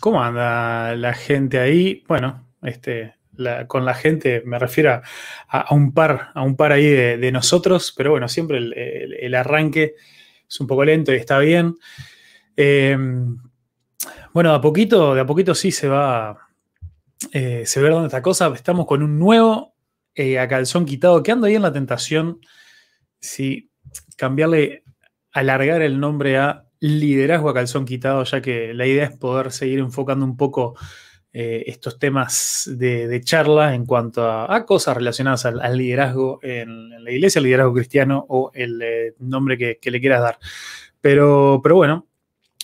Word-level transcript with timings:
¿Cómo 0.00 0.22
anda 0.22 0.94
la 0.94 1.12
gente 1.14 1.58
ahí? 1.58 2.04
Bueno, 2.06 2.46
este, 2.62 3.14
con 3.66 3.84
la 3.84 3.94
gente 3.94 4.42
me 4.44 4.58
refiero 4.58 5.00
a, 5.48 5.74
un 5.74 5.92
par, 5.92 6.30
a 6.34 6.42
un 6.42 6.56
par 6.56 6.72
ahí 6.72 6.86
de, 6.86 7.32
nosotros, 7.32 7.92
pero 7.96 8.10
bueno, 8.10 8.28
siempre 8.28 8.58
el, 8.58 9.34
arranque 9.34 9.94
es 10.48 10.60
un 10.60 10.66
poco 10.66 10.84
lento 10.84 11.12
y 11.12 11.16
está 11.16 11.38
bien. 11.38 11.76
Em, 12.56 13.38
bueno, 14.32 14.50
de 14.50 14.56
a 14.56 14.60
poquito, 14.60 15.14
de 15.14 15.20
a 15.20 15.26
poquito 15.26 15.54
sí 15.54 15.72
se 15.72 15.88
va, 15.88 16.48
eh, 17.32 17.64
se 17.66 17.80
ve 17.80 17.90
dónde 17.90 18.06
está 18.06 18.22
cosa. 18.22 18.52
Estamos 18.54 18.86
con 18.86 19.02
un 19.02 19.18
nuevo 19.18 19.74
eh, 20.14 20.38
a 20.38 20.48
calzón 20.48 20.84
quitado, 20.84 21.22
que 21.22 21.32
ando 21.32 21.46
ahí 21.46 21.54
en 21.54 21.62
la 21.62 21.72
tentación, 21.72 22.40
si 23.20 23.70
cambiarle, 24.16 24.84
alargar 25.32 25.82
el 25.82 26.00
nombre 26.00 26.38
a 26.38 26.67
liderazgo 26.80 27.48
a 27.48 27.54
calzón 27.54 27.84
quitado, 27.84 28.24
ya 28.24 28.40
que 28.40 28.74
la 28.74 28.86
idea 28.86 29.04
es 29.04 29.16
poder 29.16 29.52
seguir 29.52 29.80
enfocando 29.80 30.24
un 30.24 30.36
poco 30.36 30.76
eh, 31.32 31.64
estos 31.66 31.98
temas 31.98 32.70
de, 32.74 33.20
charla 33.22 33.74
en 33.74 33.84
cuanto 33.84 34.28
a, 34.28 34.64
cosas 34.64 34.96
relacionadas 34.96 35.44
al, 35.44 35.76
liderazgo 35.76 36.40
en, 36.42 37.04
la 37.04 37.10
iglesia, 37.10 37.40
el 37.40 37.44
liderazgo 37.44 37.74
cristiano 37.74 38.24
o 38.28 38.50
el 38.54 38.80
eh, 38.82 39.14
nombre 39.18 39.58
que, 39.58 39.90
le 39.90 40.00
quieras 40.00 40.22
dar. 40.22 40.38
Pero, 41.00 41.60
pero 41.62 41.76
bueno, 41.76 42.06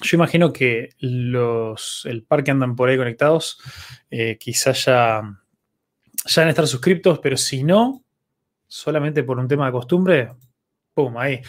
yo 0.00 0.16
imagino 0.16 0.52
que 0.52 0.90
los, 0.98 2.04
el 2.06 2.24
par 2.24 2.42
que 2.42 2.50
andan 2.50 2.74
por 2.74 2.88
ahí 2.88 2.96
conectados 2.96 3.60
eh, 4.10 4.38
quizás 4.38 4.86
ya, 4.86 5.22
ya 6.26 6.42
van 6.42 6.48
a 6.48 6.50
estar 6.50 6.66
suscriptos, 6.66 7.18
pero 7.20 7.36
si 7.36 7.62
no, 7.62 8.02
solamente 8.66 9.22
por 9.22 9.38
un 9.38 9.46
tema 9.46 9.66
de 9.66 9.72
costumbre, 9.72 10.32
¡pum! 10.94 11.16
Ahí. 11.18 11.42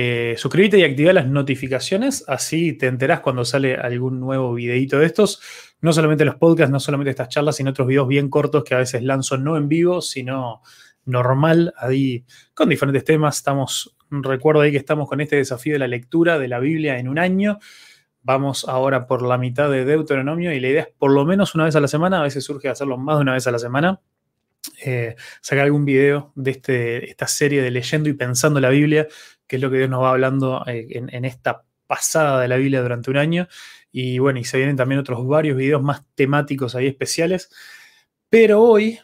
Eh, 0.00 0.36
suscríbete 0.36 0.78
y 0.78 0.84
activa 0.84 1.12
las 1.12 1.26
notificaciones, 1.26 2.24
así 2.28 2.72
te 2.72 2.86
enterás 2.86 3.18
cuando 3.18 3.44
sale 3.44 3.74
algún 3.74 4.20
nuevo 4.20 4.54
videito 4.54 5.00
de 5.00 5.06
estos. 5.06 5.42
No 5.80 5.92
solamente 5.92 6.24
los 6.24 6.36
podcasts, 6.36 6.70
no 6.70 6.78
solamente 6.78 7.10
estas 7.10 7.30
charlas, 7.30 7.56
sino 7.56 7.70
otros 7.70 7.88
videos 7.88 8.06
bien 8.06 8.30
cortos 8.30 8.62
que 8.62 8.76
a 8.76 8.78
veces 8.78 9.02
lanzo 9.02 9.38
no 9.38 9.56
en 9.56 9.68
vivo, 9.68 10.00
sino 10.00 10.62
normal, 11.04 11.74
ahí 11.76 12.24
con 12.54 12.68
diferentes 12.68 13.02
temas. 13.02 13.38
Estamos, 13.38 13.96
recuerdo 14.08 14.60
ahí 14.60 14.70
que 14.70 14.76
estamos 14.76 15.08
con 15.08 15.20
este 15.20 15.34
desafío 15.34 15.72
de 15.72 15.80
la 15.80 15.88
lectura 15.88 16.38
de 16.38 16.46
la 16.46 16.60
Biblia 16.60 17.00
en 17.00 17.08
un 17.08 17.18
año. 17.18 17.58
Vamos 18.22 18.68
ahora 18.68 19.08
por 19.08 19.22
la 19.22 19.36
mitad 19.36 19.68
de 19.68 19.84
Deuteronomio 19.84 20.52
y 20.52 20.60
la 20.60 20.68
idea 20.68 20.82
es 20.82 20.88
por 20.96 21.10
lo 21.10 21.24
menos 21.24 21.56
una 21.56 21.64
vez 21.64 21.74
a 21.74 21.80
la 21.80 21.88
semana, 21.88 22.20
a 22.20 22.22
veces 22.22 22.44
surge 22.44 22.68
hacerlo 22.68 22.98
más 22.98 23.16
de 23.16 23.22
una 23.22 23.32
vez 23.32 23.48
a 23.48 23.50
la 23.50 23.58
semana. 23.58 24.00
Eh, 24.84 25.16
sacar 25.40 25.64
algún 25.64 25.84
video 25.84 26.32
de 26.36 26.52
este, 26.52 27.10
esta 27.10 27.26
serie 27.26 27.62
de 27.62 27.70
leyendo 27.72 28.08
y 28.08 28.12
pensando 28.12 28.60
la 28.60 28.68
Biblia, 28.68 29.08
que 29.48 29.56
es 29.56 29.62
lo 29.62 29.70
que 29.70 29.78
Dios 29.78 29.90
nos 29.90 30.02
va 30.02 30.10
hablando 30.10 30.62
eh, 30.66 30.86
en, 30.90 31.24
esta 31.24 31.64
pasada 31.86 32.40
de 32.40 32.48
la 32.48 32.56
Biblia 32.56 32.82
durante 32.82 33.10
un 33.10 33.16
año. 33.16 33.48
Y 33.90 34.18
bueno, 34.18 34.38
y 34.38 34.44
se 34.44 34.58
vienen 34.58 34.76
también 34.76 35.00
otros 35.00 35.26
varios 35.26 35.56
videos 35.56 35.82
más 35.82 36.04
temáticos 36.14 36.74
ahí 36.74 36.86
especiales. 36.86 37.50
Pero 38.28 38.62
hoy, 38.62 39.00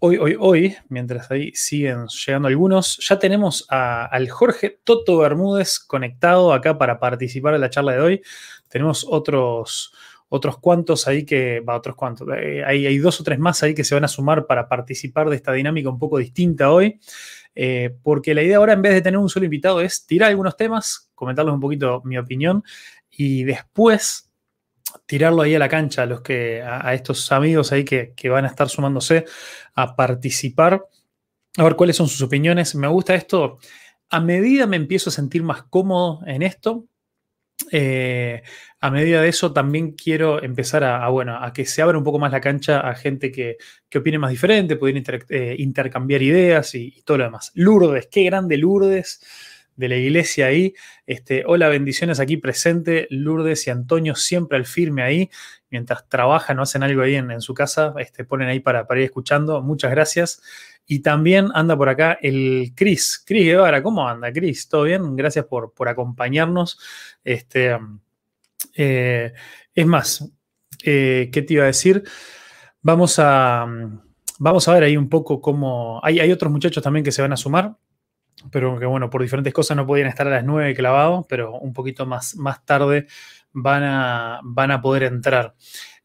hoy, 0.00 0.16
hoy, 0.16 0.36
hoy, 0.38 0.76
mientras 0.88 1.30
ahí 1.30 1.52
siguen 1.54 2.06
llegando 2.06 2.48
algunos, 2.48 2.98
ya 3.06 3.18
tenemos 3.18 3.66
al 3.68 4.30
Jorge 4.30 4.80
Toto 4.84 5.18
Bermúdez 5.18 5.80
conectado 5.80 6.52
acá 6.52 6.78
para 6.78 7.00
participar 7.00 7.54
en 7.54 7.60
la 7.60 7.70
charla 7.70 7.92
de 7.92 8.00
hoy. 8.00 8.22
Tenemos 8.68 9.04
otros, 9.08 9.92
otros 10.28 10.58
cuantos 10.58 11.08
ahí 11.08 11.24
que, 11.24 11.60
va, 11.60 11.76
otros 11.76 11.96
cuantos, 11.96 12.28
eh, 12.36 12.62
hay, 12.64 12.98
dos 12.98 13.20
o 13.20 13.24
tres 13.24 13.38
más 13.38 13.62
ahí 13.62 13.74
que 13.74 13.84
se 13.84 13.94
van 13.94 14.04
a 14.04 14.08
sumar 14.08 14.46
para 14.46 14.68
participar 14.68 15.28
de 15.28 15.36
esta 15.36 15.52
dinámica 15.52 15.88
un 15.88 15.98
poco 15.98 16.18
distinta 16.18 16.70
hoy. 16.70 17.00
Eh, 17.54 17.96
porque 18.02 18.34
la 18.34 18.42
idea 18.42 18.58
ahora, 18.58 18.72
en 18.72 18.82
vez 18.82 18.94
de 18.94 19.02
tener 19.02 19.18
un 19.18 19.28
solo 19.28 19.44
invitado, 19.44 19.80
es 19.80 20.06
tirar 20.06 20.30
algunos 20.30 20.56
temas, 20.56 21.10
comentarles 21.14 21.54
un 21.54 21.60
poquito 21.60 22.02
mi 22.04 22.18
opinión 22.18 22.62
y 23.10 23.44
después 23.44 24.30
tirarlo 25.06 25.42
ahí 25.42 25.54
a 25.54 25.58
la 25.58 25.68
cancha 25.68 26.02
a, 26.02 26.06
los 26.06 26.20
que, 26.20 26.62
a, 26.62 26.94
estos 26.94 27.30
amigos 27.32 27.72
ahí 27.72 27.84
que, 27.84 28.14
van 28.28 28.44
a 28.44 28.48
estar 28.48 28.68
sumándose 28.68 29.24
a 29.74 29.96
participar, 29.96 30.86
a 31.56 31.62
ver 31.62 31.76
cuáles 31.76 31.96
son 31.96 32.08
sus 32.08 32.22
opiniones. 32.22 32.74
Me 32.74 32.88
gusta 32.88 33.14
esto. 33.14 33.58
A 34.10 34.20
medida 34.20 34.66
me 34.66 34.76
empiezo 34.76 35.10
a 35.10 35.12
sentir 35.12 35.42
más 35.42 35.64
cómodo 35.64 36.20
en 36.26 36.42
esto, 36.42 36.86
eh, 37.70 38.42
a 38.80 38.90
medida 38.90 39.22
de 39.22 39.28
eso 39.28 39.52
también 39.52 39.92
quiero 39.92 40.42
empezar 40.42 40.84
a, 40.84 41.08
bueno, 41.08 41.36
a 41.42 41.52
que 41.52 41.64
se 41.66 41.82
abra 41.82 41.98
un 41.98 42.04
poco 42.04 42.18
más 42.18 42.30
la 42.30 42.40
cancha 42.40 42.80
a 42.80 42.94
gente 42.94 43.32
que, 43.32 43.56
opine 43.94 44.18
más 44.18 44.30
diferente, 44.30 44.76
poder 44.76 45.02
eh, 45.28 45.56
intercambiar 45.58 46.22
ideas 46.22 46.74
y, 46.74 47.02
todo 47.04 47.18
lo 47.18 47.24
demás. 47.24 47.50
Lourdes, 47.54 48.08
qué 48.10 48.24
grande 48.24 48.56
Lourdes 48.56 49.20
de 49.78 49.88
la 49.88 49.96
iglesia 49.96 50.46
ahí. 50.46 50.74
Este, 51.06 51.44
hola, 51.46 51.68
bendiciones 51.68 52.18
aquí 52.20 52.36
presente. 52.36 53.06
Lourdes 53.10 53.66
y 53.68 53.70
Antonio 53.70 54.16
siempre 54.16 54.58
al 54.58 54.66
firme 54.66 55.02
ahí. 55.02 55.30
Mientras 55.70 56.08
trabajan 56.08 56.58
o 56.58 56.62
hacen 56.62 56.82
algo 56.82 57.02
ahí 57.02 57.14
en, 57.14 57.40
su 57.40 57.54
casa, 57.54 57.94
este, 57.98 58.24
ponen 58.24 58.48
ahí 58.48 58.58
para, 58.60 58.86
para 58.86 59.00
ir 59.00 59.06
escuchando. 59.06 59.62
Muchas 59.62 59.92
gracias. 59.92 60.42
Y 60.84 61.00
también 61.00 61.48
anda 61.54 61.76
por 61.76 61.88
acá 61.88 62.18
el 62.20 62.72
Cris. 62.74 63.22
Cris 63.24 63.44
Guevara, 63.44 63.82
¿cómo 63.82 64.08
anda, 64.08 64.32
Cris? 64.32 64.68
¿Todo 64.68 64.82
bien? 64.82 65.14
Gracias 65.14 65.44
por, 65.44 65.72
por 65.72 65.88
acompañarnos. 65.88 66.78
Este, 67.22 67.78
eh, 68.74 69.32
es 69.74 69.86
más, 69.86 70.28
eh, 70.82 71.30
¿qué 71.32 71.42
te 71.42 71.54
iba 71.54 71.64
a 71.64 71.68
decir? 71.68 72.02
Vamos 72.82 73.18
a, 73.18 73.66
vamos 74.40 74.66
a 74.66 74.74
ver 74.74 74.82
ahí 74.82 74.96
un 74.96 75.08
poco 75.08 75.40
cómo... 75.40 76.00
Hay, 76.02 76.18
hay 76.18 76.32
otros 76.32 76.50
muchachos 76.50 76.82
también 76.82 77.04
que 77.04 77.12
se 77.12 77.22
van 77.22 77.32
a 77.32 77.36
sumar, 77.36 77.76
pero 78.50 78.78
que 78.78 78.86
bueno, 78.86 79.10
por 79.10 79.22
diferentes 79.22 79.52
cosas 79.52 79.76
no 79.76 79.86
podían 79.86 80.08
estar 80.08 80.26
a 80.26 80.30
las 80.30 80.44
9 80.44 80.74
clavado, 80.74 81.26
pero 81.28 81.52
un 81.52 81.72
poquito 81.72 82.06
más, 82.06 82.36
más 82.36 82.64
tarde 82.64 83.06
van 83.52 83.82
a, 83.82 84.40
van 84.42 84.70
a 84.70 84.80
poder 84.80 85.04
entrar. 85.04 85.54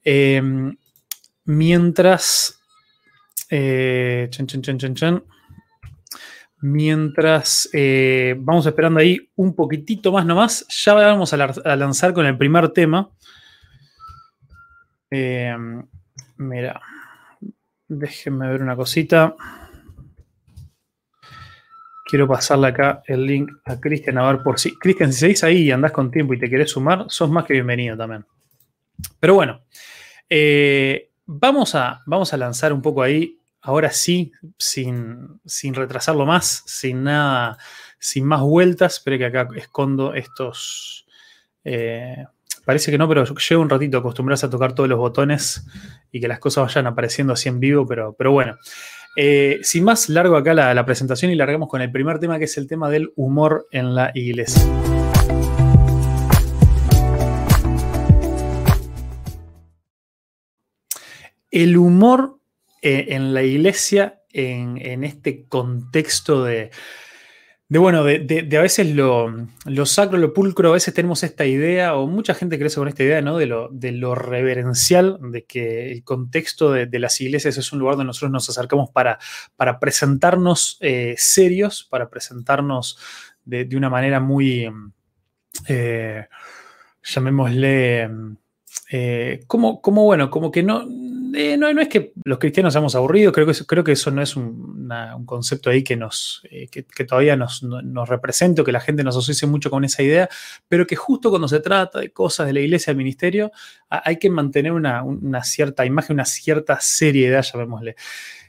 Em, 0.04 0.76
mientras 1.46 2.60
eh, 3.50 4.30
Mientras 6.66 7.70
eh, 7.74 8.36
vamos 8.40 8.66
esperando 8.66 9.00
ahí 9.00 9.30
un 9.36 9.54
poquitito 9.54 10.14
más 10.14 10.26
nomás, 10.26 10.66
ya 10.70 10.94
vamos 10.94 11.34
a, 11.34 11.76
lanzar 11.76 12.14
con 12.14 12.26
el 12.26 12.38
primer 12.38 12.70
tema. 12.70 13.12
Eh, 15.12 15.56
mira, 16.38 16.82
déjenme 17.88 18.48
ver 18.48 18.64
una 18.64 18.76
cosita. 18.76 19.36
Quiero 22.13 22.27
pasarle 22.27 22.68
acá 22.68 23.01
el 23.07 23.25
link 23.25 23.51
a 23.65 23.80
Cristian 23.80 24.19
a 24.19 24.31
ver 24.31 24.44
por 24.44 24.60
si. 24.60 24.77
Cristian, 24.77 25.12
si 25.12 25.21
seguís 25.21 25.44
ahí 25.44 25.63
y 25.63 25.71
andás 25.71 25.92
con 25.92 26.12
tiempo 26.12 26.36
y 26.36 26.38
te 26.38 26.48
querés 26.48 26.69
sumar, 26.69 27.07
sos 27.10 27.27
más 27.31 27.44
que 27.44 27.54
bienvenido 27.54 27.98
también. 27.98 28.24
Pero 29.19 29.33
bueno, 29.33 29.63
vamos, 31.25 31.74
a, 31.74 32.04
vamos 32.06 32.31
a 32.31 32.38
lanzar 32.38 32.71
un 32.71 32.83
poco 32.83 33.01
ahí 33.01 33.39
ahora 33.62 33.89
sí, 33.89 34.32
sin, 34.60 35.39
retrasarlo 35.74 36.27
más, 36.27 36.62
sin 36.67 37.03
nada, 37.03 37.58
sin 37.98 38.25
más 38.25 38.41
vueltas. 38.41 38.98
Espero 38.98 39.17
que 39.17 39.25
acá 39.25 39.48
escondo 39.55 40.13
estos. 40.13 41.08
Eh, 41.63 42.24
parece 42.63 42.91
que 42.91 43.00
no, 43.00 43.08
pero 43.08 43.25
llevo 43.25 43.63
un 43.63 43.72
ratito 43.72 43.98
acostumbrarse 43.98 44.46
a 44.46 44.51
tocar 44.51 44.75
todos 44.75 44.88
los 44.88 45.00
botones 45.00 45.65
y 46.12 46.22
que 46.22 46.27
las 46.27 46.38
cosas 46.38 46.65
vayan 46.65 46.86
apareciendo 46.86 47.34
así 47.34 47.50
en 47.50 47.60
vivo, 47.60 47.88
pero, 47.88 48.13
pero 48.13 48.32
bueno. 48.32 48.55
Eh, 49.15 49.60
sin 49.62 49.84
más, 49.84 50.10
largo 50.10 50.36
acá 50.36 50.55
la, 50.55 50.86
presentación 50.86 51.32
y 51.32 51.36
largamos 51.36 51.70
con 51.70 51.82
el 51.82 51.91
primer 51.91 52.20
tema, 52.20 52.39
que 52.39 52.46
es 52.46 52.58
el 52.58 52.67
tema 52.67 52.89
del 52.89 53.13
humor 53.15 53.67
en 53.72 53.93
la 53.93 54.12
iglesia. 54.15 54.63
El 61.51 61.77
humor 61.77 62.39
eh, 62.82 63.08
en 63.10 63.36
la 63.36 63.43
iglesia, 63.43 64.22
en, 64.32 65.03
este 65.03 65.46
contexto 65.48 66.43
de, 66.43 66.72
bueno, 67.82 68.03
de, 68.03 68.48
a 68.58 68.62
veces 68.62 68.94
lo, 68.94 69.48
sacro, 69.86 70.18
lo 70.18 70.34
pulcro, 70.34 70.70
a 70.70 70.74
veces 70.74 70.94
tenemos 70.94 71.24
esta 71.24 71.46
idea, 71.46 71.96
o 71.96 72.08
mucha 72.08 72.34
gente 72.34 72.60
crece 72.60 72.75
con 72.75 72.88
esta 72.88 73.03
idea, 73.03 73.22
¿no? 73.22 73.38
De 73.38 73.46
lo, 73.46 73.70
de 73.70 73.92
lo 73.92 74.15
reverencial, 74.15 75.18
de 75.32 75.46
que 75.46 75.92
el 75.92 76.03
contexto 76.03 76.72
de, 76.72 77.00
las 77.00 77.20
iglesias 77.22 77.58
es 77.58 77.72
un 77.72 77.80
lugar 77.80 77.96
donde 77.96 78.08
nosotros 78.08 78.32
nos 78.32 78.50
acercamos 78.50 78.89
para, 78.92 79.18
para 79.56 79.80
presentarnos 79.80 80.77
eh, 80.82 81.15
serios, 81.18 81.88
para 81.89 82.10
presentarnos 82.10 82.98
de, 83.46 83.68
una 83.75 83.89
manera 83.89 84.20
muy, 84.20 84.70
eh, 85.68 86.27
llamémosle, 87.01 88.10
como, 89.48 89.82
como, 89.82 90.03
bueno, 90.03 90.30
como 90.30 90.51
que 90.51 90.63
no, 90.63 90.86
eh, 91.34 91.58
no, 91.58 91.74
no, 91.74 91.82
es 91.82 91.88
que 91.88 92.13
los 92.24 92.38
cristianos 92.38 92.74
seamos 92.74 92.96
aburridos, 92.96 93.34
creo 93.34 93.46
que, 93.46 93.52
eso, 93.52 93.66
creo 93.66 93.84
que 93.84 93.94
eso 93.94 94.12
no 94.12 94.22
es 94.22 94.36
un, 94.36 94.88
concepto 95.25 95.70
ahí 95.70 95.84
que, 95.84 95.96
nos, 95.96 96.42
eh, 96.50 96.68
que, 96.68 97.06
todavía 97.06 97.36
nos, 97.36 97.63
nos, 97.63 98.10
represente 98.10 98.62
o 98.62 98.63
que 98.63 98.72
la 98.72 98.80
gente 98.80 99.04
nos 99.04 99.18
asocie 99.18 99.48
mucho 99.48 99.70
con 99.70 99.84
esa 99.84 100.04
idea, 100.04 100.30
pero 100.68 100.86
que 100.86 100.96
justo 100.96 101.30
cuando 101.30 101.48
se 101.48 101.60
trata 101.60 102.00
de 102.00 102.12
cosas 102.12 102.48
de 102.48 102.54
la 102.54 102.60
iglesia, 102.60 102.92
del 102.92 102.98
ministerio, 102.98 103.52
hay 103.90 104.18
que 104.18 104.30
mantener 104.30 104.72
una, 104.72 105.04
cierta 105.44 105.86
imagen, 105.86 106.16
una 106.16 106.25
cierta 106.25 106.80
seriedad, 106.80 107.44
llamémosle. 107.44 107.96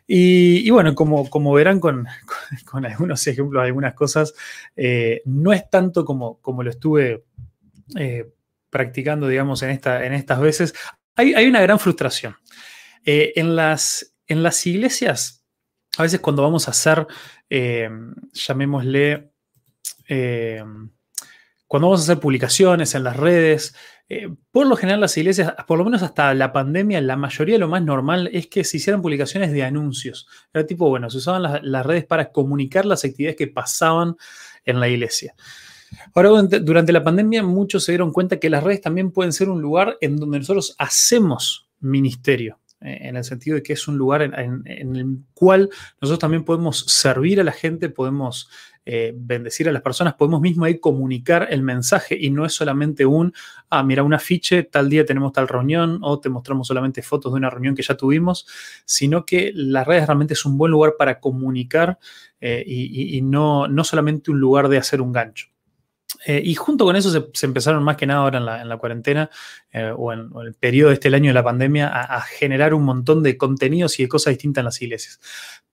Y, 0.07 0.69
bueno, 0.71 0.95
como, 0.95 1.31
como 1.31 1.53
verán 1.55 1.81
con, 1.81 2.07
con, 2.65 2.85
algunos 2.85 3.27
ejemplos, 3.27 3.63
algunas 3.63 3.95
cosas, 3.95 4.35
eh, 4.77 5.23
no 5.25 5.53
es 5.53 5.69
tanto 5.71 6.05
como, 6.05 6.41
como 6.41 6.63
lo 6.63 6.71
estuve 6.71 7.25
practicando, 8.71 9.29
digamos, 9.29 9.63
en, 9.63 9.71
esta, 9.71 10.05
en 10.05 10.15
estas 10.15 10.41
veces, 10.41 10.75
hay, 11.17 11.47
una 11.47 11.61
gran 11.61 11.79
frustración. 11.79 12.37
Eh, 13.05 13.33
en, 13.37 13.55
las, 13.55 14.17
en 14.27 14.43
las 14.43 14.67
iglesias, 14.67 15.45
a 15.99 16.03
veces 16.03 16.21
cuando 16.21 16.43
vamos 16.43 16.69
a 16.69 16.71
hacer, 16.71 17.07
eh, 17.51 17.89
llamémosle, 18.33 19.31
eh, 20.09 20.65
cuando 21.67 21.89
vamos 21.89 22.01
a 22.01 22.05
hacer 22.05 22.21
publicaciones 22.21 22.95
en 22.95 23.05
las 23.05 23.17
redes, 23.17 23.75
por 24.51 24.67
lo 24.67 24.77
general 24.77 25.01
las 25.01 25.17
iglesias, 25.17 25.55
por 25.67 25.79
lo 25.79 25.85
menos 25.85 26.03
hasta 26.03 26.35
la 26.35 26.53
pandemia, 26.53 27.01
la 27.01 27.17
mayoría 27.17 27.59
lo 27.59 27.69
más 27.69 27.83
normal 27.83 28.29
es 28.33 28.47
que 28.47 28.63
se 28.63 28.77
hicieran 28.77 29.03
publicaciones 29.03 29.51
de 29.53 29.65
anuncios. 29.65 30.29
Era 30.53 30.67
tipo, 30.67 30.89
bueno, 30.89 31.09
se 31.11 31.19
usaban 31.19 31.43
las, 31.43 31.87
redes 31.87 32.05
para 32.05 32.31
comunicar 32.31 32.85
las 32.85 33.05
actividades 33.05 33.37
que 33.37 33.49
pasaban 33.49 34.17
en 34.65 34.79
la 34.79 34.89
iglesia. 34.89 35.35
Ahora, 36.15 36.31
durante 36.43 36.93
la 36.93 37.03
pandemia, 37.03 37.43
muchos 37.43 37.85
se 37.85 37.93
dieron 37.93 38.13
cuenta 38.13 38.39
que 38.39 38.51
las 38.51 38.63
redes 38.63 38.81
también 38.81 39.11
pueden 39.11 39.33
ser 39.33 39.49
un 39.49 39.61
lugar 39.61 39.97
en 40.01 40.17
donde 40.17 40.39
nosotros 40.39 40.75
hacemos 40.79 41.69
ministerio, 41.81 42.59
en 42.81 43.17
el 43.17 43.25
sentido 43.25 43.57
de 43.57 43.63
que 43.63 43.73
es 43.73 43.89
un 43.89 43.97
lugar 43.97 44.23
en, 44.23 44.63
el 44.67 45.19
cual 45.33 45.71
nosotros 46.01 46.19
también 46.19 46.45
podemos 46.45 46.81
servir 46.81 47.41
a 47.41 47.45
la 47.45 47.53
gente, 47.53 47.89
podemos 47.89 48.51
eh, 48.85 49.15
bendecir 49.17 49.67
a 49.69 49.73
las 49.73 49.81
personas, 49.81 50.15
podemos 50.15 50.43
mismo 50.43 50.67
ahí 50.67 50.79
comunicar 50.79 51.49
el 51.51 51.63
mensaje 51.63 52.17
y 52.21 52.31
no 52.31 52.45
es 52.45 52.53
solamente 52.53 53.07
un, 53.07 53.33
ah, 53.71 53.83
mira, 53.83 54.03
un 54.03 54.13
afiche, 54.13 54.65
tal 54.65 54.91
día 54.91 55.07
tenemos 55.07 55.33
tal 55.33 55.49
reunión 55.49 55.99
o 56.03 56.21
te 56.21 56.29
mostramos 56.29 56.69
solamente 56.69 57.01
fotos 57.01 57.33
de 57.33 57.39
una 57.39 57.49
reunión 57.49 57.75
que 57.75 57.83
ya 57.83 57.97
tuvimos, 57.97 58.47
sino 58.85 59.25
que 59.25 59.53
las 59.55 59.87
redes 59.87 60.07
realmente 60.07 60.35
es 60.35 60.45
un 60.45 60.59
buen 60.59 60.71
lugar 60.71 60.95
para 60.99 61.21
comunicar 61.21 61.99
eh, 62.41 62.63
y, 62.67 63.23
no, 63.23 63.67
no 63.67 63.85
solamente 63.85 64.31
un 64.31 64.39
lugar 64.39 64.69
de 64.69 64.77
hacer 64.77 65.01
un 65.01 65.13
gancho. 65.13 65.54
Eh, 66.27 66.41
y 66.45 66.55
junto 66.55 66.85
con 66.85 66.97
eso 66.97 67.11
se, 67.11 67.47
empezaron 67.47 67.83
más 67.83 67.97
que 67.97 68.07
nada 68.07 68.21
ahora 68.21 68.39
en 68.39 68.69
la, 68.69 68.77
cuarentena 68.79 69.31
eh, 69.73 69.93
o, 69.95 70.13
en, 70.13 70.31
el 70.45 70.55
periodo 70.55 70.89
de 70.89 70.95
este 70.95 71.15
año 71.15 71.31
de 71.31 71.35
la 71.35 71.45
pandemia 71.45 71.89
a, 71.89 72.21
generar 72.23 72.73
un 72.75 72.85
montón 72.85 73.23
de 73.23 73.37
contenidos 73.37 73.99
y 73.99 74.05
de 74.05 74.09
cosas 74.09 74.33
distintas 74.33 74.63
en 74.63 74.65
las 74.67 74.81
iglesias. 74.81 75.21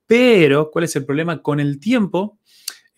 Pero, 0.05 0.69
¿cuál 0.71 0.85
es 0.85 0.95
el 0.95 1.05
problema? 1.05 1.41
Con 1.41 1.61
el 1.61 1.79
tiempo, 1.79 2.37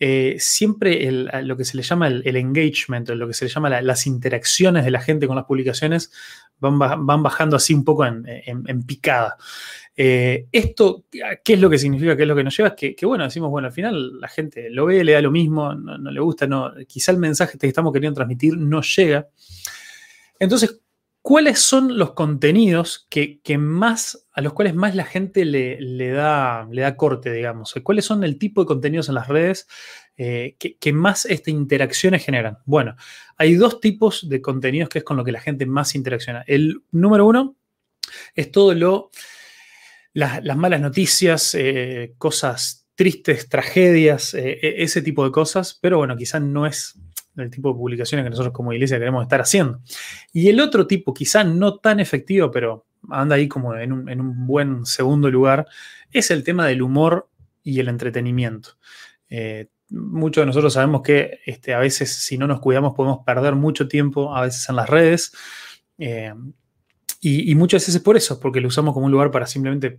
eh, 0.00 0.36
siempre 0.40 1.10
lo 1.12 1.56
que 1.56 1.64
se 1.64 1.76
le 1.76 1.84
llama 1.84 2.08
el, 2.08 2.36
engagement, 2.36 3.08
lo 3.10 3.28
que 3.28 3.34
se 3.34 3.44
le 3.44 3.50
llama 3.50 3.80
las 3.80 4.06
interacciones 4.08 4.84
de 4.84 4.90
la 4.90 5.00
gente 5.00 5.28
con 5.28 5.36
las 5.36 5.44
publicaciones 5.44 6.10
van, 6.58 6.78
van 6.78 7.22
bajando 7.22 7.56
así 7.56 7.72
un 7.72 7.84
poco 7.84 8.04
en, 8.04 8.24
en 8.26 8.82
picada. 8.82 9.36
Eh, 9.96 10.48
esto, 10.50 11.04
¿qué 11.44 11.52
es 11.52 11.60
lo 11.60 11.70
que 11.70 11.78
significa? 11.78 12.16
¿Qué 12.16 12.22
es 12.22 12.28
lo 12.28 12.34
que 12.34 12.44
nos 12.44 12.56
lleva? 12.56 12.74
Es 12.76 12.94
que, 12.96 13.06
bueno, 13.06 13.24
decimos, 13.24 13.50
bueno, 13.50 13.68
al 13.68 13.72
final 13.72 14.20
la 14.20 14.28
gente 14.28 14.68
lo 14.70 14.86
ve, 14.86 15.04
le 15.04 15.12
da 15.12 15.20
lo 15.20 15.30
mismo, 15.30 15.74
no, 15.74 16.10
le 16.10 16.20
gusta, 16.20 16.46
no, 16.46 16.72
quizá 16.86 17.12
el 17.12 17.18
mensaje 17.18 17.58
que 17.58 17.66
estamos 17.66 17.92
queriendo 17.92 18.16
transmitir 18.16 18.56
no 18.56 18.82
llega. 18.82 19.28
Entonces, 20.40 20.80
¿cuáles 21.22 21.60
son 21.60 21.96
los 21.96 22.12
contenidos 22.12 23.06
que, 23.08 23.40
más, 23.56 24.26
a 24.32 24.40
los 24.40 24.52
cuales 24.52 24.74
más 24.74 24.96
la 24.96 25.04
gente 25.04 25.44
le, 25.44 26.08
da, 26.08 26.66
le 26.70 26.82
da 26.82 26.96
corte, 26.96 27.32
digamos? 27.32 27.74
¿Cuáles 27.84 28.04
son 28.04 28.24
el 28.24 28.36
tipo 28.36 28.62
de 28.62 28.66
contenidos 28.66 29.08
en 29.08 29.14
las 29.14 29.28
redes 29.28 29.68
eh, 30.16 30.56
que, 30.58 30.76
que, 30.76 30.92
más 30.92 31.24
estas 31.24 31.54
interacciones 31.54 32.24
generan? 32.24 32.58
Bueno, 32.64 32.96
hay 33.36 33.54
dos 33.54 33.80
tipos 33.80 34.28
de 34.28 34.42
contenidos 34.42 34.88
que 34.88 34.98
es 34.98 35.04
con 35.04 35.16
lo 35.16 35.24
que 35.24 35.32
la 35.32 35.40
gente 35.40 35.66
más 35.66 35.94
interacciona. 35.94 36.42
El 36.48 36.82
número 36.90 37.26
uno 37.26 37.56
es 38.34 38.50
todo 38.50 38.74
lo 38.74 39.10
las, 40.14 40.56
malas 40.56 40.80
noticias, 40.80 41.54
eh, 41.54 42.14
cosas 42.18 42.86
tristes, 42.94 43.48
tragedias, 43.48 44.32
eh, 44.34 44.58
e, 44.62 44.82
ese 44.84 45.02
tipo 45.02 45.24
de 45.24 45.32
cosas, 45.32 45.78
pero 45.80 45.98
bueno, 45.98 46.16
quizás 46.16 46.40
no 46.40 46.66
es 46.66 46.98
el 47.36 47.50
tipo 47.50 47.70
de 47.70 47.74
publicaciones 47.74 48.24
que 48.24 48.30
nosotros 48.30 48.54
como 48.54 48.72
iglesia 48.72 48.98
queremos 48.98 49.22
estar 49.22 49.40
haciendo. 49.40 49.80
Y 50.32 50.48
el 50.48 50.60
otro 50.60 50.86
tipo, 50.86 51.12
quizás 51.12 51.44
no 51.44 51.78
tan 51.78 51.98
efectivo, 51.98 52.50
pero 52.52 52.86
anda 53.10 53.34
ahí 53.34 53.48
como 53.48 53.74
en 53.74 53.92
un, 53.92 54.46
buen 54.46 54.86
segundo 54.86 55.28
lugar, 55.30 55.66
es 56.12 56.30
el 56.30 56.44
tema 56.44 56.66
del 56.66 56.82
humor 56.82 57.28
y 57.64 57.80
el 57.80 57.88
entretenimiento. 57.88 58.70
Eh, 59.28 59.66
muchos 59.90 60.42
de 60.42 60.46
nosotros 60.46 60.72
sabemos 60.72 61.02
que 61.02 61.40
este, 61.44 61.74
a 61.74 61.80
veces 61.80 62.14
si 62.14 62.38
no 62.38 62.46
nos 62.46 62.60
cuidamos 62.60 62.94
podemos 62.94 63.24
perder 63.26 63.56
mucho 63.56 63.88
tiempo, 63.88 64.34
a 64.34 64.42
veces 64.42 64.68
en 64.68 64.76
las 64.76 64.88
redes. 64.88 65.32
Y, 67.26 67.54
muchas 67.54 67.80
veces 67.80 67.94
es 67.94 68.02
por 68.02 68.18
eso, 68.18 68.38
porque 68.38 68.60
lo 68.60 68.68
usamos 68.68 68.92
como 68.92 69.06
un 69.06 69.12
lugar 69.12 69.30
para 69.30 69.46
simplemente 69.46 69.96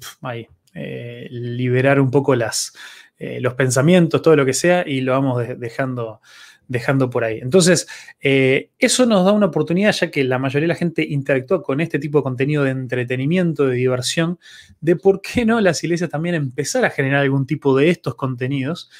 eh, 0.75 1.27
liberar 1.31 1.99
un 1.99 2.11
poco 2.11 2.35
las, 2.35 2.71
eh, 3.17 3.39
los 3.41 3.55
pensamientos, 3.55 4.21
todo 4.21 4.35
lo 4.35 4.45
que 4.45 4.53
sea, 4.53 4.87
y 4.87 5.01
lo 5.01 5.13
vamos 5.13 5.43
dejando, 5.57 6.21
dejando 6.67 7.09
por 7.09 7.23
ahí. 7.23 7.39
Entonces, 7.39 7.87
eh, 8.21 8.69
eso 8.77 9.07
nos 9.07 9.25
da 9.25 9.31
una 9.31 9.47
oportunidad, 9.47 9.91
ya 9.91 10.11
que 10.11 10.23
la 10.23 10.37
mayoría 10.37 10.65
de 10.65 10.73
la 10.73 10.75
gente 10.75 11.03
interactúa 11.03 11.63
con 11.63 11.81
este 11.81 11.97
tipo 11.97 12.19
de 12.19 12.23
contenido 12.25 12.63
de 12.63 12.69
entretenimiento, 12.69 13.65
de 13.65 13.75
diversión, 13.75 14.37
de 14.79 14.95
por 14.95 15.19
qué 15.19 15.45
no 15.45 15.59
las 15.61 15.83
iglesias 15.83 16.11
también 16.11 16.35
empezar 16.35 16.85
a 16.85 16.91
generar 16.91 17.21
algún 17.21 17.47
tipo 17.47 17.75
de 17.75 17.89
estos 17.89 18.13
contenidos 18.13 18.91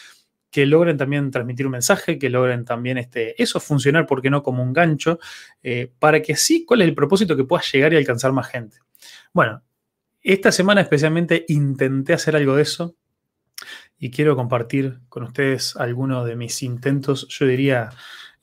que 0.56 0.66
logren 0.66 0.96
también 0.96 1.32
transmitir 1.32 1.66
un 1.66 1.74
mensaje, 1.74 2.18
que 2.18 2.30
logren 2.30 2.64
también 2.64 2.98
este, 2.98 3.44
eso 3.44 3.60
funcionar, 3.60 4.06
¿por 4.06 4.22
qué 4.22 4.30
no?, 4.30 4.42
como 4.42 4.64
un 4.64 4.72
gancho, 4.72 5.20
eh, 5.62 5.92
para 6.00 6.22
que 6.22 6.38
sí, 6.38 6.64
¿cuál 6.64 6.82
es 6.82 6.88
el 6.88 6.96
propósito 6.96 7.36
que 7.36 7.44
pueda 7.44 7.62
llegar 7.62 7.92
y 7.92 7.98
alcanzar 7.98 8.32
más 8.32 8.48
gente? 8.48 8.78
Bueno, 9.34 9.62
esta 10.22 10.54
semana 10.54 10.80
especialmente 10.80 11.44
intenté 11.50 12.14
hacer 12.14 12.38
algo 12.38 12.56
de 12.56 12.62
eso 12.62 12.96
y 14.00 14.12
quiero 14.12 14.38
compartir 14.38 15.02
con 15.10 15.24
ustedes 15.24 15.76
algunos 15.76 16.26
de 16.26 16.38
mis 16.38 16.64
intentos, 16.64 17.28
yo 17.28 17.46
diría, 17.46 17.90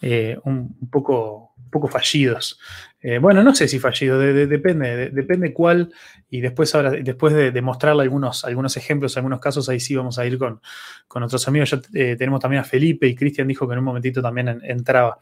eh, 0.03 0.37
un 0.45 0.91
poco 0.91 1.52
fallidos. 1.89 2.59
Eh, 3.01 3.19
bueno, 3.19 3.43
no 3.43 3.55
sé 3.55 3.67
si 3.67 3.79
fallido, 3.79 4.19
depende, 4.19 5.11
depende 5.11 5.53
cuál, 5.53 5.93
y 6.31 6.41
después 6.41 6.75
ahora, 6.75 6.91
después 6.91 7.35
de, 7.35 7.63
mostrarle 7.63 8.03
algunos, 8.03 8.45
algunos 8.45 8.77
ejemplos, 8.77 9.17
algunos 9.17 9.41
casos, 9.41 9.69
ahí 9.69 9.81
sí 9.81 9.97
vamos 9.97 10.19
a 10.19 10.27
ir 10.27 10.39
con, 10.39 10.61
con 11.09 11.23
otros 11.23 11.47
amigos. 11.49 11.71
Ya 11.71 11.81
eh, 11.95 12.17
tenemos 12.17 12.41
también 12.41 12.61
a 12.61 12.65
Felipe 12.65 13.07
y 13.07 13.15
Cristian 13.15 13.49
dijo 13.49 13.67
que 13.67 13.73
en 13.73 13.81
un 13.81 13.85
momentito 13.85 14.23
también 14.23 14.61
entraba. 14.63 15.19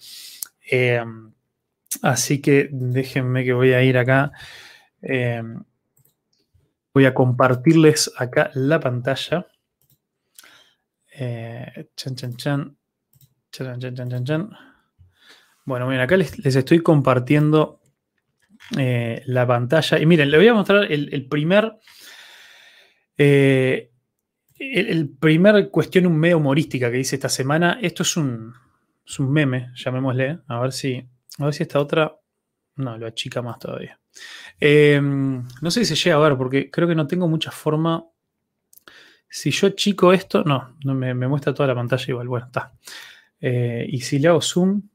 Eh, 0.70 1.02
así 2.02 2.40
que 2.40 2.68
déjenme 2.70 3.44
que 3.44 3.52
voy 3.52 3.72
a 3.72 3.82
ir 3.82 3.96
acá. 3.96 4.32
voy 6.92 7.04
a 7.04 7.14
compartirles 7.14 8.12
acá 8.16 8.50
la 8.54 8.78
pantalla. 8.80 9.46
chan, 11.96 12.16
chan, 12.16 12.36
chan. 12.36 12.76
Chan, 13.52 13.80
chan, 13.80 13.96
chan, 13.96 14.10
chan, 14.10 14.24
chan. 14.24 14.69
Bueno, 15.70 15.86
miren, 15.86 16.00
acá 16.00 16.16
les, 16.16 16.56
estoy 16.56 16.80
compartiendo 16.80 17.80
eh, 18.76 19.22
la 19.26 19.46
pantalla. 19.46 20.00
Y 20.00 20.04
miren, 20.04 20.28
les 20.28 20.40
voy 20.40 20.48
a 20.48 20.54
mostrar 20.54 20.90
el, 20.90 21.28
primer. 21.28 21.76
Eh, 23.16 23.92
el, 24.58 25.10
primer 25.10 25.70
cuestión 25.70 26.06
un 26.06 26.16
medio 26.18 26.38
humorística 26.38 26.90
que 26.90 26.98
hice 26.98 27.14
esta 27.14 27.28
semana. 27.28 27.78
Esto 27.80 28.02
es 28.02 28.16
un, 28.16 28.52
meme, 29.20 29.70
llamémosle. 29.76 30.40
A 30.48 30.58
ver 30.58 30.72
si. 30.72 31.08
A 31.38 31.44
ver 31.44 31.54
si 31.54 31.62
esta 31.62 31.78
otra. 31.78 32.16
No, 32.74 32.98
lo 32.98 33.06
achica 33.06 33.40
más 33.40 33.60
todavía. 33.60 34.00
Em, 34.58 35.46
no 35.60 35.70
sé 35.70 35.84
si 35.84 35.94
se 35.94 36.02
llega 36.02 36.16
a 36.16 36.28
ver, 36.28 36.36
porque 36.36 36.68
creo 36.68 36.88
que 36.88 36.96
no 36.96 37.06
tengo 37.06 37.28
mucha 37.28 37.52
forma. 37.52 38.04
Si 39.28 39.52
yo 39.52 39.68
achico 39.68 40.12
esto, 40.12 40.42
no, 40.42 40.76
no 40.84 40.94
me, 40.96 41.14
muestra 41.14 41.54
toda 41.54 41.68
la 41.68 41.76
pantalla 41.76 42.06
igual. 42.08 42.26
Bueno, 42.26 42.46
está. 42.46 42.72
Eh, 43.40 43.86
y 43.88 44.00
si 44.00 44.18
le 44.18 44.26
hago 44.26 44.40
zoom, 44.40 44.89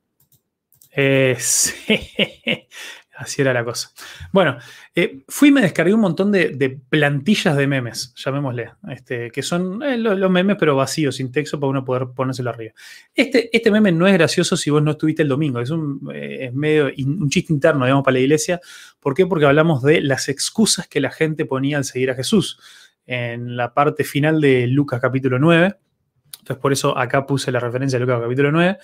eh, 0.96 1.38
así 3.18 3.42
era 3.42 3.54
la 3.54 3.66
cosa. 3.66 3.92
Bueno, 4.32 4.58
eh, 4.94 5.24
fui 5.28 5.50
y 5.50 5.52
me 5.52 5.62
descargué 5.62 5.94
un 5.94 6.02
montón 6.02 6.32
de, 6.32 6.80
plantillas 6.90 7.58
de 7.58 7.68
memes, 7.68 8.14
llamémosle, 8.16 8.72
este, 8.90 9.32
que 9.32 9.42
son 9.42 9.84
eh, 9.84 9.98
los, 9.98 10.32
memes 10.32 10.58
pero 10.60 10.76
vacíos, 10.76 11.16
sin 11.16 11.32
texto, 11.32 11.60
para 11.60 11.70
uno 11.70 11.84
poder 11.84 12.08
ponérselo 12.16 12.50
arriba. 12.50 12.74
Este, 13.14 13.56
este 13.56 13.72
meme 13.72 13.92
no 13.92 14.08
es 14.08 14.14
gracioso 14.14 14.56
si 14.56 14.70
vos 14.70 14.82
no 14.82 14.92
estuviste 14.92 15.24
el 15.24 15.30
domingo, 15.30 15.60
es 15.60 15.70
un, 15.70 16.00
medio, 16.54 16.92
un 16.98 17.30
chiste 17.30 17.52
interno, 17.52 17.86
digamos, 17.86 18.04
para 18.04 18.14
la 18.14 18.22
iglesia. 18.22 18.62
¿Por 19.00 19.14
qué? 19.14 19.26
Porque 19.26 19.46
hablamos 19.46 19.84
de 19.84 20.02
las 20.02 20.30
excusas 20.30 20.88
que 20.88 21.00
la 21.02 21.12
gente 21.12 21.46
ponía 21.46 21.78
al 21.78 21.84
seguir 21.84 22.12
a 22.12 22.16
Jesús. 22.16 22.60
En 23.08 23.56
la 23.56 23.72
parte 23.74 24.04
final 24.04 24.42
de 24.42 24.66
Lucas 24.66 25.00
capítulo 25.00 25.38
9, 25.38 25.76
entonces 26.40 26.62
por 26.62 26.74
eso 26.74 26.98
acá 26.98 27.26
puse 27.26 27.52
la 27.52 27.60
referencia 27.60 27.98
a 27.98 28.00
Lucas 28.00 28.20
capítulo 28.22 28.52
9. 28.52 28.78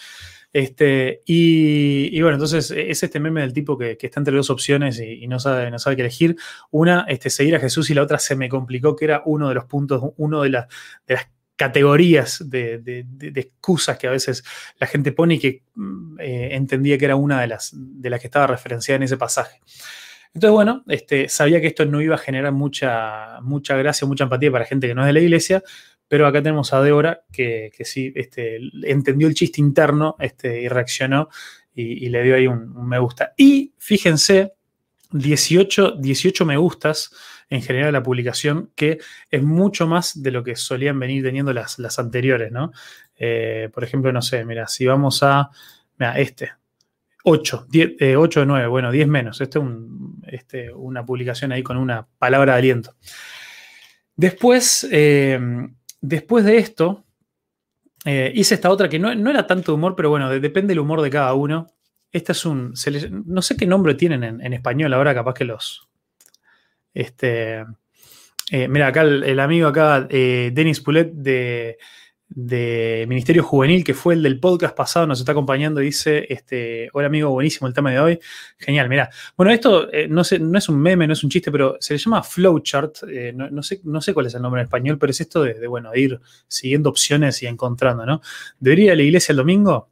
Este, 0.54 1.22
y, 1.26 2.22
bueno, 2.22 2.36
entonces 2.36 2.72
e, 2.72 2.92
es 2.92 3.02
este 3.04 3.20
meme 3.20 3.42
del 3.42 3.54
tipo 3.54 3.78
que, 3.78 3.98
está 4.00 4.20
entre 4.20 4.36
dos 4.36 4.50
opciones 4.50 5.00
y, 5.00 5.28
no, 5.28 5.40
sabe, 5.40 5.72
no 5.72 5.80
sabe 5.80 5.96
qué 5.96 6.02
elegir. 6.02 6.36
Una, 6.72 7.06
este, 7.08 7.30
seguir 7.30 7.56
a 7.56 7.60
Jesús 7.60 7.90
y 7.90 7.94
la 7.94 8.04
otra 8.04 8.20
se 8.20 8.36
me 8.36 8.50
complicó, 8.50 8.96
que 8.96 9.06
era 9.06 9.22
uno 9.26 9.50
de 9.50 9.56
los 9.56 9.66
puntos, 9.66 10.14
uno 10.18 10.42
de, 10.42 10.50
las 10.50 10.68
categorías 11.56 12.50
de, 12.50 13.06
excusas 13.36 13.98
que 13.98 14.08
a 14.08 14.12
veces 14.12 14.44
la 14.80 14.88
gente 14.88 15.12
pone 15.12 15.36
y 15.36 15.40
que 15.40 15.64
mm, 15.76 16.20
eh, 16.20 16.50
entendía 16.56 16.98
que 16.98 17.06
era 17.06 17.16
una 17.16 17.42
de 17.42 17.48
las, 17.48 17.72
de 17.74 18.10
las 18.10 18.20
que 18.20 18.28
estaba 18.28 18.48
referenciada 18.48 18.98
en 18.98 19.04
ese 19.04 19.18
pasaje. 19.18 19.62
Entonces, 20.34 20.54
bueno, 20.54 20.84
este, 20.88 21.28
sabía 21.28 21.60
que 21.60 21.68
esto 21.68 21.86
no 21.86 22.02
iba 22.02 22.16
a 22.16 22.18
generar 22.18 22.54
mucha, 22.54 23.42
mucha 23.42 23.76
gracia, 23.76 24.08
mucha 24.08 24.24
empatía 24.24 24.52
para 24.52 24.66
gente 24.66 24.88
que 24.88 24.96
no 24.96 25.02
es 25.02 25.08
de 25.08 25.14
la 25.14 25.20
iglesia, 25.20 25.62
pero 26.12 26.28
acá 26.28 26.44
tenemos 26.44 26.74
a 26.74 26.82
Débora 26.82 27.24
que, 27.32 27.72
sí 27.86 28.12
este, 28.18 28.60
entendió 28.84 29.30
el 29.30 29.34
chiste 29.34 29.62
interno 29.62 30.18
este, 30.20 30.62
y 30.62 30.68
reaccionó 30.68 31.30
y, 31.74 32.10
le 32.10 32.22
dio 32.22 32.36
ahí 32.36 32.48
un, 32.48 32.86
me 32.86 33.00
gusta. 33.00 33.32
Y 33.38 33.74
fíjense, 33.78 34.52
18, 35.12 35.92
18 36.00 36.46
me 36.46 36.58
gustas 36.58 37.12
en 37.50 37.62
general 37.62 37.88
a 37.88 37.92
la 37.94 38.04
publicación, 38.04 38.74
que 38.76 39.00
es 39.30 39.42
mucho 39.42 39.88
más 39.88 40.22
de 40.22 40.32
lo 40.32 40.44
que 40.44 40.58
solían 40.58 41.00
venir 41.00 41.24
teniendo 41.24 41.54
las, 41.54 41.80
las 41.80 41.98
anteriores, 41.98 42.52
¿no? 42.52 42.74
Eh, 43.16 43.70
por 43.74 43.86
ejemplo, 43.86 44.12
no 44.12 44.22
sé, 44.22 44.44
mira, 44.44 44.68
si 44.68 44.86
vamos 44.86 45.24
a, 45.24 45.50
mira, 45.98 46.20
este, 46.20 46.52
8, 47.24 47.68
10, 47.70 48.18
8 48.18 48.40
de 48.42 48.46
9, 48.46 48.68
bueno, 48.68 48.92
10 48.92 49.08
menos. 49.08 49.40
Este 49.40 49.60
es 49.60 50.72
una 50.76 51.06
publicación 51.06 51.54
ahí 51.54 51.64
con 51.64 51.78
una 51.78 52.06
palabra 52.18 52.52
de 52.52 52.60
aliento. 52.60 52.98
Después, 54.18 54.86
eh, 54.92 55.40
después 56.02 56.44
de 56.44 56.58
esto, 56.58 57.06
eh, 58.04 58.32
hice 58.36 58.56
esta 58.56 58.70
otra 58.70 58.90
que 58.90 59.00
no, 59.00 59.10
era 59.12 59.48
tanto 59.48 59.74
humor, 59.74 59.96
pero 59.96 60.10
bueno, 60.10 60.30
depende 60.30 60.72
del 60.72 60.80
humor 60.80 61.02
de 61.02 61.10
cada 61.10 61.34
uno. 61.34 61.68
Esta 62.12 62.34
es 62.34 62.46
un. 62.46 62.74
no 63.26 63.42
sé 63.42 63.56
qué 63.56 63.66
nombre 63.66 63.94
tienen 63.94 64.24
en, 64.24 64.54
español 64.54 64.94
ahora, 64.94 65.14
capaz 65.14 65.34
que 65.36 65.46
los. 65.46 65.88
Este. 66.94 67.64
Eh, 68.52 68.68
mira, 68.68 68.88
acá 68.88 69.04
el, 69.04 69.40
amigo 69.40 69.68
acá, 69.68 70.02
Denis 70.02 70.82
Poulet 70.82 71.10
de 71.14 71.78
de 72.34 73.06
Ministerio 73.10 73.44
Juvenil, 73.44 73.84
que 73.84 73.94
fue 73.94 74.14
el 74.14 74.24
del 74.24 74.40
podcast 74.40 74.74
pasado, 74.74 75.06
nos 75.06 75.20
está 75.20 75.34
acompañando, 75.34 75.82
dice, 75.82 76.26
este, 76.30 76.90
hola 76.94 77.08
amigo, 77.08 77.30
buenísimo 77.30 77.68
el 77.68 77.74
tema 77.74 77.92
de 77.92 78.00
hoy. 78.00 78.20
Genial, 78.58 78.88
mira. 78.88 79.10
Bueno, 79.36 79.52
esto 79.52 79.92
eh, 79.92 80.08
no, 80.08 80.24
sé, 80.24 80.40
no 80.40 80.58
es 80.58 80.70
un 80.70 80.80
meme, 80.80 81.06
no 81.08 81.14
es 81.14 81.24
un 81.26 81.30
chiste, 81.30 81.52
pero 81.52 81.76
se 81.82 81.94
le 81.94 81.98
llama 81.98 82.24
flowchart. 82.24 83.00
Eh, 83.10 83.34
no, 83.36 83.62
sé, 83.62 83.82
no 83.84 84.00
sé 84.00 84.14
cuál 84.14 84.28
es 84.28 84.34
el 84.34 84.42
nombre 84.42 84.62
en 84.62 84.68
español, 84.68 84.98
pero 84.98 85.12
es 85.12 85.20
esto 85.20 85.44
de, 85.44 85.68
bueno, 85.68 85.94
ir 85.94 86.22
siguiendo 86.48 86.90
opciones 86.90 87.44
y 87.44 87.48
encontrando, 87.48 88.06
¿no? 88.06 88.22
¿Debería 88.60 88.86
ir 88.86 88.92
a 88.92 88.96
la 88.96 89.04
iglesia 89.04 89.34
el 89.34 89.38
domingo? 89.38 89.90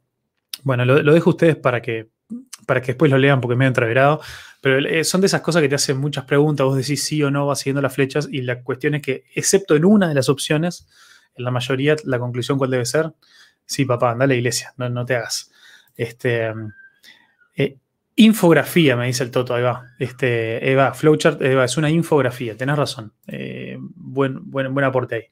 Bueno, 0.62 0.86
lo, 0.86 1.12
dejo 1.12 1.30
a 1.30 1.32
ustedes 1.34 1.56
para 1.56 1.82
que, 1.82 2.08
para 2.64 2.80
que 2.80 2.88
después 2.88 3.10
lo 3.10 3.18
lean 3.18 3.42
porque 3.42 3.56
me 3.56 3.66
he 3.66 3.68
entreverado. 3.68 4.22
Pero 4.62 4.78
eh, 4.78 5.04
son 5.04 5.20
de 5.20 5.26
esas 5.26 5.42
cosas 5.42 5.60
que 5.60 5.68
te 5.68 5.74
hacen 5.74 5.98
muchas 5.98 6.24
preguntas, 6.24 6.64
vos 6.64 6.76
decís 6.76 7.04
sí 7.04 7.22
o 7.22 7.30
no, 7.30 7.46
vas 7.46 7.58
siguiendo 7.58 7.82
las 7.82 7.94
flechas 7.94 8.28
y 8.30 8.40
la 8.40 8.62
cuestión 8.62 8.94
es 8.94 9.02
que, 9.02 9.24
excepto 9.34 9.76
en 9.76 9.84
una 9.84 10.08
de 10.08 10.14
las 10.14 10.30
opciones, 10.30 10.86
en 11.34 11.44
la 11.44 11.50
mayoría, 11.50 11.96
la 12.04 12.18
conclusión, 12.18 12.58
¿cuál 12.58 12.70
debe 12.70 12.86
ser? 12.86 13.12
Sí, 13.64 13.84
papá, 13.84 14.10
anda 14.10 14.24
a 14.24 14.28
la 14.28 14.34
iglesia, 14.34 14.74
no, 14.76 14.88
no 14.88 15.04
te 15.04 15.14
hagas. 15.14 15.50
Este, 15.96 16.52
eh, 17.54 17.76
infografía, 18.16 18.96
me 18.96 19.06
dice 19.06 19.22
el 19.22 19.30
Toto, 19.30 19.54
ahí 19.54 19.62
va. 19.62 19.84
Este, 19.98 20.70
Eva, 20.70 20.94
flowchart, 20.94 21.40
Eva, 21.42 21.64
es 21.64 21.76
una 21.76 21.90
infografía, 21.90 22.56
tenés 22.56 22.76
razón. 22.76 23.12
Eh, 23.26 23.76
buen, 23.78 24.50
buen, 24.50 24.84
aporte 24.84 25.14
ahí. 25.14 25.22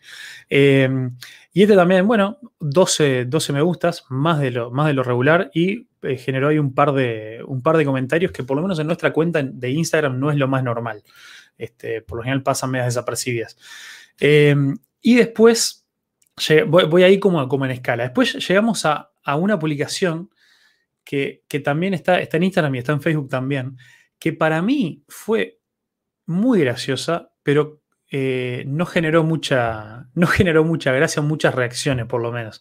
Eh, 0.49 1.11
y 1.53 1.63
este 1.63 1.75
también, 1.75 2.07
bueno, 2.07 2.39
12, 2.61 3.25
12 3.25 3.53
me 3.53 3.63
gustas, 3.63 4.05
más 4.09 4.41
de 4.41 4.51
lo, 4.51 4.71
más 4.71 4.87
de 4.87 4.93
lo 4.93 5.03
regular, 5.03 5.51
y 5.53 5.89
generó 6.19 6.49
ahí 6.49 6.59
un 6.59 6.75
par, 6.75 6.93
de, 6.93 7.43
un 7.47 7.61
par 7.63 7.77
de 7.77 7.85
comentarios 7.85 8.31
que 8.31 8.45
por 8.45 8.57
lo 8.57 8.63
menos 8.63 8.79
en 8.79 8.87
nuestra 8.87 9.13
cuenta 9.13 9.43
de 9.43 9.71
Instagram 9.71 10.19
no 10.19 10.31
es 10.31 10.37
lo 10.37 10.49
más 10.49 10.63
normal. 10.63 11.03
Este, 11.57 12.03
por 12.03 12.19
lo 12.19 12.23
general 12.23 12.43
pasan 12.43 12.71
medias 12.71 12.95
desapercibidas. 12.95 13.57
y 14.21 15.15
después 15.17 15.78
voy, 16.67 17.03
ahí 17.03 17.19
como, 17.19 17.47
como 17.49 17.65
en 17.65 17.73
escala. 17.73 18.05
Después 18.05 18.35
llegamos 18.47 18.85
a, 18.85 19.11
una 19.37 19.59
publicación 19.59 20.31
que, 21.05 21.45
también 21.65 21.95
está, 21.95 22.21
está 22.21 22.37
en 22.39 22.45
Instagram 22.45 22.75
y 22.75 22.79
está 22.79 22.93
en 22.93 23.03
Facebook 23.03 23.29
también, 23.29 23.77
que 24.19 24.33
para 24.33 24.63
mí 24.63 25.05
fue 25.09 25.61
muy 26.27 26.61
graciosa, 26.61 27.31
pero 27.43 27.83
eh, 28.11 28.65
no, 28.67 28.87
generó 28.87 29.23
mucha, 29.23 30.09
no 30.15 30.27
generó 30.27 30.65
mucha 30.65 30.93
gracia, 30.93 31.23
muchas 31.23 31.55
reacciones 31.55 32.07
por 32.07 32.23
lo 32.23 32.33
menos. 32.33 32.61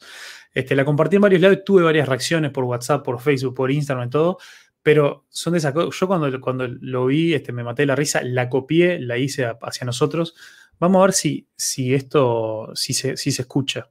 Este, 0.53 0.75
la 0.75 0.85
compartí 0.85 1.17
en 1.17 1.21
varios 1.21 1.41
lados, 1.41 1.59
tuve 1.65 1.83
varias 1.83 2.07
reacciones 2.07 2.51
por 2.51 2.63
WhatsApp, 2.63 3.03
por 3.03 3.21
Facebook, 3.21 3.53
por 3.55 3.71
Instagram 3.71 4.07
y 4.07 4.09
todo, 4.09 4.37
pero 4.81 5.25
son 5.29 5.53
de 5.53 5.59
esas 5.59 5.73
cosas. 5.73 5.99
Yo 5.99 6.07
cuando, 6.07 6.41
cuando 6.41 6.67
lo 6.67 7.05
vi, 7.07 7.33
este, 7.33 7.51
me 7.51 7.63
maté 7.63 7.85
la 7.85 7.95
risa, 7.95 8.21
la 8.23 8.49
copié, 8.49 8.99
la 8.99 9.17
hice 9.17 9.51
hacia 9.61 9.85
nosotros, 9.85 10.35
Vamos 10.79 10.99
a 10.99 11.05
ver 11.05 11.13
si, 11.13 11.47
si 11.55 11.93
esto, 11.93 12.75
si 12.75 12.93
se, 12.93 13.17
si 13.17 13.31
se 13.31 13.41
escucha. 13.41 13.89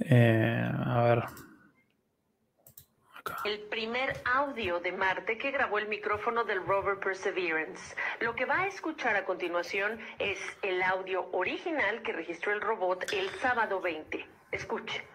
Eh, 0.00 0.70
a 0.86 1.02
ver. 1.02 1.24
El 3.44 3.60
primer 3.68 4.22
audio 4.24 4.80
de 4.80 4.92
Marte 4.92 5.36
que 5.36 5.50
grabó 5.50 5.78
el 5.78 5.88
micrófono 5.88 6.44
del 6.44 6.64
rover 6.64 6.98
Perseverance. 6.98 7.94
Lo 8.20 8.34
que 8.34 8.46
va 8.46 8.60
a 8.60 8.66
escuchar 8.66 9.16
a 9.16 9.24
continuación 9.24 9.98
es 10.18 10.38
el 10.62 10.82
audio 10.82 11.30
original 11.32 12.02
que 12.02 12.12
registró 12.12 12.52
el 12.52 12.60
robot 12.60 13.04
el 13.12 13.28
sábado 13.40 13.80
20. 13.80 14.26
Escuche. 14.50 15.13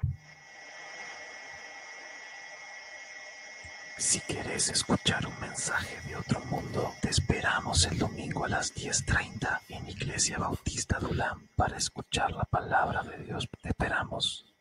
Si 4.00 4.22
quieres 4.22 4.70
escuchar 4.70 5.28
un 5.28 5.38
mensaje 5.42 5.98
de 6.08 6.16
otro 6.16 6.40
mundo, 6.46 6.94
te 7.02 7.10
esperamos 7.10 7.86
el 7.86 7.98
domingo 7.98 8.46
a 8.46 8.48
las 8.48 8.74
10.30 8.74 9.60
en 9.68 9.90
Iglesia 9.90 10.38
Bautista 10.38 11.00
Dulam 11.00 11.50
para 11.58 11.76
escuchar 11.76 12.32
la 12.32 12.46
palabra 12.46 13.04
de 13.04 13.26
Dios. 13.26 13.50
Te 13.62 13.70
esperamos. 13.70 14.46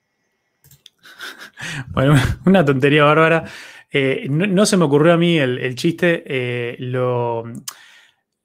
Bueno, 1.90 2.16
una 2.46 2.64
tontería 2.64 3.04
bárbara. 3.04 3.44
Eh, 3.90 4.26
no, 4.28 4.66
se 4.66 4.76
me 4.76 4.84
ocurrió 4.84 5.14
a 5.14 5.16
mí 5.16 5.38
el, 5.38 5.74
chiste. 5.76 6.24
Eh, 6.26 6.76
lo, 6.80 7.44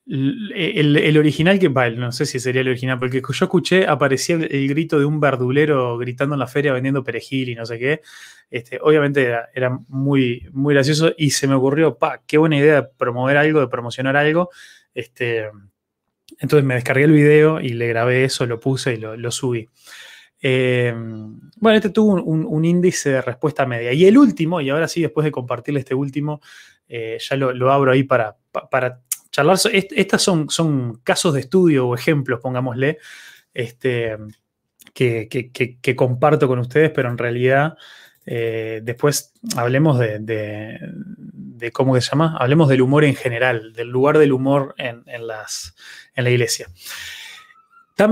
el, 0.06 1.18
original 1.18 1.60
que, 1.60 1.70
vale, 1.70 1.96
no 1.96 2.12
sé 2.12 2.26
si 2.26 2.40
sería 2.40 2.62
el 2.62 2.68
original, 2.68 3.00
porque 3.00 3.22
yo 3.22 3.46
escuché, 3.46 3.88
aparecía 3.88 4.36
el, 4.36 4.68
grito 4.68 5.00
de 5.00 5.06
un 5.06 5.20
verdulero 5.20 5.98
gritando 5.98 6.36
en 6.36 6.40
la 6.40 6.48
feria 6.48 6.74
vendiendo 6.74 7.04
perejil 7.04 7.50
y 7.50 7.56
no 7.56 7.66
sé 7.66 7.80
qué. 7.80 8.02
Este, 8.50 8.80
obviamente 8.82 9.34
era, 9.54 9.80
muy, 9.88 10.48
muy 10.52 10.74
gracioso 10.74 11.14
y 11.18 11.32
se 11.32 11.48
me 11.48 11.56
ocurrió, 11.56 11.98
pa, 11.98 12.22
qué 12.28 12.38
buena 12.38 12.58
idea 12.58 12.82
de 12.82 12.88
promover 12.98 13.38
algo, 13.38 13.62
de 13.62 13.68
promocionar 13.68 14.18
algo. 14.18 14.50
Este, 14.94 15.50
entonces 16.40 16.66
me 16.66 16.76
descargué 16.76 17.06
el 17.06 17.12
video 17.12 17.60
y 17.62 17.70
le 17.70 17.88
grabé 17.88 18.26
eso, 18.26 18.46
lo 18.46 18.60
puse 18.60 18.96
y 18.96 18.98
lo, 18.98 19.32
subí. 19.32 19.68
Eh, 20.42 20.94
bueno, 21.56 21.78
este 21.78 21.90
tuvo 21.90 22.22
un, 22.22 22.66
índice 22.66 23.10
de 23.12 23.22
respuesta 23.22 23.66
media. 23.66 23.94
Y 23.94 24.06
el 24.06 24.18
último, 24.18 24.60
y 24.60 24.70
ahora 24.70 24.90
sí, 24.90 25.02
después 25.02 25.24
de 25.24 25.32
compartirle 25.32 25.80
este 25.80 25.96
último, 25.96 26.42
eh, 26.90 27.18
ya 27.20 27.38
lo, 27.38 27.72
abro 27.72 27.94
ahí 27.94 28.04
para, 28.04 28.36
para 28.70 29.00
charlar. 29.34 29.58
Estas 29.74 30.22
son, 30.22 30.50
son 30.50 31.02
casos 31.04 31.34
de 31.34 31.42
estudio 31.42 31.88
o 31.88 31.96
ejemplos, 31.96 32.40
pongámosle, 32.40 33.00
este, 33.54 34.16
que, 34.94 35.96
comparto 35.96 36.48
con 36.48 36.60
ustedes, 36.60 36.92
pero 36.92 37.10
en 37.10 37.18
realidad 37.18 37.76
eh, 38.26 38.80
después 38.84 39.34
hablemos 39.58 40.00
de, 40.00 40.80
cómo 41.74 42.00
se 42.00 42.10
llama, 42.10 42.38
hablemos 42.40 42.70
del 42.70 42.82
humor 42.82 43.04
en 43.04 43.16
general, 43.16 43.74
del 43.74 43.90
lugar 43.90 44.20
del 44.20 44.32
humor 44.32 44.76
en, 44.78 45.04
las, 45.28 45.76
en 46.16 46.24
la 46.26 46.30
iglesia. 46.30 46.68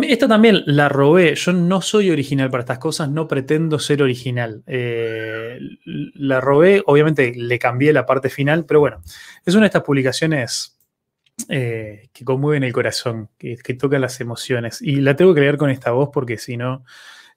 esta 0.01 0.27
también 0.27 0.63
la 0.65 0.89
robé. 0.89 1.36
Yo 1.36 1.53
no 1.53 1.81
soy 1.81 2.10
original 2.10 2.49
para 2.49 2.62
estas 2.62 2.79
cosas, 2.79 3.10
no 3.10 3.27
pretendo 3.27 3.77
ser 3.77 4.01
original. 4.01 4.63
Eh, 4.65 5.60
la 5.86 6.41
robé, 6.41 6.81
obviamente 6.88 7.31
le 7.36 7.60
cambié 7.60 7.93
la 7.93 8.07
parte 8.07 8.29
final, 8.29 8.65
pero 8.65 8.79
bueno, 8.79 9.03
es 9.45 9.53
una 9.53 9.65
de 9.65 9.67
estas 9.67 9.84
publicaciones 9.84 10.80
eh, 11.49 12.10
que 12.13 12.25
conmueven 12.25 12.63
el 12.63 12.73
corazón, 12.73 13.30
que, 13.38 13.58
tocan 13.73 14.01
las 14.01 14.19
emociones. 14.21 14.82
Y 14.82 14.97
la 14.97 15.15
tengo 15.15 15.34
que 15.34 15.41
leer 15.41 15.58
con 15.58 15.69
esta 15.69 15.91
voz 15.91 16.10
porque 16.13 16.38
si 16.38 16.58
no, 16.58 16.84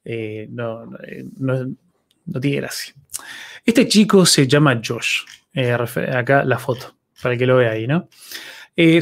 eh, 0.04 0.46
no, 0.50 0.86
no, 1.36 2.40
tiene 2.40 2.56
gracia. 2.58 2.94
Este 3.64 3.88
chico 3.88 4.26
se 4.26 4.46
llama 4.46 4.80
Josh. 4.84 5.20
Eh, 5.52 5.72
acá 5.72 6.44
la 6.44 6.58
foto, 6.58 6.96
para 7.22 7.36
que 7.36 7.46
lo 7.46 7.56
vea 7.56 7.72
ahí, 7.72 7.86
¿no? 7.86 8.08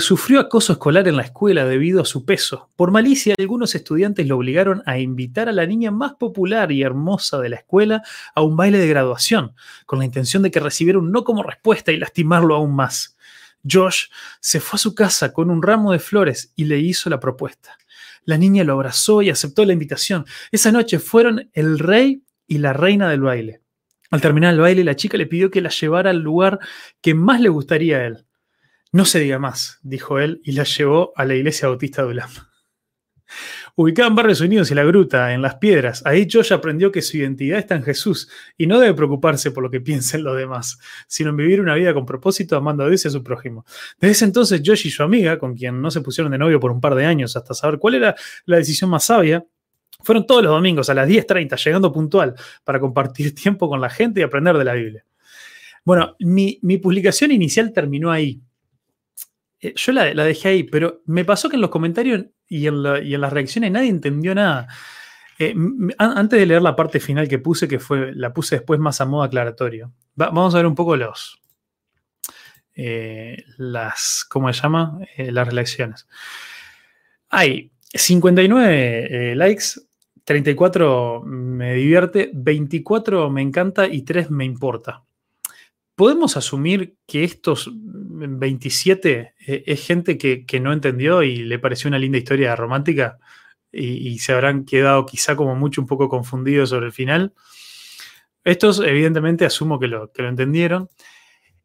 sufrió 0.01 0.38
acoso 0.38 0.75
escolar 0.75 1.09
en 1.09 1.17
la 1.17 1.23
escuela 1.23 1.65
debido 1.65 2.03
a 2.03 2.05
su 2.05 2.27
peso. 2.27 2.69
Por 2.77 2.91
malicia, 2.91 3.35
algunos 3.38 3.75
estudiantes 3.75 4.27
lo 4.27 4.37
obligaron 4.37 4.83
a 4.85 4.99
invitar 4.99 5.49
a 5.49 5.53
la 5.53 5.65
niña 5.65 5.91
más 5.91 6.12
popular 6.17 6.71
y 6.73 6.83
hermosa 6.83 7.38
de 7.38 7.49
la 7.49 7.57
escuela 7.57 8.03
a 8.35 8.43
un 8.43 8.55
baile 8.55 8.77
de 8.77 8.87
graduación, 8.87 9.55
con 9.87 9.99
la 9.99 10.05
intención 10.05 10.43
de 10.43 10.51
que 10.51 10.61
recibiera 10.61 10.99
un 10.99 11.11
no 11.11 11.25
como 11.25 11.43
respuesta 11.43 11.91
y 11.91 11.97
lastimarlo 11.97 12.55
aún 12.55 12.77
más. 12.77 13.17
Josh 13.68 14.07
se 14.40 14.61
fue 14.61 14.77
a 14.77 14.79
su 14.79 14.94
casa 14.94 15.33
con 15.33 15.51
un 15.51 15.62
ramo 15.62 15.92
de 15.92 15.98
flores 15.98 16.53
y 16.57 16.64
le 16.64 16.79
hizo 16.79 17.11
la 17.11 17.20
propuesta. 17.20 17.79
La 18.25 18.38
niña 18.38 18.64
lo 18.64 18.75
abrazó 18.75 19.22
y 19.22 19.31
aceptó 19.31 19.64
la 19.64 19.72
invitación. 19.72 20.25
Esa 20.51 20.72
noche 20.72 20.98
fueron 20.98 21.51
el 21.53 21.79
rey 21.79 22.22
y 22.46 22.59
la 22.59 22.72
reina 22.72 23.09
del 23.09 23.22
baile. 23.22 23.62
Al 24.11 24.20
terminar 24.20 24.55
el 24.55 24.61
baile, 24.61 24.85
la 24.85 24.96
chica 24.96 25.16
le 25.16 25.27
pidió 25.27 25.51
que 25.51 25.61
la 25.61 25.70
llevara 25.70 26.11
al 26.11 26.18
lugar 26.18 26.59
que 27.01 27.14
más 27.14 27.40
le 27.40 27.48
gustaría 27.48 27.98
a 27.98 28.07
él. 28.07 28.27
No 28.92 29.07
se 29.07 29.20
diga 29.20 29.38
más, 29.38 29.79
dijo 29.83 30.18
él, 30.18 30.40
y 30.44 30.53
la 30.53 30.64
llevó 30.64 31.12
a 31.16 31.25
la 31.25 31.35
iglesia 31.35 31.68
bautista 31.68 32.03
de 32.03 32.09
Ulam. 32.09 32.31
Ubicada 33.75 34.09
en 34.09 34.15
Barrios 34.15 34.41
Unidos 34.41 34.71
y 34.71 34.75
la 34.75 34.85
Gruta, 34.85 35.33
en 35.33 35.41
Las 35.41 35.57
Piedras, 35.57 36.03
ahí 36.05 36.29
Josh 36.31 36.53
aprendió 36.53 36.93
que 36.93 37.01
su 37.01 37.17
identidad 37.17 37.59
está 37.59 37.75
en 37.75 37.83
Jesús 37.83 38.29
y 38.59 38.67
no 38.67 38.79
debe 38.79 38.93
preocuparse 38.93 39.51
por 39.51 39.63
lo 39.63 39.71
que 39.71 39.81
piensen 39.81 40.23
los 40.25 40.37
demás, 40.37 40.79
sino 41.07 41.31
en 41.31 41.37
vivir 41.37 41.61
una 41.61 41.75
vida 41.75 41.95
con 41.95 42.05
propósito 42.05 42.57
amando 42.57 42.85
a 42.85 42.89
Dios 42.89 43.05
y 43.05 43.09
a 43.09 43.11
su 43.11 43.23
prójimo. 43.23 43.65
Desde 43.99 44.13
ese 44.13 44.25
entonces, 44.27 44.63
Josh 44.65 44.87
y 44.87 44.91
su 44.91 45.03
amiga, 45.03 45.39
con 45.39 45.55
quien 45.55 45.81
no 45.81 45.91
se 45.91 46.03
pusieron 46.03 46.33
de 46.33 46.39
novio 46.39 46.61
por 46.61 46.71
un 46.71 46.81
par 46.81 46.95
de 46.95 47.07
años 47.07 47.35
hasta 47.35 47.55
saber 47.55 47.79
cuál 47.79 47.95
era 47.95 48.15
la 48.45 48.59
decisión 48.59 48.91
más 48.91 49.05
sabia, 49.05 49.45
fueron 50.03 50.27
todos 50.27 50.43
los 50.43 50.53
domingos 50.53 50.91
a 50.91 50.95
las 50.95 51.09
10.30, 51.09 51.57
llegando 51.65 51.93
puntual, 51.93 52.35
para 52.65 52.81
compartir 52.81 53.35
tiempo 53.35 53.69
con 53.69 53.81
la 53.81 53.89
gente 53.89 54.21
y 54.21 54.23
aprender 54.23 54.59
de 54.59 54.65
la 54.65 54.75
Biblia. 54.75 55.05
Bueno, 55.85 56.17
mi, 56.21 56.59
publicación 56.79 57.33
inicial 57.33 57.73
terminó 57.73 58.11
ahí. 58.11 58.41
Eh, 59.62 59.75
yo 59.77 59.92
la, 59.92 60.12
dejé 60.25 60.48
ahí, 60.48 60.62
pero 60.64 61.03
me 61.07 61.25
pasó 61.25 61.48
que 61.48 61.55
en 61.55 61.62
los 61.62 61.70
comentarios 61.70 62.27
y 62.48 62.66
en, 62.66 62.83
las 62.83 63.33
reacciones 63.33 63.70
nadie 63.70 63.88
entendió 63.88 64.35
nada. 64.35 64.66
Eh, 65.38 65.55
antes 65.98 66.38
de 66.38 66.46
leer 66.46 66.62
la 66.62 66.77
parte 66.77 67.01
final 67.01 67.29
que 67.29 67.38
puse, 67.38 67.68
que 67.68 67.79
fue, 67.79 68.12
la 68.14 68.35
puse 68.35 68.57
después 68.57 68.79
más 68.81 69.01
a 69.01 69.07
modo 69.07 69.22
aclaratorio, 69.22 69.92
vamos 70.14 70.55
a 70.55 70.59
ver 70.59 70.66
un 70.66 70.75
poco 70.75 70.96
los, 70.96 71.40
eh, 72.75 73.44
las, 73.57 74.27
¿cómo 74.29 74.53
se 74.53 74.61
llama? 74.61 74.98
las 75.16 75.48
reacciones. 75.48 76.09
Hay 77.31 77.70
59 77.94 79.35
likes, 79.37 79.64
34 80.25 81.22
me 81.25 81.75
divierte, 81.75 82.31
24 82.35 83.31
me 83.31 83.42
encanta 83.42 83.87
y 83.87 84.03
3 84.03 84.31
me 84.31 84.44
importa. 84.44 85.05
¿Podemos 85.94 86.37
asumir 86.37 86.96
que 87.07 87.24
estos 87.24 87.70
27 87.74 89.35
eh, 89.46 89.64
es 89.66 89.87
gente 89.87 90.16
que, 90.16 90.61
no 90.61 90.72
entendió 90.72 91.22
y 91.22 91.37
le 91.37 91.59
pareció 91.59 91.88
una 91.88 91.98
linda 91.98 92.18
historia 92.18 92.57
romántica 92.57 93.18
y, 93.70 94.18
se 94.18 94.33
habrán 94.33 94.64
quedado 94.64 95.07
quizá 95.07 95.35
como 95.35 95.55
mucho 95.55 95.81
un 95.81 95.87
poco 95.87 96.09
confundidos 96.09 96.70
sobre 96.70 96.87
el 96.87 96.92
final? 96.92 97.35
Estos 98.44 98.81
evidentemente 98.81 99.44
asumo 99.44 99.78
que 99.78 99.88
lo, 99.88 100.11
que 100.12 100.22
lo 100.22 100.28
entendieron. 100.28 100.88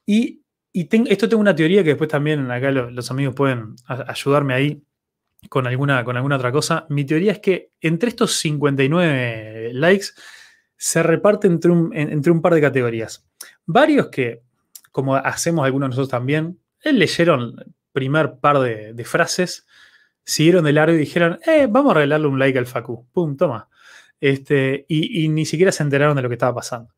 Y, 0.06 0.42
esto 0.74 1.28
tengo 1.28 1.42
una 1.42 1.56
teoría 1.56 1.84
que 1.84 1.90
después 1.90 2.10
también 2.10 2.52
acá 2.52 2.70
los 2.70 3.10
amigos 3.10 3.34
pueden 3.34 3.76
ayudarme 3.88 4.54
ahí 4.54 4.84
con 5.50 5.66
alguna, 5.66 6.04
con 6.04 6.18
alguna 6.18 6.36
otra 6.36 6.52
cosa. 6.52 6.86
Mi 6.90 7.04
teoría 7.04 7.32
es 7.32 7.40
que 7.40 7.72
entre 7.82 8.10
estos 8.10 8.36
59 8.36 9.72
likes 9.74 10.08
se 10.76 11.02
reparte 11.02 11.48
entre 11.48 11.72
un, 11.72 11.96
entre 11.96 12.32
un 12.32 12.42
par 12.42 12.54
de 12.54 12.62
categorías. 12.62 13.28
Varios 13.68 14.08
que, 14.08 14.42
como 14.92 15.16
hacemos 15.16 15.66
algunos 15.66 15.90
nosotros 15.90 16.10
también, 16.10 16.60
eh, 16.82 16.94
leyeron 16.94 17.56
el 17.60 17.74
primer 17.92 18.40
par 18.40 18.60
de, 18.60 19.04
frases, 19.06 19.68
siguieron 20.24 20.64
de 20.64 20.74
largo 20.74 20.96
y 20.96 21.00
dijeron, 21.00 21.40
eh, 21.46 21.68
vamos 21.70 21.92
a 21.92 21.96
regalarle 21.96 22.28
un 22.28 22.40
like 22.40 22.58
al 22.58 22.66
Facu. 22.66 23.06
Pum, 23.12 23.36
toma. 23.36 23.70
Este, 24.20 24.86
y, 24.88 25.28
ni 25.28 25.46
siquiera 25.46 25.72
se 25.72 25.84
enteraron 25.84 26.16
de 26.16 26.22
lo 26.22 26.30
que 26.30 26.36
estaba 26.36 26.56
pasando. 26.56 26.94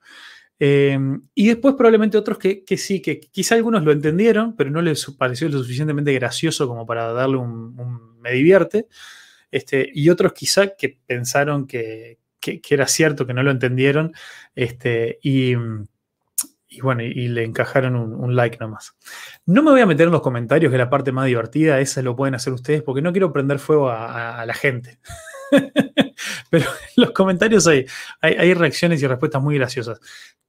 Em, 0.59 1.21
y 1.33 1.47
después 1.47 1.73
probablemente 1.75 2.17
otros 2.17 2.37
que, 2.37 2.63
sí, 2.77 3.01
que 3.01 3.19
quizá 3.19 3.55
algunos 3.55 3.83
lo 3.83 3.91
entendieron, 3.91 4.55
pero 4.55 4.69
no 4.69 4.81
les 4.81 5.05
pareció 5.17 5.49
lo 5.49 5.57
suficientemente 5.59 6.13
gracioso 6.13 6.67
como 6.67 6.85
para 6.85 7.13
darle 7.13 7.37
un, 7.37 8.19
me 8.19 8.31
divierte. 8.33 8.87
Este, 9.51 9.89
y 9.93 10.09
otros 10.09 10.33
quizá 10.33 10.75
que 10.75 10.99
pensaron 11.07 11.65
que, 11.65 12.19
que, 12.39 12.61
era 12.69 12.87
cierto, 12.87 13.25
que 13.25 13.33
no 13.33 13.41
lo 13.41 13.51
entendieron, 13.51 14.13
este, 14.53 15.17
y, 15.23 15.55
bueno, 16.81 17.03
y, 17.03 17.27
le 17.27 17.43
encajaron 17.43 17.95
un, 17.95 18.35
like 18.35 18.57
nomás. 18.59 18.95
No 19.45 19.63
me 19.63 19.71
voy 19.71 19.81
a 19.81 19.85
meter 19.85 20.07
en 20.07 20.13
los 20.13 20.21
comentarios, 20.21 20.69
que 20.69 20.75
es 20.75 20.79
la 20.79 20.89
parte 20.89 21.11
más 21.11 21.25
divertida, 21.25 21.79
esa 21.79 22.01
lo 22.01 22.15
pueden 22.15 22.35
hacer 22.35 22.53
ustedes, 22.53 22.83
porque 22.83 23.01
no 23.01 23.11
quiero 23.11 23.33
prender 23.33 23.59
fuego 23.59 23.89
a, 23.89 24.45
la 24.45 24.53
gente. 24.53 24.99
Pero 26.49 26.65
en 26.65 27.03
los 27.03 27.11
comentarios 27.11 27.65
hay, 27.67 27.85
hay, 28.21 28.53
reacciones 28.53 29.01
y 29.01 29.07
respuestas 29.07 29.41
muy 29.41 29.55
graciosas. 29.57 29.99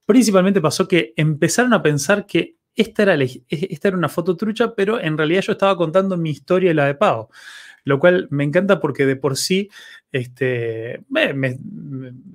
Principalmente 0.05 0.61
pasó 0.61 0.87
que 0.87 1.13
empezaron 1.15 1.73
a 1.73 1.81
pensar 1.81 2.25
que 2.25 2.57
esta 2.75 3.03
era, 3.03 3.15
esta 3.49 3.87
era 3.87 3.97
una 3.97 4.09
foto 4.09 4.37
trucha, 4.37 4.73
pero 4.75 4.99
en 4.99 5.17
realidad 5.17 5.41
yo 5.41 5.51
estaba 5.53 5.75
contando 5.75 6.17
mi 6.17 6.29
historia 6.29 6.71
y 6.71 6.73
la 6.73 6.85
de 6.85 6.95
Pau 6.95 7.29
lo 7.83 7.99
cual 7.99 8.27
me 8.29 8.43
encanta 8.43 8.79
porque 8.79 9.05
de 9.05 9.15
por 9.15 9.37
sí 9.37 9.69
este, 10.11 11.03
me, 11.09 11.57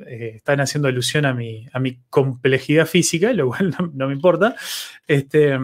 eh, 0.06 0.32
están 0.36 0.60
haciendo 0.60 0.88
alusión 0.88 1.26
a 1.26 1.34
mi, 1.34 1.66
a 1.72 1.78
mi 1.78 2.00
complejidad 2.08 2.86
física, 2.86 3.32
lo 3.32 3.48
cual 3.48 3.74
no, 3.94 4.06
me 4.08 4.14
importa. 4.14 4.56
Este, 5.06 5.58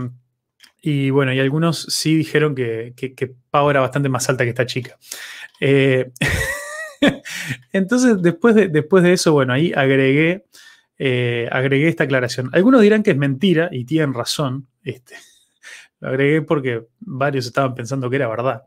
y 0.83 1.11
bueno, 1.11 1.33
y 1.33 1.41
algunos 1.41 1.83
sí 1.89 2.17
dijeron 2.17 2.55
que, 2.55 2.95
que, 2.97 3.35
Pau 3.51 3.71
era 3.71 3.81
bastante 3.81 4.09
más 4.09 4.29
alta 4.29 4.45
que 4.45 4.51
esta 4.51 4.67
chica. 4.67 4.99
Eh, 5.61 6.11
entonces, 7.73 8.21
después 8.21 8.55
de, 8.55 8.69
después 8.69 9.03
de 9.03 9.13
eso, 9.15 9.33
bueno, 9.33 9.53
ahí 9.53 9.73
agregué, 9.75 10.45
eh, 10.99 11.49
agregué 11.51 11.89
esta 11.89 12.05
aclaración. 12.05 12.51
Algunos 12.53 12.83
dirán 12.83 13.03
que 13.03 13.13
es 13.13 13.17
mentira 13.17 13.69
y 13.73 13.85
tienen 13.85 14.13
razón. 14.13 14.69
Este, 14.83 15.17
lo 16.01 16.09
agregué 16.09 16.43
porque 16.43 16.85
varios 17.01 17.47
estaban 17.47 17.75
pensando 17.75 18.11
que 18.11 18.17
era 18.17 18.29
verdad. 18.29 18.65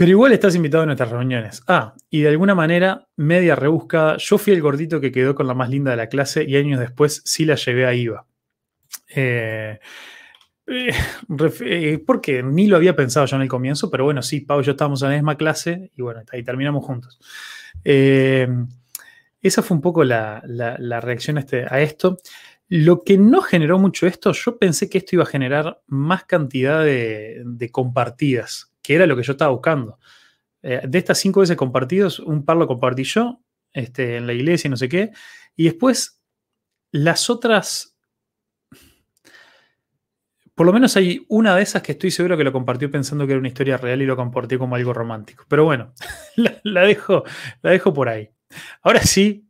Pero 0.00 0.12
igual 0.12 0.32
estás 0.32 0.54
invitado 0.54 0.84
a 0.84 0.86
nuestras 0.86 1.10
reuniones. 1.10 1.62
Ah, 1.66 1.92
y 2.08 2.22
de 2.22 2.30
alguna 2.30 2.54
manera, 2.54 3.06
media 3.16 3.54
rebuscada, 3.54 4.16
yo 4.16 4.38
fui 4.38 4.54
el 4.54 4.62
gordito 4.62 4.98
que 4.98 5.12
quedó 5.12 5.34
con 5.34 5.46
la 5.46 5.52
más 5.52 5.68
linda 5.68 5.90
de 5.90 5.98
la 5.98 6.06
clase 6.06 6.42
y 6.42 6.56
años 6.56 6.80
después 6.80 7.20
sí 7.26 7.44
la 7.44 7.56
llevé 7.56 7.84
a 7.84 7.92
IVA. 7.92 8.26
Eh, 9.14 9.78
eh, 10.68 10.94
eh, 11.66 12.02
porque 12.06 12.42
ni 12.42 12.66
lo 12.66 12.76
había 12.76 12.96
pensado 12.96 13.26
yo 13.26 13.36
en 13.36 13.42
el 13.42 13.48
comienzo, 13.48 13.90
pero 13.90 14.04
bueno, 14.04 14.22
sí, 14.22 14.40
Pau 14.40 14.62
y 14.62 14.64
yo 14.64 14.70
estábamos 14.70 15.02
en 15.02 15.10
la 15.10 15.16
misma 15.16 15.36
clase 15.36 15.90
y 15.94 16.00
bueno, 16.00 16.22
ahí 16.32 16.42
terminamos 16.42 16.82
juntos. 16.82 17.20
esa 17.84 19.62
fue 19.62 19.74
un 19.74 19.82
poco 19.82 20.02
la, 20.02 20.40
reacción 21.02 21.36
este, 21.36 21.66
a 21.68 21.78
esto. 21.82 22.16
Lo 22.68 23.04
que 23.04 23.18
no 23.18 23.42
generó 23.42 23.78
mucho 23.78 24.06
esto, 24.06 24.32
yo 24.32 24.56
pensé 24.56 24.88
que 24.88 24.96
esto 24.96 25.16
iba 25.16 25.24
a 25.24 25.26
generar 25.26 25.82
más 25.88 26.24
cantidad 26.24 26.82
de 26.82 27.68
compartidas 27.70 28.69
que 28.82 28.94
era 28.94 29.06
lo 29.06 29.16
que 29.16 29.22
yo 29.22 29.32
estaba 29.32 29.50
buscando. 29.50 29.98
Eh, 30.62 30.82
de 30.86 30.98
estas 30.98 31.18
cinco 31.18 31.40
veces 31.40 31.56
compartidos, 31.56 32.18
un 32.18 32.44
par 32.44 32.56
lo 32.56 32.66
compartí 32.66 33.04
yo 33.04 33.40
este, 33.72 34.16
en 34.16 34.26
la 34.26 34.32
iglesia 34.32 34.68
y 34.68 34.70
no 34.70 34.76
sé 34.76 34.88
qué. 34.88 35.10
Y 35.56 35.64
después, 35.64 36.20
las 36.92 37.30
otras, 37.30 37.96
por 40.54 40.66
lo 40.66 40.72
menos 40.72 40.96
hay 40.96 41.24
una 41.28 41.56
de 41.56 41.62
esas 41.62 41.82
que 41.82 41.92
estoy 41.92 42.10
seguro 42.10 42.36
que 42.36 42.44
lo 42.44 42.52
compartió 42.52 42.90
pensando 42.90 43.26
que 43.26 43.32
era 43.32 43.38
una 43.38 43.48
historia 43.48 43.76
real 43.76 44.02
y 44.02 44.06
lo 44.06 44.16
compartió 44.16 44.58
como 44.58 44.76
algo 44.76 44.92
romántico. 44.92 45.44
Pero 45.48 45.64
bueno, 45.64 45.94
la, 46.64 46.82
dejo, 46.82 47.24
la 47.62 47.70
dejo 47.70 47.94
por 47.94 48.08
ahí. 48.08 48.30
Ahora 48.82 49.00
sí, 49.02 49.46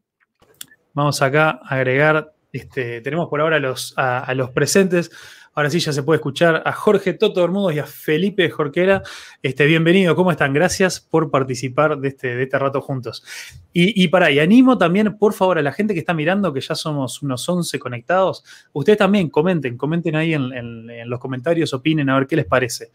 vamos 0.92 1.22
acá 1.22 1.60
a 1.62 1.76
agregar, 1.76 2.34
este, 2.52 3.00
tenemos 3.00 3.28
por 3.28 3.40
ahora 3.40 3.58
los, 3.58 3.94
a 3.96 4.32
los 4.34 4.50
presentes. 4.50 5.10
Ahora 5.52 5.68
sí 5.68 5.80
ya 5.80 5.92
se 5.92 6.04
puede 6.04 6.18
escuchar 6.18 6.62
a 6.64 6.72
Jorge 6.72 7.12
Toto 7.12 7.40
Bermudos 7.40 7.74
y 7.74 7.80
a 7.80 7.84
Felipe 7.84 8.48
Jorquera. 8.50 9.02
Este, 9.42 9.66
bienvenido, 9.66 10.14
¿cómo 10.14 10.30
están? 10.30 10.52
Gracias 10.52 11.00
por 11.00 11.28
participar 11.28 11.98
de 11.98 12.08
este, 12.08 12.36
de 12.36 12.44
este 12.44 12.56
rato 12.56 12.80
juntos. 12.80 13.24
Y, 13.72 14.06
para, 14.08 14.30
y 14.30 14.38
animo 14.38 14.78
también, 14.78 15.18
por 15.18 15.34
favor, 15.34 15.58
a 15.58 15.62
la 15.62 15.72
gente 15.72 15.92
que 15.92 15.98
está 16.00 16.14
mirando, 16.14 16.52
que 16.52 16.60
ya 16.60 16.76
somos 16.76 17.20
unos 17.22 17.48
11 17.48 17.80
conectados, 17.80 18.44
ustedes 18.72 18.98
también 18.98 19.28
comenten, 19.28 19.76
comenten 19.76 20.14
ahí 20.14 20.34
en, 20.34 21.10
los 21.10 21.18
comentarios, 21.18 21.74
opinen 21.74 22.08
a 22.10 22.14
ver 22.16 22.28
qué 22.28 22.36
les 22.36 22.46
parece. 22.46 22.92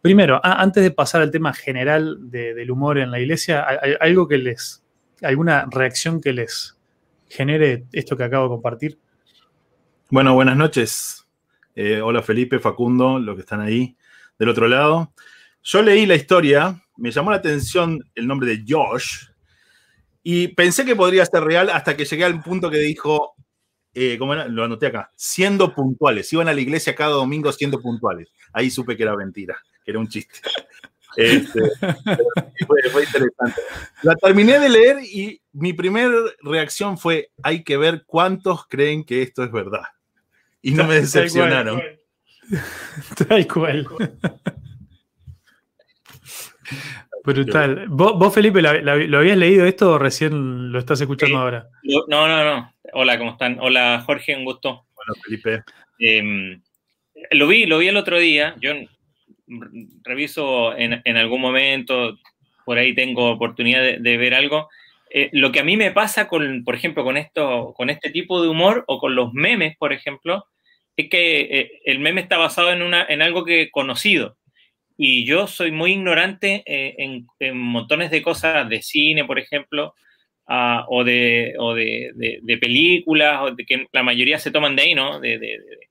Primero, 0.00 0.40
antes 0.42 0.82
de 0.82 0.92
pasar 0.92 1.20
al 1.20 1.30
tema 1.30 1.52
general 1.52 2.30
del 2.30 2.70
humor 2.70 2.96
en 2.96 3.10
la 3.10 3.20
iglesia, 3.20 3.66
algo 4.00 4.26
que 4.26 4.38
les, 4.38 4.82
alguna 5.20 5.66
reacción 5.70 6.22
que 6.22 6.32
les 6.32 6.78
genere 7.28 7.84
esto 7.92 8.16
que 8.16 8.24
acabo 8.24 8.44
de 8.44 8.50
compartir. 8.50 8.98
Bueno, 10.08 10.32
buenas 10.32 10.56
noches. 10.56 11.19
Eh, 11.74 12.00
hola 12.00 12.22
Felipe, 12.22 12.58
Facundo, 12.58 13.18
los 13.18 13.36
que 13.36 13.42
están 13.42 13.60
ahí 13.60 13.96
del 14.38 14.48
otro 14.48 14.68
lado. 14.68 15.12
Yo 15.62 15.82
leí 15.82 16.04
la 16.04 16.16
historia, 16.16 16.82
me 16.96 17.10
llamó 17.10 17.30
la 17.30 17.36
atención 17.36 18.00
el 18.14 18.26
nombre 18.26 18.48
de 18.48 18.64
Josh 18.66 19.26
y 20.22 20.48
pensé 20.48 20.84
que 20.84 20.96
podría 20.96 21.24
ser 21.24 21.44
real 21.44 21.70
hasta 21.70 21.96
que 21.96 22.04
llegué 22.04 22.24
al 22.24 22.42
punto 22.42 22.70
que 22.70 22.78
dijo, 22.78 23.34
eh, 23.94 24.16
¿cómo 24.18 24.34
era? 24.34 24.48
Lo 24.48 24.64
anoté 24.64 24.86
acá, 24.86 25.12
siendo 25.14 25.72
puntuales. 25.72 26.32
Iban 26.32 26.48
a 26.48 26.54
la 26.54 26.60
iglesia 26.60 26.94
cada 26.94 27.12
domingo 27.12 27.52
siendo 27.52 27.80
puntuales. 27.80 28.28
Ahí 28.52 28.70
supe 28.70 28.96
que 28.96 29.04
era 29.04 29.16
mentira, 29.16 29.56
que 29.84 29.90
era 29.92 30.00
un 30.00 30.08
chiste. 30.08 30.40
Este, 31.16 31.58
fue, 32.68 32.82
fue, 32.92 33.02
interesante. 33.02 33.60
La 34.02 34.14
terminé 34.14 34.60
de 34.60 34.68
leer 34.68 34.98
y 35.02 35.42
mi 35.50 35.72
primera 35.72 36.14
reacción 36.40 36.96
fue, 36.96 37.32
hay 37.42 37.64
que 37.64 37.76
ver 37.76 38.04
cuántos 38.06 38.68
creen 38.68 39.02
que 39.02 39.20
esto 39.20 39.42
es 39.42 39.50
verdad 39.50 39.82
y 40.62 40.72
no 40.72 40.84
me 40.84 40.96
decepcionaron. 40.96 41.82
Tal 43.28 43.46
cual. 43.46 43.86
Brutal. 47.24 47.86
¿Vos, 47.88 48.34
Felipe, 48.34 48.62
lo, 48.62 49.18
habías 49.18 49.36
leído 49.36 49.66
esto 49.66 49.92
o 49.92 49.98
recién 49.98 50.72
lo 50.72 50.78
estás 50.78 51.00
escuchando 51.00 51.38
ahora? 51.38 51.68
No, 51.82 52.04
no, 52.08 52.44
no. 52.44 52.72
Hola, 52.92 53.18
¿cómo 53.18 53.32
están? 53.32 53.58
Hola, 53.60 54.02
Jorge, 54.04 54.36
un 54.36 54.44
gusto. 54.44 54.86
Hola, 54.94 55.20
Felipe. 55.22 55.62
Em, 55.98 56.60
lo 57.32 57.46
vi, 57.46 57.66
lo 57.66 57.78
vi 57.78 57.88
el 57.88 57.96
otro 57.96 58.18
día. 58.18 58.54
Yo 58.60 58.72
reviso 60.02 60.76
en, 60.76 61.16
algún 61.16 61.40
momento, 61.40 62.18
por 62.64 62.78
ahí 62.78 62.94
tengo 62.94 63.30
oportunidad 63.30 63.98
de 63.98 64.16
ver 64.16 64.34
algo. 64.34 64.68
Eh, 65.12 65.28
lo 65.32 65.52
que 65.52 65.60
a 65.60 65.64
mí 65.64 65.76
me 65.76 65.90
pasa 65.90 66.28
con, 66.28 66.64
por 66.64 66.74
ejemplo, 66.74 67.04
con 67.04 67.16
esto, 67.16 67.74
con 67.76 67.90
este 67.90 68.10
tipo 68.10 68.42
de 68.42 68.48
humor 68.48 68.84
o 68.86 68.98
con 68.98 69.14
los 69.14 69.32
memes, 69.32 69.76
por 69.76 69.92
ejemplo, 69.92 70.44
es 70.96 71.08
que 71.10 71.40
eh, 71.40 71.70
el 71.84 71.98
meme 72.00 72.20
está 72.20 72.38
basado 72.38 72.72
en, 72.72 72.82
una, 72.82 73.04
en 73.08 73.22
algo 73.22 73.44
que 73.44 73.70
conocido. 73.70 74.36
Y 74.96 75.24
yo 75.24 75.46
soy 75.46 75.72
muy 75.72 75.92
ignorante 75.92 76.62
eh, 76.66 76.94
en, 77.40 77.58
montones 77.58 78.10
de 78.10 78.22
cosas 78.22 78.68
de 78.68 78.82
cine, 78.82 79.24
por 79.24 79.38
ejemplo. 79.38 79.94
ah, 80.46 80.84
o, 80.88 81.04
de, 81.04 81.54
o 81.58 81.74
de, 81.74 82.10
de- 82.14 82.40
de 82.42 82.58
películas, 82.58 83.40
o 83.42 83.50
de 83.54 83.64
que 83.66 83.86
la 83.92 84.02
mayoría 84.02 84.38
se 84.38 84.50
toman 84.50 84.76
de 84.76 84.82
ahí, 84.82 84.94
¿no? 84.94 85.20
De, 85.20 85.38
de- 85.38 85.58
de- 85.58 85.90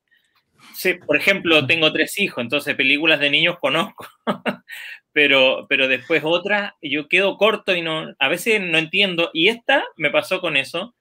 Sí, 0.76 0.94
por 0.96 1.18
ejemplo, 1.18 1.66
tengo 1.68 1.92
tres 1.92 2.18
hijos, 2.20 2.42
entonces 2.44 2.76
películas 2.76 3.20
de 3.20 3.30
niños 3.30 3.58
conozco, 3.60 4.08
pero, 5.14 5.66
pero 5.70 5.88
después 5.88 6.22
otras 6.24 6.74
yo 6.82 7.08
quedo 7.08 7.38
corto 7.38 7.76
y 7.76 7.82
no, 7.82 8.14
a 8.20 8.28
veces 8.28 8.62
no 8.62 8.78
entiendo. 8.78 9.30
Y 9.34 9.48
esta 9.48 9.84
me 9.98 10.10
pasó 10.12 10.40
con 10.42 10.56
eso, 10.58 10.96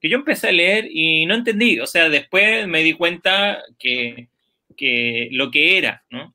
que 0.00 0.08
yo 0.08 0.16
empecé 0.16 0.48
a 0.48 0.52
leer 0.52 0.88
y 0.90 1.26
no 1.26 1.34
entendí, 1.34 1.78
o 1.80 1.86
sea, 1.86 2.08
después 2.08 2.66
me 2.66 2.82
di 2.82 2.94
cuenta 2.94 3.62
que, 3.78 4.28
que 4.76 5.28
lo 5.32 5.50
que 5.50 5.76
era, 5.78 6.04
¿no? 6.10 6.34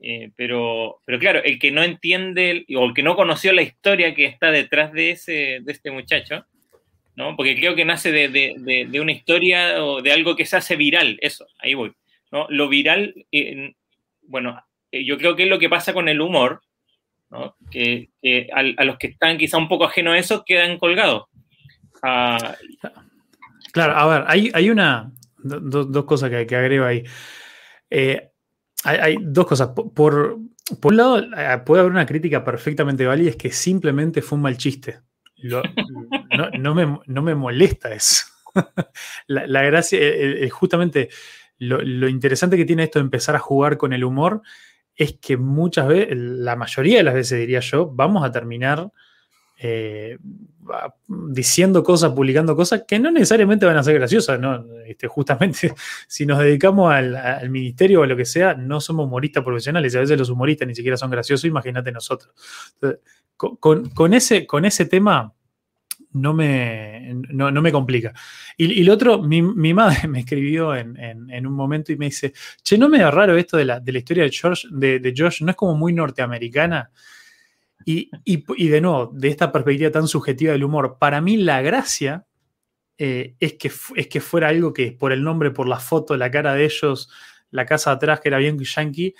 Eh, 0.00 0.30
pero, 0.36 1.00
pero 1.04 1.18
claro, 1.18 1.42
el 1.42 1.58
que 1.58 1.72
no 1.72 1.82
entiende 1.82 2.64
o 2.76 2.84
el 2.86 2.94
que 2.94 3.02
no 3.02 3.16
conoció 3.16 3.52
la 3.52 3.62
historia 3.62 4.14
que 4.14 4.26
está 4.26 4.50
detrás 4.52 4.92
de, 4.92 5.10
ese, 5.10 5.58
de 5.62 5.72
este 5.72 5.90
muchacho, 5.90 6.46
¿no? 7.16 7.34
Porque 7.34 7.56
creo 7.56 7.74
que 7.74 7.84
nace 7.84 8.12
de, 8.12 8.28
de- 8.28 8.86
de- 8.88 9.00
una 9.00 9.10
historia 9.10 9.82
o 9.84 10.00
de 10.02 10.12
algo 10.12 10.36
que 10.36 10.46
se 10.46 10.56
hace 10.56 10.76
viral, 10.76 11.18
eso, 11.20 11.46
ahí 11.58 11.74
voy. 11.74 11.92
¿no? 12.30 12.46
Lo 12.50 12.68
viral, 12.68 13.12
eh, 13.32 13.72
bueno, 14.22 14.62
yo 14.92 15.18
creo 15.18 15.36
que 15.36 15.44
es 15.44 15.48
lo 15.48 15.58
que 15.58 15.68
pasa 15.68 15.92
con 15.92 16.08
el 16.08 16.20
humor, 16.20 16.62
¿no? 17.30 17.56
Que, 17.70 18.10
a, 18.52 18.84
los 18.84 18.96
que 18.98 19.08
están 19.08 19.38
quizá 19.38 19.58
un 19.58 19.68
poco 19.68 19.84
ajenos 19.84 20.14
a 20.14 20.18
eso 20.18 20.44
quedan 20.46 20.78
colgados. 20.78 21.24
Ah, 22.02 22.54
Claro, 23.72 23.96
a 23.96 24.06
ver, 24.06 24.24
hay, 24.28 24.50
hay 24.54 24.70
una. 24.70 25.12
do- 25.36 25.60
do- 25.60 25.84
dos 25.84 26.04
cosas 26.04 26.30
que, 26.30 26.46
que 26.46 26.56
agrego 26.56 26.84
ahí. 26.84 27.04
Eh, 27.90 28.30
hay, 28.84 29.16
dos 29.20 29.46
cosas. 29.46 29.68
Por, 29.68 29.92
por, 29.92 30.92
un 30.92 30.96
lado, 30.96 31.18
eh, 31.18 31.62
puede 31.64 31.80
haber 31.80 31.92
una 31.92 32.06
crítica 32.06 32.44
perfectamente 32.44 33.04
válida, 33.06 33.30
es 33.30 33.36
que 33.36 33.50
simplemente 33.50 34.22
fue 34.22 34.36
un 34.36 34.42
mal 34.42 34.56
chiste. 34.56 35.00
No, 35.40 36.50
no 36.58 36.74
me, 36.74 36.98
no 37.06 37.22
me 37.22 37.34
molesta 37.36 37.94
eso. 37.94 38.24
la, 39.28 39.46
la 39.46 39.62
gracia, 39.62 39.98
eh, 40.00 40.44
eh, 40.44 40.50
justamente 40.50 41.08
lo, 41.58 41.80
lo 41.80 42.08
interesante 42.08 42.56
que 42.56 42.64
tiene 42.64 42.84
esto 42.84 42.98
de 42.98 43.04
empezar 43.04 43.36
a 43.36 43.40
jugar 43.40 43.76
con 43.76 43.92
el 43.92 44.02
humor 44.02 44.42
es 44.98 45.16
que 45.20 45.36
muchas 45.36 45.86
veces, 45.86 46.08
la 46.18 46.56
mayoría 46.56 46.98
de 46.98 47.04
las 47.04 47.14
veces 47.14 47.38
diría 47.38 47.60
yo, 47.60 47.88
vamos 47.88 48.24
a 48.24 48.32
terminar 48.32 48.90
eh, 49.60 50.18
diciendo 51.06 51.84
cosas, 51.84 52.12
publicando 52.12 52.56
cosas 52.56 52.82
que 52.86 52.98
no 52.98 53.10
necesariamente 53.12 53.64
van 53.64 53.76
a 53.76 53.82
ser 53.84 53.94
graciosas, 53.94 54.40
¿no? 54.40 54.64
Este, 54.86 55.06
justamente 55.06 55.72
si 56.08 56.26
nos 56.26 56.40
dedicamos 56.40 56.92
al, 56.92 57.48
ministerio 57.48 58.00
o 58.00 58.02
a 58.02 58.06
lo 58.08 58.16
que 58.16 58.24
sea, 58.24 58.54
no 58.54 58.80
somos 58.80 59.06
humoristas 59.06 59.44
profesionales, 59.44 59.94
a 59.94 60.00
veces 60.00 60.18
los 60.18 60.30
humoristas 60.30 60.66
ni 60.66 60.74
siquiera 60.74 60.96
son 60.96 61.10
graciosos, 61.10 61.44
imagínate 61.44 61.92
nosotros. 61.92 62.34
Con 63.36 64.14
ese, 64.14 64.48
con 64.48 64.64
ese 64.64 64.84
tema 64.86 65.32
no 66.12 66.34
me, 66.34 67.14
no, 67.30 67.50
no 67.50 67.62
me 67.62 67.72
complica. 67.72 68.12
Y, 68.56 68.82
lo 68.82 68.94
otro, 68.94 69.22
mi, 69.22 69.42
madre 69.74 70.08
me 70.08 70.20
escribió 70.20 70.74
en, 70.74 70.96
en- 70.98 71.46
un 71.46 71.52
momento 71.52 71.92
y 71.92 71.96
me 71.96 72.06
dice, 72.06 72.32
che, 72.62 72.78
¿no 72.78 72.88
me 72.88 72.98
da 73.00 73.10
raro 73.10 73.36
esto 73.36 73.56
de 73.56 73.64
la, 73.64 73.80
de 73.80 73.92
la 73.92 73.98
historia 73.98 74.24
de, 74.24 74.30
George, 74.30 74.68
de, 74.70 75.00
de 75.00 75.14
Josh? 75.16 75.42
¿No 75.42 75.50
es 75.50 75.56
como 75.56 75.74
muy 75.74 75.92
norteamericana? 75.92 76.90
Y, 77.84 78.10
y- 78.24 78.44
y 78.56 78.68
de 78.68 78.80
nuevo, 78.80 79.10
de 79.14 79.28
esta 79.28 79.50
perspectiva 79.52 79.90
tan 79.90 80.08
subjetiva 80.08 80.52
del 80.52 80.64
humor, 80.64 80.98
para 81.00 81.20
mí 81.20 81.36
la 81.38 81.62
gracia 81.62 82.26
eh, 82.98 83.34
es, 83.40 83.54
que, 83.54 83.70
es 83.96 84.08
que 84.08 84.20
fuera 84.20 84.48
algo 84.48 84.72
que 84.72 84.92
por 84.92 85.12
el 85.12 85.22
nombre, 85.22 85.50
por 85.50 85.68
la 85.68 85.78
foto, 85.80 86.16
la 86.16 86.30
cara 86.30 86.54
de 86.54 86.64
ellos, 86.64 87.10
la 87.50 87.66
casa 87.66 87.92
atrás 87.92 88.20
que 88.20 88.28
era 88.28 88.38
bien 88.38 88.58
yankee, 88.58 89.14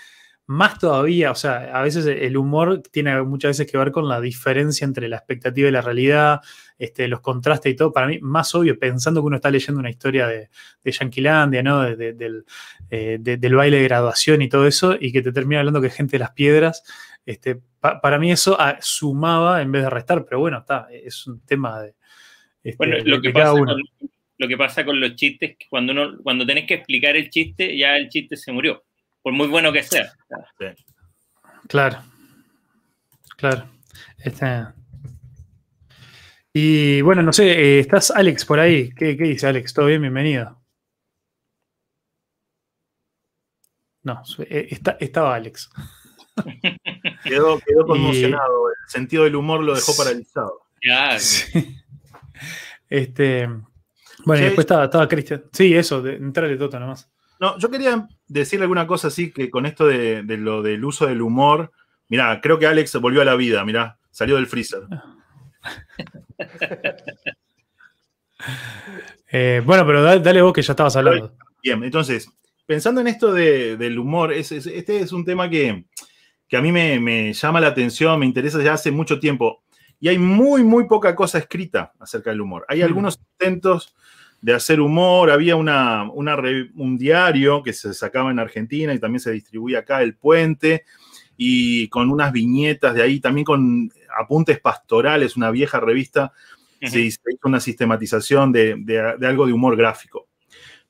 más 0.46 0.78
todavía, 0.78 1.30
o 1.30 1.34
sea, 1.34 1.70
a 1.78 1.82
veces 1.82 2.06
el 2.06 2.36
humor 2.36 2.82
tiene 2.90 3.22
muchas 3.22 3.50
veces 3.58 3.70
que 3.70 3.78
ver 3.78 3.92
con 3.92 4.08
la 4.08 4.20
diferencia 4.20 4.84
entre 4.86 5.08
la 5.08 5.16
expectativa 5.18 5.68
y 5.68 5.72
la 5.72 5.82
realidad, 5.82 6.40
este, 6.78 7.08
los 7.08 7.20
contrastes 7.20 7.72
y 7.72 7.76
todo. 7.76 7.92
Para 7.92 8.06
mí, 8.06 8.18
más 8.20 8.54
obvio, 8.54 8.78
pensando 8.78 9.20
que 9.20 9.26
uno 9.26 9.36
está 9.36 9.50
leyendo 9.50 9.80
una 9.80 9.90
historia 9.90 10.26
de, 10.28 10.48
de 10.84 10.92
Yanquilandia, 10.92 11.62
¿no? 11.62 11.82
De- 11.82 11.96
de- 11.96 12.12
del, 12.12 12.44
eh, 12.90 13.18
de- 13.20 13.36
del 13.36 13.54
baile 13.56 13.78
de 13.78 13.84
graduación 13.84 14.42
y 14.42 14.48
todo 14.48 14.66
eso, 14.66 14.96
y 14.98 15.10
que 15.12 15.22
te 15.22 15.32
termina 15.32 15.58
hablando 15.60 15.80
que 15.80 15.90
gente 15.90 16.12
de 16.12 16.20
las 16.20 16.30
piedras. 16.32 16.84
Este, 17.26 17.60
pa- 17.80 18.00
para 18.00 18.18
mí 18.18 18.30
eso 18.32 18.56
ah, 18.58 18.78
sumaba 18.80 19.60
en 19.60 19.70
vez 19.72 19.82
de 19.82 19.90
restar, 19.90 20.24
pero 20.24 20.38
bueno, 20.40 20.58
está, 20.58 20.88
es 20.90 21.26
un 21.26 21.40
tema 21.44 21.80
de, 21.80 21.94
este, 22.62 22.76
bueno, 22.78 22.96
lo 23.04 23.16
de 23.16 23.22
que, 23.22 23.32
cada 23.32 23.46
pasa 23.46 23.54
uno. 23.60 23.72
con, 23.72 23.82
lo 24.38 24.48
que 24.48 24.56
pasa 24.56 24.84
con 24.84 25.00
los 25.00 25.14
chistes, 25.16 25.56
que 25.58 25.66
cuando, 25.68 25.92
uno, 25.92 26.16
cuando 26.22 26.46
tenés 26.46 26.64
que 26.66 26.74
explicar 26.74 27.16
el 27.16 27.28
chiste, 27.28 27.76
ya 27.76 27.96
el 27.96 28.08
chiste 28.08 28.36
se 28.36 28.52
murió, 28.52 28.84
por 29.20 29.32
muy 29.32 29.48
bueno 29.48 29.72
que 29.72 29.82
sea. 29.82 30.10
Claro. 31.68 31.98
Claro. 33.36 33.68
Este- 34.18 34.64
Y 36.54 37.02
bueno, 37.02 37.22
no 37.22 37.32
sé, 37.32 37.50
eh, 37.50 37.78
estás 37.80 38.10
Alex 38.10 38.44
por 38.44 38.58
ahí. 38.58 38.90
¿Qué, 38.94 39.16
qué 39.16 39.24
dice 39.24 39.46
Alex? 39.46 39.72
¿Todo 39.74 39.86
bien? 39.86 40.00
Bienvenido. 40.00 40.60
No, 44.02 44.22
eh, 44.38 44.68
está- 44.70 44.96
estaba 45.00 45.34
Alex. 45.34 45.70
Quedó, 47.24 47.58
quedó 47.58 47.82
Y- 47.82 47.86
conmocionado. 47.86 48.68
El 48.70 48.90
sentido 48.90 49.24
del 49.24 49.36
humor 49.36 49.62
lo 49.62 49.74
dejó 49.74 49.96
paralizado. 49.96 50.62
Ya, 50.86 51.18
Sí. 51.18 51.76
Este, 52.88 53.46
bueno, 54.24 54.36
y 54.36 54.38
Sí. 54.38 54.44
después 54.44 54.60
estaba, 54.60 54.84
estaba 54.84 55.08
Cristian. 55.08 55.44
Sí, 55.52 55.74
eso, 55.74 56.00
de, 56.00 56.14
entrale 56.14 56.56
Toto 56.56 56.78
nomás. 56.80 57.10
No, 57.40 57.58
yo 57.58 57.68
quería 57.70 58.08
decirle 58.26 58.64
alguna 58.64 58.86
cosa 58.86 59.08
así 59.08 59.30
que 59.32 59.50
con 59.50 59.66
esto 59.66 59.86
de, 59.86 60.22
de 60.22 60.36
lo 60.38 60.62
del 60.62 60.84
uso 60.84 61.06
del 61.06 61.20
humor. 61.20 61.72
Mirá, 62.08 62.40
creo 62.40 62.58
que 62.58 62.66
Alex 62.66 62.94
volvió 63.00 63.20
a 63.20 63.24
la 63.26 63.34
vida, 63.34 63.64
mirá, 63.64 63.98
salió 64.10 64.36
del 64.36 64.46
freezer. 64.46 64.82
Eh, 69.30 69.62
bueno, 69.64 69.86
pero 69.86 70.02
da- 70.02 70.18
dale 70.18 70.42
vos 70.42 70.52
que 70.52 70.62
ya 70.62 70.72
estabas 70.72 70.96
hablando. 70.96 71.34
Bien, 71.62 71.82
entonces, 71.82 72.28
pensando 72.66 73.00
en 73.00 73.08
esto 73.08 73.32
de- 73.32 73.76
del 73.76 73.98
humor, 73.98 74.32
es- 74.32 74.52
es- 74.52 74.66
este 74.66 75.00
es 75.00 75.12
un 75.12 75.24
tema 75.24 75.50
que, 75.50 75.84
que 76.48 76.56
a 76.56 76.62
mí 76.62 76.72
me, 76.72 76.98
me 77.00 77.32
llama 77.32 77.60
la 77.60 77.66
atención, 77.68 78.18
me 78.20 78.26
interesa 78.26 78.62
ya 78.62 78.74
hace 78.74 78.90
mucho 78.90 79.18
tiempo. 79.18 79.62
Y 80.00 80.08
hay 80.08 80.18
muy, 80.18 80.62
muy 80.62 80.86
poca 80.86 81.14
cosa 81.16 81.38
escrita 81.38 81.92
acerca 81.98 82.30
del 82.30 82.40
humor. 82.40 82.64
Hay 82.68 82.80
Mm. 82.80 82.84
algunos 82.84 83.18
intentos 83.38 83.94
de 84.40 84.54
hacer 84.54 84.80
humor, 84.80 85.30
había 85.32 85.56
una, 85.56 86.04
una 86.12 86.36
un 86.76 86.96
diario 86.96 87.60
que 87.64 87.72
se 87.72 87.92
sacaba 87.92 88.30
en 88.30 88.38
Argentina 88.38 88.94
y 88.94 89.00
también 89.00 89.18
se 89.20 89.32
distribuía 89.32 89.80
acá, 89.80 90.00
El 90.00 90.14
Puente, 90.14 90.84
y 91.36 91.88
con 91.88 92.08
unas 92.10 92.30
viñetas 92.32 92.94
de 92.94 93.02
ahí, 93.02 93.18
también 93.18 93.44
con 93.44 93.90
apuntes 94.20 94.60
pastorales, 94.60 95.36
una 95.36 95.50
vieja 95.50 95.80
revista 95.80 96.32
Ujú. 96.82 96.90
se 96.92 97.00
hizo 97.00 97.20
una 97.44 97.60
sistematización 97.60 98.52
de, 98.52 98.76
de- 98.78 99.16
de 99.18 99.26
algo 99.26 99.46
de 99.46 99.52
humor 99.52 99.76
gráfico. 99.76 100.26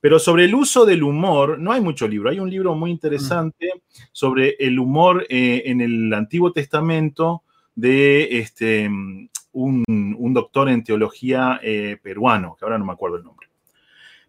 Pero 0.01 0.19
sobre 0.21 0.45
el 0.45 0.55
uso 0.55 0.87
del 0.87 1.03
humor, 1.03 1.59
no 1.59 1.73
hay 1.73 1.81
mucho 1.81 2.07
libro. 2.07 2.31
Hay 2.31 2.38
un 2.38 2.51
libro 2.51 2.75
muy 2.75 2.91
interesante 2.91 3.71
sobre 4.12 4.55
el 4.61 4.79
humor 4.79 5.27
eh, 5.29 5.62
en 5.67 5.81
el 5.81 6.12
Antiguo 6.14 6.53
Testamento 6.53 7.43
de 7.75 8.38
este, 8.38 8.88
mm, 8.88 9.29
un, 9.53 9.85
un 10.19 10.35
doctor 10.35 10.69
en 10.69 10.85
teología 10.85 11.59
eh, 11.62 11.97
peruano, 12.01 12.55
que 12.57 12.64
ahora 12.64 12.79
no 12.79 12.85
me 12.85 12.93
acuerdo 12.93 13.17
el 13.17 13.25
nombre. 13.25 13.49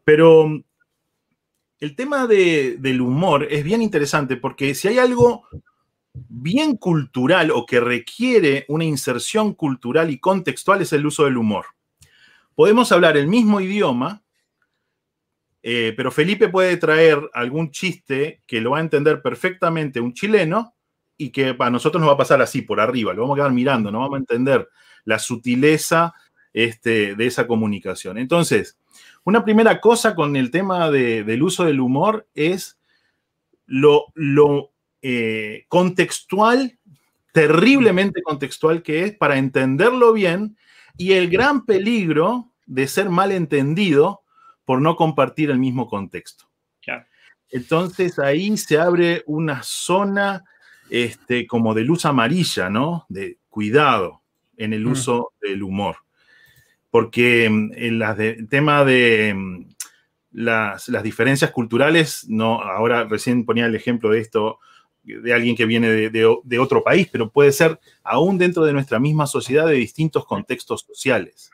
Pero 0.04 0.48
mm, 0.48 0.64
el 1.82 1.96
tema 1.96 2.26
de- 2.28 2.78
del 2.80 3.00
humor 3.02 3.48
es 3.50 3.64
bien 3.64 3.82
interesante 3.82 4.38
porque 4.38 4.74
si 4.74 4.88
hay 4.88 4.98
algo 4.98 5.44
bien 6.28 6.76
cultural 6.78 7.52
o 7.52 7.66
que 7.66 7.80
requiere 7.80 8.66
una 8.68 8.84
inserción 8.84 9.54
cultural 9.54 10.10
y 10.10 10.20
contextual 10.20 10.82
es 10.82 10.94
el 10.94 11.06
uso 11.06 11.26
del 11.26 11.38
humor. 11.38 11.66
Podemos 12.56 12.92
hablar 12.92 13.16
el 13.18 13.28
mismo 13.28 13.62
idioma, 13.62 14.24
eh, 15.62 15.94
pero 15.96 16.12
Felipe 16.12 16.50
puede 16.50 16.78
traer 16.78 17.20
algún 17.34 17.72
chiste 17.72 18.42
que 18.48 18.62
lo 18.62 18.72
va 18.72 18.78
a 18.78 18.82
entender 18.82 19.22
perfectamente 19.22 20.00
un 20.00 20.14
chileno 20.14 20.74
y 21.18 21.32
que 21.32 21.54
para 21.54 21.70
nosotros 21.70 22.00
nos 22.00 22.10
va 22.10 22.14
a 22.14 22.18
pasar 22.18 22.42
así, 22.42 22.62
por 22.62 22.80
arriba, 22.80 23.14
lo 23.14 23.24
vamos 23.24 23.36
a 23.36 23.40
quedar 23.42 23.52
mirando, 23.52 23.92
no 23.92 24.00
vamos 24.00 24.16
a 24.16 24.20
entender 24.20 24.70
la 25.04 25.20
sutileza 25.20 26.14
este, 26.54 27.16
de 27.16 27.26
esa 27.28 27.46
comunicación. 27.46 28.18
Entonces, 28.18 28.78
una 29.26 29.44
primera 29.44 29.82
cosa 29.82 30.16
con 30.16 30.36
el 30.36 30.50
tema 30.50 30.90
de- 30.90 31.24
del 31.24 31.44
uso 31.44 31.66
del 31.66 31.80
humor 31.80 32.28
es 32.34 32.80
lo, 33.66 34.06
lo 34.16 34.72
eh, 35.02 35.66
contextual, 35.68 36.78
terriblemente 37.34 38.22
contextual 38.22 38.82
que 38.84 39.04
es 39.04 39.16
para 39.16 39.38
entenderlo 39.38 40.14
bien 40.14 40.58
y 40.98 41.14
el 41.14 41.30
gran 41.30 41.66
peligro 41.66 42.52
de 42.66 42.88
ser 42.88 43.10
mal 43.10 43.32
entendido 43.32 44.22
por 44.66 44.82
no 44.82 44.96
compartir 44.96 45.50
el 45.50 45.60
mismo 45.60 45.88
contexto. 45.88 46.46
Entonces 47.52 48.20
ahí 48.20 48.56
se 48.58 48.78
abre 48.78 49.24
una 49.26 49.64
zona 49.64 50.44
este, 50.90 51.48
como 51.48 51.74
de 51.74 51.84
luz 51.84 52.06
amarilla, 52.06 52.70
¿no? 52.70 53.06
De 53.10 53.40
cuidado 53.50 54.22
en 54.56 54.74
el 54.74 54.86
Mm. 54.86 54.92
uso 54.92 55.34
del 55.42 55.64
humor. 55.64 55.98
Porque 56.92 57.50
mm, 57.50 57.72
el, 57.76 58.02
el 58.02 58.48
tema 58.50 58.86
de 58.86 59.34
mm, 59.34 59.66
las, 60.32 60.90
las 60.90 61.02
diferencias 61.02 61.50
culturales, 61.52 62.26
no, 62.30 62.62
ahora 62.62 63.06
recién 63.06 63.46
ponía 63.46 63.66
el 63.66 63.76
ejemplo 63.76 64.12
de 64.12 64.20
esto, 64.20 64.60
de 65.22 65.34
alguien 65.34 65.56
que 65.56 65.66
viene 65.66 66.10
de, 66.10 66.60
otro 66.60 66.84
país, 66.84 67.08
pero 67.12 67.30
puede 67.30 67.52
ser 67.52 67.80
aún 68.04 68.38
dentro 68.38 68.64
de 68.64 68.74
nuestra 68.74 69.00
misma 69.00 69.28
sociedad 69.28 69.68
de 69.68 69.76
distintos 69.76 70.26
contextos 70.26 70.82
sociales. 70.82 71.52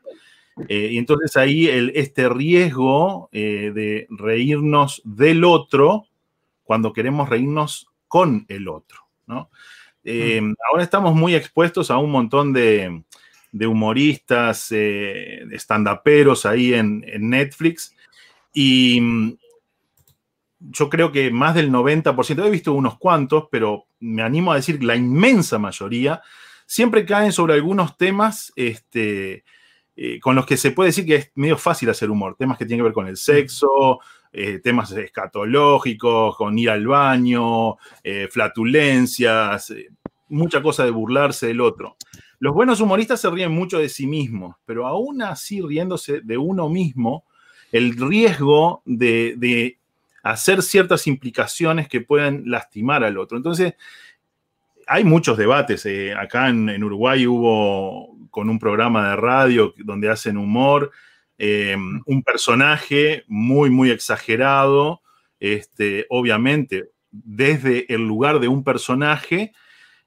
Eh, 0.69 0.89
y 0.91 0.97
entonces 0.97 1.35
ahí 1.35 1.67
este 1.95 2.29
riesgo 2.29 3.29
eh, 3.33 3.71
de 3.75 4.07
reírnos 4.09 5.01
del 5.03 5.43
otro 5.43 6.05
cuando 6.63 6.93
queremos 6.93 7.27
reírnos 7.27 7.87
con 8.07 8.45
el 8.47 8.67
otro. 8.69 8.99
¿no? 9.27 9.49
Eh, 10.03 10.39
mm. 10.41 10.55
Ahora 10.71 10.83
estamos 10.83 11.13
muy 11.13 11.35
expuestos 11.35 11.91
a 11.91 11.97
un 11.97 12.11
montón 12.11 12.53
de, 12.53 13.03
humoristas, 13.53 14.69
de 14.69 15.47
stand-uperos 15.53 16.45
ahí 16.45 16.73
en, 16.73 17.03
en 17.07 17.29
Netflix. 17.29 17.95
Y 18.53 19.37
yo 20.71 20.89
creo 20.89 21.11
que 21.11 21.31
más 21.31 21.55
del 21.55 21.71
90%, 21.71 22.45
he 22.45 22.49
visto 22.49 22.73
unos 22.73 22.97
cuantos, 22.97 23.45
pero 23.51 23.85
me 23.99 24.21
animo 24.21 24.51
a 24.51 24.55
decir 24.55 24.83
la 24.83 24.95
inmensa 24.95 25.59
mayoría, 25.59 26.21
siempre 26.65 27.05
caen 27.05 27.31
sobre 27.31 27.53
algunos 27.53 27.97
temas 27.97 28.51
este, 28.55 29.43
eh, 29.95 30.19
con 30.19 30.35
los 30.35 30.45
que 30.45 30.57
se 30.57 30.71
puede 30.71 30.89
decir 30.89 31.05
que 31.05 31.15
es 31.15 31.31
medio 31.35 31.57
fácil 31.57 31.89
hacer 31.89 32.09
humor. 32.09 32.35
Temas 32.37 32.57
que 32.57 32.65
tienen 32.65 32.79
que 32.79 32.85
ver 32.89 32.93
con 32.93 33.07
el 33.07 33.17
sexo, 33.17 33.99
eh, 34.31 34.59
temas 34.59 34.91
escatológicos, 34.91 36.35
con 36.35 36.57
ir 36.57 36.69
al 36.69 36.87
baño, 36.87 37.77
eh, 38.03 38.27
flatulencias, 38.29 39.73
mucha 40.29 40.61
cosa 40.61 40.83
de 40.83 40.91
burlarse 40.91 41.47
del 41.47 41.61
otro. 41.61 41.95
Los 42.39 42.53
buenos 42.53 42.81
humoristas 42.81 43.21
se 43.21 43.29
ríen 43.29 43.51
mucho 43.51 43.79
de 43.79 43.89
sí 43.89 44.07
mismos, 44.07 44.55
pero 44.65 44.85
aún 44.85 45.21
así 45.21 45.61
riéndose 45.61 46.21
de 46.21 46.37
uno 46.37 46.69
mismo, 46.69 47.25
el 47.71 47.95
riesgo 47.97 48.81
de 48.85 49.79
hacer 50.25 50.63
ciertas 50.63 51.05
implicaciones 51.05 51.87
que 51.87 52.01
puedan 52.01 52.41
lastimar 52.47 53.03
al 53.03 53.19
otro. 53.19 53.37
Entonces, 53.37 53.75
hay 54.87 55.03
muchos 55.03 55.37
debates. 55.37 55.85
Eh, 55.85 56.15
acá 56.15 56.49
en, 56.49 56.83
Uruguay 56.83 57.27
hubo 57.27 58.17
con 58.31 58.49
un 58.49 58.57
programa 58.57 59.09
de 59.09 59.15
radio 59.17 59.75
donde 59.77 60.09
hacen 60.09 60.37
humor, 60.37 60.91
eh, 61.37 61.77
un 62.05 62.23
personaje 62.23 63.23
muy, 63.27 63.69
muy 63.69 63.91
exagerado, 63.91 65.03
este, 65.39 66.07
obviamente, 66.09 66.89
desde 67.11 67.93
el 67.93 68.07
lugar 68.07 68.39
de 68.39 68.47
un 68.47 68.63
personaje, 68.63 69.53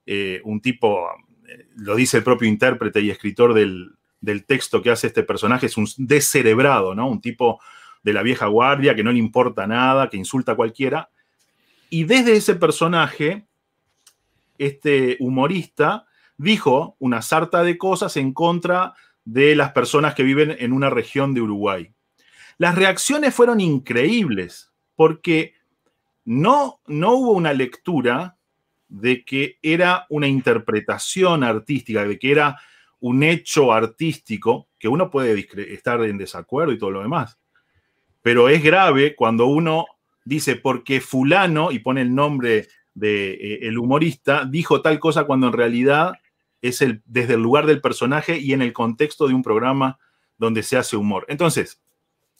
eh, 0.04 0.40
un 0.42 0.60
tipo, 0.60 1.08
lo 1.76 1.94
dice 1.94 2.16
el 2.16 2.24
propio 2.24 2.48
intérprete 2.48 3.00
y 3.00 3.10
escritor 3.10 3.54
del, 3.54 3.92
del, 4.20 4.44
texto 4.46 4.82
que 4.82 4.90
hace 4.90 5.06
este 5.06 5.22
personaje, 5.22 5.66
es 5.66 5.76
un 5.76 5.86
descerebrado, 5.96 6.96
¿no? 6.96 7.08
Un 7.08 7.20
tipo 7.20 7.60
de 8.02 8.12
la 8.12 8.22
vieja 8.22 8.46
guardia, 8.46 8.94
que 8.94 9.04
no 9.04 9.12
le 9.12 9.18
importa 9.18 9.66
nada, 9.66 10.08
que 10.08 10.16
insulta 10.16 10.52
a 10.52 10.56
cualquiera. 10.56 11.10
Y 11.90 12.04
desde 12.04 12.36
ese 12.36 12.54
personaje, 12.54 13.46
este 14.58 15.16
humorista 15.20 16.06
dijo 16.36 16.96
una 16.98 17.22
sarta 17.22 17.62
de 17.62 17.78
cosas 17.78 18.16
en 18.16 18.32
contra 18.32 18.94
de 19.24 19.54
las 19.54 19.72
personas 19.72 20.14
que 20.14 20.22
viven 20.22 20.56
en 20.58 20.72
una 20.72 20.90
región 20.90 21.34
de 21.34 21.42
Uruguay. 21.42 21.92
Las 22.56 22.74
reacciones 22.74 23.34
fueron 23.34 23.60
increíbles 23.60 24.72
porque 24.96 25.54
no, 26.24 26.80
no 26.86 27.14
hubo 27.14 27.32
una 27.32 27.52
lectura 27.52 28.36
de 28.88 29.24
que 29.24 29.58
era 29.62 30.06
una 30.08 30.26
interpretación 30.26 31.44
artística, 31.44 32.04
de 32.04 32.18
que 32.18 32.32
era 32.32 32.58
un 33.00 33.22
hecho 33.22 33.72
artístico, 33.72 34.68
que 34.78 34.88
uno 34.88 35.10
puede 35.10 35.46
estar 35.72 36.02
en 36.02 36.18
desacuerdo 36.18 36.72
y 36.72 36.78
todo 36.78 36.90
lo 36.90 37.02
demás. 37.02 37.38
Pero 38.22 38.48
es 38.48 38.62
grave 38.62 39.14
cuando 39.14 39.46
uno 39.46 39.86
dice, 40.24 40.56
porque 40.56 41.00
fulano, 41.00 41.72
y 41.72 41.78
pone 41.78 42.02
el 42.02 42.14
nombre 42.14 42.68
del 42.94 43.38
de, 43.38 43.58
eh, 43.62 43.78
humorista, 43.78 44.44
dijo 44.44 44.82
tal 44.82 44.98
cosa 44.98 45.24
cuando 45.24 45.46
en 45.46 45.52
realidad 45.52 46.14
es 46.60 46.82
el, 46.82 47.02
desde 47.06 47.34
el 47.34 47.42
lugar 47.42 47.66
del 47.66 47.80
personaje 47.80 48.38
y 48.38 48.52
en 48.52 48.62
el 48.62 48.72
contexto 48.72 49.28
de 49.28 49.34
un 49.34 49.42
programa 49.42 49.98
donde 50.36 50.62
se 50.62 50.76
hace 50.76 50.96
humor. 50.96 51.24
Entonces, 51.28 51.80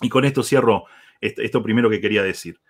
y 0.00 0.08
con 0.08 0.24
esto 0.24 0.42
cierro 0.42 0.84
esto, 1.20 1.62
primero 1.62 1.90
que 1.90 2.00
quería 2.00 2.22
decir. 2.22 2.60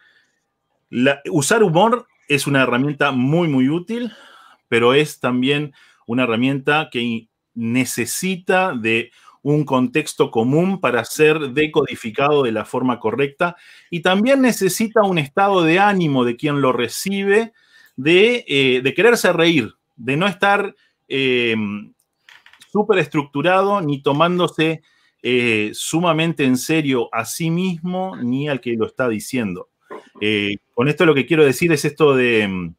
usar 1.30 1.62
humor 1.62 2.06
es 2.28 2.46
una 2.46 2.62
herramienta 2.62 3.10
muy, 3.10 3.48
muy 3.48 3.68
útil, 3.68 4.12
pero 4.68 4.94
es 4.94 5.20
también 5.20 5.74
una 6.06 6.24
herramienta 6.24 6.88
que 6.90 7.28
necesita 7.54 8.74
de 8.74 9.10
un 9.54 9.64
contexto 9.64 10.30
común 10.30 10.78
para 10.80 11.04
ser 11.04 11.38
decodificado 11.52 12.42
de 12.42 12.52
la 12.52 12.64
forma 12.64 13.00
correcta 13.00 13.56
y 13.90 14.00
también 14.00 14.42
necesita 14.42 15.02
un 15.02 15.18
estado 15.18 15.62
de 15.62 15.78
ánimo 15.78 16.24
de 16.24 16.36
quien 16.36 16.60
lo 16.60 16.72
recibe, 16.72 17.52
de, 17.96 18.44
eh, 18.46 18.94
quererse 18.94 19.32
reír, 19.32 19.72
de 19.96 20.16
no 20.18 20.26
estar 20.26 20.74
eh, 21.08 21.56
súper 22.70 22.98
estructurado 22.98 23.80
ni 23.80 24.02
tomándose 24.02 24.82
eh, 25.22 25.70
sumamente 25.72 26.44
en 26.44 26.58
serio 26.58 27.08
a 27.12 27.24
sí 27.24 27.50
mismo 27.50 28.16
ni 28.16 28.48
al 28.48 28.60
que 28.60 28.74
lo 28.74 28.86
está 28.86 29.08
diciendo. 29.08 29.70
con 30.74 30.88
esto 30.88 31.06
lo 31.06 31.14
que 31.14 31.26
quiero 31.26 31.44
decir 31.44 31.72
es 31.72 31.84
esto 31.84 32.14
de 32.14 32.72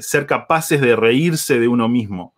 ser 0.00 0.26
capaces 0.26 0.80
de 0.80 0.96
reírse 0.96 1.60
de 1.60 1.68
uno 1.68 1.88
mismo. 1.88 2.34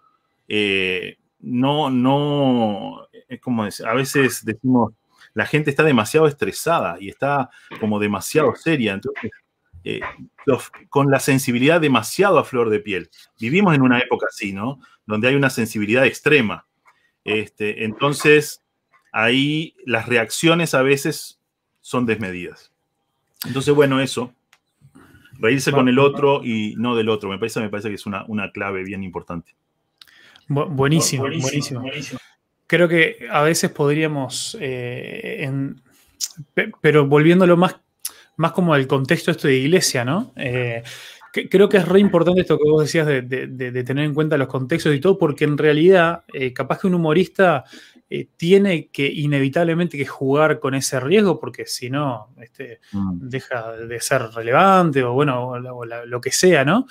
no, 1.38 1.90
no, 1.90 3.08
es 3.30 3.40
como 3.40 3.62
a 3.62 3.94
veces 3.94 4.44
decimos, 4.44 4.92
la 5.32 5.46
gente 5.46 5.70
está 5.70 5.84
demasiado 5.84 6.26
estresada 6.26 6.96
y 7.00 7.08
está 7.08 7.48
como 7.78 8.00
demasiado 8.00 8.54
seria, 8.56 8.92
entonces, 8.92 9.30
eh, 9.84 10.00
con 10.88 11.10
la 11.10 11.20
sensibilidad 11.20 11.80
demasiado 11.80 12.38
a 12.38 12.44
flor 12.44 12.68
de 12.70 12.80
piel. 12.80 13.08
Vivimos 13.38 13.74
en 13.74 13.82
una 13.82 14.00
época 14.00 14.26
así, 14.28 14.52
¿no? 14.52 14.80
Donde 15.06 15.28
hay 15.28 15.36
una 15.36 15.48
sensibilidad 15.48 16.04
extrema. 16.04 16.66
Este, 17.24 17.84
entonces, 17.84 18.62
ahí 19.12 19.76
las 19.86 20.08
reacciones 20.08 20.74
a 20.74 20.82
veces 20.82 21.40
son 21.80 22.06
desmedidas. 22.06 22.72
Entonces, 23.46 23.72
bueno, 23.72 24.00
eso. 24.00 24.34
Reírse 25.38 25.72
con 25.72 25.88
el 25.88 25.98
otro 25.98 26.44
y 26.44 26.74
no 26.76 26.96
del 26.96 27.08
otro. 27.08 27.30
Me 27.30 27.38
parece, 27.38 27.60
me 27.60 27.70
parece 27.70 27.88
que 27.88 27.94
es 27.94 28.04
una, 28.04 28.24
una 28.26 28.50
clave 28.50 28.82
bien 28.82 29.04
importante. 29.04 29.54
buenísimo, 30.48 31.22
buenísimo. 31.22 31.80
buenísimo 31.80 32.20
creo 32.70 32.86
que 32.86 33.26
a 33.28 33.42
veces 33.42 33.72
podríamos, 33.72 34.56
eh, 34.60 35.50
pero 36.80 37.04
volviéndolo 37.04 37.56
más, 37.56 37.80
más 38.36 38.52
como 38.52 38.74
al 38.74 38.86
contexto 38.86 39.32
esto 39.32 39.48
de 39.48 39.56
iglesia, 39.56 40.04
¿no? 40.04 40.32
Eh, 40.36 40.84
creo 41.50 41.68
que 41.68 41.78
es 41.78 41.88
re 41.88 41.98
importante 41.98 42.42
esto 42.42 42.56
que 42.56 42.70
vos 42.70 42.82
decías 42.82 43.08
de, 43.08 43.82
tener 43.84 44.04
en 44.04 44.14
cuenta 44.14 44.38
los 44.38 44.46
contextos 44.46 44.94
y 44.94 45.00
todo, 45.00 45.18
porque 45.18 45.42
en 45.46 45.58
realidad, 45.58 46.22
eh, 46.32 46.52
capaz 46.52 46.78
que 46.78 46.86
un 46.86 46.94
humorista 46.94 47.64
eh, 48.12 48.26
tiene 48.36 48.88
que 48.88 49.06
inevitablemente 49.06 49.96
que 49.96 50.04
jugar 50.04 50.58
con 50.58 50.74
ese 50.74 50.98
riesgo 50.98 51.38
porque 51.38 51.64
si 51.64 51.90
no 51.90 52.34
este, 52.40 52.80
mm. 52.90 53.28
deja 53.28 53.70
de 53.76 54.00
ser 54.00 54.22
relevante 54.34 55.04
o 55.04 55.12
bueno, 55.12 55.56
lo 55.60 56.20
que 56.20 56.32
sea, 56.32 56.64
¿no? 56.64 56.88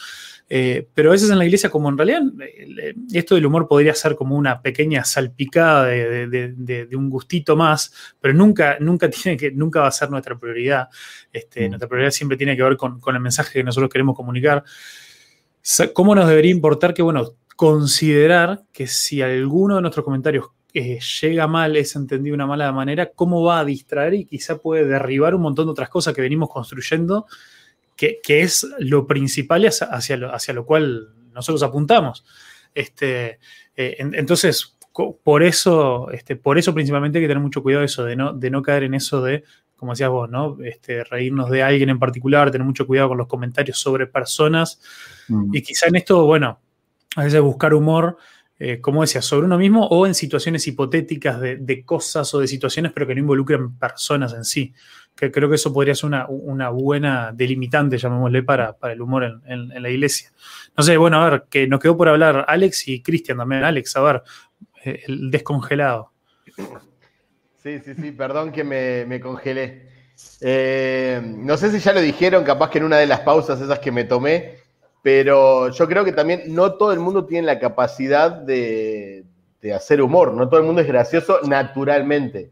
Eh, 0.48 0.88
pero 0.94 1.10
a 1.10 1.12
veces 1.12 1.30
en 1.30 1.38
la 1.38 1.44
iglesia, 1.44 1.70
como 1.70 1.90
en 1.90 1.98
realidad 1.98 2.22
eh, 2.40 2.96
esto 3.12 3.36
del 3.36 3.46
humor 3.46 3.68
podría 3.68 3.94
ser 3.96 4.16
como 4.16 4.38
una 4.38 4.62
pequeña 4.62 5.04
salpicada 5.04 5.88
de, 5.88 6.88
un 6.94 7.10
gustito 7.10 7.58
más, 7.58 7.94
pero 8.22 8.34
nunca, 8.34 8.78
nunca, 8.80 9.10
tiene 9.10 9.36
que, 9.36 9.52
nunca 9.52 9.82
va 9.82 9.88
a 9.88 9.92
ser 9.92 10.10
nuestra 10.10 10.40
prioridad. 10.40 10.88
Este, 11.34 11.68
mm. 11.68 11.72
Nuestra 11.72 11.90
prioridad 11.90 12.12
siempre 12.12 12.38
tiene 12.38 12.56
que 12.56 12.64
ver 12.64 12.78
con, 12.78 13.02
con 13.02 13.14
el 13.14 13.22
mensaje 13.22 13.52
que 13.52 13.64
nosotros 13.66 13.92
queremos 13.92 14.16
comunicar. 14.16 14.64
¿Cómo 15.92 16.16
nos 16.16 16.30
debería 16.30 16.52
importar 16.52 16.94
que, 16.94 17.02
bueno, 17.02 17.36
considerar 17.58 18.64
que 18.72 18.88
si 18.88 19.22
alguno 19.22 19.76
de 19.76 19.82
nuestros 19.82 20.06
comentarios 20.06 20.46
eh, 20.74 21.00
llega 21.22 21.48
mal, 21.48 21.76
es 21.76 21.96
entendido 21.96 22.34
de 22.34 22.36
una 22.36 22.48
mala 22.48 22.72
manera, 22.72 23.12
cómo 23.14 23.44
va 23.44 23.60
a 23.60 23.66
distraer 23.66 24.14
y 24.14 24.26
quizá 24.26 24.58
puede 24.58 24.86
derribar 24.86 25.34
un 25.34 25.42
montón 25.42 25.66
de 25.66 25.72
otras 25.72 25.90
cosas 25.90 26.14
que 26.14 26.22
venimos 26.22 26.50
construyendo, 26.50 27.26
que, 27.96 28.20
es 28.24 28.66
lo 28.80 29.08
principal 29.08 29.66
hacia, 29.66 30.16
lo, 30.16 30.34
hacia, 30.34 30.54
lo, 30.54 30.66
cual 30.66 31.10
nosotros 31.34 31.64
apuntamos. 31.64 32.24
Este, 32.74 33.40
eh, 33.76 33.98
entonces, 34.00 34.78
por 35.24 35.44
eso, 35.44 36.10
este, 36.12 36.36
por 36.36 36.58
eso 36.58 36.74
principalmente 36.74 37.18
hay 37.18 37.24
que 37.24 37.28
tener 37.28 37.44
mucho 37.44 37.64
cuidado 37.64 37.84
eso, 37.84 38.06
de 38.06 38.16
no, 38.16 38.34
de 38.34 38.50
no 38.50 38.62
caer 38.62 38.84
en 38.84 38.94
eso 38.94 39.22
de, 39.22 39.44
como 39.76 39.94
decías 39.94 40.10
vos, 40.10 40.30
¿no? 40.30 40.58
Este, 40.64 41.04
reírnos 41.04 41.50
de 41.50 41.64
alguien 41.64 41.90
en 41.90 42.00
particular, 42.00 42.52
tener 42.52 42.66
mucho 42.66 42.86
cuidado 42.86 43.10
con 43.10 43.18
los 43.18 43.28
comentarios 43.28 43.80
sobre 43.80 44.08
personas. 44.08 44.82
Mm. 45.28 45.56
Y 45.56 45.62
quizá 45.62 45.88
en 45.88 45.96
esto, 45.96 46.26
bueno, 46.26 46.60
a 47.16 47.24
veces 47.24 47.42
buscar 47.42 47.74
humor 47.74 48.18
eh, 48.62 48.82
como 48.82 49.02
decía, 49.02 49.22
sobre 49.22 49.46
uno 49.46 49.58
mismo 49.58 49.88
o 49.88 50.06
en 50.06 50.14
situaciones 50.14 50.68
hipotéticas 50.68 51.40
de, 51.40 51.84
cosas 51.86 52.34
o 52.34 52.40
de 52.40 52.48
situaciones, 52.48 52.92
pero 52.92 53.08
que 53.08 53.16
no 53.16 53.22
involucren 53.22 53.78
personas 53.78 54.34
en 54.34 54.44
sí. 54.44 54.74
Que 55.16 55.32
creo 55.32 55.48
que 55.48 55.56
eso 55.56 55.72
podría 55.72 55.96
ser 55.96 56.12
una, 56.28 56.70
buena 56.70 57.32
delimitante, 57.32 57.98
llamémosle, 57.98 58.44
para, 58.44 58.76
el 58.84 59.02
humor 59.02 59.42
en, 59.46 59.82
la 59.82 59.90
iglesia. 59.90 60.32
No 60.78 60.84
sé, 60.84 60.98
bueno, 60.98 61.22
a 61.22 61.30
ver, 61.30 61.46
que 61.50 61.68
nos 61.68 61.80
quedó 61.80 61.96
por 61.96 62.10
hablar 62.10 62.46
Alex 62.50 62.90
y 62.90 63.02
Cristian 63.02 63.38
también. 63.38 63.64
Alex, 63.64 63.96
a 63.96 64.02
ver, 64.02 64.24
eh, 64.84 65.04
el 65.08 65.32
descongelado. 65.32 66.12
Sí, 67.64 67.80
sí, 67.80 67.94
sí, 67.96 68.12
perdón 68.12 68.52
que 68.52 68.66
me, 68.66 69.20
congelé. 69.22 69.88
Eh, 70.42 71.22
no 71.24 71.56
sé 71.56 71.72
si 71.72 71.80
ya 71.80 71.94
lo 71.94 72.02
dijeron, 72.02 72.44
capaz 72.44 72.70
que 72.70 72.80
en 72.80 72.86
una 72.86 72.98
de 72.98 73.08
las 73.08 73.22
pausas 73.22 73.62
esas 73.62 73.80
que 73.80 73.92
me 73.92 74.04
tomé, 74.04 74.59
pero 75.02 75.70
yo 75.70 75.88
creo 75.88 76.04
que 76.04 76.12
también 76.12 76.44
no 76.48 76.74
todo 76.74 76.92
el 76.92 77.00
mundo 77.00 77.26
tiene 77.26 77.48
la 77.48 77.60
capacidad 77.60 78.32
de, 78.32 79.26
de 79.62 79.74
hacer 79.74 80.02
humor, 80.02 80.34
no 80.34 80.48
todo 80.50 80.60
el 80.60 80.66
mundo 80.66 80.82
es 80.82 80.88
gracioso 80.88 81.40
naturalmente. 81.44 82.52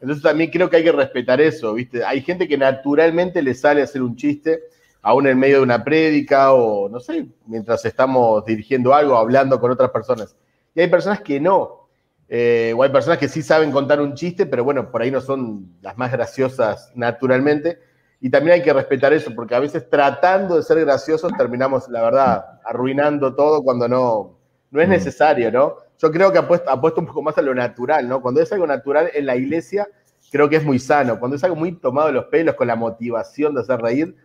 Entonces 0.00 0.22
también 0.22 0.50
creo 0.50 0.70
que 0.70 0.76
hay 0.76 0.84
que 0.84 0.92
respetar 0.92 1.40
eso, 1.40 1.74
¿viste? 1.74 2.04
Hay 2.04 2.20
gente 2.22 2.46
que 2.46 2.56
naturalmente 2.56 3.42
le 3.42 3.54
sale 3.54 3.80
a 3.80 3.84
hacer 3.84 4.02
un 4.02 4.14
chiste, 4.14 4.60
aún 5.02 5.26
en 5.26 5.38
medio 5.38 5.56
de 5.56 5.62
una 5.62 5.82
prédica 5.82 6.52
o, 6.52 6.88
no 6.88 7.00
sé, 7.00 7.26
mientras 7.46 7.84
estamos 7.84 8.44
dirigiendo 8.44 8.94
algo, 8.94 9.16
hablando 9.16 9.60
con 9.60 9.70
otras 9.70 9.90
personas. 9.90 10.36
Y 10.74 10.80
hay 10.80 10.88
personas 10.88 11.20
que 11.20 11.40
no. 11.40 11.88
Eh, 12.28 12.74
o 12.76 12.82
hay 12.82 12.90
personas 12.90 13.18
que 13.18 13.28
sí 13.28 13.42
saben 13.42 13.72
contar 13.72 14.00
un 14.00 14.14
chiste, 14.14 14.46
pero 14.46 14.62
bueno, 14.62 14.90
por 14.90 15.02
ahí 15.02 15.10
no 15.10 15.20
son 15.20 15.78
las 15.80 15.96
más 15.96 16.12
graciosas 16.12 16.92
naturalmente. 16.94 17.78
Y 18.20 18.30
también 18.30 18.54
hay 18.54 18.62
que 18.62 18.72
respetar 18.72 19.12
eso, 19.12 19.32
porque 19.34 19.54
a 19.54 19.60
veces 19.60 19.88
tratando 19.88 20.56
de 20.56 20.62
ser 20.62 20.80
graciosos 20.80 21.32
terminamos, 21.36 21.88
la 21.88 22.02
verdad, 22.02 22.44
arruinando 22.64 23.34
todo 23.34 23.62
cuando 23.62 23.88
no, 23.88 24.38
no 24.70 24.80
es 24.80 24.88
necesario, 24.88 25.52
¿no? 25.52 25.76
Yo 26.00 26.10
creo 26.10 26.32
que 26.32 26.38
apuesto, 26.38 26.70
apuesto 26.70 27.00
un 27.00 27.06
poco 27.06 27.22
más 27.22 27.38
a 27.38 27.42
lo 27.42 27.54
natural, 27.54 28.08
¿no? 28.08 28.20
Cuando 28.20 28.40
es 28.40 28.52
algo 28.52 28.66
natural 28.66 29.10
en 29.14 29.26
la 29.26 29.36
iglesia, 29.36 29.86
creo 30.30 30.48
que 30.48 30.56
es 30.56 30.64
muy 30.64 30.78
sano. 30.78 31.18
Cuando 31.18 31.36
es 31.36 31.44
algo 31.44 31.56
muy 31.56 31.72
tomado 31.72 32.08
de 32.08 32.14
los 32.14 32.24
pelos, 32.26 32.54
con 32.54 32.66
la 32.66 32.76
motivación 32.76 33.54
de 33.54 33.60
hacer 33.60 33.80
reír, 33.80 34.16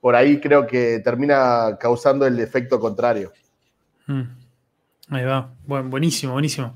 por 0.00 0.16
ahí 0.16 0.40
creo 0.40 0.66
que 0.66 1.00
termina 1.00 1.76
causando 1.78 2.26
el 2.26 2.40
efecto 2.40 2.80
contrario. 2.80 3.32
Mm. 4.06 4.22
Ahí 5.10 5.24
va. 5.24 5.52
Bueno, 5.66 5.90
buenísimo, 5.90 6.32
buenísimo. 6.32 6.74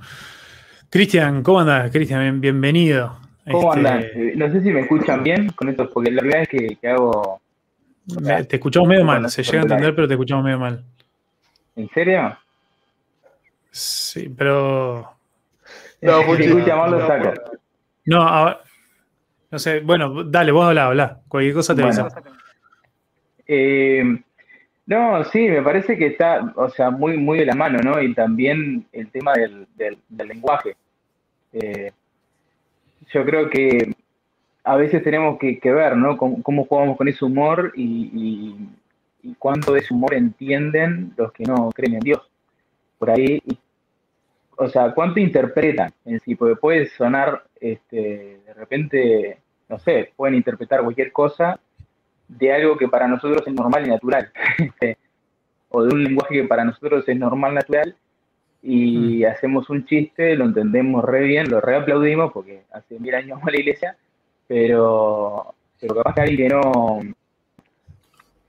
Cristian, 0.91 1.43
¿cómo 1.43 1.61
andas? 1.61 1.91
Cristian, 1.91 2.41
bienvenido. 2.41 3.26
¿Cómo 3.51 3.75
Este, 3.75 3.89
andan? 3.89 4.03
Eh, 4.15 4.33
No 4.37 4.51
sé 4.51 4.61
si 4.63 4.71
me 4.71 4.81
escuchan 4.81 5.23
bien 5.23 5.49
con 5.51 5.69
esto, 5.69 5.89
porque 5.91 6.11
la 6.11 6.23
verdad 6.23 6.43
es 6.43 6.49
que, 6.49 6.77
que 6.81 6.89
hago. 6.89 7.41
me- 8.21 8.45
Te 8.45 8.57
escuchamos 8.57 8.89
medio 8.89 9.05
mal, 9.05 9.29
se 9.31 9.43
llega 9.43 9.59
a 9.61 9.63
entender, 9.63 9.95
pero 9.95 10.09
te 10.09 10.15
escuchamos 10.15 10.45
medio 10.45 10.59
mal. 10.59 10.83
¿En 11.77 11.89
serio? 11.91 12.37
Sí, 13.71 14.29
pero. 14.37 15.13
No, 16.01 16.21
si 16.21 16.27
Puchi. 16.27 16.43
se 16.43 16.49
escucha 16.49 16.77
mal, 16.77 16.91
lo 16.91 17.07
saco. 17.07 17.33
No, 18.07 18.23
ahora- 18.23 18.61
no 19.51 19.59
sé, 19.59 19.81
bueno, 19.81 20.25
dale, 20.25 20.53
vos 20.53 20.67
habla, 20.67 20.87
habla. 20.87 21.21
Cualquier 21.29 21.55
cosa 21.55 21.75
te 21.75 21.83
Bueno. 21.83 22.01
avisa. 22.03 22.23
Eh, 23.47 24.03
no, 24.87 25.25
sí, 25.25 25.49
me 25.49 25.63
parece 25.63 25.97
que 25.97 26.07
está, 26.07 26.53
o 26.57 26.69
sea, 26.71 26.91
muy, 26.91 27.17
muy 27.17 27.39
de 27.39 27.47
la 27.47 27.55
mano, 27.55 27.79
¿no? 27.79 28.01
Y 28.01 28.15
también 28.15 28.87
el 28.93 29.09
tema 29.11 29.33
del, 29.35 29.67
del- 29.77 29.99
del 30.09 30.29
lenguaje. 30.29 30.77
Eh, 31.53 31.93
yo 33.13 33.25
creo 33.25 33.51
que 33.51 33.95
a 34.65 34.77
veces 34.77 35.03
tenemos 35.03 35.39
que, 35.39 35.61
ver, 35.73 35.97
¿no? 35.97 36.17
Cómo, 36.17 36.43
cómo 36.43 36.65
jugamos 36.67 36.97
con 36.97 37.09
ese 37.09 37.25
humor 37.25 37.73
y, 37.77 38.11
y- 39.23 39.35
cuánto 39.39 39.73
de 39.73 39.81
ese 39.81 39.93
humor 39.93 40.15
entienden 40.15 41.13
los 41.17 41.33
que 41.33 41.45
no 41.45 41.71
creen 41.73 41.95
en 41.95 42.01
Dios. 42.01 42.21
Por 42.99 43.11
ahí, 43.11 43.43
o 44.57 44.69
sea, 44.69 44.93
cuánto 44.95 45.21
interpretan 45.21 45.93
en 46.05 46.21
sí, 46.21 46.35
porque 46.35 46.57
puede 46.57 46.89
sonar, 46.91 47.45
este, 47.61 48.41
de 48.47 48.55
repente, 48.55 49.39
no 49.69 49.79
sé, 49.79 50.13
pueden 50.17 50.37
interpretar 50.37 50.83
cualquier 50.83 51.13
cosa 51.13 51.59
de 52.29 52.53
algo 52.53 52.77
que 52.77 52.89
para 52.89 53.09
nosotros 53.09 53.43
es 53.47 53.53
normal 53.53 53.87
y 53.87 53.91
natural, 53.91 54.31
este, 54.59 54.97
o 55.69 55.83
de 55.83 55.95
un 55.95 56.05
lenguaje 56.05 56.35
que 56.43 56.45
para 56.45 56.65
nosotros 56.65 57.05
es 57.09 57.17
normal, 57.19 57.55
natural, 57.55 57.97
y 58.69 59.25
hacemos 59.25 59.71
un 59.71 59.87
chiste, 59.87 60.35
lo 60.35 60.45
entendemos 60.45 61.05
re 61.05 61.23
bien, 61.23 61.49
lo 61.49 61.61
reaplaudimos 61.61 62.33
porque 62.33 62.65
hace 62.73 62.99
mil 62.99 63.15
años 63.15 63.39
a 63.41 63.51
la 63.53 63.61
iglesia, 63.61 63.97
pero, 64.49 65.55
pero 65.81 65.95
capaz 65.95 66.15
que 66.15 66.21
alguien 66.23 66.49
que 66.49 66.55
no, 66.55 67.01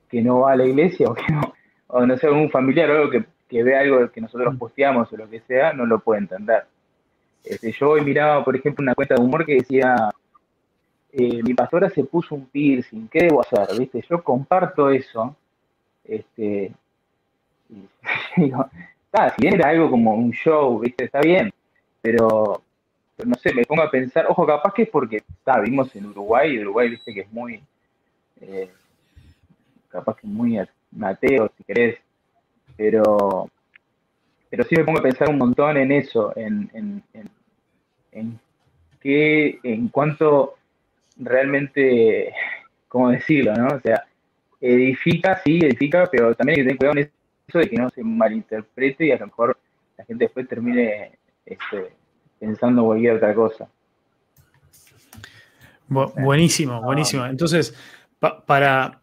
que 0.09 0.21
no 0.23 0.39
va 0.39 0.53
a 0.53 0.55
la 0.55 0.65
iglesia 0.65 1.07
o 1.07 1.13
que 1.13 1.31
no, 1.31 1.53
o 1.85 2.03
no 2.03 2.17
sé, 2.17 2.31
un 2.31 2.49
familiar 2.49 2.89
o 2.89 2.93
algo 2.95 3.11
que, 3.11 3.25
que 3.47 3.61
ve 3.61 3.77
algo 3.77 4.11
que 4.11 4.19
nosotros 4.19 4.55
posteamos 4.57 5.13
o 5.13 5.17
lo 5.17 5.29
que 5.29 5.41
sea, 5.41 5.71
no 5.73 5.85
lo 5.85 5.99
puede 5.99 6.21
entender. 6.21 6.63
Este, 7.43 7.71
yo 7.71 7.91
hoy 7.91 8.01
miraba, 8.01 8.43
por 8.43 8.55
ejemplo, 8.55 8.81
una 8.81 8.95
cuenta 8.95 9.13
de 9.13 9.21
humor 9.21 9.45
que 9.45 9.53
decía, 9.53 10.09
eh, 11.11 11.43
mi 11.43 11.53
pastora 11.53 11.91
se 11.91 12.03
puso 12.03 12.33
un 12.33 12.47
piercing, 12.47 13.07
¿qué 13.07 13.25
debo 13.25 13.41
hacer? 13.41 13.67
¿Viste? 13.77 14.03
Yo 14.09 14.23
comparto 14.23 14.89
eso, 14.89 15.35
este, 16.03 16.71
y 17.69 17.87
digo, 18.41 18.67
"Ah, 19.11 19.29
si 19.35 19.41
bien 19.41 19.55
era 19.55 19.69
algo 19.69 19.89
como 19.89 20.13
un 20.15 20.31
show, 20.31 20.79
¿viste? 20.79 21.05
Está 21.05 21.21
bien, 21.21 21.51
pero, 22.01 22.61
pero 23.15 23.29
no 23.29 23.35
sé, 23.35 23.53
me 23.53 23.65
pongo 23.65 23.83
a 23.83 23.91
pensar, 23.91 24.25
ojo, 24.29 24.45
capaz 24.45 24.73
que 24.73 24.83
es 24.83 24.89
porque, 24.89 25.17
está, 25.17 25.59
vivimos 25.59 25.95
en 25.95 26.05
Uruguay, 26.07 26.53
y 26.53 26.59
Uruguay, 26.59 26.89
viste 26.89 27.13
que 27.13 27.21
es 27.21 27.31
muy, 27.31 27.61
eh, 28.41 28.69
capaz 29.89 30.17
que 30.17 30.27
muy 30.27 30.59
mateo, 30.91 31.51
si 31.57 31.63
querés, 31.63 31.97
pero, 32.75 33.49
pero 34.49 34.63
sí 34.63 34.75
me 34.75 34.83
pongo 34.83 34.99
a 34.99 35.03
pensar 35.03 35.29
un 35.29 35.37
montón 35.37 35.77
en 35.77 35.91
eso, 35.91 36.33
en, 36.35 36.69
en, 36.73 37.03
en, 37.13 37.29
en 38.11 38.39
qué, 39.01 39.59
en 39.63 39.87
cuanto 39.89 40.55
realmente, 41.17 42.33
¿cómo 42.87 43.09
decirlo, 43.09 43.53
no? 43.55 43.75
O 43.75 43.79
sea, 43.79 44.05
edifica, 44.61 45.41
sí, 45.43 45.59
edifica, 45.61 46.07
pero 46.11 46.35
también 46.35 46.59
hay 46.59 46.63
que 46.63 46.67
tener 46.67 46.77
cuidado 46.77 46.97
en 46.99 47.11
eso 47.47 47.59
de 47.59 47.69
que 47.69 47.77
no 47.77 47.89
se 47.89 48.03
malinterprete 48.03 49.05
y 49.05 49.11
a 49.11 49.17
lo 49.17 49.27
mejor 49.27 49.57
la 49.97 50.03
gente 50.05 50.25
después 50.25 50.47
termine 50.47 51.17
este, 51.45 51.93
pensando 52.39 52.83
cualquier 52.83 53.15
otra 53.15 53.33
cosa. 53.33 53.67
Bu- 55.89 56.13
buenísimo, 56.21 56.81
buenísimo. 56.81 57.25
Entonces, 57.25 57.73
pa- 58.19 58.45
para 58.45 58.99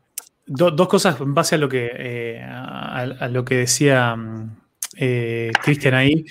do- 0.47 0.71
dos 0.71 0.89
cosas 0.89 1.19
en 1.21 1.33
base 1.35 1.55
a 1.55 1.59
lo 1.59 1.69
que, 1.69 1.91
eh, 1.95 2.43
a, 2.43 2.99
a 3.19 3.29
lo 3.29 3.45
que 3.45 3.57
decía 3.57 4.15
mm, 4.15 4.57
eh, 4.99 5.51
Cristian 5.63 5.95
ahí. 5.95 6.25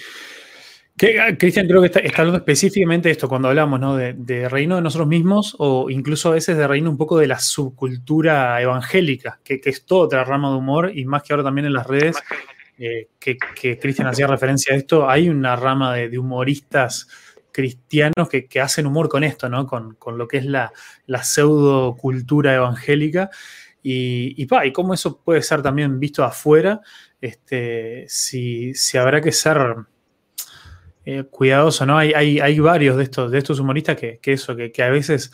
Ah, 1.01 1.35
Cristian 1.37 1.67
creo 1.67 1.81
que 1.81 1.87
está, 1.87 1.99
está 1.99 2.21
hablando 2.21 2.37
específicamente 2.37 3.09
de 3.09 3.13
esto 3.13 3.27
cuando 3.27 3.47
hablamos 3.47 3.79
¿no? 3.79 3.97
de, 3.97 4.47
reino 4.47 4.75
de 4.75 4.81
nosotros 4.83 5.07
mismos 5.07 5.55
o 5.57 5.89
incluso 5.89 6.29
a 6.29 6.33
veces 6.33 6.55
de 6.55 6.67
reino 6.67 6.89
un 6.89 6.97
poco 6.97 7.17
de 7.17 7.25
la 7.25 7.39
subcultura 7.39 8.61
evangélica, 8.61 9.39
que, 9.43 9.59
es 9.63 9.85
toda 9.85 10.05
otra 10.05 10.23
rama 10.23 10.51
de 10.51 10.57
humor 10.57 10.91
y 10.93 11.05
más 11.05 11.23
que 11.23 11.33
ahora 11.33 11.43
también 11.43 11.65
en 11.65 11.73
las 11.73 11.87
redes, 11.87 12.17
eh, 12.77 13.07
que, 13.19 13.37
que 13.59 13.79
Cristian 13.79 14.07
hacía 14.07 14.27
referencia 14.27 14.73
a 14.73 14.77
esto, 14.77 15.09
hay 15.09 15.29
una 15.29 15.55
rama 15.55 15.95
de, 15.95 16.17
humoristas 16.17 17.07
cristianos 17.51 18.29
que, 18.29 18.45
que 18.45 18.61
hacen 18.61 18.85
humor 18.85 19.09
con 19.09 19.23
esto, 19.23 19.49
¿no? 19.49 19.65
Con, 19.65 19.95
con 19.95 20.17
lo 20.17 20.27
que 20.27 20.37
es 20.37 20.45
la, 20.45 20.71
la 21.07 21.23
pseudo 21.23 21.95
cultura 21.95 22.53
evangélica. 22.53 23.29
Y, 23.81 24.41
y, 24.41 24.45
pa, 24.45 24.65
y 24.65 24.71
cómo 24.71 24.93
eso 24.93 25.19
puede 25.21 25.41
ser 25.41 25.61
también 25.61 25.99
visto 25.99 26.23
afuera, 26.23 26.81
este, 27.19 28.05
si, 28.07 28.73
si 28.73 28.97
habrá 28.97 29.21
que 29.21 29.31
ser 29.31 29.57
eh, 31.05 31.23
cuidadoso, 31.29 31.85
¿no? 31.85 31.97
Hay, 31.97 32.13
hay, 32.13 32.39
hay, 32.39 32.59
varios 32.59 32.95
de 32.97 33.03
estos, 33.03 33.29
de 33.31 33.37
estos 33.37 33.59
humoristas 33.59 33.97
que, 33.97 34.19
que 34.19 34.33
eso, 34.33 34.55
que, 34.55 34.71
que, 34.71 34.83
a 34.83 34.89
veces. 34.89 35.31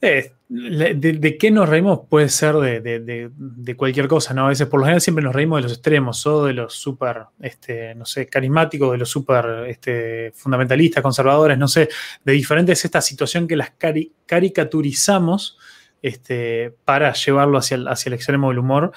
Eh, 0.00 0.32
de, 0.48 1.36
qué 1.38 1.50
nos 1.50 1.68
reímos 1.68 2.00
puede 2.08 2.28
ser 2.28 2.56
de, 2.56 2.80
de, 2.80 3.76
cualquier 3.76 4.08
cosa, 4.08 4.34
¿no? 4.34 4.46
A 4.46 4.48
veces, 4.48 4.66
por 4.66 4.80
lo 4.80 4.84
general, 4.84 5.00
siempre 5.00 5.24
nos 5.24 5.34
reímos 5.34 5.58
de 5.58 5.62
los 5.62 5.72
extremos, 5.72 6.26
o 6.26 6.44
de 6.44 6.52
los 6.52 6.74
súper, 6.74 7.22
este, 7.40 7.94
no 7.94 8.04
sé, 8.04 8.26
carismáticos, 8.26 8.92
de 8.92 8.98
los 8.98 9.08
súper 9.08 9.64
este, 9.68 10.32
fundamentalistas, 10.34 11.02
conservadores, 11.02 11.56
no 11.56 11.68
sé, 11.68 11.88
de 12.24 12.32
diferentes 12.32 12.84
esta 12.84 13.00
situación 13.00 13.48
que 13.48 13.56
las 13.56 13.70
cari 13.70 14.12
caricaturizamos 14.26 15.56
este, 16.02 16.74
para 16.84 17.12
llevarlo 17.14 17.58
hacia 17.58 17.76
el, 17.76 17.88
hacia 17.88 18.10
el 18.10 18.14
extremo 18.14 18.48
del 18.48 18.58
humor. 18.58 18.92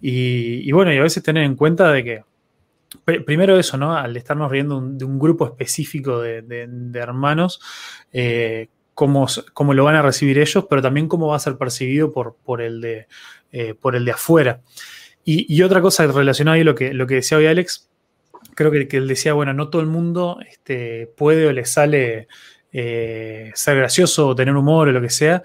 Y, 0.00 0.68
y, 0.68 0.72
bueno, 0.72 0.92
y 0.92 0.98
a 0.98 1.02
veces 1.02 1.22
tener 1.22 1.44
en 1.44 1.54
cuenta 1.54 1.92
de 1.92 2.04
que 2.04 2.24
primero 3.04 3.58
eso, 3.58 3.76
¿no? 3.76 3.96
Al 3.96 4.16
estarnos 4.16 4.50
riendo 4.50 4.80
de 4.80 5.04
un 5.04 5.18
grupo 5.18 5.46
específico 5.46 6.20
de, 6.20 6.42
de, 6.42 6.98
hermanos, 6.98 7.60
eh, 8.12 8.68
cómo, 8.94 9.26
cómo, 9.52 9.74
lo 9.74 9.84
van 9.84 9.96
a 9.96 10.02
recibir 10.02 10.38
ellos, 10.38 10.66
pero 10.68 10.82
también 10.82 11.08
cómo 11.08 11.28
va 11.28 11.36
a 11.36 11.40
ser 11.40 11.56
percibido 11.56 12.12
por, 12.12 12.36
por, 12.44 12.62
el, 12.62 12.80
de, 12.80 13.06
eh, 13.52 13.74
por 13.74 13.96
el 13.96 14.04
de 14.04 14.12
afuera. 14.12 14.60
Y, 15.24 15.52
y, 15.54 15.62
otra 15.62 15.80
cosa 15.80 16.06
relacionada 16.06 16.60
a 16.60 16.64
lo 16.64 16.74
que, 16.74 16.94
lo 16.94 17.06
que 17.06 17.16
decía 17.16 17.38
hoy 17.38 17.46
Alex, 17.46 17.90
creo 18.54 18.70
que, 18.70 18.86
que 18.86 18.96
él 18.96 19.08
decía, 19.08 19.32
bueno, 19.34 19.52
no 19.52 19.68
todo 19.68 19.82
el 19.82 19.88
mundo 19.88 20.38
este, 20.48 21.12
puede 21.16 21.46
o 21.46 21.52
le 21.52 21.64
sale 21.64 22.28
eh, 22.72 23.50
ser 23.54 23.76
gracioso 23.76 24.28
o 24.28 24.34
tener 24.34 24.54
humor 24.54 24.88
o 24.88 24.92
lo 24.92 25.00
que 25.00 25.10
sea. 25.10 25.42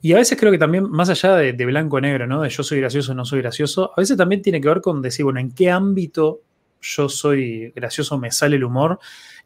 Y 0.00 0.12
a 0.12 0.16
veces 0.16 0.38
creo 0.38 0.52
que 0.52 0.58
también, 0.58 0.90
más 0.90 1.08
allá 1.08 1.36
de, 1.36 1.54
de 1.54 1.66
blanco 1.66 1.96
o 1.96 2.00
negro, 2.00 2.26
¿no? 2.26 2.42
De 2.42 2.50
yo 2.50 2.62
soy 2.62 2.80
gracioso 2.80 3.12
o 3.12 3.14
no 3.14 3.24
soy 3.24 3.40
gracioso, 3.40 3.92
a 3.96 4.00
veces 4.00 4.18
también 4.18 4.42
tiene 4.42 4.60
que 4.60 4.68
ver 4.68 4.82
con 4.82 5.00
decir, 5.00 5.24
bueno, 5.24 5.40
en 5.40 5.52
qué 5.52 5.70
ámbito 5.70 6.42
yo 6.84 7.08
soy 7.08 7.72
gracioso, 7.74 8.18
me 8.18 8.30
sale 8.30 8.56
el 8.56 8.64
humor 8.64 8.98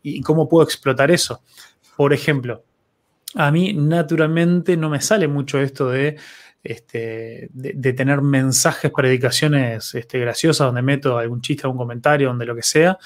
y 0.02 0.20
cómo 0.20 0.48
puedo 0.48 0.64
explotar 0.64 1.10
eso. 1.10 1.42
Por 1.96 2.12
ejemplo, 2.12 2.64
a 3.34 3.50
mí 3.50 3.72
naturalmente 3.72 4.76
no 4.76 4.90
me 4.90 5.00
sale 5.00 5.28
mucho 5.28 5.60
esto 5.60 5.90
de, 5.90 6.16
este, 6.64 7.48
de, 7.52 7.92
tener 7.92 8.20
mensajes, 8.20 8.90
predicaciones 8.90 9.94
este, 9.94 10.18
graciosas 10.18 10.66
donde 10.66 10.82
meto 10.82 11.18
algún 11.18 11.40
chiste, 11.40 11.62
algún 11.64 11.78
comentario, 11.78 12.28
donde 12.28 12.46
lo 12.46 12.56
que 12.56 12.62
sea. 12.62 12.98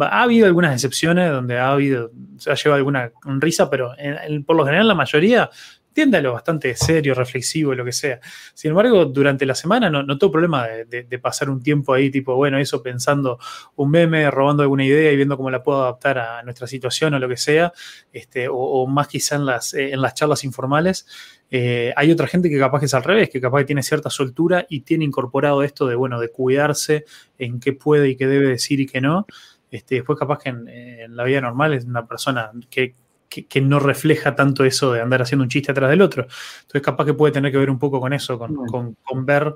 Ha 0.00 0.22
habido 0.22 0.46
algunas 0.46 0.72
excepciones 0.74 1.30
donde 1.30 1.58
ha 1.58 1.72
habido, 1.72 2.10
se 2.38 2.50
ha 2.50 2.54
llevado 2.54 2.76
alguna 2.76 3.10
risa, 3.24 3.70
pero 3.70 3.92
en, 3.98 4.16
en, 4.16 4.44
por 4.44 4.56
lo 4.56 4.64
general 4.64 4.88
la 4.88 4.94
mayoría 4.94 5.50
tiende 5.96 6.18
a 6.18 6.20
lo 6.20 6.34
bastante 6.34 6.76
serio, 6.76 7.14
reflexivo, 7.14 7.74
lo 7.74 7.82
que 7.82 7.90
sea. 7.90 8.20
Sin 8.52 8.68
embargo, 8.68 9.06
durante 9.06 9.46
la 9.46 9.54
semana 9.54 9.88
no, 9.88 10.02
no 10.02 10.18
tengo 10.18 10.30
problema 10.30 10.66
de, 10.66 11.18
pasar 11.18 11.48
un 11.48 11.62
tiempo 11.62 11.94
ahí, 11.94 12.10
tipo, 12.10 12.36
bueno, 12.36 12.58
eso 12.58 12.82
pensando 12.82 13.38
un 13.76 13.90
meme, 13.90 14.30
robando 14.30 14.62
alguna 14.62 14.84
idea 14.84 15.10
y 15.10 15.16
viendo 15.16 15.38
cómo 15.38 15.50
la 15.50 15.62
puedo 15.62 15.80
adaptar 15.80 16.18
a 16.18 16.42
nuestra 16.42 16.66
situación 16.66 17.14
o 17.14 17.18
lo 17.18 17.26
que 17.30 17.38
sea, 17.38 17.72
este, 18.12 18.46
o, 18.50 18.86
más 18.86 19.08
quizá 19.08 19.36
en 19.36 19.46
las, 19.46 19.72
en 19.72 20.02
las 20.02 20.12
charlas 20.12 20.44
informales. 20.44 21.06
Eh, 21.50 21.94
hay 21.96 22.12
otra 22.12 22.26
gente 22.26 22.50
que 22.50 22.58
capaz 22.58 22.80
que 22.80 22.86
es 22.86 22.94
al 22.94 23.02
revés, 23.02 23.30
que 23.30 23.40
capaz 23.40 23.60
que 23.60 23.64
tiene 23.64 23.82
cierta 23.82 24.10
soltura 24.10 24.66
y 24.68 24.80
tiene 24.80 25.06
incorporado 25.06 25.62
esto 25.62 25.86
de, 25.86 25.94
bueno, 25.94 26.20
de 26.20 26.28
cuidarse 26.28 27.06
en 27.38 27.58
qué 27.58 27.72
puede 27.72 28.10
y 28.10 28.16
qué 28.16 28.26
debe 28.26 28.48
decir 28.48 28.80
y 28.80 28.86
qué 28.86 29.00
no. 29.00 29.26
Este, 29.70 29.94
después 29.94 30.18
capaz 30.18 30.40
que 30.40 30.50
en, 30.50 30.68
en 30.68 31.16
la 31.16 31.24
vida 31.24 31.40
normal 31.40 31.72
es 31.72 31.86
una 31.86 32.06
persona 32.06 32.50
que, 32.68 32.94
que, 33.28 33.46
que, 33.46 33.60
no 33.60 33.78
refleja 33.78 34.34
tanto 34.34 34.64
eso 34.64 34.92
de 34.92 35.00
andar 35.00 35.22
haciendo 35.22 35.42
un 35.42 35.48
chiste 35.48 35.72
atrás 35.72 35.90
del 35.90 36.02
otro. 36.02 36.26
Entonces 36.62 36.82
capaz 36.82 37.04
que 37.04 37.14
puede 37.14 37.32
tener 37.32 37.52
que 37.52 37.58
ver 37.58 37.70
un 37.70 37.78
poco 37.78 38.00
con 38.00 38.12
eso, 38.12 38.38
con, 38.38 38.54
bueno. 38.54 38.70
con, 38.70 38.96
con 39.02 39.26
ver 39.26 39.54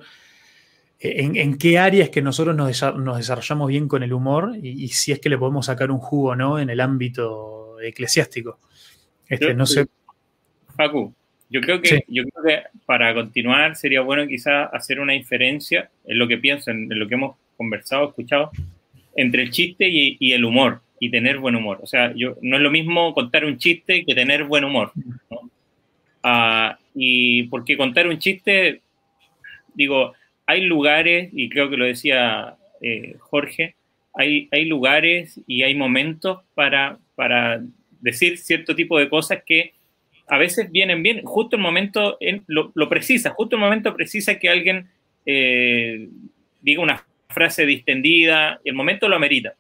en, 1.01 1.37
en, 1.37 1.57
qué 1.57 1.79
áreas 1.79 2.11
que 2.11 2.21
nosotros 2.21 2.55
nos, 2.55 3.17
desarrollamos 3.17 3.69
bien 3.69 3.89
con 3.89 4.03
el 4.03 4.13
humor 4.13 4.53
y, 4.63 4.85
y, 4.85 4.89
si 4.89 5.13
es 5.13 5.19
que 5.19 5.31
le 5.31 5.39
podemos 5.39 5.67
sacar 5.67 5.91
un 5.91 5.99
jugo 5.99 6.31
o 6.31 6.37
no 6.37 6.59
en 6.59 6.69
el 6.69 6.81
ámbito 6.81 7.81
eclesiástico. 7.81 8.59
Este, 9.27 9.55
no 9.55 9.65
sé. 9.65 9.87
Facu, 10.77 11.15
yo 11.49 11.61
creo, 11.61 11.81
que, 11.81 11.89
sí. 11.89 12.05
yo 12.09 12.25
creo 12.25 12.45
que 12.45 12.79
para 12.85 13.15
continuar 13.15 13.77
sería 13.77 14.03
bueno 14.03 14.27
quizás 14.27 14.69
hacer 14.73 15.01
una 15.01 15.15
diferencia 15.15 15.91
en 16.05 16.19
lo 16.19 16.29
que 16.29 16.37
pienso, 16.37 16.71
en, 16.71 16.89
lo 16.91 17.09
que 17.09 17.15
hemos 17.15 17.37
conversado, 17.57 18.09
escuchado, 18.09 18.51
entre 19.17 19.43
el 19.43 19.51
chiste 19.51 19.89
y, 19.89 20.17
y, 20.21 20.33
el 20.33 20.45
humor 20.45 20.83
y 21.01 21.11
tener 21.11 21.39
buen 21.39 21.57
humor. 21.57 21.81
O 21.83 21.87
sea, 21.87 22.13
yo, 22.15 22.37
no 22.43 22.57
es 22.57 22.63
lo 22.63 22.71
mismo 22.71 23.13
contar 23.15 23.45
un 23.45 23.59
chiste 23.59 24.05
que 24.05 24.15
tener 24.15 24.45
buen 24.45 24.65
humor. 24.65 24.93
¿no? 25.31 25.51
Uh, 26.23 26.77
y 26.95 27.45
porque 27.45 27.79
contar 27.79 28.07
un 28.07 28.19
chiste, 28.19 28.83
digo, 29.75 30.13
hay 30.47 30.61
lugares, 30.63 31.31
y 31.33 31.49
creo 31.49 31.71
que 31.71 31.79
lo 31.79 31.87
decía 31.87 32.57
eh, 32.83 33.17
Jorge, 33.19 33.75
hay, 34.13 34.49
hay 34.53 34.67
lugares 34.67 35.41
y 35.47 35.63
hay 35.63 35.75
momentos 35.75 36.41
para, 36.55 36.99
para 37.15 37.63
decir 38.01 38.37
cierto 38.37 38.75
tipo 38.77 38.99
de 38.99 39.09
cosas 39.09 39.43
que 39.45 39.73
a 40.27 40.39
veces 40.39 40.71
vienen 40.71 41.03
bien, 41.03 41.23
justo 41.25 41.57
el 41.57 41.63
momento 41.63 42.17
en, 42.21 42.45
lo, 42.47 42.73
lo, 42.75 42.89
precisa, 42.89 43.31
justo 43.31 43.57
el 43.57 43.63
momento 43.63 43.97
precisa 43.97 44.39
que 44.39 44.49
alguien 44.49 44.89
eh, 45.27 46.09
diga 46.61 46.83
una 46.83 47.05
frase 47.29 47.67
distendida, 47.67 48.61
el 48.65 48.75
momento 48.75 49.09
lo 49.09 49.17
amerita. 49.17 49.55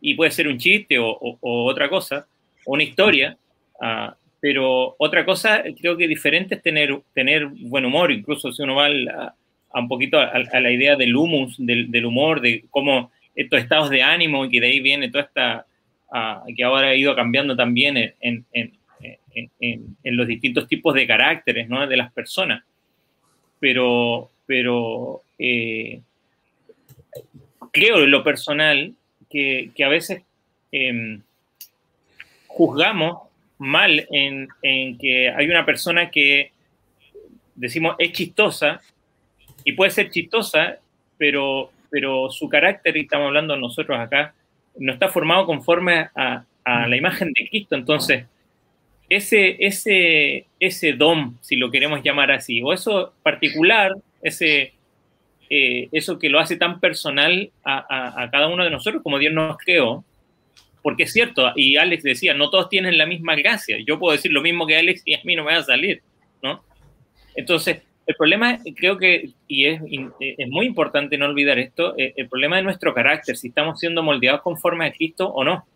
Y 0.00 0.14
puede 0.14 0.30
ser 0.30 0.48
un 0.48 0.58
chiste 0.58 0.98
o, 0.98 1.38
otra 1.40 1.88
cosa, 1.88 2.26
una 2.66 2.82
historia, 2.82 3.36
uh, 3.80 4.12
pero 4.40 4.94
otra 4.98 5.24
cosa 5.24 5.64
creo 5.80 5.96
que 5.96 6.06
diferente 6.06 6.54
es 6.54 6.62
tener, 6.62 7.00
tener 7.12 7.46
buen 7.46 7.84
humor, 7.84 8.12
incluso 8.12 8.52
si 8.52 8.62
uno 8.62 8.76
va 8.76 8.88
un 9.74 9.88
poquito 9.88 10.18
a, 10.20 10.60
la 10.60 10.70
idea 10.70 10.96
del 10.96 11.16
humus, 11.16 11.56
del, 11.58 12.04
humor, 12.06 12.40
de 12.40 12.64
cómo 12.70 13.10
estos 13.34 13.60
estados 13.60 13.90
de 13.90 14.02
ánimo 14.02 14.44
y 14.44 14.50
que 14.50 14.60
de 14.60 14.66
ahí 14.68 14.80
viene 14.80 15.10
toda 15.10 15.24
esta, 15.24 15.66
uh, 16.10 16.54
que 16.54 16.62
ahora 16.62 16.88
ha 16.88 16.94
ido 16.94 17.14
cambiando 17.16 17.56
también 17.56 18.14
en, 18.20 18.44
en, 19.60 20.16
los 20.16 20.26
distintos 20.26 20.66
tipos 20.66 20.94
de 20.94 21.06
caracteres 21.06 21.68
¿no? 21.68 21.86
de 21.86 21.96
las 21.96 22.12
personas. 22.12 22.62
Pero, 23.60 24.30
pero 24.46 25.22
eh, 25.38 26.00
creo 27.72 28.04
en 28.04 28.10
lo 28.10 28.22
personal 28.24 28.94
que, 29.28 29.72
a 29.84 29.88
veces 29.88 30.22
eh, 30.72 31.18
juzgamos 32.46 33.28
mal 33.58 34.06
en, 34.10 34.48
en, 34.62 34.98
que 34.98 35.28
hay 35.30 35.46
una 35.46 35.64
persona 35.64 36.10
que 36.10 36.52
decimos 37.54 37.96
es 37.98 38.12
chistosa 38.12 38.80
y 39.64 39.72
puede 39.72 39.90
ser 39.90 40.10
chistosa, 40.10 40.78
pero, 41.16 41.70
pero 41.90 42.30
su 42.30 42.48
carácter, 42.48 42.96
y 42.96 43.00
estamos 43.00 43.26
hablando 43.26 43.56
nosotros 43.56 43.98
acá, 43.98 44.34
no 44.76 44.92
está 44.92 45.08
formado 45.08 45.46
conforme 45.46 46.08
a, 46.14 46.44
a 46.64 46.86
la 46.86 46.96
imagen 46.96 47.32
de 47.32 47.48
Cristo. 47.48 47.74
Entonces, 47.74 48.26
ese, 49.08 49.56
ese, 49.58 50.46
ese 50.60 50.92
dom, 50.92 51.36
si 51.40 51.56
lo 51.56 51.70
queremos 51.70 52.02
llamar 52.02 52.30
así, 52.30 52.62
o 52.62 52.72
eso 52.72 53.12
particular, 53.22 53.92
ese, 54.22 54.72
eh, 55.50 55.88
eso 55.92 56.18
que 56.18 56.28
lo 56.28 56.38
hace 56.38 56.56
tan 56.56 56.80
personal 56.80 57.50
a, 57.64 58.28
cada 58.30 58.48
uno 58.48 58.64
de 58.64 58.70
nosotros 58.70 59.02
como 59.02 59.18
Dios 59.18 59.32
nos 59.32 59.56
creó, 59.58 60.04
porque 60.82 61.04
es 61.04 61.12
cierto, 61.12 61.52
y 61.56 61.76
Alex 61.76 62.02
decía, 62.02 62.34
no 62.34 62.50
todos 62.50 62.68
tienen 62.68 62.98
la 62.98 63.06
misma 63.06 63.34
gracia, 63.34 63.78
yo 63.84 63.98
puedo 63.98 64.12
decir 64.12 64.32
lo 64.32 64.42
mismo 64.42 64.66
que 64.66 64.76
Alex 64.76 65.02
y 65.04 65.14
a 65.14 65.20
mí 65.24 65.36
no 65.36 65.44
me 65.44 65.52
va 65.52 65.58
a 65.58 65.64
salir, 65.64 66.02
¿no? 66.42 66.62
Entonces, 67.34 67.82
el 68.06 68.14
problema 68.14 68.58
creo 68.74 68.96
que, 68.96 69.30
y 69.46 69.66
es, 69.66 69.82
es 70.20 70.48
muy 70.48 70.66
importante 70.66 71.18
no 71.18 71.26
olvidar 71.26 71.58
esto, 71.58 71.94
eh, 71.98 72.14
el 72.16 72.28
problema 72.28 72.56
de 72.56 72.62
nuestro 72.62 72.94
carácter, 72.94 73.36
si 73.36 73.48
estamos 73.48 73.78
siendo 73.78 74.02
moldeados 74.02 74.40
conforme 74.40 74.86
a 74.86 74.92
Cristo 74.92 75.28
o 75.28 75.44
no. 75.44 75.66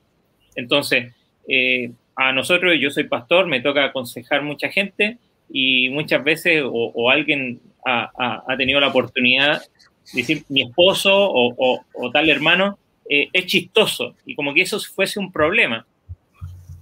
Entonces, 0.54 1.14
eh, 1.46 1.90
a 2.16 2.32
nosotros, 2.32 2.74
yo 2.80 2.90
soy 2.90 3.04
pastor, 3.04 3.46
me 3.46 3.60
toca 3.60 3.84
aconsejar 3.84 4.42
mucha 4.42 4.70
gente 4.70 5.18
y 5.52 5.90
muchas 5.90 6.24
veces 6.24 6.62
o, 6.64 7.10
alguien 7.10 7.60
ha, 7.84 8.56
tenido 8.56 8.80
la 8.80 8.88
oportunidad 8.88 9.60
de 10.12 10.20
decir 10.20 10.44
mi 10.48 10.62
esposo 10.62 11.12
o, 11.14 12.10
tal 12.12 12.30
hermano 12.30 12.78
eh, 13.08 13.28
es 13.32 13.46
chistoso 13.46 14.14
y 14.24 14.34
como 14.34 14.54
que 14.54 14.62
eso 14.62 14.80
fuese 14.80 15.20
un 15.20 15.30
problema. 15.30 15.86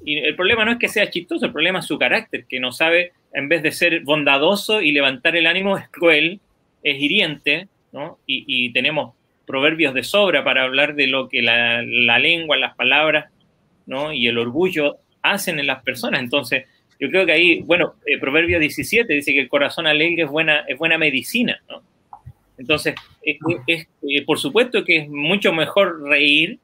Y 0.04 0.16
el 0.16 0.34
problema 0.34 0.64
no 0.64 0.72
es 0.72 0.78
que 0.78 0.88
sea 0.88 1.10
chistoso, 1.10 1.44
el 1.44 1.52
problema 1.52 1.80
es 1.80 1.86
su 1.86 1.98
carácter, 1.98 2.46
que 2.48 2.58
no 2.58 2.72
sabe, 2.72 3.12
en 3.34 3.48
vez 3.48 3.62
de 3.62 3.72
ser 3.72 4.00
bondadoso 4.00 4.80
y 4.80 4.92
levantar 4.92 5.36
el 5.36 5.46
ánimo, 5.46 5.76
es 5.76 5.88
cruel, 5.88 6.40
es 6.82 7.02
hiriente, 7.02 7.68
¿no? 7.92 8.18
Y, 8.26 8.44
y 8.46 8.72
tenemos 8.72 9.14
proverbios 9.46 9.92
de 9.92 10.02
sobra 10.02 10.42
para 10.42 10.62
hablar 10.62 10.94
de 10.94 11.06
lo 11.06 11.28
que 11.28 11.42
la, 11.42 11.82
la 11.82 12.18
lengua, 12.18 12.56
las 12.56 12.76
palabras, 12.76 13.30
¿no? 13.84 14.12
Y 14.12 14.26
el 14.28 14.38
orgullo 14.38 14.98
hacen 15.22 15.58
en 15.58 15.66
las 15.66 15.82
personas. 15.82 16.20
Entonces, 16.20 16.66
yo 17.00 17.08
creo 17.08 17.26
que 17.26 17.32
ahí, 17.32 17.62
bueno, 17.62 17.94
eh, 18.06 18.18
Proverbio 18.18 18.58
17 18.58 19.12
dice 19.12 19.32
que 19.32 19.40
el 19.40 19.48
corazón 19.48 19.86
alegre 19.86 20.24
es 20.24 20.28
buena, 20.28 20.60
es 20.68 20.78
buena 20.78 20.98
medicina, 20.98 21.60
¿no? 21.68 21.82
Entonces, 22.58 22.94
es, 23.22 23.38
es, 23.66 23.86
eh, 24.02 24.24
por 24.26 24.38
supuesto 24.38 24.84
que 24.84 24.98
es 24.98 25.08
mucho 25.08 25.52
mejor 25.52 26.02
reír. 26.02 26.58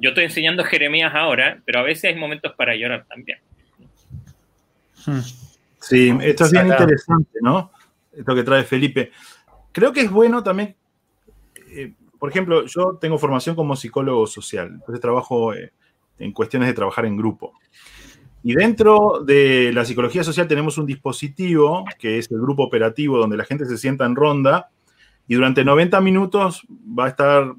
Yo 0.00 0.08
estoy 0.08 0.24
enseñando 0.24 0.64
Jeremías 0.64 1.12
ahora, 1.14 1.60
pero 1.66 1.80
a 1.80 1.82
veces 1.82 2.04
hay 2.04 2.14
momentos 2.14 2.54
para 2.56 2.74
llorar 2.74 3.04
también. 3.06 3.38
Sí, 5.78 6.10
esto 6.22 6.44
es 6.46 6.52
bien 6.52 6.68
interesante, 6.68 7.38
¿no? 7.42 7.70
Esto 8.16 8.34
que 8.34 8.42
trae 8.42 8.64
Felipe. 8.64 9.12
Creo 9.72 9.92
que 9.92 10.00
es 10.00 10.10
bueno 10.10 10.42
también, 10.42 10.74
eh, 11.70 11.92
por 12.18 12.30
ejemplo, 12.30 12.66
yo 12.66 12.98
tengo 13.00 13.18
formación 13.18 13.56
como 13.56 13.74
psicólogo 13.74 14.26
social, 14.26 14.68
entonces 14.68 15.00
trabajo 15.00 15.54
eh, 15.54 15.72
en 16.18 16.32
cuestiones 16.32 16.68
de 16.68 16.74
trabajar 16.74 17.04
en 17.04 17.16
grupo. 17.16 17.52
Y 18.44 18.54
dentro 18.54 19.22
de 19.24 19.72
la 19.72 19.84
psicología 19.84 20.24
social 20.24 20.48
tenemos 20.48 20.76
un 20.76 20.86
dispositivo 20.86 21.84
que 21.98 22.18
es 22.18 22.30
el 22.30 22.40
grupo 22.40 22.64
operativo 22.64 23.18
donde 23.18 23.36
la 23.36 23.44
gente 23.44 23.66
se 23.66 23.78
sienta 23.78 24.04
en 24.04 24.16
ronda 24.16 24.70
y 25.28 25.34
durante 25.34 25.64
90 25.64 26.00
minutos 26.00 26.66
va 26.70 27.06
a 27.06 27.08
estar 27.08 27.54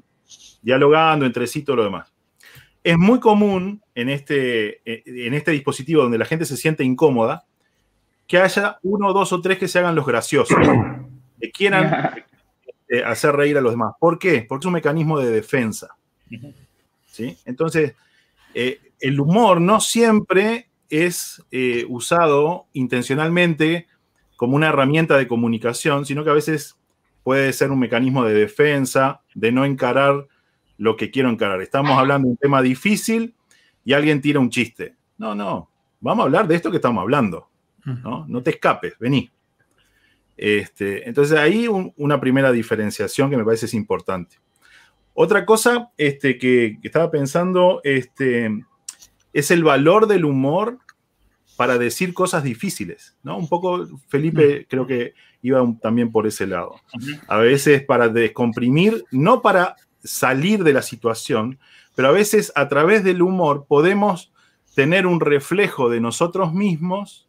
dialogando 0.62 1.24
entre 1.24 1.46
sí 1.46 1.62
todo 1.62 1.76
lo 1.76 1.84
demás. 1.84 2.12
Es 2.82 2.98
muy 2.98 3.18
común 3.18 3.82
en 3.94 4.10
este, 4.10 4.82
en 4.84 5.32
este 5.32 5.52
dispositivo 5.52 6.02
donde 6.02 6.18
la 6.18 6.26
gente 6.26 6.44
se 6.44 6.56
siente 6.56 6.84
incómoda 6.84 7.44
que 8.26 8.38
haya 8.38 8.78
uno, 8.82 9.12
dos 9.12 9.32
o 9.32 9.40
tres 9.40 9.58
que 9.58 9.68
se 9.68 9.78
hagan 9.78 9.94
los 9.94 10.06
graciosos, 10.06 10.58
que 11.40 11.50
quieran 11.50 12.24
eh, 12.88 13.02
hacer 13.04 13.34
reír 13.34 13.56
a 13.56 13.60
los 13.60 13.72
demás. 13.72 13.94
¿Por 13.98 14.18
qué? 14.18 14.44
Porque 14.46 14.64
es 14.64 14.66
un 14.66 14.74
mecanismo 14.74 15.18
de 15.18 15.30
defensa. 15.30 15.96
¿Sí? 17.06 17.36
Entonces, 17.44 17.94
eh, 18.54 18.80
el 19.00 19.20
humor 19.20 19.60
no 19.60 19.80
siempre 19.80 20.68
es 20.90 21.42
eh, 21.50 21.84
usado 21.88 22.66
intencionalmente 22.72 23.86
como 24.36 24.56
una 24.56 24.68
herramienta 24.68 25.16
de 25.16 25.28
comunicación, 25.28 26.06
sino 26.06 26.24
que 26.24 26.30
a 26.30 26.34
veces 26.34 26.76
puede 27.22 27.52
ser 27.52 27.70
un 27.70 27.78
mecanismo 27.78 28.24
de 28.24 28.34
defensa, 28.34 29.22
de 29.34 29.52
no 29.52 29.64
encarar 29.64 30.26
lo 30.76 30.96
que 30.96 31.10
quiero 31.10 31.30
encarar. 31.30 31.60
Estamos 31.62 31.98
hablando 31.98 32.26
de 32.26 32.32
un 32.32 32.36
tema 32.36 32.62
difícil 32.62 33.34
y 33.84 33.92
alguien 33.92 34.20
tira 34.20 34.40
un 34.40 34.50
chiste. 34.50 34.96
No, 35.18 35.34
no, 35.34 35.70
vamos 36.00 36.22
a 36.22 36.26
hablar 36.26 36.48
de 36.48 36.56
esto 36.56 36.70
que 36.70 36.76
estamos 36.76 37.02
hablando. 37.02 37.48
No, 37.84 38.26
no 38.26 38.42
te 38.42 38.50
escapes, 38.50 38.94
vení. 38.98 39.30
Este, 40.36 41.08
entonces 41.08 41.38
ahí 41.38 41.68
un, 41.68 41.92
una 41.96 42.18
primera 42.20 42.50
diferenciación 42.50 43.30
que 43.30 43.36
me 43.36 43.44
parece 43.44 43.66
es 43.66 43.74
importante. 43.74 44.36
Otra 45.12 45.46
cosa 45.46 45.92
este, 45.96 46.38
que, 46.38 46.78
que, 46.80 46.88
estaba 46.88 47.10
pensando 47.10 47.80
este, 47.84 48.50
es 49.34 49.50
el 49.50 49.64
valor 49.64 50.06
del 50.06 50.24
humor 50.24 50.78
para 51.56 51.76
decir 51.76 52.14
cosas 52.14 52.42
difíciles, 52.42 53.16
¿no? 53.22 53.36
Un 53.36 53.48
poco 53.48 53.86
Felipe 54.08 54.66
creo 54.68 54.86
que 54.86 55.14
iba 55.42 55.60
un, 55.60 55.78
también 55.78 56.10
por 56.10 56.26
ese 56.26 56.46
lado. 56.46 56.76
A 57.28 57.36
veces 57.36 57.82
para 57.82 58.08
descomprimir, 58.08 59.04
no 59.10 59.42
para 59.42 59.76
salir 60.02 60.64
de 60.64 60.72
la 60.72 60.82
situación, 60.82 61.58
pero 61.94 62.08
a 62.08 62.12
veces 62.12 62.52
a 62.54 62.68
través 62.68 63.04
del 63.04 63.22
humor 63.22 63.66
podemos 63.68 64.32
tener 64.74 65.06
un 65.06 65.20
reflejo 65.20 65.90
de 65.90 66.00
nosotros 66.00 66.52
mismos 66.52 67.28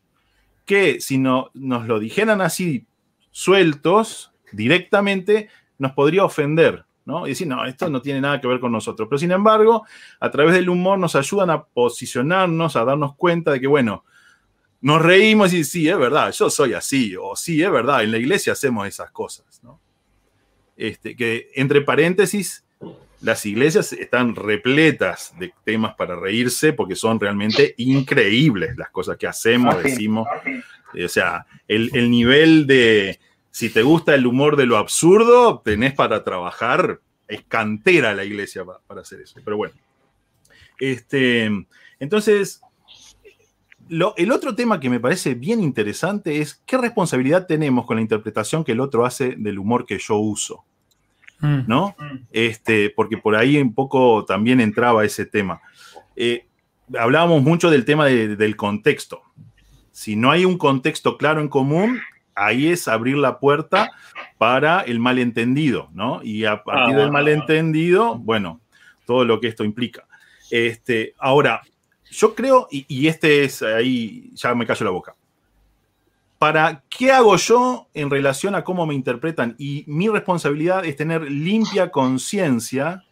que 0.66 1.00
si 1.02 1.18
no, 1.18 1.52
nos 1.54 1.88
lo 1.88 2.00
dijeran 2.00 2.42
así 2.42 2.88
sueltos, 3.32 4.32
directamente, 4.52 5.50
nos 5.78 5.92
podría 5.92 6.24
ofender, 6.24 6.86
¿no? 7.06 7.26
Y 7.26 7.32
decir, 7.32 7.48
no, 7.48 7.66
esto 7.66 7.90
no 7.90 8.02
tiene 8.02 8.22
nada 8.22 8.42
que 8.42 8.48
ver 8.48 8.60
con 8.60 8.72
nosotros. 8.72 9.08
Pero 9.08 9.20
sin 9.20 9.32
embargo, 9.32 9.86
a 10.20 10.32
través 10.32 10.54
del 10.56 10.70
humor 10.70 11.00
nos 11.00 11.16
ayudan 11.16 11.50
a 11.52 11.64
posicionarnos, 11.64 12.76
a 12.76 12.84
darnos 12.84 13.16
cuenta 13.16 13.52
de 13.52 13.62
que, 13.62 13.68
bueno, 13.68 14.04
nos 14.82 15.02
reímos 15.02 15.54
y 15.54 15.64
sí, 15.64 15.88
es 15.88 15.98
verdad, 15.98 16.32
yo 16.32 16.50
soy 16.50 16.74
así, 16.74 17.16
o 17.20 17.36
sí, 17.36 17.64
es 17.64 17.72
verdad, 17.72 18.04
en 18.04 18.12
la 18.12 18.18
iglesia 18.18 18.54
hacemos 18.54 18.88
esas 18.88 19.10
cosas, 19.12 19.60
¿no? 19.64 19.80
Este, 20.78 21.16
que 21.16 21.50
entre 21.56 21.82
paréntesis, 21.82 22.66
las 23.22 23.46
iglesias 23.46 23.94
están 23.94 24.36
repletas 24.36 25.34
de 25.40 25.54
temas 25.64 25.96
para 25.96 26.16
reírse 26.16 26.74
porque 26.74 26.96
son 26.96 27.20
realmente 27.20 27.74
increíbles 27.78 28.78
las 28.78 28.90
cosas 28.90 29.18
que 29.18 29.26
hacemos, 29.26 29.82
decimos. 29.82 30.28
O 30.94 31.08
sea, 31.08 31.48
el, 31.68 31.90
el 31.94 32.12
nivel 32.12 32.68
de, 32.68 33.20
si 33.56 33.70
te 33.70 33.84
gusta 33.84 34.14
el 34.16 34.28
humor 34.28 34.58
de 34.58 34.66
lo 34.66 34.76
absurdo, 34.76 35.62
tenés 35.64 35.94
para 35.94 36.26
trabajar, 36.26 37.00
es 37.26 37.42
cantera 37.48 38.14
la 38.14 38.26
iglesia 38.26 38.66
para, 38.86 39.00
hacer 39.00 39.22
eso. 39.22 39.40
Pero 39.46 39.56
bueno. 39.56 39.74
Este, 40.78 41.50
entonces, 42.02 42.60
lo- 43.88 44.14
el 44.18 44.34
otro 44.34 44.56
tema 44.56 44.82
que 44.82 44.90
me 44.90 45.00
parece 45.00 45.36
bien 45.36 45.64
interesante 45.64 46.42
es 46.42 46.62
qué 46.66 46.78
responsabilidad 46.78 47.48
tenemos 47.48 47.86
con 47.86 47.96
la 47.96 48.02
interpretación 48.02 48.66
que 48.66 48.74
el 48.74 48.82
otro 48.82 49.06
hace 49.06 49.36
del 49.38 49.58
humor 49.58 49.86
que 49.86 50.00
yo 50.00 50.18
uso, 50.18 50.66
Mm. 51.40 51.60
¿no? 51.66 51.96
Este, 52.34 52.90
porque 52.90 53.18
por 53.18 53.38
ahí 53.38 53.56
un 53.58 53.74
poco 53.74 54.26
también 54.26 54.60
entraba 54.60 55.06
ese 55.06 55.26
tema. 55.26 55.62
Eh, 56.18 56.46
hablábamos 57.00 57.42
mucho 57.42 57.70
del 57.70 57.86
tema 57.86 58.06
de- 58.08 58.36
del 58.36 58.58
contexto. 58.58 59.22
Si 59.94 60.18
no 60.18 60.30
hay 60.30 60.44
un 60.44 60.58
contexto 60.58 61.18
claro 61.18 61.40
en 61.40 61.48
común, 61.48 62.02
ahí 62.36 62.68
es 62.68 62.88
abrir 62.88 63.18
la 63.18 63.40
puerta 63.40 63.92
para 64.38 64.82
el 64.82 65.00
malentendido, 65.00 65.90
¿no? 65.94 66.22
Y 66.24 66.46
a 66.46 66.64
partir 66.64 66.96
Ah. 66.96 67.00
del 67.00 67.12
malentendido, 67.12 68.16
bueno, 68.18 68.60
todo 69.06 69.26
lo 69.26 69.40
que 69.40 69.48
esto 69.48 69.64
implica. 69.64 70.06
Este, 70.52 71.14
ahora, 71.18 71.62
yo 72.12 72.36
creo, 72.36 72.68
y, 72.70 72.86
y 72.88 73.08
este 73.08 73.44
es 73.44 73.62
ahí, 73.62 74.32
ya 74.36 74.54
me 74.54 74.66
callo 74.66 74.86
la 74.86 74.92
boca. 74.92 75.16
Para 76.38 76.84
qué 76.90 77.12
hago 77.12 77.38
yo 77.38 77.88
en 77.94 78.10
relación 78.10 78.56
a 78.56 78.64
cómo 78.64 78.86
me 78.86 78.94
interpretan, 78.94 79.56
y 79.58 79.84
mi 79.88 80.10
responsabilidad 80.10 80.86
es 80.86 80.96
tener 80.96 81.24
limpia 81.32 81.92
conciencia 81.92 83.04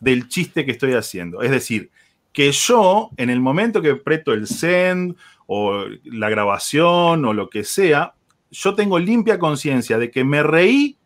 del 0.00 0.28
chiste 0.28 0.66
que 0.66 0.72
estoy 0.72 0.92
haciendo. 0.92 1.40
Es 1.42 1.50
decir, 1.50 1.90
que 2.32 2.52
yo, 2.52 3.10
en 3.16 3.30
el 3.30 3.40
momento 3.40 3.80
que 3.80 3.94
preto 3.94 4.32
el 4.32 4.46
send 4.46 5.16
o 5.46 5.84
la 6.04 6.28
grabación 6.28 7.24
o 7.24 7.32
lo 7.32 7.48
que 7.48 7.64
sea, 7.64 8.12
yo 8.54 8.74
tengo 8.74 8.98
limpia 8.98 9.38
conciencia 9.38 9.98
de 9.98 10.10
que 10.10 10.22
me 10.22 10.42
reí 10.42 10.96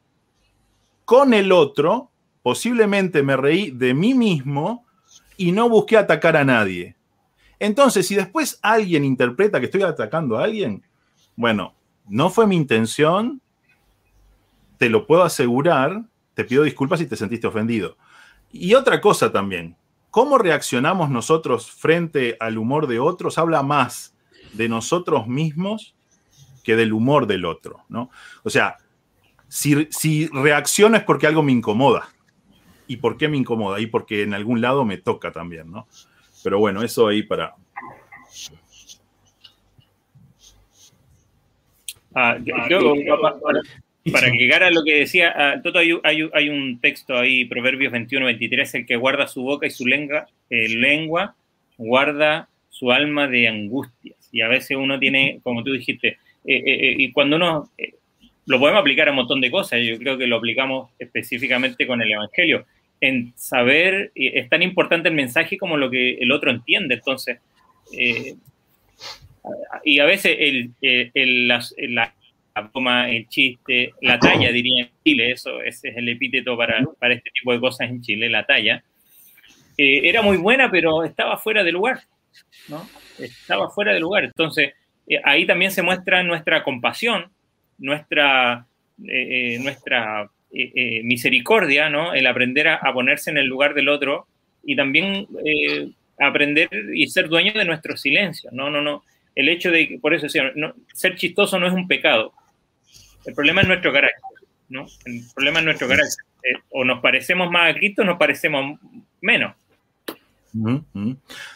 con 1.04 1.32
el 1.32 1.50
otro, 1.50 2.10
posiblemente 2.42 3.22
me 3.22 3.36
reí 3.36 3.70
de 3.70 3.94
mí 3.94 4.12
mismo 4.12 4.84
y 5.38 5.52
no 5.52 5.68
busqué 5.68 5.96
atacar 5.96 6.36
a 6.36 6.44
nadie. 6.44 6.96
Entonces, 7.58 8.06
si 8.06 8.14
después 8.14 8.58
alguien 8.62 9.04
interpreta 9.04 9.58
que 9.58 9.66
estoy 9.66 9.82
atacando 9.82 10.36
a 10.36 10.44
alguien, 10.44 10.82
bueno, 11.36 11.74
no 12.06 12.28
fue 12.28 12.46
mi 12.46 12.54
intención, 12.54 13.40
te 14.76 14.90
lo 14.90 15.06
puedo 15.06 15.22
asegurar, 15.22 16.04
te 16.34 16.44
pido 16.44 16.62
disculpas 16.62 17.00
si 17.00 17.06
te 17.06 17.16
sentiste 17.16 17.46
ofendido. 17.46 17.96
Y 18.52 18.74
otra 18.74 19.00
cosa 19.00 19.32
también, 19.32 19.74
cómo 20.10 20.36
reaccionamos 20.36 21.08
nosotros 21.08 21.70
frente 21.70 22.36
al 22.40 22.58
humor 22.58 22.86
de 22.86 22.98
otros 22.98 23.38
habla 23.38 23.62
más 23.62 24.14
de 24.52 24.68
nosotros 24.68 25.26
mismos 25.26 25.94
que 26.68 26.76
del 26.76 26.92
humor 26.92 27.26
del 27.26 27.46
otro, 27.46 27.84
¿no? 27.88 28.10
O 28.42 28.50
sea, 28.50 28.76
si, 29.48 29.88
si 29.90 30.26
reacciono 30.26 30.98
es 30.98 31.02
porque 31.02 31.26
algo 31.26 31.42
me 31.42 31.50
incomoda. 31.50 32.10
¿Y 32.86 32.98
por 32.98 33.16
qué 33.16 33.26
me 33.26 33.38
incomoda? 33.38 33.80
Y 33.80 33.86
porque 33.86 34.22
en 34.22 34.34
algún 34.34 34.60
lado 34.60 34.84
me 34.84 34.98
toca 34.98 35.32
también, 35.32 35.70
¿no? 35.72 35.88
Pero 36.44 36.58
bueno, 36.58 36.82
eso 36.82 37.08
ahí 37.08 37.22
para... 37.22 37.54
Ah, 42.14 42.36
pa- 43.22 43.40
para, 43.40 43.60
para 44.12 44.28
llegar 44.28 44.62
a 44.62 44.70
lo 44.70 44.84
que 44.84 44.94
decía, 44.96 45.32
ah, 45.34 45.62
Toto, 45.62 45.78
hay, 45.78 45.98
hay- 46.04 46.28
hay 46.34 46.48
un 46.50 46.80
texto 46.80 47.16
ahí, 47.16 47.46
Proverbios 47.46 47.90
21, 47.92 48.26
23, 48.26 48.74
el 48.74 48.86
que 48.86 48.96
guarda 48.96 49.26
su 49.26 49.42
boca 49.42 49.66
y 49.66 49.70
su 49.70 49.86
lengua, 49.86 50.26
eh, 50.50 50.68
lengua 50.68 51.34
guarda 51.78 52.50
su 52.68 52.92
alma 52.92 53.26
de 53.26 53.48
angustias. 53.48 54.28
Y 54.32 54.42
a 54.42 54.48
veces 54.48 54.76
uno 54.76 54.98
tiene, 54.98 55.40
como 55.42 55.64
tú 55.64 55.72
dijiste, 55.72 56.18
eh, 56.48 56.62
eh, 56.66 56.88
eh, 56.90 56.94
y 56.98 57.12
cuando 57.12 57.36
uno, 57.36 57.70
eh, 57.78 57.94
lo 58.46 58.58
podemos 58.58 58.80
aplicar 58.80 59.08
a 59.08 59.10
un 59.12 59.16
montón 59.18 59.40
de 59.40 59.50
cosas, 59.50 59.80
yo 59.84 59.98
creo 59.98 60.16
que 60.18 60.26
lo 60.26 60.36
aplicamos 60.36 60.90
específicamente 60.98 61.86
con 61.86 62.00
el 62.02 62.10
Evangelio, 62.12 62.64
en 63.00 63.32
saber, 63.36 64.10
eh, 64.14 64.32
es 64.34 64.48
tan 64.48 64.62
importante 64.62 65.08
el 65.08 65.14
mensaje 65.14 65.56
como 65.58 65.76
lo 65.76 65.90
que 65.90 66.14
el 66.14 66.32
otro 66.32 66.50
entiende. 66.50 66.94
Entonces, 66.96 67.38
y 69.84 69.98
a 69.98 70.04
veces 70.04 70.36
el, 70.38 70.70
el- 70.82 71.10
el- 71.14 71.48
la, 71.48 71.64
la 71.78 72.14
broma, 72.72 73.08
el 73.10 73.28
chiste, 73.28 73.92
la 74.02 74.18
talla, 74.18 74.50
diría 74.50 74.82
en 74.84 74.90
Chile, 75.04 75.30
eso 75.30 75.62
ese 75.62 75.88
es 75.90 75.96
el 75.96 76.08
epíteto 76.08 76.56
para, 76.56 76.82
para 76.98 77.14
este 77.14 77.30
tipo 77.30 77.52
de 77.52 77.60
cosas 77.60 77.88
en 77.88 78.02
Chile, 78.02 78.28
la 78.28 78.44
talla, 78.44 78.82
eh, 79.76 80.00
era 80.08 80.22
muy 80.22 80.36
buena, 80.38 80.70
pero 80.70 81.04
estaba 81.04 81.38
fuera 81.38 81.62
de 81.62 81.70
lugar, 81.72 82.00
¿no? 82.68 82.86
Estaba 83.18 83.70
fuera 83.70 83.92
de 83.94 84.00
lugar. 84.00 84.24
Entonces, 84.24 84.72
eh, 85.08 85.20
ahí 85.24 85.46
también 85.46 85.70
se 85.70 85.82
muestra 85.82 86.22
nuestra 86.22 86.62
compasión, 86.62 87.30
nuestra, 87.78 88.66
eh, 89.04 89.54
eh, 89.54 89.58
nuestra 89.60 90.30
misericordia, 91.02 91.90
¿no? 91.90 92.14
El 92.14 92.26
aprender 92.26 92.68
a, 92.68 92.76
a 92.76 92.92
ponerse 92.94 93.30
en 93.30 93.36
el 93.36 93.46
lugar 93.46 93.74
del 93.74 93.90
otro 93.90 94.26
y 94.64 94.74
también 94.76 95.26
aprender 96.18 96.70
y 96.94 97.06
ser 97.08 97.28
dueño 97.28 97.52
de 97.52 97.66
nuestro 97.66 97.98
silencio. 97.98 98.48
No, 98.50 98.70
no, 98.70 98.80
no. 98.80 99.04
El 99.34 99.50
hecho 99.50 99.70
de, 99.70 99.98
por 100.00 100.14
eso 100.14 100.24
decía, 100.24 100.50
no, 100.54 100.74
ser 100.94 101.16
chistoso 101.16 101.58
no 101.58 101.66
es 101.66 101.74
un 101.74 101.86
pecado. 101.86 102.32
El 103.26 103.34
problema 103.34 103.60
es 103.60 103.68
nuestro 103.68 103.92
carácter, 103.92 104.22
¿no? 104.70 104.86
El 105.04 105.20
problema 105.34 105.58
es 105.58 105.66
nuestro 105.66 105.86
carácter. 105.86 106.24
O 106.70 106.82
nos 106.82 107.00
parecemos 107.00 107.50
más 107.50 107.70
a 107.70 107.74
Cristo 107.74 108.02
nos 108.02 108.16
parecemos 108.16 108.80
menos. 109.20 109.54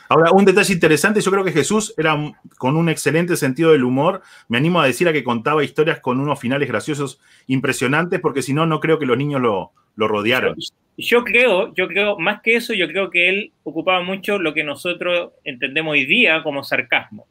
Ahora, 0.09 0.32
un 0.32 0.45
detalle 0.45 0.74
interesante, 0.74 1.20
yo 1.20 1.30
creo 1.30 1.45
que 1.45 1.53
Jesús 1.53 1.95
era 1.97 2.16
con 2.59 2.76
un 2.76 2.88
excelente 2.88 3.36
sentido 3.36 3.72
del 3.72 3.84
humor. 3.84 4.22
Me 4.49 4.59
animo 4.59 4.80
a 4.80 4.86
decir 4.86 5.09
a 5.09 5.12
que 5.12 5.24
contaba 5.24 5.64
historias 5.64 6.01
con 6.01 6.20
unos 6.20 6.38
finales 6.38 6.68
graciosos 6.68 7.20
impresionantes, 7.47 8.20
porque 8.20 8.43
si 8.43 8.53
no, 8.55 8.66
no 8.66 8.80
creo 8.80 8.99
que 8.99 9.07
los 9.07 9.16
niños 9.16 9.40
lo, 9.40 9.72
lo 9.97 10.09
rodearan. 10.09 10.55
Yo 10.99 11.24
creo, 11.24 11.72
yo 11.74 11.88
creo, 11.88 12.18
más 12.18 12.43
que 12.43 12.57
eso, 12.57 12.74
yo 12.74 12.86
creo 12.86 13.11
que 13.11 13.28
él 13.28 13.53
ocupaba 13.64 14.03
mucho 14.03 14.38
lo 14.38 14.53
que 14.53 14.62
nosotros 14.62 15.32
entendemos 15.45 15.93
hoy 15.93 16.05
día 16.05 16.43
como 16.43 16.62
sarcasmo. 16.62 17.26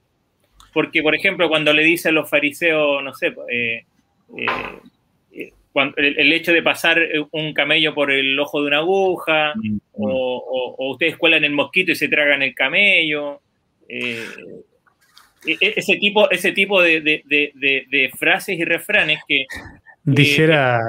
Porque, 0.73 1.03
por 1.03 1.15
ejemplo, 1.15 1.49
cuando 1.49 1.73
le 1.73 1.83
dice 1.83 2.09
a 2.09 2.11
los 2.11 2.29
fariseos, 2.29 3.03
no 3.03 3.13
sé, 3.13 3.35
eh, 3.51 3.85
eh, 4.37 4.45
cuando- 5.73 5.95
el, 5.97 6.17
el 6.19 6.33
hecho 6.33 6.51
de 6.53 6.61
pasar 6.63 6.99
un 7.31 7.53
camello 7.53 7.93
por 7.93 8.11
el 8.11 8.37
ojo 8.39 8.61
de 8.61 8.67
una 8.67 8.77
aguja, 8.79 9.53
o, 9.93 10.07
o- 10.09 10.75
o 10.77 10.91
ustedes 10.91 11.17
cuelan 11.17 11.43
el 11.43 11.51
mosquito 11.53 11.91
y 11.91 11.95
se 11.95 12.07
tragan 12.07 12.41
el 12.41 12.53
camello. 12.55 13.39
eh, 13.93 14.23
e- 15.45 15.57
e- 15.59 15.73
ese 15.75 15.97
tipo, 15.97 16.29
ese 16.31 16.51
tipo 16.53 16.81
de, 16.81 17.01
de- 17.01 17.23
de- 17.25 17.51
de- 17.55 17.85
de 17.89 18.09
frases 18.17 18.57
y 18.57 18.63
refranes 18.63 19.19
que, 19.27 19.45
Dijera, 20.03 20.79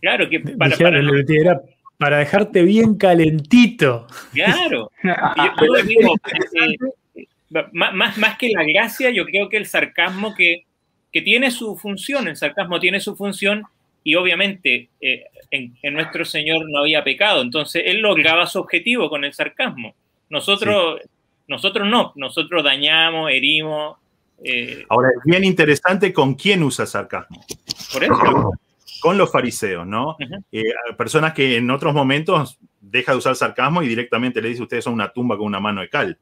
claro, 0.00 0.28
que 0.28 0.40
para, 0.40 0.70
dijera 0.70 0.90
para- 0.90 0.98
el 1.00 1.06
Lelutier, 1.06 1.40
era 1.42 1.60
para 1.98 2.18
dejarte 2.18 2.62
bien 2.62 2.96
calentito. 2.96 4.06
claro, 4.34 4.90
yo, 5.02 5.66
yo 5.66 5.82
digo, 5.84 6.14
eh, 6.14 6.76
eh, 7.14 7.26
más, 7.72 7.94
más, 7.94 8.18
más 8.18 8.36
que 8.38 8.50
la 8.50 8.64
gracia, 8.64 9.10
yo 9.10 9.24
creo 9.24 9.48
que 9.48 9.56
el 9.56 9.66
sarcasmo 9.66 10.34
que, 10.34 10.64
que 11.12 11.22
tiene 11.22 11.50
su 11.50 11.76
función, 11.76 12.28
el 12.28 12.36
sarcasmo 12.36 12.78
tiene 12.80 13.00
su 13.00 13.14
función 13.16 13.62
y 14.04 14.14
obviamente 14.14 14.90
eh, 15.00 15.24
en, 15.50 15.76
en 15.82 15.94
nuestro 15.94 16.24
Señor 16.24 16.68
no 16.68 16.80
había 16.80 17.04
pecado, 17.04 17.42
entonces 17.42 17.82
Él 17.86 18.00
lograba 18.00 18.46
su 18.46 18.58
objetivo 18.58 19.08
con 19.08 19.24
el 19.24 19.32
sarcasmo. 19.32 19.94
Nosotros, 20.28 21.00
nosotros 21.46 21.86
no, 21.88 22.12
nosotros 22.16 22.64
dañamos, 22.64 23.30
herimos, 23.30 23.96
eh, 24.44 24.84
Ahora, 24.88 25.10
es 25.10 25.22
bien 25.24 25.44
interesante 25.44 26.12
con 26.12 26.34
quién 26.34 26.62
usa 26.62 26.86
sarcasmo. 26.86 27.44
por 27.92 28.04
eso. 28.04 28.52
Con 29.00 29.18
los 29.18 29.32
fariseos, 29.32 29.86
¿no? 29.86 30.16
Eh, 30.52 30.62
personas 30.96 31.32
que 31.32 31.56
en 31.56 31.70
otros 31.70 31.92
momentos 31.92 32.58
deja 32.80 33.12
de 33.12 33.18
usar 33.18 33.34
sarcasmo 33.34 33.82
y 33.82 33.88
directamente 33.88 34.40
le 34.40 34.50
dice, 34.50 34.62
ustedes 34.62 34.84
son 34.84 34.94
una 34.94 35.12
tumba 35.12 35.36
con 35.36 35.46
una 35.46 35.58
mano 35.58 35.80
de 35.80 35.88
cal. 35.88 36.18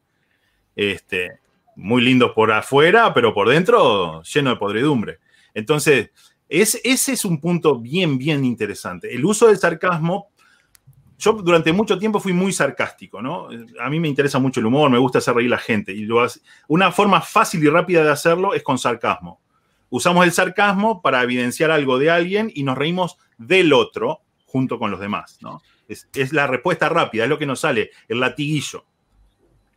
Este, 0.75 1.29
muy 1.77 2.01
lindos 2.01 2.33
por 2.33 2.53
afuera, 2.53 3.13
pero 3.13 3.35
por 3.35 3.51
dentro 3.51 4.23
lleno 4.23 4.51
de 4.51 4.57
podredumbre. 4.57 5.19
Entonces, 5.53 6.11
es- 6.51 6.81
ese 6.85 7.13
es 7.13 7.25
un 7.25 7.41
punto 7.41 7.79
bien, 7.79 8.19
bien 8.19 8.45
interesante. 8.45 9.15
El 9.15 9.25
uso 9.25 9.47
del 9.47 9.59
sarcasmo 9.59 10.31
yo 11.21 11.35
durante 11.35 11.71
mucho 11.73 11.99
tiempo 11.99 12.19
fui 12.19 12.33
muy 12.33 12.51
sarcástico, 12.51 13.21
¿no? 13.21 13.49
A 13.81 13.91
mí 13.91 14.01
me 14.01 14.09
interesa 14.09 14.39
mucho 14.39 14.61
el 14.61 14.67
humor, 14.67 14.91
me 14.91 14.97
gusta 14.97 15.19
hacer 15.19 15.35
reír 15.35 15.53
a 15.53 15.57
la 15.57 15.59
gente. 15.59 15.93
Y 15.93 16.09
una 16.67 16.91
forma 16.93 17.21
fácil 17.21 17.63
y 17.63 17.69
rápida 17.69 18.03
de 18.03 18.11
hacerlo 18.11 18.55
es 18.55 18.63
con 18.63 18.79
sarcasmo. 18.79 19.39
Usamos 19.91 20.25
el 20.25 20.33
sarcasmo 20.33 21.03
para 21.03 21.23
evidenciar 21.23 21.71
algo 21.71 21.99
de 21.99 22.11
alguien 22.11 22.51
y 22.55 22.63
nos 22.63 22.79
reímos 22.79 23.19
del 23.37 23.75
otro 23.75 24.23
junto 24.47 24.79
con 24.79 24.91
los 24.91 24.99
demás, 24.99 25.37
¿no? 25.43 25.61
Es, 25.89 26.09
es 26.15 26.33
la 26.33 26.47
respuesta 26.47 26.89
rápida, 26.89 27.25
es 27.25 27.29
lo 27.29 27.39
que 27.39 27.47
nos 27.47 27.61
sale, 27.61 27.91
el 28.09 28.21
latiguillo. 28.21 28.87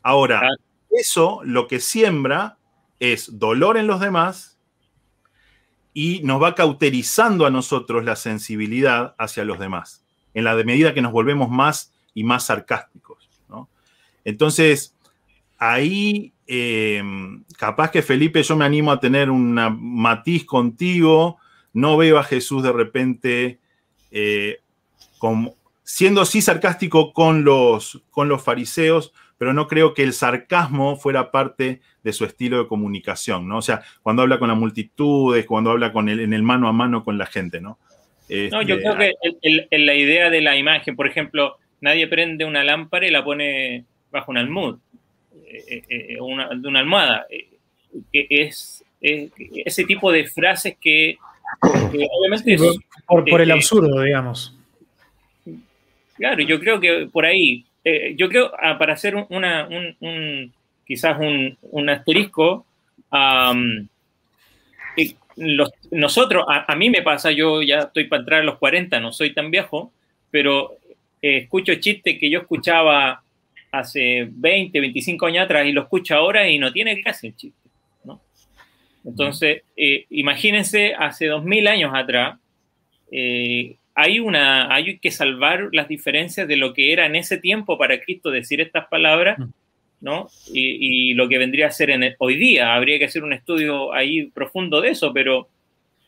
Ahora, 0.02 0.48
eso 0.90 1.42
lo 1.44 1.68
que 1.68 1.82
siembra 1.82 2.58
es 3.00 3.38
dolor 3.38 3.76
en 3.78 3.88
los 3.88 4.00
demás 4.00 4.53
y 5.94 6.22
nos 6.24 6.42
va 6.42 6.56
cauterizando 6.56 7.46
a 7.46 7.52
nosotros 7.52 8.04
la 8.04 8.16
sensibilidad 8.16 9.16
hacia 9.18 9.46
los 9.46 9.60
demás 9.60 10.04
en 10.34 10.44
la 10.44 10.56
medida 10.56 10.94
que 10.94 11.02
nos 11.02 11.12
volvemos 11.12 11.50
más 11.50 11.94
y 12.14 12.24
más 12.24 12.46
sarcásticos. 12.46 13.30
¿no? 13.50 13.70
Entonces, 14.26 14.96
ahí 15.58 16.34
em, 16.48 17.44
capaz 17.58 17.92
que 17.92 18.02
Felipe 18.02 18.42
yo 18.44 18.56
me 18.56 18.66
animo 18.66 18.92
a 18.92 19.00
tener 19.00 19.30
un 19.30 19.54
matiz 19.80 20.46
contigo, 20.46 21.38
no 21.72 21.98
veo 21.98 22.18
a 22.18 22.24
Jesús 22.24 22.64
de 22.64 22.72
repente 22.72 23.60
eh, 24.12 24.60
siendo 25.84 26.22
así 26.22 26.42
sarcástico 26.42 27.14
con 27.14 27.44
los, 27.44 28.02
con 28.12 28.28
los 28.28 28.44
fariseos, 28.44 29.14
pero 29.44 29.54
no 29.54 29.68
creo 29.68 29.94
que 29.94 30.04
el 30.04 30.14
sarcasmo 30.14 30.96
fuera 30.96 31.30
parte 31.30 31.82
de 32.02 32.14
su 32.14 32.24
estilo 32.24 32.60
de 32.60 32.68
comunicación, 32.70 33.46
¿no? 33.46 33.58
O 33.58 33.62
sea, 33.62 33.82
cuando 34.02 34.22
habla 34.22 34.40
con 34.40 34.48
las 34.48 34.58
multitudes, 34.58 35.46
cuando 35.46 35.72
habla 35.72 35.92
con 35.92 36.08
el, 36.08 36.22
en 36.22 36.32
el 36.32 36.44
mano 36.44 36.70
a 36.70 36.72
mano 36.72 37.04
con 37.04 37.18
la 37.18 37.26
gente, 37.26 37.60
¿no? 37.60 37.78
no, 38.30 38.62
yo 38.62 38.80
creo 38.80 38.98
que 38.98 39.12
en 39.42 39.86
la 39.86 39.96
idea 39.96 40.30
de 40.30 40.40
la 40.40 40.56
imagen, 40.56 40.96
por 40.96 41.08
ejemplo, 41.08 41.58
nadie 41.82 42.08
prende 42.08 42.46
una 42.46 42.64
lámpara 42.64 43.06
y 43.06 43.12
la 43.12 43.22
pone 43.22 43.84
bajo 44.14 44.32
un 44.32 44.38
almud, 44.38 44.78
eh, 45.46 45.64
eh, 45.68 45.84
eh, 45.90 46.22
una, 46.22 46.48
de 46.48 46.66
una 46.66 46.80
almohada. 46.80 47.28
es, 48.14 48.82
ese 49.02 49.84
tipo 49.84 50.10
de 50.10 50.24
frases 50.24 50.78
que, 50.80 51.18
obviamente... 51.62 52.56
por, 53.06 53.42
el 53.42 53.52
absurdo, 53.52 54.04
digamos. 54.04 54.58
Claro, 56.16 56.42
yo 56.44 56.62
creo 56.62 56.80
que 56.80 57.10
por 57.12 57.26
ahí, 57.26 57.66
yo 58.16 58.30
creo, 58.30 58.52
ah, 58.60 58.78
para 58.78 58.94
hacer 58.94 59.16
una, 59.30 59.68
un, 59.68 60.54
quizás 60.86 61.18
un, 61.20 61.90
asterisco, 61.90 62.66
nosotros, 65.92 66.46
a, 66.48 66.76
mí 66.76 66.90
me 66.90 67.02
pasa, 67.02 67.32
yo 67.32 67.62
ya 67.62 67.80
estoy 67.80 68.06
para 68.06 68.22
entrar 68.22 68.42
a 68.42 68.46
los 68.46 68.58
40, 68.58 69.00
no 69.00 69.12
soy 69.12 69.34
tan 69.34 69.50
viejo, 69.52 69.92
pero 70.30 70.78
eh, 71.22 71.38
escucho 71.38 71.76
chistes 71.76 72.20
que 72.20 72.30
yo 72.30 72.42
escuchaba 72.42 73.24
hace 73.72 74.28
20, 74.30 74.80
25 74.80 75.26
años 75.26 75.46
atrás 75.46 75.66
y 75.66 75.72
lo 75.72 75.84
escucho 75.84 76.16
ahora 76.16 76.48
y 76.48 76.60
no 76.60 76.72
tiene 76.72 77.02
clase 77.02 77.28
el 77.28 77.36
chiste. 77.36 77.70
¿no? 78.04 78.22
Entonces, 79.04 79.64
eh, 79.76 80.06
imagínense, 80.10 80.94
hace 80.94 81.28
2000 81.28 81.68
años 81.68 81.92
atrás, 81.94 82.38
eh, 83.12 83.78
hay, 83.96 84.20
una, 84.20 84.74
hay 84.74 84.98
que 85.00 85.12
salvar 85.12 85.70
las 85.72 85.88
diferencias 85.88 86.48
de 86.48 86.58
lo 86.58 86.74
que 86.74 86.94
era 86.94 87.06
en 87.06 87.16
ese 87.16 87.38
tiempo 87.38 87.78
para 87.78 88.00
Cristo 88.02 88.32
decir 88.32 88.62
estas 88.62 88.88
palabras 88.88 89.38
¿no? 90.04 90.28
Y, 90.54 91.14
lo 91.14 91.30
que 91.30 91.38
vendría 91.38 91.68
a 91.68 91.72
ser 91.72 91.90
en 91.90 92.14
hoy 92.20 92.36
día. 92.36 92.76
Habría 92.76 93.00
que 93.00 93.06
hacer 93.06 93.24
un 93.24 93.32
estudio 93.32 93.94
ahí 93.94 94.26
profundo 94.28 94.82
de 94.82 94.90
eso, 94.90 95.14
pero, 95.14 95.48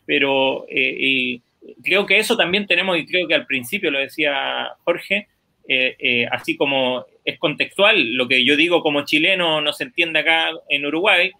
pero 0.05 0.65
eh, 0.69 1.39
creo 1.81 2.05
que 2.05 2.17
eso 2.17 2.35
también 2.35 2.67
tenemos, 2.67 2.97
y 2.97 3.05
creo 3.05 3.25
que 3.25 3.35
al 3.35 3.45
principio 3.45 3.89
lo 3.91 3.99
decía 3.99 4.69
Jorge, 4.83 5.29
eh, 5.67 5.95
eh, 5.97 6.27
así 6.29 6.57
como 6.57 7.05
es 7.23 7.39
contextual, 7.39 8.15
lo 8.15 8.27
que 8.27 8.43
yo 8.43 8.57
digo 8.57 8.83
como 8.83 9.05
chileno 9.05 9.61
no 9.61 9.71
se 9.71 9.85
entiende 9.85 10.19
acá 10.19 10.49
en 10.69 10.85
Uruguay, 10.85 11.31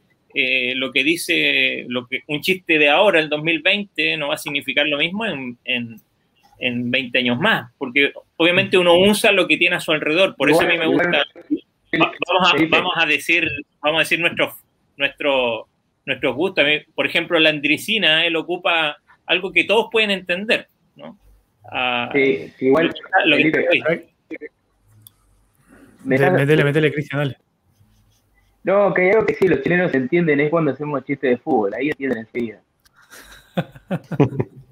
lo 0.75 0.91
que 0.91 1.03
dice 1.03 1.85
lo 1.87 2.07
que, 2.07 2.23
un 2.27 2.41
chiste 2.41 2.77
de 2.77 2.89
ahora, 2.89 3.19
el 3.19 3.29
2020, 3.29 4.17
no 4.17 4.29
va 4.29 4.35
a 4.35 4.37
significar 4.37 4.87
lo 4.87 4.97
mismo 4.97 5.25
en, 5.25 5.57
en, 5.63 6.01
en 6.59 6.91
20 6.91 7.17
años 7.19 7.39
más, 7.39 7.71
porque 7.77 8.13
obviamente 8.37 8.77
uno 8.77 8.97
usa 8.97 9.31
lo 9.31 9.47
que 9.47 9.57
tiene 9.57 9.75
a 9.75 9.81
su 9.81 9.91
alrededor, 9.91 10.35
por 10.35 10.49
eso 10.49 10.61
a 10.61 10.65
mí 10.65 10.77
me 10.77 10.87
gusta 10.87 11.25
vamos, 12.71 12.93
a, 12.95 13.05
decir, 13.05 13.47
vamos 13.81 13.99
a 13.99 13.99
decir 13.99 14.19
nuestros 14.19 14.55
nuestro, 14.97 15.67
nuestros 16.05 16.35
gustos. 16.35 16.65
Por 16.93 17.05
ejemplo, 17.05 17.39
la 17.39 17.49
andricina, 17.49 18.25
él 18.25 18.35
ocupa 18.35 18.97
algo 19.25 19.51
que 19.51 19.63
todos 19.63 19.87
pueden 19.91 20.11
entender, 20.11 20.67
¿no? 20.95 21.17
Ah, 21.71 22.09
sí, 22.13 22.53
igual. 22.59 22.93
Lo 23.25 23.37
Métele, 26.03 26.63
métele, 26.63 26.91
Cristian, 26.91 27.19
dale. 27.19 27.37
No, 28.63 28.93
que 28.93 29.01
hay 29.01 29.09
algo 29.09 29.25
que 29.25 29.33
sí, 29.33 29.47
los 29.47 29.61
chilenos 29.63 29.93
entienden 29.95 30.39
es 30.39 30.51
cuando 30.51 30.71
hacemos 30.71 31.03
chistes 31.03 31.31
de 31.31 31.37
fútbol, 31.37 31.73
ahí 31.73 31.89
entienden 31.89 32.19
enseguida. 32.19 32.61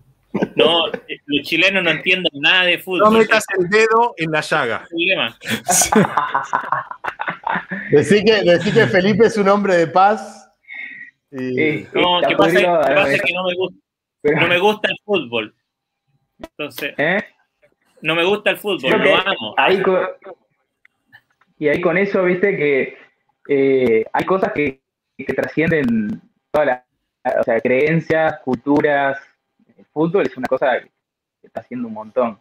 No, 0.56 0.88
los 0.88 1.42
chilenos 1.44 1.84
no 1.84 1.92
entienden 1.92 2.32
nada 2.36 2.64
de 2.64 2.80
fútbol. 2.80 3.00
No 3.00 3.12
metas 3.20 3.46
el 3.58 3.70
dedo 3.70 4.14
en 4.18 4.32
la 4.32 4.42
llaga. 4.42 4.88
Decí 7.92 8.24
que, 8.24 8.60
que 8.74 8.88
Felipe 8.88 9.28
es 9.28 9.38
un 9.38 9.50
hombre 9.50 9.76
de 9.76 9.88
paz. 9.88 10.50
no, 11.32 12.22
¿qué 12.28 12.36
pasa, 12.36 13.12
es 13.12 13.22
que 13.22 13.34
no 13.34 13.44
me, 13.44 13.56
gusta, 13.56 13.80
no 14.24 14.48
me 14.48 14.60
gusta 14.60 14.90
el 14.90 14.98
fútbol. 15.06 15.56
Entonces, 16.40 16.94
¿Eh? 16.98 17.24
no 18.02 18.16
me 18.16 18.24
gusta 18.24 18.50
el 18.52 18.58
fútbol, 18.58 18.92
lo 18.92 19.16
amo. 19.16 19.56
y 21.60 21.68
ahí 21.68 21.82
con 21.82 21.98
eso, 21.98 22.24
viste 22.24 22.58
que 22.58 22.98
eh, 23.50 24.06
hay 24.12 24.26
cosas 24.26 24.52
que, 24.54 24.82
que 25.18 25.34
trascienden 25.34 26.22
todas 26.52 26.68
las 26.68 26.82
o 27.40 27.44
sea, 27.44 27.62
creencias, 27.62 28.40
culturas, 28.40 29.18
fútbol 29.94 30.26
es 30.26 30.36
una 30.36 30.48
cosa 30.48 30.80
que 30.82 31.48
está 31.48 31.62
haciendo 31.62 31.88
un 31.88 31.94
montón. 31.94 32.40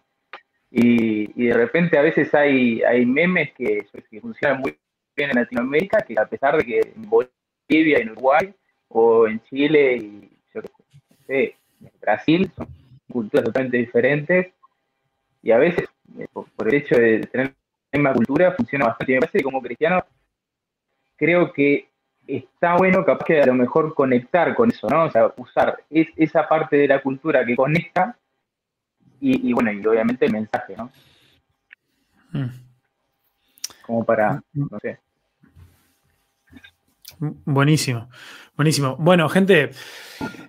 Y, 0.70 1.44
de 1.46 1.52
repente 1.52 1.98
a 1.98 2.02
veces 2.02 2.34
hay, 2.34 2.82
hay 2.82 3.04
memes 3.04 3.52
que, 3.52 3.86
funcionan 4.20 4.60
muy 4.60 4.78
bien 5.14 5.30
en 5.30 5.36
Latinoamérica, 5.36 6.00
que 6.00 6.18
a 6.18 6.26
pesar 6.26 6.56
de 6.56 6.64
que 6.64 6.80
en 6.80 7.08
Bolivia, 7.08 7.98
en 7.98 8.10
Uruguay, 8.10 8.54
o 8.88 9.26
en 9.26 9.42
Chile 9.44 9.96
y 9.96 10.38
yo 10.54 10.62
sé, 11.26 11.56
en 11.80 11.90
Brasil, 12.00 12.50
son 12.56 12.68
culturas 13.10 13.44
totalmente 13.44 13.76
diferentes, 13.76 14.52
y 15.42 15.50
a 15.50 15.58
veces, 15.58 15.88
eh, 16.18 16.26
por, 16.32 16.46
el 16.68 16.74
hecho 16.74 16.94
de 16.94 17.20
tener 17.26 17.54
la 17.90 17.98
misma 17.98 18.14
cultura, 18.14 18.52
funciona 18.52 18.86
bastante. 18.86 19.14
Y 19.14 19.38
que 19.38 19.42
como 19.42 19.60
cristiano, 19.60 20.04
creo 21.16 21.52
que 21.52 21.88
está 22.36 22.76
bueno 22.76 23.04
capaz 23.04 23.24
que 23.24 23.40
a 23.40 23.46
lo 23.46 23.54
mejor 23.54 23.94
conectar 23.94 24.54
con 24.54 24.70
eso, 24.70 24.88
¿no? 24.88 25.04
O 25.04 25.10
sea, 25.10 25.32
usar 25.36 25.82
esa 25.90 26.48
parte 26.48 26.76
de 26.76 26.88
la 26.88 27.02
cultura 27.02 27.44
que 27.44 27.56
conecta 27.56 28.16
y, 29.20 29.52
bueno, 29.52 29.70
y 29.70 29.86
obviamente 29.86 30.26
el 30.26 30.32
mensaje, 30.32 30.74
¿no? 30.76 30.90
Mm. 32.32 32.50
Como 33.86 34.04
para, 34.04 34.42
mm. 34.52 34.66
no 34.70 34.78
sé. 34.80 34.98
Buenísimo, 37.44 38.08
buenísimo. 38.56 38.96
Bueno, 38.96 39.28
gente, 39.28 39.70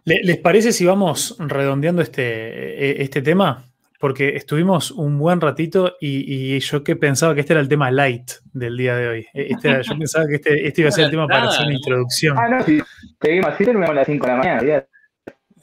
¿les 0.06 0.38
parece 0.38 0.72
si 0.72 0.86
vamos 0.86 1.36
redondeando 1.38 2.02
este, 2.02 3.02
e, 3.02 3.04
este 3.04 3.22
tema? 3.22 3.64
Porque 4.04 4.36
estuvimos 4.36 4.92
un 4.92 5.18
buen 5.18 5.40
ratito 5.40 5.96
y, 6.02 6.60
yo 6.60 6.84
que 6.84 6.98
pensaba 6.98 7.34
que 7.34 7.40
este 7.40 7.54
era 7.54 7.62
el 7.62 7.70
tema 7.70 7.90
light 7.90 8.32
del 8.52 8.76
día 8.76 8.98
de 8.98 9.08
hoy. 9.08 9.28
E, 9.34 9.54
este 9.54 9.82
yo 9.82 9.98
pensaba 9.98 10.28
que 10.28 10.36
este, 10.36 10.68
este, 10.68 10.82
iba 10.82 10.90
a 10.90 10.92
ser 10.92 11.06
el 11.06 11.12
tema 11.12 11.26
para 11.26 11.48
hacer 11.48 11.68
una 11.68 11.76
introducción. 11.76 12.38
Ah, 12.38 12.50
no, 12.50 12.62
si 12.66 12.82
seguimos 13.22 13.52
así 13.52 13.64
terminamos 13.64 13.92
a 13.92 13.94
las 13.94 14.06
5 14.06 14.26
de 14.26 14.32
la 14.34 14.38
mañana. 14.38 14.86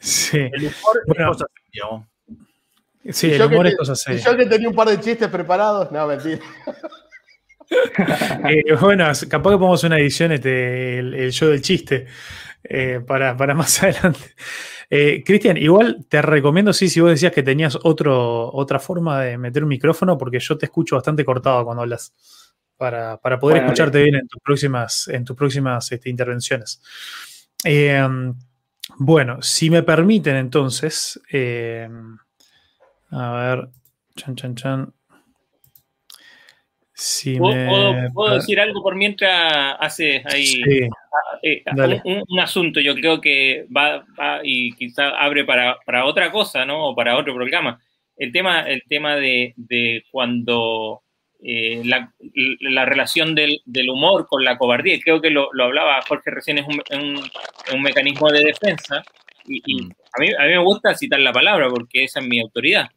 Sí. 0.01 0.38
El 0.38 0.62
humor 0.62 1.03
bueno, 1.07 1.32
es 3.05 3.14
Sí, 3.14 3.30
el 3.30 3.43
humor 3.43 3.66
es 3.66 3.76
cosa 3.76 3.95
seria. 3.95 4.24
Yo 4.24 4.34
que 4.34 4.47
tenía 4.47 4.70
un 4.70 4.74
par 4.74 4.88
de 4.88 4.99
chistes 5.01 5.28
preparados, 5.28 5.93
no, 5.93 6.07
mentira. 6.07 6.38
eh, 8.49 8.74
bueno, 8.80 9.05
capaz 9.05 9.51
que 9.51 9.59
pongamos 9.59 9.84
una 9.84 9.99
edición, 9.99 10.32
este, 10.32 10.99
el, 10.99 11.12
el 11.12 11.30
show 11.30 11.51
del 11.51 11.61
chiste, 11.61 12.07
eh, 12.64 13.01
para, 13.07 13.36
para 13.36 13.53
más 13.53 13.82
adelante. 13.82 14.34
Eh, 14.93 15.22
Cristian, 15.24 15.57
igual 15.57 16.05
te 16.09 16.20
recomiendo, 16.20 16.72
sí, 16.72 16.88
si 16.88 17.01
vos 17.01 17.11
decías 17.11 17.32
que 17.32 17.45
tenías 17.45 17.78
otro, 17.84 18.53
otra 18.53 18.80
forma 18.80 19.20
de 19.20 19.38
meter 19.38 19.62
un 19.62 19.68
micrófono, 19.68 20.18
porque 20.18 20.41
yo 20.41 20.59
te 20.59 20.66
escucho 20.66 20.97
bastante 20.97 21.24
cortado 21.24 21.64
cuando 21.64 21.82
hablas, 21.82 22.12
para, 22.76 23.18
poder 23.38 23.59
escucharte 23.59 24.03
bien 24.03 24.16
en 24.16 24.26
tus 24.26 24.43
próximas, 24.43 25.07
en 25.07 25.24
tus 25.24 25.36
próximas 25.36 25.93
este, 25.93 26.11
intervenciones. 26.11 26.82
Eh, 27.64 28.05
bueno, 28.97 29.41
si 29.43 29.70
me 29.70 29.82
permiten 29.82 30.36
entonces, 30.36 31.20
eh, 31.30 31.88
a 33.11 33.32
ver, 33.32 33.68
chan, 34.16 34.34
chan, 34.34 34.55
chan. 34.57 34.95
¿Puedo, 37.38 38.34
decir 38.34 38.61
algo 38.61 38.82
por 38.82 38.94
mientras 38.94 39.76
hace 39.78 40.22
ahí 40.26 40.62
eh, 41.42 41.62
un, 42.05 42.40
asunto? 42.40 42.80
Yo 42.80 42.94
creo 42.94 43.20
que 43.20 43.66
va, 43.74 44.05
y 44.42 44.72
quizá 44.72 45.11
abre 45.11 45.44
para, 45.44 46.05
otra 46.05 46.30
cosa, 46.30 46.64
¿no? 46.64 46.88
O 46.88 46.94
para 46.94 47.16
otro 47.16 47.34
programa. 47.34 47.80
el 48.16 48.32
tema, 48.32 48.61
el 48.68 48.82
tema 48.88 49.16
de, 49.16 49.55
de 49.57 50.05
cuando 50.11 51.03
eh, 51.42 51.82
la, 51.84 52.12
la, 52.61 52.84
relación 52.84 53.34
del, 53.34 53.62
del, 53.64 53.88
humor 53.88 54.26
con 54.28 54.44
la 54.44 54.59
cobardía, 54.59 54.94
y 54.94 55.01
creo 55.01 55.20
que 55.20 55.30
lo, 55.30 55.48
lo 55.53 55.64
hablaba 55.64 56.03
Jorge 56.07 56.30
recién, 56.30 56.59
es 56.59 56.66
un, 56.66 56.82
un, 56.98 57.30
un 57.74 57.82
mecanismo 57.82 58.30
de 58.30 58.44
defensa, 58.44 59.03
y, 59.46 59.62
y 59.64 59.82
Mm. 59.82 59.90
a, 60.12 60.20
mí, 60.20 60.28
a 60.38 60.42
mí 60.44 60.48
me 60.48 60.59
gusta 60.59 60.94
citar 60.94 61.20
la 61.20 61.32
palabra 61.32 61.68
porque 61.68 62.05
esa 62.05 62.20
es 62.20 62.26
mi 62.26 62.40
autoridad. 62.40 62.88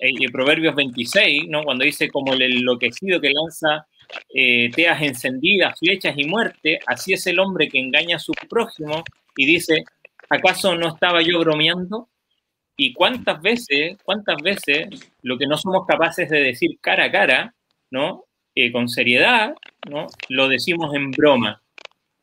Eh, 0.00 0.30
Proverbios 0.32 0.74
26, 0.74 1.48
¿no? 1.48 1.62
cuando 1.62 1.84
dice 1.84 2.08
como 2.08 2.32
el 2.32 2.40
enloquecido 2.40 3.20
que 3.20 3.30
lanza 3.30 3.86
eh, 4.34 4.70
teas 4.70 5.02
encendidas, 5.02 5.78
flechas 5.78 6.14
y 6.16 6.24
muerte, 6.24 6.80
así 6.86 7.12
es 7.12 7.26
el 7.26 7.38
hombre 7.38 7.68
que 7.68 7.78
engaña 7.78 8.16
a 8.16 8.20
su 8.20 8.32
prójimo 8.48 9.04
y 9.36 9.44
dice, 9.44 9.84
¿acaso 10.30 10.74
no 10.74 10.88
estaba 10.88 11.20
yo 11.22 11.38
bromeando? 11.40 12.08
Y 12.76 12.94
cuántas 12.94 13.42
veces, 13.42 13.98
cuántas 14.02 14.40
veces 14.42 14.88
lo 15.22 15.36
que 15.36 15.46
no 15.46 15.58
somos 15.58 15.86
capaces 15.86 16.30
de 16.30 16.40
decir 16.40 16.78
cara 16.80 17.04
a 17.04 17.12
cara, 17.12 17.54
¿no? 17.90 18.24
Eh, 18.54 18.72
con 18.72 18.88
seriedad, 18.88 19.54
¿no? 19.88 20.06
Lo 20.30 20.48
decimos 20.48 20.94
en 20.94 21.10
broma. 21.10 21.62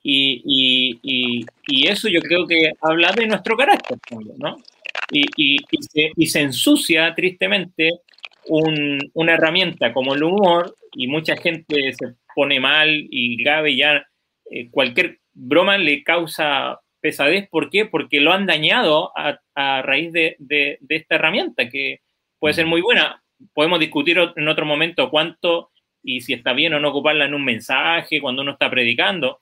Y, 0.01 0.41
y, 0.45 0.99
y, 1.03 1.45
y, 1.67 1.87
eso 1.87 2.07
yo 2.07 2.21
creo 2.21 2.47
que 2.47 2.71
habla 2.81 3.11
de 3.11 3.27
nuestro 3.27 3.57
carácter 3.57 3.97
¿no? 4.37 4.55
Y, 5.09 5.57
se, 5.79 6.11
y 6.15 6.27
se, 6.27 6.41
ensucia 6.41 7.15
tristemente 7.15 7.91
un, 8.47 8.99
una 9.13 9.35
herramienta 9.35 9.93
como 9.93 10.13
el 10.13 10.23
humor 10.23 10.75
y 10.91 11.07
mucha 11.07 11.37
gente 11.37 11.93
se 11.93 12.15
pone 12.35 12.59
mal 12.59 12.89
y 13.09 13.41
grave 13.41 13.71
y 13.71 13.77
ya 13.77 14.05
eh, 14.51 14.69
cualquier 14.69 15.19
broma 15.33 15.77
le 15.77 16.03
causa 16.03 16.79
pesadez. 16.99 17.47
¿Por 17.49 17.69
qué? 17.69 17.85
Porque 17.85 18.19
lo 18.19 18.33
han 18.33 18.45
dañado 18.45 19.11
a, 19.17 19.39
a 19.55 19.81
raíz 19.81 20.11
de, 20.11 20.35
de, 20.39 20.77
de, 20.81 20.95
esta 20.95 21.15
herramienta 21.15 21.69
que 21.69 22.01
puede 22.39 22.53
ser 22.53 22.65
muy 22.65 22.81
buena. 22.81 23.23
Podemos 23.53 23.79
discutir 23.79 24.17
en 24.35 24.47
otro 24.47 24.65
momento 24.65 25.09
cuánto 25.09 25.71
y 26.03 26.21
si 26.21 26.33
está 26.33 26.53
bien 26.53 26.73
o 26.73 26.79
no 26.79 26.89
ocuparla 26.89 27.25
en 27.25 27.33
un 27.33 27.43
mensaje 27.43 28.21
cuando 28.21 28.41
uno 28.41 28.51
está 28.51 28.69
predicando. 28.69 29.41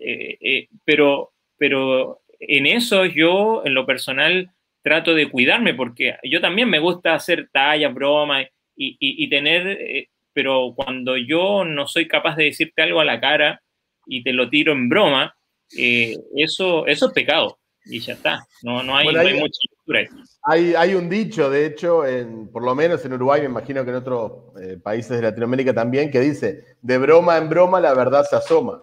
Eh, 0.00 0.36
eh, 0.40 0.68
pero, 0.84 1.32
pero 1.56 2.20
en 2.38 2.66
eso 2.66 3.06
yo, 3.06 3.62
en 3.64 3.74
lo 3.74 3.86
personal, 3.86 4.50
trato 4.84 5.14
de 5.14 5.30
cuidarme 5.30 5.74
porque 5.74 6.16
yo 6.22 6.40
también 6.40 6.68
me 6.68 6.78
gusta 6.78 7.14
hacer 7.14 7.48
tallas, 7.50 7.92
bromas 7.92 8.46
y, 8.76 8.90
y, 9.00 9.24
y 9.24 9.30
tener, 9.30 9.66
eh, 9.66 10.10
pero 10.32 10.74
cuando 10.76 11.16
yo 11.16 11.64
no 11.64 11.86
soy 11.86 12.06
capaz 12.06 12.36
de 12.36 12.44
decirte 12.44 12.82
algo 12.82 13.00
a 13.00 13.04
la 13.04 13.18
cara 13.18 13.62
y 14.06 14.22
te 14.22 14.34
lo 14.34 14.50
tiro 14.50 14.72
en 14.72 14.90
broma, 14.90 15.34
eh, 15.76 16.14
eso, 16.36 16.86
eso 16.86 17.06
es 17.06 17.12
pecado 17.14 17.58
y 17.86 18.00
ya 18.00 18.12
está. 18.12 18.46
No, 18.62 18.82
no, 18.82 18.94
hay, 18.94 19.04
bueno, 19.04 19.20
hay, 19.20 19.26
no 19.26 19.34
hay 19.34 19.40
mucha 19.40 19.60
lectura. 19.70 20.24
Hay, 20.42 20.74
hay, 20.74 20.94
un 20.94 21.08
dicho, 21.08 21.48
de 21.48 21.64
hecho, 21.64 22.06
en, 22.06 22.48
por 22.48 22.62
lo 22.62 22.74
menos 22.74 23.02
en 23.06 23.14
Uruguay, 23.14 23.40
me 23.40 23.46
imagino 23.46 23.84
que 23.84 23.90
en 23.90 23.96
otros 23.96 24.32
eh, 24.60 24.78
países 24.82 25.16
de 25.16 25.22
Latinoamérica 25.22 25.72
también, 25.72 26.10
que 26.10 26.20
dice, 26.20 26.76
de 26.82 26.98
broma 26.98 27.38
en 27.38 27.48
broma 27.48 27.80
la 27.80 27.94
verdad 27.94 28.24
se 28.28 28.36
asoma. 28.36 28.82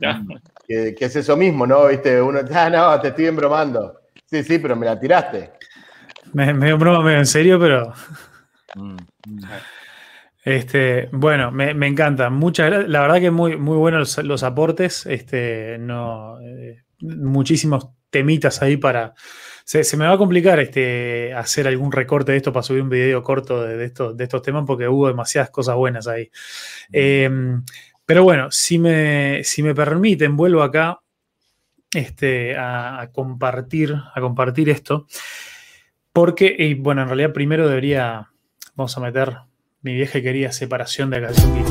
Ya. 0.00 0.22
Que, 0.66 0.94
que, 0.94 1.04
es 1.06 1.16
eso 1.16 1.36
mismo, 1.36 1.66
¿no? 1.66 1.88
Viste, 1.88 2.20
uno, 2.22 2.40
ah, 2.54 2.70
no, 2.70 3.00
te 3.00 3.08
estoy 3.08 3.26
embromando. 3.26 4.00
Sí, 4.36 4.42
sí, 4.42 4.58
pero 4.58 4.76
me 4.76 4.84
la 4.84 5.00
tiraste. 5.00 5.52
Me, 6.34 6.52
me 6.52 6.74
broma 6.74 7.02
medio 7.02 7.18
en 7.18 7.26
serio, 7.26 7.58
pero. 7.58 7.94
Este, 10.44 11.08
bueno, 11.10 11.50
me, 11.50 11.72
me, 11.72 11.86
encanta. 11.86 12.28
Muchas 12.28 12.66
gracias. 12.66 12.90
La 12.90 13.00
verdad 13.00 13.18
que 13.18 13.30
muy, 13.30 13.56
muy 13.56 13.78
buenos 13.78 14.18
los, 14.18 14.26
los 14.26 14.42
aportes. 14.42 15.06
Este, 15.06 15.78
no, 15.78 16.38
eh, 16.40 16.82
muchísimos 17.00 17.88
temitas 18.10 18.60
ahí 18.60 18.76
para. 18.76 19.14
Se, 19.64 19.82
se, 19.82 19.96
me 19.96 20.06
va 20.06 20.12
a 20.12 20.18
complicar 20.18 20.60
este, 20.60 21.32
hacer 21.32 21.66
algún 21.66 21.90
recorte 21.90 22.32
de 22.32 22.38
esto 22.38 22.52
para 22.52 22.62
subir 22.62 22.82
un 22.82 22.90
video 22.90 23.22
corto 23.22 23.64
de, 23.64 23.78
de, 23.78 23.86
estos, 23.86 24.16
de 24.16 24.24
estos 24.24 24.42
temas 24.42 24.64
porque 24.66 24.86
hubo 24.86 25.08
demasiadas 25.08 25.48
cosas 25.50 25.74
buenas 25.76 26.06
ahí. 26.06 26.30
Eh, 26.92 27.30
pero 28.04 28.22
bueno, 28.22 28.50
si 28.50 28.78
me, 28.78 29.42
si 29.44 29.62
me 29.62 29.74
permiten, 29.74 30.36
vuelvo 30.36 30.62
acá 30.62 31.00
este, 31.96 32.56
a, 32.58 33.10
compartir, 33.12 33.94
a 34.14 34.20
compartir 34.20 34.68
esto. 34.68 35.06
Porque, 36.12 36.54
y 36.58 36.74
bueno, 36.74 37.02
en 37.02 37.08
realidad 37.08 37.32
primero 37.32 37.68
debería, 37.68 38.30
vamos 38.74 38.96
a 38.96 39.00
meter 39.00 39.36
mi 39.80 39.94
vieja 39.94 40.18
y 40.18 40.22
querida 40.22 40.52
separación 40.52 41.10
de 41.10 41.16
Akatsuki. 41.18 41.62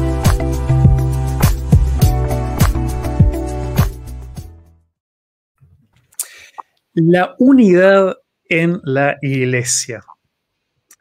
La 6.96 7.36
unidad 7.40 8.16
en 8.46 8.80
la 8.84 9.18
iglesia. 9.22 10.02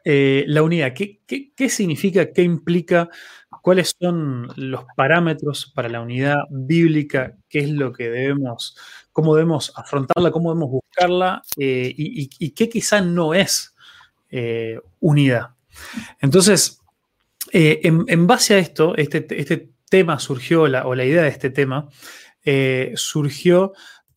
Eh, 0.03 0.43
la 0.47 0.61
unidad, 0.61 0.93
¿qué, 0.93 1.21
¿qué, 1.25 1.51
qué, 1.55 1.69
significa? 1.69 2.31
¿Qué 2.31 2.43
implica? 2.43 3.09
¿Cuáles 3.63 3.95
son 3.99 4.49
los 4.55 4.85
parámetros 4.95 5.71
para 5.73 5.89
la 5.89 6.01
unidad 6.01 6.43
bíblica? 6.51 7.35
¿Qué 7.49 7.59
es 7.59 7.71
lo 7.71 7.91
que 7.91 8.11
debemos, 8.11 8.77
cómo 9.15 9.33
debemos 9.33 9.71
afrontarla, 9.77 10.29
cómo 10.29 10.49
debemos 10.49 10.71
buscarla? 10.71 11.41
Eh, 11.57 11.93
y, 11.95 12.49
qué 12.49 12.67
quizá 12.67 12.99
no 12.99 13.33
es 13.33 13.73
eh, 14.29 14.77
unidad. 14.99 15.51
Entonces, 16.19 16.81
eh, 17.53 17.79
en, 17.83 18.27
base 18.27 18.55
a 18.55 18.57
esto, 18.57 18.93
este, 18.97 19.25
este 19.39 19.69
tema 19.89 20.19
surgió, 20.19 20.63
o 20.63 20.95
la 20.95 21.05
idea 21.05 21.21
de 21.21 21.29
este 21.29 21.49
tema, 21.49 21.87
surgió 22.95 23.71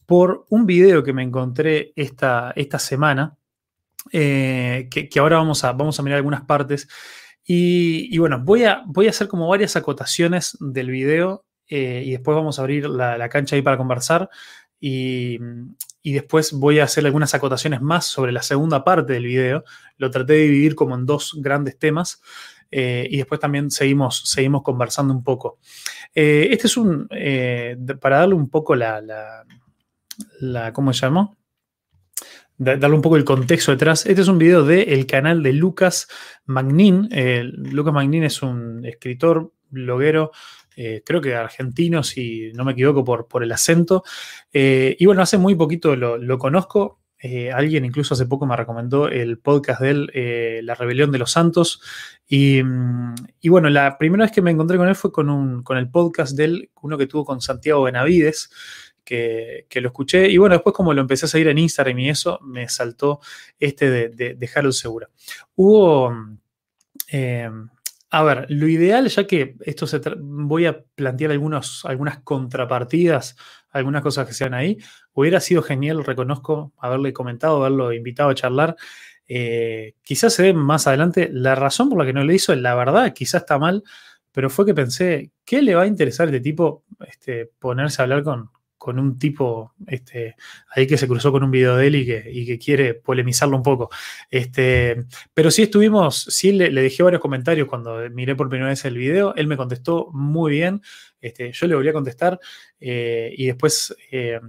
por 0.04 0.46
un 0.48 0.66
video 0.66 1.04
que 1.04 1.12
me 1.12 1.22
encontré 1.22 1.92
esta, 1.94 2.52
esta 2.56 2.80
semana, 2.80 3.36
que, 4.10 5.10
ahora 5.20 5.36
vamos 5.36 5.62
a, 5.62 5.70
vamos 5.74 6.00
a 6.00 6.02
mirar 6.02 6.16
algunas 6.16 6.42
partes. 6.42 6.88
Y, 7.44 8.18
bueno, 8.18 8.40
voy 8.42 8.64
a, 8.64 8.82
voy 8.84 9.06
a 9.06 9.10
hacer 9.10 9.28
como 9.28 9.46
varias 9.46 9.76
acotaciones 9.76 10.56
del 10.58 10.90
video 10.90 11.44
y 11.68 12.10
después 12.10 12.34
vamos 12.34 12.58
a 12.58 12.62
abrir 12.62 12.88
la, 12.88 13.28
cancha 13.28 13.54
ahí 13.54 13.62
para 13.62 13.76
conversar. 13.76 14.28
Y, 14.80 15.38
y, 16.02 16.12
después 16.12 16.52
voy 16.52 16.78
a 16.78 16.84
hacer 16.84 17.04
algunas 17.04 17.34
acotaciones 17.34 17.80
más 17.80 18.06
sobre 18.06 18.32
la 18.32 18.42
segunda 18.42 18.84
parte 18.84 19.12
del 19.12 19.24
video. 19.24 19.64
Lo 19.96 20.10
traté 20.10 20.34
de 20.34 20.38
dividir 20.40 20.74
como 20.74 20.94
en 20.94 21.04
dos 21.04 21.36
grandes 21.40 21.78
temas. 21.78 22.22
Eh, 22.70 23.08
y 23.10 23.16
después 23.16 23.40
también 23.40 23.70
seguimos, 23.70 24.22
seguimos 24.26 24.62
conversando 24.62 25.14
un 25.14 25.24
poco. 25.24 25.58
Eh, 26.14 26.48
este 26.50 26.66
es 26.66 26.76
un, 26.76 27.08
eh, 27.10 27.76
para 28.00 28.18
darle 28.18 28.34
un 28.34 28.50
poco 28.50 28.74
la, 28.74 29.00
la, 30.40 30.72
¿cómo 30.72 30.92
se 30.92 31.00
llama? 31.00 31.34
darle 32.60 32.96
un 32.96 33.02
poco 33.02 33.16
el 33.16 33.24
contexto 33.24 33.70
detrás. 33.70 34.04
Este 34.04 34.20
es 34.20 34.26
un 34.26 34.36
video 34.36 34.64
del 34.64 35.06
canal 35.06 35.44
de 35.44 35.52
Lucas 35.52 36.08
Magnin. 36.44 37.08
Lucas 37.52 37.94
Magnin 37.94 38.24
es 38.24 38.42
un 38.42 38.84
escritor, 38.84 39.52
bloguero, 39.70 40.32
eh, 40.80 41.02
creo 41.04 41.20
que 41.20 41.34
argentino, 41.34 42.04
si 42.04 42.52
no 42.54 42.64
me 42.64 42.70
equivoco 42.70 43.02
por, 43.02 43.26
por 43.26 43.42
el 43.42 43.50
acento. 43.50 44.04
Eh, 44.52 44.94
y 44.96 45.06
bueno, 45.06 45.22
hace 45.22 45.36
muy 45.36 45.56
poquito 45.56 45.96
lo, 45.96 46.38
conozco. 46.38 47.00
Eh, 47.20 47.50
alguien 47.50 47.84
incluso 47.84 48.14
hace 48.14 48.26
poco 48.26 48.46
me 48.46 48.54
recomendó 48.54 49.08
el 49.08 49.40
podcast 49.40 49.80
de 49.80 49.90
él, 49.90 50.10
La 50.64 50.76
Rebelión 50.76 51.10
de 51.10 51.18
los 51.18 51.32
Santos. 51.32 51.82
Y, 52.28 52.60
y, 53.40 53.48
bueno, 53.48 53.68
la 53.70 53.98
primera 53.98 54.22
vez 54.22 54.30
que 54.30 54.40
me 54.40 54.52
encontré 54.52 54.76
con 54.76 54.86
él 54.86 54.94
fue 54.94 55.10
con, 55.10 55.30
un, 55.30 55.64
con 55.64 55.78
el 55.78 55.90
podcast 55.90 56.36
de 56.36 56.44
él, 56.44 56.70
uno 56.80 56.96
que 56.96 57.08
tuvo 57.08 57.24
con 57.24 57.40
Santiago 57.40 57.82
Benavides, 57.82 58.48
que, 59.04 59.66
que, 59.68 59.80
lo 59.80 59.88
escuché. 59.88 60.30
Y 60.30 60.38
bueno, 60.38 60.54
después 60.54 60.76
como 60.76 60.94
lo 60.94 61.00
empecé 61.00 61.26
a 61.26 61.28
seguir 61.28 61.48
en 61.48 61.58
Instagram 61.58 61.98
y 61.98 62.10
eso, 62.10 62.38
me 62.44 62.68
saltó 62.68 63.18
este 63.58 63.90
de, 63.90 64.08
de, 64.10 64.34
de 64.34 64.50
Harold 64.54 64.74
Segura. 64.74 65.10
Hubo... 65.56 66.14
Eh, 67.10 67.50
a 68.10 68.22
ver, 68.22 68.46
lo 68.48 68.68
ideal, 68.68 69.08
ya 69.08 69.26
que 69.26 69.56
esto 69.60 69.86
se 69.86 70.00
voy 70.18 70.66
a 70.66 70.82
plantear 70.94 71.30
algunas 71.30 71.84
contrapartidas, 72.24 73.36
algunas 73.70 74.02
cosas 74.02 74.26
que 74.26 74.32
sean 74.32 74.54
ahí, 74.54 74.78
hubiera 75.12 75.40
sido 75.40 75.62
genial, 75.62 76.04
reconozco, 76.04 76.72
haberle 76.78 77.12
comentado, 77.12 77.56
haberlo 77.56 77.92
invitado 77.92 78.30
a 78.30 78.34
charlar. 78.34 78.76
Eh, 79.26 79.94
quizás 80.02 80.32
se 80.32 80.42
ve 80.42 80.54
más 80.54 80.86
adelante. 80.86 81.28
La 81.30 81.54
razón 81.54 81.90
por 81.90 81.98
la 81.98 82.06
que 82.06 82.14
no 82.14 82.24
le 82.24 82.34
hizo, 82.34 82.54
la 82.54 82.74
verdad, 82.74 83.12
quizás 83.12 83.42
está 83.42 83.58
mal, 83.58 83.82
pero 84.32 84.48
fue 84.48 84.64
que 84.64 84.74
pensé, 84.74 85.32
¿qué 85.44 85.60
le 85.60 85.74
va 85.74 85.82
a 85.82 85.86
interesar 85.86 86.28
a 86.28 86.30
este 86.30 86.40
tipo 86.40 86.84
este, 87.06 87.50
ponerse 87.58 88.00
a 88.00 88.04
hablar 88.04 88.22
con, 88.22 88.50
con 88.88 88.98
un 88.98 89.18
tipo 89.18 89.74
este, 89.86 90.34
ahí 90.70 90.86
que 90.86 90.96
se 90.96 91.06
cruzó 91.06 91.30
con 91.30 91.44
un 91.44 91.50
video 91.50 91.76
de 91.76 91.88
él 91.88 91.96
y 91.96 92.06
que, 92.06 92.30
y 92.32 92.46
que 92.46 92.58
quiere 92.58 92.94
polemizarlo 92.94 93.54
un 93.54 93.62
poco. 93.62 93.90
Este, 94.30 95.04
pero 95.34 95.50
sí 95.50 95.64
estuvimos, 95.64 96.22
sí 96.30 96.52
le, 96.52 96.70
dejé 96.70 97.02
varios 97.02 97.20
comentarios 97.20 97.68
cuando 97.68 97.98
miré 98.08 98.34
por 98.34 98.48
primera 98.48 98.70
vez 98.70 98.82
el 98.86 98.96
video, 98.96 99.34
él 99.34 99.46
me 99.46 99.58
contestó 99.58 100.08
muy 100.14 100.52
bien, 100.52 100.80
este, 101.20 101.52
yo 101.52 101.66
le 101.66 101.74
volví 101.74 101.90
a 101.90 101.92
contestar 101.92 102.40
eh, 102.80 103.30
y 103.36 103.44
después 103.44 103.94
eh, 104.10 104.40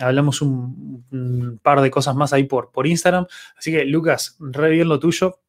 hablamos 0.00 0.42
un, 0.42 1.06
un, 1.10 1.58
par 1.62 1.80
de 1.80 1.90
cosas 1.90 2.14
más 2.14 2.34
ahí 2.34 2.44
por, 2.44 2.70
por 2.70 2.86
Instagram. 2.86 3.24
Así 3.56 3.72
que 3.72 3.86
Lucas, 3.86 4.36
re 4.38 4.68
bien 4.68 4.90
lo 4.90 4.98
tuyo. 4.98 5.40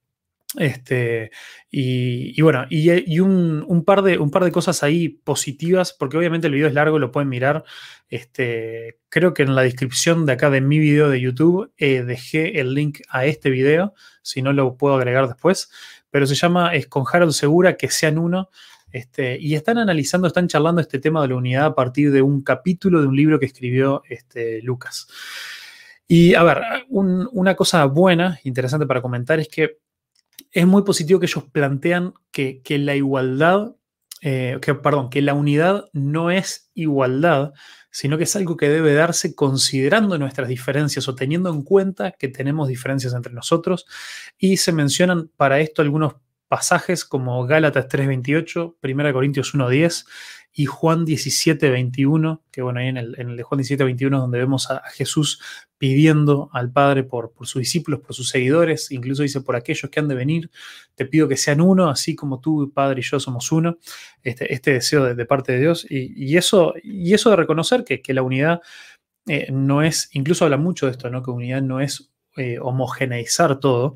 Este, 0.57 1.29
y, 1.69 2.33
y 2.35 2.41
bueno, 2.41 2.65
y, 2.71 2.89
y 3.13 3.19
un, 3.19 3.83
par 3.85 4.01
de, 4.01 4.17
un 4.17 4.31
par 4.31 4.43
de 4.43 4.51
cosas 4.51 4.81
ahí 4.81 5.07
positivas, 5.09 5.93
porque 5.93 6.17
obviamente 6.17 6.47
el 6.47 6.53
video 6.53 6.67
es 6.67 6.73
largo, 6.73 6.97
lo 6.97 7.11
pueden 7.11 7.29
mirar. 7.29 7.63
Este, 8.09 8.97
creo 9.09 9.35
que 9.35 9.43
en 9.43 9.53
la 9.53 9.61
descripción 9.61 10.25
de 10.25 10.33
acá 10.33 10.49
de 10.49 10.61
mi 10.61 10.79
video 10.79 11.09
de 11.09 11.21
YouTube 11.21 11.71
eh, 11.77 12.01
dejé 12.03 12.59
el 12.59 12.73
link 12.73 13.01
a 13.09 13.25
este 13.25 13.51
video, 13.51 13.93
si 14.23 14.41
no 14.41 14.51
lo 14.51 14.75
puedo 14.75 14.95
agregar 14.95 15.27
después, 15.27 15.69
pero 16.09 16.25
se 16.25 16.33
llama 16.33 16.73
Es 16.73 16.87
con 16.87 17.03
Harold 17.11 17.33
Segura, 17.33 17.77
que 17.77 17.89
sean 17.89 18.17
uno. 18.17 18.49
Este, 18.91 19.37
y 19.39 19.53
están 19.53 19.77
analizando, 19.77 20.25
están 20.25 20.47
charlando 20.47 20.81
este 20.81 20.97
tema 20.97 21.21
de 21.21 21.27
la 21.27 21.35
unidad 21.35 21.65
a 21.67 21.75
partir 21.75 22.11
de 22.11 22.23
un 22.23 22.41
capítulo 22.41 23.01
de 23.01 23.07
un 23.07 23.15
libro 23.15 23.39
que 23.39 23.45
escribió 23.45 24.01
este, 24.09 24.63
Lucas. 24.63 25.07
Y 26.07 26.33
a 26.33 26.41
ver, 26.41 26.57
un- 26.87 27.29
una 27.33 27.55
cosa 27.55 27.85
buena, 27.85 28.39
interesante 28.43 28.87
para 28.87 28.99
comentar, 29.03 29.39
es 29.39 29.47
que 29.47 29.77
es 30.51 30.65
muy 30.65 30.83
positivo 30.83 31.19
que 31.19 31.27
ellos 31.27 31.45
plantean 31.51 32.13
que, 32.31 32.61
que 32.61 32.77
la 32.79 32.95
igualdad, 32.95 33.75
eh, 34.21 34.57
que, 34.61 34.75
perdón, 34.75 35.09
que 35.09 35.21
la 35.21 35.33
unidad 35.33 35.85
no 35.93 36.31
es 36.31 36.71
igualdad, 36.73 37.53
sino 37.91 38.17
que 38.17 38.23
es 38.23 38.35
algo 38.35 38.57
que 38.57 38.69
debe 38.69 38.93
darse 38.93 39.35
considerando 39.35 40.17
nuestras 40.17 40.47
diferencias 40.47 41.07
o 41.07 41.15
teniendo 41.15 41.49
en 41.49 41.63
cuenta 41.63 42.11
que 42.11 42.27
tenemos 42.27 42.67
diferencias 42.67 43.13
entre 43.13 43.33
nosotros. 43.33 43.85
Y 44.37 44.57
se 44.57 44.71
mencionan 44.71 45.29
para 45.35 45.59
esto 45.59 45.81
algunos 45.81 46.15
pasajes 46.47 47.05
como 47.05 47.45
Gálatas 47.45 47.87
3.28, 47.87 48.75
1 48.81 49.13
Corintios 49.13 49.53
1.10 49.53 50.05
y 50.51 50.65
Juan 50.65 51.05
17.21, 51.05 52.41
que 52.51 52.61
bueno, 52.61 52.79
ahí 52.79 52.87
en 52.87 52.97
el, 52.97 53.15
en 53.19 53.29
el 53.29 53.37
de 53.37 53.43
Juan 53.43 53.59
17.21 53.61 54.05
es 54.05 54.21
donde 54.21 54.39
vemos 54.39 54.69
a, 54.71 54.81
Jesús 54.89 55.41
pidiendo 55.77 56.49
al 56.51 56.71
Padre 56.71 57.03
por, 57.03 57.31
por 57.31 57.47
sus 57.47 57.61
discípulos, 57.61 58.01
por 58.01 58.13
sus 58.13 58.29
seguidores, 58.29 58.91
incluso 58.91 59.23
dice 59.23 59.41
por 59.41 59.55
aquellos 59.55 59.89
que 59.89 59.99
han 59.99 60.07
de 60.07 60.15
venir, 60.15 60.49
te 60.95 61.05
pido 61.05 61.27
que 61.27 61.37
sean 61.37 61.61
uno, 61.61 61.89
así 61.89 62.15
como 62.15 62.39
tú, 62.39 62.71
Padre 62.73 62.99
y 62.99 63.03
yo 63.03 63.19
somos 63.19 63.51
uno, 63.51 63.77
este, 64.23 64.53
este 64.53 64.73
deseo 64.73 65.13
de, 65.15 65.25
parte 65.25 65.53
de 65.53 65.59
Dios, 65.59 65.85
y, 65.89 66.11
y 66.31 66.35
eso, 66.35 66.73
y 66.83 67.13
eso 67.13 67.29
de 67.29 67.35
reconocer 67.37 67.83
que, 67.83 68.01
que 68.01 68.13
la 68.13 68.23
unidad 68.23 68.61
eh, 69.27 69.51
no 69.51 69.83
es, 69.83 70.09
incluso 70.13 70.43
habla 70.43 70.57
mucho 70.57 70.87
de 70.87 70.93
esto, 70.93 71.09
¿no? 71.09 71.23
que 71.23 71.31
unidad 71.31 71.61
no 71.61 71.79
es 71.79 72.11
eh, 72.35 72.57
homogeneizar 72.59 73.59
todo, 73.59 73.95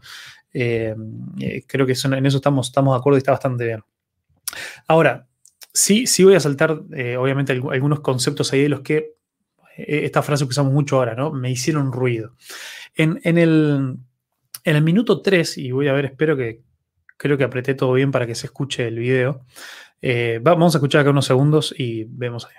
eh, 0.53 0.95
creo 1.67 1.85
que 1.85 1.93
eso- 1.93 2.13
en 2.13 2.25
eso 2.25 2.37
estamos, 2.37 2.67
estamos 2.67 2.93
de 2.93 2.99
acuerdo 2.99 3.17
y 3.17 3.19
está 3.19 3.31
bastante 3.31 3.65
bien. 3.65 3.83
Ahora, 4.87 5.27
sí, 5.73 6.07
sí 6.07 6.23
voy 6.23 6.35
a 6.35 6.39
saltar, 6.39 6.83
eh, 6.93 7.17
obviamente, 7.17 7.55
algu- 7.57 7.73
algunos 7.73 7.99
conceptos 8.01 8.53
ahí 8.53 8.61
de 8.63 8.69
los 8.69 8.81
que 8.81 9.15
eh, 9.77 10.01
esta 10.05 10.21
frase 10.21 10.45
que 10.45 10.49
usamos 10.49 10.73
mucho 10.73 10.97
ahora, 10.97 11.15
¿no? 11.15 11.31
Me 11.31 11.51
hicieron 11.51 11.91
ruido. 11.91 12.35
En, 12.95 13.19
el, 13.23 13.97
minuto 14.83 15.21
3, 15.21 15.57
y 15.57 15.71
voy 15.71 15.87
a 15.87 15.93
ver, 15.93 16.05
espero 16.05 16.37
que, 16.37 16.61
creo 17.17 17.37
que 17.37 17.43
apreté 17.45 17.73
todo 17.75 17.93
bien 17.93 18.11
para 18.11 18.27
que 18.27 18.35
se 18.35 18.47
escuche 18.47 18.87
el 18.87 18.99
video. 18.99 19.45
Eh, 20.01 20.39
va- 20.39 20.53
vamos 20.53 20.75
a 20.75 20.79
escuchar 20.79 21.01
acá 21.01 21.11
unos 21.11 21.25
segundos 21.25 21.73
y 21.77 22.05
vemos 22.05 22.45
ahí. 22.45 22.53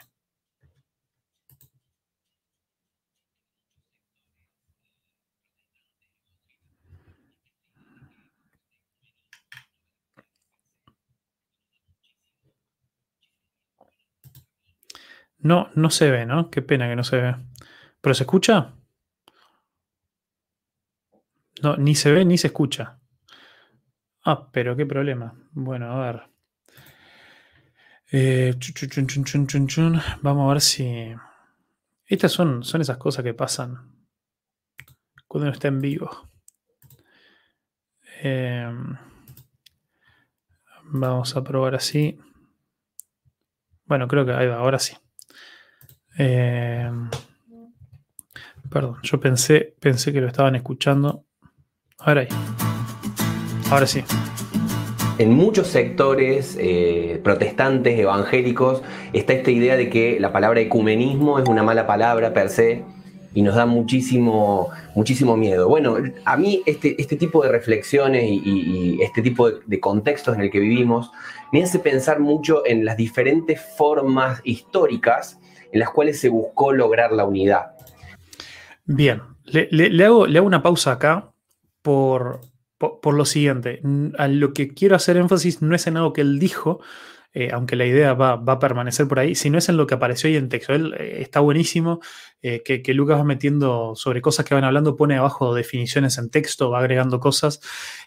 No, 15.45 15.69
no 15.75 15.91
se 15.91 16.11
ve, 16.11 16.25
¿no? 16.25 16.51
Qué 16.51 16.63
pena 16.63 16.89
que 16.89 16.97
no 16.97 17.05
se 17.05 17.19
ve. 17.19 17.37
¿Pero 18.01 18.15
se 18.15 18.23
escucha? 18.23 18.73
No, 21.63 21.77
ni 21.77 21.95
se 21.95 22.11
ve 22.11 22.25
ni 22.25 22.39
se 22.39 22.47
escucha. 22.47 22.99
Ah, 24.25 24.49
pero 24.51 24.75
qué 24.75 24.87
problema. 24.87 25.35
Bueno, 25.53 25.93
a 25.93 26.07
ver. 26.07 26.23
Eh. 28.11 28.55
Vamos 30.23 30.45
a 30.45 30.53
ver 30.55 30.61
si. 30.63 31.15
Estas 32.07 32.33
son, 32.33 32.65
son 32.65 32.81
esas 32.81 32.97
cosas 32.97 33.23
que 33.23 33.35
pasan 33.35 34.07
cuando 35.29 35.49
uno 35.49 35.53
está 35.53 35.69
en 35.69 35.81
vivo. 35.81 36.31
Eh, 38.23 38.73
vamos 40.85 41.37
a 41.37 41.45
probar 41.45 41.75
así. 41.75 42.19
Bueno, 43.85 44.09
creo 44.09 44.25
que 44.25 44.33
ahí 44.33 44.47
va, 44.47 44.57
ahora 44.57 44.79
sí. 44.79 44.97
Eh, 46.19 46.91
perdón, 48.71 48.97
yo 49.03 49.19
pensé, 49.21 49.75
pensé 49.81 50.13
que 50.13 50.21
lo 50.21 50.29
estaban 50.29 50.55
escuchando. 50.55 51.25
Ahora 51.99 52.23
ahí. 52.23 52.29
Ahora 53.71 53.87
sí. 53.87 54.05
En 55.19 55.33
muchos 55.33 55.69
sectores 55.69 56.57
eh, 56.61 57.21
protestantes, 57.23 57.99
evangélicos, 57.99 58.83
está 59.13 59.33
esta 59.33 59.51
idea 59.51 59.77
de 59.77 59.89
que 59.89 60.19
la 60.19 60.33
palabra 60.33 60.61
ecumenismo 60.61 61.39
es 61.39 61.49
una 61.49 61.63
mala 61.63 61.87
palabra 61.87 62.33
per 62.35 62.49
se 62.49 62.83
y 63.33 63.43
nos 63.43 63.55
da 63.55 63.65
muchísimo, 63.65 64.71
muchísimo 64.95 65.37
miedo. 65.37 65.69
Bueno, 65.69 65.97
a 66.25 66.37
mí 66.37 66.63
este, 66.67 67.01
este 67.01 67.17
tipo 67.17 67.43
de 67.43 67.51
reflexiones 67.51 68.25
y 68.27 68.99
este 69.03 69.23
tipo 69.23 69.51
de, 69.51 69.59
de 69.67 69.81
contextos 69.81 70.35
en 70.35 70.43
el 70.43 70.51
que 70.51 70.61
vivimos 70.61 71.11
me 71.53 71.63
hace 71.63 71.79
pensar 71.79 72.19
mucho 72.19 72.67
en 72.67 72.85
las 72.85 72.97
diferentes 72.97 73.61
formas 73.77 74.41
históricas 74.45 75.39
en 75.75 75.81
las 75.81 75.91
cuales 75.91 76.21
se 76.21 76.29
buscó 76.29 76.73
lograr 76.73 77.11
la 77.11 77.25
unidad. 77.25 77.73
Bien, 78.85 79.23
le, 79.45 80.05
hago, 80.05 80.23
una 80.23 80.63
pausa 80.63 80.93
acá 80.93 81.33
por, 81.83 82.41
por, 82.79 83.13
lo 83.13 83.25
siguiente. 83.25 83.81
A 84.17 84.29
lo 84.29 84.53
que 84.53 84.69
quiero 84.69 84.95
hacer 84.95 85.17
énfasis 85.17 85.63
no 85.63 85.75
es 85.75 85.89
en 85.89 85.97
algo 85.97 86.13
que 86.13 86.21
él 86.21 86.39
dijo, 86.39 86.81
eh, 87.33 87.51
aunque 87.53 87.75
la 87.75 87.87
idea 87.87 88.15
va, 88.15 88.37
va 88.37 88.53
a 88.53 88.59
permanecer 88.61 89.09
por 89.09 89.19
ahí, 89.19 89.35
sino 89.35 89.59
es 89.59 89.69
en 89.69 89.77
lo 89.77 89.89
que 89.89 89.95
apareció 89.95 90.29
ahí 90.29 90.37
en 90.37 90.49
texto. 90.49 90.75
Él 90.75 90.95
eh, 90.97 91.23
está 91.23 91.41
buenísimo, 91.41 91.99
eh, 92.41 92.63
que, 92.63 92.95
Lucas 92.95 93.19
va 93.19 93.25
metiendo 93.25 93.97
sobre 93.97 94.21
cosas 94.21 94.47
que 94.47 94.55
van 94.55 94.63
hablando, 94.63 94.95
pone 94.95 95.17
abajo 95.17 95.57
definiciones 95.57 96.19
en 96.19 96.31
texto, 96.31 96.71
va 96.71 96.79
agregando 96.79 97.19
cosas, 97.19 97.61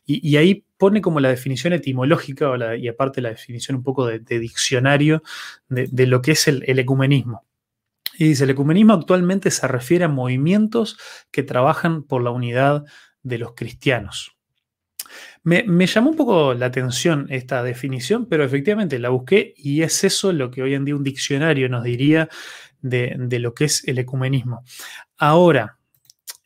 y, 0.05 0.37
ahí 0.37 0.63
pone 0.77 1.01
como 1.01 1.19
la 1.19 1.27
definición 1.27 1.73
etimológica 1.73 2.49
y 2.77 2.87
aparte 2.87 3.19
la 3.19 3.29
definición 3.29 3.75
un 3.75 3.83
poco 3.83 4.05
de, 4.05 4.19
diccionario 4.39 5.21
de, 5.67 6.07
lo 6.07 6.21
que 6.21 6.31
es 6.31 6.47
el 6.47 6.79
ecumenismo. 6.79 7.46
Y 8.17 8.29
dice, 8.29 8.45
el 8.45 8.49
ecumenismo 8.49 8.93
actualmente 8.93 9.51
se 9.51 9.67
refiere 9.67 10.05
a 10.05 10.09
movimientos 10.09 10.97
que 11.31 11.43
trabajan 11.43 12.03
por 12.03 12.23
la 12.23 12.31
unidad 12.31 12.83
de 13.21 13.37
los 13.37 13.53
cristianos. 13.53 14.37
Me, 15.43 15.63
llamó 15.87 16.09
un 16.09 16.17
poco 16.17 16.53
la 16.53 16.65
atención 16.65 17.27
esta 17.29 17.63
definición, 17.63 18.25
pero 18.25 18.43
efectivamente 18.43 18.99
la 18.99 19.09
busqué 19.09 19.53
y 19.55 19.81
es 19.81 20.03
eso 20.03 20.33
lo 20.33 20.51
que 20.51 20.61
hoy 20.61 20.73
en 20.73 20.83
día 20.83 20.95
un 20.95 21.03
diccionario 21.03 21.69
nos 21.69 21.83
diría 21.83 22.27
de, 22.81 23.15
de 23.17 23.39
lo 23.39 23.53
que 23.53 23.65
es 23.65 23.87
el 23.87 23.99
ecumenismo. 23.99 24.63
Ahora, 25.17 25.77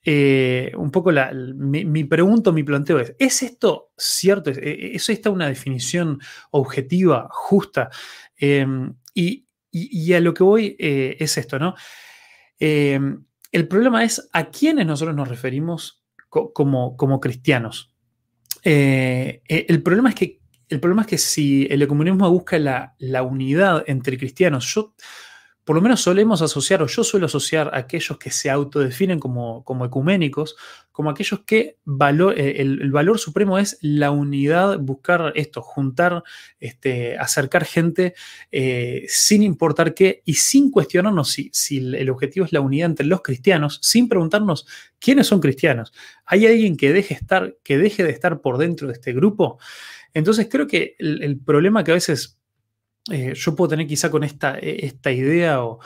eh, 0.03 0.71
un 0.77 0.91
poco 0.91 1.11
la, 1.11 1.31
mi, 1.33 1.85
mi 1.85 2.03
pregunta, 2.03 2.51
mi 2.51 2.63
planteo 2.63 2.99
es, 2.99 3.15
¿es 3.19 3.43
esto 3.43 3.91
cierto? 3.97 4.49
¿Es, 4.49 4.59
es 4.61 5.09
esta 5.09 5.29
una 5.29 5.47
definición 5.47 6.19
objetiva, 6.51 7.27
justa? 7.31 7.89
Eh, 8.39 8.65
y, 9.13 9.45
y- 9.71 10.13
a 10.13 10.19
lo 10.19 10.33
que 10.33 10.43
voy 10.43 10.75
eh, 10.79 11.17
es 11.19 11.37
esto, 11.37 11.59
¿no? 11.59 11.75
Eh, 12.59 12.99
el 13.51 13.67
problema 13.67 14.03
es 14.03 14.29
a 14.33 14.49
quiénes 14.49 14.85
nosotros 14.85 15.15
nos 15.15 15.27
referimos 15.27 16.03
co- 16.29 16.53
como, 16.53 16.95
como 16.97 17.19
cristianos. 17.19 17.93
Eh, 18.63 19.41
eh, 19.47 19.65
el, 19.67 19.81
problema 19.81 20.09
es 20.09 20.15
que, 20.15 20.39
el 20.69 20.79
problema 20.79 21.01
es 21.01 21.07
que 21.07 21.17
si 21.17 21.67
el 21.69 21.81
ecumenismo 21.81 22.29
busca 22.29 22.59
la, 22.59 22.95
la 22.99 23.23
unidad 23.23 23.83
entre 23.87 24.17
cristianos, 24.17 24.71
yo 24.73 24.93
por 25.63 25.75
lo 25.75 25.81
menos 25.81 26.01
solemos 26.01 26.41
asociar, 26.41 26.81
o 26.81 26.87
yo 26.87 27.03
suelo 27.03 27.27
asociar 27.27 27.69
a 27.73 27.77
aquellos 27.79 28.17
que 28.17 28.31
se 28.31 28.49
autodefinen 28.49 29.19
como, 29.19 29.63
como 29.63 29.85
ecuménicos, 29.85 30.55
como 31.01 31.09
aquellos 31.09 31.39
que 31.47 31.77
valor, 31.83 32.39
eh, 32.39 32.61
el, 32.61 32.91
valor 32.91 33.17
supremo 33.17 33.57
es 33.57 33.79
la 33.81 34.11
unidad, 34.11 34.77
buscar 34.77 35.33
esto, 35.33 35.63
juntar, 35.63 36.21
este, 36.59 37.17
acercar 37.17 37.65
gente 37.65 38.13
eh, 38.51 39.05
sin 39.07 39.41
importar 39.41 39.95
qué 39.95 40.21
y 40.25 40.35
sin 40.35 40.69
cuestionarnos 40.69 41.31
si, 41.31 41.77
el 41.77 42.07
objetivo 42.11 42.45
es 42.45 42.53
la 42.53 42.61
unidad 42.61 42.85
entre 42.85 43.07
los 43.07 43.23
cristianos, 43.23 43.79
sin 43.81 44.07
preguntarnos 44.07 44.67
quiénes 44.99 45.25
son 45.25 45.39
cristianos. 45.39 45.91
¿Hay 46.23 46.45
alguien 46.45 46.77
que 46.77 46.93
deje, 46.93 47.15
estar, 47.15 47.57
que 47.63 47.79
deje 47.79 48.03
de 48.03 48.11
estar 48.11 48.39
por 48.39 48.59
dentro 48.59 48.85
de 48.87 48.93
este 48.93 49.11
grupo? 49.11 49.57
Entonces 50.13 50.49
creo 50.51 50.67
que 50.67 50.95
el, 50.99 51.39
problema 51.39 51.83
que 51.83 51.89
a 51.89 51.95
veces 51.95 52.37
eh, 53.09 53.33
yo 53.33 53.55
puedo 53.55 53.69
tener 53.69 53.87
quizá 53.87 54.11
con 54.11 54.23
esta, 54.23 54.59
eh, 54.59 54.85
esta 54.85 55.11
idea 55.11 55.63
o, 55.63 55.79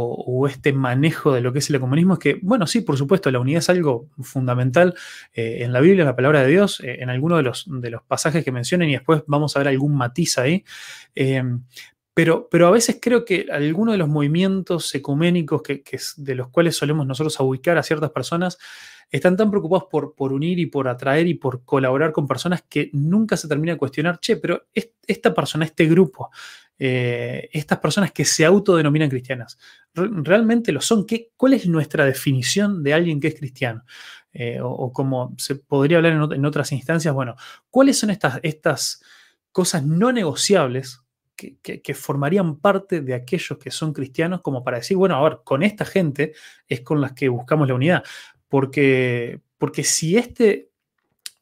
o- 0.00 0.46
este 0.48 0.72
manejo 0.72 1.32
de 1.32 1.40
lo 1.42 1.52
que 1.52 1.58
es 1.60 1.68
el 1.70 1.76
ecumenismo 1.76 2.14
es 2.14 2.18
que, 2.20 2.38
bueno, 2.42 2.66
sí, 2.66 2.80
por 2.80 2.96
supuesto, 2.96 3.30
la 3.30 3.40
unidad 3.40 3.58
es 3.60 3.68
algo 3.70 4.08
fundamental 4.22 4.94
eh, 5.34 5.58
en 5.60 5.72
la 5.72 5.80
Biblia, 5.80 6.02
en 6.02 6.06
la 6.08 6.16
palabra 6.16 6.42
de 6.42 6.48
Dios, 6.48 6.80
eh, 6.80 6.98
en 7.00 7.10
alguno 7.10 7.36
de 7.36 7.42
los, 7.42 7.64
de 7.68 7.90
los 7.90 8.02
pasajes 8.02 8.44
que 8.44 8.52
mencionen 8.52 8.88
y 8.90 8.92
después 8.94 9.22
vamos 9.26 9.54
a 9.56 9.60
ver 9.60 9.68
algún 9.68 9.94
matiz 9.96 10.38
ahí. 10.38 10.64
Eh, 11.14 11.42
pero, 12.14 12.48
pero 12.50 12.66
a 12.66 12.70
veces 12.70 12.98
creo 13.00 13.24
que 13.24 13.46
algunos 13.50 13.94
de 13.94 13.98
los 13.98 14.08
movimientos 14.08 14.94
ecuménicos 14.94 15.62
que, 15.62 15.82
de 16.18 16.34
los 16.34 16.48
cuales 16.48 16.76
solemos 16.76 17.06
nosotros 17.06 17.38
ubicar 17.40 17.78
a 17.78 17.82
ciertas 17.82 18.10
personas 18.10 18.58
están 19.10 19.36
tan 19.36 19.50
preocupados 19.50 19.84
por, 19.90 20.14
por 20.14 20.32
unir 20.32 20.58
y 20.58 20.66
por 20.66 20.88
atraer 20.88 21.26
y 21.26 21.34
por 21.34 21.64
colaborar 21.64 22.12
con 22.12 22.26
personas 22.26 22.62
que 22.68 22.90
nunca 22.92 23.36
se 23.36 23.48
termina 23.48 23.72
de 23.72 23.78
cuestionar, 23.78 24.18
che, 24.20 24.36
pero 24.36 24.64
es- 24.74 24.90
esta 25.06 25.34
persona, 25.34 25.64
este 25.64 25.86
grupo, 25.86 26.30
eh, 26.78 27.48
estas 27.52 27.78
personas 27.78 28.12
que 28.12 28.24
se 28.24 28.44
autodenominan 28.44 29.08
cristianas, 29.10 29.58
¿re- 29.94 30.08
¿realmente 30.22 30.72
lo 30.72 30.80
son? 30.80 31.06
¿Qué, 31.06 31.30
¿Cuál 31.36 31.54
es 31.54 31.66
nuestra 31.66 32.04
definición 32.04 32.82
de 32.82 32.94
alguien 32.94 33.20
que 33.20 33.28
es 33.28 33.34
cristiano? 33.36 33.84
Eh, 34.32 34.60
o, 34.60 34.68
o 34.70 34.92
como 34.92 35.34
se 35.38 35.56
podría 35.56 35.98
hablar 35.98 36.12
en, 36.14 36.20
ot- 36.20 36.34
en 36.34 36.44
otras 36.46 36.72
instancias, 36.72 37.12
bueno, 37.14 37.36
¿cuáles 37.70 37.98
son 37.98 38.10
estas, 38.10 38.40
estas 38.42 39.02
cosas 39.52 39.84
no 39.84 40.12
negociables 40.12 41.00
que, 41.36 41.58
que- 41.62 41.82
que 41.82 41.94
formarían 41.94 42.56
parte 42.58 43.00
de 43.02 43.14
aquellos 43.14 43.58
que 43.58 43.70
son 43.70 43.92
cristianos 43.92 44.40
como 44.42 44.64
para 44.64 44.78
decir, 44.78 44.96
bueno, 44.96 45.16
a 45.16 45.22
ver, 45.28 45.38
con 45.44 45.62
esta 45.62 45.84
gente 45.84 46.32
es 46.68 46.80
con 46.80 47.00
las 47.00 47.12
que 47.12 47.28
buscamos 47.28 47.68
la 47.68 47.74
unidad? 47.74 48.04
Porque, 48.48 49.40
porque 49.58 49.84
si 49.84 50.16
este, 50.16 50.70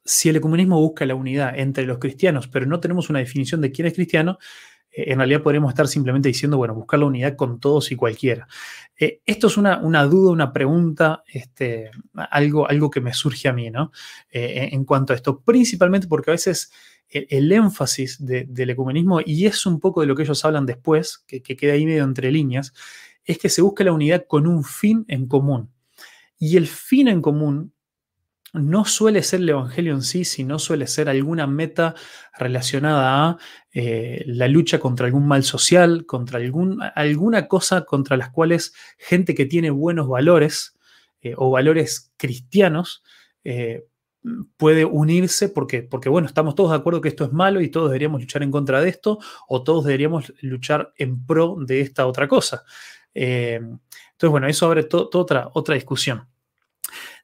si 0.05 0.28
el 0.28 0.37
ecumenismo 0.37 0.81
busca 0.81 1.07
la 1.07 1.14
unidad 1.14 1.59
entre 1.59 1.85
los 1.85 1.99
cristianos, 1.99 2.49
pero 2.49 2.66
no 2.66 2.81
tenemos 2.81 3.11
una 3.11 3.18
definición 3.20 3.61
de 3.61 3.70
quién 3.72 3.87
es 3.87 3.95
cristiano, 3.95 4.39
en 4.93 5.18
realidad 5.18 5.43
podríamos 5.43 5.70
estar 5.70 5.86
simplemente 5.88 6.28
diciendo, 6.28 6.57
bueno, 6.57 6.74
buscar 6.74 6.99
la 7.01 7.07
unidad 7.07 7.36
con 7.36 7.61
todos 7.61 7.93
y 7.93 7.97
cualquiera. 7.97 8.49
Eh, 8.99 9.20
esto 9.24 9.47
es 9.47 9.57
una, 9.57 9.78
una 9.78 10.05
duda, 10.05 10.32
una 10.32 10.53
pregunta, 10.53 11.22
este, 11.32 11.91
algo, 12.14 12.68
algo 12.68 12.91
que 12.91 13.01
me 13.01 13.14
surge 13.14 13.49
a 13.49 13.53
mí, 13.53 13.70
¿no? 13.70 13.93
Eh, 14.30 14.70
en, 14.72 14.84
cuanto 14.84 15.12
a 15.12 15.16
esto, 15.16 15.41
principalmente 15.41 16.07
porque 16.09 16.30
a 16.30 16.34
veces 16.34 16.72
el, 17.09 17.51
énfasis 17.53 18.24
de- 18.24 18.45
del 18.49 18.70
ecumenismo, 18.70 19.20
y 19.24 19.47
es 19.47 19.64
un 19.66 19.80
poco 19.80 20.01
de 20.01 20.07
lo 20.07 20.14
que 20.16 20.22
ellos 20.22 20.45
hablan 20.45 20.66
después, 20.66 21.18
que, 21.26 21.43
que 21.43 21.57
queda 21.57 21.72
ahí 21.74 21.86
medio 21.86 22.05
entre 22.05 22.30
líneas, 22.30 22.72
es 23.24 23.38
que 23.38 23.49
se 23.49 23.62
busca 23.62 23.84
la 23.84 23.93
unidad 23.93 24.24
con 24.28 24.47
un 24.47 24.64
fin 24.64 25.05
en 25.09 25.26
común. 25.26 25.70
Y 26.38 26.57
el 26.57 26.66
fin 26.66 27.09
en 27.09 27.20
común 27.20 27.72
no 28.53 28.84
suele 28.84 29.22
ser 29.22 29.40
el 29.40 29.48
Evangelio 29.51 29.94
en 29.94 30.03
sí, 30.03 30.24
sino 30.24 30.59
suele 30.59 30.86
ser 30.86 31.09
alguna 31.09 31.46
meta 31.46 31.94
relacionada 32.38 33.28
a 33.28 33.38
eh, 33.72 34.22
la 34.26 34.48
lucha 34.48 34.80
contra 34.80 35.07
algún 35.07 35.26
mal 35.28 35.44
social, 35.44 36.05
contra 36.07 36.38
algún, 36.38 36.80
alguna 36.94 37.46
cosa 37.48 37.84
contra 37.84 38.16
las 38.16 38.30
cuales 38.30 38.74
gente 38.98 39.34
que 39.34 39.46
tiene 39.46 39.70
buenos 39.70 40.09
valores 40.09 40.76
eh, 41.22 41.34
o 41.36 41.51
valores 41.51 42.12
cristianos 42.16 43.03
eh, 43.44 43.84
puede 44.57 44.84
unirse 44.84 45.48
porque, 45.48 45.82
porque, 45.82 46.09
bueno, 46.09 46.26
estamos 46.28 46.55
todos 46.55 46.70
de 46.70 46.76
acuerdo 46.76 47.01
que 47.01 47.09
esto 47.09 47.24
es 47.24 47.32
malo 47.32 47.61
y 47.61 47.70
todos 47.70 47.88
deberíamos 47.88 48.20
luchar 48.20 48.42
en 48.42 48.51
contra 48.51 48.80
de 48.80 48.90
esto 48.90 49.18
o 49.48 49.62
todos 49.62 49.84
deberíamos 49.86 50.32
luchar 50.42 50.92
en 50.96 51.24
pro 51.24 51.57
de 51.66 51.80
esta 51.80 52.07
otra 52.07 52.28
cosa. 52.28 52.64
Entonces, 53.14 54.30
bueno, 54.30 54.46
eso 54.46 54.66
abre 54.66 54.84
to- 54.84 55.09
otra, 55.14 55.51
otra 55.55 55.74
discusión. 55.74 56.28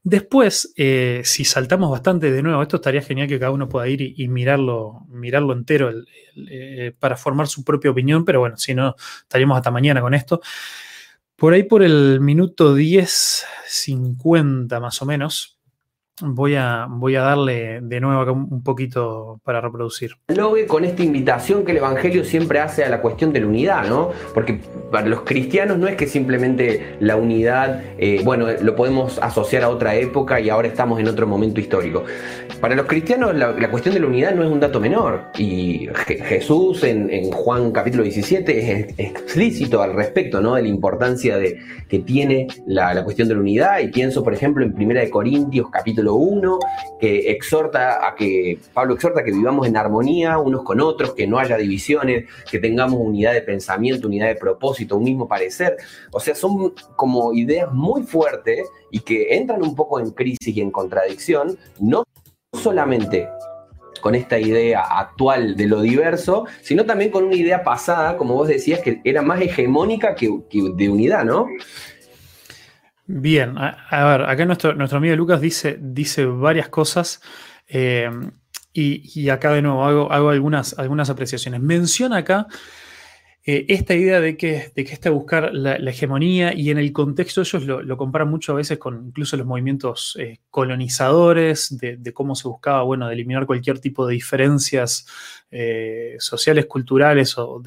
Después, 0.08 0.72
eh, 0.76 1.22
si 1.24 1.44
saltamos 1.44 1.90
bastante 1.90 2.30
de 2.30 2.40
nuevo, 2.40 2.62
esto 2.62 2.76
estaría 2.76 3.02
genial 3.02 3.26
que 3.26 3.40
cada 3.40 3.50
uno 3.50 3.68
pueda 3.68 3.88
ir 3.88 4.00
y, 4.02 4.28
mirarlo, 4.28 5.04
mirarlo 5.08 5.52
entero 5.52 5.90
eh, 6.48 6.94
para 6.96 7.16
formar 7.16 7.48
su 7.48 7.64
propia 7.64 7.90
opinión, 7.90 8.24
pero 8.24 8.38
bueno, 8.38 8.56
si 8.56 8.72
no, 8.72 8.94
estaríamos 9.22 9.56
hasta 9.56 9.72
mañana 9.72 10.00
con 10.00 10.14
esto. 10.14 10.40
Por 11.34 11.54
ahí 11.54 11.64
por 11.64 11.82
el 11.82 12.20
minuto 12.20 12.72
10, 12.72 13.46
50 13.66 14.78
más 14.78 15.02
o 15.02 15.06
menos, 15.06 15.55
voy 16.22 16.54
a, 16.56 16.86
voy 16.88 17.14
a 17.16 17.22
darle 17.22 17.80
de 17.82 18.00
nuevo 18.00 18.20
acá 18.20 18.32
un 18.32 18.62
poquito 18.62 19.40
para 19.44 19.60
reproducir. 19.60 20.12
dialogue 20.28 20.66
con 20.66 20.84
esta 20.84 21.02
invitación 21.02 21.64
que 21.64 21.72
el 21.72 21.78
Evangelio 21.78 22.24
siempre 22.24 22.58
hace 22.60 22.84
a 22.84 22.88
la 22.88 23.00
cuestión 23.02 23.32
de 23.32 23.40
la 23.40 23.46
unidad, 23.46 23.86
¿no? 23.88 24.10
Porque 24.32 24.60
para 24.90 25.06
los 25.08 25.22
cristianos 25.22 25.78
no 25.78 25.86
es 25.88 25.96
que 25.96 26.06
simplemente 26.06 26.96
la 27.00 27.16
unidad, 27.16 27.82
eh, 27.98 28.20
bueno, 28.24 28.46
lo 28.62 28.76
podemos 28.76 29.18
asociar 29.18 29.62
a 29.64 29.68
otra 29.68 29.94
época 29.96 30.40
y 30.40 30.48
ahora 30.48 30.68
estamos 30.68 30.98
en 31.00 31.08
otro 31.08 31.26
momento 31.26 31.60
histórico. 31.60 32.04
Para 32.60 32.74
los 32.74 32.86
cristianos 32.86 33.34
la, 33.34 33.70
cuestión 33.70 33.94
de 33.94 34.00
la 34.00 34.06
unidad 34.06 34.34
no 34.34 34.42
es 34.42 34.50
un 34.50 34.60
dato 34.60 34.80
menor 34.80 35.24
y 35.36 35.88
Je- 35.88 36.22
Jesús 36.24 36.82
en, 36.84 37.10
en 37.10 37.30
Juan 37.30 37.72
capítulo 37.72 38.02
17 38.04 38.58
es 38.58 38.94
explícito 38.98 39.82
al 39.82 39.92
respecto, 39.92 40.40
¿no? 40.40 40.54
De 40.54 40.62
la 40.62 40.68
importancia 40.68 41.36
de, 41.36 41.58
que 41.88 41.98
tiene 41.98 42.46
la, 42.66 42.94
la 42.94 43.04
cuestión 43.04 43.28
de 43.28 43.34
la 43.34 43.40
unidad 43.40 43.80
y 43.80 43.88
pienso, 43.88 44.22
por 44.24 44.32
ejemplo, 44.32 44.64
en 44.64 44.72
1 44.74 45.00
de 45.00 45.10
Corintios 45.10 45.68
capítulo 45.70 46.05
1, 46.14 46.58
que 47.00 47.30
exhorta 47.30 48.06
a 48.06 48.14
que, 48.14 48.58
Pablo 48.72 48.94
exhorta 48.94 49.20
a 49.20 49.24
que 49.24 49.32
vivamos 49.32 49.66
en 49.66 49.76
armonía 49.76 50.38
unos 50.38 50.62
con 50.62 50.80
otros, 50.80 51.14
que 51.14 51.26
no 51.26 51.38
haya 51.38 51.56
divisiones, 51.56 52.24
que 52.50 52.58
tengamos 52.58 53.00
unidad 53.00 53.32
de 53.32 53.42
pensamiento, 53.42 54.08
unidad 54.08 54.28
de 54.28 54.36
propósito, 54.36 54.96
un 54.96 55.04
mismo 55.04 55.28
parecer. 55.28 55.76
O 56.12 56.20
sea, 56.20 56.34
son 56.34 56.74
como 56.96 57.32
ideas 57.32 57.72
muy 57.72 58.02
fuertes 58.02 58.68
y 58.90 59.00
que 59.00 59.36
entran 59.36 59.62
un 59.62 59.74
poco 59.74 60.00
en 60.00 60.10
crisis 60.10 60.56
y 60.56 60.60
en 60.60 60.70
contradicción, 60.70 61.58
no 61.78 62.04
solamente 62.52 63.28
con 64.00 64.14
esta 64.14 64.38
idea 64.38 64.82
actual 64.82 65.56
de 65.56 65.66
lo 65.66 65.80
diverso, 65.80 66.46
sino 66.62 66.84
también 66.84 67.10
con 67.10 67.24
una 67.24 67.34
idea 67.34 67.64
pasada, 67.64 68.16
como 68.16 68.34
vos 68.34 68.48
decías, 68.48 68.80
que 68.80 69.00
era 69.04 69.22
más 69.22 69.40
hegemónica 69.40 70.14
que, 70.14 70.42
que 70.48 70.62
de 70.74 70.88
unidad, 70.88 71.24
¿no? 71.24 71.48
Bien, 73.08 73.56
a, 73.56 74.04
ver, 74.04 74.22
acá 74.22 74.44
nuestro, 74.44 74.74
nuestro 74.74 74.98
amigo 74.98 75.14
Lucas 75.14 75.40
dice, 75.40 75.78
dice 75.80 76.26
varias 76.26 76.68
cosas 76.68 77.20
eh, 77.68 78.10
y, 78.72 79.20
y 79.20 79.28
acá 79.30 79.52
de 79.52 79.62
nuevo 79.62 79.84
hago, 79.84 80.12
hago 80.12 80.30
algunas, 80.30 80.76
algunas 80.78 81.08
apreciaciones. 81.08 81.60
Menciona 81.60 82.18
acá 82.18 82.48
eh, 83.48 83.64
esta 83.68 83.94
idea 83.94 84.20
de 84.20 84.36
que, 84.36 84.72
de 84.74 84.84
que 84.84 84.92
está 84.92 85.08
buscar 85.10 85.54
la, 85.54 85.76
hegemonía 85.90 86.52
y 86.52 86.70
en 86.70 86.78
el 86.78 86.92
contexto 86.92 87.42
ellos 87.42 87.64
lo, 87.64 87.80
lo 87.80 87.96
comparan 87.96 88.28
mucho 88.28 88.50
a 88.52 88.56
veces 88.56 88.76
con 88.78 89.06
incluso 89.06 89.36
los 89.36 89.46
movimientos 89.46 90.16
eh, 90.20 90.38
colonizadores, 90.50 91.78
de, 91.78 91.96
cómo 92.12 92.34
se 92.34 92.48
buscaba, 92.48 92.82
bueno, 92.82 93.06
de 93.06 93.14
eliminar 93.14 93.46
cualquier 93.46 93.78
tipo 93.78 94.04
de 94.06 94.14
diferencias 94.14 95.06
eh, 95.52 96.16
sociales, 96.18 96.66
culturales, 96.66 97.38
o 97.38 97.62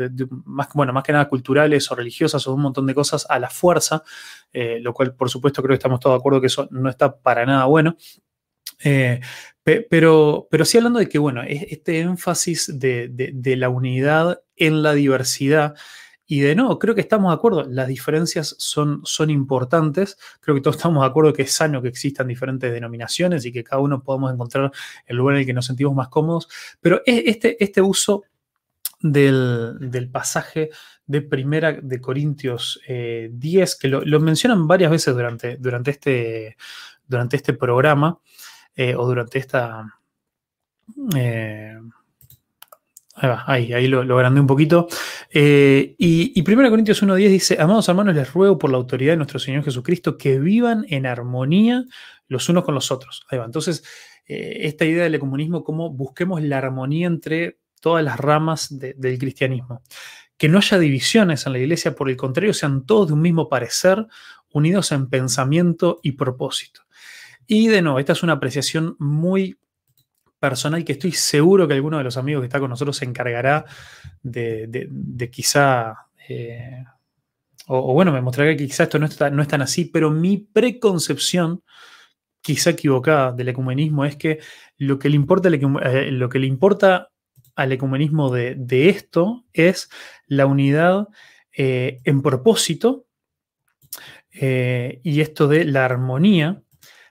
más, 0.45 0.67
bueno, 0.73 0.91
más 0.91 1.03
que 1.03 1.13
nada 1.13 1.29
culturales 1.29 1.89
o 1.91 1.95
religiosas 1.95 2.45
o 2.45 2.53
un 2.53 2.61
montón 2.61 2.85
de 2.85 2.93
cosas 2.93 3.25
a 3.29 3.39
la 3.39 3.49
fuerza, 3.49 4.03
lo 4.81 4.93
cual 4.93 5.15
por 5.15 5.29
supuesto 5.29 5.61
creo 5.61 5.73
que 5.75 5.79
estamos 5.79 5.99
todos 6.01 6.15
de 6.15 6.19
acuerdo 6.19 6.41
que 6.41 6.47
eso 6.47 6.67
no 6.71 6.89
está 6.89 7.15
para 7.21 7.45
nada 7.45 7.65
bueno. 7.65 7.95
Pe- 9.63 9.85
pero, 9.89 10.47
pero 10.49 10.65
sí 10.65 10.77
hablando 10.77 10.99
de 10.99 11.07
que, 11.09 11.19
bueno, 11.19 11.43
es- 11.43 11.63
este 11.69 11.99
énfasis 11.99 12.79
de- 12.79 13.31
de 13.33 13.55
la 13.55 13.69
unidad 13.69 14.41
en 14.59 14.83
la 14.83 14.93
diversidad, 14.93 15.75
y 16.31 16.41
de 16.41 16.53
nuevo, 16.53 16.77
creo 16.77 16.93
que 16.93 17.01
estamos 17.01 17.31
de 17.31 17.35
acuerdo, 17.35 17.63
las 17.63 17.87
diferencias 17.87 18.55
son, 18.59 19.01
son 19.03 19.31
importantes, 19.31 20.15
creo 20.41 20.53
que 20.55 20.61
todos 20.61 20.75
estamos 20.75 21.01
de 21.03 21.07
acuerdo 21.07 21.33
que 21.33 21.41
es 21.41 21.51
sano 21.51 21.81
que 21.81 21.87
existan 21.87 22.27
diferentes 22.27 22.71
denominaciones 22.71 23.45
y 23.45 23.51
que 23.51 23.63
cada 23.63 23.81
uno 23.81 24.03
podamos 24.03 24.31
encontrar 24.31 24.71
el 25.07 25.17
lugar 25.17 25.33
en 25.35 25.39
el 25.41 25.45
que 25.47 25.53
nos 25.53 25.65
sentimos 25.65 25.95
más 25.95 26.09
cómodos, 26.09 26.47
pero 26.79 27.01
es- 27.05 27.23
este, 27.25 27.63
este 27.63 27.81
uso 27.81 28.25
del, 29.01 29.77
del 29.79 30.09
pasaje 30.11 30.69
de 31.07 31.21
Primera 31.21 31.71
de 31.73 31.99
Corintios 31.99 32.79
eh, 32.87 33.29
10, 33.33 33.75
que 33.77 33.87
lo, 33.87 34.01
lo 34.05 34.19
mencionan 34.19 34.67
varias 34.67 34.91
veces 34.91 35.15
durante, 35.15 35.57
durante, 35.57 35.91
este, 35.91 36.57
durante 37.07 37.37
este 37.37 37.53
programa 37.53 38.19
eh, 38.75 38.93
o 38.95 39.07
durante 39.07 39.39
esta... 39.39 39.99
eh, 41.15 41.79
ahí 43.19 43.29
va, 43.29 43.43
ahí, 43.47 43.87
lo, 43.87 44.01
agrandé 44.15 44.41
un 44.41 44.47
poquito. 44.47 44.87
Eh, 45.31 45.95
y, 45.97 46.33
y 46.39 46.43
1 46.51 46.69
Corintios 46.69 47.03
1.10 47.03 47.29
dice, 47.29 47.57
amados 47.59 47.87
hermanos, 47.89 48.15
les 48.15 48.33
ruego 48.33 48.57
por 48.57 48.71
la 48.71 48.77
autoridad 48.77 49.13
de 49.13 49.17
nuestro 49.17 49.39
Señor 49.39 49.63
Jesucristo 49.63 50.17
que 50.17 50.39
vivan 50.39 50.85
en 50.89 51.05
armonía 51.05 51.85
los 52.27 52.47
unos 52.49 52.63
con 52.63 52.75
los 52.75 52.91
otros. 52.91 53.25
Ahí 53.29 53.37
va. 53.39 53.45
Entonces, 53.45 53.83
eh, 54.27 54.59
esta 54.67 54.85
idea 54.85 55.03
del 55.03 55.19
comunismo, 55.19 55.63
cómo 55.63 55.89
busquemos 55.89 56.41
la 56.43 56.59
armonía 56.59 57.07
entre 57.07 57.59
todas 57.81 58.03
las 58.03 58.19
ramas 58.19 58.77
de- 58.77 58.93
del 58.93 59.17
cristianismo. 59.17 59.81
Que 60.37 60.47
no 60.47 60.59
haya 60.59 60.79
divisiones 60.79 61.45
en 61.45 61.53
la 61.53 61.59
iglesia, 61.59 61.95
por 61.95 62.09
el 62.09 62.15
contrario, 62.15 62.53
sean 62.53 62.85
todos 62.85 63.07
de 63.07 63.13
un 63.13 63.21
mismo 63.21 63.49
parecer, 63.49 64.07
unidos 64.51 64.91
en 64.91 65.09
pensamiento 65.09 65.99
y 66.03 66.13
propósito. 66.13 66.81
Y 67.47 67.67
de 67.67 67.81
nuevo, 67.81 67.99
esta 67.99 68.13
es 68.13 68.23
una 68.23 68.33
apreciación 68.33 68.95
muy 68.99 69.57
personal 70.39 70.85
que 70.85 70.93
estoy 70.93 71.11
seguro 71.11 71.67
que 71.67 71.73
alguno 71.73 71.97
de 71.97 72.03
los 72.03 72.17
amigos 72.17 72.41
que 72.41 72.47
está 72.47 72.59
con 72.59 72.69
nosotros 72.69 72.97
se 72.97 73.05
encargará 73.05 73.65
de, 74.23 75.29
quizá, 75.31 76.07
eh, 76.27 76.83
o, 77.67 77.93
bueno, 77.93 78.11
me 78.11 78.21
mostrará 78.21 78.55
que 78.55 78.65
quizá 78.65 78.83
esto 78.83 78.99
no, 78.99 79.05
está, 79.05 79.29
no 79.29 79.41
es 79.41 79.47
tan 79.47 79.61
así, 79.61 79.85
pero 79.85 80.09
mi 80.09 80.37
preconcepción, 80.37 81.63
quizá 82.41 82.71
equivocada, 82.71 83.33
del 83.33 83.49
ecumenismo 83.49 84.05
es 84.05 84.15
que 84.15 84.39
lo 84.77 84.97
que 84.97 85.09
le 85.09 85.15
importa, 85.17 85.49
eh, 85.49 86.11
lo 86.11 86.29
que 86.29 86.39
le 86.39 86.47
importa 86.47 87.09
al 87.55 87.71
ecumenismo 87.73 88.31
de, 88.31 88.89
esto 88.89 89.45
es 89.51 89.89
la 90.27 90.45
unidad 90.45 91.09
eh, 91.51 91.99
en 92.05 92.21
propósito 92.21 93.05
y 94.31 95.19
esto 95.19 95.49
de 95.49 95.65
la 95.65 95.83
armonía, 95.83 96.61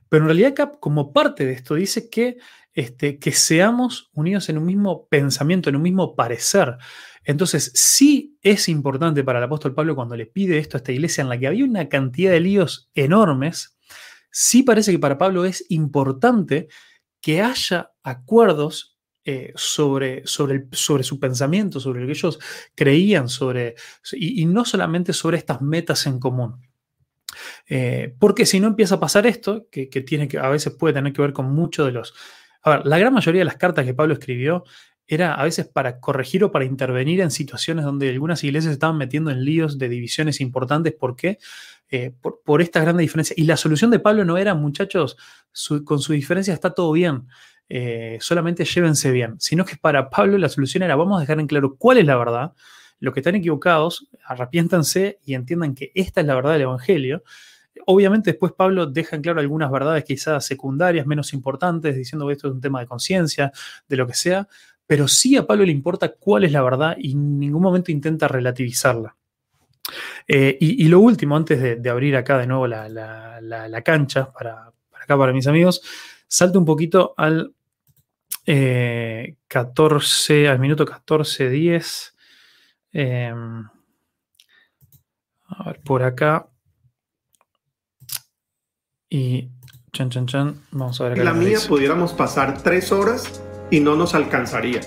pero 0.09 0.23
en 0.23 0.29
realidad 0.29 0.55
como 0.81 1.13
parte 1.13 1.45
de 1.45 1.53
esto 1.53 1.75
dice 1.75 2.09
que 2.09 2.39
este, 2.79 3.19
que 3.19 3.33
seamos 3.33 4.09
unidos 4.13 4.49
en 4.51 4.57
un 4.57 4.65
mismo 4.65 5.09
pensamiento, 5.09 5.69
en 5.69 5.75
un 5.75 5.83
mismo 5.83 6.15
parecer. 6.15 6.77
Entonces, 7.25 7.73
sí 7.75 8.39
es 8.41 8.69
importante 8.69 9.25
para 9.25 9.41
el 9.41 9.45
apóstol 9.47 9.75
Pablo 9.75 9.97
cuando 9.97 10.15
le 10.15 10.27
pide 10.27 10.59
esto 10.59 10.77
a 10.77 10.79
esta 10.79 10.93
iglesia 10.93 11.23
en 11.23 11.29
la 11.29 11.37
que 11.37 11.49
había 11.49 11.65
una 11.65 11.89
cantidad 11.89 12.31
de 12.31 12.39
líos 12.39 12.89
enormes, 12.95 13.77
sí 14.31 14.63
parece 14.63 14.93
que 14.93 15.01
para 15.01 15.19
Pablo 15.19 15.45
es 15.45 15.65
importante 15.71 16.69
que 17.21 17.43
haya 17.43 17.91
acuerdos 18.05 18.97
eh, 19.25 19.53
sobre, 19.57 20.25
sobre, 20.25 20.69
sobre, 20.71 21.03
su 21.03 21.19
pensamiento, 21.19 21.81
sobre 21.81 22.03
lo 22.03 22.07
que 22.07 22.13
ellos 22.13 22.39
creían, 22.77 23.29
sobre, 23.29 23.75
y, 24.13 24.47
no 24.47 24.65
solamente 24.65 25.13
sobre 25.13 25.39
estas 25.39 25.61
metas 25.63 26.07
en 26.07 26.21
común. 26.21 26.65
Eh, 27.69 28.15
porque 28.21 28.47
si 28.47 28.61
no 28.61 28.69
empieza 28.69 28.95
a 28.95 29.01
pasar 29.01 29.27
esto, 29.27 29.67
que, 29.69 29.89
tiene 29.89 30.29
que 30.29 30.39
a 30.39 30.49
veces 30.49 30.75
puede 30.75 30.95
tener 30.95 31.13
que 31.13 31.23
ver 31.23 31.33
con 31.33 31.53
muchos 31.53 31.85
de 31.85 31.93
los... 31.93 32.15
A 32.69 32.77
ver, 32.77 32.87
la 32.87 32.99
gran 32.99 33.13
mayoría 33.13 33.41
de 33.41 33.47
las 33.47 33.57
cartas 33.57 33.85
que 33.85 33.95
Pablo 33.95 34.15
escribió 34.15 34.65
era 35.07 35.35
a 35.35 35.43
veces 35.43 35.67
para 35.67 36.01
corregir 36.01 36.45
o 36.45 36.53
para 36.53 36.67
intervenir 36.67 37.21
en 37.23 37.31
situaciones 37.31 37.85
donde 37.85 38.11
algunas 38.11 38.45
iglesias 38.45 38.75
estaban 38.75 38.99
metiendo 38.99 39.31
en 39.31 39.43
líos 39.43 39.79
de 39.79 39.89
divisiones 39.89 40.41
importantes. 40.41 40.93
¿Por 40.93 41.17
qué? 41.17 41.39
Eh, 41.91 42.13
por, 42.21 42.61
esta 42.61 42.81
gran 42.81 42.99
diferencia. 42.99 43.33
Y 43.39 43.45
la 43.45 43.57
solución 43.57 43.91
de 43.91 43.99
Pablo 43.99 44.25
no 44.27 44.37
era, 44.37 44.55
muchachos, 44.55 45.17
con 45.85 46.01
su 46.01 46.13
diferencia 46.13 46.53
está 46.53 46.75
todo 46.75 46.93
bien, 46.93 47.27
eh, 47.71 48.19
solamente 48.21 48.67
llévense 48.67 49.11
bien, 49.11 49.41
sino 49.41 49.65
que 49.65 49.77
para 49.77 50.11
Pablo 50.11 50.37
la 50.37 50.51
solución 50.51 50.83
era, 50.83 50.97
vamos 50.97 51.17
a 51.17 51.21
dejar 51.21 51.41
en 51.41 51.47
claro 51.47 51.77
cuál 51.77 51.97
es 51.97 52.05
la 52.05 52.17
verdad, 52.17 52.53
los 53.01 53.15
que 53.15 53.21
están 53.21 53.37
equivocados, 53.37 54.09
arrepiéntanse 54.25 55.19
y 55.25 55.33
entiendan 55.33 55.75
que 55.75 55.91
esta 55.95 56.21
es 56.21 56.27
la 56.27 56.35
verdad 56.35 56.53
del 56.53 56.63
Evangelio. 56.63 57.23
Obviamente 57.87 58.33
después 58.33 58.53
Pablo 58.53 58.87
deja 58.87 59.17
en 59.17 59.23
claro 59.23 59.41
algunas 59.41 59.71
verdades 59.71 60.05
quizás 60.05 60.45
secundarias, 60.45 61.07
menos 61.07 61.33
importantes, 61.33 61.97
diciendo 61.97 62.27
que 62.27 62.35
esto 62.35 62.49
es 62.49 62.55
un 62.55 62.61
tema 62.61 62.81
de 62.81 62.87
conciencia, 62.87 63.53
de 63.89 63.97
lo 63.97 64.07
que 64.07 64.15
sea, 64.15 64.49
pero 64.87 65.07
sí 65.07 65.37
a 65.37 65.47
Pablo 65.47 65.65
le 65.65 65.73
importa 65.73 66.09
cuál 66.09 66.45
es 66.45 66.53
la 66.53 66.63
verdad 66.63 66.97
y 66.99 67.13
en 67.13 67.39
ningún 67.39 67.63
momento 67.63 67.93
intenta 67.93 68.27
relativizarla. 68.27 69.15
Eh, 70.27 70.57
y, 70.61 70.87
lo 70.89 71.01
último, 71.01 71.37
antes 71.37 71.83
de, 71.83 71.91
abrir 71.91 72.17
acá 72.17 72.39
de 72.39 72.47
nuevo 72.47 72.67
la, 72.67 73.83
cancha 73.85 74.31
para, 74.31 74.73
acá 74.93 75.17
para 75.17 75.33
mis 75.33 75.47
amigos, 75.47 75.83
salto 76.27 76.59
un 76.59 76.65
poquito 76.65 77.15
al 77.17 77.55
14, 79.47 80.43
eh, 80.45 80.49
al 80.49 80.59
minuto 80.59 80.85
14, 80.85 81.49
10. 81.49 82.15
Em, 82.93 83.65
a 85.49 85.65
ver, 85.65 85.81
por 85.81 86.03
acá. 86.03 86.49
Y 89.11 89.49
chan, 89.93 90.11
chan, 90.11 90.27
chan. 90.27 90.61
Vamos 90.73 91.01
a 91.01 91.09
ver 91.09 91.19
la 91.19 91.33
mía 91.33 91.59
pudiéramos 91.67 92.13
pasar 92.13 92.63
tres 92.63 92.93
horas 92.93 93.43
y 93.71 93.81
no 93.81 93.97
nos 93.97 94.15
alcanzaría. 94.15 94.81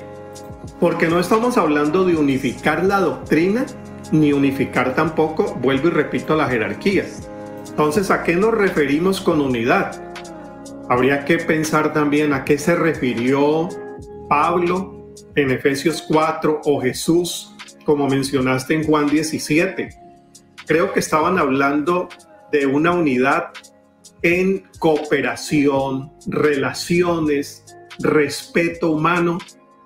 Porque 0.79 1.07
no 1.07 1.19
estamos 1.19 1.57
hablando 1.57 2.05
de 2.05 2.15
unificar 2.15 2.83
la 2.83 2.99
doctrina, 2.99 3.65
ni 4.11 4.33
unificar 4.33 4.95
tampoco, 4.95 5.55
vuelvo 5.55 5.87
y 5.87 5.91
repito, 5.91 6.35
la 6.35 6.47
jerarquía. 6.47 7.05
Entonces, 7.67 8.11
¿a 8.11 8.23
qué 8.23 8.35
nos 8.35 8.53
referimos 8.53 9.21
con 9.21 9.41
unidad? 9.41 10.01
Habría 10.89 11.25
que 11.25 11.37
pensar 11.37 11.93
también 11.93 12.33
a 12.33 12.43
qué 12.43 12.57
se 12.57 12.75
refirió 12.75 13.69
Pablo 14.27 15.13
en 15.35 15.51
Efesios 15.51 16.03
4 16.07 16.61
o 16.65 16.81
Jesús, 16.81 17.53
como 17.85 18.07
mencionaste 18.07 18.73
en 18.75 18.83
Juan 18.83 19.07
17. 19.07 19.89
Creo 20.65 20.91
que 20.91 20.99
estaban 20.99 21.39
hablando 21.39 22.09
de 22.51 22.65
una 22.65 22.91
unidad 22.91 23.51
en 24.21 24.63
cooperación, 24.79 26.11
relaciones, 26.27 27.65
respeto 27.99 28.91
humano, 28.91 29.39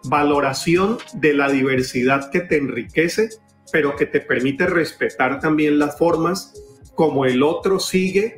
valoración 0.04 0.98
de 1.14 1.34
la 1.34 1.50
diversidad 1.50 2.30
que 2.32 2.42
te 2.42 2.58
enriquece, 2.58 3.30
pero 3.72 3.96
que 3.96 4.06
te 4.06 4.22
permite 4.22 4.68
respetar 4.68 5.40
también 5.40 5.80
las 5.80 5.98
formas 5.98 6.54
como 6.96 7.26
el 7.26 7.44
otro 7.44 7.80
sigue 7.80 8.38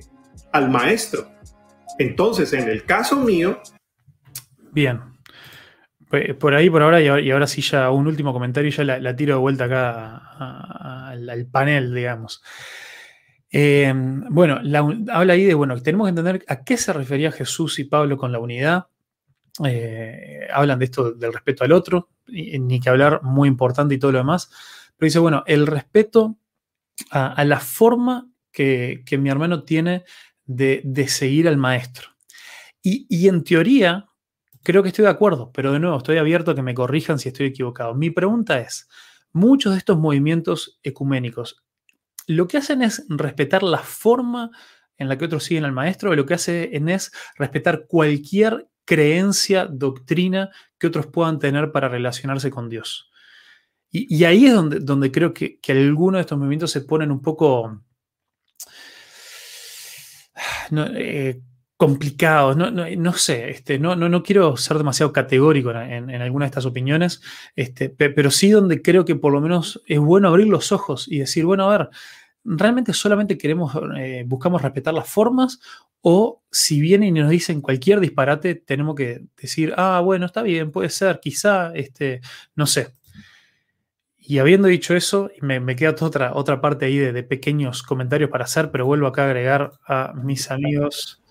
al 0.52 0.70
maestro. 0.70 1.30
Entonces, 2.00 2.54
en 2.54 2.70
el 2.70 2.86
caso 2.86 3.18
mío... 3.18 3.62
Bien. 4.72 5.02
Por 6.40 6.54
ahí, 6.54 6.70
por 6.70 6.82
ahora, 6.84 7.02
y 7.02 7.32
ahora 7.32 7.48
sí 7.48 7.62
ya 7.62 7.92
un 7.92 8.08
último 8.08 8.32
comentario, 8.32 8.72
ya 8.72 8.84
la, 8.84 9.16
tiro 9.16 9.36
de 9.36 9.42
vuelta 9.42 9.66
acá 9.66 11.10
al, 11.10 11.46
panel, 11.52 11.94
digamos. 11.94 12.42
Eh, 13.52 13.94
bueno, 14.30 14.60
habla 15.12 15.34
ahí 15.34 15.46
de, 15.46 15.54
bueno, 15.54 15.82
tenemos 15.82 16.06
que 16.06 16.10
entender 16.10 16.46
a 16.48 16.64
qué 16.64 16.78
se 16.78 16.94
refería 16.94 17.32
Jesús 17.32 17.80
y 17.80 17.86
Pablo 17.86 18.18
con 18.18 18.32
la 18.32 18.40
unidad. 18.40 18.88
Eh, 19.66 20.48
hablan 20.54 20.80
de 20.80 20.86
esto 20.86 21.14
del 21.14 21.34
respeto 21.34 21.64
al 21.64 21.72
otro, 21.72 22.10
ni 22.28 22.80
que 22.80 22.90
hablar, 22.90 23.22
muy 23.24 23.48
importante 23.48 23.96
y 23.96 24.00
todo 24.00 24.12
lo 24.12 24.20
demás. 24.20 24.50
Pero 24.98 25.08
dice, 25.08 25.20
bueno, 25.20 25.44
el 25.48 25.68
respeto 25.68 26.38
a, 27.12 27.44
la 27.46 27.60
forma 27.60 28.30
que, 28.52 29.04
mi 29.20 29.30
hermano 29.30 29.64
tiene 29.64 30.04
de, 30.46 31.08
seguir 31.08 31.48
al 31.48 31.58
maestro. 31.58 32.10
Y, 32.82 33.28
en 33.28 33.44
teoría, 33.44 34.08
creo 34.64 34.82
que 34.82 34.90
estoy 34.90 35.04
de 35.04 35.12
acuerdo, 35.12 35.52
pero 35.52 35.74
de 35.74 35.80
nuevo, 35.80 35.98
estoy 35.98 36.18
abierto 36.18 36.52
a 36.52 36.56
que 36.56 36.62
me 36.62 36.74
corrijan 36.74 37.20
si 37.20 37.30
estoy 37.30 37.48
equivocado. 37.48 37.94
Mi 37.96 38.12
pregunta 38.12 38.60
es, 38.60 38.88
muchos 39.34 39.74
de 39.74 39.80
estos 39.80 39.98
movimientos 39.98 40.80
ecuménicos, 40.84 41.67
lo 42.28 42.48
que 42.48 42.58
hacen 42.58 42.82
es 42.82 43.06
respetar 43.10 43.64
la 43.64 43.80
forma 43.80 44.52
en 44.98 45.10
la 45.10 45.18
que 45.18 45.26
otros 45.26 45.44
siguen 45.44 45.66
al 45.66 45.72
maestro, 45.72 46.16
lo 46.16 46.26
que 46.26 46.36
hacen 46.36 46.90
es 46.90 47.12
respetar 47.38 47.86
cualquier 47.88 48.68
creencia, 48.86 49.66
doctrina 49.66 50.50
que 50.78 50.88
otros 50.88 51.08
puedan 51.08 51.40
tener 51.40 51.72
para 51.72 51.90
relacionarse 51.90 52.50
con 52.50 52.70
Dios. 52.70 53.12
Y, 53.90 54.26
ahí 54.26 54.46
es 54.46 54.54
donde, 54.54 54.80
donde 54.80 55.12
creo 55.12 55.34
que, 55.34 55.60
que, 55.60 55.72
algunos 55.72 56.20
de 56.20 56.22
estos 56.22 56.38
movimientos 56.38 56.72
se 56.72 56.82
ponen 56.82 57.10
un 57.10 57.22
poco 57.22 57.82
eh, 60.72 61.42
complicados. 61.78 62.58
No, 62.58 63.14
sé, 63.14 63.50
este, 63.52 63.80
no, 63.80 63.96
no, 63.96 64.24
quiero 64.24 64.58
ser 64.58 64.78
demasiado 64.78 65.14
categórico 65.14 65.72
en, 65.72 66.10
en, 66.10 66.22
alguna 66.22 66.46
de 66.46 66.48
estas 66.48 66.66
opiniones, 66.66 67.22
este, 67.56 67.90
pero 67.90 68.32
sí 68.32 68.50
donde 68.50 68.82
creo 68.82 69.06
que 69.06 69.16
por 69.16 69.32
lo 69.32 69.40
menos 69.40 69.82
es 69.86 70.00
bueno 70.00 70.28
abrir 70.28 70.48
los 70.48 70.72
ojos 70.72 71.08
y 71.08 71.20
decir, 71.20 71.46
bueno, 71.46 71.70
a 71.70 71.78
ver, 71.78 71.90
¿realmente 72.44 72.94
solamente 72.94 73.38
queremos, 73.38 73.74
eh, 73.98 74.24
buscamos 74.26 74.62
respetar 74.62 74.94
las 74.94 75.10
formas 75.10 75.60
o 76.02 76.42
si 76.52 76.80
vienen 76.80 77.18
y 77.18 77.20
nos 77.20 77.30
dicen 77.30 77.62
cualquier 77.62 78.00
disparate, 78.00 78.56
tenemos 78.56 78.96
que 78.96 79.26
decir, 79.40 79.74
ah, 79.78 80.02
bueno, 80.04 80.26
está 80.26 80.42
bien, 80.42 80.72
puede 80.72 80.90
ser, 80.90 81.20
quizá, 81.20 81.74
este, 81.76 82.22
no 82.56 82.66
sé. 82.66 82.94
Y 84.18 84.40
habiendo 84.40 84.68
dicho 84.68 84.96
eso, 84.96 85.30
me, 85.42 85.60
me 85.60 85.76
queda 85.76 85.92
otra, 86.02 86.34
otra 86.34 86.60
parte 86.60 86.86
ahí 86.86 86.98
de, 86.98 87.24
pequeños 87.24 87.84
comentarios 87.84 88.30
para 88.30 88.46
hacer, 88.46 88.72
pero 88.72 88.86
vuelvo 88.86 89.08
acá 89.08 89.24
a 89.24 89.26
agregar 89.26 89.72
a 89.88 90.14
mis 90.16 90.52
amigos. 90.52 91.22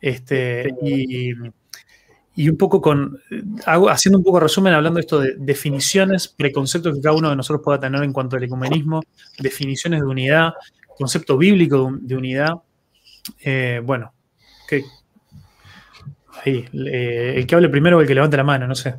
Este, 0.00 0.68
y, 0.82 1.32
y 2.40 2.48
un 2.48 2.56
poco 2.56 2.80
con, 2.80 3.20
haciendo 3.66 4.18
un 4.18 4.24
poco 4.24 4.38
de 4.38 4.44
resumen, 4.44 4.72
hablando 4.72 4.96
de 4.96 5.00
esto 5.02 5.20
de 5.20 5.34
definiciones, 5.36 6.28
preconceptos 6.28 6.94
que 6.94 7.02
cada 7.02 7.14
uno 7.14 7.28
de 7.28 7.36
nosotros 7.36 7.62
pueda 7.62 7.80
tener 7.80 8.02
en 8.02 8.12
cuanto 8.12 8.36
al 8.36 8.44
ecumenismo, 8.44 9.02
definiciones 9.38 10.00
de 10.00 10.06
unidad, 10.06 10.52
concepto 10.96 11.36
bíblico 11.36 11.92
de 12.00 12.16
unidad, 12.16 12.54
eh, 13.44 13.82
bueno, 13.84 14.14
que, 14.68 14.84
ahí, 16.44 16.64
el 16.72 17.46
que 17.46 17.54
hable 17.54 17.68
primero 17.68 17.98
o 17.98 18.00
el 18.00 18.06
que 18.06 18.14
levante 18.14 18.36
la 18.36 18.44
mano, 18.44 18.66
no 18.66 18.74
sé. 18.74 18.94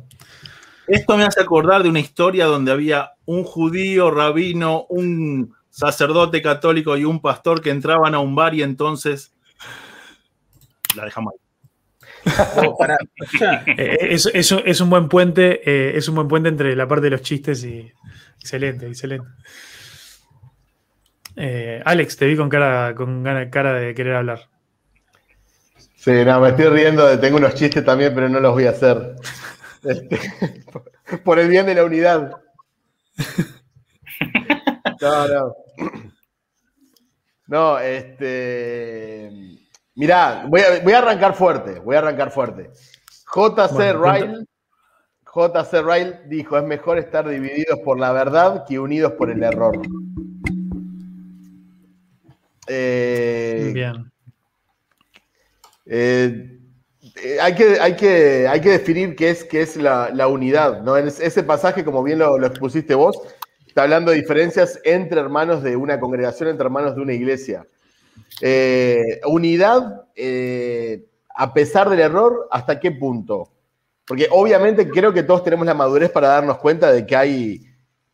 Esto 0.86 1.16
me 1.16 1.24
hace 1.24 1.40
acordar 1.40 1.82
de 1.82 1.88
una 1.88 2.00
historia 2.00 2.46
donde 2.46 2.70
había 2.70 3.12
un 3.24 3.44
judío, 3.44 4.10
rabino, 4.10 4.84
un 4.88 5.54
sacerdote 5.70 6.42
católico 6.42 6.96
y 6.96 7.04
un 7.04 7.20
pastor 7.20 7.60
que 7.62 7.70
entraban 7.70 8.14
a 8.14 8.18
un 8.18 8.34
bar 8.34 8.54
y 8.54 8.62
entonces 8.62 9.32
la 10.96 11.04
dejamos 11.04 11.34
ahí. 11.34 11.38
Eh, 13.78 14.08
es, 14.10 14.80
un 14.80 14.90
buen 14.90 15.08
puente, 15.08 15.60
eh, 15.68 15.96
es 15.96 16.08
un 16.08 16.14
buen 16.14 16.28
puente 16.28 16.48
entre 16.48 16.76
la 16.76 16.86
parte 16.86 17.04
de 17.04 17.10
los 17.10 17.22
chistes 17.22 17.64
y. 17.64 17.92
Excelente, 18.38 18.86
excelente. 18.86 19.26
Eh, 21.36 21.80
Alex, 21.84 22.16
te 22.16 22.26
vi 22.26 22.36
con 22.36 22.48
cara, 22.48 22.94
con 22.94 23.22
cara 23.50 23.74
de 23.74 23.94
querer 23.94 24.16
hablar. 24.16 24.48
Sí, 25.96 26.24
no, 26.24 26.40
me 26.40 26.50
estoy 26.50 26.66
riendo, 26.66 27.18
tengo 27.18 27.36
unos 27.36 27.54
chistes 27.54 27.84
también, 27.84 28.14
pero 28.14 28.28
no 28.28 28.40
los 28.40 28.52
voy 28.52 28.66
a 28.66 28.70
hacer. 28.70 29.14
Este, 29.84 30.16
por 31.24 31.40
el 31.40 31.48
bien 31.48 31.66
de 31.66 31.74
la 31.74 31.84
unidad. 31.84 32.36
No, 35.00 35.26
no. 35.26 35.56
No, 37.48 37.78
este. 37.80 39.61
Mirá, 39.94 40.46
voy 40.48 40.60
a, 40.60 40.80
voy 40.82 40.92
a 40.92 40.98
arrancar 40.98 41.34
fuerte, 41.34 41.78
voy 41.80 41.96
a 41.96 41.98
arrancar 41.98 42.30
fuerte. 42.30 42.70
JC 43.34 43.92
Ryle, 43.94 44.46
JC 45.34 45.82
Ryle 45.82 46.20
dijo, 46.26 46.56
es 46.56 46.64
mejor 46.64 46.98
estar 46.98 47.28
divididos 47.28 47.78
por 47.84 47.98
la 47.98 48.12
verdad 48.12 48.64
que 48.66 48.78
unidos 48.78 49.12
por 49.12 49.30
el 49.30 49.42
error. 49.42 49.80
Eh, 52.68 53.70
Bien. 53.74 54.10
Eh, 55.86 56.58
eh, 57.16 57.38
hay, 57.40 57.54
que, 57.54 57.80
hay, 57.80 57.96
que, 57.96 58.48
hay 58.48 58.60
que 58.60 58.70
definir 58.70 59.16
qué 59.16 59.30
es, 59.30 59.44
qué 59.44 59.62
es 59.62 59.76
la, 59.76 60.10
la 60.10 60.28
unidad. 60.28 60.82
¿no? 60.82 60.96
En 60.96 61.08
ese 61.08 61.42
pasaje, 61.42 61.84
como 61.84 62.02
bien 62.02 62.18
lo, 62.18 62.38
lo 62.38 62.46
expusiste 62.46 62.94
vos, 62.94 63.20
está 63.66 63.82
hablando 63.82 64.10
de 64.10 64.18
diferencias 64.18 64.80
entre 64.84 65.20
hermanos 65.20 65.62
de 65.62 65.76
una 65.76 66.00
congregación, 66.00 66.48
entre 66.48 66.64
hermanos 66.64 66.94
de 66.94 67.02
una 67.02 67.12
iglesia. 67.12 67.66
Eh, 68.40 69.20
unidad, 69.26 70.06
eh, 70.16 71.06
a 71.34 71.52
pesar 71.54 71.88
del 71.88 72.00
error, 72.00 72.48
¿hasta 72.50 72.80
qué 72.80 72.90
punto? 72.90 73.52
Porque 74.06 74.28
obviamente 74.30 74.88
creo 74.88 75.12
que 75.12 75.22
todos 75.22 75.44
tenemos 75.44 75.66
la 75.66 75.74
madurez 75.74 76.10
para 76.10 76.28
darnos 76.28 76.58
cuenta 76.58 76.92
de 76.92 77.06
que 77.06 77.14
hay, 77.14 77.66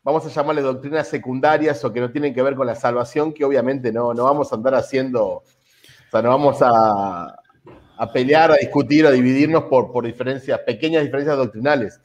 vamos 0.02 0.26
a 0.26 0.28
llamarle 0.28 0.62
doctrinas 0.62 1.08
secundarias 1.08 1.84
o 1.84 1.92
que 1.92 2.00
no 2.00 2.10
tienen 2.10 2.34
que 2.34 2.42
ver 2.42 2.54
con 2.54 2.66
la 2.66 2.74
salvación, 2.74 3.32
que 3.32 3.44
obviamente 3.44 3.92
no, 3.92 4.12
no 4.12 4.24
vamos 4.24 4.52
a 4.52 4.56
andar 4.56 4.74
haciendo, 4.74 5.26
o 5.26 5.42
sea, 6.10 6.22
no 6.22 6.28
vamos 6.28 6.58
a, 6.60 7.34
a 7.96 8.12
pelear, 8.12 8.52
a 8.52 8.56
discutir, 8.56 9.06
a 9.06 9.10
dividirnos 9.10 9.64
por, 9.64 9.90
por 9.90 10.04
diferencias, 10.04 10.60
pequeñas 10.60 11.02
diferencias 11.02 11.36
doctrinales. 11.36 12.00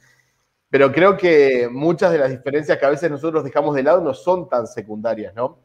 Pero 0.68 0.90
creo 0.90 1.16
que 1.16 1.68
muchas 1.70 2.10
de 2.10 2.18
las 2.18 2.30
diferencias 2.30 2.78
que 2.78 2.84
a 2.84 2.90
veces 2.90 3.08
nosotros 3.08 3.44
dejamos 3.44 3.76
de 3.76 3.84
lado 3.84 4.00
no 4.00 4.12
son 4.12 4.48
tan 4.48 4.66
secundarias, 4.66 5.32
¿no? 5.34 5.60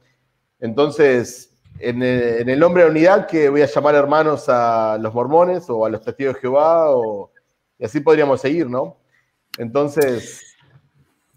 Entonces, 0.60 1.49
en 1.80 2.04
el, 2.04 2.22
en 2.42 2.50
el 2.50 2.60
nombre 2.60 2.84
de 2.84 2.90
unidad, 2.90 3.28
que 3.28 3.50
voy 3.50 3.62
a 3.62 3.66
llamar 3.66 3.96
hermanos 3.96 4.46
a 4.48 4.98
los 5.00 5.14
mormones 5.14 5.66
o 5.70 5.86
a 5.86 5.90
los 5.90 6.02
testigos 6.02 6.36
de 6.36 6.42
Jehová, 6.42 6.92
o, 6.96 7.32
y 7.78 7.86
así 7.86 8.00
podríamos 8.02 8.42
seguir, 8.42 8.70
¿no? 8.70 8.98
Entonces, 9.58 10.46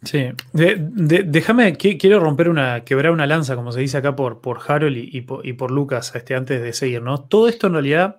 Sí, 0.04 0.30
déjame, 0.52 1.78
qui- 1.78 1.96
quiero 1.96 2.18
romper 2.18 2.48
una, 2.48 2.82
quebrar 2.82 3.12
una 3.12 3.24
lanza, 3.24 3.54
como 3.54 3.70
se 3.70 3.78
dice 3.78 3.98
acá 3.98 4.16
por, 4.16 4.40
por 4.40 4.58
Harold 4.66 4.96
y, 4.96 5.20
por, 5.20 5.46
y 5.46 5.52
por 5.52 5.70
Lucas, 5.70 6.12
este, 6.16 6.34
antes 6.34 6.60
de 6.60 6.72
seguir, 6.72 7.02
¿no? 7.02 7.18
Todo 7.22 7.46
esto 7.46 7.68
en 7.68 7.74
realidad, 7.74 8.18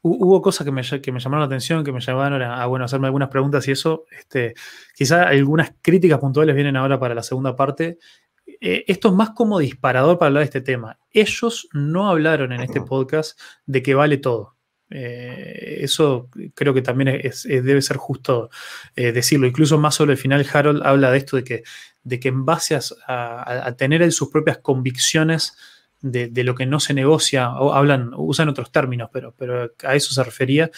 hu- 0.00 0.16
hubo 0.20 0.40
cosas 0.40 0.64
que 0.64 0.70
me, 0.70 0.82
que 0.82 1.10
me 1.10 1.18
llamaron 1.18 1.40
la 1.40 1.46
atención, 1.46 1.82
que 1.82 1.90
me 1.90 1.98
llevaron 2.00 2.40
a, 2.40 2.62
a, 2.62 2.66
bueno, 2.66 2.84
hacerme 2.84 3.06
algunas 3.08 3.30
preguntas 3.30 3.66
y 3.66 3.72
eso, 3.72 4.04
este, 4.16 4.54
quizá 4.94 5.24
algunas 5.26 5.72
críticas 5.82 6.20
puntuales 6.20 6.54
vienen 6.54 6.76
ahora 6.76 7.00
para 7.00 7.16
la 7.16 7.24
segunda 7.24 7.56
parte. 7.56 7.98
Eh, 8.46 8.84
esto 8.86 9.08
es 9.08 9.14
más 9.14 9.30
como 9.30 9.58
disparador 9.58 10.18
para 10.18 10.28
hablar 10.28 10.40
de 10.42 10.46
este 10.46 10.60
tema. 10.60 10.98
Ellos 11.10 11.68
no 11.72 12.08
hablaron 12.08 12.52
en 12.52 12.60
este 12.62 12.80
podcast 12.80 13.38
de 13.66 13.82
que 13.82 13.94
vale 13.94 14.18
todo. 14.18 14.56
Eh, 14.90 15.78
eso 15.80 16.28
creo 16.54 16.74
que 16.74 16.82
también 16.82 17.08
es- 17.08 17.46
es- 17.46 17.64
debe 17.64 17.80
ser 17.82 17.96
justo 17.96 18.50
eh, 18.94 19.12
decirlo. 19.12 19.46
Incluso 19.46 19.78
más 19.78 19.94
sobre 19.94 20.12
el 20.12 20.18
final, 20.18 20.46
Harold 20.52 20.82
habla 20.84 21.10
de 21.10 21.18
esto 21.18 21.36
de 21.36 21.44
que, 21.44 21.62
de 22.02 22.20
que 22.20 22.28
en 22.28 22.44
base 22.44 22.78
a, 23.08 23.74
tener 23.78 24.10
sus 24.12 24.28
propias 24.28 24.58
convicciones 24.58 25.56
de, 26.00 26.28
de 26.28 26.44
lo 26.44 26.54
que 26.54 26.66
no 26.66 26.78
se 26.80 26.94
negocia, 26.94 27.50
o 27.54 27.72
hablan, 27.72 28.12
usan 28.16 28.48
otros 28.48 28.70
términos, 28.72 29.08
pero, 29.12 29.34
pero 29.36 29.72
a 29.84 29.94
eso 29.94 30.12
se 30.12 30.22
refería. 30.24 30.70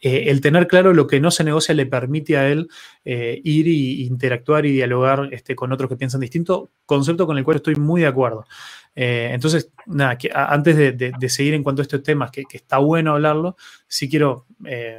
Eh, 0.00 0.24
el 0.28 0.40
tener 0.40 0.68
claro 0.68 0.94
lo 0.94 1.06
que 1.06 1.20
no 1.20 1.30
se 1.30 1.42
negocia 1.42 1.74
le 1.74 1.86
permite 1.86 2.36
a 2.36 2.48
él 2.48 2.68
eh, 3.04 3.40
ir 3.42 3.66
y 3.66 4.06
interactuar 4.06 4.64
y 4.64 4.72
dialogar 4.72 5.28
este, 5.32 5.56
con 5.56 5.72
otros 5.72 5.88
que 5.88 5.96
piensan 5.96 6.20
distinto, 6.20 6.70
concepto 6.86 7.26
con 7.26 7.36
el 7.36 7.44
cual 7.44 7.56
estoy 7.56 7.74
muy 7.74 8.02
de 8.02 8.06
acuerdo. 8.06 8.46
Eh, 8.94 9.30
entonces, 9.32 9.70
nada, 9.86 10.16
antes 10.34 10.76
de, 10.76 11.28
seguir 11.28 11.54
en 11.54 11.62
cuanto 11.62 11.82
a 11.82 11.84
estos 11.84 12.02
temas, 12.02 12.30
que, 12.30 12.44
está 12.50 12.78
bueno 12.78 13.12
hablarlo, 13.12 13.56
sí 13.86 14.08
quiero 14.08 14.46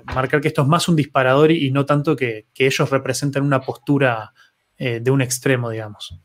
marcar 0.06 0.40
que 0.40 0.48
esto 0.48 0.62
es 0.62 0.68
más 0.68 0.88
un 0.88 0.96
disparador 0.96 1.52
y, 1.52 1.70
no 1.72 1.86
tanto 1.86 2.16
que, 2.16 2.46
ellos 2.58 2.90
representan 2.90 3.44
una 3.44 3.62
postura 3.62 4.34
de 4.78 5.12
un 5.12 5.22
extremo, 5.22 5.70
digamos. 5.70 6.18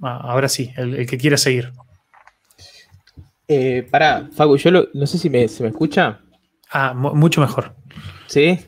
Ah, 0.00 0.20
ahora 0.22 0.48
sí, 0.48 0.70
el, 0.76 1.06
que 1.06 1.18
quiera 1.18 1.36
seguir. 1.36 1.72
Eh, 3.46 3.86
pará, 3.90 4.28
Facu, 4.32 4.56
yo 4.56 4.70
no 4.70 5.06
sé 5.06 5.18
si 5.18 5.30
se 5.48 5.62
me 5.62 5.68
escucha. 5.68 6.23
Ah, 6.76 6.92
mu- 6.92 7.14
mucho 7.14 7.40
mejor. 7.40 7.74
¿Sí? 8.26 8.58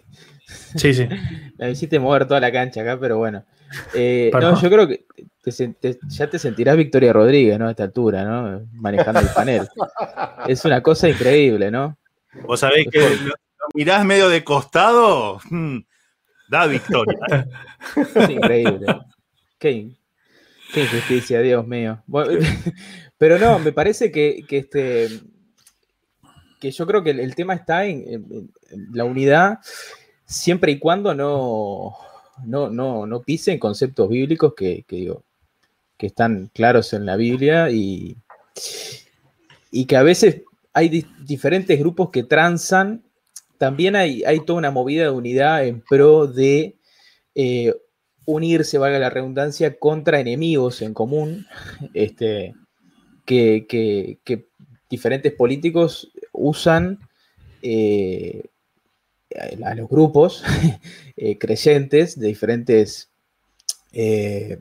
Sí, 0.77 0.95
sí. 0.95 1.09
Me 1.59 1.71
hiciste 1.73 1.99
mover 1.99 2.27
toda 2.27 2.39
la 2.41 2.53
cancha 2.53 2.83
acá, 2.83 2.99
pero 3.01 3.19
bueno. 3.19 3.45
Eh, 3.93 4.31
no, 4.33 4.61
yo 4.61 4.71
creo 4.71 4.87
que 4.87 5.07
te 5.43 5.51
sen- 5.51 5.75
te- 5.81 5.99
ya 6.07 6.31
te 6.31 6.39
sentirás 6.39 6.77
Victoria 6.77 7.13
Rodríguez, 7.13 7.59
¿no? 7.59 7.67
A 7.67 7.71
esta 7.71 7.83
altura, 7.83 8.25
¿no? 8.25 8.65
Manejando 8.75 9.21
el 9.21 9.29
panel. 9.35 9.69
Es 10.47 10.65
una 10.65 10.81
cosa 10.83 11.09
increíble, 11.09 11.71
¿no? 11.73 11.99
Vos 12.47 12.61
sabéis 12.61 12.87
que 12.93 13.01
lo, 13.01 13.09
lo 13.31 13.35
mirás 13.75 14.05
medio 14.05 14.29
de 14.29 14.45
costado, 14.45 15.41
mm, 15.51 15.79
da 16.49 16.67
victoria. 16.67 17.19
Es 18.15 18.31
increíble. 18.31 18.87
Qué, 19.59 19.89
qué 20.73 20.83
injusticia, 20.85 21.41
Dios 21.41 21.67
mío. 21.67 22.01
Bueno, 22.07 22.39
pero 23.19 23.39
no, 23.39 23.59
me 23.59 23.73
parece 23.73 24.13
que, 24.13 24.45
que 24.47 24.59
este 24.59 25.09
yo 26.71 26.87
creo 26.87 27.03
que 27.03 27.11
el, 27.11 27.35
tema 27.35 27.55
está 27.55 27.87
en, 27.87 28.51
la 28.93 29.05
unidad 29.05 29.59
siempre 30.25 30.73
y 30.73 30.79
cuando 30.79 31.15
no, 31.15 31.97
no, 32.45 32.69
no, 32.69 33.07
no 33.07 33.23
pisen 33.23 33.59
conceptos 33.59 34.09
bíblicos 34.09 34.55
que, 34.55 34.85
que 34.87 34.97
digo, 34.97 35.25
que 35.97 36.07
están 36.09 36.51
claros 36.53 36.93
en 36.93 37.07
la 37.07 37.17
Biblia 37.17 37.71
y, 37.71 38.17
y 39.71 39.87
que 39.87 39.97
a 39.97 40.03
veces 40.03 40.43
hay 40.73 40.89
di- 40.89 41.07
diferentes 41.25 41.79
grupos 41.79 42.11
que 42.11 42.23
transan. 42.23 43.03
También 43.59 43.97
hay, 43.97 44.23
hay 44.25 44.41
toda 44.41 44.59
una 44.59 44.71
movida 44.71 45.05
de 45.05 45.11
unidad 45.11 45.67
en 45.67 45.81
pro 45.81 46.27
de 46.27 46.77
eh, 47.35 47.73
unirse, 48.27 48.77
valga 48.79 48.99
la 48.99 49.11
redundancia, 49.11 49.79
contra 49.79 50.21
enemigos 50.21 50.83
en 50.83 50.93
común, 50.93 51.47
este, 51.95 52.55
que- 53.25 53.67
que 53.69 54.47
diferentes 54.91 55.33
políticos 55.33 56.13
usan 56.37 56.99
eh, 57.63 58.45
a 59.63 59.71
a 59.71 59.75
los 59.75 59.89
grupos 59.89 60.43
eh, 61.17 61.37
creyentes 61.39 62.19
de 62.19 62.29
diferentes, 62.29 63.11
eh, 63.93 64.59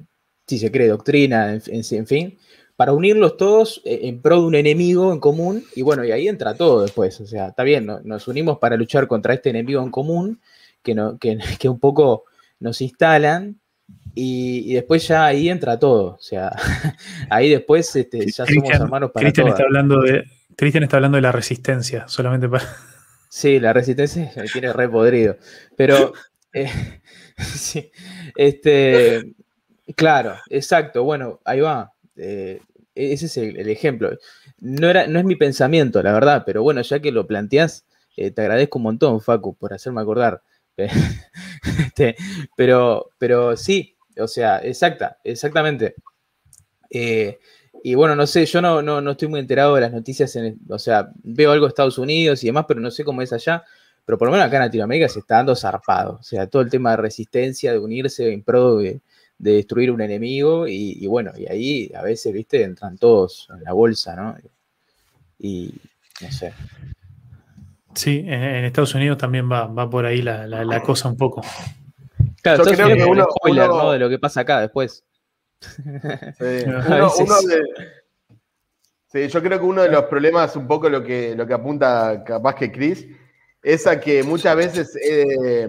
si 0.48 0.58
se 0.60 0.72
cree, 0.72 0.88
doctrina, 0.88 1.54
en, 1.54 1.62
en- 1.68 1.84
en 1.90 2.08
fin, 2.08 2.38
para 2.76 2.92
unirlos 2.94 3.38
todos 3.38 3.82
eh, 3.86 4.00
en 4.04 4.22
pro 4.22 4.42
de 4.42 4.48
un 4.48 4.56
enemigo 4.56 5.14
en 5.14 5.20
común, 5.20 5.64
y 5.76 5.82
bueno, 5.82 6.04
y 6.04 6.12
ahí 6.12 6.28
entra 6.28 6.56
todo 6.56 6.82
después, 6.82 7.20
o 7.22 7.28
sea, 7.28 7.48
está 7.48 7.64
bien, 7.64 7.86
no- 7.86 8.00
nos 8.04 8.28
unimos 8.28 8.58
para 8.60 8.76
luchar 8.76 9.08
contra 9.08 9.34
este 9.34 9.50
enemigo 9.50 9.82
en 9.82 9.92
común, 9.92 10.40
que, 10.84 10.94
no, 10.96 11.18
que, 11.18 11.38
que 11.60 11.70
un 11.70 11.80
poco 11.80 12.26
nos 12.60 12.82
instalan, 12.82 13.60
y, 14.18 14.72
y 14.72 14.74
después 14.76 15.08
ya 15.08 15.26
ahí 15.26 15.50
entra 15.50 15.78
todo, 15.80 16.16
o 16.16 16.22
sea, 16.22 16.52
ahí 17.30 17.50
después 17.50 17.96
este, 17.96 18.26
ya 18.32 18.46
somos 18.46 18.72
hermanos 18.74 19.12
para 19.12 19.26
Cristian 19.26 19.48
está 19.50 19.64
hablando 19.64 20.02
de 20.02 20.24
Cristian 20.56 20.84
está 20.84 20.98
hablando 20.98 21.18
de 21.18 21.22
la 21.22 21.32
resistencia, 21.32 22.08
solamente 22.08 22.50
para. 22.50 22.66
Sí, 23.28 23.60
la 23.60 23.74
resistencia 23.74 24.32
me 24.38 24.48
tiene 24.48 24.72
re 24.72 24.88
podrido. 24.88 25.36
Pero, 25.76 26.14
eh, 26.54 26.72
sí, 27.38 27.92
este, 28.38 29.34
claro, 29.98 30.38
exacto. 30.50 31.04
Bueno, 31.04 31.42
ahí 31.44 31.60
va. 31.60 31.92
Eh, 32.16 32.62
ese 32.94 33.26
es 33.26 33.36
el, 33.36 33.60
el 33.60 33.68
ejemplo. 33.68 34.18
No, 34.60 34.90
era, 34.90 35.08
no 35.08 35.20
es 35.20 35.26
mi 35.26 35.36
pensamiento, 35.36 36.02
la 36.02 36.14
verdad, 36.14 36.44
pero 36.46 36.64
bueno, 36.64 36.82
ya 36.82 37.02
que 37.02 37.12
lo 37.12 37.28
planteás, 37.28 37.86
eh, 38.16 38.32
te 38.32 38.42
agradezco 38.42 38.80
un 38.80 38.84
montón, 38.84 39.20
Facu, 39.20 39.56
por 39.56 39.74
hacerme 39.74 40.02
acordar. 40.02 40.42
Este, 40.78 42.16
pero, 42.56 43.10
pero 43.18 43.58
sí, 43.58 43.98
o 44.18 44.28
sea, 44.28 44.60
exacta, 44.60 45.18
exactamente. 45.24 45.96
Eh, 46.90 47.40
y 47.92 47.96
bueno, 47.96 48.16
no 48.16 48.26
sé, 48.26 48.46
yo 48.46 48.62
no, 48.62 48.82
no, 48.82 49.00
no 49.02 49.12
estoy 49.12 49.28
muy 49.28 49.40
enterado 49.40 49.76
de 49.76 49.82
las 49.82 49.92
noticias, 49.92 50.36
en, 50.36 50.58
o 50.70 50.80
sea, 50.80 51.10
veo 51.24 51.52
algo 51.52 51.66
de 51.66 51.70
Estados 51.70 51.98
Unidos 51.98 52.44
y 52.44 52.48
demás, 52.48 52.66
pero 52.68 52.80
no 52.80 52.90
sé 52.90 53.04
cómo 53.04 53.22
es 53.22 53.32
allá. 53.34 53.64
Pero 54.06 54.18
por 54.18 54.28
lo 54.28 54.32
menos 54.32 54.48
acá 54.48 54.58
en 54.58 54.64
Latinoamérica 54.64 55.10
se 55.10 55.20
está 55.20 55.36
dando 55.38 55.56
zarpado. 55.56 56.18
O 56.20 56.24
sea, 56.24 56.48
todo 56.48 56.62
el 56.62 56.70
tema 56.70 56.92
de 56.92 56.98
resistencia, 56.98 57.72
de 57.72 57.80
unirse 57.80 58.32
en 58.32 58.44
pro 58.44 58.78
de, 58.78 59.02
de 59.40 59.52
destruir 59.54 59.90
un 59.92 60.00
enemigo. 60.02 60.68
Y, 60.68 60.98
y 61.00 61.08
bueno, 61.08 61.32
y 61.38 61.48
ahí 61.52 61.92
a 61.96 62.02
veces, 62.04 62.32
viste, 62.34 62.62
entran 62.64 62.98
todos 62.98 63.48
en 63.56 63.64
la 63.64 63.74
bolsa, 63.74 64.16
¿no? 64.16 64.36
Y 65.40 65.74
no 66.22 66.32
sé. 66.32 66.54
Sí, 67.94 68.20
en, 68.26 68.34
en 68.44 68.66
Estados 68.66 68.94
Unidos 68.96 69.18
también 69.18 69.50
va, 69.52 69.68
va 69.68 69.90
por 69.90 70.06
ahí 70.06 70.22
la, 70.22 70.46
la- 70.48 70.64
la 70.66 70.82
cosa 70.84 71.08
un 71.10 71.18
poco. 71.18 71.42
Claro, 72.42 72.64
Yo 72.64 72.72
creo 72.74 72.88
que 72.88 72.94
es 72.94 73.04
un 73.06 73.10
uno- 73.12 73.28
spoiler, 73.40 73.70
uno- 73.70 73.84
¿no? 73.84 73.92
De 73.92 74.00
lo 74.00 74.10
que 74.10 74.20
pasa 74.20 74.42
acá 74.42 74.60
después. 74.62 75.04
Sí. 76.38 76.64
Uno- 76.88 77.12
uno 77.20 77.42
de- 77.42 77.64
sí, 79.08 79.28
yo 79.28 79.42
creo 79.42 79.60
que 79.60 79.66
uno 79.66 79.82
de 79.84 79.90
los 79.90 80.04
problemas, 80.06 80.56
un 80.56 80.68
poco 80.68 80.90
lo 80.90 81.04
que, 81.04 81.36
lo 81.36 81.46
que 81.48 81.54
apunta 81.54 82.24
capaz 82.26 82.56
que 82.56 82.72
Chris, 82.72 83.08
es 83.64 83.88
a 83.88 84.00
que 84.00 84.24
muchas 84.24 84.56
veces 84.56 84.96
eh, 85.04 85.68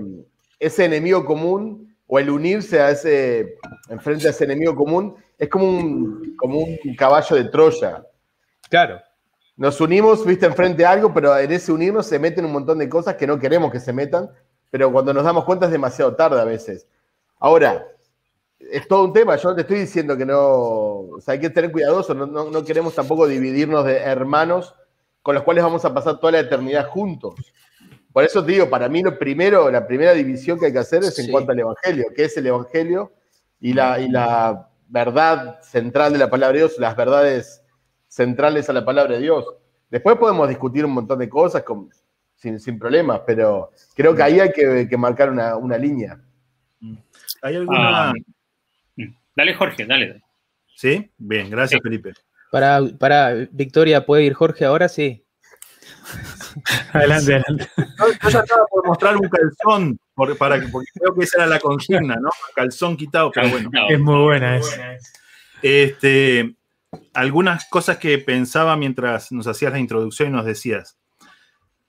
ese 0.58 0.84
enemigo 0.84 1.24
común 1.24 1.96
o 2.06 2.18
el 2.18 2.30
unirse 2.30 2.80
a 2.80 2.90
ese, 2.90 3.56
enfrente 3.88 4.26
a 4.26 4.30
ese 4.30 4.44
enemigo 4.44 4.74
común, 4.76 5.16
es 5.38 5.48
como 5.48 5.66
un, 5.68 6.36
como 6.36 6.60
un 6.60 6.78
caballo 6.96 7.36
de 7.36 7.44
Troya. 7.44 8.04
Claro. 8.68 9.00
Nos 9.56 9.80
unimos, 9.80 10.24
viste, 10.26 10.44
enfrente 10.46 10.84
a 10.84 10.90
algo, 10.90 11.12
pero 11.14 11.36
en 11.38 11.50
ese 11.50 11.72
unirnos 11.72 12.06
se 12.06 12.18
meten 12.18 12.44
un 12.44 12.52
montón 12.52 12.78
de 12.78 12.88
cosas 12.88 13.14
que 13.16 13.26
no 13.26 13.38
queremos 13.38 13.72
que 13.72 13.80
se 13.80 13.92
metan, 13.92 14.30
pero 14.70 14.92
cuando 14.92 15.14
nos 15.14 15.24
damos 15.24 15.44
cuenta 15.44 15.66
es 15.66 15.72
demasiado 15.72 16.14
tarde 16.14 16.40
a 16.40 16.44
veces. 16.44 16.86
Ahora, 17.38 17.86
es 18.58 18.88
todo 18.88 19.04
un 19.04 19.12
tema. 19.12 19.36
Yo 19.36 19.54
te 19.54 19.62
estoy 19.62 19.80
diciendo 19.80 20.16
que 20.16 20.24
no. 20.26 20.38
O 20.40 21.20
sea, 21.20 21.32
hay 21.34 21.40
que 21.40 21.50
tener 21.50 21.70
cuidadoso. 21.72 22.14
No, 22.14 22.26
no- 22.26 22.50
no 22.50 22.64
queremos 22.64 22.94
tampoco 22.94 23.26
dividirnos 23.26 23.84
de 23.84 23.96
hermanos 23.98 24.74
con 25.22 25.34
los 25.34 25.44
cuales 25.44 25.64
vamos 25.64 25.84
a 25.84 25.92
pasar 25.92 26.18
toda 26.18 26.32
la 26.32 26.40
eternidad 26.40 26.88
juntos. 26.88 27.34
Por 28.12 28.24
eso 28.24 28.44
te 28.44 28.52
digo, 28.52 28.70
para 28.70 28.88
mí 28.88 29.02
lo 29.02 29.18
primero, 29.18 29.70
la 29.70 29.86
primera 29.86 30.12
división 30.12 30.58
que 30.58 30.66
hay 30.66 30.72
que 30.72 30.78
hacer 30.78 31.02
es 31.02 31.18
en 31.18 31.26
Sí. 31.26 31.30
cuanto 31.32 31.52
al 31.52 31.58
Evangelio, 31.58 32.06
que 32.14 32.24
es 32.24 32.36
el 32.36 32.46
Evangelio 32.46 33.12
y 33.60 33.72
la, 33.74 34.00
y 34.00 34.08
la 34.08 34.68
verdad 34.88 35.60
central 35.62 36.12
de 36.12 36.18
la 36.20 36.30
palabra 36.30 36.52
de 36.54 36.58
Dios, 36.60 36.78
las 36.78 36.96
verdades 36.96 37.62
centrales 38.08 38.70
a 38.70 38.72
la 38.72 38.84
palabra 38.84 39.14
de 39.16 39.20
Dios. 39.20 39.44
Después 39.90 40.16
podemos 40.16 40.48
discutir 40.48 40.84
un 40.84 40.92
montón 40.92 41.18
de 41.18 41.28
cosas 41.28 41.62
con- 41.62 41.90
sin, 42.36 42.58
sin 42.60 42.78
problemas, 42.78 43.20
pero 43.26 43.70
creo 43.94 44.14
que 44.14 44.22
ahí 44.22 44.40
hay 44.40 44.50
que, 44.52 44.86
que 44.88 44.96
marcar 44.96 45.28
una, 45.30 45.56
una 45.56 45.76
línea. 45.76 46.18
¿Hay 47.42 47.56
alguna...? 47.56 48.10
Ah, 48.10 48.12
Dale, 49.36 49.54
Jorge, 49.54 49.84
dale. 49.86 50.22
¿Sí? 50.74 51.10
Bien, 51.18 51.48
gracias, 51.50 51.80
Felipe. 51.82 52.12
Para, 52.50 52.80
para 52.98 53.34
Victoria, 53.52 54.04
¿puede 54.06 54.24
ir 54.24 54.34
Jorge 54.34 54.64
ahora? 54.64 54.88
Sí. 54.88 55.22
Adelante, 56.92 57.34
adelante. 57.34 57.68
Yo, 57.76 58.06
yo 58.22 58.28
ya 58.30 58.40
estaba 58.40 58.64
por 58.70 58.86
mostrar 58.86 59.16
un 59.16 59.28
calzón, 59.28 59.98
por- 60.14 60.36
para, 60.38 60.58
que- 60.60 60.68
porque 60.68 60.88
creo 60.94 61.14
que 61.14 61.24
esa 61.24 61.38
era 61.38 61.46
la 61.46 61.60
consigna, 61.60 62.16
¿no? 62.16 62.30
Calzón 62.54 62.96
quitado, 62.96 63.30
pero 63.30 63.48
bueno. 63.50 63.70
No, 63.72 63.88
Es 63.90 64.00
muy 64.00 64.22
buena 64.22 64.56
esa. 64.56 64.96
Este, 65.62 66.54
algunas 67.14 67.68
cosas 67.68 67.98
que 67.98 68.18
pensaba 68.18 68.76
mientras 68.76 69.32
nos 69.32 69.46
hacías 69.46 69.72
la 69.72 69.78
introducción 69.78 70.30
y 70.30 70.32
nos 70.32 70.46
decías. 70.46 70.96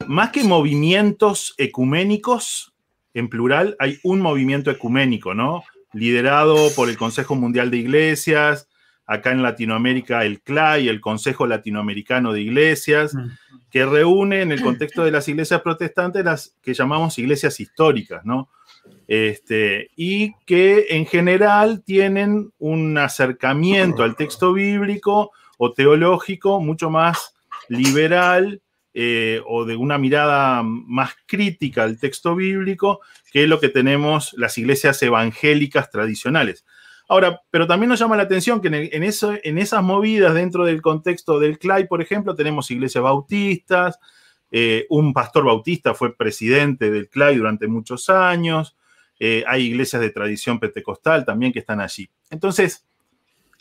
Más 0.06 0.32
que 0.32 0.44
movimientos 0.44 1.54
ecuménicos, 1.58 2.74
en 3.14 3.30
plural, 3.30 3.76
hay 3.80 4.00
un 4.04 4.20
movimiento 4.22 4.70
ecuménico, 4.70 5.34
¿no? 5.34 5.64
Liderado 5.98 6.70
por 6.76 6.90
el 6.90 6.98
Consejo 6.98 7.36
Mundial 7.36 7.72
de 7.72 7.78
Iglesias, 7.78 8.68
acá 9.06 9.32
en 9.32 9.42
Latinoamérica 9.42 10.26
el 10.26 10.42
CLAI, 10.42 10.90
el 10.90 11.02
Consejo 11.02 11.48
Latinoamericano 11.48 12.34
de 12.34 12.42
Iglesias, 12.42 13.14
Mm. 13.16 13.30
que 13.70 13.86
reúne 13.86 14.42
en 14.42 14.52
el 14.52 14.62
contexto 14.62 15.04
de 15.04 15.12
las 15.12 15.28
iglesias 15.28 15.62
protestantes 15.62 16.24
las 16.24 16.56
que 16.62 16.74
llamamos 16.74 17.18
iglesias 17.18 17.60
históricas, 17.60 18.26
¿no? 18.26 18.50
Este, 19.08 19.90
y 19.96 20.34
que 20.46 20.88
en 20.90 21.06
general 21.06 21.84
tienen 21.84 22.52
un 22.60 22.98
acercamiento 22.98 24.04
al 24.04 24.16
texto 24.16 24.54
bíblico 24.54 25.32
o 25.58 25.74
teológico 25.74 26.60
mucho 26.60 26.90
más 26.90 27.34
liberal 27.70 28.62
eh, 28.94 29.42
o 29.46 29.66
de 29.66 29.76
una 29.76 29.98
mirada 29.98 30.64
más 30.64 31.12
crítica 31.26 31.84
al 31.84 32.00
texto 32.00 32.36
bíblico 32.36 33.02
que 33.38 33.46
lo 33.46 33.60
que 33.60 33.70
tenemos 33.70 34.34
las 34.36 34.58
iglesias 34.58 35.00
evangélicas 35.04 35.92
tradicionales. 35.92 36.66
Ahora, 37.08 37.40
pero 37.52 37.68
también 37.68 37.90
nos 37.90 38.00
llama 38.00 38.18
la 38.18 38.24
atención 38.24 38.62
que 38.62 38.68
en, 38.68 39.04
eso, 39.04 39.36
en 39.44 39.60
esas 39.60 39.84
movidas 39.84 40.34
dentro 40.34 40.66
del 40.66 40.82
contexto 40.82 41.40
del 41.40 41.60
CLAI, 41.60 41.88
por 41.88 42.02
ejemplo, 42.02 42.34
tenemos 42.34 42.72
iglesias 42.72 43.04
bautistas, 43.04 44.00
eh, 44.50 44.88
un 44.90 45.14
pastor 45.14 45.46
bautista 45.46 45.94
fue 45.94 46.18
presidente 46.18 46.90
del 46.90 47.10
CLAI 47.10 47.36
durante 47.36 47.68
muchos 47.68 48.10
años, 48.10 48.76
eh, 49.20 49.44
hay 49.46 49.66
iglesias 49.68 50.02
de 50.02 50.10
tradición 50.10 50.60
pentecostal 50.60 51.24
también 51.24 51.54
que 51.54 51.60
están 51.60 51.80
allí. 51.80 52.10
Entonces, 52.32 52.88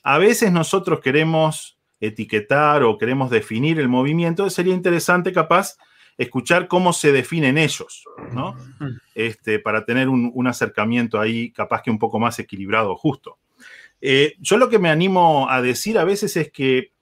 a 0.02 0.16
veces 0.16 0.52
nosotros 0.52 1.00
queremos 1.00 1.76
etiquetar 2.00 2.82
o 2.82 2.96
queremos 2.96 3.28
definir 3.28 3.78
el 3.78 3.88
movimiento, 3.88 4.48
sería 4.48 4.72
interesante 4.72 5.34
capaz 5.34 5.76
escuchar 6.18 6.66
cómo 6.68 6.92
se 6.92 7.12
definen 7.12 7.58
ellos, 7.58 8.04
¿no? 8.32 8.56
Este, 9.14 9.58
para 9.58 9.84
tener 9.84 10.08
un, 10.08 10.30
un 10.34 10.46
acercamiento 10.46 11.20
ahí 11.20 11.50
capaz 11.50 11.82
que 11.82 11.90
un 11.90 11.98
poco 11.98 12.18
más 12.18 12.38
equilibrado 12.38 12.96
justo. 12.96 13.38
Eh, 14.00 14.34
yo 14.38 14.56
lo 14.56 14.68
que 14.68 14.78
me 14.78 14.90
animo 14.90 15.48
a 15.50 15.60
decir 15.62 15.98
a 15.98 16.04
veces 16.04 16.36
es 16.36 16.50
que 16.50 16.92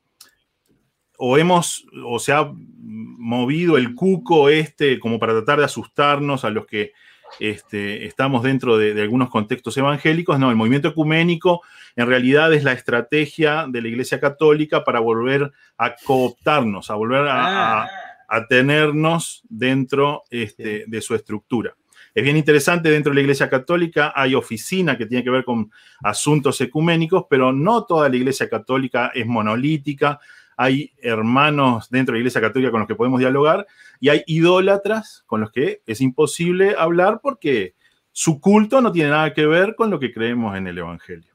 o 1.17 1.39
hemos, 1.39 1.87
o 2.05 2.19
se 2.19 2.33
ha 2.33 2.51
movido 2.53 3.77
el 3.77 3.95
cuco 3.95 4.49
este 4.49 4.99
como 4.99 5.19
para 5.19 5.33
tratar 5.33 5.59
de 5.61 5.65
asustarnos 5.65 6.45
a 6.45 6.51
los 6.51 6.67
que 6.67 6.93
este, 7.41 8.07
estamos 8.07 8.43
dentro 8.43 8.77
de, 8.79 8.95
de 8.95 9.03
algunos 9.03 9.31
contextos 9.31 9.77
evangélicos. 9.77 10.39
No, 10.39 10.51
el 10.51 10.57
movimiento 10.57 10.89
ecuménico 10.89 11.63
en 11.97 12.07
realidad 12.09 12.53
es 12.53 12.65
la 12.65 12.73
estrategia 12.73 13.67
de 13.69 13.81
la 13.83 13.89
Iglesia 13.89 14.19
Católica 14.21 14.83
para 14.85 14.99
volver 15.01 15.53
a 15.79 15.95
cooptarnos, 16.05 16.91
a 16.91 16.95
volver 16.95 17.27
a, 17.29 17.83
a- 17.83 17.89
a 18.35 18.47
tenernos 18.47 19.43
dentro 19.49 20.25
este, 20.31 20.85
de 20.87 21.01
su 21.01 21.15
estructura. 21.15 21.75
Es 22.15 22.23
bien 22.23 22.37
interesante, 22.37 22.91
dentro 22.91 23.11
de 23.11 23.17
la 23.17 23.21
Iglesia 23.23 23.49
Católica 23.51 24.13
hay 24.15 24.35
oficina 24.35 24.97
que 24.97 25.07
tiene 25.07 25.25
que 25.25 25.31
ver 25.31 25.45
con 25.45 25.71
asuntos 26.03 26.61
ecuménicos, 26.61 27.25
pero 27.29 27.53
no 27.53 27.85
toda 27.85 28.09
la 28.09 28.17
Iglesia 28.17 28.49
Católica 28.49 29.11
es 29.15 29.27
monolítica. 29.27 30.21
Hay 30.57 30.93
hermanos 31.03 31.91
dentro 31.91 32.13
de 32.13 32.19
la 32.19 32.21
Iglesia 32.23 32.41
Católica 32.41 32.71
con 32.71 32.81
los 32.81 32.89
que 32.89 32.95
podemos 32.95 33.19
dialogar 33.19 33.67
y 33.99 34.11
hay 34.11 34.23
idólatras 34.27 35.25
con 35.27 35.41
los 35.41 35.51
que 35.51 35.83
es 35.87 36.01
imposible 36.01 36.77
hablar 36.79 37.19
porque 37.21 37.75
su 38.13 38.41
culto 38.41 38.81
no 38.81 38.93
tiene 38.93 39.11
nada 39.11 39.35
que 39.35 39.47
ver 39.47 39.75
con 39.75 39.91
lo 39.91 39.99
que 39.99 40.13
creemos 40.13 40.57
en 40.57 40.69
el 40.69 40.79
Evangelio. 40.79 41.35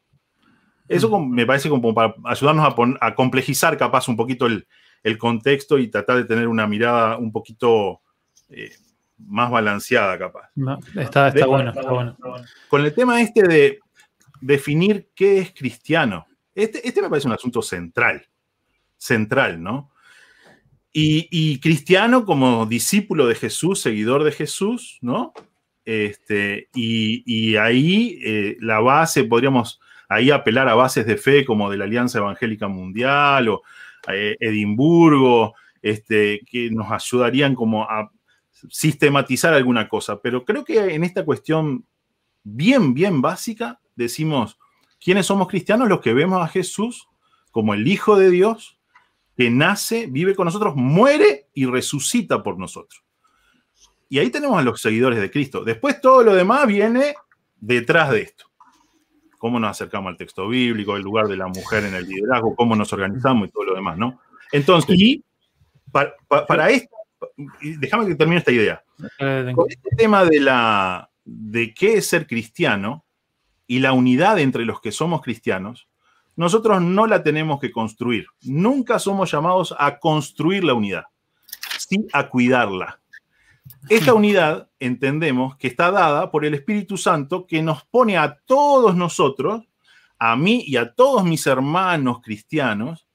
Eso 0.88 1.09
como- 1.09 1.27
me 1.27 1.45
parece 1.45 1.67
como 1.69 1.93
para 1.93 2.15
ayudarnos 2.23 2.65
a, 2.65 3.05
a 3.05 3.15
complejizar 3.15 3.77
capaz 3.77 4.07
un 4.07 4.15
poquito 4.15 4.45
el, 4.45 4.65
el 5.03 5.17
contexto 5.17 5.77
y 5.77 5.88
tratar 5.88 6.17
de 6.17 6.26
tener 6.26 6.47
una 6.47 6.67
mirada 6.67 7.17
un 7.17 7.31
poquito 7.31 8.01
eh, 8.49 8.71
más 9.17 9.51
balanceada 9.51 10.17
capaz. 10.17 10.49
No, 10.55 10.77
está, 10.95 11.27
está 11.27 11.31
De- 11.31 11.45
bueno, 11.45 11.71
está 11.71 11.89
bueno. 11.91 12.17
Con 12.69 12.85
el 12.85 12.93
tema 12.93 13.21
este 13.21 13.43
de 13.43 13.80
definir 14.41 15.09
qué 15.15 15.39
es 15.39 15.53
cristiano, 15.53 16.26
este, 16.55 16.88
este 16.88 17.01
me 17.01 17.09
parece 17.09 17.27
un 17.27 17.34
asunto 17.34 17.61
central, 17.61 18.26
central, 18.97 19.61
¿no? 19.61 19.91
Y, 20.91 21.27
y 21.31 21.59
cristiano 21.59 22.26
como 22.26 22.65
discípulo 22.65 23.27
de 23.27 23.35
Jesús, 23.35 23.80
seguidor 23.81 24.23
de 24.23 24.31
Jesús, 24.31 24.97
¿no? 25.01 25.34
Este, 25.85 26.69
y, 26.73 27.23
y 27.26 27.55
ahí 27.57 28.19
eh, 28.23 28.57
la 28.59 28.80
base, 28.80 29.23
podríamos 29.23 29.80
ahí 30.07 30.31
apelar 30.31 30.67
a 30.67 30.73
bases 30.76 31.05
de 31.05 31.17
fe 31.17 31.45
como 31.45 31.69
de 31.69 31.77
la 31.77 31.84
Alianza 31.85 32.17
Evangélica 32.17 32.67
Mundial 32.67 33.49
o 33.49 33.61
Edimburgo, 34.15 35.53
este, 35.81 36.41
que 36.49 36.69
nos 36.72 36.91
ayudarían 36.91 37.56
como 37.56 37.84
a 37.84 38.11
sistematizar 38.69 39.53
alguna 39.53 39.88
cosa. 39.88 40.22
Pero 40.22 40.45
creo 40.45 40.64
que 40.64 40.94
en 40.94 41.03
esta 41.03 41.23
cuestión 41.23 41.86
bien, 42.44 42.94
bien 42.94 43.22
básica, 43.22 43.80
decimos, 43.95 44.57
¿quiénes 44.99 45.26
somos 45.26 45.48
cristianos? 45.48 45.90
Los 45.90 46.02
que 46.02 46.14
vemos 46.14 46.41
a 46.44 46.48
Jesús 46.48 47.07
como 47.52 47.73
el 47.73 47.88
Hijo 47.88 48.18
de 48.18 48.30
Dios, 48.30 48.80
que 49.36 49.49
nace, 49.49 50.07
vive 50.07 50.36
con 50.36 50.45
nosotros, 50.45 50.76
muere 50.76 51.48
y 51.53 51.65
resucita 51.65 52.44
por 52.44 52.60
nosotros. 52.60 53.03
Y 54.10 54.19
ahí 54.19 54.30
tenemos 54.30 54.57
a 54.57 54.64
los 54.64 54.81
seguidores 54.81 55.19
de 55.19 55.31
Cristo. 55.31 55.64
Después 55.64 56.02
todo 56.02 56.23
lo 56.23 56.34
demás 56.34 56.68
viene 56.68 57.15
detrás 57.57 58.11
de 58.11 58.22
esto. 58.22 58.48
Cómo 59.40 59.60
nos 59.60 59.72
acercamos 59.72 60.11
al 60.11 60.18
texto 60.18 60.48
bíblico, 60.48 60.95
el 60.95 61.02
lugar 61.02 61.28
de 61.28 61.38
la 61.38 61.48
mujer 61.48 61.86
en 61.86 61.95
el 61.95 62.07
liderazgo, 62.07 62.56
cómo 62.56 62.76
nos 62.76 62.94
organizamos 62.94 63.48
y 63.48 63.52
todo 63.52 63.64
lo 63.64 63.74
demás, 63.74 63.98
¿no? 63.98 64.20
Entonces, 64.52 64.98
para, 65.91 66.14
para, 66.28 66.45
para 66.45 66.70
esto, 66.70 66.95
déjame 67.61 68.06
que 68.06 68.16
termine 68.16 68.38
esta 68.38 68.52
idea. 68.52 68.84
Eh, 69.20 69.52
Con 69.56 69.66
este 69.68 69.90
tema 69.95 70.26
de 70.26 70.40
la 70.40 71.10
de 71.26 71.74
qué 71.74 71.98
es 71.98 72.07
ser 72.07 72.28
cristiano 72.28 73.06
y 73.68 73.80
la 73.80 73.94
unidad 73.94 74.40
entre 74.40 74.66
los 74.66 74.82
que 74.82 74.91
somos 74.91 75.22
cristianos, 75.22 75.88
nosotros 76.36 76.82
no 76.82 77.06
la 77.06 77.22
tenemos 77.22 77.60
que 77.60 77.72
construir. 77.72 78.28
Nunca 78.41 78.98
somos 78.98 79.32
llamados 79.32 79.76
a 79.78 79.99
construir 79.99 80.64
la 80.64 80.74
unidad, 80.74 81.03
sí 81.78 82.07
a 82.14 82.30
cuidarla. 82.30 82.98
Esta 83.88 84.14
unidad 84.14 84.69
entendemos 84.80 85.56
que 85.56 85.68
está 85.68 85.91
dada 85.91 86.31
por 86.31 86.43
el 86.43 86.53
Espíritu 86.53 86.97
Santo 86.97 87.47
que 87.47 87.61
nos 87.61 87.84
pone 87.85 88.18
a 88.18 88.39
todos 88.45 88.95
nosotros, 88.95 89.64
a 90.18 90.35
mí 90.35 90.64
y 90.65 90.76
a 90.76 90.93
todos 90.93 91.23
mis 91.23 91.47
hermanos 91.47 92.19
cristianos, 92.22 93.07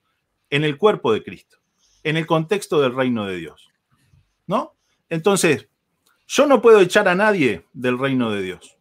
en 0.48 0.64
el 0.64 0.78
cuerpo 0.78 1.12
de 1.12 1.22
Cristo, 1.22 1.58
en 2.02 2.16
el 2.16 2.26
contexto 2.26 2.80
del 2.80 2.94
reino 2.94 3.26
de 3.26 3.36
Dios. 3.36 3.70
¿No? 4.46 4.74
Entonces, 5.08 5.68
yo 6.26 6.46
no 6.46 6.62
puedo 6.62 6.80
echar 6.80 7.08
a 7.08 7.14
nadie 7.14 7.66
del 7.72 7.98
reino 7.98 8.30
de 8.30 8.42
Dios, 8.42 8.78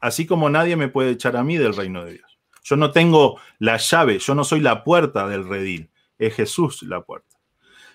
así 0.00 0.26
como 0.26 0.50
nadie 0.50 0.76
me 0.76 0.88
puede 0.88 1.12
echar 1.12 1.36
a 1.36 1.44
mí 1.44 1.56
del 1.56 1.74
reino 1.74 2.04
de 2.04 2.14
Dios. 2.14 2.38
Yo 2.62 2.76
no 2.76 2.90
tengo 2.90 3.40
la 3.58 3.78
llave, 3.78 4.18
yo 4.18 4.34
no 4.34 4.44
soy 4.44 4.60
la 4.60 4.84
puerta 4.84 5.26
del 5.28 5.48
redil, 5.48 5.90
es 6.18 6.34
Jesús 6.34 6.82
la 6.82 7.02
puerta. 7.02 7.38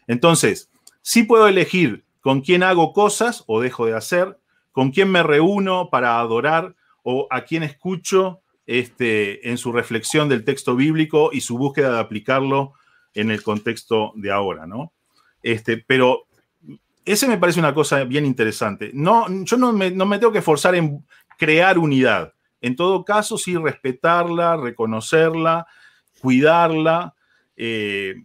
Entonces, 0.07 0.71
sí 1.01 1.23
puedo 1.23 1.47
elegir 1.47 2.04
con 2.25 2.41
quién 2.41 2.63
hago 2.63 2.91
cosas 2.91 3.43
o 3.45 3.61
dejo 3.61 3.85
de 3.85 3.93
hacer, 3.93 4.39
con 4.71 4.89
quién 4.89 5.11
me 5.11 5.21
reúno 5.21 5.91
para 5.91 6.19
adorar 6.19 6.75
o 7.03 7.27
a 7.29 7.41
quién 7.41 7.61
escucho 7.61 8.41
este, 8.65 9.47
en 9.47 9.59
su 9.59 9.71
reflexión 9.71 10.27
del 10.27 10.43
texto 10.43 10.75
bíblico 10.75 11.29
y 11.31 11.41
su 11.41 11.55
búsqueda 11.55 11.93
de 11.93 11.99
aplicarlo 11.99 12.73
en 13.13 13.29
el 13.29 13.43
contexto 13.43 14.11
de 14.15 14.31
ahora, 14.31 14.65
¿no? 14.65 14.91
Este, 15.43 15.77
pero 15.77 16.25
ese 17.05 17.27
me 17.27 17.37
parece 17.37 17.59
una 17.59 17.75
cosa 17.75 18.03
bien 18.05 18.25
interesante. 18.25 18.89
No, 18.91 19.27
yo 19.43 19.55
no 19.57 19.71
me, 19.71 19.91
no 19.91 20.07
me 20.07 20.17
tengo 20.17 20.33
que 20.33 20.41
forzar 20.41 20.73
en 20.73 21.05
crear 21.37 21.77
unidad. 21.77 22.33
En 22.59 22.75
todo 22.75 23.05
caso, 23.05 23.37
sí 23.37 23.55
respetarla, 23.55 24.57
reconocerla, 24.57 25.67
cuidarla. 26.21 27.13
Eh, 27.55 28.15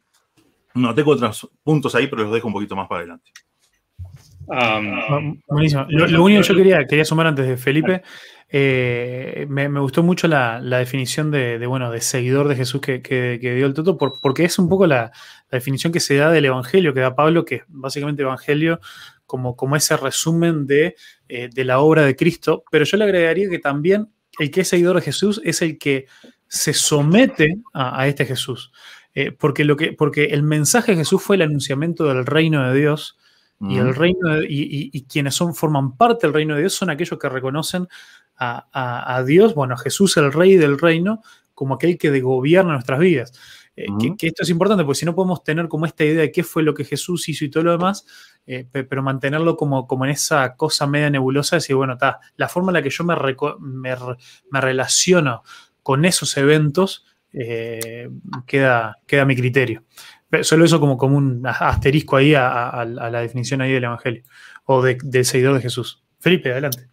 no 0.72 0.94
tengo 0.94 1.10
otros 1.10 1.50
puntos 1.62 1.94
ahí, 1.94 2.06
pero 2.06 2.22
los 2.22 2.32
dejo 2.32 2.46
un 2.46 2.54
poquito 2.54 2.74
más 2.74 2.88
para 2.88 3.00
adelante. 3.00 3.30
Um, 4.50 5.40
Buenísimo. 5.46 5.86
Lo, 5.88 6.06
lo 6.08 6.24
único 6.24 6.42
que 6.42 6.48
yo 6.48 6.56
quería, 6.56 6.84
quería 6.86 7.04
sumar 7.04 7.28
antes 7.28 7.46
de 7.46 7.56
Felipe, 7.56 8.02
eh, 8.48 9.46
me, 9.48 9.68
me 9.68 9.78
gustó 9.78 10.02
mucho 10.02 10.26
la, 10.26 10.58
la 10.60 10.78
definición 10.78 11.30
de, 11.30 11.58
de, 11.60 11.66
bueno, 11.66 11.90
de 11.92 12.00
seguidor 12.00 12.48
de 12.48 12.56
Jesús 12.56 12.80
que, 12.80 13.00
que- 13.00 13.38
que 13.40 13.54
dio 13.54 13.66
el 13.66 13.74
Toto, 13.74 13.96
por- 13.96 14.20
porque 14.20 14.44
es 14.44 14.58
un 14.58 14.68
poco 14.68 14.86
la, 14.88 15.12
la 15.50 15.56
definición 15.58 15.92
que 15.92 16.00
se 16.00 16.16
da 16.16 16.30
del 16.32 16.46
Evangelio, 16.46 16.92
que 16.92 17.00
da 17.00 17.14
Pablo, 17.14 17.44
que 17.44 17.54
es 17.56 17.62
básicamente 17.68 18.22
Evangelio 18.22 18.80
como, 19.24 19.54
como 19.54 19.76
ese 19.76 19.96
resumen 19.96 20.66
de, 20.66 20.96
eh, 21.28 21.48
de 21.52 21.64
la 21.64 21.78
obra 21.78 22.02
de 22.02 22.16
Cristo, 22.16 22.64
pero 22.72 22.84
yo 22.84 22.96
le 22.96 23.04
agregaría 23.04 23.48
que 23.48 23.60
también 23.60 24.08
el 24.40 24.50
que 24.50 24.62
es 24.62 24.68
seguidor 24.68 24.96
de 24.96 25.02
Jesús 25.02 25.40
es 25.44 25.62
el 25.62 25.78
que 25.78 26.06
se 26.48 26.72
somete 26.72 27.58
a, 27.72 28.00
a 28.00 28.08
este 28.08 28.26
Jesús. 28.26 28.72
Eh, 29.14 29.30
porque, 29.30 29.64
lo 29.64 29.76
que, 29.76 29.92
porque 29.92 30.24
el 30.26 30.42
mensaje 30.42 30.92
de 30.92 30.98
Jesús 30.98 31.22
fue 31.22 31.36
el 31.36 31.42
anunciamiento 31.42 32.04
del 32.12 32.26
reino 32.26 32.68
de 32.68 32.76
Dios, 32.78 33.16
y 33.68 33.78
el 33.78 33.94
reino 33.94 34.36
de- 34.36 34.46
y, 34.48 34.62
y- 34.62 34.90
y 34.92 35.02
quienes 35.04 35.34
son, 35.34 35.54
forman 35.54 35.96
parte 35.96 36.26
del 36.26 36.34
reino 36.34 36.54
de 36.54 36.60
Dios 36.62 36.74
son 36.74 36.90
aquellos 36.90 37.18
que 37.18 37.28
reconocen 37.28 37.86
a, 38.36 38.66
a- 38.72 39.16
a 39.16 39.24
Dios, 39.24 39.54
bueno, 39.54 39.74
a 39.74 39.78
Jesús, 39.78 40.16
el 40.16 40.32
rey 40.32 40.56
del 40.56 40.78
reino, 40.78 41.22
como 41.54 41.74
aquel 41.74 41.98
que 41.98 42.18
gobierna 42.20 42.72
nuestras 42.72 42.98
vidas. 42.98 43.32
Eh, 43.76 43.86
que, 44.18 44.26
esto 44.28 44.42
es 44.42 44.50
importante, 44.50 44.84
porque 44.84 44.98
si 44.98 45.06
no 45.06 45.14
podemos 45.14 45.44
tener 45.44 45.68
como 45.68 45.86
esta 45.86 46.04
idea 46.04 46.22
de 46.22 46.32
qué 46.32 46.42
fue 46.42 46.62
lo 46.62 46.74
que 46.74 46.84
Jesús 46.84 47.28
hizo 47.28 47.44
y 47.44 47.50
todo 47.50 47.62
lo 47.64 47.72
demás, 47.72 48.04
eh, 48.46 48.66
pe- 48.70 48.84
pero 48.84 49.02
mantenerlo 49.02 49.56
como, 49.56 49.86
como 49.86 50.04
en 50.06 50.10
esa 50.12 50.56
cosa 50.56 50.86
media 50.86 51.08
nebulosa, 51.10 51.56
de 51.56 51.60
decir, 51.60 51.76
bueno, 51.76 51.92
está, 51.94 52.18
la 52.36 52.48
forma 52.48 52.70
en 52.70 52.74
la 52.74 52.82
que 52.82 52.90
yo 52.90 53.04
me, 53.04 53.14
me, 53.60 53.96
me 54.50 54.60
relaciono 54.60 55.42
con 55.82 56.04
esos 56.04 56.36
eventos 56.36 57.04
eh, 57.32 58.08
queda, 58.46 58.96
queda 59.06 59.22
a 59.22 59.26
mi 59.26 59.36
criterio. 59.36 59.84
Solo 60.42 60.64
eso 60.64 60.78
como, 60.80 60.96
como 60.96 61.16
un 61.16 61.42
asterisco 61.46 62.16
ahí 62.16 62.34
a, 62.34 62.48
a- 62.48 62.82
a 62.82 62.84
la 63.10 63.20
definición 63.20 63.60
ahí 63.60 63.72
del 63.72 63.84
Evangelio 63.84 64.22
o 64.64 64.82
de- 64.82 64.98
del 65.02 65.24
seguidor 65.24 65.54
de 65.56 65.62
Jesús. 65.62 66.02
Felipe, 66.20 66.52
adelante. 66.52 66.86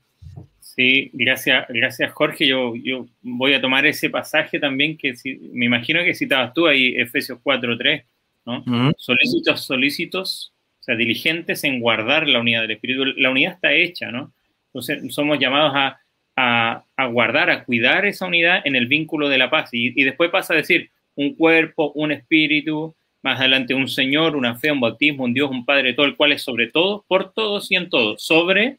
Sí, 0.60 1.10
gracias, 1.14 1.66
gracias 1.70 2.12
Jorge. 2.14 2.48
Yo, 2.48 2.76
yo 2.76 3.06
voy 3.22 3.54
a 3.54 3.62
tomar 3.62 3.86
ese 3.86 4.10
pasaje 4.10 4.60
también 4.60 4.98
que 4.98 5.16
si- 5.16 5.38
me 5.54 5.66
imagino 5.66 6.04
que 6.04 6.14
citabas 6.14 6.54
tú 6.54 6.68
ahí, 6.68 6.96
Efesios 6.98 7.40
4.3, 7.44 8.04
¿no? 8.46 8.60
Ujú. 8.60 8.92
Solícitos, 8.98 9.66
solícitos, 9.66 10.54
o 10.80 10.84
sea, 10.84 10.96
diligentes 10.96 11.64
en 11.64 11.80
guardar 11.80 12.28
la 12.28 12.40
unidad 12.40 12.62
del 12.62 12.72
Espíritu. 12.72 13.06
La 13.06 13.30
unidad 13.32 13.54
está 13.54 13.74
hecha, 13.74 14.12
¿no? 14.12 14.32
Entonces 14.68 15.14
somos 15.14 15.40
llamados 15.40 15.72
a, 15.76 16.00
a- 16.36 16.84
a 16.96 17.06
guardar, 17.08 17.50
a 17.50 17.64
cuidar 17.66 18.06
esa 18.06 18.26
unidad 18.28 18.62
en 18.66 18.76
el 18.76 18.88
vínculo 18.88 19.30
de 19.30 19.38
la 19.40 19.50
paz. 19.50 19.70
Y, 19.74 20.00
y 20.00 20.04
después 20.04 20.30
pasa 20.30 20.54
a 20.54 20.58
decir 20.58 20.90
un 21.16 21.34
cuerpo, 21.36 21.92
un 21.94 22.12
espíritu, 22.12 22.96
más 23.28 23.40
adelante 23.40 23.74
un 23.74 23.88
Señor, 23.88 24.36
una 24.36 24.56
fe, 24.56 24.72
un 24.72 24.80
bautismo, 24.80 25.24
un 25.26 25.34
Dios, 25.34 25.50
un 25.52 25.66
Padre, 25.66 25.94
todo 25.94 26.06
el 26.06 26.16
cual 26.16 26.32
es 26.32 26.42
sobre 26.42 26.68
todo, 26.68 27.04
por 27.08 27.34
todos 27.34 27.70
y 27.72 27.76
en 27.76 27.90
todos, 27.90 28.22
sobre, 28.24 28.78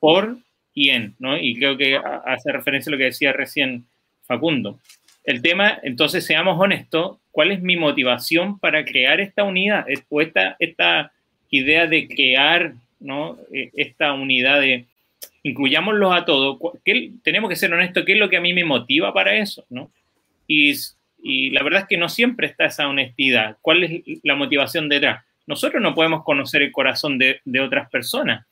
por 0.00 0.36
y 0.74 0.90
en, 0.90 1.14
¿no? 1.18 1.38
Y 1.38 1.54
creo 1.56 1.76
que 1.76 1.96
hace 2.26 2.50
referencia 2.52 2.90
a 2.90 2.92
lo 2.92 2.98
que 2.98 3.04
decía 3.04 3.32
recién 3.32 3.84
Facundo. 4.26 4.78
El 5.24 5.40
tema, 5.40 5.78
entonces, 5.82 6.26
seamos 6.26 6.60
honestos, 6.60 7.18
¿cuál 7.30 7.52
es 7.52 7.62
mi 7.62 7.76
motivación 7.76 8.58
para 8.58 8.84
crear 8.84 9.20
esta 9.20 9.44
unidad? 9.44 9.86
O 10.10 10.20
esta, 10.20 10.56
esta 10.58 11.12
idea 11.50 11.86
de 11.86 12.08
crear, 12.08 12.74
¿no? 13.00 13.38
Eh, 13.52 13.70
Esta 13.74 14.12
unidad 14.12 14.60
de 14.60 14.84
incluyámoslos 15.44 16.12
a 16.14 16.24
todos. 16.24 16.58
Cu- 16.58 16.78
¿Qué- 16.84 17.12
tenemos 17.22 17.48
que 17.48 17.56
ser 17.56 17.72
honestos, 17.72 18.04
¿qué 18.04 18.12
es 18.14 18.18
lo 18.18 18.28
que 18.28 18.36
a 18.36 18.40
mí 18.40 18.52
me 18.52 18.64
motiva 18.64 19.12
para 19.14 19.34
eso, 19.36 19.64
¿no? 19.70 19.90
Y, 20.48 20.74
y 21.26 21.50
la 21.50 21.62
verdad 21.62 21.80
es 21.80 21.88
que 21.88 21.96
no 21.96 22.10
siempre 22.10 22.46
está 22.46 22.66
esa 22.66 22.86
honestidad. 22.86 23.56
¿Cuál 23.62 23.82
es 23.82 24.02
la 24.22 24.34
motivación 24.34 24.90
detrás? 24.90 25.24
Nosotros 25.46 25.82
no 25.82 25.94
podemos 25.94 26.22
conocer 26.22 26.60
el 26.60 26.70
corazón 26.70 27.16
de, 27.16 27.40
de 27.46 27.60
otras 27.60 27.88
personas. 27.88 28.46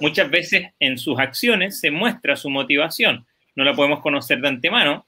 Muchas 0.00 0.28
veces 0.28 0.72
en 0.80 0.98
sus 0.98 1.20
acciones 1.20 1.78
se 1.78 1.92
muestra 1.92 2.34
su 2.34 2.50
motivación. 2.50 3.24
No 3.54 3.62
la 3.62 3.74
podemos 3.74 4.00
conocer 4.00 4.40
de 4.40 4.48
antemano. 4.48 5.06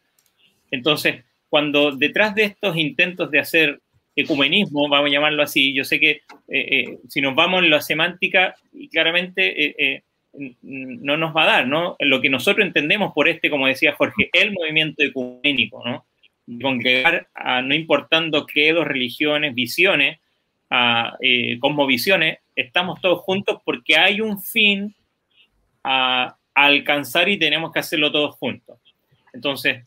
Entonces, 0.70 1.24
cuando 1.48 1.90
detrás 1.90 2.36
de 2.36 2.44
estos 2.44 2.76
intentos 2.76 3.32
de 3.32 3.40
hacer 3.40 3.80
ecumenismo, 4.14 4.88
vamos 4.88 5.08
a 5.08 5.12
llamarlo 5.12 5.42
así, 5.42 5.74
yo 5.74 5.82
sé 5.82 5.98
que 5.98 6.10
eh, 6.10 6.20
eh, 6.48 6.98
si 7.08 7.20
nos 7.20 7.34
vamos 7.34 7.64
en 7.64 7.70
la 7.70 7.80
semántica, 7.80 8.54
claramente 8.92 9.96
eh, 9.96 10.04
no 10.62 11.16
nos 11.16 11.34
va 11.34 11.42
a 11.42 11.46
dar, 11.46 11.66
¿no? 11.66 11.96
Lo 11.98 12.20
que 12.20 12.30
nosotros 12.30 12.64
entendemos 12.64 13.12
por 13.12 13.28
este, 13.28 13.50
como 13.50 13.66
decía 13.66 13.94
Jorge, 13.94 14.30
el 14.32 14.52
movimiento 14.52 15.02
ecuménico, 15.02 15.82
¿no? 15.84 16.06
Congregar, 16.60 17.28
a, 17.34 17.62
no 17.62 17.74
importando 17.74 18.46
credos, 18.46 18.86
religiones, 18.86 19.54
visiones, 19.54 20.18
a, 20.70 21.16
eh, 21.20 21.58
cosmovisiones, 21.60 22.38
estamos 22.56 23.00
todos 23.00 23.20
juntos 23.20 23.60
porque 23.64 23.96
hay 23.96 24.20
un 24.20 24.40
fin 24.40 24.94
a, 25.84 26.36
a 26.54 26.64
alcanzar 26.64 27.28
y 27.28 27.38
tenemos 27.38 27.72
que 27.72 27.80
hacerlo 27.80 28.10
todos 28.10 28.34
juntos. 28.36 28.78
Entonces, 29.32 29.84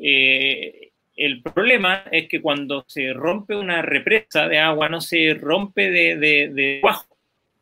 eh, 0.00 0.90
el 1.16 1.42
problema 1.42 2.04
es 2.10 2.28
que 2.28 2.40
cuando 2.40 2.84
se 2.88 3.12
rompe 3.12 3.54
una 3.54 3.82
represa 3.82 4.48
de 4.48 4.58
agua, 4.58 4.88
no 4.88 5.00
se 5.00 5.34
rompe 5.34 5.90
de, 5.90 6.16
de, 6.16 6.48
de 6.52 6.78
cuajo, 6.80 7.06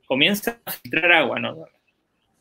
comienza 0.06 0.58
a 0.64 0.70
filtrar 0.70 1.12
agua, 1.12 1.38
¿no? 1.38 1.66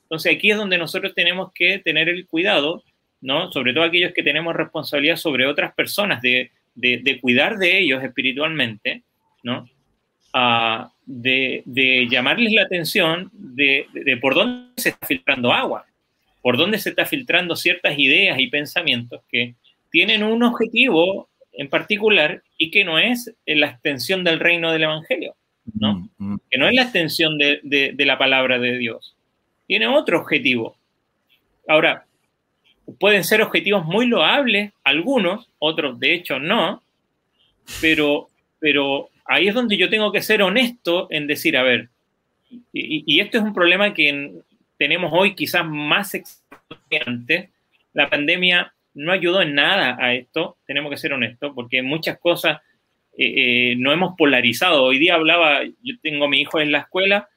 Entonces 0.04 0.36
aquí 0.36 0.52
es 0.52 0.58
donde 0.58 0.78
nosotros 0.78 1.14
tenemos 1.14 1.52
que 1.54 1.80
tener 1.80 2.10
el 2.10 2.28
cuidado, 2.28 2.84
¿no? 3.22 3.52
Sobre 3.52 3.74
todo 3.74 3.84
aquellos 3.84 4.14
que 4.14 4.24
tenemos 4.24 4.56
responsabilidad 4.56 5.16
sobre 5.16 5.46
otras 5.46 5.74
personas, 5.74 6.22
de, 6.22 6.52
de, 6.76 6.98
de 7.04 7.20
cuidar 7.20 7.58
de 7.58 7.78
ellos 7.80 8.04
espiritualmente, 8.04 9.04
¿no? 9.44 9.68
Ah, 10.34 10.92
de, 11.06 11.62
de 11.66 12.08
llamarles 12.10 12.54
la 12.54 12.62
atención 12.64 13.30
de, 13.34 13.86
de- 13.94 14.18
por 14.18 14.34
dónde 14.34 14.70
se 14.78 14.90
está 14.90 15.06
filtrando 15.06 15.52
agua, 15.52 15.86
por 16.42 16.56
dónde 16.58 16.78
se 16.80 16.90
está 16.90 17.06
filtrando 17.06 17.56
ciertas 17.56 18.00
ideas 18.00 18.40
y 18.40 18.48
pensamientos 18.48 19.22
que 19.30 19.56
tienen 19.92 20.24
un 20.24 20.42
objetivo 20.44 21.28
en 21.52 21.68
particular 21.68 22.42
y 22.58 22.72
que 22.72 22.86
no 22.86 22.98
es 22.98 23.30
la 23.46 23.68
extensión 23.68 24.24
del 24.24 24.40
reino 24.40 24.72
del 24.72 24.84
Evangelio, 24.84 25.36
¿no? 25.78 26.10
Mm, 26.18 26.34
mm. 26.34 26.40
que 26.50 26.58
no 26.58 26.68
es 26.70 26.74
la 26.76 26.84
extensión 26.84 27.38
de, 27.38 27.60
de- 27.64 27.92
de 27.94 28.06
la 28.06 28.18
palabra 28.18 28.58
de 28.58 28.78
Dios. 28.78 29.18
Tiene 29.68 29.88
otro 29.88 30.20
objetivo. 30.22 30.78
Ahora, 31.68 32.06
pueden 33.00 33.24
ser 33.24 33.42
objetivos 33.42 33.86
muy 33.86 34.06
loables, 34.06 34.72
algunos, 34.84 35.50
otros 35.60 36.00
de 36.00 36.14
hecho 36.14 36.40
no, 36.40 36.82
pero, 37.80 38.28
pero 38.60 39.10
ahí 39.26 39.48
es 39.48 39.54
donde 39.54 39.78
yo 39.78 39.90
tengo 39.90 40.12
que 40.12 40.22
ser 40.22 40.42
honesto 40.42 41.08
en 41.10 41.28
decir, 41.28 41.58
a 41.58 41.64
ver, 41.64 41.90
y, 42.74 43.04
y 43.06 43.20
esto 43.20 43.38
es 43.38 43.44
un 43.44 43.54
problema 43.54 43.94
que 43.94 44.10
en- 44.10 44.44
tenemos 44.78 45.12
hoy 45.14 45.36
quizás 45.36 45.66
más 45.66 46.16
antes. 47.06 47.50
La 47.94 48.10
pandemia 48.10 48.74
no 48.94 49.12
ayudó 49.12 49.42
en 49.42 49.54
nada 49.56 49.96
a 50.00 50.14
esto, 50.14 50.58
tenemos 50.66 50.90
que 50.92 50.98
ser 50.98 51.14
honestos, 51.14 51.52
porque 51.54 51.82
muchas 51.82 52.18
cosas 52.20 52.60
eh, 53.18 53.72
eh, 53.72 53.76
no 53.78 53.92
hemos 53.92 54.16
polarizado. 54.18 54.84
Hoy 54.84 54.98
día 54.98 55.16
hablaba, 55.16 55.64
yo 55.64 55.96
tengo 56.02 56.26
a 56.26 56.30
mi 56.30 56.42
hijo 56.42 56.60
en 56.60 56.72
la 56.72 56.80
escuela 56.80 57.30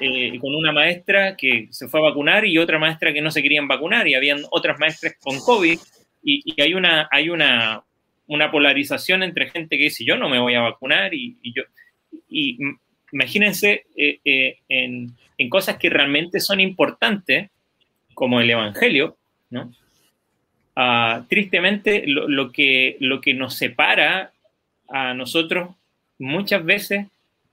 eh, 0.00 0.38
con 0.40 0.54
una 0.54 0.72
maestra 0.72 1.36
que 1.36 1.68
se 1.70 1.88
fue 1.88 2.00
a 2.00 2.04
vacunar 2.04 2.44
y 2.44 2.58
otra 2.58 2.78
maestra 2.78 3.12
que 3.12 3.20
no 3.20 3.30
se 3.30 3.42
querían 3.42 3.68
vacunar 3.68 4.06
y 4.08 4.14
habían 4.14 4.42
otras 4.50 4.78
maestras 4.78 5.16
con 5.20 5.38
COVID 5.40 5.78
y, 6.22 6.42
y 6.44 6.60
hay 6.60 6.74
una, 6.74 7.08
hay 7.10 7.30
una, 7.30 7.82
una 8.26 8.50
polarización 8.50 9.22
entre 9.22 9.50
gente 9.50 9.76
que 9.76 9.84
dice 9.84 10.04
yo 10.04 10.16
no 10.16 10.28
me 10.28 10.38
voy 10.38 10.54
a 10.54 10.60
vacunar 10.60 11.14
y, 11.14 11.36
y 11.42 11.52
yo 11.52 11.62
y 12.28 12.58
imagínense 13.12 13.86
eh, 13.96 14.20
eh, 14.24 14.58
en, 14.68 15.12
en 15.36 15.48
cosas 15.48 15.78
que 15.78 15.90
realmente 15.90 16.40
son 16.40 16.60
importantes 16.60 17.50
como 18.14 18.40
el 18.40 18.50
evangelio 18.50 19.16
no 19.50 19.72
Ah, 20.80 21.24
tristemente 21.28 22.04
lo, 22.06 22.28
lo 22.28 22.52
que 22.52 22.96
lo 23.00 23.20
que 23.20 23.34
nos 23.34 23.56
separa 23.56 24.30
a 24.88 25.12
nosotros 25.12 25.74
muchas 26.20 26.64
veces 26.64 27.08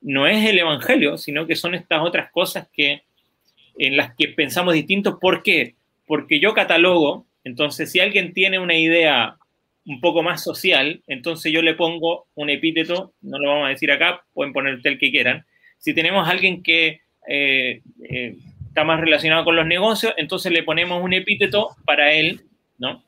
no 0.05 0.27
es 0.27 0.45
el 0.45 0.59
evangelio 0.59 1.17
sino 1.17 1.45
que 1.47 1.55
son 1.55 1.75
estas 1.75 2.01
otras 2.01 2.31
cosas 2.31 2.67
que 2.71 3.03
en 3.77 3.97
las 3.97 4.15
que 4.15 4.29
pensamos 4.29 4.73
distintos 4.73 5.17
¿por 5.19 5.43
qué? 5.43 5.75
porque 6.07 6.39
yo 6.39 6.53
catalogo 6.53 7.25
entonces 7.43 7.91
si 7.91 7.99
alguien 7.99 8.33
tiene 8.33 8.59
una 8.59 8.75
idea 8.75 9.37
un 9.85 10.01
poco 10.01 10.23
más 10.23 10.43
social, 10.43 11.01
entonces 11.07 11.51
yo 11.51 11.61
le 11.61 11.75
pongo 11.75 12.25
un 12.35 12.49
epíteto, 12.49 13.13
no 13.21 13.37
lo 13.37 13.49
vamos 13.49 13.67
a 13.67 13.69
decir 13.69 13.91
acá, 13.91 14.25
pueden 14.33 14.51
poner 14.51 14.79
el 14.83 14.97
que 14.97 15.11
quieran. 15.11 15.45
Si 15.77 15.93
tenemos 15.93 16.27
alguien 16.27 16.63
que 16.63 17.01
eh, 17.27 17.81
eh, 18.09 18.35
está 18.67 18.83
más 18.83 18.99
relacionado 18.99 19.45
con 19.45 19.55
los 19.55 19.67
negocios, 19.67 20.13
entonces 20.17 20.51
le 20.51 20.63
ponemos 20.63 21.03
un 21.03 21.13
epíteto 21.13 21.69
para 21.85 22.13
él, 22.13 22.41
¿no? 22.79 23.03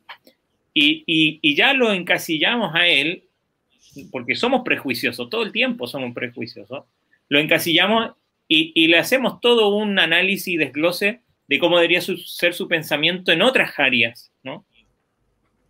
Y, 0.73 1.03
y 1.41 1.55
ya 1.55 1.73
lo 1.73 1.91
encasillamos 1.91 2.75
a 2.75 2.85
él, 2.85 3.23
porque 4.11 4.35
somos 4.35 4.61
prejuiciosos, 4.63 5.29
todo 5.29 5.43
el 5.43 5.51
tiempo 5.51 5.87
somos 5.87 6.13
prejuiciosos, 6.13 6.85
lo 7.29 7.39
encasillamos 7.39 8.11
y, 8.47 8.87
le 8.87 8.97
hacemos 8.97 9.41
todo 9.41 9.75
un 9.75 9.99
análisis 9.99 10.47
y 10.47 10.57
desglose 10.57 11.21
de 11.47 11.59
cómo 11.59 11.77
debería 11.77 12.01
ser 12.01 12.53
su 12.53 12.67
pensamiento 12.67 13.31
en 13.31 13.41
otras 13.41 13.77
áreas, 13.77 14.31
¿no? 14.43 14.65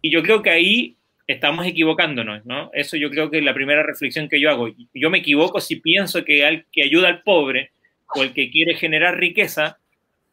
Y 0.02 0.12
yo 0.12 0.22
creo 0.22 0.42
que 0.44 0.52
ahí 0.52 0.98
estamos 1.26 1.66
equivocándonos, 1.66 2.46
¿no? 2.46 2.70
Eso 2.74 2.98
yo 2.98 3.10
creo 3.10 3.32
que 3.32 3.40
es 3.40 3.44
la 3.44 3.54
primera 3.54 3.84
reflexión 3.84 4.30
que 4.30 4.40
yo 4.40 4.50
hago. 4.50 4.70
Yo 4.94 5.10
me 5.10 5.20
equivoco 5.20 5.60
si 5.60 5.78
pienso 5.78 6.24
que 6.24 6.46
al 6.46 6.66
que 6.72 6.84
ayuda 6.84 7.08
al 7.08 7.24
pobre 7.24 7.72
o 8.16 8.24
el 8.24 8.34
que 8.34 8.50
quiere 8.50 8.76
generar 8.76 9.18
riqueza, 9.18 9.80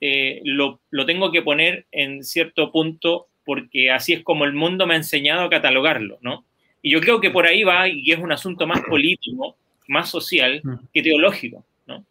eh, 0.00 0.40
lo, 0.44 0.80
lo 0.90 1.06
tengo 1.06 1.32
que 1.32 1.42
poner 1.42 1.86
en 1.92 2.22
cierto 2.22 2.70
punto 2.70 3.28
porque 3.44 3.90
así 3.90 4.12
es 4.12 4.22
como 4.22 4.44
el 4.44 4.52
mundo 4.52 4.86
me 4.86 4.94
ha 4.94 4.98
enseñado 4.98 5.42
a 5.42 5.50
catalogarlo, 5.50 6.18
¿no? 6.22 6.44
Y 6.86 6.90
yo 6.90 7.00
creo 7.00 7.18
que 7.18 7.30
por 7.30 7.46
ahí 7.46 7.64
va 7.64 7.88
y 7.88 8.12
es 8.12 8.18
un 8.18 8.30
asunto 8.30 8.66
más 8.66 8.82
político, 8.82 9.56
más 9.88 10.10
social 10.10 10.60
que 10.92 11.02
teológico, 11.02 11.64
¿no? 11.86 12.04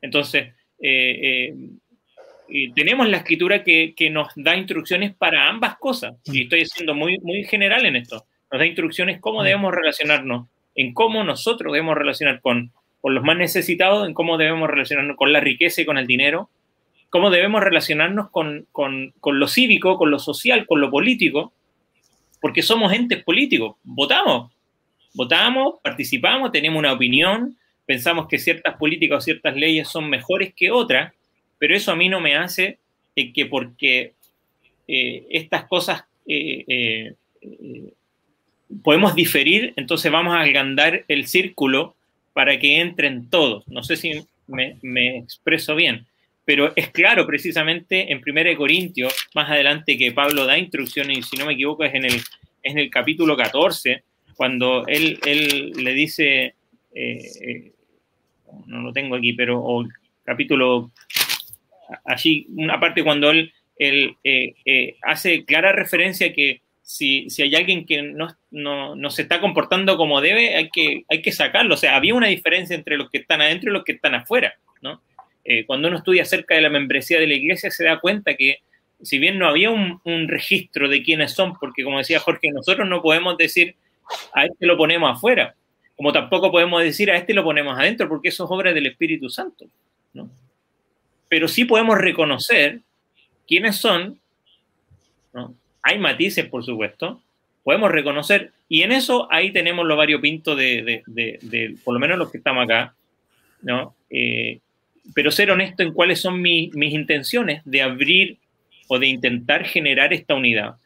Entonces, 0.00 0.48
eh, 0.80 1.54
eh, 2.48 2.72
tenemos 2.74 3.06
la 3.06 3.18
escritura 3.18 3.62
que, 3.62 3.92
que, 3.94 4.08
nos 4.08 4.28
da 4.34 4.56
instrucciones 4.56 5.14
para 5.14 5.46
ambas 5.50 5.76
cosas, 5.76 6.14
y 6.24 6.44
estoy 6.44 6.64
siendo 6.64 6.94
muy, 6.94 7.18
muy 7.18 7.44
general 7.44 7.84
en 7.84 7.96
esto, 7.96 8.24
nos 8.50 8.58
da 8.58 8.64
instrucciones 8.64 9.20
cómo 9.20 9.42
debemos 9.42 9.74
relacionarnos, 9.74 10.48
en 10.74 10.94
cómo 10.94 11.22
nosotros 11.22 11.70
debemos 11.70 11.94
relacionar 11.94 12.40
con, 12.40 12.72
con 13.02 13.14
los 13.14 13.22
más 13.22 13.36
necesitados, 13.36 14.08
en 14.08 14.14
cómo 14.14 14.38
debemos 14.38 14.70
relacionarnos 14.70 15.18
con 15.18 15.34
la 15.34 15.40
riqueza 15.40 15.82
y 15.82 15.84
con 15.84 15.98
el 15.98 16.06
dinero, 16.06 16.48
cómo 17.10 17.28
debemos 17.28 17.62
relacionarnos 17.62 18.30
con, 18.30 18.66
con, 18.72 19.12
con, 19.20 19.38
lo 19.38 19.48
cívico, 19.48 19.98
con 19.98 20.10
lo 20.10 20.18
social, 20.18 20.64
con 20.64 20.80
lo 20.80 20.90
político, 20.90 21.52
porque 22.40 22.62
somos 22.62 22.92
entes 22.92 23.22
políticos, 23.22 23.76
votamos, 23.82 24.52
votamos, 25.14 25.74
participamos, 25.82 26.52
tenemos 26.52 26.78
una 26.78 26.92
opinión, 26.92 27.56
pensamos 27.86 28.28
que 28.28 28.38
ciertas 28.38 28.76
políticas 28.76 29.18
o 29.18 29.20
ciertas 29.20 29.56
leyes 29.56 29.88
son 29.88 30.08
mejores 30.08 30.52
que 30.54 30.70
otras, 30.70 31.12
pero 31.58 31.74
eso 31.74 31.92
a 31.92 31.96
mí 31.96 32.08
no 32.08 32.20
me 32.20 32.36
hace 32.36 32.78
eh, 33.16 33.32
que 33.32 33.46
porque 33.46 34.12
eh, 34.86 35.26
estas 35.30 35.64
cosas 35.64 36.04
eh, 36.26 37.14
podemos 38.82 39.14
diferir, 39.14 39.72
entonces 39.76 40.12
vamos 40.12 40.34
a 40.34 40.40
agrandar 40.40 41.04
el 41.08 41.26
círculo 41.26 41.94
para 42.32 42.58
que 42.58 42.80
entren 42.80 43.28
todos. 43.28 43.66
No 43.68 43.82
sé 43.82 43.96
si 43.96 44.12
me 44.46 45.18
expreso 45.18 45.74
bien 45.74 46.06
pero 46.48 46.72
es 46.74 46.88
claro 46.88 47.26
precisamente 47.26 48.10
en 48.10 48.22
1 48.26 48.56
Corintios, 48.56 49.14
más 49.34 49.50
adelante 49.50 49.98
que 49.98 50.12
Pablo 50.12 50.46
da 50.46 50.56
instrucciones, 50.56 51.18
y 51.18 51.22
si 51.22 51.36
no 51.36 51.44
me 51.44 51.52
equivoco 51.52 51.84
es 51.84 51.92
en 51.92 52.06
el, 52.06 52.22
en 52.62 52.78
el 52.78 52.88
capítulo 52.88 53.36
14, 53.36 54.02
cuando 54.34 54.86
él, 54.86 55.18
él 55.26 55.72
le 55.76 55.92
dice, 55.92 56.54
eh, 56.94 57.22
eh, 57.42 57.72
no 58.64 58.80
lo 58.80 58.94
tengo 58.94 59.16
aquí, 59.16 59.34
pero 59.34 59.60
o 59.62 59.86
capítulo, 60.24 60.90
allí, 62.06 62.46
una 62.56 62.80
parte 62.80 63.04
cuando 63.04 63.30
él, 63.30 63.52
él 63.76 64.16
eh, 64.24 64.96
hace 65.02 65.44
clara 65.44 65.72
referencia 65.72 66.32
que 66.32 66.62
si, 66.80 67.28
si 67.28 67.42
hay 67.42 67.56
alguien 67.56 67.84
que 67.84 68.00
no, 68.00 68.28
no, 68.50 68.96
no, 68.96 69.10
se 69.10 69.20
está 69.20 69.42
comportando 69.42 69.98
como 69.98 70.22
debe, 70.22 70.56
hay 70.56 70.70
que, 70.70 71.04
hay 71.10 71.20
que 71.20 71.30
sacarlo. 71.30 71.74
O 71.74 71.76
sea, 71.76 71.94
había 71.94 72.14
una 72.14 72.28
diferencia 72.28 72.74
entre 72.74 72.96
los 72.96 73.10
que 73.10 73.18
están 73.18 73.42
adentro 73.42 73.68
y 73.68 73.74
los 73.74 73.84
que 73.84 73.92
están 73.92 74.14
afuera, 74.14 74.54
¿no? 74.80 75.02
Eh, 75.50 75.64
cuando 75.64 75.88
uno 75.88 75.96
estudia 75.96 76.24
acerca 76.24 76.56
de 76.56 76.60
la 76.60 76.68
membresía 76.68 77.18
de 77.18 77.26
la 77.26 77.32
iglesia 77.32 77.70
se 77.70 77.82
da 77.82 78.00
cuenta 78.00 78.34
que 78.34 78.58
si 79.00 79.18
bien 79.18 79.38
no 79.38 79.48
había 79.48 79.70
un, 79.70 80.28
registro 80.28 80.90
de 80.90 81.02
quiénes 81.02 81.32
son, 81.32 81.54
porque 81.54 81.84
como 81.84 81.96
decía 81.96 82.20
Jorge, 82.20 82.50
nosotros 82.50 82.86
no 82.86 83.00
podemos 83.00 83.38
decir 83.38 83.74
a 84.34 84.44
este 84.44 84.66
lo 84.66 84.76
ponemos 84.76 85.10
afuera, 85.10 85.54
como 85.96 86.12
tampoco 86.12 86.52
podemos 86.52 86.82
decir 86.82 87.10
a 87.10 87.16
este 87.16 87.32
lo 87.32 87.44
ponemos 87.44 87.78
adentro, 87.78 88.10
porque 88.10 88.28
eso 88.28 88.44
es 88.44 88.50
obra 88.50 88.74
del 88.74 88.88
Espíritu 88.88 89.30
Santo. 89.30 89.64
¿no? 90.12 90.28
Pero 91.30 91.48
sí 91.48 91.64
podemos 91.64 91.96
reconocer 91.96 92.80
quiénes 93.46 93.76
son, 93.76 94.20
¿no? 95.32 95.54
hay 95.82 95.98
matices, 95.98 96.46
por 96.46 96.62
supuesto, 96.62 97.22
podemos 97.64 97.90
reconocer, 97.90 98.52
y 98.68 98.82
en 98.82 98.92
eso 98.92 99.28
ahí 99.32 99.50
tenemos 99.50 99.86
lo 99.86 99.96
variopinto 99.96 100.54
de, 100.54 100.82
de, 100.82 101.02
de, 101.06 101.38
de 101.40 101.76
por 101.82 101.94
lo 101.94 102.00
menos 102.00 102.18
los 102.18 102.30
que 102.30 102.36
estamos 102.36 102.64
acá, 102.64 102.94
¿no? 103.62 103.94
Eh, 104.10 104.60
pero 105.14 105.30
ser 105.30 105.50
honesto 105.50 105.82
en 105.82 105.92
cuáles 105.92 106.20
son 106.20 106.40
mi, 106.40 106.70
mis 106.74 106.92
intenciones 106.92 107.62
de 107.64 107.82
abrir 107.82 108.38
o 108.88 108.98
de 108.98 109.06
intentar 109.06 109.64
generar 109.64 110.12
esta 110.12 110.34
unidad. 110.34 110.76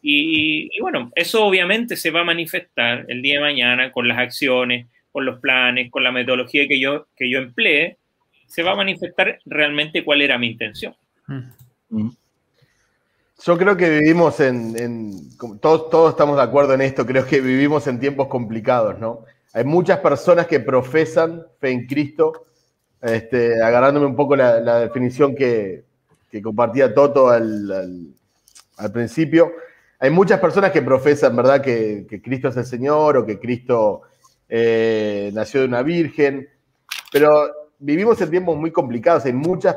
Y, 0.00 0.70
bueno, 0.80 1.10
eso 1.14 1.44
obviamente 1.44 1.96
se 1.96 2.10
va 2.10 2.20
a 2.20 2.24
manifestar 2.24 3.04
el 3.08 3.20
día 3.20 3.34
de 3.34 3.40
mañana 3.40 3.92
con 3.92 4.06
las 4.06 4.18
acciones, 4.18 4.86
con 5.10 5.24
los 5.24 5.40
planes, 5.40 5.90
con 5.90 6.04
la 6.04 6.12
metodología 6.12 6.66
que 6.68 6.78
yo, 6.78 7.06
que 7.16 7.28
yo 7.28 7.40
emplee, 7.40 7.96
se 8.46 8.62
va 8.62 8.72
a 8.72 8.76
manifestar 8.76 9.38
realmente 9.44 10.04
cuál 10.04 10.22
era 10.22 10.38
mi 10.38 10.48
intención. 10.48 10.94
Mm. 11.26 12.08
Yo 13.44 13.58
creo 13.58 13.76
que 13.76 13.90
vivimos 14.00 14.40
en, 14.40 14.76
en 14.78 15.38
todos, 15.60 15.90
todos 15.90 16.10
estamos 16.10 16.36
de 16.36 16.42
acuerdo 16.42 16.74
en 16.74 16.80
esto, 16.80 17.06
creo 17.06 17.26
que 17.26 17.40
vivimos 17.40 17.86
en 17.86 18.00
tiempos 18.00 18.28
complicados, 18.28 18.98
¿no? 18.98 19.24
Hay 19.52 19.64
muchas 19.64 19.98
personas 20.00 20.46
que 20.46 20.60
profesan 20.60 21.44
fe 21.60 21.70
en 21.70 21.86
Cristo, 21.86 22.46
este, 23.02 23.62
agarrándome 23.62 24.06
un 24.06 24.16
poco 24.16 24.36
la, 24.36 24.80
definición 24.80 25.34
que, 25.34 25.84
compartía 26.42 26.94
Toto 26.94 27.28
al, 27.28 28.14
principio. 28.92 29.52
Hay 29.98 30.10
muchas 30.10 30.40
personas 30.40 30.70
que 30.70 30.82
profesan, 30.82 31.34
¿verdad?, 31.34 31.60
que, 31.60 32.06
Cristo 32.22 32.48
es 32.48 32.56
el 32.56 32.66
Señor 32.66 33.16
o 33.16 33.26
que 33.26 33.38
Cristo 33.38 34.02
eh, 34.48 35.30
nació 35.34 35.60
de 35.60 35.66
una 35.66 35.82
virgen, 35.82 36.48
pero 37.10 37.50
vivimos 37.78 38.20
en 38.20 38.30
tiempos 38.30 38.56
muy 38.56 38.70
complicados. 38.70 39.24
Hay 39.24 39.32
muchas, 39.32 39.76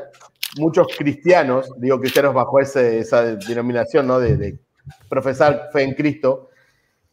muchos 0.56 0.86
cristianos, 0.96 1.70
digo 1.78 2.00
cristianos 2.00 2.34
bajo 2.34 2.60
esa 2.60 3.36
denominación, 3.36 4.06
¿no?, 4.06 4.18
de 4.18 4.58
profesar 5.08 5.70
fe 5.72 5.82
en 5.82 5.94
Cristo, 5.94 6.50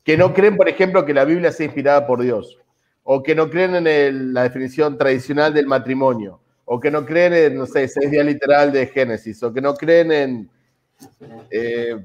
que 0.03 0.17
no 0.17 0.33
creen, 0.33 0.57
por 0.57 0.67
ejemplo, 0.67 1.05
que 1.05 1.13
la 1.13 1.23
Biblia 1.23 1.51
sea 1.51 1.67
inspirada 1.67 2.07
por 2.07 2.21
Dios 2.21 2.57
o 3.03 3.23
que 3.23 3.35
no 3.35 3.49
creen 3.49 3.87
en 3.87 4.33
la 4.33 4.43
definición 4.43 4.97
tradicional 4.97 5.53
del 5.53 5.67
matrimonio, 5.67 6.41
o 6.65 6.79
que 6.79 6.91
no 6.91 7.05
creen 7.05 7.33
en, 7.33 7.57
no 7.57 7.65
sé, 7.65 7.87
seis 7.87 8.11
días 8.11 8.25
literal 8.25 8.71
de 8.71 8.87
Génesis, 8.87 9.41
o 9.43 9.53
que 9.53 9.61
no 9.61 9.73
creen 9.73 10.11
en... 10.11 10.49
Eh, 11.49 11.95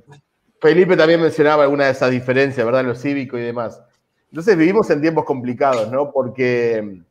Felipe 0.60 0.96
también 0.96 1.20
mencionaba 1.20 1.64
alguna 1.64 1.86
de 1.86 1.90
esas 1.90 2.10
diferencias, 2.10 2.64
¿verdad? 2.64 2.84
Lo 2.84 2.94
cívico 2.94 3.36
y 3.36 3.42
demás. 3.42 3.82
Entonces 4.30 4.56
vivimos 4.56 4.88
en 4.90 5.00
tiempos 5.00 5.24
complicados, 5.24 5.92
¿no? 5.92 6.10
Porque, 6.10 7.02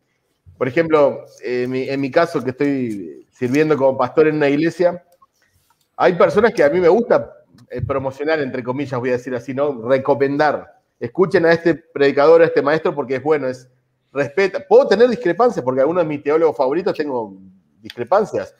por 0.57 0.67
ejemplo, 0.67 1.25
en 1.43 1.69
mi, 1.69 1.87
en 1.87 2.01
mi 2.01 2.09
caso, 2.09 2.43
que 2.43 2.49
estoy 2.49 3.27
sirviendo 3.31 3.77
como 3.77 3.97
pastor 3.97 4.27
en 4.27 4.37
una 4.37 4.49
iglesia, 4.49 5.03
hay 5.95 6.13
personas 6.13 6.53
que 6.53 6.63
a 6.63 6.69
mí 6.69 6.79
me 6.79 6.89
gusta 6.89 7.31
eh, 7.69 7.81
promocionar, 7.81 8.39
entre 8.39 8.63
comillas, 8.63 8.99
voy 8.99 9.09
a 9.09 9.13
decir 9.13 9.33
así, 9.35 9.53
¿no? 9.53 9.87
Recomendar. 9.87 10.79
Escuchen 10.99 11.45
a 11.45 11.51
este 11.51 11.75
predicador, 11.75 12.41
a 12.41 12.45
este 12.45 12.61
maestro, 12.61 12.95
porque 12.95 13.15
es 13.15 13.23
bueno, 13.23 13.47
es, 13.47 13.69
respeta. 14.13 14.65
Puedo 14.67 14.87
tener 14.87 15.09
discrepancias, 15.09 15.63
porque 15.63 15.81
algunos 15.81 16.03
de 16.03 16.09
mis 16.09 16.23
teólogos 16.23 16.55
favoritos 16.55 16.95
tengo 16.95 17.35
discrepancias, 17.81 18.55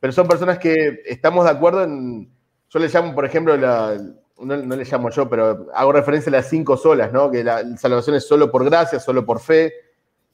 pero 0.00 0.12
son 0.12 0.26
personas 0.26 0.58
que 0.58 1.02
estamos 1.06 1.44
de 1.44 1.50
acuerdo 1.50 1.84
en. 1.84 2.30
Yo 2.70 2.78
le 2.78 2.88
llamo, 2.88 3.14
por 3.14 3.24
ejemplo, 3.24 3.56
no, 3.56 4.56
no, 4.56 4.76
le 4.76 4.84
llamo 4.84 5.10
yo, 5.10 5.28
pero 5.28 5.68
hago 5.74 5.92
referencia 5.92 6.30
a 6.30 6.36
las 6.36 6.48
cinco 6.48 6.76
solas, 6.76 7.12
¿no? 7.12 7.30
Que 7.30 7.42
la 7.42 7.76
salvación 7.76 8.16
es 8.16 8.26
solo 8.26 8.50
por 8.50 8.64
gracia, 8.64 9.00
solo 9.00 9.24
por 9.24 9.40
fe, 9.40 9.72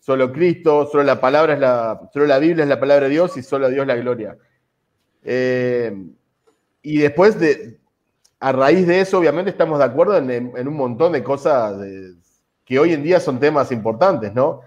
solo 0.00 0.32
Cristo, 0.32 0.88
solo 0.90 1.04
la 1.04 1.20
palabra 1.20 1.54
es 1.54 1.60
la, 1.60 2.08
solo 2.12 2.26
la 2.26 2.38
Biblia 2.38 2.64
es 2.64 2.68
la 2.68 2.80
palabra 2.80 3.04
de 3.04 3.10
Dios 3.10 3.36
y 3.36 3.42
solo 3.42 3.66
a 3.66 3.70
Dios 3.70 3.86
la 3.86 3.94
gloria. 3.94 4.36
Eh, 5.22 5.96
y 6.82 6.98
después 6.98 7.38
de, 7.38 7.78
a 8.40 8.52
raíz 8.52 8.86
de 8.86 9.00
eso, 9.00 9.18
obviamente 9.18 9.52
estamos 9.52 9.78
de 9.78 9.84
acuerdo 9.84 10.16
en, 10.16 10.30
en, 10.30 10.52
en 10.56 10.68
un 10.68 10.74
montón 10.74 11.12
de 11.12 11.22
cosas 11.22 11.78
de, 11.78 12.14
que 12.64 12.78
hoy 12.78 12.92
en 12.92 13.02
día 13.02 13.20
son 13.20 13.38
temas 13.38 13.70
importantes, 13.72 14.32
¿no? 14.34 14.60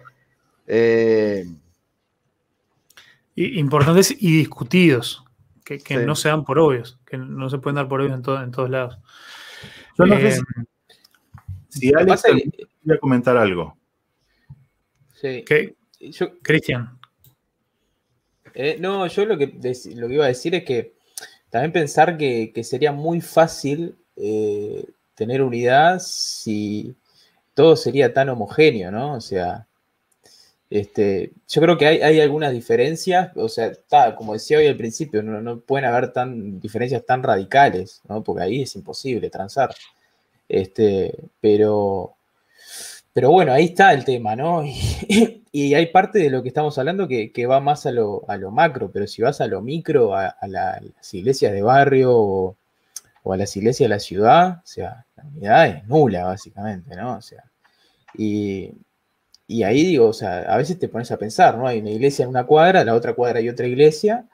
Eh, 0.67 1.45
importantes 3.35 4.15
y 4.17 4.37
discutidos, 4.37 5.23
que, 5.63 5.79
que 5.79 5.99
sí. 5.99 6.05
no 6.05 6.15
se 6.15 6.29
dan 6.29 6.43
por 6.43 6.59
obvios, 6.59 6.99
que 7.05 7.17
no 7.17 7.49
se 7.49 7.57
pueden 7.57 7.75
dar 7.75 7.87
por 7.87 8.01
obvios 8.01 8.15
en, 8.15 8.21
todo, 8.21 8.43
en 8.43 8.51
todos 8.51 8.69
lados. 8.69 8.99
Yo 9.97 10.05
no 10.05 10.15
eh, 10.15 10.31
sé 10.31 10.41
si, 11.69 11.79
si 11.79 11.93
Alex 11.93 12.23
voy 12.83 12.95
a 12.95 12.99
comentar 12.99 13.37
algo. 13.37 13.77
Sí. 15.13 15.43
Yo, 15.99 16.39
Cristian. 16.41 16.97
Eh, 18.53 18.77
no, 18.79 19.05
yo 19.07 19.25
lo 19.25 19.37
que, 19.37 19.47
lo 19.95 20.07
que 20.07 20.13
iba 20.13 20.25
a 20.25 20.29
decir 20.29 20.55
es 20.55 20.63
que 20.63 20.95
también 21.49 21.71
pensar 21.71 22.17
que, 22.17 22.51
que 22.53 22.63
sería 22.63 22.91
muy 22.91 23.21
fácil 23.21 23.95
eh, 24.15 24.85
tener 25.15 25.41
unidad 25.41 25.99
si, 25.99 26.95
todo 27.57 27.75
sería 27.75 28.13
tan 28.13 28.29
homogéneo, 28.29 28.91
¿no? 28.91 29.15
O 29.15 29.21
sea, 29.21 29.65
este, 30.69 31.31
yo 31.47 31.59
creo 31.59 31.75
que 31.75 31.87
hay, 31.87 32.01
hay 32.01 32.21
algunas 32.21 32.53
diferencias, 32.53 33.31
o 33.35 33.49
sea, 33.49 33.67
está, 33.67 34.15
como 34.15 34.33
decía 34.33 34.59
hoy 34.59 34.67
al 34.67 34.77
principio, 34.77 35.23
no, 35.23 35.41
no, 35.41 35.59
pueden 35.61 35.85
haber 35.85 36.13
tan, 36.13 36.59
diferencias 36.59 37.03
tan 37.03 37.23
radicales, 37.23 38.01
¿no? 38.07 38.23
Porque 38.23 38.43
ahí 38.43 38.61
es 38.61 38.75
imposible 38.75 39.31
transar. 39.31 39.73
Este, 40.47 41.17
pero, 41.41 42.15
pero 43.13 43.31
bueno, 43.31 43.53
ahí 43.53 43.65
está 43.65 43.91
el 43.93 44.05
tema, 44.05 44.35
¿no? 44.35 44.63
Y, 45.51 45.73
hay 45.73 45.87
parte 45.87 46.19
de 46.19 46.29
lo 46.29 46.43
que 46.43 46.49
estamos 46.49 46.77
hablando 46.77 47.07
que, 47.07 47.31
que 47.31 47.47
va 47.47 47.59
más 47.59 47.87
a 47.87 47.91
lo, 47.91 48.23
a 48.27 48.37
lo, 48.37 48.51
macro, 48.51 48.91
pero 48.91 49.07
si 49.07 49.23
vas 49.23 49.41
a 49.41 49.47
lo 49.47 49.61
micro, 49.61 50.15
a, 50.15 50.27
a, 50.27 50.47
la, 50.47 50.73
a 50.73 50.81
las 50.81 51.13
iglesias 51.15 51.51
de 51.53 51.63
barrio 51.63 52.13
o 52.13 53.33
a 53.33 53.37
las 53.37 53.57
iglesias 53.57 53.89
de 53.89 53.95
la 53.95 53.99
ciudad, 53.99 54.57
o 54.63 54.67
sea, 54.67 55.06
la 55.17 55.23
unidad 55.25 55.67
es 55.67 55.87
nula, 55.87 56.25
básicamente, 56.25 56.95
¿no? 56.95 57.17
O 57.17 57.21
sea, 57.21 57.43
y, 58.15 58.71
y 59.47 59.63
ahí 59.63 59.85
digo, 59.85 60.07
o 60.07 60.13
sea, 60.13 60.39
a 60.39 60.57
veces 60.57 60.77
te 60.77 60.89
pones 60.89 61.11
a 61.11 61.17
pensar, 61.17 61.57
¿no? 61.57 61.67
Hay 61.67 61.79
una 61.79 61.91
iglesia 61.91 62.23
en 62.23 62.29
una 62.29 62.45
cuadra, 62.45 62.83
la 62.83 62.93
otra 62.93 63.13
cuadra 63.13 63.39
hay 63.39 63.49
otra 63.49 63.65
iglesia 63.67 64.25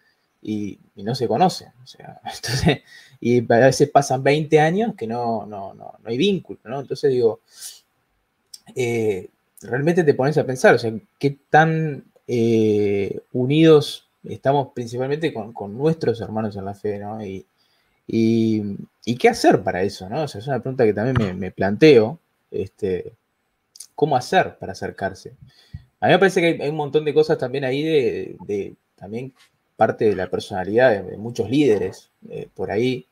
y, 0.42 0.80
no 0.96 1.16
se 1.16 1.28
conocen. 1.28 1.70
O 1.84 1.88
sea, 1.88 2.20
entonces, 2.36 2.82
y 3.20 3.40
a 3.40 3.58
veces 3.58 3.90
pasan 3.90 4.24
20 4.24 4.60
años 4.60 4.94
que 4.96 5.08
no, 5.08 5.46
no, 5.46 5.74
no, 5.74 5.96
no 6.02 6.10
hay 6.10 6.18
vínculo, 6.18 6.60
¿no? 6.66 6.82
Entonces 6.82 7.12
digo, 7.12 7.42
eh, 8.76 9.30
realmente 9.62 10.04
te 10.04 10.14
pones 10.14 10.38
a 10.38 10.46
pensar, 10.46 10.76
o 10.76 10.80
sea, 10.80 10.94
qué 11.20 11.38
tan 11.50 12.06
eh, 12.28 13.20
unidos 13.34 14.10
estamos 14.24 14.70
principalmente 14.74 15.34
con, 15.34 15.54
con, 15.54 15.78
nuestros 15.78 16.22
hermanos 16.22 16.56
en 16.56 16.66
la 16.66 16.74
fe, 16.74 16.98
¿no? 16.98 17.20
Y, 18.08 18.78
qué 19.18 19.30
hacer 19.30 19.64
para 19.64 19.84
eso, 19.84 20.10
¿no? 20.10 20.22
O 20.22 20.26
es 20.26 20.48
una 20.48 20.60
pregunta 20.60 20.86
que 20.86 20.94
también 20.94 21.40
me, 21.40 21.52
planteo, 21.52 22.20
este, 22.52 23.14
¿cómo 23.96 24.16
hacer 24.16 24.58
para 24.58 24.74
acercarse? 24.74 25.34
A 26.00 26.08
mí 26.08 26.14
me 26.14 26.20
parece 26.20 26.42
que 26.42 26.64
hay, 26.64 26.70
un 26.70 26.76
montón 26.76 27.06
de 27.06 27.14
cosas 27.14 27.38
también 27.38 27.64
ahí 27.64 27.84
de, 27.84 28.76
también 28.96 29.34
parte 29.76 30.06
de 30.06 30.16
la 30.16 30.30
personalidad 30.30 31.04
de, 31.04 31.18
muchos 31.18 31.50
líderes 31.50 32.10
eh, 32.30 32.48
por 32.54 32.72
ahí, 32.72 33.08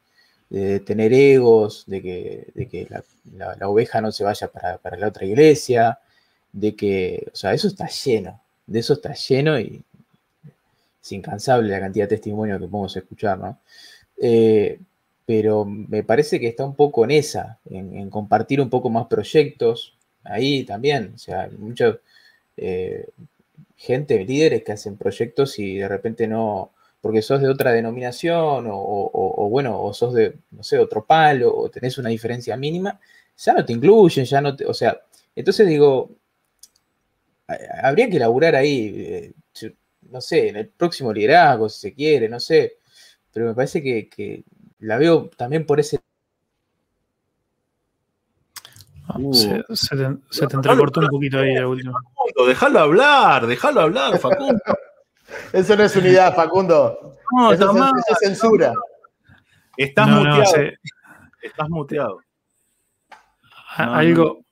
de 0.50 0.82
tener 0.82 1.14
egos, 1.14 1.86
de 1.88 2.02
que, 2.02 2.88
la, 2.90 3.68
oveja 3.68 4.02
no 4.02 4.12
se 4.12 4.24
vaya 4.24 4.48
para, 4.50 4.78
para, 4.78 4.98
la 4.98 5.08
otra 5.08 5.26
iglesia, 5.26 6.00
de 6.52 6.76
que, 6.76 7.28
o 7.32 7.36
sea, 7.36 7.54
eso 7.54 7.68
está 7.68 7.88
lleno, 7.88 8.42
de 8.68 8.80
eso 8.80 8.94
está 8.94 9.14
lleno 9.14 9.58
y 9.60 9.82
es 11.02 11.12
incansable 11.14 11.70
la 11.70 11.80
cantidad 11.80 12.06
de 12.06 12.16
testimonios 12.16 12.60
que 12.60 12.68
podemos 12.68 12.96
escuchar, 12.96 13.40
¿no? 13.40 13.58
Eh, 14.24 14.80
pero 15.26 15.66
me 15.66 16.04
parece 16.04 16.40
que 16.40 16.48
está 16.48 16.64
un 16.64 16.76
poco 16.76 17.04
en 17.06 17.12
esa, 17.12 17.60
en, 17.70 18.10
compartir 18.12 18.62
un 18.62 18.70
poco 18.70 18.90
más 18.90 19.08
proyectos, 19.08 19.98
ahí 20.24 20.64
también, 20.64 21.14
o 21.16 21.18
sea, 21.18 21.50
mucha 21.58 21.98
eh, 22.58 23.08
gente, 23.76 24.24
líderes 24.24 24.64
que 24.64 24.74
hacen 24.74 24.98
proyectos 24.98 25.58
y 25.58 25.78
de 25.78 25.88
repente 25.88 26.28
no, 26.28 26.72
porque 27.02 27.24
sos 27.24 27.42
de 27.42 27.50
otra 27.50 27.72
denominación 27.72 28.68
o, 28.70 29.48
bueno, 29.50 29.82
o 29.82 29.94
sos 29.94 30.14
de, 30.14 30.36
no 30.52 30.64
sé, 30.64 30.78
otro 30.78 31.04
palo 31.06 31.56
o 31.56 31.70
tenés 31.70 31.98
una 31.98 32.10
diferencia 32.10 32.56
mínima, 32.58 33.00
ya 33.38 33.54
no 33.54 33.66
te 33.66 33.74
incluyen, 33.74 34.26
ya 34.26 34.42
no 34.42 34.56
te, 34.56 34.66
o 34.66 34.74
sea, 34.74 35.02
entonces 35.36 35.68
digo, 35.68 36.12
habría 37.82 38.10
que 38.10 38.20
laburar 38.20 38.56
ahí, 38.56 38.94
eh, 38.98 39.34
no 40.12 40.22
sé, 40.22 40.50
en 40.50 40.58
el 40.58 40.68
próximo 40.68 41.12
liderazgo, 41.14 41.70
si 41.70 41.80
se 41.80 41.94
quiere, 41.94 42.30
no 42.30 42.40
sé, 42.40 42.78
pero 43.34 43.48
me 43.48 43.54
parece 43.54 43.82
que, 43.82 44.10
que 44.10 44.44
la 44.80 44.98
veo 44.98 45.30
también 45.36 45.66
por 45.66 45.80
ese... 45.80 46.00
Uh, 49.14 49.34
se, 49.34 49.64
se, 49.74 49.96
te, 49.98 50.08
se 50.30 50.48
te 50.48 50.56
entrecortó 50.56 51.02
un 51.02 51.08
poquito 51.08 51.40
ahí 51.40 51.54
la 51.54 51.68
última. 51.68 51.92
Facundo, 51.92 52.48
déjalo 52.48 52.80
hablar, 52.80 53.48
déjalo 53.48 53.82
hablar, 53.82 54.18
Facundo. 54.20 54.62
Eso 55.54 55.76
no 55.76 55.84
es 55.84 55.96
unidad, 55.96 56.36
Facundo. 56.36 57.18
No, 57.32 57.52
eso, 57.54 57.72
es, 57.72 57.78
eso 57.78 57.94
es 58.10 58.18
censura. 58.20 58.74
Estás 59.78 60.08
no, 60.08 60.18
muteado. 60.18 60.40
No, 60.40 60.46
se... 60.46 60.78
Estás 61.42 61.70
muteado. 61.70 62.22
Algo. 63.78 64.46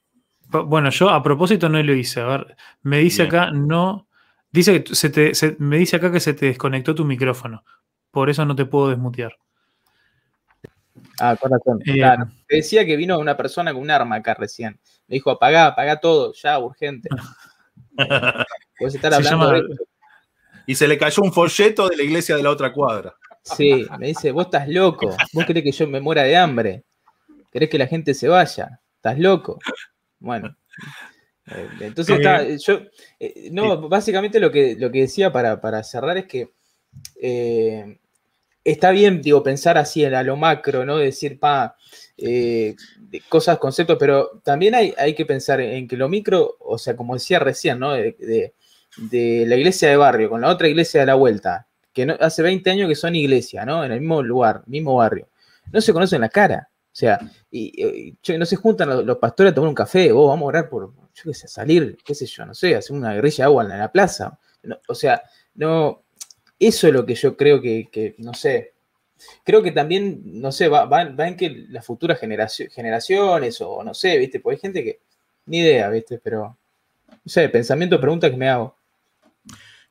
Bueno, 0.47 0.89
yo 0.89 1.09
a 1.09 1.21
propósito 1.21 1.69
no 1.69 1.81
lo 1.81 1.93
hice. 1.93 2.21
A 2.21 2.25
ver, 2.25 2.57
me 2.81 2.99
dice 2.99 3.23
Bien. 3.23 3.35
acá 3.35 3.51
no. 3.51 4.07
Dice 4.51 4.83
que 4.83 4.95
se 4.95 5.09
te, 5.09 5.35
se, 5.35 5.55
me 5.59 5.77
dice 5.77 5.97
acá 5.97 6.11
que 6.11 6.19
se 6.19 6.33
te 6.33 6.47
desconectó 6.47 6.95
tu 6.95 7.05
micrófono. 7.05 7.63
Por 8.11 8.29
eso 8.29 8.45
no 8.45 8.55
te 8.55 8.65
puedo 8.65 8.89
desmutear. 8.89 9.33
Ah, 11.19 11.35
corazón. 11.35 11.79
Eh, 11.85 11.93
claro. 11.93 12.29
Te 12.47 12.57
decía 12.57 12.85
que 12.85 12.95
vino 12.95 13.19
una 13.19 13.37
persona 13.37 13.73
con 13.73 13.81
un 13.81 13.91
arma 13.91 14.17
acá 14.17 14.33
recién. 14.33 14.79
Me 15.07 15.15
dijo, 15.15 15.31
apagá, 15.31 15.67
apagá 15.67 15.99
todo, 15.99 16.33
ya, 16.33 16.59
urgente. 16.59 17.09
Puedes 18.77 18.95
estar 18.95 19.13
hablando 19.13 19.53
llama... 19.53 19.67
Y 20.65 20.75
se 20.75 20.87
le 20.87 20.97
cayó 20.97 21.23
un 21.23 21.33
folleto 21.33 21.89
de 21.89 21.97
la 21.97 22.03
iglesia 22.03 22.35
de 22.35 22.43
la 22.43 22.51
otra 22.51 22.71
cuadra. 22.71 23.15
Sí, 23.41 23.87
me 23.97 24.07
dice, 24.07 24.31
vos 24.31 24.45
estás 24.45 24.67
loco. 24.69 25.15
Vos 25.33 25.45
querés 25.45 25.63
que 25.63 25.71
yo 25.71 25.87
me 25.87 25.99
muera 25.99 26.23
de 26.23 26.37
hambre. 26.37 26.83
Querés 27.51 27.69
que 27.69 27.79
la 27.79 27.87
gente 27.87 28.13
se 28.13 28.27
vaya. 28.27 28.79
Estás 28.95 29.17
loco. 29.17 29.57
Bueno. 30.19 30.55
Eh, 31.47 31.69
entonces, 31.79 32.17
está, 32.17 32.43
yo, 32.43 32.81
eh, 33.19 33.49
no, 33.51 33.89
básicamente 33.89 34.39
lo 34.39 34.51
que, 34.51 34.75
lo 34.77 34.91
que 34.91 35.01
decía 35.01 35.31
para, 35.31 35.59
para 35.59 35.81
cerrar 35.83 36.17
es 36.17 36.27
que 36.27 36.51
eh, 37.21 37.99
está 38.63 38.91
bien, 38.91 39.21
digo, 39.21 39.43
pensar 39.43 39.77
así 39.77 40.03
en 40.03 40.13
a 40.13 40.23
lo 40.23 40.35
macro, 40.35 40.85
¿no? 40.85 40.97
Decir, 40.97 41.39
pa, 41.39 41.75
eh, 42.17 42.75
cosas, 43.27 43.57
conceptos, 43.57 43.97
pero 43.99 44.41
también 44.43 44.75
hay, 44.75 44.93
hay, 44.97 45.13
que 45.15 45.25
pensar 45.25 45.61
en 45.61 45.87
que 45.87 45.97
lo 45.97 46.09
micro, 46.09 46.57
o 46.59 46.77
sea, 46.77 46.95
como 46.95 47.15
decía 47.15 47.39
recién, 47.39 47.79
¿no? 47.79 47.93
De, 47.93 48.53
de, 48.97 49.45
la 49.47 49.55
iglesia 49.55 49.89
de 49.89 49.97
barrio 49.97 50.29
con 50.29 50.41
la 50.41 50.49
otra 50.49 50.67
iglesia 50.67 51.01
de 51.01 51.05
la 51.07 51.15
vuelta, 51.15 51.67
que 51.93 52.15
hace 52.19 52.41
20 52.41 52.69
años 52.69 52.89
que 52.89 52.95
son 52.95 53.15
iglesia, 53.15 53.65
¿no? 53.65 53.83
En 53.83 53.91
el 53.91 54.01
mismo 54.01 54.21
lugar, 54.21 54.63
mismo 54.67 54.95
barrio. 54.95 55.29
No 55.71 55.81
se 55.81 55.93
conocen 55.93 56.21
la 56.21 56.29
cara. 56.29 56.69
O 56.91 56.95
sea, 56.99 57.19
y, 57.51 58.17
y 58.17 58.37
no 58.37 58.45
se 58.45 58.55
juntan 58.55 59.05
los, 59.05 59.17
pastores 59.17 59.51
a 59.51 59.55
tomar 59.55 59.69
un 59.69 59.75
café, 59.75 60.11
vos 60.11 60.27
vamos 60.27 60.47
a 60.47 60.47
orar 60.47 60.69
por, 60.69 60.91
salir, 61.33 61.97
qué 62.03 62.15
sé 62.15 62.25
yo, 62.25 62.45
no 62.45 62.53
sé, 62.53 62.75
hacer 62.75 62.95
una 62.95 63.13
guerrilla 63.13 63.43
de 63.43 63.43
agua 63.43 63.63
en 63.63 63.69
la 63.79 63.91
plaza. 63.91 64.37
O 64.87 64.95
sea, 64.95 65.21
no, 65.55 66.03
eso 66.59 66.87
es 66.87 66.93
lo 66.93 67.05
que 67.05 67.15
yo 67.15 67.37
creo 67.37 67.61
que, 67.61 68.15
no 68.17 68.33
sé, 68.33 68.73
creo 69.43 69.63
que 69.63 69.71
también, 69.71 70.21
no 70.25 70.51
sé, 70.51 70.67
va, 70.67 71.01
en 71.01 71.37
que 71.37 71.67
las 71.69 71.85
futuras 71.85 72.19
generaciones 72.19 73.61
o 73.61 73.83
no 73.83 73.93
sé, 73.93 74.17
¿viste? 74.17 74.39
Porque 74.39 74.55
hay 74.55 74.61
gente 74.61 74.83
que, 74.83 74.99
ni 75.45 75.59
idea, 75.59 75.89
¿viste? 75.89 76.19
Pero, 76.19 76.57
no 77.07 77.17
sé, 77.25 77.47
pensamiento, 77.49 77.99
pregunta 77.99 78.29
que 78.29 78.37
me 78.37 78.49
hago. 78.49 78.77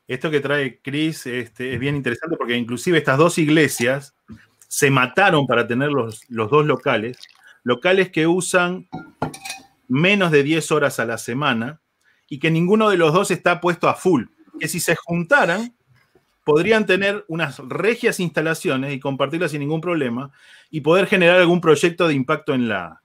Esto 0.07 0.31
que 0.31 0.39
trae 0.39 0.79
Chris 0.81 1.27
este, 1.27 1.73
es 1.73 1.79
bien 1.79 1.95
interesante 1.95 2.35
porque 2.35 2.55
inclusive 2.55 2.97
estas 2.97 3.17
dos 3.17 3.37
iglesias 3.37 4.15
se 4.67 4.89
mataron 4.89 5.45
para 5.45 5.67
tener 5.67 5.89
los, 5.89 6.27
los 6.29 6.49
dos 6.49 6.65
locales, 6.65 7.17
locales 7.63 8.09
que 8.09 8.25
usan 8.25 8.87
menos 9.87 10.31
de 10.31 10.43
10 10.43 10.71
horas 10.71 10.99
a 10.99 11.05
la 11.05 11.17
semana 11.17 11.81
y 12.27 12.39
que 12.39 12.51
ninguno 12.51 12.89
de 12.89 12.97
los 12.97 13.13
dos 13.13 13.31
está 13.31 13.59
puesto 13.59 13.89
a 13.89 13.95
full. 13.95 14.25
Que 14.59 14.67
si 14.67 14.79
se 14.79 14.95
juntaran, 14.95 15.75
podrían 16.49 16.87
tener 16.87 17.25
unas 17.27 17.59
regias 17.59 18.19
instalaciones 18.19 18.91
y 18.91 18.99
compartirlas 18.99 19.51
sin 19.51 19.59
ningún 19.59 19.81
problema 19.81 20.31
y 20.71 20.81
poder 20.81 21.05
generar 21.05 21.37
algún 21.37 21.61
proyecto 21.61 22.07
de 22.07 22.15
impacto 22.15 22.55
en 22.55 22.67
la, 22.67 23.03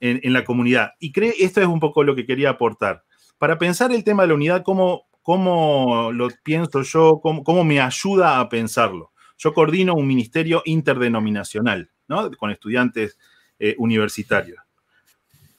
en, 0.00 0.32
la 0.34 0.44
comunidad. 0.44 0.92
Y 0.98 1.10
cree, 1.10 1.32
esto 1.40 1.62
es 1.62 1.66
un 1.66 1.80
poco 1.80 2.04
lo 2.04 2.14
que 2.14 2.26
quería 2.26 2.50
aportar. 2.50 3.02
Para 3.38 3.56
pensar 3.56 3.90
el 3.90 4.04
tema 4.04 4.24
de 4.24 4.28
la 4.28 4.34
unidad, 4.34 4.62
¿cómo, 4.62 5.06
cómo 5.22 6.12
lo 6.12 6.28
pienso 6.42 6.82
yo? 6.82 7.20
Cómo, 7.22 7.42
¿Cómo, 7.42 7.64
me 7.64 7.80
ayuda 7.80 8.38
a 8.38 8.50
pensarlo? 8.50 9.12
Yo 9.38 9.54
coordino 9.54 9.94
un 9.94 10.06
ministerio 10.06 10.60
interdenominacional, 10.66 11.90
¿no? 12.06 12.30
Con 12.32 12.50
estudiantes 12.50 13.18
eh, 13.58 13.76
universitarios. 13.78 14.58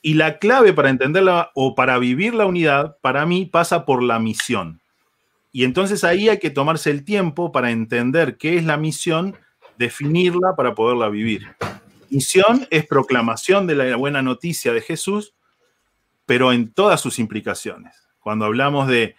Y 0.00 0.14
la 0.14 0.38
clave 0.38 0.72
para 0.72 0.90
entenderla 0.90 1.50
o 1.56 1.74
para 1.74 1.98
vivir 1.98 2.34
la 2.34 2.46
unidad, 2.46 2.98
para 3.00 3.26
mí, 3.26 3.46
pasa 3.46 3.84
por 3.84 4.00
la 4.00 4.20
misión. 4.20 4.80
Y 5.56 5.64
entonces 5.64 6.04
ahí 6.04 6.28
hay 6.28 6.38
que 6.38 6.50
tomarse 6.50 6.90
el 6.90 7.02
tiempo 7.02 7.50
para 7.50 7.70
entender 7.70 8.36
qué 8.36 8.58
es 8.58 8.64
la 8.66 8.76
misión, 8.76 9.36
definirla 9.78 10.54
para 10.54 10.74
poderla 10.74 11.08
vivir. 11.08 11.46
Misión 12.10 12.66
es 12.68 12.84
proclamación 12.84 13.66
de 13.66 13.74
la 13.74 13.96
buena 13.96 14.20
noticia 14.20 14.74
de 14.74 14.82
Jesús, 14.82 15.32
pero 16.26 16.52
en 16.52 16.74
todas 16.74 17.00
sus 17.00 17.18
implicaciones. 17.18 18.06
Cuando 18.20 18.44
hablamos 18.44 18.86
de 18.86 19.16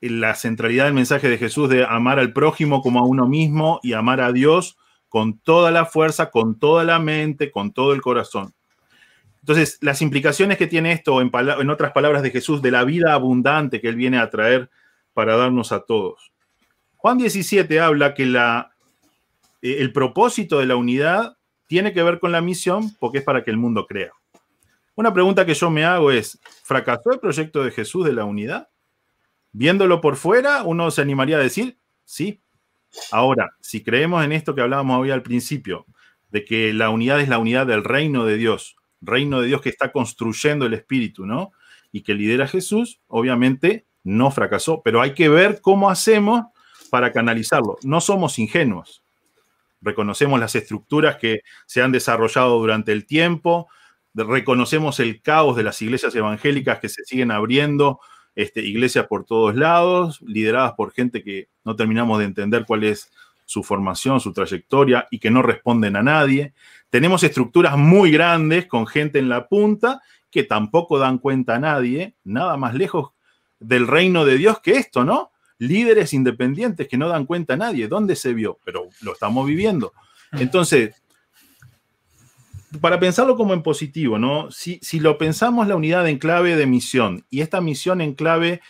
la 0.00 0.34
centralidad 0.34 0.86
del 0.86 0.94
mensaje 0.94 1.28
de 1.28 1.38
Jesús 1.38 1.68
de 1.68 1.84
amar 1.84 2.18
al 2.18 2.32
prójimo 2.32 2.82
como 2.82 2.98
a 2.98 3.06
uno 3.06 3.28
mismo 3.28 3.78
y 3.84 3.92
amar 3.92 4.20
a 4.20 4.32
Dios 4.32 4.76
con 5.08 5.38
toda 5.38 5.70
la 5.70 5.86
fuerza, 5.86 6.32
con 6.32 6.58
toda 6.58 6.82
la 6.82 6.98
mente, 6.98 7.52
con 7.52 7.70
todo 7.70 7.92
el 7.92 8.02
corazón. 8.02 8.52
Entonces, 9.38 9.78
las 9.80 10.02
implicaciones 10.02 10.58
que 10.58 10.66
tiene 10.66 10.90
esto, 10.90 11.20
en, 11.20 11.30
en 11.32 11.70
otras 11.70 11.92
palabras 11.92 12.24
de 12.24 12.32
Jesús, 12.32 12.62
de 12.62 12.72
la 12.72 12.82
vida 12.82 13.14
abundante 13.14 13.80
que 13.80 13.86
Él 13.86 13.94
viene 13.94 14.18
a 14.18 14.28
traer 14.28 14.68
para 15.14 15.36
darnos 15.36 15.72
a 15.72 15.80
todos. 15.80 16.32
Juan 16.96 17.18
17 17.18 17.80
habla 17.80 18.14
que 18.14 18.26
la, 18.26 18.74
eh, 19.60 19.76
el 19.80 19.92
propósito 19.92 20.58
de 20.58 20.66
la 20.66 20.76
unidad 20.76 21.36
tiene 21.66 21.92
que 21.92 22.02
ver 22.02 22.18
con 22.18 22.32
la 22.32 22.40
misión 22.40 22.94
porque 23.00 23.18
es 23.18 23.24
para 23.24 23.42
que 23.42 23.50
el 23.50 23.56
mundo 23.56 23.86
crea. 23.86 24.12
Una 24.94 25.12
pregunta 25.14 25.46
que 25.46 25.54
yo 25.54 25.70
me 25.70 25.84
hago 25.84 26.10
es, 26.10 26.38
¿fracasó 26.64 27.12
el 27.12 27.18
proyecto 27.18 27.64
de 27.64 27.70
Jesús 27.70 28.04
de 28.04 28.12
la 28.12 28.24
unidad? 28.24 28.68
Viéndolo 29.52 30.00
por 30.00 30.16
fuera, 30.16 30.64
uno 30.64 30.90
se 30.90 31.00
animaría 31.00 31.36
a 31.36 31.40
decir, 31.40 31.78
sí. 32.04 32.42
Ahora, 33.10 33.56
si 33.60 33.82
creemos 33.82 34.22
en 34.24 34.32
esto 34.32 34.54
que 34.54 34.60
hablábamos 34.60 35.00
hoy 35.00 35.10
al 35.10 35.22
principio, 35.22 35.86
de 36.30 36.44
que 36.44 36.72
la 36.72 36.90
unidad 36.90 37.20
es 37.20 37.28
la 37.28 37.38
unidad 37.38 37.66
del 37.66 37.84
reino 37.84 38.24
de 38.24 38.36
Dios, 38.36 38.76
reino 39.00 39.40
de 39.40 39.48
Dios 39.48 39.60
que 39.60 39.68
está 39.68 39.92
construyendo 39.92 40.66
el 40.66 40.74
Espíritu, 40.74 41.26
¿no? 41.26 41.52
Y 41.90 42.02
que 42.02 42.14
lidera 42.14 42.46
Jesús, 42.46 43.00
obviamente 43.06 43.86
no 44.04 44.30
fracasó, 44.30 44.82
pero 44.82 45.00
hay 45.00 45.14
que 45.14 45.28
ver 45.28 45.60
cómo 45.60 45.90
hacemos 45.90 46.44
para 46.90 47.12
canalizarlo. 47.12 47.78
No 47.82 48.00
somos 48.00 48.38
ingenuos. 48.38 49.02
Reconocemos 49.80 50.38
las 50.38 50.54
estructuras 50.54 51.16
que 51.16 51.40
se 51.66 51.82
han 51.82 51.92
desarrollado 51.92 52.58
durante 52.58 52.92
el 52.92 53.06
tiempo, 53.06 53.68
reconocemos 54.14 55.00
el 55.00 55.22
caos 55.22 55.56
de 55.56 55.62
las 55.62 55.80
iglesias 55.82 56.14
evangélicas 56.14 56.78
que 56.78 56.88
se 56.88 57.04
siguen 57.04 57.30
abriendo 57.30 58.00
este, 58.34 58.60
iglesias 58.60 59.06
por 59.06 59.24
todos 59.24 59.54
lados, 59.56 60.20
lideradas 60.22 60.72
por 60.74 60.92
gente 60.92 61.22
que 61.22 61.48
no 61.64 61.76
terminamos 61.76 62.18
de 62.18 62.26
entender 62.26 62.64
cuál 62.66 62.84
es 62.84 63.10
su 63.44 63.62
formación, 63.62 64.20
su 64.20 64.32
trayectoria 64.32 65.08
y 65.10 65.18
que 65.18 65.30
no 65.30 65.42
responden 65.42 65.96
a 65.96 66.02
nadie. 66.02 66.54
Tenemos 66.90 67.22
estructuras 67.22 67.76
muy 67.76 68.10
grandes 68.10 68.66
con 68.66 68.86
gente 68.86 69.18
en 69.18 69.28
la 69.28 69.48
punta 69.48 70.00
que 70.30 70.44
tampoco 70.44 70.98
dan 70.98 71.18
cuenta 71.18 71.56
a 71.56 71.58
nadie, 71.58 72.14
nada 72.24 72.56
más 72.56 72.74
lejos 72.74 73.12
del 73.62 73.86
reino 73.86 74.24
de 74.24 74.36
Dios 74.36 74.60
que 74.60 74.72
esto, 74.72 75.04
¿no? 75.04 75.30
Líderes 75.58 76.12
independientes 76.12 76.88
que 76.88 76.98
no 76.98 77.08
dan 77.08 77.26
cuenta 77.26 77.54
a 77.54 77.56
nadie. 77.56 77.88
¿Dónde 77.88 78.16
se 78.16 78.34
vio? 78.34 78.58
Pero 78.64 78.88
lo 79.00 79.12
estamos 79.12 79.46
viviendo. 79.46 79.92
Entonces, 80.32 80.94
para 82.80 82.98
pensarlo 82.98 83.36
como 83.36 83.54
en 83.54 83.62
positivo, 83.62 84.18
¿no? 84.18 84.50
Si, 84.50 84.78
si 84.82 84.98
lo 84.98 85.18
pensamos 85.18 85.68
la 85.68 85.76
unidad 85.76 86.08
en 86.08 86.18
clave 86.18 86.56
de 86.56 86.66
misión 86.66 87.24
y 87.30 87.42
esta 87.42 87.60
misión 87.60 88.00
en 88.00 88.14
clave 88.14 88.60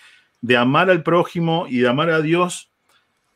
de 0.40 0.56
amar 0.56 0.90
al 0.90 1.02
prójimo 1.02 1.66
y 1.68 1.78
de 1.78 1.88
amar 1.88 2.10
a 2.10 2.20
Dios, 2.20 2.70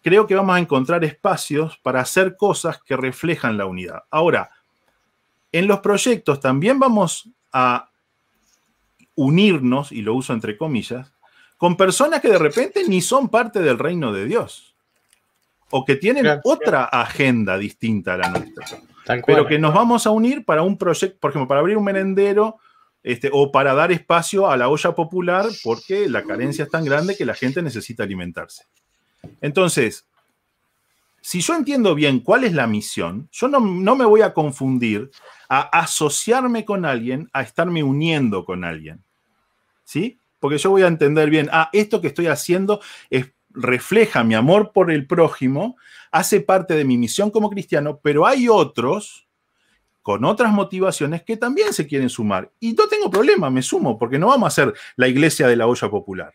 creo 0.03 0.27
que 0.27 0.35
vamos 0.35 0.57
a 0.57 0.61
encontrar 0.61 1.05
espacios 1.05 1.79
para 1.79 2.01
hacer 2.01 2.37
cosas 2.37 2.81
que 2.83 2.97
reflejan 2.97 3.57
la 3.57 3.67
unidad. 3.67 4.05
Ahora, 4.11 4.51
en 5.53 5.67
los 5.67 5.81
proyectos 5.81 6.41
también 6.41 6.79
vamos 6.79 7.31
a 7.53 7.91
unirnos, 9.15 9.93
y 9.93 10.03
lo 10.03 10.15
uso 10.15 10.33
entre 10.33 10.57
comillas, 10.57 11.13
con 11.57 11.77
personas 11.77 12.21
que 12.21 12.29
de 12.29 12.39
repente 12.39 12.85
ni 12.87 13.01
son 13.01 13.29
parte 13.29 13.61
del 13.61 13.79
reino 13.79 14.13
de 14.13 14.27
Dios 14.27 14.75
o 15.71 15.85
que 15.85 15.97
tienen 15.97 16.41
otra 16.45 16.85
agenda 16.85 17.59
distinta 17.59 18.15
a 18.15 18.17
la 18.19 18.31
nuestra. 18.31 18.67
Pero 19.27 19.47
que 19.47 19.59
nos 19.59 19.75
vamos 19.75 20.07
a 20.07 20.11
unir 20.11 20.45
para 20.45 20.63
un 20.63 20.77
proyecto, 20.77 21.19
por 21.21 21.31
ejemplo, 21.31 21.49
para 21.49 21.61
abrir 21.61 21.77
un 21.77 21.85
merendero 21.85 22.59
este, 23.03 23.31
o 23.33 23.53
para 23.53 23.75
dar 23.75 23.93
espacio 23.93 24.51
a 24.51 24.57
la 24.57 24.69
olla 24.69 24.95
popular 24.95 25.47
porque 25.63 26.09
la 26.09 26.25
carencia 26.25 26.65
es 26.65 26.71
tan 26.71 26.85
grande 26.85 27.17
que 27.17 27.25
la 27.25 27.35
gente 27.35 27.63
necesita 27.63 28.03
alimentarse. 28.03 28.65
Entonces, 29.41 30.07
si 31.21 31.41
yo 31.41 31.55
entiendo 31.55 31.95
bien 31.95 32.21
cuál 32.21 32.45
es 32.45 32.53
la 32.53 32.67
misión, 32.67 33.29
yo 33.33 33.49
no, 33.49 33.61
no 33.61 33.97
me 33.97 34.05
voy 34.05 34.23
a 34.23 34.33
confundir 34.33 35.11
a 35.49 35.61
asociarme 35.61 36.65
con 36.65 36.85
alguien, 36.85 37.29
a 37.33 37.43
estarme 37.43 37.83
uniendo 37.83 38.45
con 38.45 38.65
alguien. 38.65 39.03
¿Sí? 39.85 40.19
Porque 40.39 40.59
yo 40.59 40.71
voy 40.71 40.83
a 40.83 40.89
entender 40.89 41.31
bien, 41.31 41.49
ah, 41.53 41.71
esto 41.73 42.01
que 42.01 42.09
estoy 42.09 42.27
haciendo 42.27 42.81
es 43.11 43.33
refleja 43.57 44.23
mi 44.23 44.35
amor 44.35 44.73
por 44.73 44.91
el 44.91 45.07
prójimo, 45.07 45.77
hace 46.13 46.41
parte 46.41 46.75
de 46.75 46.85
mi 46.85 46.99
misión 46.99 47.31
como 47.31 47.51
cristiano, 47.51 48.01
pero 48.03 48.27
hay 48.27 48.49
otros 48.49 49.27
con 50.03 50.25
otras 50.25 50.53
motivaciones 50.53 51.25
que 51.25 51.37
también 51.37 51.73
se 51.73 51.87
quieren 51.87 52.09
sumar. 52.09 52.53
Y 52.61 52.75
no 52.75 52.87
tengo 52.87 53.11
problema, 53.11 53.51
me 53.51 53.63
sumo, 53.63 53.99
porque 53.99 54.21
no 54.21 54.29
vamos 54.29 54.47
a 54.47 54.55
ser 54.55 54.75
la 54.95 55.09
iglesia 55.09 55.49
de 55.49 55.57
la 55.57 55.67
olla 55.67 55.91
popular. 55.91 56.33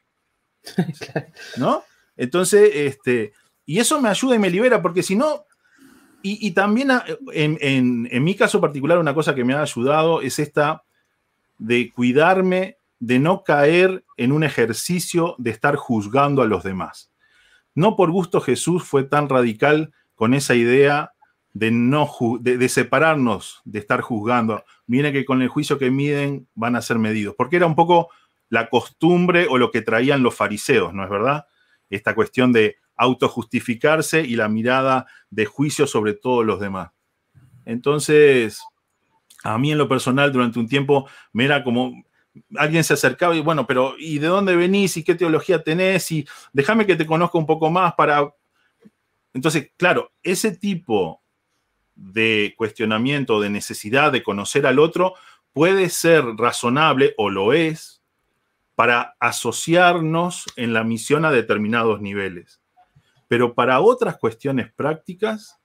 ¿No? 1.58 1.84
Entonces, 2.18 2.70
este, 2.74 3.32
y 3.66 3.80
eso 3.80 4.02
me 4.02 4.10
ayuda 4.10 4.36
y 4.36 4.40
me 4.40 4.50
libera, 4.50 4.82
porque 4.82 5.04
si 5.04 5.16
no, 5.16 5.46
y, 6.24 6.52
también 6.52 6.92
en, 7.34 8.08
en 8.12 8.24
mi 8.24 8.36
caso 8.36 8.62
particular, 8.62 9.00
una 9.00 9.16
cosa 9.16 9.34
que 9.34 9.44
me 9.44 9.54
ha 9.54 9.62
ayudado 9.62 10.22
es 10.22 10.38
esta 10.38 10.84
de 11.58 11.92
cuidarme 11.92 12.78
de 13.02 13.20
no 13.20 13.44
caer 13.44 14.06
en 14.16 14.32
un 14.32 14.44
ejercicio 14.44 15.36
de 15.40 15.50
estar 15.50 15.76
juzgando 15.76 16.44
a 16.44 16.46
los 16.46 16.64
demás. 16.64 17.12
No 17.74 17.96
por 17.96 18.12
gusto 18.12 18.40
Jesús 18.42 18.84
fue 18.84 19.04
tan 19.04 19.28
radical 19.28 19.92
con 20.14 20.36
esa 20.36 20.54
idea 20.54 21.14
de, 21.52 21.72
no 21.72 22.08
de, 22.40 22.70
separarnos, 22.70 23.62
de 23.66 23.80
estar 23.80 24.02
juzgando. 24.02 24.64
Viene 24.86 25.12
que 25.12 25.26
con 25.26 25.42
el 25.42 25.50
juicio 25.50 25.80
que 25.80 25.90
miden 25.90 26.48
van 26.54 26.76
a 26.76 26.82
ser 26.84 27.00
medidos, 27.00 27.34
porque 27.36 27.56
era 27.56 27.66
un 27.66 27.76
poco 27.76 28.10
la 28.50 28.70
costumbre 28.70 29.48
o 29.50 29.58
lo 29.58 29.72
que 29.72 29.82
traían 29.82 30.22
los 30.22 30.36
fariseos, 30.36 30.94
¿no 30.94 31.04
es 31.04 31.10
verdad? 31.10 31.48
Esta 31.90 32.14
cuestión 32.14 32.54
de 32.54 32.76
autojustificarse 32.98 34.22
y 34.22 34.36
la 34.36 34.48
mirada 34.48 35.08
de 35.32 35.46
juicio 35.46 35.88
sobre 35.88 36.14
todos 36.14 36.46
los 36.46 36.60
demás. 36.60 36.92
Entonces, 37.66 38.62
a 39.44 39.58
mí 39.58 39.72
en 39.72 39.80
lo 39.80 39.90
personal 39.90 40.32
durante 40.32 40.60
un 40.60 40.68
tiempo 40.68 41.10
me 41.34 41.46
era 41.46 41.64
como, 41.64 42.04
alguien 42.56 42.84
se 42.84 42.94
acercaba 42.94 43.36
y 43.36 43.42
bueno, 43.42 43.68
pero 43.68 43.96
¿y 43.98 44.20
de 44.20 44.28
dónde 44.28 44.56
venís 44.56 44.98
y 44.98 45.04
qué 45.04 45.16
teología 45.16 45.64
tenés? 45.64 46.12
Y 46.12 46.28
déjame 46.54 46.86
que 46.86 46.96
te 46.96 47.06
conozca 47.06 47.38
un 47.38 47.46
poco 47.46 47.70
más 47.70 47.94
para... 47.94 48.34
Entonces, 49.34 49.72
claro, 49.78 50.12
ese 50.24 50.52
tipo 50.56 51.22
de 51.96 52.54
cuestionamiento, 52.58 53.40
de 53.40 53.50
necesidad 53.50 54.12
de 54.12 54.24
conocer 54.24 54.66
al 54.66 54.80
otro, 54.80 55.14
puede 55.54 55.90
ser 55.90 56.24
razonable 56.38 57.14
o 57.18 57.30
lo 57.30 57.54
es 57.54 58.02
para 58.76 59.16
asociarnos 59.20 60.46
en 60.56 60.74
la 60.74 60.84
misión 60.84 61.26
a 61.26 61.32
determinados 61.32 62.02
niveles. 62.02 62.62
Pero 63.28 63.54
para 63.54 63.80
otras 63.80 64.18
cuestiones 64.18 64.72
prácticas, 64.74 65.60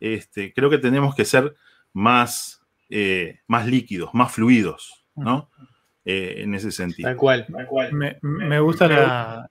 este, 0.00 0.52
creo 0.52 0.68
que 0.68 0.78
tenemos 0.78 1.14
que 1.14 1.24
ser 1.24 1.54
más, 1.92 2.62
eh, 2.88 3.40
más 3.46 3.66
líquidos, 3.66 4.10
más 4.14 4.32
fluidos, 4.32 5.04
¿no? 5.14 5.50
Eh, 6.12 6.42
en 6.42 6.54
ese 6.54 6.72
sentido. 6.72 7.08
Tal 7.08 7.16
cual. 7.16 7.46
Me, 8.22 8.58
gusta 8.58 8.88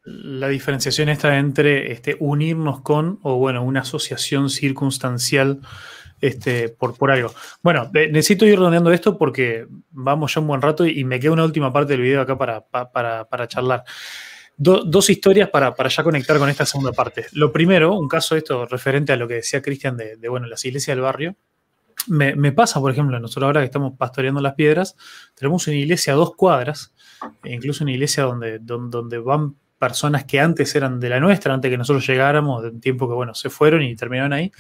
la, 0.03 0.47
diferenciación 0.49 1.07
esta 1.07 1.37
entre 1.37 1.93
este, 1.93 2.17
unirnos 2.19 2.81
con 2.81 3.17
o 3.23 3.37
bueno, 3.37 3.63
una 3.63 3.79
asociación 3.79 4.49
circunstancial 4.49 5.61
este, 6.19 6.67
por, 6.67 6.97
por 6.97 7.11
algo. 7.11 7.33
Bueno, 7.63 7.89
necesito 7.93 8.45
ir 8.45 8.57
redondeando 8.57 8.91
esto 8.91 9.17
porque 9.17 9.67
vamos 9.91 10.35
ya 10.35 10.41
un 10.41 10.47
buen 10.47 10.61
rato 10.61 10.85
y, 10.85 11.01
me 11.05 11.17
queda 11.21 11.31
una 11.31 11.45
última 11.45 11.71
parte 11.71 11.93
del 11.93 12.01
video 12.01 12.19
acá 12.19 12.37
para, 12.37 12.59
para, 12.67 13.47
charlar. 13.47 13.85
dos 14.57 15.09
historias 15.09 15.47
para, 15.49 15.73
ya 15.87 16.03
conectar 16.03 16.37
con 16.39 16.49
esta 16.49 16.65
segunda 16.65 16.91
parte. 16.91 17.27
Lo 17.31 17.53
primero, 17.53 17.97
un 17.97 18.09
caso 18.09 18.35
esto 18.35 18.65
referente 18.65 19.13
a 19.13 19.15
lo 19.15 19.29
que 19.29 19.35
decía 19.35 19.61
Cristian 19.61 19.95
de, 19.95 20.17
de, 20.17 20.27
bueno, 20.27 20.45
las 20.47 20.65
iglesias 20.65 20.97
del 20.97 21.03
barrio 21.03 21.37
me, 22.09 22.51
pasa, 22.51 22.79
por 22.79 22.91
ejemplo, 22.91 23.19
nosotros 23.19 23.47
ahora 23.47 23.61
que 23.61 23.65
estamos 23.65 23.93
pastoreando 23.97 24.41
las 24.41 24.55
piedras, 24.55 24.95
tenemos 25.35 25.67
una 25.67 25.77
iglesia 25.77 26.13
a 26.13 26.15
dos 26.15 26.35
cuadras, 26.35 26.93
e 27.43 27.53
incluso 27.53 27.83
una 27.83 27.93
iglesia 27.93 28.23
donde, 28.23 28.59
donde, 28.59 29.17
van 29.19 29.55
personas 29.77 30.25
que 30.25 30.39
antes 30.39 30.75
eran 30.75 30.99
de 30.99 31.09
la 31.09 31.19
nuestra, 31.19 31.53
antes 31.53 31.69
que 31.69 31.77
nosotros 31.77 32.05
llegáramos, 32.05 32.63
de 32.63 32.69
un 32.69 32.81
tiempo 32.81 33.07
que, 33.07 33.13
bueno, 33.13 33.33
se 33.33 33.49
fueron 33.49 33.81
y 33.83 33.95
terminaron 33.95 34.33
ahí. 34.33 34.51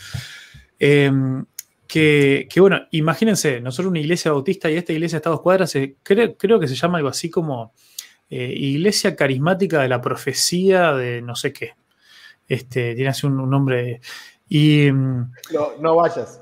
Em, 0.77 1.45
que, 1.87 2.47
bueno, 2.57 2.81
imagínense, 2.91 3.59
nosotros 3.61 3.89
una 3.89 3.99
iglesia 3.99 4.31
bautista 4.31 4.69
y 4.69 4.77
esta 4.77 4.93
iglesia 4.93 5.19
a 5.25 5.29
dos 5.29 5.41
cuadras, 5.41 5.75
eh, 5.75 5.95
creo, 6.03 6.59
que 6.59 6.67
se 6.67 6.75
llama 6.75 6.99
algo 6.99 7.09
así 7.09 7.31
como 7.31 7.73
eh, 8.29 8.53
Iglesia 8.55 9.15
Carismática 9.15 9.81
de 9.81 9.89
la 9.89 9.99
Profecía 9.99 10.93
de 10.93 11.21
no 11.23 11.35
sé 11.35 11.51
qué. 11.51 11.73
Este, 12.47 12.93
tiene 12.93 13.09
así 13.09 13.25
un, 13.25 13.49
nombre. 13.49 14.01
Y, 14.47 14.89
no, 14.91 15.77
no 15.79 15.95
vayas. 15.95 16.41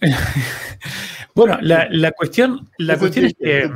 bueno, 1.34 1.58
la, 1.60 2.12
cuestión, 2.12 2.70
la 2.78 2.98
cuestión 2.98 3.26
es 3.26 3.34
que. 3.34 3.70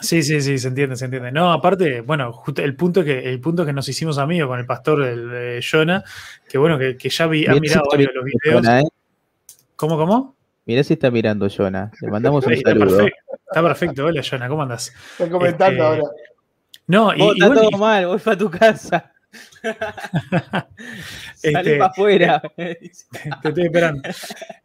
Sí, 0.00 0.22
sí, 0.22 0.42
sí, 0.42 0.58
se 0.58 0.68
entiende, 0.68 0.96
se 0.96 1.06
entiende. 1.06 1.32
No, 1.32 1.52
aparte, 1.52 2.02
bueno, 2.02 2.42
el 2.56 2.76
punto 2.76 3.02
que, 3.02 3.30
el 3.30 3.40
punto 3.40 3.64
que 3.64 3.72
nos 3.72 3.88
hicimos 3.88 4.18
amigos 4.18 4.48
con 4.48 4.58
el 4.58 4.66
pastor 4.66 5.02
de 5.02 5.64
Jonah, 5.68 6.04
que 6.48 6.58
bueno, 6.58 6.78
que, 6.78 6.96
ya 7.08 7.24
ha 7.24 7.28
mirado 7.28 7.84
varios 7.90 8.08
de 8.08 8.14
los 8.14 8.24
videos. 8.24 8.66
¿eh? 8.66 8.84
¿Cómo, 9.74 9.96
cómo? 9.96 10.36
Mirá 10.66 10.82
si 10.84 10.94
está 10.94 11.10
mirando 11.10 11.48
Jonah. 11.48 11.90
Le 12.00 12.10
mandamos 12.10 12.44
un 12.44 12.56
saludo. 12.56 12.84
Está 12.84 12.96
perfecto, 12.98 13.36
está 13.48 13.62
perfecto. 13.62 14.04
Hola, 14.04 14.22
Jonah, 14.22 14.48
¿cómo 14.48 14.62
andas? 14.62 14.92
Estoy 15.12 15.30
comentando 15.30 15.84
este, 15.94 16.02
ahora. 16.02 16.02
No, 16.88 17.14
y, 17.14 17.30
está 17.30 17.54
todo 17.54 17.70
mal, 17.72 18.06
voy 18.06 18.18
para 18.18 18.36
tu 18.36 18.50
casa. 18.50 19.12
Salí 21.34 21.58
este, 21.58 21.76
para 21.76 21.90
afuera. 21.90 22.42
Te 22.56 22.78
estoy 23.44 23.64
esperando. 23.64 24.02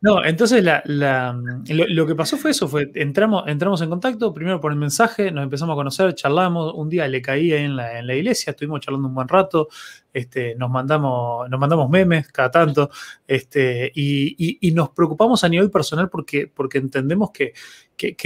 No, 0.01 0.23
entonces 0.23 0.63
lo, 0.85 2.07
que 2.07 2.15
pasó 2.15 2.37
fue 2.37 2.51
eso, 2.51 2.67
fue 2.67 2.91
entramos, 2.95 3.43
entramos 3.47 3.81
en 3.81 3.89
contacto, 3.89 4.33
primero 4.33 4.59
por 4.59 4.71
el 4.71 4.77
mensaje, 4.77 5.31
nos 5.31 5.43
empezamos 5.43 5.73
a 5.73 5.75
conocer, 5.75 6.13
charlamos, 6.15 6.73
un 6.75 6.89
día 6.89 7.07
le 7.07 7.21
caí 7.21 7.53
en 7.53 7.75
la, 7.75 7.99
en 7.99 8.07
la 8.07 8.15
iglesia, 8.15 8.51
estuvimos 8.51 8.81
charlando 8.81 9.07
un 9.07 9.15
buen 9.15 9.27
rato, 9.27 9.67
este, 10.13 10.55
nos, 10.55 10.69
mandamos, 10.69 11.49
nos 11.49 11.59
mandamos 11.59 11.89
memes 11.89 12.27
cada 12.29 12.51
tanto, 12.51 12.89
este, 13.27 13.91
y, 13.93 14.71
nos 14.73 14.89
preocupamos 14.89 15.43
a 15.43 15.49
nivel 15.49 15.69
personal 15.69 16.09
porque, 16.09 16.47
porque 16.47 16.77
entendemos 16.77 17.31
que, 17.31 17.53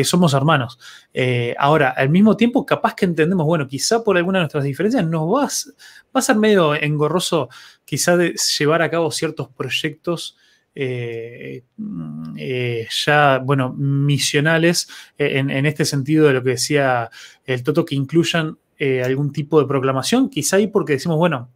somos 0.03 0.33
hermanos. 0.33 0.79
Eh, 1.13 1.55
ahora, 1.57 1.89
al 1.89 2.09
mismo 2.09 2.35
tiempo, 2.37 2.65
capaz 2.65 2.95
que 2.95 3.05
entendemos, 3.05 3.45
bueno, 3.45 3.67
quizá 3.67 4.03
por 4.03 4.17
alguna 4.17 4.39
de 4.39 4.43
nuestras 4.43 4.63
diferencias 4.63 5.05
nos 5.05 5.23
va 5.23 5.45
a, 6.13 6.21
ser 6.21 6.35
medio 6.35 6.75
engorroso 6.75 7.49
quizá 7.83 8.17
de 8.17 8.35
llevar 8.57 8.81
a 8.81 8.89
cabo 8.89 9.11
ciertos 9.11 9.49
proyectos. 9.49 10.37
Eh, 10.77 11.63
eh, 12.37 12.87
ya, 13.05 13.39
bueno, 13.39 13.73
misionales, 13.73 14.89
en, 15.17 15.49
en, 15.49 15.65
este 15.65 15.85
sentido 15.85 16.27
de 16.27 16.33
lo 16.33 16.43
que 16.43 16.51
decía 16.51 17.09
el 17.45 17.63
Toto, 17.63 17.85
que 17.85 17.95
incluyan 17.95 18.57
algún 19.03 19.31
tipo 19.31 19.61
de 19.61 19.67
proclamación, 19.67 20.29
quizá 20.29 20.57
ahí 20.57 20.67
porque 20.67 20.93
decimos, 20.93 21.17
bueno, 21.17 21.49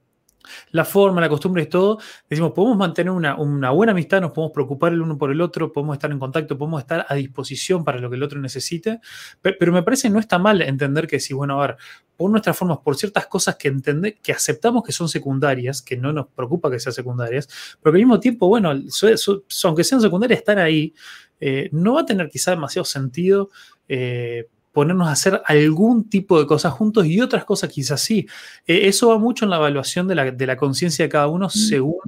la 0.71 0.85
forma, 0.85 1.21
la 1.21 1.29
costumbre 1.29 1.63
y 1.63 1.65
todo, 1.67 1.99
decimos, 2.29 2.51
podemos 2.53 2.77
mantener 2.77 3.11
una, 3.11 3.35
una, 3.35 3.71
buena 3.71 3.91
amistad, 3.91 4.21
nos 4.21 4.31
podemos 4.31 4.53
preocupar 4.53 4.93
el 4.93 5.01
uno 5.01 5.17
por 5.17 5.31
el 5.31 5.41
otro, 5.41 5.71
podemos 5.71 5.95
estar 5.95 6.11
en 6.11 6.19
contacto, 6.19 6.57
podemos 6.57 6.81
estar 6.81 7.05
a 7.07 7.15
disposición 7.15 7.83
para 7.83 7.99
lo 7.99 8.09
que 8.09 8.15
el 8.15 8.23
otro 8.23 8.39
necesite, 8.39 8.99
pero, 9.41 9.71
me 9.71 9.83
parece 9.83 10.09
no 10.09 10.19
está 10.19 10.37
mal 10.37 10.61
entender 10.61 11.07
que 11.07 11.19
si, 11.19 11.33
bueno, 11.33 11.61
a 11.61 11.67
ver, 11.67 11.77
por 12.17 12.29
nuestras 12.29 12.57
formas, 12.57 12.79
por 12.79 12.97
ciertas 12.97 13.27
cosas 13.27 13.55
que 13.55 13.69
entendemos, 13.69 14.19
que 14.21 14.31
aceptamos 14.31 14.83
que 14.83 14.91
son 14.91 15.07
secundarias, 15.07 15.81
que 15.81 15.95
no 15.97 16.11
nos 16.11 16.27
preocupa 16.27 16.69
que 16.69 16.79
sean 16.79 16.93
secundarias, 16.93 17.47
pero 17.81 17.93
que 17.93 17.97
al 17.97 18.05
mismo 18.05 18.19
tiempo, 18.19 18.47
bueno, 18.47 18.69
aunque 18.69 19.83
sean 19.83 20.01
secundarias, 20.01 20.39
están 20.39 20.59
ahí, 20.59 20.93
eh, 21.39 21.69
no 21.71 21.93
va 21.93 22.01
a 22.01 22.05
tener 22.05 22.29
quizá 22.29 22.51
demasiado 22.51 22.85
sentido. 22.85 23.49
Eh, 23.87 24.47
ponernos 24.71 25.07
a 25.07 25.11
hacer 25.11 25.41
algún 25.45 26.09
tipo 26.09 26.39
de 26.39 26.45
cosas 26.45 26.73
juntos 26.73 27.05
y 27.05 27.19
otras 27.21 27.45
cosas 27.45 27.69
quizás 27.69 28.01
sí. 28.01 28.27
Eh, 28.67 28.87
eso 28.87 29.09
va 29.09 29.17
mucho 29.17 29.45
en 29.45 29.51
la 29.51 29.57
evaluación 29.57 30.07
de 30.07 30.15
la, 30.15 30.57
conciencia 30.57 31.05
de 31.05 31.09
cada 31.09 31.27
uno 31.27 31.49
según 31.49 31.99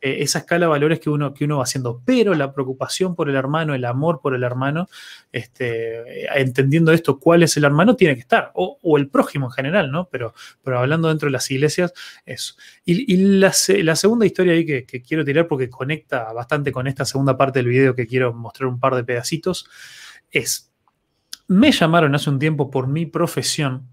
eh, 0.00 0.18
esa 0.20 0.40
escala 0.40 0.66
de 0.66 0.70
valores 0.70 1.00
que 1.00 1.10
uno, 1.10 1.32
que 1.32 1.44
uno 1.44 1.58
va 1.58 1.62
haciendo. 1.64 2.02
Pero 2.04 2.34
la 2.34 2.52
preocupación 2.52 3.14
por 3.14 3.28
el 3.28 3.36
hermano, 3.36 3.74
el 3.74 3.84
amor 3.84 4.20
por 4.20 4.34
el 4.34 4.42
hermano, 4.42 4.88
este, 5.32 6.26
entendiendo 6.40 6.92
esto, 6.92 7.18
cuál 7.18 7.42
es 7.42 7.56
el 7.56 7.64
hermano, 7.64 7.94
tiene 7.96 8.14
que 8.14 8.20
estar, 8.20 8.50
o, 8.54 8.78
el 8.98 9.08
prójimo 9.08 9.46
en 9.46 9.52
general, 9.52 9.92
¿no? 9.92 10.08
Pero, 10.10 10.34
pero 10.62 10.80
hablando 10.80 11.08
dentro 11.08 11.26
de 11.26 11.32
las 11.32 11.50
iglesias, 11.50 11.92
eso. 12.26 12.54
Y, 12.84 13.16
la, 13.16 13.52
segunda 13.52 14.26
historia 14.26 14.54
ahí 14.54 14.66
que, 14.66 14.84
que 14.84 15.02
quiero 15.02 15.24
tirar 15.24 15.46
porque 15.46 15.70
conecta 15.70 16.32
bastante 16.32 16.72
con 16.72 16.86
esta 16.86 17.04
segunda 17.04 17.36
parte 17.36 17.60
del 17.60 17.68
video 17.68 17.94
que 17.94 18.06
quiero 18.06 18.32
mostrar 18.32 18.68
un 18.68 18.80
par 18.80 18.94
de 18.94 19.04
pedacitos, 19.04 19.68
es 20.30 20.67
me 21.48 21.72
llamaron 21.72 22.14
hace 22.14 22.30
un 22.30 22.38
tiempo 22.38 22.70
por 22.70 22.86
mi 22.86 23.06
profesión, 23.06 23.88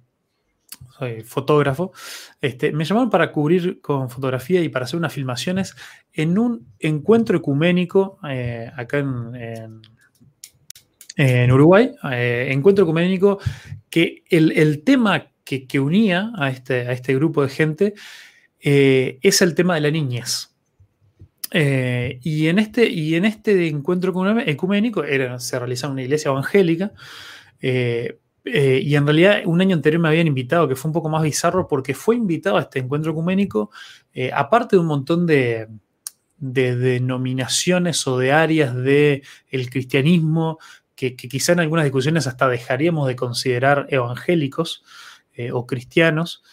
soy 0.97 1.23
fotógrafo, 1.23 1.91
este, 2.41 2.71
me 2.71 2.85
llamaron 2.85 3.09
para 3.09 3.31
cubrir 3.31 3.81
con 3.81 4.09
fotografía 4.09 4.61
y 4.61 4.69
para 4.69 4.85
hacer 4.85 4.97
unas 4.97 5.13
filmaciones 5.13 5.75
en 6.13 6.37
un 6.37 6.67
encuentro 6.79 7.37
ecuménico 7.37 8.19
eh, 8.29 8.69
acá 8.75 8.99
en, 8.99 9.81
Uruguay, 11.51 11.91
eh, 12.11 12.49
encuentro 12.51 12.83
ecuménico 12.83 13.39
que 13.89 14.23
el, 14.29 14.83
tema 14.83 15.27
que, 15.45 15.79
unía 15.79 16.31
a 16.37 16.49
este, 16.49 16.87
a 16.87 16.91
este, 16.91 17.15
grupo 17.15 17.41
de 17.41 17.49
gente 17.49 17.93
eh, 18.59 19.17
es 19.21 19.41
el 19.41 19.55
tema 19.55 19.75
de 19.75 19.81
la 19.81 19.91
niñez. 19.91 20.51
y, 21.53 22.47
en 22.47 22.59
este, 22.59 22.89
y 22.89 23.15
en 23.15 23.23
este 23.23 23.67
encuentro 23.67 24.13
ecuménico 24.41 25.03
se 25.37 25.57
realizaba 25.57 25.93
una 25.93 26.03
iglesia 26.03 26.31
evangélica, 26.31 26.91
eh, 27.61 28.19
eh, 28.45 28.79
y 28.83 28.95
en 28.95 29.05
realidad 29.05 29.41
un 29.45 29.59
año 29.61 29.75
anterior 29.75 30.01
me 30.01 30.09
habían 30.09 30.27
invitado, 30.27 30.67
que 30.67 30.75
fue 30.75 30.89
un 30.89 30.93
poco 30.93 31.09
más 31.09 31.23
bizarro, 31.23 31.67
porque 31.67 31.93
fue 31.93 32.15
invitado 32.15 32.57
a 32.57 32.61
este 32.61 32.79
encuentro 32.79 33.11
ecuménico, 33.11 33.71
eh, 34.13 34.31
aparte 34.33 34.75
de 34.75 34.81
un 34.81 34.87
montón 34.87 35.25
de, 35.25 35.67
denominaciones 36.37 38.05
o 38.07 38.19
de 38.19 38.33
áreas 38.33 38.75
del 38.75 39.23
cristianismo 39.71 40.59
que, 40.93 41.15
quizá 41.15 41.53
en 41.53 41.61
algunas 41.61 41.85
discusiones 41.85 42.27
hasta 42.27 42.47
dejaríamos 42.47 43.07
de 43.07 43.15
considerar 43.15 43.87
evangélicos 43.89 44.83
o 45.53 45.65
cristianos, 45.65 46.43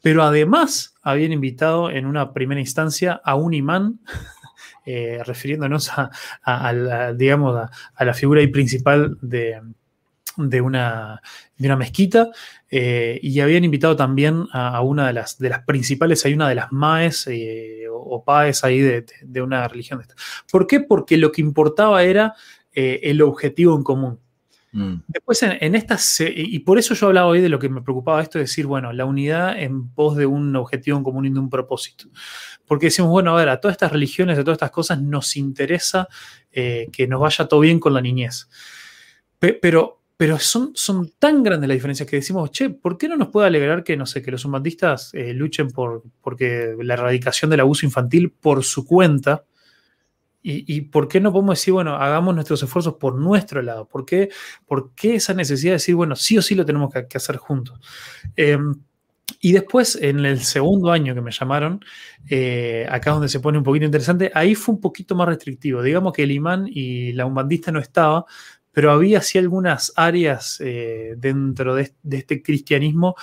pero 0.00 0.22
además 0.22 0.94
habían 1.02 1.32
invitado 1.32 1.90
en 1.90 2.06
una 2.06 2.32
primera 2.32 2.60
instancia 2.60 3.20
a 3.24 3.34
un 3.34 3.54
imán 3.54 4.00
refiriéndonos 4.86 5.90
a, 5.96 6.72
la, 6.72 7.12
digamos, 7.12 7.70
a, 7.94 8.04
la 8.04 8.14
figura 8.14 8.40
principal 8.50 9.18
de, 9.20 9.60
de 10.36 10.60
una, 10.60 11.22
de 11.56 11.68
una 11.68 11.76
mezquita 11.76 12.30
eh, 12.70 13.20
y 13.22 13.38
habían 13.40 13.64
invitado 13.64 13.94
también 13.94 14.46
a, 14.52 14.80
una 14.82 15.06
de 15.06 15.12
las, 15.12 15.38
de 15.38 15.48
las 15.48 15.64
principales, 15.64 16.24
hay 16.24 16.34
una 16.34 16.48
de 16.48 16.56
las 16.56 16.72
maes 16.72 17.26
eh, 17.28 17.86
o, 17.90 18.24
paes 18.24 18.64
ahí 18.64 18.80
de, 18.80 19.42
una 19.42 19.68
religión. 19.68 19.98
De 19.98 20.02
esta. 20.02 20.14
¿Por 20.50 20.66
qué? 20.66 20.80
Porque 20.80 21.16
lo 21.16 21.30
que 21.30 21.40
importaba 21.40 22.02
era 22.02 22.34
eh, 22.72 23.00
el 23.04 23.22
objetivo 23.22 23.76
en 23.76 23.84
común. 23.84 24.20
Mm. 24.72 24.94
Después 25.06 25.40
en, 25.44 25.74
estas, 25.76 26.20
y 26.20 26.58
por 26.60 26.78
eso 26.78 26.94
yo 26.94 27.06
hablaba 27.06 27.28
hoy 27.28 27.40
de 27.40 27.48
lo 27.48 27.60
que 27.60 27.68
me 27.68 27.80
preocupaba 27.80 28.20
esto, 28.20 28.40
es 28.40 28.50
decir, 28.50 28.66
bueno, 28.66 28.92
la 28.92 29.04
unidad 29.04 29.56
en 29.56 29.90
pos 29.90 30.16
de 30.16 30.26
un 30.26 30.56
objetivo 30.56 30.98
en 30.98 31.04
común 31.04 31.26
y 31.26 31.30
de 31.30 31.38
un 31.38 31.48
propósito. 31.48 32.06
Porque 32.66 32.86
decimos, 32.86 33.12
bueno, 33.12 33.32
a 33.32 33.36
ver, 33.36 33.50
a 33.50 33.60
todas 33.60 33.74
estas 33.74 33.92
religiones, 33.92 34.36
a 34.36 34.42
todas 34.42 34.56
estas 34.56 34.72
cosas 34.72 35.00
nos 35.00 35.36
interesa 35.36 36.08
que 36.50 37.06
nos 37.08 37.20
vaya 37.20 37.46
todo 37.46 37.60
bien 37.60 37.78
con 37.78 37.94
la 37.94 38.00
niñez. 38.00 38.48
Pero 39.38 40.03
pero 40.16 40.38
son, 40.38 40.72
son 40.74 41.12
tan 41.18 41.42
grandes 41.42 41.68
las 41.68 41.76
diferencias 41.76 42.08
que 42.08 42.16
decimos, 42.16 42.50
che, 42.52 42.70
¿por 42.70 42.96
qué 42.96 43.08
no 43.08 43.16
nos 43.16 43.28
puede 43.28 43.48
alegrar 43.48 43.82
que, 43.82 43.96
no 43.96 44.06
sé, 44.06 44.22
que 44.22 44.30
los 44.30 44.44
humanistas 44.44 45.12
eh, 45.12 45.32
luchen 45.34 45.68
por 45.68 46.02
porque 46.20 46.76
la 46.80 46.94
erradicación 46.94 47.50
del 47.50 47.60
abuso 47.60 47.84
infantil 47.84 48.30
por 48.30 48.64
su 48.64 48.86
cuenta? 48.86 49.44
Y, 50.46 50.82
por 50.82 51.08
qué 51.08 51.20
no 51.20 51.32
podemos 51.32 51.58
decir, 51.58 51.72
bueno, 51.72 51.96
hagamos 51.96 52.34
nuestros 52.34 52.62
esfuerzos 52.62 52.96
por 53.00 53.14
nuestro 53.14 53.62
lado? 53.62 53.88
¿Por 53.88 54.04
qué, 54.04 54.28
por 54.66 54.94
qué 54.94 55.14
esa 55.14 55.32
necesidad 55.32 55.70
de 55.70 55.76
decir, 55.76 55.94
bueno, 55.94 56.16
sí 56.16 56.36
o 56.36 56.42
sí 56.42 56.54
lo 56.54 56.66
tenemos 56.66 56.92
que, 56.92 57.16
hacer 57.16 57.38
juntos? 57.38 57.80
Em, 58.36 58.74
y 59.40 59.52
después, 59.52 59.96
en 59.96 60.24
el 60.26 60.40
segundo 60.40 60.92
año 60.92 61.14
que 61.14 61.22
me 61.22 61.30
llamaron, 61.30 61.82
eh, 62.28 62.86
acá 62.90 63.12
donde 63.12 63.30
se 63.30 63.40
pone 63.40 63.56
un 63.56 63.64
poquito 63.64 63.86
interesante, 63.86 64.30
ahí 64.34 64.54
fue 64.54 64.74
un 64.74 64.82
poquito 64.82 65.14
más 65.14 65.28
restrictivo. 65.28 65.82
Digamos 65.82 66.12
que 66.12 66.24
el 66.24 66.30
imán 66.32 66.66
y 66.68 67.12
la 67.14 67.24
umbandista 67.24 67.72
no 67.72 67.80
estaba, 67.80 68.26
pero 68.74 68.90
había 68.90 69.22
sí 69.22 69.38
algunas 69.38 69.92
áreas 69.96 70.60
eh, 70.60 71.14
dentro 71.16 71.74
de, 71.76 71.94
este 72.10 72.42
cristianismo 72.42 73.14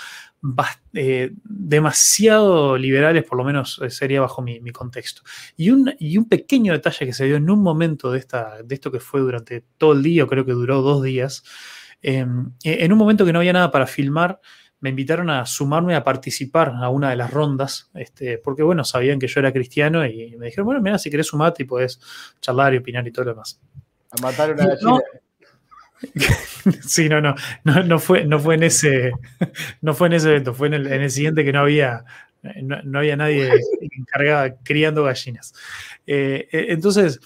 eh, 0.93 1.33
demasiado 1.43 2.77
liberales, 2.77 3.25
por 3.25 3.37
lo 3.37 3.43
menos 3.43 3.79
eh, 3.83 3.91
sería 3.91 4.21
bajo 4.21 4.41
mi, 4.41 4.59
contexto. 4.71 5.21
Y 5.57 5.69
un, 5.69 5.93
y 5.99 6.17
un, 6.17 6.27
pequeño 6.27 6.73
detalle 6.73 7.05
que 7.05 7.13
se 7.13 7.25
dio 7.25 7.35
en 7.35 7.49
un 7.49 7.61
momento 7.61 8.11
de, 8.11 8.19
esta, 8.19 8.63
de 8.63 8.73
esto 8.73 8.91
que 8.91 8.99
fue 8.99 9.19
durante 9.19 9.63
todo 9.77 9.91
el 9.91 10.01
día, 10.01 10.25
creo 10.25 10.45
que 10.45 10.53
duró 10.53 10.81
dos 10.81 11.03
días, 11.03 11.43
em, 12.01 12.53
en 12.63 12.91
un 12.91 12.97
momento 12.97 13.25
que 13.25 13.33
no 13.33 13.39
había 13.39 13.53
nada 13.53 13.69
para 13.69 13.85
filmar, 13.85 14.39
me 14.79 14.89
invitaron 14.89 15.29
a 15.29 15.45
sumarme 15.45 15.95
a 15.95 16.03
participar 16.03 16.73
a 16.75 16.89
una 16.89 17.11
de 17.11 17.15
las 17.15 17.29
rondas, 17.29 17.91
este, 17.93 18.39
porque 18.39 18.63
bueno, 18.63 18.83
sabían 18.83 19.19
que 19.19 19.27
yo 19.27 19.39
era 19.39 19.53
cristiano 19.53 20.03
y 20.07 20.35
me 20.37 20.47
dijeron, 20.47 20.65
bueno, 20.65 20.81
mira, 20.81 20.97
si 20.97 21.11
querés 21.11 21.27
sumarte 21.27 21.63
y 21.63 21.65
podés 21.67 21.99
charlar 22.39 22.73
y 22.73 22.77
opinar 22.77 23.07
y 23.07 23.11
todo 23.11 23.25
lo 23.25 23.31
demás. 23.31 23.59
A 24.09 24.21
matar 24.21 24.53
una 24.53 24.65
gallina. 24.65 24.99
sí, 26.87 27.09
no, 27.09 27.21
no, 27.21 27.35
no, 27.63 27.99
fue, 27.99 28.25
no 28.25 28.39
fue 28.39 28.55
en 28.55 28.63
ese, 28.63 29.11
no 29.81 29.93
fue 29.93 30.07
en 30.07 30.13
ese 30.13 30.29
evento, 30.29 30.53
fue 30.53 30.67
en 30.67 30.73
el, 30.73 31.11
siguiente 31.11 31.43
que 31.43 31.53
no 31.53 31.61
había, 31.61 32.05
no, 32.63 32.99
había 32.99 33.15
nadie 33.15 33.51
encargado 33.91 34.55
criando 34.63 35.03
gallinas. 35.03 35.53
Eh, 36.07 36.47
eh, 36.51 36.65
entonces, 36.69 37.19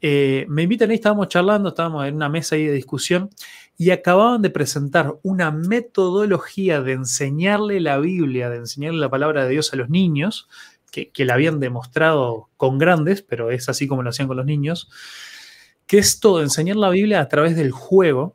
eh, 0.00 0.46
me 0.48 0.62
invitan 0.62 0.90
ahí, 0.90 0.96
estábamos 0.96 1.28
charlando, 1.28 1.70
estábamos 1.70 2.06
en 2.06 2.16
una 2.16 2.28
mesa 2.28 2.56
ahí 2.56 2.66
de 2.66 2.72
discusión 2.72 3.30
y 3.78 3.90
acababan 3.90 4.40
de 4.42 4.50
presentar 4.50 5.14
una 5.22 5.50
metodología 5.50 6.80
de 6.80 6.92
enseñarle 6.92 7.80
la 7.80 7.98
Biblia, 7.98 8.48
de 8.48 8.56
enseñarle 8.56 9.00
la 9.00 9.10
palabra 9.10 9.44
de 9.44 9.50
Dios 9.50 9.72
a 9.72 9.76
los 9.76 9.90
niños, 9.90 10.48
que 10.90 11.26
la 11.26 11.34
habían 11.34 11.60
demostrado 11.60 12.48
con 12.56 12.78
grandes, 12.78 13.20
pero 13.20 13.50
es 13.50 13.68
así 13.68 13.86
como 13.86 14.02
lo 14.02 14.08
hacían 14.08 14.28
con 14.28 14.38
los 14.38 14.46
niños 14.46 14.88
que 15.86 15.98
es 15.98 16.20
todo, 16.20 16.42
enseñar 16.42 16.76
la 16.76 16.90
Biblia 16.90 17.20
a 17.20 17.28
través 17.28 17.56
del 17.56 17.70
juego. 17.70 18.34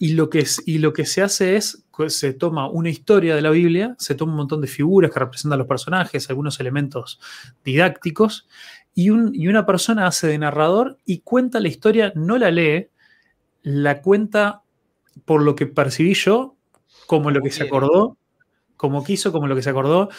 Y 0.00 0.14
lo, 0.14 0.28
que 0.28 0.40
es, 0.40 0.60
y 0.66 0.78
lo 0.78 0.92
que 0.92 1.06
se 1.06 1.22
hace 1.22 1.56
es, 1.56 1.84
se 2.08 2.32
toma 2.32 2.68
una 2.68 2.90
historia 2.90 3.36
de 3.36 3.42
la 3.42 3.50
Biblia, 3.50 3.94
se 3.98 4.14
toma 4.14 4.32
un 4.32 4.38
montón 4.38 4.60
de 4.60 4.66
figuras 4.66 5.12
que 5.12 5.20
representan 5.20 5.54
a 5.54 5.58
los 5.58 5.68
personajes, 5.68 6.28
algunos 6.28 6.58
elementos 6.58 7.20
didácticos, 7.64 8.48
y, 8.94 9.10
una 9.10 9.66
persona 9.66 10.06
hace 10.06 10.26
de 10.28 10.38
narrador 10.38 10.98
y 11.04 11.20
cuenta 11.20 11.60
la 11.60 11.68
historia, 11.68 12.12
no 12.14 12.38
la 12.38 12.50
lee, 12.50 12.88
la 13.62 14.02
cuenta 14.02 14.62
por 15.24 15.42
lo 15.42 15.54
que 15.54 15.66
percibí 15.66 16.14
yo, 16.14 16.56
como 17.06 17.30
lo 17.30 17.40
que 17.40 17.50
se 17.50 17.64
acordó, 17.64 18.16
como 18.76 19.02
quiso, 19.04 19.32
como 19.32 19.46
lo 19.46 19.56
que 19.56 19.62
se 19.62 19.70
acordó, 19.70 20.10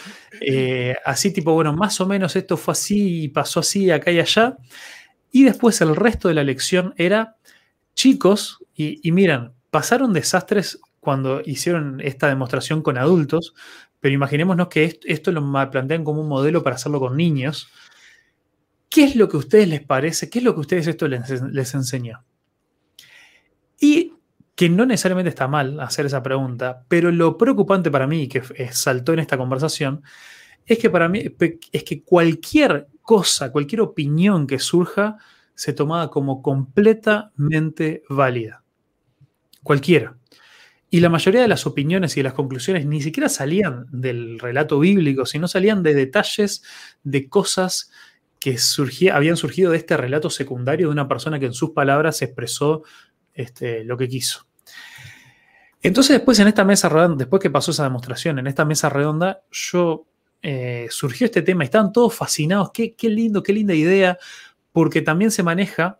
eh, 0.41 0.95
así 1.05 1.31
tipo, 1.31 1.53
bueno, 1.53 1.73
más 1.73 1.99
o 2.01 2.05
menos 2.05 2.35
esto 2.35 2.57
fue 2.57 2.73
así 2.73 3.23
y 3.23 3.27
pasó 3.29 3.61
así 3.61 3.91
acá 3.91 4.11
y 4.11 4.19
allá, 4.19 4.57
y 5.35 5.43
después 5.43 5.81
el 5.81 5.97
resto 5.97 6.29
de 6.29 6.33
la 6.33 6.45
lección 6.45 6.93
era, 6.95 7.35
chicos, 7.93 8.59
y, 8.73 9.11
miran, 9.11 9.51
pasaron 9.69 10.13
desastres 10.13 10.79
cuando 11.01 11.41
hicieron 11.43 11.99
esta 11.99 12.29
demostración 12.29 12.81
con 12.81 12.97
adultos, 12.97 13.53
pero 13.99 14.15
imaginémonos 14.15 14.69
que 14.69 14.97
esto, 15.03 15.33
lo 15.33 15.69
plantean 15.69 16.05
como 16.05 16.21
un 16.21 16.29
modelo 16.29 16.63
para 16.63 16.77
hacerlo 16.77 17.01
con 17.01 17.17
niños. 17.17 17.67
¿Qué 18.87 19.03
es 19.03 19.17
lo 19.17 19.27
que 19.27 19.35
a 19.35 19.39
ustedes 19.41 19.67
les 19.67 19.83
parece? 19.83 20.29
¿Qué 20.29 20.39
es 20.39 20.45
lo 20.45 20.53
que 20.53 20.59
a 20.59 20.61
ustedes 20.61 20.87
esto 20.87 21.05
les, 21.05 21.29
les 21.29 21.73
enseñó? 21.73 22.23
Y 23.77 24.13
que 24.55 24.69
no 24.69 24.85
necesariamente 24.85 25.31
está 25.31 25.49
mal 25.49 25.81
hacer 25.81 26.05
esa 26.05 26.23
pregunta, 26.23 26.85
pero 26.87 27.11
lo 27.11 27.37
preocupante 27.37 27.91
para 27.91 28.07
mí, 28.07 28.29
que 28.29 28.41
saltó 28.71 29.11
en 29.11 29.19
esta 29.19 29.37
conversación, 29.37 30.01
es 30.65 30.79
que 30.79 30.89
para 30.89 31.09
mí 31.09 31.25
es 31.73 31.83
que 31.83 32.03
cualquier 32.03 32.87
cosa, 33.05 33.51
cualquier 33.51 33.81
opinión 33.81 34.47
que 34.47 34.59
surja, 34.59 35.17
se 35.53 35.71
tomaba 35.71 36.11
como 36.11 36.41
completamente 36.41 38.03
válida. 38.09 38.63
Cualquiera. 39.63 40.17
Y 40.89 40.99
la 40.99 41.09
mayoría 41.09 41.41
de 41.41 41.47
las 41.47 41.65
opiniones 41.65 42.15
y 42.15 42.19
de 42.19 42.25
las 42.25 42.33
conclusiones 42.33 42.85
ni 42.85 43.01
siquiera 43.01 43.29
salían 43.29 43.85
del 43.91 44.39
relato 44.39 44.79
bíblico, 44.79 45.25
sino 45.25 45.47
salían 45.47 45.83
de 45.83 45.93
detalles 45.93 46.63
de 47.03 47.27
cosas 47.29 47.91
que 48.39 48.57
surgía, 48.57 49.15
habían 49.15 49.37
surgido 49.37 49.71
de 49.71 49.77
este 49.77 49.97
relato 49.97 50.29
secundario 50.29 50.87
de 50.87 50.93
una 50.93 51.07
persona 51.07 51.39
que 51.39 51.47
en 51.47 51.53
sus 51.53 51.71
palabras 51.71 52.21
expresó 52.21 52.83
este, 53.33 53.83
lo 53.83 53.97
que 53.97 54.07
quiso. 54.07 54.47
Entonces 55.81 56.17
después 56.17 56.39
en 56.39 56.47
esta 56.47 56.63
mesa 56.63 56.89
redonda, 56.89 57.17
después 57.17 57.41
que 57.41 57.49
pasó 57.49 57.71
esa 57.71 57.83
demostración, 57.83 58.39
en 58.39 58.47
esta 58.47 58.65
mesa 58.65 58.89
redonda, 58.89 59.43
yo 59.51 60.07
eh, 60.47 60.85
surgió 60.91 61.25
este 61.25 61.41
tema, 61.41 61.63
estaban 61.63 61.91
todos 61.91 62.13
fascinados, 62.13 62.69
qué, 62.71 62.93
qué 62.93 63.09
lindo, 63.09 63.41
qué 63.41 63.51
linda 63.51 63.73
idea, 63.73 64.19
porque 64.71 65.01
también 65.01 65.31
se 65.31 65.41
maneja, 65.41 65.99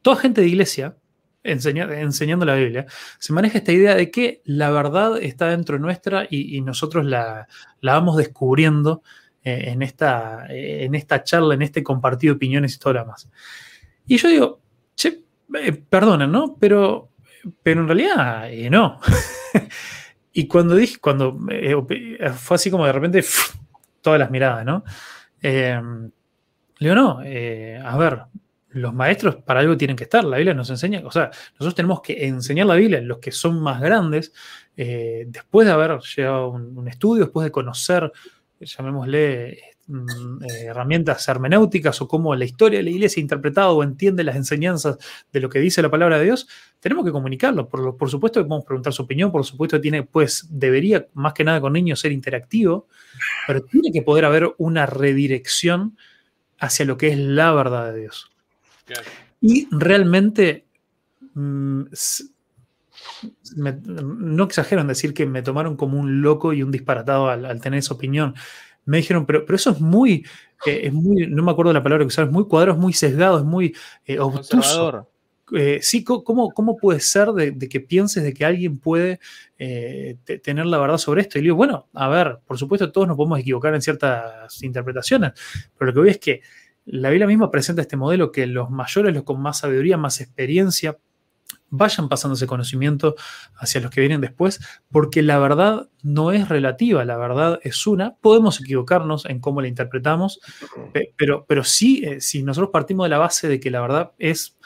toda 0.00 0.14
gente 0.14 0.42
de 0.42 0.46
iglesia, 0.46 0.96
enseñando 1.42 2.46
la 2.46 2.54
Biblia, 2.54 2.86
se 3.18 3.32
maneja 3.32 3.58
esta 3.58 3.72
idea 3.72 3.96
de 3.96 4.12
que 4.12 4.42
la 4.44 4.70
verdad 4.70 5.18
está 5.20 5.48
dentro 5.48 5.80
nuestra 5.80 6.24
y, 6.30 6.60
nosotros 6.60 7.04
la, 7.04 7.48
vamos 7.82 8.16
descubriendo 8.16 9.02
eh, 9.42 9.64
en, 9.72 9.82
esta, 9.82 10.46
en 10.48 10.94
esta 10.94 11.24
charla, 11.24 11.54
en 11.54 11.62
este 11.62 11.82
compartido 11.82 12.32
de 12.32 12.36
opiniones 12.36 12.76
y 12.76 12.78
todo 12.78 12.92
lo 12.92 13.00
demás. 13.00 13.28
Y 14.06 14.18
yo 14.18 14.28
digo, 14.28 14.60
che, 14.94 15.24
eh, 15.60 15.72
perdonen, 15.72 16.30
¿no? 16.30 16.56
Pero, 16.60 17.10
pero 17.60 17.80
en 17.80 17.88
realidad 17.88 18.52
eh, 18.52 18.70
no. 18.70 19.00
y 20.32 20.46
cuando 20.46 20.76
dije, 20.76 20.98
cuando 21.00 21.36
fue 22.36 22.54
así 22.54 22.70
como 22.70 22.86
de 22.86 22.92
repente, 22.92 23.24
todas 24.04 24.20
las 24.20 24.30
miradas, 24.30 24.64
digo, 25.40 26.94
no, 26.94 27.18
a 27.18 27.96
ver, 27.96 28.22
los 28.74 28.92
maestros 28.92 29.36
para 29.36 29.60
algo 29.60 29.76
tienen 29.76 29.96
que 29.96 30.04
estar. 30.04 30.24
La 30.24 30.36
Biblia 30.36 30.52
nos 30.54 30.68
enseña, 30.68 31.00
o 31.04 31.10
sea, 31.10 31.30
nosotros 31.52 31.74
tenemos 31.74 32.02
que 32.02 32.26
enseñar 32.26 32.66
la 32.66 32.74
Biblia 32.74 33.00
los 33.00 33.18
que 33.18 33.32
son 33.32 33.60
más 33.60 33.80
grandes, 33.80 34.32
eh, 34.76 35.24
después 35.28 35.66
de 35.66 35.72
haber 35.72 35.98
llegado 36.00 36.36
a 36.36 36.48
un, 36.48 36.88
estudio, 36.88 37.24
después 37.24 37.44
de 37.44 37.52
conocer, 37.52 38.12
llamémosle, 38.60 39.73
eh, 39.88 40.64
herramientas 40.66 41.26
hermenéuticas 41.28 42.00
o 42.00 42.08
cómo 42.08 42.34
la 42.34 42.44
historia 42.44 42.78
de 42.78 42.84
la 42.84 42.90
iglesia 42.90 43.20
ha 43.20 43.22
interpretado 43.22 43.76
o 43.76 43.82
entiende 43.82 44.24
las 44.24 44.36
enseñanzas 44.36 44.98
de 45.32 45.40
lo 45.40 45.48
que 45.48 45.58
dice 45.58 45.82
la 45.82 45.90
palabra 45.90 46.18
de 46.18 46.24
Dios, 46.24 46.48
tenemos 46.80 47.04
que 47.04 47.12
comunicarlo. 47.12 47.68
Por, 47.68 47.96
por 47.96 48.10
supuesto 48.10 48.40
que 48.40 48.48
podemos 48.48 48.66
preguntar 48.66 48.92
su 48.92 49.02
opinión, 49.02 49.30
por 49.30 49.44
supuesto 49.44 49.76
que 49.76 49.82
tiene, 49.82 50.02
pues, 50.02 50.46
debería, 50.50 51.06
más 51.14 51.34
que 51.34 51.44
nada 51.44 51.60
con 51.60 51.72
niños, 51.72 52.00
ser 52.00 52.12
interactivo, 52.12 52.88
pero 53.46 53.62
tiene 53.62 53.92
que 53.92 54.02
poder 54.02 54.24
haber 54.24 54.54
una 54.58 54.86
redirección 54.86 55.96
hacia 56.58 56.84
lo 56.86 56.96
que 56.96 57.08
es 57.08 57.18
la 57.18 57.52
verdad 57.52 57.92
de 57.92 58.00
Dios. 58.00 58.30
Y 59.40 59.68
realmente, 59.70 60.64
mm, 61.34 61.82
no 63.56 64.44
exagero 64.44 64.80
en 64.80 64.88
decir 64.88 65.14
que 65.14 65.26
me 65.26 65.42
tomaron 65.42 65.76
como 65.76 65.98
un 65.98 66.22
loco 66.22 66.52
y 66.52 66.62
un 66.62 66.70
disparatado 66.70 67.28
al, 67.28 67.60
tener 67.60 67.78
esa 67.78 67.94
opinión. 67.94 68.34
Me 68.86 68.98
dijeron, 68.98 69.26
pero, 69.26 69.44
pero 69.44 69.56
eso 69.56 69.70
es 69.70 69.80
muy, 69.80 70.26
eh, 70.66 70.82
es 70.84 70.92
muy, 70.92 71.26
no 71.26 71.42
me 71.42 71.50
acuerdo 71.50 71.72
la 71.72 71.82
palabra 71.82 72.04
que 72.04 72.08
usaron, 72.08 72.30
es 72.30 72.34
muy 72.34 72.46
cuadrado, 72.46 72.76
es 72.76 72.82
muy 72.82 72.92
sesgado, 72.92 73.38
es 73.38 73.44
muy 73.44 73.74
eh, 74.04 74.18
obtuso. 74.18 75.10
Eh, 75.52 75.80
sí, 75.82 76.02
¿cómo, 76.02 76.50
¿cómo, 76.50 76.76
puede 76.76 77.00
ser 77.00 77.28
de, 77.32 77.68
que 77.68 77.80
pienses 77.80 78.22
de 78.22 78.32
que 78.32 78.46
alguien 78.46 78.78
puede 78.78 79.20
tener 79.56 80.66
la 80.66 80.78
verdad 80.78 80.98
sobre 80.98 81.20
esto? 81.22 81.38
Y 81.38 81.42
le 81.42 81.46
digo, 81.46 81.56
bueno, 81.56 81.88
a 81.92 82.08
ver, 82.08 82.38
por 82.46 82.58
supuesto 82.58 82.90
todos 82.90 83.06
nos 83.06 83.16
podemos 83.16 83.38
equivocar 83.38 83.74
en 83.74 83.82
ciertas 83.82 84.62
interpretaciones, 84.62 85.32
pero 85.76 85.90
lo 85.90 85.94
que 85.94 86.00
voy 86.00 86.08
es 86.10 86.18
que 86.18 86.40
la 86.86 87.10
Biblia 87.10 87.26
misma 87.26 87.50
presenta 87.50 87.82
este 87.82 87.96
modelo 87.96 88.30
que 88.30 88.46
los 88.46 88.70
mayores, 88.70 89.14
los 89.14 89.24
con 89.24 89.40
más 89.40 89.58
sabiduría, 89.58 89.96
más 89.96 90.20
experiencia, 90.20 90.98
vayan 91.76 92.08
pasando 92.08 92.34
ese 92.34 92.46
conocimiento 92.46 93.14
hacia 93.56 93.80
los 93.80 93.90
que 93.90 94.00
vienen 94.00 94.20
después, 94.20 94.60
porque 94.90 95.22
la 95.22 95.38
verdad 95.38 95.88
no 96.02 96.32
es 96.32 96.48
relativa, 96.48 97.04
la 97.04 97.16
verdad 97.16 97.60
es 97.62 97.86
una. 97.86 98.14
Podemos 98.16 98.60
equivocarnos 98.60 99.24
en 99.26 99.40
cómo 99.40 99.60
la 99.60 99.68
interpretamos, 99.68 100.40
pero, 101.16 101.44
pero 101.46 101.64
sí, 101.64 102.02
eh, 102.04 102.20
si 102.20 102.42
nosotros 102.42 102.70
partimos 102.72 103.04
de 103.04 103.10
la 103.10 103.18
base 103.18 103.48
de 103.48 103.60
que 103.60 103.70
la 103.70 103.80
verdad 103.80 104.12
es 104.18 104.56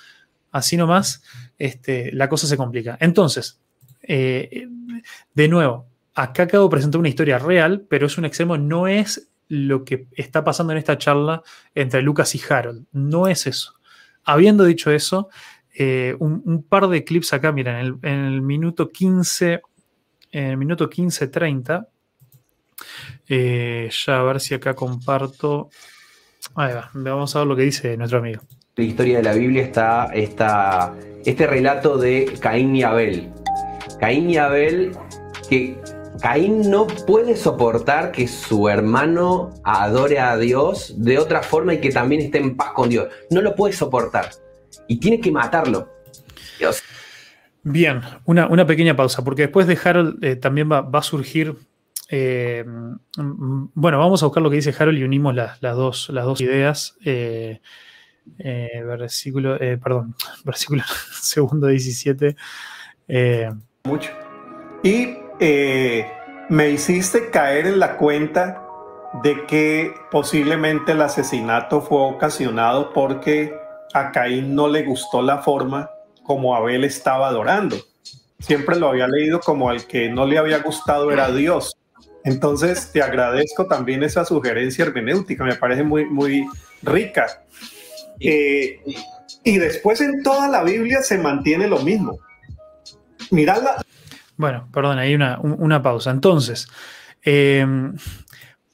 así 0.50 0.76
nomás, 0.76 1.22
este, 1.58 2.12
la 2.12 2.28
cosa 2.28 2.46
se 2.46 2.56
complica. 2.56 2.96
Entonces, 3.00 3.60
eh, 4.02 4.68
de 5.34 5.48
nuevo, 5.48 5.86
acá 6.14 6.44
acabo 6.44 6.64
de 6.64 6.70
presentar 6.70 6.98
una 6.98 7.08
historia 7.08 7.38
real, 7.38 7.86
pero 7.88 8.06
es 8.06 8.18
un 8.18 8.24
extremo, 8.24 8.58
no 8.58 8.88
es 8.88 9.30
lo 9.48 9.84
que 9.84 10.08
está 10.12 10.44
pasando 10.44 10.72
en 10.72 10.78
esta 10.78 10.98
charla 10.98 11.42
entre 11.74 12.02
Lucas 12.02 12.34
y 12.34 12.40
Harold. 12.48 12.86
No 12.92 13.28
es 13.28 13.46
eso. 13.46 13.74
Habiendo 14.24 14.64
dicho 14.64 14.90
eso, 14.90 15.30
eh, 15.80 16.16
un, 16.18 16.64
par 16.68 16.88
de 16.88 17.04
clips 17.04 17.32
acá, 17.32 17.52
miren, 17.52 18.00
en 18.02 18.24
el, 18.24 18.42
minuto 18.42 18.88
15, 18.88 19.62
en 20.32 20.44
el 20.44 20.56
minuto 20.56 20.90
15-30, 20.90 21.86
eh, 23.28 23.88
ya 23.88 24.18
a 24.18 24.22
ver 24.24 24.40
si 24.40 24.54
acá 24.54 24.74
comparto. 24.74 25.70
Ahí 26.56 26.74
va, 26.74 26.90
vamos 26.94 27.36
a 27.36 27.38
ver 27.38 27.46
lo 27.46 27.54
que 27.54 27.62
dice 27.62 27.96
nuestro 27.96 28.18
amigo. 28.18 28.42
La 28.74 28.82
historia 28.82 29.18
de 29.18 29.22
la 29.22 29.34
Biblia 29.34 29.62
está, 29.62 30.06
está 30.06 30.96
este 31.24 31.46
relato 31.46 31.96
de 31.96 32.36
Caín 32.40 32.74
y 32.74 32.82
Abel. 32.82 33.32
Caín 34.00 34.30
y 34.30 34.36
Abel 34.36 34.96
que 35.48 35.80
Caín 36.20 36.68
no 36.72 36.88
puede 36.88 37.36
soportar 37.36 38.10
que 38.10 38.26
su 38.26 38.68
hermano 38.68 39.50
adore 39.62 40.18
a 40.18 40.36
Dios 40.36 40.94
de 40.96 41.18
otra 41.18 41.44
forma 41.44 41.74
y 41.74 41.80
que 41.80 41.90
también 41.90 42.22
esté 42.22 42.38
en 42.38 42.56
paz 42.56 42.72
con 42.72 42.88
Dios. 42.88 43.06
No 43.30 43.40
lo 43.42 43.54
puede 43.54 43.74
soportar. 43.74 44.30
Y 44.86 44.98
tiene 44.98 45.20
que 45.20 45.30
matarlo. 45.30 45.88
Dios. 46.58 46.82
Bien, 47.62 48.00
una, 48.24 48.66
pequeña 48.66 48.96
pausa, 48.96 49.24
porque 49.24 49.42
después 49.42 49.66
de 49.66 49.78
Harold 49.82 50.24
eh, 50.24 50.36
también 50.36 50.70
va, 50.70 50.88
a 50.90 51.02
surgir. 51.02 51.56
Eh, 52.10 52.64
bueno, 53.16 53.98
vamos 53.98 54.22
a 54.22 54.26
buscar 54.26 54.42
lo 54.42 54.48
que 54.48 54.56
dice 54.56 54.74
Harold 54.78 54.98
y 54.98 55.04
unimos 55.04 55.34
las, 55.34 55.60
dos, 55.60 56.08
las 56.10 56.24
dos 56.24 56.40
ideas. 56.40 56.96
Eh, 57.04 57.60
versículo, 58.38 59.58
perdón, 59.58 60.14
versículo 60.44 60.82
segundo 61.20 61.66
17. 61.66 62.36
Mucho. 63.84 64.10
Y 64.82 65.18
eh, 65.40 66.06
me 66.48 66.70
hiciste 66.70 67.30
caer 67.30 67.66
en 67.66 67.78
la 67.78 67.96
cuenta 67.96 68.64
de 69.22 69.46
que 69.46 69.92
posiblemente 70.10 70.92
el 70.92 71.00
asesinato 71.00 71.80
fue 71.80 71.98
ocasionado 72.00 72.92
porque 72.92 73.57
a 73.94 74.12
Caín 74.12 74.54
no 74.54 74.68
le 74.68 74.84
gustó 74.84 75.22
la 75.22 75.38
forma 75.38 75.90
como 76.22 76.54
Abel 76.54 76.84
estaba 76.84 77.28
adorando. 77.28 77.76
Siempre 78.38 78.76
lo 78.78 78.88
había 78.88 79.08
leído 79.08 79.40
como 79.40 79.68
al 79.70 79.86
que 79.86 80.08
no 80.08 80.26
le 80.26 80.38
había 80.38 80.58
gustado 80.58 81.10
era 81.10 81.30
Dios. 81.30 81.76
Entonces 82.24 82.92
te 82.92 83.02
agradezco 83.02 83.66
también 83.66 84.02
esa 84.02 84.24
sugerencia 84.24 84.84
hermenéutica, 84.84 85.44
me 85.44 85.54
parece 85.54 85.82
muy, 85.82 86.04
muy 86.04 86.46
rica. 86.82 87.42
Eh, 88.20 88.80
y 89.44 89.58
después 89.58 90.00
en 90.00 90.22
toda 90.22 90.48
la 90.48 90.62
Biblia 90.62 91.00
se 91.02 91.18
mantiene 91.18 91.66
lo 91.66 91.78
mismo. 91.80 92.18
Mirad 93.30 93.62
la, 93.62 93.82
bueno, 94.38 94.68
perdón, 94.72 94.98
hay 94.98 95.14
una, 95.16 95.82
pausa. 95.82 96.12
Entonces, 96.12 96.68
em, 97.22 97.96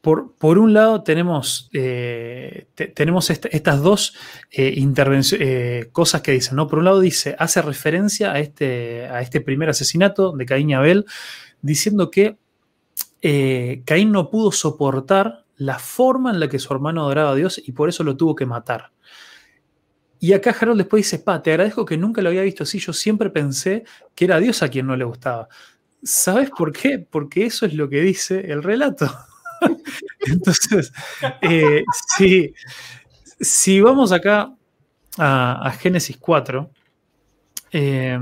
por, 0.05 0.59
un 0.59 0.74
lado 0.74 1.02
tenemos, 1.02 1.70
eh, 1.72 2.66
tenemos 2.94 3.31
estas 3.31 3.81
dos 3.81 4.14
eh, 4.52 4.74
eh, 4.76 5.89
cosas 5.93 6.20
que 6.20 6.32
dicen, 6.32 6.56
¿no? 6.56 6.68
Por 6.68 6.81
un 6.81 6.85
lado 6.85 7.01
dice, 7.01 7.35
hace 7.39 7.62
referencia 7.62 8.32
a 8.32 8.39
este, 8.39 9.06
a 9.06 9.22
este 9.22 9.40
primer 9.40 9.70
asesinato 9.70 10.32
de 10.32 10.44
Caín 10.44 10.68
y 10.68 10.74
Abel, 10.74 11.06
diciendo 11.62 12.10
que 12.10 12.36
Caín 13.86 14.12
no 14.12 14.28
pudo 14.28 14.52
soportar 14.52 15.47
la 15.56 15.78
forma 15.78 16.32
en 16.32 16.40
la 16.40 16.51
que 16.51 16.59
su 16.59 16.70
hermano 16.74 17.01
adoraba 17.01 17.31
a 17.31 17.35
Dios 17.35 17.62
y 17.64 17.72
por 17.72 17.89
eso 17.89 18.05
lo 18.05 18.14
tuvo 18.14 18.35
que 18.35 18.44
matar. 18.44 18.93
Y 20.20 20.35
acá 20.35 20.55
Harold 20.60 20.81
después 20.82 21.05
dice, 21.05 21.18
pa, 21.20 21.43
te 21.43 21.51
agradezco 21.51 21.86
que 21.86 21.97
nunca 21.97 22.20
lo 22.20 22.28
había 22.28 22.43
visto 22.43 22.64
así, 22.64 22.78
yo 22.78 22.93
siempre 22.93 23.31
pensé 23.31 23.85
que 24.14 24.26
era 24.26 24.39
Dios 24.39 24.62
a 24.62 24.68
quien 24.68 24.86
no 24.86 24.97
le 24.97 25.05
gustaba. 25.05 25.48
¿Sabes 26.02 26.51
por 26.51 26.72
qué? 26.72 26.98
Porque 26.98 27.47
eso 27.47 27.64
es 27.64 27.72
lo 27.72 27.89
que 27.89 28.02
dice 28.02 28.52
el 28.52 28.62
relato. 28.62 29.10
Entonces, 30.32 30.92
eh, 31.42 31.84
si, 33.40 33.80
vamos 33.80 34.12
acá 34.12 34.55
a, 35.18 35.70
Génesis 35.78 36.16
4, 36.18 36.70
eh, 37.72 38.18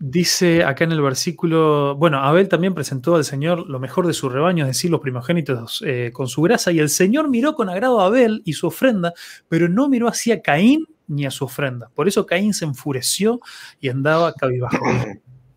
Dice 0.00 0.62
acá 0.62 0.84
en 0.84 0.92
el 0.92 1.02
versículo, 1.02 1.96
bueno, 1.96 2.18
Abel 2.18 2.48
también 2.48 2.72
presentó 2.72 3.16
al 3.16 3.24
Señor 3.24 3.68
lo 3.68 3.80
mejor 3.80 4.06
de 4.06 4.12
su 4.12 4.28
rebaño, 4.28 4.64
es 4.64 4.68
decir, 4.68 4.92
los 4.92 5.00
primogénitos 5.00 5.82
eh, 5.84 6.12
con 6.12 6.28
su 6.28 6.40
grasa, 6.42 6.70
y 6.70 6.78
el 6.78 6.88
Señor 6.88 7.28
miró 7.28 7.56
con 7.56 7.68
agrado 7.68 8.00
a 8.00 8.06
Abel 8.06 8.40
y 8.44 8.52
su 8.52 8.68
ofrenda, 8.68 9.12
pero 9.48 9.68
no 9.68 9.88
miró 9.88 10.06
hacia 10.06 10.40
Caín 10.40 10.86
ni 11.08 11.26
a 11.26 11.32
su 11.32 11.46
ofrenda. 11.46 11.90
Por 11.96 12.06
eso 12.06 12.26
Caín 12.26 12.54
se 12.54 12.64
enfureció 12.64 13.40
y 13.80 13.88
andaba 13.88 14.32
cabibajo. 14.34 14.78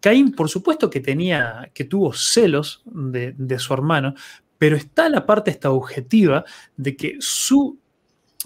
Caín, 0.00 0.32
por 0.32 0.48
supuesto 0.48 0.88
que 0.88 1.00
tenía, 1.00 1.70
que 1.74 1.84
tuvo 1.84 2.12
celos 2.12 2.82
de, 2.84 3.34
de 3.36 3.58
su 3.58 3.74
hermano, 3.74 4.14
pero 4.58 4.76
está 4.76 5.08
la 5.08 5.26
parte 5.26 5.50
esta 5.50 5.70
objetiva 5.70 6.44
de 6.76 6.96
que 6.96 7.16
su 7.18 7.80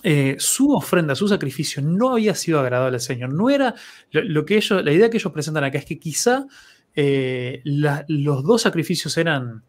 eh, 0.06 0.36
su 0.38 0.70
ofrenda, 0.72 1.14
su 1.14 1.28
sacrificio 1.28 1.80
no 1.80 2.12
había 2.12 2.34
sido 2.34 2.60
agradable 2.60 2.96
al 2.96 3.00
Señor. 3.00 3.32
No 3.32 3.48
era 3.48 3.74
lo, 4.10 4.44
que 4.44 4.56
ellos, 4.56 4.84
la 4.84 4.92
idea 4.92 5.08
que 5.08 5.16
ellos 5.16 5.32
presentan 5.32 5.64
acá 5.64 5.78
es 5.78 5.86
que 5.86 5.98
quizá 5.98 6.46
eh, 6.94 7.62
los 7.64 8.44
dos 8.44 8.60
sacrificios 8.60 9.16
eran 9.16 9.62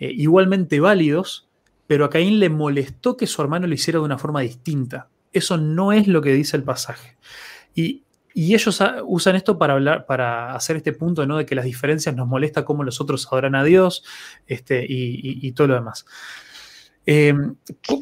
eh, 0.00 0.10
igualmente 0.12 0.80
válidos, 0.80 1.48
pero 1.86 2.04
a 2.04 2.10
Caín 2.10 2.40
le 2.40 2.48
molestó 2.48 3.16
que 3.16 3.28
su 3.28 3.40
hermano 3.40 3.68
lo 3.68 3.74
hiciera 3.74 4.00
de 4.00 4.06
una 4.06 4.18
forma 4.18 4.40
distinta. 4.40 5.10
Eso 5.32 5.56
no 5.58 5.92
es 5.92 6.08
lo 6.08 6.22
que 6.22 6.32
dice 6.32 6.56
el 6.56 6.64
pasaje. 6.64 7.16
Y, 7.72 8.02
ellos 8.46 8.80
usan 9.04 9.36
esto 9.36 9.58
para 9.58 9.74
hablar, 9.74 10.06
para 10.06 10.54
hacer 10.54 10.76
este 10.76 10.92
punto 10.92 11.26
¿no? 11.26 11.38
de 11.38 11.46
que 11.46 11.54
las 11.54 11.64
diferencias 11.64 12.14
nos 12.14 12.26
molesta 12.26 12.64
cómo 12.64 12.84
los 12.84 13.00
otros 13.00 13.26
adoran 13.26 13.54
a 13.54 13.64
Dios 13.64 14.04
este, 14.46 14.84
y 14.88 15.52
todo 15.52 15.68
lo 15.68 15.74
demás. 15.74 16.04
Eh, 17.10 17.32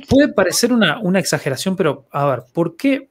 puede 0.09 0.33
parecer 0.33 0.73
una, 0.73 0.99
exageración, 1.21 1.77
pero 1.77 2.09
a 2.11 2.27
ver, 2.27 2.43
¿por 2.53 2.77
qué, 2.77 3.09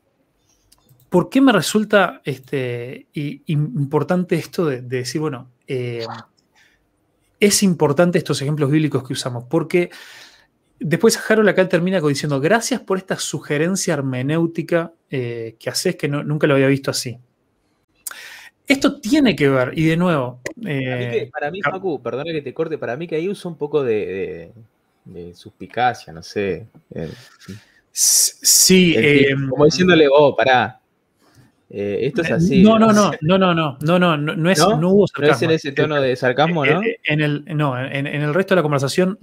por 1.07 1.29
qué 1.29 1.39
me 1.39 1.53
resulta 1.53 2.19
este, 2.25 3.07
importante 3.13 4.35
esto 4.35 4.65
de, 4.65 4.81
decir, 4.81 5.21
bueno, 5.21 5.49
eh, 5.67 6.05
es 7.39 7.63
importante 7.63 8.17
estos 8.17 8.41
ejemplos 8.41 8.69
bíblicos 8.69 9.07
que 9.07 9.13
usamos? 9.13 9.45
Porque 9.45 9.89
después 10.79 11.19
Harold 11.29 11.49
acá 11.49 11.67
termina 11.67 11.99
diciendo, 12.01 12.39
gracias 12.39 12.81
por 12.81 12.97
esta 12.97 13.17
sugerencia 13.17 13.93
hermenéutica 13.93 14.93
eh, 15.09 15.55
que 15.59 15.69
haces, 15.69 15.95
que 15.95 16.07
nunca 16.07 16.47
lo 16.47 16.55
había 16.55 16.67
visto 16.67 16.91
así. 16.91 17.17
Esto 18.67 18.99
tiene 18.99 19.35
que 19.35 19.47
ver, 19.47 19.77
y 19.77 19.85
de 19.85 19.97
nuevo. 19.97 20.39
para, 21.31 21.51
mí, 21.51 21.61
Facu, 21.61 22.01
perdona 22.01 22.31
que 22.31 22.41
te 22.41 22.53
corte, 22.53 22.77
para 22.77 22.97
mí 22.97 23.07
que 23.07 23.15
ahí 23.15 23.29
uso 23.29 23.47
un 23.47 23.57
poco 23.57 23.83
de, 23.83 24.51
de 25.05 25.33
suspicacia, 25.35 26.11
no 26.11 26.23
sé. 26.23 26.65
sí. 27.91 28.93
Em, 28.97 29.49
como 29.49 29.65
diciéndole, 29.65 30.07
oh, 30.11 30.35
pará. 30.35 30.81
Eh, 31.69 31.99
esto 32.03 32.21
es 32.21 32.31
así. 32.31 32.63
No, 32.63 32.77
no, 32.77 32.93
no, 32.93 33.11
no, 33.21 33.37
no, 33.37 33.53
no, 33.53 33.77
no, 33.79 33.99
no, 33.99 34.17
no, 34.17 34.49
es, 34.51 34.59
no, 34.59 34.89
hubo 34.89 35.07
sarcasmo. 35.07 35.29
No 35.29 35.35
es 35.35 35.41
en 35.41 35.51
ese 35.51 35.71
tono 35.71 35.99
de 35.99 36.15
sarcasmo, 36.15 36.65
¿no? 36.65 36.81
En 37.03 37.21
el, 37.21 37.45
no, 37.55 37.79
en, 37.79 38.05
el 38.07 38.33
resto 38.33 38.53
de 38.53 38.57
la 38.57 38.61
conversación, 38.63 39.17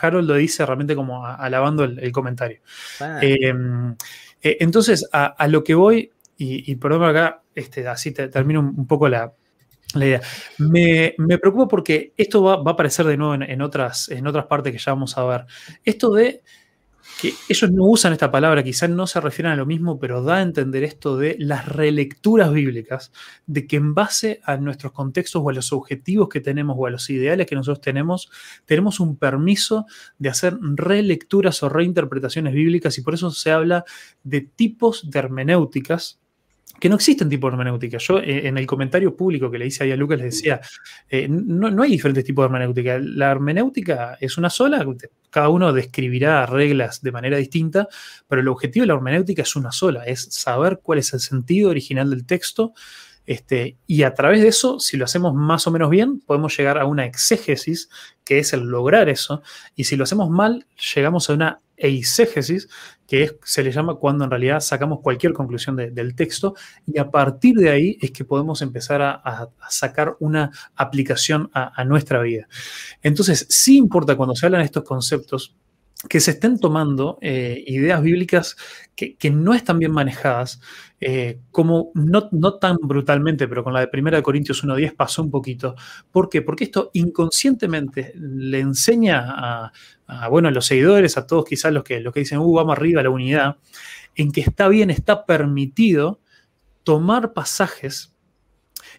Harold 0.00 0.28
lo 0.28 0.34
dice 0.34 0.66
realmente 0.66 0.94
como 0.96 1.24
alabando 1.26 1.84
el, 1.84 2.12
comentario. 2.12 2.60
Ah. 3.00 3.20
Em, 3.22 3.94
eh, 4.42 4.56
entonces, 4.60 5.08
a, 5.12 5.48
lo 5.48 5.62
que 5.62 5.74
voy, 5.74 6.10
y, 6.36 6.70
y 6.70 6.76
perdón 6.76 7.04
acá, 7.04 7.42
este, 7.54 7.86
así 7.86 8.12
termino 8.12 8.60
un 8.60 8.86
poco 8.86 9.08
la, 9.08 9.32
la 9.94 10.06
idea. 10.06 10.20
Me, 10.58 11.14
preocupa 11.38 11.68
porque 11.68 12.12
esto 12.16 12.42
va, 12.42 12.54
a 12.54 12.72
aparecer 12.72 13.06
de 13.06 13.16
nuevo 13.16 13.34
en, 13.34 13.62
otras, 13.62 14.08
en 14.08 14.26
otras 14.26 14.46
partes 14.46 14.72
que 14.72 14.78
ya 14.78 14.92
vamos 14.92 15.16
a 15.16 15.24
ver. 15.24 15.46
Esto 15.84 16.12
de 16.12 16.42
que 17.20 17.34
ellos 17.48 17.70
no 17.72 17.84
usan 17.84 18.12
esta 18.12 18.30
palabra, 18.30 18.62
quizás 18.62 18.90
no 18.90 19.06
se 19.06 19.20
refieren 19.20 19.52
a 19.52 19.56
lo 19.56 19.64
mismo, 19.64 19.98
pero 19.98 20.22
da 20.22 20.36
a 20.36 20.42
entender 20.42 20.84
esto 20.84 21.16
de 21.16 21.36
las 21.38 21.66
relecturas 21.66 22.52
bíblicas, 22.52 23.12
de 23.46 23.66
que 23.66 23.76
en 23.76 23.94
base 23.94 24.40
a 24.44 24.56
nuestros 24.58 24.92
contextos 24.92 25.42
o 25.42 25.48
a 25.48 25.52
los 25.52 25.72
objetivos 25.72 26.28
que 26.28 26.40
tenemos 26.40 26.76
o 26.78 26.86
a 26.86 26.90
los 26.90 27.08
ideales 27.08 27.46
que 27.46 27.54
nosotros 27.54 27.80
tenemos, 27.80 28.30
tenemos 28.66 29.00
un 29.00 29.16
permiso 29.16 29.86
de 30.18 30.28
hacer 30.28 30.58
relecturas 30.60 31.62
o 31.62 31.68
reinterpretaciones 31.68 32.52
bíblicas 32.52 32.98
y 32.98 33.02
por 33.02 33.14
eso 33.14 33.30
se 33.30 33.50
habla 33.50 33.84
de 34.22 34.42
tipos 34.42 35.10
de 35.10 35.18
hermenéuticas 35.18 36.20
que 36.80 36.88
no 36.88 36.96
existen 36.96 37.28
tipos 37.28 37.50
de 37.50 37.54
hermenéutica. 37.54 37.98
Yo 37.98 38.18
eh, 38.18 38.46
en 38.46 38.58
el 38.58 38.66
comentario 38.66 39.16
público 39.16 39.50
que 39.50 39.58
le 39.58 39.66
hice 39.66 39.84
ahí 39.84 39.92
a 39.92 39.96
Lucas 39.96 40.18
les 40.18 40.34
decía, 40.34 40.60
eh, 41.08 41.26
no, 41.28 41.82
hay 41.82 41.90
diferentes 41.90 42.24
tipos 42.24 42.42
de 42.42 42.46
hermenéutica. 42.46 42.98
La 43.00 43.30
hermenéutica 43.30 44.16
es 44.20 44.38
una 44.38 44.50
sola, 44.50 44.84
cada 45.30 45.48
uno 45.48 45.72
describirá 45.72 46.46
reglas 46.46 47.02
de 47.02 47.12
manera 47.12 47.36
distinta, 47.38 47.88
pero 48.28 48.40
el 48.40 48.48
objetivo 48.48 48.84
de 48.84 48.88
la 48.88 48.94
hermenéutica 48.94 49.42
es 49.42 49.56
una 49.56 49.72
sola, 49.72 50.04
es 50.04 50.28
saber 50.30 50.80
cuál 50.82 50.98
es 50.98 51.12
el 51.12 51.20
sentido 51.20 51.70
original 51.70 52.10
del 52.10 52.26
texto. 52.26 52.74
Este, 53.26 53.76
y 53.88 54.04
a 54.04 54.14
través 54.14 54.40
de 54.40 54.48
eso, 54.48 54.78
si 54.78 54.96
lo 54.96 55.04
hacemos 55.04 55.34
más 55.34 55.66
o 55.66 55.72
menos 55.72 55.90
bien, 55.90 56.20
podemos 56.20 56.56
llegar 56.56 56.78
a 56.78 56.84
una 56.84 57.06
exégesis, 57.06 57.90
que 58.24 58.38
es 58.38 58.52
el 58.52 58.60
lograr 58.60 59.08
eso, 59.08 59.42
y 59.74 59.84
si 59.84 59.96
lo 59.96 60.04
hacemos 60.04 60.30
mal, 60.30 60.64
llegamos 60.94 61.28
a 61.28 61.34
una 61.34 61.60
eisegesis, 61.76 62.68
que 63.06 63.38
se 63.44 63.62
le 63.62 63.70
llama 63.70 63.94
cuando 63.94 64.24
en 64.24 64.30
realidad 64.30 64.60
sacamos 64.60 65.00
cualquier 65.00 65.32
conclusión 65.32 65.76
del 65.76 66.14
texto 66.14 66.54
y 66.86 66.98
a 66.98 67.10
partir 67.10 67.56
de 67.56 67.70
ahí 67.70 67.98
es 68.00 68.10
que 68.10 68.24
podemos 68.24 68.62
empezar 68.62 69.00
a, 69.00 69.48
sacar 69.68 70.16
una 70.18 70.50
aplicación 70.74 71.50
a, 71.54 71.84
nuestra 71.84 72.20
vida. 72.20 72.48
Entonces, 73.02 73.46
sí 73.48 73.76
importa 73.76 74.16
cuando 74.16 74.34
se 74.34 74.46
hablan 74.46 74.62
estos 74.62 74.82
conceptos 74.82 75.54
que 76.08 76.20
se 76.20 76.32
estén 76.32 76.58
tomando 76.58 77.18
eh, 77.22 77.62
ideas 77.66 78.02
bíblicas 78.02 78.56
que, 78.94 79.16
no 79.30 79.54
están 79.54 79.78
bien 79.78 79.92
manejadas, 79.92 80.60
eh, 81.00 81.40
como 81.50 81.90
no, 81.94 82.28
no, 82.32 82.54
tan 82.54 82.76
brutalmente, 82.80 83.48
pero 83.48 83.64
con 83.64 83.72
la 83.72 83.80
de 83.80 83.90
1 83.92 84.22
Corintios 84.22 84.64
1.10 84.64 84.94
pasó 84.94 85.22
un 85.22 85.30
poquito. 85.30 85.74
¿Por 86.10 86.28
qué? 86.28 86.42
Porque 86.42 86.64
esto 86.64 86.90
inconscientemente 86.94 88.12
le 88.16 88.60
enseña 88.60 89.24
a, 89.26 90.28
bueno, 90.30 90.48
a 90.48 90.50
los 90.50 90.66
seguidores, 90.66 91.16
a 91.16 91.26
todos 91.26 91.44
quizás 91.46 91.72
los 91.72 91.82
que, 91.82 92.00
los 92.00 92.12
que 92.12 92.20
dicen, 92.20 92.38
uh, 92.38 92.52
vamos 92.52 92.76
arriba 92.76 93.00
a 93.00 93.04
la 93.04 93.10
unidad, 93.10 93.56
en 94.14 94.32
que 94.32 94.42
está 94.42 94.68
bien, 94.68 94.90
está 94.90 95.26
permitido 95.26 96.20
tomar 96.84 97.32
pasajes 97.32 98.15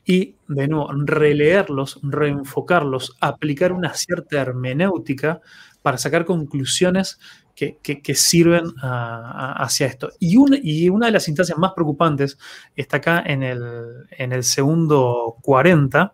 y, 0.07 0.35
de 0.47 0.69
nuevo, 0.69 0.89
releerlos, 1.05 1.99
reenfocarlos, 2.01 3.17
aplicar 3.19 3.73
una 3.73 3.93
cierta 3.93 4.39
hermenéutica 4.39 5.41
para 5.81 5.97
sacar 5.97 6.23
conclusiones 6.23 7.19
que, 7.53 8.15
sirven 8.15 8.71
hacia 8.81 9.87
esto. 9.87 10.11
Y, 10.17 10.37
y, 10.63 10.89
una 10.89 11.07
de 11.07 11.11
las 11.11 11.27
instancias 11.27 11.57
más 11.57 11.73
preocupantes 11.73 12.37
está 12.73 12.97
acá 12.97 13.21
en 13.25 13.43
el, 13.43 14.07
en 14.11 14.31
el 14.31 14.43
segundo 14.43 15.35
40, 15.41 16.13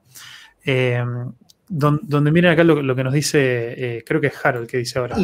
eh, 0.65 1.03
donde, 1.67 2.31
miren 2.31 2.51
acá 2.51 2.63
lo, 2.63 2.95
que 2.95 3.03
nos 3.03 3.13
dice, 3.13 3.97
eh, 3.97 4.03
creo 4.03 4.19
que 4.19 4.27
es 4.27 4.45
Harold 4.45 4.67
que 4.67 4.77
dice 4.77 4.97
ahora. 4.97 5.17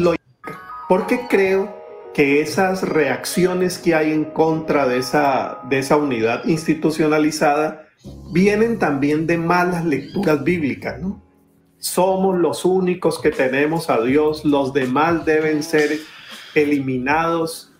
porque 0.88 1.26
creo 1.28 1.76
que 2.14 2.40
esas 2.40 2.82
reacciones 2.82 3.78
que 3.78 3.96
hay 3.96 4.12
en 4.12 4.26
contra 4.26 4.86
de 4.86 4.98
esa, 4.98 5.60
de 5.68 5.80
esa 5.80 5.96
unidad 5.96 6.44
institucionalizada 6.44 7.89
vienen 8.32 8.78
también 8.78 9.26
de 9.26 9.38
malas 9.38 9.84
lecturas 9.84 10.42
bíblicas, 10.42 11.00
¿no? 11.00 11.22
somos 11.80 12.38
los 12.38 12.64
únicos 12.64 13.18
que 13.18 13.30
tenemos 13.30 13.88
a 13.88 14.00
Dios, 14.02 14.44
los 14.44 14.72
demás 14.72 15.24
deben 15.24 15.62
ser 15.62 15.98
eliminados 16.54 17.72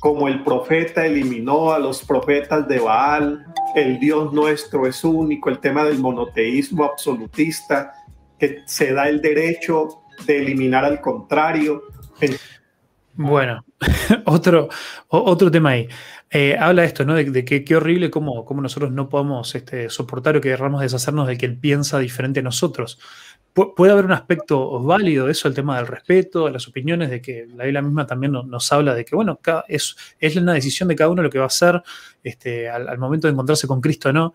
como 0.00 0.28
el 0.28 0.42
profeta 0.44 1.06
eliminó 1.06 1.72
a 1.72 1.78
los 1.78 2.04
profetas 2.04 2.68
de 2.68 2.78
Baal, 2.78 3.46
el 3.74 3.98
Dios 3.98 4.32
nuestro 4.34 4.86
es 4.86 5.02
único, 5.02 5.48
el 5.48 5.60
tema 5.60 5.84
del 5.84 5.98
monoteísmo 5.98 6.84
absolutista, 6.84 7.94
que 8.38 8.58
se 8.66 8.92
da 8.92 9.08
el 9.08 9.22
derecho 9.22 10.02
de 10.26 10.42
eliminar 10.42 10.84
al 10.84 11.00
contrario. 11.00 11.84
Bueno, 13.14 13.64
otro, 14.26 14.68
otro 15.08 15.50
tema 15.50 15.70
ahí. 15.70 15.88
Eh, 16.30 16.56
habla 16.58 16.84
esto, 16.84 17.04
¿no? 17.04 17.14
De, 17.14 17.44
que 17.44 17.64
qué 17.64 17.76
horrible 17.76 18.10
cómo, 18.10 18.44
nosotros 18.60 18.90
no 18.90 19.08
podemos 19.08 19.54
este, 19.54 19.88
soportar 19.88 20.36
o 20.36 20.40
que 20.40 20.48
querramos 20.48 20.80
deshacernos 20.80 21.28
de 21.28 21.38
que 21.38 21.46
él 21.46 21.56
piensa 21.56 21.98
diferente 21.98 22.40
a 22.40 22.42
nosotros 22.42 22.98
puede 23.54 23.92
haber 23.92 24.04
un 24.04 24.12
aspecto 24.12 24.80
válido 24.80 25.26
de 25.26 25.32
eso, 25.32 25.46
el 25.46 25.54
tema 25.54 25.76
del 25.76 25.86
respeto, 25.86 26.48
las 26.48 26.66
opiniones, 26.66 27.08
de 27.08 27.22
que 27.22 27.46
la 27.54 27.64
Biblia 27.64 27.82
misma 27.82 28.04
también 28.04 28.32
nos, 28.32 28.72
habla 28.72 28.94
de 28.94 29.04
que, 29.04 29.14
bueno, 29.14 29.38
es, 29.68 29.96
es 30.18 30.36
una 30.36 30.54
decisión 30.54 30.88
de 30.88 30.96
cada 30.96 31.10
uno 31.10 31.22
lo 31.22 31.30
que 31.30 31.38
va 31.38 31.44
a 31.44 31.46
hacer 31.46 31.80
este, 32.22 32.68
al, 32.68 32.98
momento 32.98 33.28
de 33.28 33.32
encontrarse 33.32 33.68
con 33.68 33.80
Cristo 33.80 34.12
no. 34.12 34.34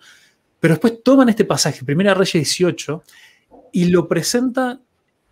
Pero 0.60 0.76
después 0.76 1.03
toman 1.03 1.28
este 1.28 1.44
pasaje, 1.44 1.84
Primera 1.84 2.14
Reyes 2.14 2.34
18, 2.34 3.03
y 3.74 3.86
lo 3.86 4.07
presenta 4.07 4.80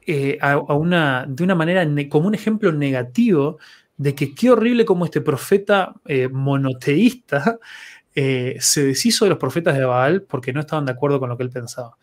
eh, 0.05 0.37
a, 0.41 0.57
una, 0.57 1.25
de 1.27 1.43
una 1.43 1.55
manera 1.55 1.87
como 2.09 2.27
un 2.27 2.35
ejemplo 2.35 2.73
negativo 2.73 3.57
de 3.97 4.15
que 4.15 4.33
qué 4.33 4.51
horrible 4.51 4.85
como 4.85 5.05
este 5.05 5.21
profeta 5.21 5.93
eh, 6.05 6.29
monoteísta 6.29 7.59
eh, 8.15 8.57
se 8.59 8.83
deshizo 8.83 9.25
de 9.25 9.29
los 9.29 9.39
profetas 9.39 9.77
de 9.77 9.85
Baal 9.85 10.23
porque 10.23 10.53
no 10.53 10.61
estaban 10.61 10.85
de 10.85 10.91
acuerdo 10.91 11.19
con 11.19 11.29
lo 11.29 11.37
que 11.37 11.43
él 11.43 11.49
pensaba. 11.49 11.97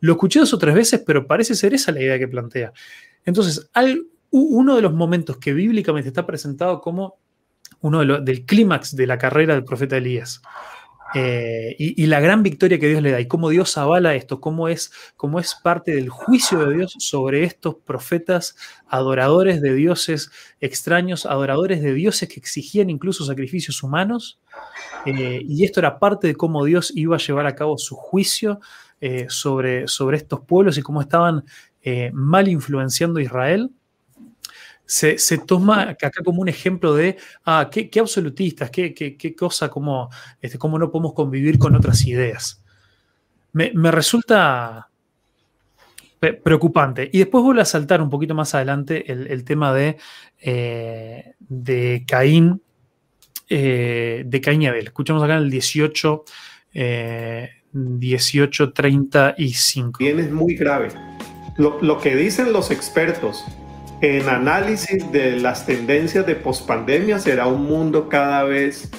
Lo 0.00 0.12
escuché 0.12 0.40
dos 0.40 0.52
o 0.52 0.58
tres 0.58 0.74
veces, 0.74 1.02
pero 1.06 1.26
parece 1.26 1.54
ser 1.54 1.72
esa 1.72 1.92
la 1.92 2.02
idea 2.02 2.18
que 2.18 2.28
plantea. 2.28 2.72
Entonces, 3.24 3.70
uno 4.30 4.76
de 4.76 4.82
los 4.82 4.92
momentos 4.92 5.38
que 5.38 5.54
bíblicamente 5.54 6.08
está 6.08 6.26
presentado 6.26 6.80
como 6.80 7.18
uno 7.80 8.20
del 8.20 8.44
clímax 8.44 8.94
de 8.94 9.06
la 9.06 9.18
carrera 9.18 9.54
del 9.54 9.64
profeta 9.64 9.96
Elías. 9.96 10.42
Eh, 11.18 11.74
y, 11.78 12.06
la 12.08 12.20
gran 12.20 12.42
victoria 12.42 12.78
que 12.78 12.88
Dios 12.88 13.00
le 13.00 13.10
da 13.10 13.18
y 13.18 13.26
cómo 13.26 13.48
Dios 13.48 13.78
avala 13.78 14.14
esto, 14.14 14.38
cómo 14.38 14.68
es, 14.68 14.92
cómo 15.16 15.40
es 15.40 15.54
parte 15.54 15.94
del 15.94 16.10
juicio 16.10 16.66
de 16.66 16.74
Dios 16.74 16.94
sobre 16.98 17.44
estos 17.44 17.76
profetas 17.76 18.54
adoradores 18.86 19.62
de 19.62 19.72
dioses 19.72 20.30
extraños, 20.60 21.24
adoradores 21.24 21.80
de 21.80 21.94
dioses 21.94 22.28
que 22.28 22.38
exigían 22.38 22.90
incluso 22.90 23.24
sacrificios 23.24 23.82
humanos. 23.82 24.40
Eh, 25.06 25.40
y 25.42 25.64
esto 25.64 25.80
era 25.80 25.98
parte 25.98 26.26
de 26.26 26.34
cómo 26.34 26.62
Dios 26.66 26.92
iba 26.94 27.16
a 27.16 27.18
llevar 27.18 27.46
a 27.46 27.54
cabo 27.54 27.78
su 27.78 27.96
juicio 27.96 28.60
eh, 29.00 29.24
sobre, 29.30 29.88
sobre 29.88 30.18
estos 30.18 30.40
pueblos 30.40 30.76
y 30.76 30.82
cómo 30.82 31.00
estaban 31.00 31.44
mal 32.12 32.48
influenciando 32.48 33.20
a 33.20 33.22
Israel. 33.22 33.70
Se, 34.86 35.18
se 35.18 35.38
toma 35.38 35.90
acá 35.90 36.10
como 36.24 36.40
un 36.40 36.48
ejemplo 36.48 36.94
de, 36.94 37.16
ah, 37.44 37.68
qué, 37.70 37.90
qué 37.90 38.00
absolutistas, 38.00 38.70
qué, 38.70 38.94
qué, 38.94 39.16
qué 39.16 39.34
cosa, 39.34 39.68
cómo, 39.68 40.08
este, 40.40 40.58
cómo 40.58 40.78
no 40.78 40.90
podemos 40.90 41.12
convivir 41.12 41.58
con 41.58 41.74
otras 41.74 42.06
ideas. 42.06 42.62
Me, 43.52 43.72
me 43.74 43.90
resulta 43.90 44.88
preocupante. 46.18 47.08
Y 47.12 47.18
después 47.18 47.44
vuelve 47.44 47.60
a 47.62 47.66
saltar 47.66 48.02
un 48.02 48.10
poquito 48.10 48.34
más 48.34 48.54
adelante 48.54 49.10
el, 49.10 49.26
el 49.28 49.44
tema 49.44 49.74
de, 49.74 49.96
eh, 50.40 51.32
de 51.38 52.04
Caín, 52.06 52.60
eh, 53.48 54.22
de 54.26 54.40
Caín 54.40 54.62
y 54.62 54.66
Abel. 54.66 54.86
Escuchamos 54.86 55.22
acá 55.22 55.36
en 55.36 55.44
el 55.44 55.50
18, 55.50 56.24
eh, 56.74 57.50
1835. 57.72 59.98
Bien 59.98 60.20
es 60.20 60.30
muy 60.30 60.54
grave. 60.54 60.88
Lo, 61.58 61.80
lo 61.80 61.98
que 62.00 62.16
dicen 62.16 62.52
los 62.52 62.70
expertos 62.70 63.42
en 64.00 64.28
análisis 64.28 65.10
de 65.10 65.36
las 65.36 65.64
tendencias 65.64 66.26
de 66.26 66.36
pospandemia 66.36 67.18
será 67.18 67.46
un 67.46 67.64
mundo 67.64 68.08
cada 68.08 68.44
vez 68.44 68.90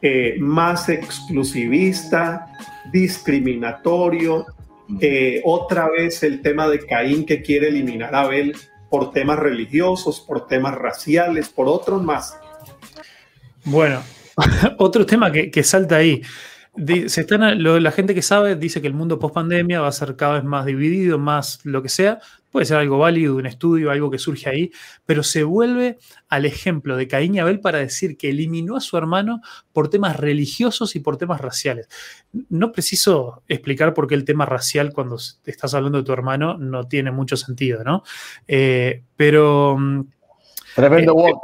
eh, 0.00 0.36
más 0.38 0.88
exclusivista, 0.88 2.46
discriminatorio. 2.92 4.46
Eh, 5.00 5.42
otra 5.44 5.88
vez 5.90 6.22
el 6.22 6.40
tema 6.40 6.68
de 6.68 6.86
Caín 6.86 7.26
que 7.26 7.42
quiere 7.42 7.68
eliminar 7.68 8.14
a 8.14 8.22
Abel 8.22 8.56
por 8.88 9.12
temas 9.12 9.38
religiosos, 9.38 10.20
por 10.20 10.46
temas 10.46 10.74
raciales, 10.74 11.50
por 11.50 11.68
otros 11.68 12.02
más. 12.02 12.38
Bueno, 13.64 14.02
otro 14.78 15.04
tema 15.04 15.30
que, 15.30 15.50
que 15.50 15.62
salta 15.62 15.96
ahí. 15.96 16.22
Se 17.08 17.20
están, 17.22 17.62
lo- 17.62 17.80
la 17.80 17.90
gente 17.90 18.14
que 18.14 18.22
sabe 18.22 18.54
dice 18.56 18.80
que 18.80 18.86
el 18.86 18.94
mundo 18.94 19.18
post 19.18 19.34
pandemia 19.34 19.80
va 19.80 19.88
a 19.88 19.92
ser 19.92 20.14
cada 20.16 20.34
vez 20.34 20.44
más 20.44 20.64
dividido, 20.66 21.18
más 21.18 21.60
lo 21.64 21.82
que 21.82 21.88
sea. 21.88 22.20
Puede 22.52 22.64
ser 22.66 22.78
algo 22.78 22.98
válido, 22.98 23.36
un 23.36 23.44
estudio, 23.46 23.90
algo 23.90 24.10
que 24.10 24.18
surge 24.18 24.48
ahí, 24.48 24.70
pero 25.04 25.22
se 25.22 25.42
vuelve 25.42 25.98
al 26.28 26.46
ejemplo 26.46 26.96
de 26.96 27.06
Caín 27.06 27.34
y 27.34 27.40
Abel 27.40 27.60
para 27.60 27.78
decir 27.78 28.16
que 28.16 28.30
eliminó 28.30 28.76
a 28.76 28.80
su 28.80 28.96
hermano 28.96 29.42
por 29.72 29.90
temas 29.90 30.16
religiosos 30.16 30.96
y 30.96 31.00
por 31.00 31.18
temas 31.18 31.40
raciales. 31.42 31.88
No 32.48 32.72
preciso 32.72 33.42
explicar 33.48 33.92
por 33.92 34.06
qué 34.06 34.14
el 34.14 34.24
tema 34.24 34.46
racial, 34.46 34.92
cuando 34.94 35.16
estás 35.44 35.74
hablando 35.74 35.98
de 35.98 36.04
tu 36.04 36.12
hermano, 36.12 36.56
no 36.56 36.84
tiene 36.88 37.10
mucho 37.10 37.36
sentido, 37.36 37.84
¿no? 37.84 38.02
Eh, 38.46 39.02
pero. 39.16 39.76
mm, 39.78 40.04
Tremendo 40.74 41.12
Eh, 41.12 41.14
walk, 41.16 41.40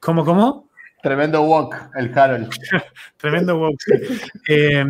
¿Cómo, 0.00 0.24
cómo? 0.24 0.69
Tremendo 1.02 1.42
walk, 1.42 1.90
el 1.96 2.16
Harold. 2.18 2.50
Tremendo 3.16 3.70
sí. 3.78 3.92
Eh, 4.48 4.84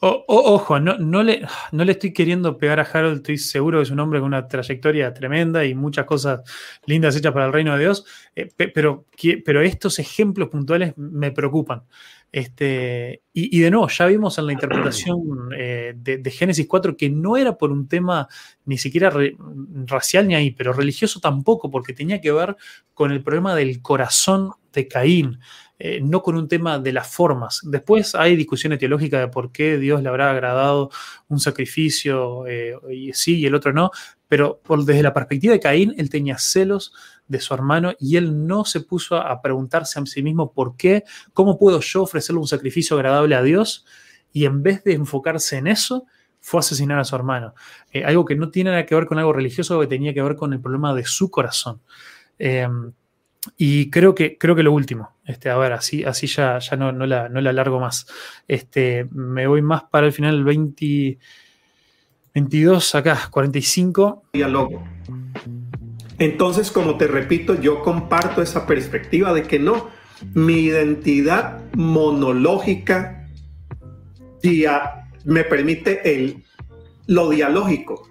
o- 0.00 0.24
o- 0.28 0.54
ojo, 0.54 0.78
no, 0.80 0.98
no, 0.98 1.22
le, 1.22 1.46
no 1.72 1.84
le 1.84 1.92
estoy 1.92 2.12
queriendo 2.12 2.58
pegar 2.58 2.78
a 2.80 2.82
Harold, 2.82 3.16
estoy 3.18 3.38
seguro 3.38 3.78
que 3.78 3.84
es 3.84 3.90
un 3.90 4.00
hombre 4.00 4.20
con 4.20 4.26
una 4.28 4.46
trayectoria 4.48 5.12
tremenda 5.14 5.64
y 5.64 5.74
muchas 5.74 6.04
cosas 6.04 6.40
lindas 6.86 7.16
hechas 7.16 7.32
para 7.32 7.46
el 7.46 7.52
reino 7.52 7.72
de 7.74 7.80
Dios, 7.80 8.04
eh, 8.36 8.48
pe- 8.54 8.68
pero, 8.68 9.06
pero 9.44 9.60
estos 9.62 9.98
ejemplos 9.98 10.48
puntuales 10.48 10.94
me 10.96 11.30
preocupan. 11.32 11.82
Este, 12.32 13.22
y, 13.32 13.58
y 13.58 13.60
de 13.60 13.70
nuevo, 13.72 13.88
ya 13.88 14.06
vimos 14.06 14.38
en 14.38 14.46
la 14.46 14.52
interpretación 14.52 15.18
eh, 15.56 15.94
de, 15.96 16.18
de 16.18 16.30
Génesis 16.30 16.66
4 16.68 16.96
que 16.96 17.10
no 17.10 17.36
era 17.36 17.56
por 17.58 17.72
un 17.72 17.88
tema 17.88 18.28
ni 18.66 18.78
siquiera 18.78 19.10
re- 19.10 19.36
racial 19.86 20.28
ni 20.28 20.34
ahí, 20.36 20.52
pero 20.52 20.72
religioso 20.72 21.18
tampoco, 21.18 21.70
porque 21.70 21.92
tenía 21.92 22.20
que 22.20 22.30
ver 22.30 22.56
con 22.94 23.10
el 23.10 23.22
problema 23.22 23.54
del 23.56 23.82
corazón 23.82 24.50
de 24.72 24.88
Caín 24.88 25.38
eh, 25.82 25.98
no 26.02 26.22
con 26.22 26.36
un 26.36 26.46
tema 26.46 26.78
de 26.78 26.92
las 26.92 27.08
formas. 27.08 27.62
Después 27.64 28.14
hay 28.14 28.36
discusiones 28.36 28.78
teológicas 28.78 29.18
de 29.18 29.28
por 29.28 29.50
qué 29.50 29.78
Dios 29.78 30.02
le 30.02 30.10
habrá 30.10 30.30
agradado 30.30 30.90
un 31.28 31.40
sacrificio 31.40 32.46
eh, 32.46 32.74
y 32.90 33.14
sí 33.14 33.38
y 33.38 33.46
el 33.46 33.54
otro 33.54 33.72
no, 33.72 33.90
pero 34.28 34.60
desde 34.84 35.02
la 35.02 35.14
perspectiva 35.14 35.54
de 35.54 35.60
Caín, 35.60 35.94
él 35.96 36.10
tenía 36.10 36.36
celos 36.36 36.92
de 37.28 37.40
su 37.40 37.54
hermano 37.54 37.94
y 37.98 38.18
él 38.18 38.46
no 38.46 38.66
se 38.66 38.82
puso 38.82 39.16
a, 39.16 39.40
preguntarse 39.40 39.98
a 39.98 40.04
sí 40.04 40.22
mismo 40.22 40.52
por 40.52 40.76
qué, 40.76 41.04
cómo 41.32 41.58
puedo 41.58 41.80
yo 41.80 42.02
ofrecerle 42.02 42.42
un 42.42 42.46
sacrificio 42.46 42.96
agradable 42.96 43.34
a 43.34 43.42
Dios 43.42 43.86
y 44.34 44.44
en 44.44 44.62
vez 44.62 44.84
de 44.84 44.92
enfocarse 44.92 45.56
en 45.56 45.66
eso, 45.66 46.04
fue 46.40 46.58
a 46.58 46.60
asesinar 46.60 46.98
a 46.98 47.04
su 47.04 47.16
hermano. 47.16 47.54
Eh, 47.90 48.04
algo 48.04 48.26
que 48.26 48.36
no 48.36 48.50
tiene 48.50 48.70
nada 48.70 48.84
que 48.84 48.94
ver 48.94 49.06
con 49.06 49.18
algo 49.18 49.32
religioso, 49.32 49.80
que 49.80 49.86
tenía 49.86 50.12
que 50.12 50.20
ver 50.20 50.36
con 50.36 50.52
el 50.52 50.60
problema 50.60 50.94
de 50.94 51.06
su 51.06 51.30
corazón. 51.30 51.80
Y 53.56 53.90
creo 53.90 54.14
que, 54.14 54.36
creo 54.36 54.54
que 54.54 54.62
lo 54.62 54.72
último, 54.72 55.16
este, 55.24 55.48
a 55.50 55.56
ver, 55.56 55.72
así, 55.72 56.04
así 56.04 56.26
ya, 56.26 56.58
ya 56.58 56.76
no, 56.76 56.92
no, 56.92 57.06
la, 57.06 57.28
no 57.28 57.40
la 57.40 57.50
alargo 57.50 57.80
más. 57.80 58.06
Este, 58.46 59.06
me 59.12 59.46
voy 59.46 59.62
más 59.62 59.84
para 59.84 60.06
el 60.06 60.12
final, 60.12 60.34
el 60.34 60.44
20, 60.44 61.18
22, 62.34 62.94
acá, 62.94 63.18
45. 63.30 64.24
diálogo. 64.32 64.84
Entonces, 66.18 66.70
como 66.70 66.96
te 66.98 67.06
repito, 67.06 67.58
yo 67.60 67.80
comparto 67.82 68.42
esa 68.42 68.66
perspectiva 68.66 69.32
de 69.32 69.44
que 69.44 69.58
no, 69.58 69.88
mi 70.34 70.60
identidad 70.64 71.62
monológica 71.74 73.26
dia- 74.42 75.08
me 75.24 75.44
permite 75.44 76.14
el, 76.14 76.44
lo 77.06 77.30
dialógico, 77.30 78.06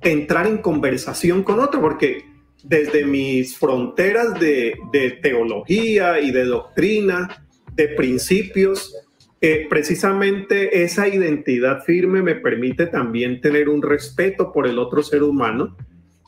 entrar 0.00 0.46
en 0.46 0.58
conversación 0.58 1.42
con 1.42 1.58
otro, 1.58 1.80
porque 1.80 2.29
desde 2.62 3.04
mis 3.04 3.56
fronteras 3.56 4.38
de, 4.38 4.76
de 4.92 5.10
teología 5.22 6.20
y 6.20 6.30
de 6.30 6.44
doctrina, 6.44 7.46
de 7.74 7.88
principios, 7.88 8.94
eh, 9.40 9.66
precisamente 9.70 10.82
esa 10.82 11.08
identidad 11.08 11.82
firme 11.84 12.20
me 12.22 12.34
permite 12.34 12.86
también 12.86 13.40
tener 13.40 13.68
un 13.70 13.80
respeto 13.80 14.52
por 14.52 14.66
el 14.66 14.78
otro 14.78 15.02
ser 15.02 15.22
humano, 15.22 15.76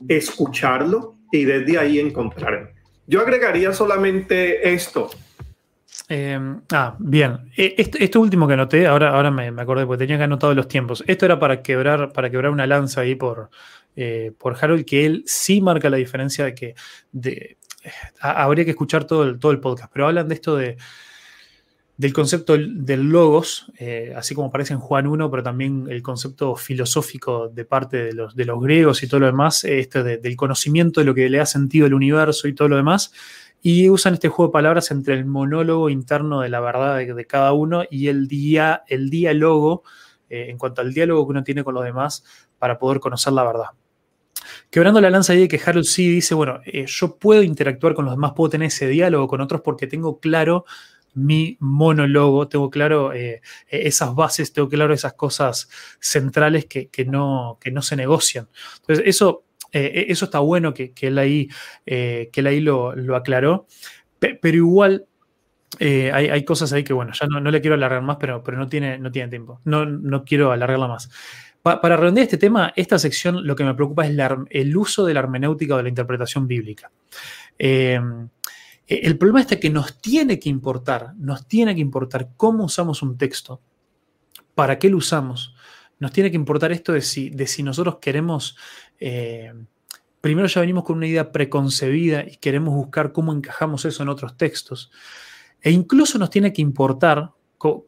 escucharlo 0.08 1.16
y 1.30 1.44
desde 1.44 1.78
ahí 1.78 1.98
encontrarme. 1.98 2.70
Yo 3.06 3.20
agregaría 3.20 3.72
solamente 3.72 4.72
esto. 4.72 5.10
Eh, 6.08 6.38
ah, 6.72 6.96
bien. 6.98 7.38
Eh, 7.56 7.74
Esto, 7.76 7.98
esto 8.00 8.20
último 8.20 8.46
que 8.46 8.54
anoté, 8.54 8.86
ahora, 8.86 9.10
ahora 9.10 9.30
me, 9.30 9.50
me 9.50 9.62
acordé, 9.62 9.86
porque 9.86 10.04
tenía 10.04 10.16
que 10.16 10.24
anotado 10.24 10.54
los 10.54 10.68
tiempos. 10.68 11.04
Esto 11.06 11.26
era 11.26 11.38
para 11.38 11.62
quebrar, 11.62 12.12
para 12.12 12.30
quebrar 12.30 12.50
una 12.50 12.66
lanza 12.66 13.02
ahí 13.02 13.14
por, 13.14 13.50
eh, 13.96 14.32
por 14.38 14.56
Harold, 14.60 14.84
que 14.84 15.04
él 15.06 15.22
sí 15.26 15.60
marca 15.60 15.90
la 15.90 15.96
diferencia 15.98 16.44
de 16.46 16.54
que 16.54 16.74
ha- 18.20 18.42
habría 18.42 18.64
que 18.64 18.70
escuchar 18.72 19.04
todo 19.06 19.24
el, 19.24 19.38
todo 19.38 19.52
el 19.52 19.60
podcast, 19.60 19.92
pero 19.92 20.06
hablan 20.06 20.28
de 20.28 20.34
esto 20.34 20.56
de, 20.56 20.76
del 21.96 22.12
concepto 22.12 22.56
del 22.56 23.02
logos, 23.10 23.70
eh, 23.78 24.12
así 24.16 24.34
como 24.34 24.48
aparece 24.48 24.72
en 24.72 24.80
Juan 24.80 25.06
1, 25.06 25.30
pero 25.30 25.42
también 25.42 25.86
el 25.88 26.02
concepto 26.02 26.56
filosófico 26.56 27.48
de 27.48 27.64
parte 27.64 27.98
de 27.98 28.12
los, 28.12 28.34
de 28.34 28.44
los 28.44 28.60
griegos 28.62 29.02
y 29.02 29.08
todo 29.08 29.20
lo 29.20 29.26
demás, 29.26 29.62
este 29.64 30.02
de- 30.02 30.16
del 30.18 30.34
conocimiento 30.36 31.00
de 31.00 31.06
lo 31.06 31.14
que 31.14 31.28
le 31.28 31.38
da 31.38 31.46
sentido 31.46 31.86
al 31.86 31.94
universo 31.94 32.48
y 32.48 32.54
todo 32.54 32.68
lo 32.68 32.76
demás. 32.76 33.12
Y 33.64 33.88
usan 33.90 34.14
este 34.14 34.28
juego 34.28 34.48
de 34.50 34.54
palabras 34.54 34.90
entre 34.90 35.14
el 35.14 35.24
monólogo 35.26 35.88
interno 35.90 36.40
de 36.40 36.48
la 36.48 36.58
verdad 36.60 36.96
de, 36.98 37.26
cada 37.26 37.52
uno 37.52 37.84
y 37.88 38.08
el, 38.08 38.26
día, 38.26 38.82
el 38.88 39.08
diálogo, 39.08 39.84
en 40.28 40.58
cuanto 40.58 40.80
al 40.80 40.92
diálogo 40.92 41.24
que 41.26 41.30
uno 41.30 41.44
tiene 41.44 41.62
con 41.62 41.74
los 41.74 41.84
demás 41.84 42.24
para 42.58 42.78
poder 42.78 42.98
conocer 42.98 43.32
la 43.34 43.44
verdad. 43.44 43.66
Quebrando 44.70 45.00
la 45.00 45.10
lanza 45.10 45.32
ahí 45.32 45.40
de 45.40 45.48
que 45.48 45.60
Harold 45.64 45.84
sí 45.84 46.08
dice, 46.08 46.34
bueno, 46.34 46.60
eh, 46.64 46.84
yo 46.86 47.16
puedo 47.16 47.42
interactuar 47.42 47.94
con 47.94 48.04
los 48.04 48.14
demás, 48.14 48.32
puedo 48.34 48.50
tener 48.50 48.68
ese 48.68 48.88
diálogo 48.88 49.28
con 49.28 49.40
otros 49.40 49.60
porque 49.62 49.86
tengo 49.86 50.18
claro 50.20 50.64
mi 51.14 51.56
monólogo, 51.60 52.48
tengo 52.48 52.70
claro 52.70 53.12
eh, 53.12 53.42
esas 53.68 54.14
bases, 54.14 54.52
tengo 54.52 54.68
claro 54.68 54.94
esas 54.94 55.12
cosas 55.14 55.68
centrales 56.00 56.66
que, 56.66 56.88
que 56.88 57.04
no, 57.04 57.58
que 57.60 57.70
no 57.70 57.82
se 57.82 57.96
negocian. 57.96 58.48
Entonces, 58.80 59.04
eso, 59.06 59.44
eh, 59.72 60.06
eso 60.08 60.24
está 60.24 60.38
bueno 60.38 60.72
que, 60.72 60.92
que 60.92 61.08
él 61.08 61.18
ahí, 61.18 61.48
que 61.84 62.30
él 62.34 62.46
ahí 62.46 62.60
lo, 62.60 62.94
lo 62.96 63.16
aclaró, 63.16 63.66
Pe- 64.18 64.38
pero 64.40 64.56
igual 64.56 65.06
hay, 65.80 66.28
hay 66.28 66.44
cosas 66.44 66.72
ahí 66.72 66.84
que, 66.84 66.92
bueno, 66.92 67.12
ya 67.18 67.26
no, 67.26 67.40
no 67.40 67.50
le 67.50 67.60
quiero 67.60 67.74
alargar 67.74 68.02
más, 68.02 68.16
pero, 68.20 68.42
pero 68.42 68.58
no, 68.58 68.68
tiene, 68.68 68.98
no 68.98 69.10
tiene 69.10 69.28
tiempo. 69.28 69.60
No, 69.64 69.86
no 69.86 70.24
quiero 70.24 70.52
alargarla 70.52 70.88
más. 70.88 71.10
Pa- 71.62 71.80
para 71.80 71.96
redondear 71.96 72.24
este 72.24 72.38
tema, 72.38 72.72
esta 72.74 72.98
sección 72.98 73.46
lo 73.46 73.54
que 73.54 73.64
me 73.64 73.74
preocupa 73.74 74.04
es 74.06 74.18
el 74.50 74.76
uso 74.76 75.04
de 75.04 75.14
la 75.14 75.20
hermenéutica 75.20 75.74
o 75.74 75.76
de 75.76 75.84
la 75.84 75.88
interpretación 75.88 76.46
bíblica. 76.48 76.90
Eh, 77.58 78.00
el 78.86 79.16
problema 79.16 79.40
está 79.40 79.60
que 79.60 79.70
nos 79.70 80.00
tiene 80.00 80.38
que 80.38 80.48
importar, 80.48 81.14
nos 81.16 81.46
tiene 81.46 81.74
que 81.74 81.80
importar 81.80 82.30
cómo 82.36 82.64
usamos 82.64 83.00
un 83.02 83.16
texto, 83.16 83.60
para 84.54 84.78
qué 84.78 84.90
lo 84.90 84.98
usamos. 84.98 85.54
Nos 85.98 86.12
tiene 86.12 86.30
que 86.30 86.36
importar 86.36 86.72
esto 86.72 86.92
de 86.92 87.00
si, 87.00 87.30
de 87.30 87.46
si 87.46 87.62
nosotros 87.62 87.98
queremos, 88.00 88.56
eh, 88.98 89.54
primero 90.20 90.48
ya 90.48 90.60
venimos 90.60 90.82
con 90.84 90.96
una 90.96 91.06
idea 91.06 91.30
preconcebida 91.30 92.24
y 92.24 92.36
queremos 92.36 92.74
buscar 92.74 93.12
cómo 93.12 93.32
encajamos 93.32 93.84
eso 93.84 94.02
en 94.02 94.08
otros 94.08 94.36
textos. 94.36 94.90
E 95.60 95.70
incluso 95.70 96.18
nos 96.18 96.28
tiene 96.28 96.52
que 96.52 96.60
importar, 96.60 97.30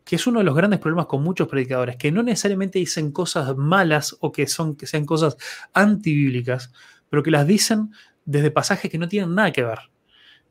que 0.04 0.16
es 0.16 0.26
uno 0.26 0.38
de 0.38 0.44
los 0.44 0.54
grandes 0.54 0.80
problemas 0.80 1.06
con 1.06 1.22
muchos 1.22 1.48
predicadores, 1.48 1.96
que 1.96 2.12
no 2.12 2.22
necesariamente 2.22 2.78
dicen 2.78 3.10
cosas 3.10 3.56
malas 3.56 4.16
o 4.20 4.30
que, 4.30 4.46
son, 4.46 4.76
que 4.76 4.86
sean 4.86 5.04
cosas 5.04 5.36
antibíblicas, 5.72 6.72
pero 7.08 7.22
que 7.22 7.30
las 7.30 7.46
dicen 7.46 7.90
desde 8.24 8.50
pasajes 8.50 8.90
que 8.90 8.98
no 8.98 9.08
tienen 9.08 9.34
nada 9.34 9.52
que 9.52 9.64
ver. 9.64 9.78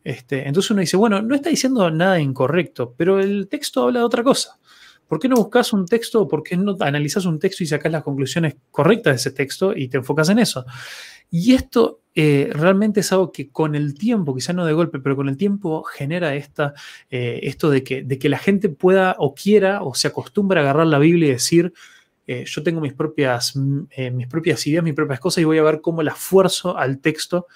Este, 0.04 0.48
entonces 0.48 0.72
uno 0.72 0.82
dice, 0.82 0.98
bueno, 0.98 1.22
no 1.22 1.36
está 1.36 1.50
diciendo 1.50 1.90
nada 1.90 2.20
incorrecto, 2.20 2.94
pero 2.98 3.20
el 3.20 3.48
texto 3.48 3.84
habla 3.84 4.00
de 4.00 4.06
otra 4.06 4.24
cosa. 4.24 4.60
¿Por 5.08 5.20
qué 5.20 5.30
no 5.30 5.36
buscas 5.36 5.72
un 5.74 5.86
texto? 5.86 6.28
¿Por 6.28 6.44
qué 6.44 6.58
no 6.58 6.76
analizas 6.80 7.26
un 7.26 7.40
texto 7.40 7.64
y 7.64 7.68
sacas 7.68 7.92
las 7.92 8.04
conclusiones 8.04 8.56
correctas 8.72 9.14
de 9.14 9.16
ese 9.18 9.32
texto 9.32 9.76
y 9.76 9.88
te 9.88 9.98
enfocas 9.98 10.30
en 10.30 10.40
eso? 10.40 10.66
Y 11.30 11.54
esto 11.54 12.03
eh, 12.16 12.52
realmente 12.54 13.00
es 13.00 13.12
algo 13.12 13.32
que 13.32 13.50
con 13.50 13.74
el 13.76 13.96
tiempo, 13.96 14.36
quizá 14.36 14.54
no 14.54 14.66
de 14.66 14.74
golpe, 14.74 15.00
pero 15.00 15.16
con 15.16 15.30
el 15.30 15.38
tiempo 15.38 15.84
genera 15.84 16.36
esta, 16.36 16.74
eh, 17.10 17.40
esto 17.44 17.72
de 17.72 17.84
que, 17.84 18.04
de 18.04 18.20
que 18.20 18.30
la 18.30 18.38
gente 18.38 18.70
pueda 18.70 19.16
o 19.18 19.34
quiera 19.34 19.82
o 19.82 19.96
se 19.96 20.08
acostumbre 20.10 20.60
a 20.60 20.64
agarrar 20.64 20.86
la 20.88 21.00
Biblia 21.00 21.30
y 21.30 21.32
decir, 21.32 21.74
eh, 22.28 22.44
yo 22.46 22.62
tengo 22.64 22.82
mis 22.82 22.94
propias, 22.94 23.56
mm, 23.56 23.86
mis 24.14 24.28
propias 24.28 24.66
ideas, 24.68 24.84
mis 24.84 24.94
propias 24.94 25.20
cosas 25.20 25.42
y 25.42 25.46
voy 25.46 25.58
a 25.58 25.64
ver 25.64 25.82
cómo 25.82 26.04
las 26.04 26.18
fuerzo 26.18 26.78
al 26.78 27.00
texto, 27.00 27.48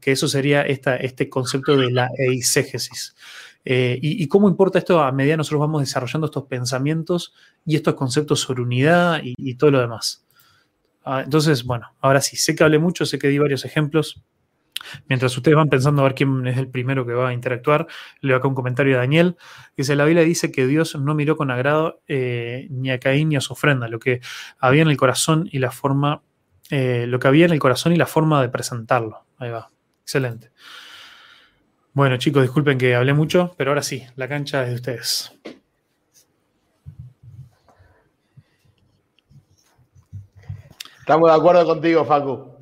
que 0.00 0.12
eso 0.12 0.28
sería 0.28 0.62
esta, 0.62 0.96
este 0.96 1.28
concepto 1.28 1.76
de 1.76 1.90
la 1.90 2.08
eisegesis. 2.18 3.14
y, 3.66 4.28
cómo 4.28 4.48
importa 4.48 4.78
esto 4.78 5.00
a 5.02 5.10
medida 5.12 5.36
nosotros 5.38 5.60
vamos 5.60 5.80
desarrollando 5.80 6.26
estos 6.26 6.44
pensamientos 6.44 7.32
y 7.64 7.76
estos 7.76 7.94
conceptos 7.94 8.40
sobre 8.40 8.62
unidad 8.62 9.20
y 9.22 9.54
todo 9.56 9.70
lo 9.70 9.80
demás. 9.80 10.24
Ah, 11.04 11.22
entonces, 11.22 11.64
bueno, 11.64 11.94
ahora 12.00 12.20
sí, 12.20 12.36
sé 12.36 12.54
que 12.54 12.64
hablé 12.64 12.78
mucho, 12.78 13.04
sé 13.04 13.18
que 13.18 13.28
di 13.28 13.38
varios 13.38 13.64
ejemplos. 13.64 14.24
Mientras 15.08 15.36
ustedes 15.36 15.56
van 15.56 15.68
pensando 15.68 16.02
a 16.02 16.04
ver 16.04 16.14
quién 16.14 16.46
es 16.46 16.58
el 16.58 16.68
primero 16.68 17.06
que 17.06 17.12
va 17.12 17.28
a 17.28 17.32
interactuar, 17.32 17.86
leo 18.20 18.36
acá 18.36 18.48
un 18.48 18.54
comentario 18.54 18.94
de 18.94 18.98
Daniel. 18.98 19.36
Dice, 19.76 19.96
la 19.96 20.04
Biblia 20.04 20.24
dice 20.24 20.50
que 20.50 20.66
Dios 20.66 20.96
no 20.96 21.14
miró 21.14 21.36
con 21.36 21.50
agrado 21.50 22.02
eh, 22.06 22.66
ni 22.70 22.90
a 22.90 22.98
Caín 22.98 23.30
ni 23.30 23.36
a 23.36 23.40
su 23.40 23.52
ofrenda, 23.52 23.88
lo 23.88 23.98
que 23.98 24.20
había 24.58 24.82
en 24.82 24.88
el 24.88 24.96
corazón 24.96 25.48
y 25.50 25.58
la 25.58 25.70
forma, 25.70 26.22
eh, 26.70 27.06
lo 27.06 27.18
que 27.18 27.28
había 27.28 27.46
en 27.46 27.52
el 27.52 27.58
corazón 27.58 27.92
y 27.92 27.96
la 27.96 28.06
forma 28.06 28.42
de 28.42 28.48
presentarlo. 28.48 29.24
Ahí 29.38 29.50
va, 29.50 29.70
excelente. 30.02 30.50
Bueno 31.92 32.16
chicos, 32.16 32.42
disculpen 32.42 32.76
que 32.76 32.94
hablé 32.94 33.14
mucho, 33.14 33.54
pero 33.56 33.70
ahora 33.70 33.82
sí, 33.82 34.04
la 34.16 34.28
cancha 34.28 34.64
es 34.64 34.70
de 34.70 34.74
ustedes. 34.74 35.63
Estamos 41.04 41.30
de 41.30 41.36
acuerdo 41.36 41.66
contigo, 41.66 42.02
Facu. 42.06 42.56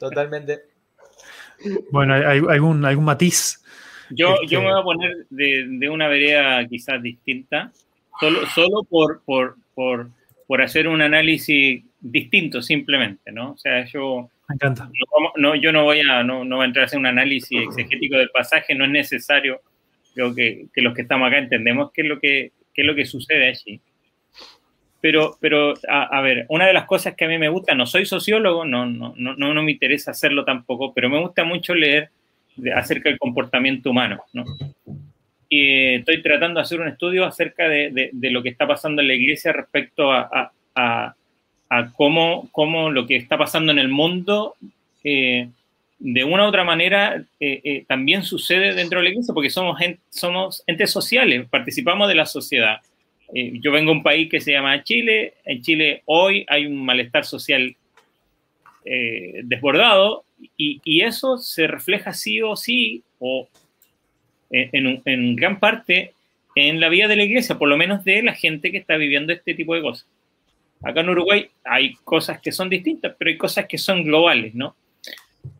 totalmente. 0.00 0.60
Bueno, 1.90 2.14
¿hay 2.14 2.38
algún, 2.48 2.86
algún 2.86 3.04
matiz? 3.04 3.62
Yo, 4.08 4.34
yo 4.46 4.62
me 4.62 4.70
voy 4.70 4.80
a 4.80 4.82
poner 4.82 5.26
de, 5.28 5.90
una 5.90 6.08
vereda 6.08 6.66
quizás 6.66 7.02
distinta, 7.02 7.70
solo, 8.18 8.46
solo 8.46 8.82
por, 8.84 9.20
por, 9.26 9.56
por, 9.74 10.08
por, 10.46 10.62
hacer 10.62 10.88
un 10.88 11.02
análisis 11.02 11.84
distinto 12.00 12.62
simplemente, 12.62 13.30
¿no? 13.30 13.52
O 13.52 13.58
sea, 13.58 13.84
yo... 13.84 14.30
Me 14.48 14.54
encanta. 14.54 14.90
No, 15.36 15.54
yo 15.54 15.70
no 15.70 15.84
voy 15.84 16.00
a, 16.00 16.22
no, 16.22 16.46
no 16.46 16.56
voy 16.56 16.62
a 16.62 16.68
entrar 16.68 16.84
a 16.84 16.86
hacer 16.86 16.98
un 16.98 17.04
análisis 17.04 17.60
exegético 17.60 18.16
del 18.16 18.30
pasaje, 18.30 18.74
no 18.74 18.86
es 18.86 18.90
necesario. 18.90 19.60
Creo 20.14 20.34
que, 20.34 20.68
que 20.72 20.80
los 20.80 20.94
que 20.94 21.02
estamos 21.02 21.28
acá 21.28 21.36
entendemos 21.36 21.90
qué 21.92 22.00
es 22.00 22.08
lo 22.08 22.18
que, 22.18 22.52
qué 22.72 22.80
es 22.80 22.86
lo 22.86 22.94
que 22.94 23.04
sucede 23.04 23.48
allí. 23.48 23.82
Pero, 25.00 25.36
pero 25.40 25.74
a, 25.88 26.20
ver, 26.22 26.46
una 26.48 26.66
de 26.66 26.72
las 26.72 26.84
cosas 26.84 27.14
que 27.14 27.24
a 27.24 27.28
mí 27.28 27.38
me 27.38 27.48
gusta, 27.48 27.74
no 27.74 27.86
soy 27.86 28.04
sociólogo, 28.04 28.64
no, 28.64 28.84
no, 28.84 29.14
no, 29.16 29.36
no 29.36 29.62
me 29.62 29.70
interesa 29.70 30.10
hacerlo 30.10 30.44
tampoco, 30.44 30.92
pero 30.92 31.08
me 31.08 31.20
gusta 31.20 31.44
mucho 31.44 31.72
leer 31.74 32.10
acerca 32.74 33.08
del 33.08 33.18
comportamiento 33.18 33.90
humano. 33.90 34.24
¿no? 34.32 34.44
Y 35.48 35.94
estoy 35.94 36.20
tratando 36.20 36.58
de 36.58 36.64
hacer 36.64 36.80
un 36.80 36.88
estudio 36.88 37.24
acerca 37.24 37.68
de, 37.68 38.10
de, 38.12 38.30
lo 38.30 38.42
que 38.42 38.48
está 38.48 38.66
pasando 38.66 39.00
en 39.00 39.08
la 39.08 39.14
iglesia 39.14 39.52
respecto 39.52 40.12
a, 40.12 40.52
a, 40.74 41.14
a 41.70 41.92
cómo, 41.92 42.48
cómo, 42.52 42.90
lo 42.90 43.06
que 43.06 43.16
está 43.16 43.38
pasando 43.38 43.72
en 43.72 43.78
el 43.78 43.88
mundo, 43.88 44.56
eh, 45.04 45.48
de 45.98 46.24
una 46.24 46.44
u 46.44 46.48
otra 46.48 46.64
manera, 46.64 47.24
eh, 47.40 47.60
eh, 47.64 47.84
también 47.86 48.22
sucede 48.22 48.74
dentro 48.74 48.98
de 48.98 49.04
la 49.04 49.10
iglesia, 49.10 49.34
porque 49.34 49.50
somos, 49.50 49.78
somos 50.10 50.62
entes 50.66 50.90
sociales, 50.90 51.46
participamos 51.48 52.08
de 52.08 52.14
la 52.14 52.26
sociedad. 52.26 52.80
Eh, 53.34 53.58
yo 53.60 53.72
vengo 53.72 53.90
de 53.92 53.98
un 53.98 54.02
país 54.02 54.28
que 54.30 54.40
se 54.40 54.52
llama 54.52 54.82
Chile. 54.82 55.34
En 55.44 55.62
Chile 55.62 56.02
hoy 56.06 56.44
hay 56.48 56.66
un 56.66 56.84
malestar 56.84 57.24
social 57.24 57.76
eh, 58.84 59.40
desbordado 59.44 60.24
y, 60.56 61.02
eso 61.02 61.36
se 61.38 61.66
refleja 61.66 62.12
sí 62.12 62.40
o 62.42 62.54
sí, 62.54 63.02
o 63.18 63.48
en, 64.50 65.02
en, 65.04 65.36
gran 65.36 65.58
parte, 65.58 66.12
en 66.54 66.80
la 66.80 66.88
vida 66.88 67.08
de 67.08 67.16
la 67.16 67.24
iglesia, 67.24 67.58
por 67.58 67.68
lo 67.68 67.76
menos 67.76 68.04
de 68.04 68.22
la 68.22 68.34
gente 68.34 68.70
que 68.70 68.78
está 68.78 68.96
viviendo 68.96 69.32
este 69.32 69.54
tipo 69.54 69.74
de 69.74 69.82
cosas. 69.82 70.06
Acá 70.82 71.00
en 71.00 71.08
Uruguay 71.08 71.50
hay 71.64 71.94
cosas 72.04 72.40
que 72.40 72.52
son 72.52 72.70
distintas, 72.70 73.14
pero 73.18 73.30
hay 73.30 73.36
cosas 73.36 73.66
que 73.66 73.78
son 73.78 74.04
globales, 74.04 74.54
¿no? 74.54 74.76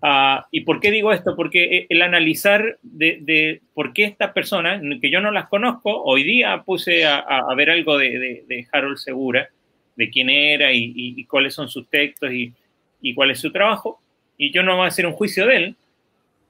Ah, 0.03 0.47
¿Y 0.51 0.63
por 0.63 0.81
qué 0.81 0.91
digo 0.91 1.13
esto? 1.13 1.35
Porque 1.37 1.87
el 1.89 2.03
analizar 2.03 2.79
de, 2.83 3.61
por 3.75 3.93
qué 3.93 4.05
estas 4.05 4.33
personas, 4.33 4.81
que 5.01 5.11
yo 5.11 5.21
no 5.21 5.31
las 5.31 5.49
conozco, 5.49 6.03
hoy 6.03 6.23
día 6.23 6.63
puse 6.65 7.07
a, 7.07 7.55
ver 7.57 7.71
algo 7.71 7.99
de, 7.99 8.67
Harold 8.73 8.99
Segura, 8.99 9.49
de 9.97 10.11
quién 10.11 10.31
era 10.31 10.73
y, 10.73 11.25
cuáles 11.25 11.55
son 11.55 11.69
sus 11.69 11.89
textos 11.89 12.31
y, 12.33 13.15
cuál 13.15 13.31
es 13.31 13.41
su 13.41 13.53
trabajo, 13.53 14.01
y 14.37 14.53
yo 14.53 14.63
no 14.63 14.77
voy 14.77 14.85
a 14.85 14.89
hacer 14.89 15.07
un 15.07 15.13
juicio 15.13 15.47
de 15.47 15.57
él, 15.57 15.77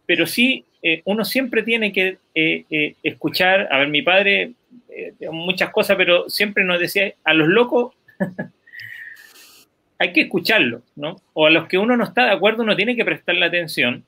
pero 0.06 0.26
sí 0.26 0.64
eh, 0.82 1.02
uno 1.04 1.24
siempre 1.24 1.62
tiene 1.62 1.92
que 1.92 2.18
eh, 2.34 2.64
eh, 2.70 2.94
escuchar, 3.02 3.68
a 3.70 3.78
ver, 3.78 3.88
mi 3.88 4.02
padre, 4.02 4.52
muchas 5.30 5.70
cosas, 5.70 5.96
pero 5.96 6.28
siempre 6.28 6.64
nos 6.64 6.80
decía, 6.80 7.12
a 7.24 7.34
los 7.34 7.48
locos 7.48 7.94
hay 9.98 10.12
que 10.12 10.22
escucharlo, 10.22 10.82
¿no? 10.96 11.16
O 11.32 11.46
a 11.46 11.50
los 11.50 11.66
que 11.66 11.78
uno 11.78 11.96
no 11.96 12.04
está 12.04 12.26
de 12.26 12.32
acuerdo, 12.32 12.62
uno 12.62 12.76
tiene 12.76 12.94
que 12.94 13.04
prestarle 13.04 13.44
atención, 13.44 14.04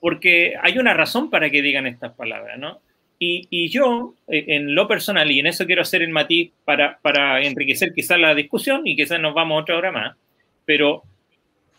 porque 0.00 0.54
hay 0.62 0.78
una 0.78 0.94
razón 0.94 1.30
para 1.30 1.50
que 1.50 1.62
digan 1.62 1.86
estas 1.86 2.12
palabras, 2.12 2.58
¿no? 2.58 2.80
Y, 3.26 3.70
yo, 3.70 4.14
eh, 4.28 4.44
en 4.48 4.74
lo 4.74 4.86
personal, 4.86 5.30
y 5.30 5.38
en 5.38 5.46
eso 5.46 5.64
quiero 5.64 5.80
hacer 5.80 6.02
el 6.02 6.10
matiz 6.10 6.52
para, 6.66 6.98
para 6.98 7.40
enriquecer 7.40 7.94
quizás 7.94 8.20
la 8.20 8.34
discusión, 8.34 8.86
y 8.86 8.96
quizás 8.96 9.18
nos 9.18 9.32
vamos 9.32 9.62
otra 9.62 9.78
hora 9.78 9.90
más, 9.90 10.14
pero 10.66 11.04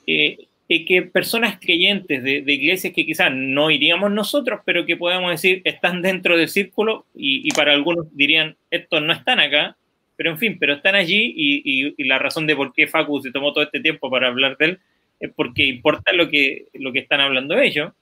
eh, 0.08 0.48
que 0.68 1.04
personas 1.04 1.60
creyentes 1.60 2.24
de, 2.24 2.40
iglesias 2.48 2.94
que 2.94 3.06
quizás 3.06 3.32
no 3.32 3.70
iríamos 3.70 4.12
nosotros, 4.12 4.62
pero 4.66 4.88
que 4.88 4.98
podemos 4.98 5.30
decir 5.30 5.62
están 5.66 6.02
dentro 6.02 6.36
del 6.36 6.50
círculo, 6.50 7.06
y, 7.14 7.48
y 7.48 7.52
para 7.52 7.74
algunos 7.74 8.08
dirían, 8.16 8.58
estos 8.72 9.04
no 9.04 9.14
están 9.14 9.40
acá, 9.40 9.78
pero 10.16 10.32
en 10.32 10.38
fin, 10.38 10.58
pero 10.60 10.74
están 10.74 10.96
allí 10.96 11.34
y, 11.36 12.04
la 12.08 12.20
razón 12.20 12.48
de 12.48 12.56
por 12.56 12.74
qué 12.74 12.88
Facu 12.88 13.22
se 13.22 13.32
tomó 13.32 13.54
todo 13.54 13.64
este 13.64 13.80
tiempo 13.80 14.10
para 14.10 14.28
hablar 14.28 14.58
de 14.58 14.66
él 14.66 14.80
es 15.20 15.32
porque 15.34 15.66
importa 15.66 16.14
lo 16.14 16.30
que, 16.30 16.66
lo 16.74 16.92
que 16.92 17.00
están 17.00 17.22
hablando 17.22 17.58
ellos. 17.60 17.94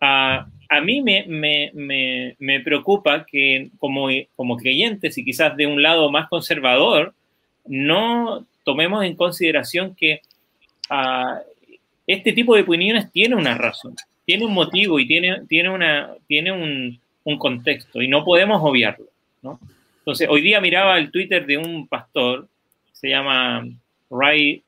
a 0.00 0.46
mí 0.82 1.02
me, 1.02 1.24
me, 1.26 2.34
me, 2.38 2.60
preocupa 2.60 3.24
que 3.24 3.70
como, 3.78 4.08
como 4.36 4.56
creyentes 4.56 5.16
y 5.18 5.24
quizás 5.24 5.56
de 5.56 5.66
un 5.66 5.82
lado 5.82 6.10
más 6.10 6.28
conservador, 6.28 7.14
no 7.66 8.46
tomemos 8.64 9.04
en 9.04 9.16
consideración 9.16 9.94
que 9.94 10.20
este 12.06 12.32
tipo 12.32 12.54
de 12.54 12.62
opiniones 12.62 13.10
tiene 13.12 13.36
una 13.36 13.54
razón, 13.56 13.94
tiene 14.24 14.44
un 14.44 14.52
motivo 14.52 14.98
y 14.98 15.06
tiene, 15.06 15.42
tiene, 15.48 15.70
una, 15.70 16.10
tiene 16.26 16.52
un, 16.52 17.00
un 17.24 17.38
contexto 17.38 18.02
y 18.02 18.08
no 18.08 18.24
podemos 18.24 18.60
obviarlo. 18.62 19.06
¿no? 19.42 19.58
Entonces, 20.02 20.26
hoy 20.28 20.40
día 20.40 20.60
miraba 20.60 20.98
el 20.98 21.12
Twitter 21.12 21.46
de 21.46 21.58
un 21.58 21.86
pastor, 21.86 22.48
se 22.90 23.08
llama 23.08 23.64
Ray 24.10 24.60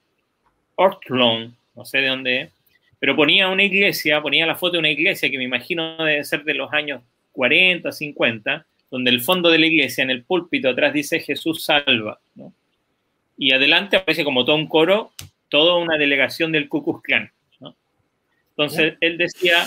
Ortlon, 0.76 1.56
no 1.74 1.84
sé 1.84 1.98
de 1.98 2.06
dónde 2.06 2.40
es, 2.42 2.52
pero 3.00 3.16
ponía 3.16 3.48
una 3.48 3.64
iglesia, 3.64 4.22
ponía 4.22 4.46
la 4.46 4.54
foto 4.54 4.74
de 4.74 4.78
una 4.78 4.90
iglesia 4.90 5.28
que 5.28 5.36
me 5.36 5.42
imagino 5.42 5.96
debe 6.04 6.22
ser 6.22 6.44
de 6.44 6.54
los 6.54 6.72
años 6.72 7.02
40, 7.32 7.90
50, 7.90 8.64
donde 8.92 9.10
el 9.10 9.22
fondo 9.22 9.50
de 9.50 9.58
la 9.58 9.66
iglesia, 9.66 10.04
en 10.04 10.10
el 10.10 10.22
púlpito 10.22 10.68
atrás 10.68 10.92
dice 10.92 11.18
Jesús 11.18 11.64
salva, 11.64 12.20
Y 13.36 13.52
adelante 13.52 13.96
aparece 13.96 14.22
como 14.22 14.44
todo 14.44 14.54
un 14.54 14.68
coro, 14.68 15.10
toda 15.48 15.74
una 15.78 15.98
delegación 15.98 16.52
del 16.52 16.68
Ku 16.68 16.84
Klux 16.84 17.02
Klan, 17.02 17.32
Entonces, 18.50 18.94
él 19.00 19.18
decía, 19.18 19.66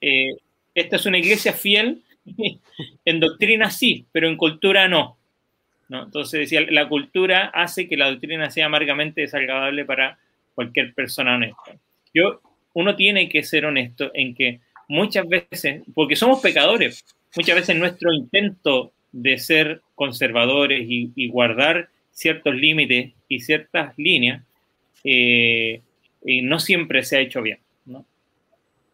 eh, 0.00 0.30
esta 0.74 0.96
es 0.96 1.04
una 1.04 1.18
iglesia 1.18 1.52
fiel 1.52 2.03
en 3.04 3.20
doctrina 3.20 3.70
sí, 3.70 4.06
pero 4.12 4.28
en 4.28 4.36
cultura 4.36 4.88
no. 4.88 5.16
¿no? 5.88 6.04
Entonces 6.04 6.40
decía, 6.40 6.62
la 6.70 6.88
cultura 6.88 7.46
hace 7.46 7.88
que 7.88 7.96
la 7.96 8.10
doctrina 8.10 8.50
sea 8.50 8.66
amargamente 8.66 9.20
desagradable 9.20 9.84
para 9.84 10.18
cualquier 10.54 10.94
persona 10.94 11.34
honesta. 11.34 11.76
Yo, 12.12 12.40
uno 12.72 12.96
tiene 12.96 13.28
que 13.28 13.42
ser 13.42 13.66
honesto 13.66 14.10
en 14.14 14.34
que 14.34 14.60
muchas 14.88 15.28
veces, 15.28 15.82
porque 15.94 16.16
somos 16.16 16.40
pecadores, 16.40 17.04
muchas 17.36 17.56
veces 17.56 17.76
nuestro 17.76 18.12
intento 18.12 18.92
de 19.12 19.38
ser 19.38 19.82
conservadores 19.94 20.84
y, 20.88 21.28
guardar 21.28 21.88
ciertos 22.10 22.54
límites 22.54 23.12
y 23.28 23.40
ciertas 23.40 23.96
líneas, 23.96 24.42
eh, 25.04 25.82
no 26.24 26.58
siempre 26.58 27.02
se 27.02 27.16
ha 27.16 27.20
hecho 27.20 27.42
bien. 27.42 27.58
¿no? 27.86 28.04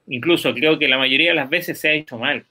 Incluso 0.09 0.52
creo 0.55 0.78
que 0.78 0.89
la 0.89 0.98
mayoría 0.98 1.31
de 1.31 1.36
las 1.36 1.48
veces 1.48 1.78
se 1.78 1.89
ha 1.89 1.93
hecho 1.93 2.19
mal 2.19 2.44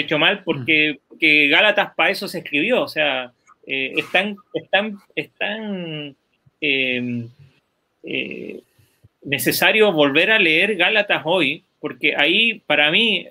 hecho 0.00 0.18
mal 0.18 0.42
porque, 0.44 0.98
que 1.18 1.48
Gálatas 1.48 1.94
para 1.94 2.10
eso 2.10 2.28
se 2.28 2.38
escribió, 2.38 2.82
o 2.82 2.88
sea, 2.88 3.32
eh, 3.66 3.94
están, 3.96 4.36
están, 4.54 4.98
están 5.14 6.16
em, 6.60 7.28
eh, 8.02 8.60
necesario 9.22 9.92
volver 9.92 10.30
a 10.30 10.38
leer 10.38 10.76
Gálatas 10.76 11.22
hoy, 11.24 11.64
porque 11.80 12.14
ahí 12.16 12.60
para 12.66 12.90
mí, 12.90 13.26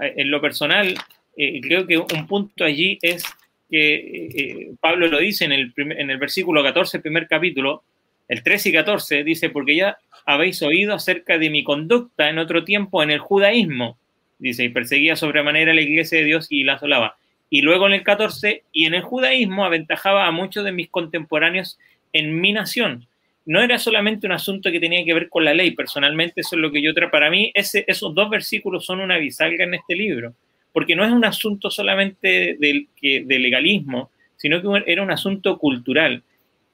en 0.00 0.30
lo 0.30 0.40
personal, 0.40 0.94
eh, 1.36 1.60
creo 1.60 1.86
que 1.86 1.98
un 1.98 2.26
punto 2.26 2.64
allí 2.64 2.98
es 3.02 3.24
que 3.70 4.72
Pablo 4.80 5.06
lo 5.08 5.18
dice 5.18 5.44
en 5.44 5.52
el, 5.52 5.72
en 5.76 6.10
el 6.10 6.18
versículo 6.18 6.62
14, 6.62 7.00
primer 7.00 7.28
capítulo, 7.28 7.82
el 8.28 8.42
13 8.42 8.68
y 8.68 8.72
14 8.72 9.24
dice, 9.24 9.50
porque 9.50 9.76
ya 9.76 9.98
habéis 10.26 10.60
oído 10.62 10.94
acerca 10.94 11.38
de 11.38 11.50
mi 11.50 11.64
conducta 11.64 12.28
en 12.28 12.38
otro 12.38 12.64
tiempo 12.64 13.02
en 13.02 13.10
el 13.10 13.18
judaísmo, 13.18 13.98
dice, 14.38 14.64
y 14.64 14.68
perseguía 14.68 15.16
sobremanera 15.16 15.74
la 15.74 15.80
iglesia 15.80 16.18
de 16.18 16.24
Dios 16.24 16.46
y 16.50 16.64
la 16.64 16.74
asolaba. 16.74 17.16
Y 17.50 17.62
luego 17.62 17.86
en 17.86 17.94
el 17.94 18.02
14, 18.02 18.62
y 18.72 18.84
en 18.86 18.94
el 18.94 19.02
judaísmo 19.02 19.64
aventajaba 19.64 20.26
a 20.26 20.30
muchos 20.30 20.64
de 20.64 20.72
mis 20.72 20.88
contemporáneos 20.88 21.78
en 22.12 22.40
mi 22.40 22.52
nación. 22.52 23.06
No 23.46 23.62
era 23.62 23.78
solamente 23.78 24.26
un 24.26 24.32
asunto 24.32 24.70
que 24.70 24.80
tenía 24.80 25.04
que 25.04 25.14
ver 25.14 25.28
con 25.30 25.44
la 25.44 25.54
ley, 25.54 25.70
personalmente 25.70 26.42
eso 26.42 26.56
es 26.56 26.62
lo 26.62 26.70
que 26.70 26.82
yo 26.82 26.92
traigo. 26.92 27.10
Para 27.10 27.30
mí 27.30 27.50
esos 27.54 28.14
dos 28.14 28.28
versículos 28.28 28.84
son 28.84 29.00
una 29.00 29.16
bisalga 29.16 29.64
en 29.64 29.74
este 29.74 29.96
libro, 29.96 30.34
porque 30.72 30.94
no 30.94 31.04
es 31.04 31.10
un 31.10 31.24
asunto 31.24 31.70
solamente 31.70 32.56
del, 32.60 32.88
de 33.00 33.38
legalismo, 33.38 34.10
sino 34.36 34.60
que 34.60 34.92
era 34.92 35.02
un 35.02 35.10
asunto 35.10 35.58
cultural. 35.58 36.22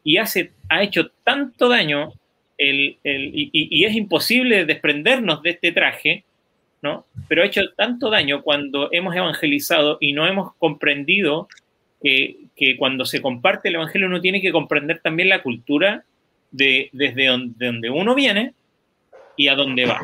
Y 0.02 0.18
hace, 0.18 0.50
ha 0.68 0.82
hecho 0.82 1.10
tanto 1.22 1.68
daño 1.68 2.12
el, 2.58 2.98
y, 3.04 3.84
es 3.84 3.94
imposible 3.94 4.64
desprendernos 4.64 5.42
de 5.42 5.50
este 5.50 5.72
traje, 5.72 6.24
Pero 7.28 7.42
ha 7.42 7.46
hecho 7.46 7.62
tanto 7.76 8.10
daño 8.10 8.42
cuando 8.42 8.88
hemos 8.92 9.14
evangelizado 9.14 9.98
y 10.00 10.12
no 10.12 10.26
hemos 10.26 10.54
comprendido 10.56 11.48
que, 12.02 12.76
cuando 12.78 13.04
se 13.04 13.22
comparte 13.22 13.68
el 13.68 13.76
evangelio 13.76 14.06
uno 14.06 14.20
tiene 14.20 14.40
que 14.40 14.52
comprender 14.52 15.00
también 15.00 15.28
la 15.28 15.42
cultura 15.42 16.04
de, 16.50 16.90
desde 16.92 17.26
donde, 17.26 17.90
uno 17.90 18.14
viene 18.14 18.54
y 19.36 19.48
a 19.48 19.54
dónde 19.54 19.86
va. 19.86 20.00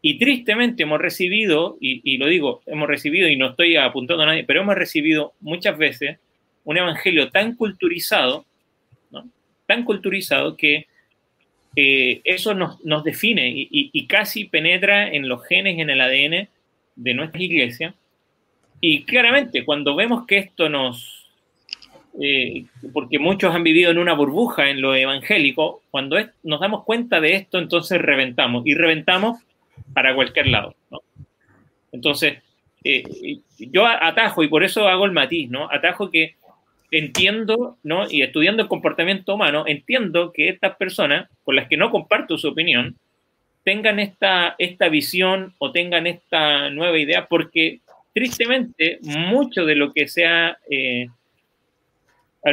Y 0.00 0.18
tristemente 0.18 0.84
hemos 0.84 1.00
recibido, 1.00 1.76
y, 1.80 2.16
lo 2.18 2.26
digo, 2.26 2.62
hemos 2.66 2.88
recibido, 2.88 3.28
y 3.28 3.36
no 3.36 3.50
estoy 3.50 3.76
apuntando 3.76 4.22
a 4.22 4.26
nadie, 4.26 4.44
pero 4.44 4.62
hemos 4.62 4.76
recibido 4.76 5.34
muchas 5.40 5.76
veces 5.76 6.18
un 6.64 6.76
evangelio 6.76 7.30
tan 7.30 7.54
culturizado, 7.54 8.44
tan 9.66 9.84
culturizado 9.84 10.56
que 10.56 10.86
eh, 11.76 12.20
eso 12.24 12.54
nos, 12.54 12.84
nos 12.84 13.04
define 13.04 13.52
y, 13.54 14.06
casi 14.06 14.44
penetra 14.44 15.08
en 15.08 15.28
los 15.28 15.46
genes, 15.46 15.78
en 15.78 15.90
el 15.90 16.00
ADN 16.00 16.48
de 16.96 17.14
nuestra 17.14 17.42
iglesia. 17.42 17.94
Y 18.80 19.04
claramente, 19.04 19.64
cuando 19.64 19.94
vemos 19.94 20.26
que 20.26 20.38
esto 20.38 20.68
nos, 20.68 21.30
eh, 22.20 22.64
porque 22.92 23.18
muchos 23.18 23.54
han 23.54 23.64
vivido 23.64 23.90
en 23.90 23.98
una 23.98 24.14
burbuja 24.14 24.70
en 24.70 24.80
lo 24.80 24.94
evangélico, 24.94 25.82
cuando 25.90 26.16
nos 26.42 26.60
damos 26.60 26.84
cuenta 26.84 27.20
de 27.20 27.34
esto, 27.34 27.58
entonces 27.58 28.00
reventamos 28.00 28.66
y 28.66 28.74
reventamos 28.74 29.40
para 29.92 30.14
cualquier 30.14 30.48
lado. 30.48 30.74
Entonces, 31.92 32.38
eh, 32.84 33.40
yo 33.58 33.86
atajo 33.86 34.42
y 34.42 34.48
por 34.48 34.64
eso 34.64 34.88
hago 34.88 35.04
el 35.04 35.12
matiz, 35.12 35.50
¿no? 35.50 35.70
Atajo 35.70 36.10
que 36.10 36.36
entiendo, 36.90 37.76
¿no? 37.82 38.10
Y 38.10 38.22
estudiando 38.22 38.62
el 38.62 38.68
comportamiento 38.68 39.34
humano, 39.34 39.64
entiendo 39.66 40.32
que 40.32 40.48
estas 40.48 40.76
personas 40.76 41.28
con 41.44 41.56
las 41.56 41.68
que 41.68 41.76
no 41.76 41.90
comparto 41.90 42.38
su 42.38 42.48
opinión 42.48 42.96
tengan 43.64 43.98
esta, 43.98 44.54
esta 44.58 44.88
visión 44.88 45.54
o 45.58 45.72
tengan 45.72 46.06
esta 46.06 46.70
nueva 46.70 46.98
idea, 46.98 47.26
porque 47.26 47.80
tristemente 48.14 48.98
mucho 49.02 49.66
de 49.66 49.74
lo 49.74 49.92
que 49.92 50.08
sea, 50.08 50.58
eh, 50.70 51.08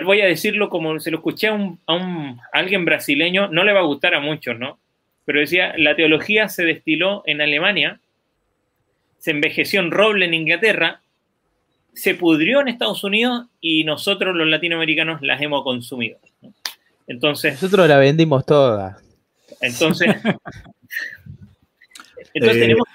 voy 0.03 0.21
a 0.21 0.25
decirlo 0.25 0.69
como 0.69 0.99
se 0.99 1.11
lo 1.11 1.17
escuché 1.17 1.47
a, 1.47 1.53
un, 1.53 1.79
a, 1.85 1.93
un, 1.93 2.39
a 2.51 2.59
alguien 2.59 2.83
brasileño, 2.83 3.47
no 3.47 3.63
le 3.63 3.73
va 3.73 3.79
a 3.79 3.83
gustar 3.83 4.13
a 4.13 4.19
muchos, 4.19 4.59
¿no? 4.59 4.77
Pero 5.23 5.39
decía, 5.39 5.73
la 5.77 5.95
teología 5.95 6.49
se 6.49 6.65
destiló 6.65 7.23
en 7.25 7.41
Alemania, 7.41 7.99
se 9.17 9.31
envejeció 9.31 9.79
en 9.79 9.91
roble 9.91 10.25
en 10.25 10.33
Inglaterra, 10.33 11.01
se 11.95 12.15
pudrió 12.15 12.61
en 12.61 12.67
Estados 12.67 13.03
Unidos 13.03 13.47
y 13.61 13.83
nosotros 13.83 14.35
los 14.35 14.47
latinoamericanos 14.47 15.21
las 15.21 15.41
hemos 15.41 15.63
consumido. 15.63 16.19
¿no? 16.41 16.53
Entonces. 17.07 17.53
Nosotros 17.53 17.87
la 17.87 17.97
vendimos 17.97 18.45
toda. 18.45 18.97
Entonces. 19.61 20.15
entonces 22.33 22.57
eh, 22.57 22.59
tenemos, 22.59 22.87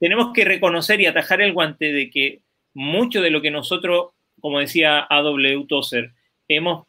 tenemos 0.00 0.32
que 0.32 0.44
reconocer 0.44 1.00
y 1.00 1.06
atajar 1.06 1.40
el 1.42 1.52
guante 1.52 1.92
de 1.92 2.10
que 2.10 2.40
mucho 2.74 3.20
de 3.20 3.30
lo 3.30 3.42
que 3.42 3.50
nosotros, 3.50 4.08
como 4.40 4.58
decía 4.58 5.06
A.W. 5.08 5.66
Tozer, 5.68 6.12
hemos 6.48 6.86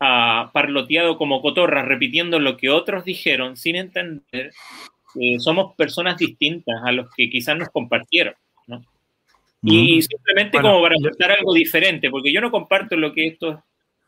uh, 0.00 0.50
parloteado 0.52 1.18
como 1.18 1.40
cotorras, 1.42 1.86
repitiendo 1.86 2.38
lo 2.38 2.56
que 2.56 2.70
otros 2.70 3.04
dijeron 3.04 3.56
sin 3.56 3.76
entender, 3.76 4.52
eh, 5.20 5.38
somos 5.38 5.74
personas 5.76 6.18
distintas 6.18 6.80
a 6.84 6.92
los 6.92 7.08
que 7.14 7.30
quizás 7.30 7.56
nos 7.56 7.68
compartieron. 7.68 8.34
¿no? 8.66 8.84
Y 9.66 10.02
simplemente 10.02 10.58
bueno, 10.58 10.70
como 10.70 10.82
para 10.82 10.96
mostrar 11.00 11.32
algo 11.32 11.52
diferente, 11.52 12.10
porque 12.10 12.32
yo 12.32 12.40
no 12.40 12.50
comparto 12.50 12.96
lo 12.96 13.12
que 13.12 13.26
estas 13.26 13.58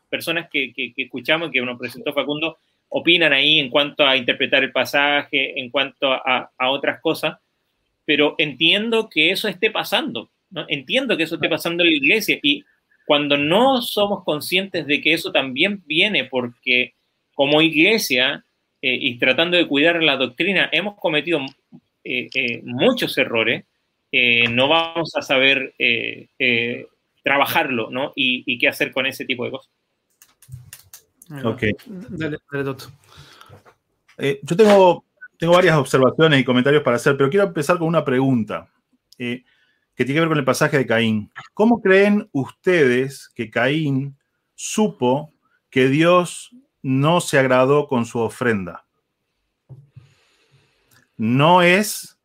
personas 0.09 0.49
que, 0.49 0.73
que, 0.73 0.93
que 0.93 1.03
escuchamos, 1.03 1.51
que 1.51 1.61
nos 1.61 1.77
presentó 1.77 2.13
Facundo, 2.13 2.57
opinan 2.89 3.33
ahí 3.33 3.59
en 3.59 3.69
cuanto 3.69 4.05
a 4.05 4.17
interpretar 4.17 4.63
el 4.63 4.71
pasaje, 4.71 5.59
en 5.59 5.69
cuanto 5.69 6.11
a, 6.11 6.51
a 6.57 6.69
otras 6.71 6.99
cosas, 7.01 7.37
pero 8.05 8.35
entiendo 8.39 9.07
que 9.09 9.31
eso 9.31 9.47
esté 9.47 9.69
pasando, 9.69 10.31
¿no? 10.49 10.65
entiendo 10.67 11.15
que 11.15 11.23
eso 11.23 11.35
esté 11.35 11.47
pasando 11.47 11.83
en 11.83 11.91
la 11.91 11.95
iglesia 11.95 12.39
y 12.41 12.63
cuando 13.05 13.37
no 13.37 13.81
somos 13.81 14.23
conscientes 14.23 14.85
de 14.87 15.01
que 15.01 15.13
eso 15.13 15.31
también 15.31 15.83
viene 15.85 16.25
porque 16.25 16.93
como 17.35 17.61
iglesia 17.61 18.43
eh, 18.81 18.97
y 18.99 19.17
tratando 19.17 19.57
de 19.57 19.67
cuidar 19.67 20.01
la 20.01 20.15
doctrina 20.15 20.69
hemos 20.71 20.95
cometido 20.95 21.39
eh, 22.03 22.29
eh, 22.33 22.61
muchos 22.63 23.17
errores, 23.17 23.65
eh, 24.11 24.47
no 24.49 24.67
vamos 24.67 25.11
a 25.15 25.21
saber 25.21 25.75
eh, 25.77 26.29
eh, 26.39 26.87
trabajarlo, 27.23 27.89
¿no? 27.91 28.11
Y, 28.15 28.43
y, 28.45 28.57
qué 28.57 28.67
hacer 28.67 28.91
con 28.91 29.05
ese 29.05 29.25
tipo 29.25 29.45
de 29.45 29.51
cosas. 29.51 29.71
Ok. 31.43 31.63
Dale, 31.85 32.37
dale 32.51 32.63
Toto. 32.63 32.91
yo 34.17 34.55
tengo, 34.57 35.05
tengo 35.37 35.53
varias 35.53 35.77
observaciones 35.77 36.39
y 36.39 36.43
comentarios 36.43 36.81
para 36.81 36.95
hacer, 36.95 37.15
pero 37.17 37.29
quiero 37.29 37.45
empezar 37.45 37.77
con 37.77 37.87
una 37.87 38.03
pregunta 38.03 38.67
que 39.17 40.05
tiene 40.05 40.13
que 40.13 40.19
ver 40.21 40.29
con 40.29 40.37
el 40.37 40.45
pasaje 40.45 40.77
de 40.77 40.87
Caín. 40.87 41.29
¿Cómo 41.53 41.81
creen 41.81 42.29
ustedes 42.31 43.29
que 43.35 43.51
Caín 43.51 44.17
supo 44.55 45.33
que 45.69 45.87
Dios 45.87 46.55
no 46.81 47.21
se 47.21 47.37
agradó 47.37 47.87
con 47.87 48.05
su 48.05 48.19
ofrenda? 48.19 48.85
No 51.17 51.61
es 51.61 52.18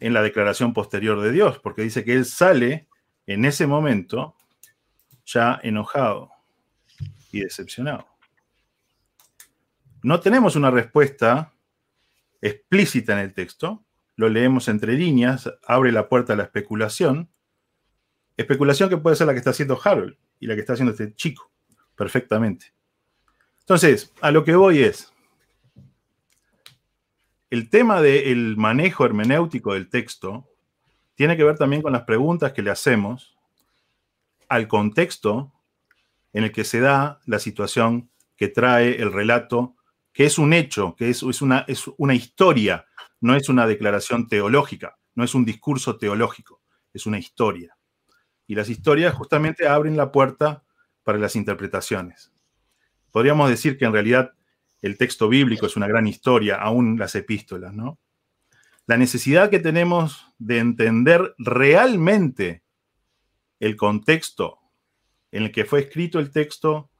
en 0.00 0.12
la 0.12 0.22
declaración 0.22 0.72
posterior 0.72 1.20
de 1.20 1.32
Dios, 1.32 1.58
porque 1.58 1.82
dice 1.82 2.04
que 2.04 2.14
él 2.14 2.24
sale 2.24 2.88
en 3.26 3.44
ese 3.44 3.66
momento 3.66 4.36
ya 5.24 5.60
enojado 5.62 6.30
y 7.32 7.40
decepcionado. 7.40 8.06
No 10.02 10.20
tenemos 10.20 10.56
una 10.56 10.70
respuesta 10.70 11.52
explícita 12.40 13.12
en 13.14 13.18
el 13.18 13.34
texto, 13.34 13.84
lo 14.16 14.28
leemos 14.28 14.68
entre 14.68 14.94
líneas, 14.94 15.50
abre 15.66 15.92
la 15.92 16.08
puerta 16.08 16.32
a 16.32 16.36
la 16.36 16.44
especulación, 16.44 17.30
especulación 18.36 18.88
que 18.88 18.96
puede 18.96 19.16
ser 19.16 19.26
la 19.26 19.32
que 19.32 19.38
está 19.38 19.50
haciendo 19.50 19.78
Harold 19.82 20.16
y 20.40 20.46
la 20.46 20.54
que 20.54 20.60
está 20.60 20.72
haciendo 20.74 20.92
este 20.92 21.14
chico, 21.14 21.50
perfectamente. 21.96 22.72
Entonces, 23.60 24.12
a 24.20 24.30
lo 24.30 24.44
que 24.44 24.54
voy 24.54 24.82
es, 24.82 25.12
el 27.50 27.70
tema 27.70 28.00
del 28.02 28.56
manejo 28.56 29.04
hermenéutico 29.04 29.74
del 29.74 29.88
texto 29.88 30.46
tiene 31.14 31.36
que 31.36 31.44
ver 31.44 31.56
también 31.56 31.82
con 31.82 31.92
las 31.92 32.02
preguntas 32.02 32.52
que 32.52 32.62
le 32.62 32.70
hacemos 32.70 33.36
al 34.48 34.68
contexto 34.68 35.52
en 36.32 36.44
el 36.44 36.52
que 36.52 36.64
se 36.64 36.80
da 36.80 37.20
la 37.26 37.38
situación 37.38 38.10
que 38.36 38.48
trae 38.48 39.00
el 39.00 39.12
relato, 39.12 39.74
que 40.12 40.26
es 40.26 40.38
un 40.38 40.52
hecho, 40.52 40.94
que 40.96 41.10
es, 41.10 41.22
una, 41.22 41.64
es 41.66 41.90
una 41.96 42.14
historia, 42.14 42.86
no 43.20 43.34
es 43.34 43.48
una 43.48 43.66
declaración 43.66 44.28
teológica, 44.28 44.98
no 45.14 45.24
es 45.24 45.34
un 45.34 45.44
discurso 45.44 45.96
teológico, 45.96 46.62
es 46.92 47.06
una 47.06 47.18
historia. 47.18 47.76
Y 48.46 48.54
las 48.54 48.68
historias 48.68 49.14
justamente 49.14 49.66
abren 49.66 49.96
la 49.96 50.12
puerta 50.12 50.62
para 51.02 51.18
las 51.18 51.34
interpretaciones. 51.34 52.30
Podríamos 53.10 53.50
decir 53.50 53.76
que 53.76 53.86
en 53.86 53.92
realidad 53.92 54.34
el 54.82 54.96
texto 54.96 55.28
bíblico 55.28 55.66
es 55.66 55.76
una 55.76 55.88
gran 55.88 56.06
historia, 56.06 56.56
aún 56.56 56.98
las 56.98 57.14
epístolas, 57.14 57.74
¿no? 57.74 57.98
La 58.86 58.96
necesidad 58.96 59.50
que 59.50 59.58
tenemos 59.58 60.32
de 60.38 60.58
entender 60.58 61.34
realmente 61.38 62.62
el 63.60 63.76
contexto 63.76 64.58
en 65.30 65.44
el 65.44 65.52
que 65.52 65.64
fue 65.64 65.80
escrito 65.80 66.18
el 66.18 66.30
texto 66.30 66.90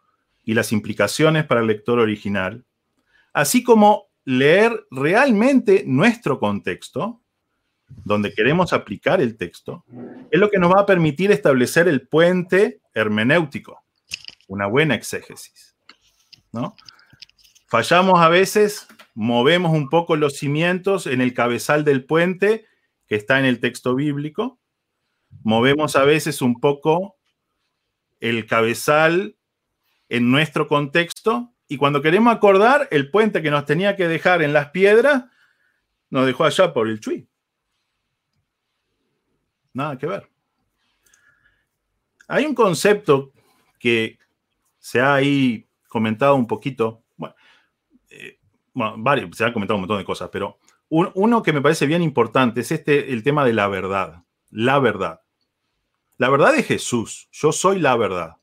y 0.44 0.54
las 0.54 0.72
implicaciones 0.72 1.46
para 1.46 1.60
el 1.60 1.66
lector 1.66 1.98
original, 1.98 2.64
así 3.32 3.62
como 3.62 4.08
leer 4.24 4.86
realmente 4.90 5.84
nuestro 5.86 6.38
contexto, 6.38 7.22
donde 7.88 8.34
queremos 8.34 8.74
aplicar 8.74 9.22
el 9.22 9.36
texto, 9.36 9.84
es 10.30 10.38
lo 10.38 10.50
que 10.50 10.58
nos 10.58 10.70
va 10.70 10.82
a 10.82 10.86
permitir 10.86 11.32
establecer 11.32 11.88
el 11.88 12.06
puente 12.06 12.80
hermenéutico, 12.92 13.82
una 14.46 14.66
buena 14.66 14.94
exégesis, 14.94 15.74
¿no? 16.52 16.76
Fallamos 17.68 18.18
a 18.20 18.30
veces, 18.30 18.88
movemos 19.14 19.72
un 19.72 19.90
poco 19.90 20.16
los 20.16 20.38
cimientos 20.38 21.06
en 21.06 21.20
el 21.20 21.34
cabezal 21.34 21.84
del 21.84 22.06
puente 22.06 22.66
que 23.06 23.14
está 23.14 23.38
en 23.38 23.44
el 23.44 23.60
texto 23.60 23.94
bíblico. 23.94 24.58
Movemos 25.42 25.94
a 25.94 26.04
veces 26.04 26.40
un 26.40 26.60
poco 26.60 27.16
el 28.20 28.46
cabezal 28.46 29.36
en 30.08 30.30
nuestro 30.30 30.66
contexto 30.66 31.52
Y 31.68 31.76
cuando 31.76 32.00
queremos 32.00 32.34
acordar, 32.34 32.88
el 32.90 33.10
puente 33.10 33.42
que 33.42 33.50
nos 33.50 33.66
tenía 33.66 33.94
que 33.94 34.08
dejar 34.08 34.40
en 34.40 34.54
las 34.54 34.70
piedras, 34.70 35.24
nos 36.08 36.24
dejó 36.24 36.44
allá 36.44 36.72
por 36.72 36.88
el 36.88 36.98
Chuy. 36.98 37.28
Nada 39.74 39.98
que 39.98 40.06
ver. 40.06 40.30
Hay 42.26 42.46
un 42.46 42.54
concepto 42.54 43.32
que 43.78 44.18
se 44.78 45.02
ha 45.02 45.14
ahí 45.14 45.68
comentado 45.88 46.34
un 46.36 46.46
poquito. 46.46 47.04
Bueno, 48.78 48.94
varios, 48.98 49.36
se 49.36 49.44
han 49.44 49.52
comentado 49.52 49.74
un 49.76 49.80
montón 49.82 49.98
de 49.98 50.04
cosas, 50.04 50.30
pero 50.32 50.58
un- 50.88 51.10
uno 51.14 51.42
que 51.42 51.52
me 51.52 51.60
parece 51.60 51.84
bien 51.86 52.00
importante 52.00 52.60
es 52.60 52.70
este, 52.70 53.12
el 53.12 53.24
tema 53.24 53.44
de 53.44 53.52
la 53.52 53.66
verdad. 53.66 54.22
La 54.50 54.78
verdad. 54.78 55.20
La 56.16 56.30
verdad 56.30 56.54
es 56.54 56.64
Jesús. 56.66 57.28
Yo 57.32 57.50
soy 57.50 57.80
la 57.80 57.96
verdad. 57.96 58.36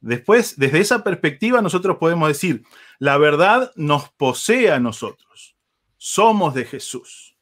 Después, 0.00 0.58
desde 0.58 0.80
esa 0.80 1.04
perspectiva, 1.04 1.62
nosotros 1.62 1.96
podemos 1.98 2.26
decir, 2.28 2.64
la 2.98 3.18
verdad 3.18 3.70
nos 3.76 4.10
posee 4.10 4.72
a 4.72 4.80
nosotros. 4.80 5.56
Somos 5.96 6.52
de 6.54 6.64
Jesús. 6.64 7.36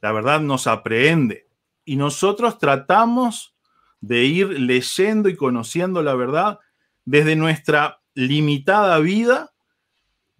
La 0.00 0.12
verdad 0.12 0.40
nos 0.40 0.68
aprehende. 0.68 1.48
Y 1.84 1.96
nosotros 1.96 2.58
tratamos 2.58 3.56
de 4.00 4.24
ir 4.24 4.48
leyendo 4.60 5.28
y 5.28 5.34
conociendo 5.34 6.02
la 6.02 6.14
verdad 6.14 6.60
desde 7.04 7.34
nuestra 7.34 8.00
limitada 8.14 8.98
vida 9.00 9.52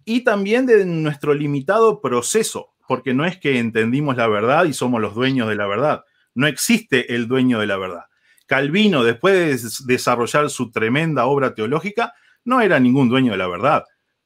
y 0.09 0.23
también 0.23 0.65
de 0.65 0.85
nuestro 0.87 1.35
limitado 1.35 2.01
proceso, 2.01 2.73
porque 2.87 3.13
no 3.13 3.25
es 3.25 3.37
que 3.37 3.59
entendimos 3.59 4.17
la 4.17 4.27
verdad 4.27 4.65
y 4.65 4.73
somos 4.73 4.99
los 4.99 5.13
dueños 5.13 5.47
de 5.47 5.55
la 5.55 5.67
verdad. 5.67 6.03
No 6.33 6.47
existe 6.47 7.13
el 7.13 7.27
dueño 7.27 7.59
de 7.59 7.67
la 7.67 7.77
verdad. 7.77 8.05
Calvino, 8.47 9.03
después 9.03 9.35
de 9.35 9.45
des- 9.45 9.85
desarrollar 9.85 10.49
su 10.49 10.71
tremenda 10.71 11.27
obra 11.27 11.53
teológica, 11.53 12.13
no 12.43 12.59
era 12.59 12.79
ningún 12.79 13.07
dueño 13.07 13.33
de 13.33 13.37
la 13.37 13.47
verdad. 13.47 13.83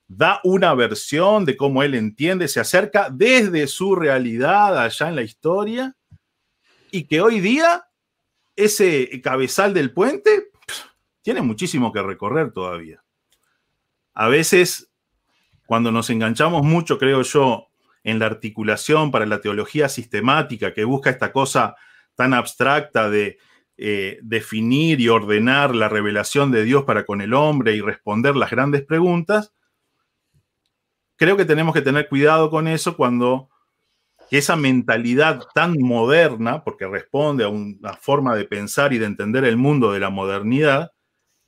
Da 0.07 0.39
una 0.45 0.73
versión 0.73 1.43
de 1.43 1.57
cómo 1.57 1.83
él 1.83 1.95
entiende, 1.95 2.47
se 2.47 2.61
acerca 2.61 3.09
desde 3.11 3.67
su 3.67 3.93
realidad 3.93 4.81
allá 4.81 5.09
en 5.09 5.15
la 5.17 5.23
historia, 5.23 5.97
y 6.91 7.07
que 7.07 7.19
hoy 7.19 7.41
día 7.41 7.83
ese 8.55 9.19
cabezal 9.21 9.73
del 9.73 9.91
puente 9.91 10.51
tiene 11.21 11.41
muchísimo 11.41 11.91
que 11.91 12.01
recorrer 12.01 12.53
todavía. 12.53 13.03
A 14.13 14.29
veces, 14.29 14.92
cuando 15.73 15.91
nos 15.91 16.11
enganchamos 16.11 16.61
mucho, 16.61 16.99
creo 16.99 17.23
yo, 17.23 17.69
en 18.03 18.19
la 18.19 18.27
articulación 18.27 19.09
para 19.09 19.25
la 19.25 19.41
teología 19.41 19.89
sistemática 19.89 20.71
que 20.71 20.83
busca 20.83 21.09
esta 21.09 21.31
cosa 21.31 21.75
tan 22.13 22.35
abstracta 22.35 23.09
de 23.09 23.39
eh, 23.77 24.19
definir 24.21 25.01
y 25.01 25.09
ordenar 25.09 25.73
la 25.73 25.89
revelación 25.89 26.51
de 26.51 26.63
Dios 26.63 26.83
para 26.83 27.07
con 27.07 27.21
el 27.21 27.33
hombre 27.33 27.75
y 27.75 27.81
responder 27.81 28.35
las 28.35 28.51
grandes 28.51 28.83
preguntas, 28.83 29.51
creo 31.15 31.37
que 31.37 31.45
tenemos 31.45 31.73
que 31.73 31.81
tener 31.81 32.07
cuidado 32.07 32.51
con 32.51 32.67
eso 32.67 32.95
cuando 32.95 33.49
esa 34.29 34.55
mentalidad 34.55 35.41
tan 35.55 35.73
moderna, 35.79 36.63
porque 36.63 36.85
responde 36.85 37.45
a 37.45 37.49
una 37.49 37.93
forma 37.93 38.35
de 38.35 38.45
pensar 38.45 38.93
y 38.93 38.99
de 38.99 39.07
entender 39.07 39.43
el 39.43 39.57
mundo 39.57 39.91
de 39.91 40.01
la 40.01 40.11
modernidad, 40.11 40.91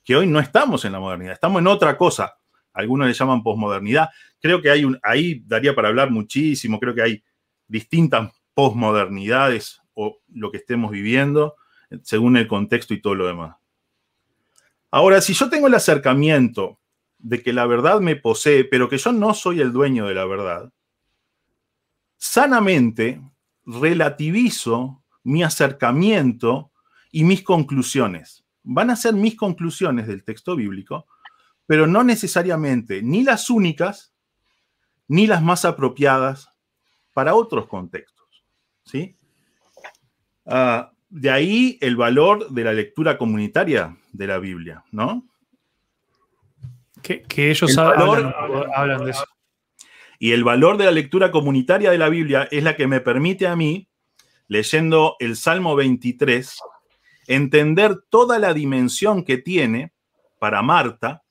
que 0.02 0.16
hoy 0.16 0.26
no 0.26 0.40
estamos 0.40 0.84
en 0.84 0.90
la 0.90 0.98
modernidad, 0.98 1.34
estamos 1.34 1.60
en 1.60 1.68
otra 1.68 1.96
cosa. 1.96 2.34
Algunos 2.76 3.08
le 3.08 3.14
llaman 3.14 3.42
posmodernidad. 3.42 4.10
Creo 4.40 4.62
que 4.62 4.70
hay 4.70 4.84
un, 4.84 4.98
ahí 5.02 5.42
daría 5.46 5.74
para 5.74 5.88
hablar 5.88 6.10
muchísimo, 6.10 6.78
creo 6.78 6.94
que 6.94 7.02
hay 7.02 7.24
distintas 7.66 8.32
posmodernidades 8.54 9.80
o 9.94 10.18
lo 10.28 10.50
que 10.50 10.58
estemos 10.58 10.90
viviendo 10.90 11.56
según 12.02 12.36
el 12.36 12.46
contexto 12.46 12.94
y 12.94 13.00
todo 13.00 13.14
lo 13.14 13.26
demás. 13.26 13.56
Ahora, 14.90 15.20
si 15.20 15.34
yo 15.34 15.48
tengo 15.48 15.66
el 15.66 15.74
acercamiento 15.74 16.78
de 17.18 17.42
que 17.42 17.52
la 17.52 17.66
verdad 17.66 18.00
me 18.00 18.16
posee, 18.16 18.64
pero 18.64 18.88
que 18.88 18.98
yo 18.98 19.12
no 19.12 19.34
soy 19.34 19.60
el 19.60 19.72
dueño 19.72 20.06
de 20.06 20.14
la 20.14 20.26
verdad, 20.26 20.72
sanamente 22.16 23.20
relativizo 23.64 25.02
mi 25.22 25.42
acercamiento 25.42 26.70
y 27.10 27.24
mis 27.24 27.42
conclusiones. 27.42 28.44
Van 28.62 28.90
a 28.90 28.96
ser 28.96 29.14
mis 29.14 29.36
conclusiones 29.36 30.06
del 30.06 30.24
texto 30.24 30.54
bíblico, 30.56 31.06
pero 31.66 31.86
no 31.86 32.04
necesariamente 32.04 33.02
ni 33.02 33.22
las 33.22 33.50
únicas 33.50 34.14
ni 35.08 35.26
las 35.26 35.42
más 35.42 35.64
apropiadas 35.64 36.48
para 37.12 37.34
otros 37.34 37.66
contextos. 37.66 38.26
¿sí? 38.84 39.16
Ah, 40.46 40.92
de 41.08 41.30
ahí 41.30 41.78
el 41.80 41.96
valor 41.96 42.50
de 42.50 42.64
la 42.64 42.72
lectura 42.72 43.18
comunitaria 43.18 43.96
de 44.12 44.26
la 44.26 44.38
Biblia, 44.38 44.84
¿no? 44.90 45.26
Que, 47.02 47.22
que 47.22 47.50
ellos 47.50 47.70
El 47.70 47.78
hablan, 47.78 48.34
hablan 48.74 49.04
de 49.04 49.10
eso. 49.10 49.24
Y 50.18 50.32
el 50.32 50.44
valor 50.44 50.76
de 50.78 50.86
la 50.86 50.90
lectura 50.90 51.30
comunitaria 51.30 51.90
de 51.90 51.98
la 51.98 52.08
Biblia 52.08 52.48
es 52.50 52.64
la 52.64 52.74
que 52.74 52.86
me 52.86 53.00
permite 53.00 53.46
a 53.46 53.54
mí, 53.54 53.88
leyendo 54.48 55.16
el 55.20 55.36
Salmo 55.36 55.76
23, 55.76 56.58
entender 57.28 57.96
toda 58.08 58.38
la 58.38 58.54
dimensión 58.54 59.24
que 59.24 59.36
tiene 59.36 59.92
para 60.38 60.62
Marta, 60.62 61.22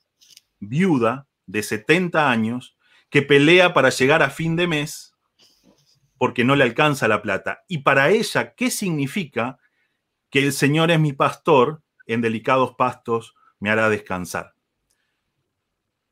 viuda 0.69 1.27
de 1.45 1.63
70 1.63 2.29
años, 2.29 2.77
que 3.09 3.21
pelea 3.21 3.73
para 3.73 3.89
llegar 3.89 4.23
a 4.23 4.29
fin 4.29 4.55
de 4.55 4.67
mes 4.67 5.15
porque 6.17 6.43
no 6.43 6.55
le 6.55 6.63
alcanza 6.63 7.07
la 7.07 7.21
plata. 7.21 7.63
Y 7.67 7.79
para 7.79 8.09
ella, 8.09 8.55
¿qué 8.55 8.71
significa 8.71 9.59
que 10.29 10.39
el 10.39 10.53
Señor 10.53 10.91
es 10.91 10.99
mi 10.99 11.13
pastor, 11.13 11.83
en 12.07 12.21
delicados 12.21 12.75
pastos 12.77 13.35
me 13.59 13.69
hará 13.69 13.89
descansar? 13.89 14.53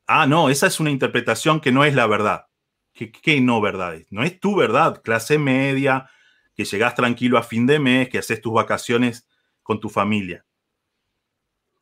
Ah, 0.06 0.26
no, 0.26 0.50
esa 0.50 0.66
es 0.66 0.80
una 0.80 0.90
interpretación 0.90 1.60
que 1.60 1.72
no 1.72 1.84
es 1.84 1.94
la 1.94 2.06
verdad. 2.06 2.46
¿Qué, 2.92 3.10
qué 3.10 3.40
no 3.40 3.60
verdad 3.60 3.94
es? 3.94 4.12
No 4.12 4.22
es 4.22 4.38
tu 4.38 4.54
verdad, 4.54 5.02
clase 5.02 5.38
media, 5.38 6.10
que 6.54 6.64
llegás 6.64 6.94
tranquilo 6.94 7.38
a 7.38 7.42
fin 7.42 7.66
de 7.66 7.78
mes, 7.78 8.08
que 8.08 8.18
haces 8.18 8.40
tus 8.40 8.52
vacaciones 8.52 9.26
con 9.62 9.80
tu 9.80 9.88
familia. 9.88 10.44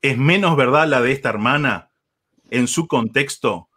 ¿Es 0.00 0.16
menos 0.16 0.56
verdad 0.56 0.88
la 0.88 1.00
de 1.00 1.12
esta 1.12 1.28
hermana 1.28 1.91
en 2.52 2.68
su 2.68 2.86
contexto 2.86 3.68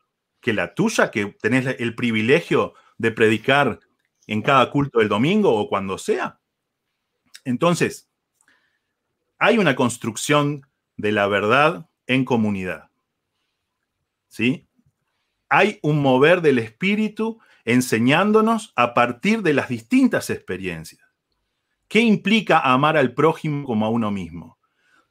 que 0.42 0.54
la 0.54 0.76
tuya, 0.76 1.12
que 1.12 1.36
tenés 1.42 1.66
el 1.80 1.96
privilegio 1.96 2.74
de 2.98 3.12
predicar 3.12 3.80
en 4.28 4.42
cada 4.42 4.70
culto 4.70 5.00
del 5.00 5.10
domingo 5.10 5.56
o 5.56 5.68
cuando 5.68 5.98
sea? 5.98 6.40
Entonces, 7.44 8.10
hay 9.40 9.58
una 9.58 9.76
construcción 9.76 10.68
de 10.98 11.12
la 11.12 11.28
verdad 11.28 11.90
en 12.08 12.26
comunidad. 12.26 12.92
¿Sí? 14.28 14.68
hay 15.50 15.80
un 15.82 16.02
mover 16.02 16.42
del 16.42 16.60
espíritu 16.60 17.40
enseñándonos 17.64 18.74
a 18.76 18.94
partir 18.94 19.42
de 19.42 19.54
las 19.54 19.70
distintas 19.70 20.30
experiencias. 20.30 21.02
¿Qué 21.88 22.02
implica 22.02 22.60
amar 22.60 22.98
al 22.98 23.14
prójimo 23.14 23.66
como 23.66 23.86
a 23.86 23.90
uno 23.90 24.12
mismo? 24.12 24.55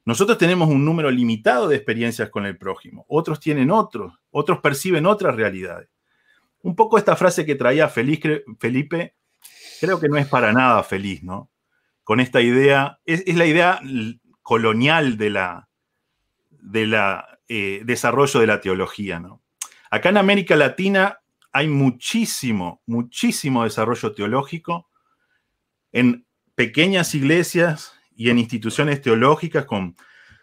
Nosotros 0.04 0.36
tenemos 0.36 0.68
un 0.68 0.84
número 0.84 1.10
limitado 1.10 1.68
de 1.68 1.76
experiencias 1.76 2.28
con 2.28 2.44
el 2.44 2.58
prójimo, 2.58 3.06
otros 3.08 3.40
tienen 3.40 3.70
otros, 3.70 4.12
otros 4.30 4.60
perciben 4.60 5.06
otras 5.06 5.34
realidades. 5.34 5.88
Un 6.62 6.76
poco 6.76 6.98
esta 6.98 7.16
frase 7.16 7.46
que 7.46 7.54
traía 7.54 7.88
Felipe, 7.88 8.44
creo 9.80 10.00
que 10.00 10.08
no 10.08 10.16
es 10.16 10.26
para 10.26 10.52
nada 10.52 10.82
feliz, 10.82 11.22
¿no? 11.22 11.50
Con 12.02 12.20
esta 12.20 12.42
idea, 12.42 12.98
es, 13.06 13.22
es 13.26 13.36
la 13.36 13.46
idea 13.46 13.80
colonial 14.42 15.16
de 15.16 15.30
la, 15.30 15.68
de 16.50 16.86
la 16.86 17.38
eh, 17.48 17.82
desarrollo 17.84 18.40
de 18.40 18.46
la 18.46 18.60
teología, 18.60 19.20
¿no? 19.20 19.42
Acá 19.90 20.08
en 20.08 20.16
América 20.16 20.56
Latina 20.56 21.20
hay 21.52 21.68
muchísimo, 21.68 22.82
muchísimo 22.84 23.64
desarrollo 23.64 24.12
teológico 24.12 24.88
en 25.92 26.26
pequeñas 26.56 27.14
iglesias 27.14 27.92
y 28.16 28.30
en 28.30 28.38
instituciones 28.38 29.00
teológicas 29.00 29.64
con, 29.64 29.96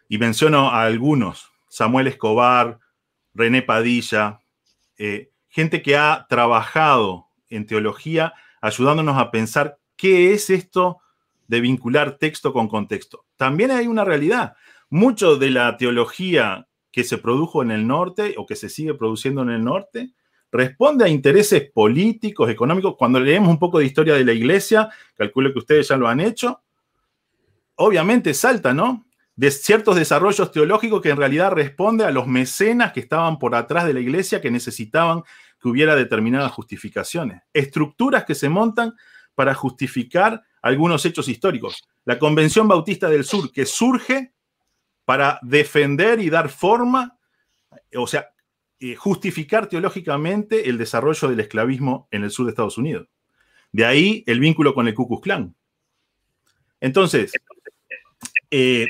y 0.07 0.17
menciono 0.17 0.69
a 0.69 0.83
algunos, 0.83 1.51
Samuel 1.69 2.07
Escobar, 2.07 2.79
René 3.33 3.61
Padilla, 3.61 4.39
eh, 4.97 5.31
gente 5.49 5.81
que 5.81 5.95
ha 5.95 6.25
trabajado 6.29 7.27
en 7.49 7.65
teología 7.65 8.33
ayudándonos 8.61 9.17
a 9.17 9.31
pensar 9.31 9.79
qué 9.95 10.33
es 10.33 10.49
esto 10.49 10.99
de 11.47 11.61
vincular 11.61 12.17
texto 12.17 12.53
con 12.53 12.67
contexto. 12.67 13.25
También 13.35 13.71
hay 13.71 13.87
una 13.87 14.05
realidad. 14.05 14.53
Mucho 14.89 15.37
de 15.37 15.49
la 15.49 15.77
teología 15.77 16.67
que 16.91 17.03
se 17.03 17.17
produjo 17.17 17.61
en 17.61 17.71
el 17.71 17.87
norte 17.87 18.35
o 18.37 18.45
que 18.45 18.55
se 18.55 18.69
sigue 18.69 18.93
produciendo 18.93 19.41
en 19.41 19.49
el 19.49 19.63
norte 19.63 20.11
responde 20.51 21.05
a 21.05 21.09
intereses 21.09 21.69
políticos, 21.71 22.49
económicos. 22.49 22.95
Cuando 22.97 23.19
leemos 23.19 23.49
un 23.49 23.59
poco 23.59 23.79
de 23.79 23.85
historia 23.85 24.15
de 24.15 24.25
la 24.25 24.33
iglesia, 24.33 24.89
calculo 25.15 25.53
que 25.53 25.59
ustedes 25.59 25.87
ya 25.87 25.97
lo 25.97 26.07
han 26.07 26.19
hecho, 26.19 26.61
obviamente 27.81 28.33
salta, 28.33 28.73
¿no? 28.73 29.05
De 29.35 29.49
ciertos 29.51 29.95
desarrollos 29.95 30.51
teológicos 30.51 31.01
que 31.01 31.09
en 31.09 31.17
realidad 31.17 31.51
responde 31.51 32.05
a 32.05 32.11
los 32.11 32.27
mecenas 32.27 32.91
que 32.91 32.99
estaban 32.99 33.39
por 33.39 33.55
atrás 33.55 33.85
de 33.85 33.93
la 33.93 33.99
iglesia 33.99 34.41
que 34.41 34.51
necesitaban 34.51 35.23
que 35.59 35.69
hubiera 35.69 35.95
determinadas 35.95 36.51
justificaciones. 36.51 37.41
Estructuras 37.53 38.25
que 38.25 38.35
se 38.35 38.49
montan 38.49 38.93
para 39.35 39.53
justificar 39.53 40.43
algunos 40.61 41.05
hechos 41.05 41.27
históricos. 41.27 41.87
La 42.05 42.19
Convención 42.19 42.67
Bautista 42.67 43.09
del 43.09 43.23
Sur, 43.23 43.51
que 43.51 43.65
surge 43.65 44.33
para 45.05 45.39
defender 45.41 46.19
y 46.19 46.29
dar 46.29 46.49
forma, 46.49 47.17
o 47.95 48.07
sea, 48.07 48.31
eh, 48.79 48.95
justificar 48.95 49.67
teológicamente 49.67 50.69
el 50.69 50.77
desarrollo 50.77 51.27
del 51.29 51.39
esclavismo 51.39 52.07
en 52.11 52.23
el 52.23 52.31
sur 52.31 52.45
de 52.45 52.51
Estados 52.51 52.77
Unidos. 52.77 53.07
De 53.71 53.85
ahí 53.85 54.23
el 54.25 54.39
vínculo 54.39 54.73
con 54.73 54.87
el 54.87 54.93
Ku 54.93 55.07
Klux 55.07 55.21
Klan. 55.21 55.55
Entonces, 56.79 57.31
eh, 58.51 58.87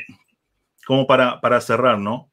como 0.85 1.07
para, 1.07 1.39
para 1.39 1.61
cerrar, 1.61 1.99
¿no? 1.99 2.31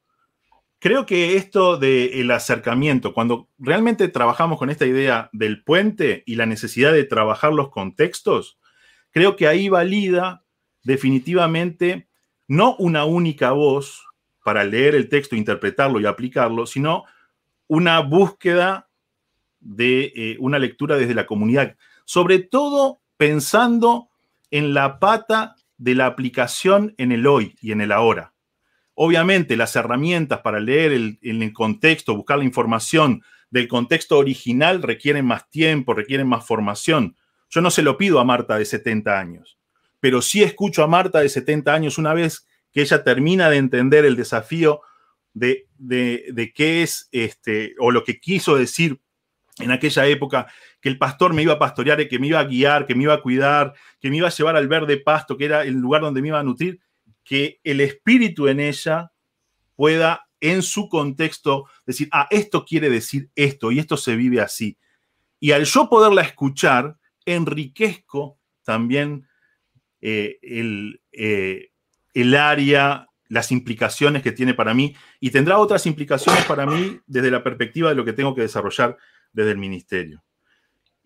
Creo 0.80 1.06
que 1.06 1.36
esto 1.36 1.76
del 1.76 2.30
acercamiento, 2.30 3.12
cuando 3.12 3.48
realmente 3.58 4.08
trabajamos 4.08 4.58
con 4.58 4.70
esta 4.70 4.86
idea 4.86 5.28
del 5.32 5.64
puente 5.64 6.22
y 6.24 6.36
la 6.36 6.46
necesidad 6.46 6.92
de 6.92 7.04
trabajar 7.04 7.52
los 7.52 7.70
contextos, 7.70 8.58
creo 9.10 9.34
que 9.34 9.48
ahí 9.48 9.68
valida 9.68 10.44
definitivamente 10.84 12.08
no 12.46 12.76
una 12.76 13.04
única 13.04 13.50
voz 13.50 14.06
para 14.44 14.64
leer 14.64 14.94
el 14.94 15.08
texto, 15.08 15.36
interpretarlo 15.36 16.00
y 16.00 16.06
aplicarlo, 16.06 16.64
sino 16.64 17.04
una 17.66 18.00
búsqueda 18.00 18.88
de 19.60 20.12
eh, 20.14 20.36
una 20.38 20.58
lectura 20.58 20.96
desde 20.96 21.14
la 21.14 21.26
comunidad, 21.26 21.76
sobre 22.04 22.38
todo 22.38 23.00
pensando 23.16 24.08
en 24.50 24.72
la 24.72 24.98
pata 24.98 25.56
de 25.78 25.94
la 25.94 26.06
aplicación 26.06 26.94
en 26.98 27.12
el 27.12 27.26
hoy 27.26 27.56
y 27.60 27.72
en 27.72 27.80
el 27.80 27.92
ahora. 27.92 28.34
Obviamente, 28.94 29.56
las 29.56 29.76
herramientas 29.76 30.40
para 30.40 30.60
leer 30.60 30.92
el, 30.92 31.18
en 31.22 31.42
el 31.42 31.52
contexto, 31.52 32.16
buscar 32.16 32.38
la 32.38 32.44
información 32.44 33.22
del 33.50 33.68
contexto 33.68 34.18
original 34.18 34.82
requieren 34.82 35.24
más 35.24 35.48
tiempo, 35.48 35.94
requieren 35.94 36.26
más 36.26 36.44
formación. 36.44 37.16
Yo 37.48 37.60
no 37.60 37.70
se 37.70 37.82
lo 37.82 37.96
pido 37.96 38.18
a 38.18 38.24
Marta 38.24 38.58
de 38.58 38.64
70 38.64 39.18
años, 39.18 39.58
pero 40.00 40.20
sí 40.20 40.42
escucho 40.42 40.82
a 40.82 40.88
Marta 40.88 41.20
de 41.20 41.28
70 41.28 41.72
años 41.72 41.96
una 41.96 42.12
vez 42.12 42.46
que 42.72 42.82
ella 42.82 43.02
termina 43.04 43.48
de 43.48 43.56
entender 43.56 44.04
el 44.04 44.16
desafío 44.16 44.82
de, 45.32 45.66
de, 45.78 46.52
qué 46.54 46.82
es 46.82 47.08
este, 47.12 47.74
o 47.78 47.90
lo 47.90 48.04
que 48.04 48.20
quiso 48.20 48.56
decir 48.56 49.00
en 49.58 49.70
aquella 49.70 50.06
época, 50.06 50.46
que 50.80 50.88
el 50.88 50.98
pastor 50.98 51.34
me 51.34 51.42
iba 51.42 51.54
a 51.54 51.58
pastorear, 51.58 52.06
que 52.08 52.18
me 52.18 52.28
iba 52.28 52.40
a 52.40 52.44
guiar, 52.44 52.86
que 52.86 52.94
me 52.94 53.04
iba 53.04 53.14
a 53.14 53.22
cuidar, 53.22 53.74
que 54.00 54.10
me 54.10 54.18
iba 54.18 54.28
a 54.28 54.32
llevar 54.32 54.56
al 54.56 54.68
verde 54.68 54.96
pasto, 54.98 55.36
que 55.36 55.44
era 55.44 55.62
el 55.64 55.74
lugar 55.74 56.02
donde 56.02 56.22
me 56.22 56.28
iba 56.28 56.38
a 56.38 56.44
nutrir 56.44 56.80
que 57.28 57.60
el 57.62 57.82
espíritu 57.82 58.48
en 58.48 58.58
ella 58.58 59.12
pueda 59.76 60.26
en 60.40 60.62
su 60.62 60.88
contexto 60.88 61.66
decir, 61.84 62.08
ah, 62.10 62.26
esto 62.30 62.64
quiere 62.64 62.88
decir 62.88 63.28
esto 63.34 63.70
y 63.70 63.78
esto 63.78 63.98
se 63.98 64.16
vive 64.16 64.40
así. 64.40 64.78
Y 65.38 65.52
al 65.52 65.64
yo 65.64 65.90
poderla 65.90 66.22
escuchar, 66.22 66.96
enriquezco 67.26 68.38
también 68.62 69.28
eh, 70.00 70.38
eh, 71.12 71.70
el 72.14 72.34
área, 72.34 73.08
las 73.28 73.52
implicaciones 73.52 74.22
que 74.22 74.32
tiene 74.32 74.54
para 74.54 74.72
mí 74.72 74.96
y 75.20 75.30
tendrá 75.30 75.58
otras 75.58 75.84
implicaciones 75.84 76.46
para 76.46 76.64
mí 76.64 76.98
desde 77.06 77.30
la 77.30 77.44
perspectiva 77.44 77.90
de 77.90 77.94
lo 77.94 78.06
que 78.06 78.14
tengo 78.14 78.34
que 78.34 78.40
desarrollar 78.40 78.96
desde 79.34 79.50
el 79.50 79.58
ministerio. 79.58 80.24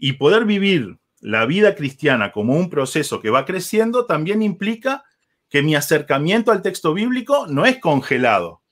Y 0.05 0.15
poder 0.15 0.47
vivir 0.47 0.99
la 1.21 1.47
vida 1.47 1.77
cristiana 1.77 2.33
como 2.33 2.57
un 2.57 2.69
proceso 2.69 3.21
que 3.21 3.31
va 3.31 3.45
creciendo 3.45 4.05
también 4.05 4.43
implica 4.43 5.05
que 5.49 5.63
mi 5.63 5.77
acercamiento 5.77 6.51
al 6.51 6.61
texto 6.61 6.93
bíblico 6.93 7.47
no 7.47 7.67
es 7.67 7.79
congelado, 7.79 8.63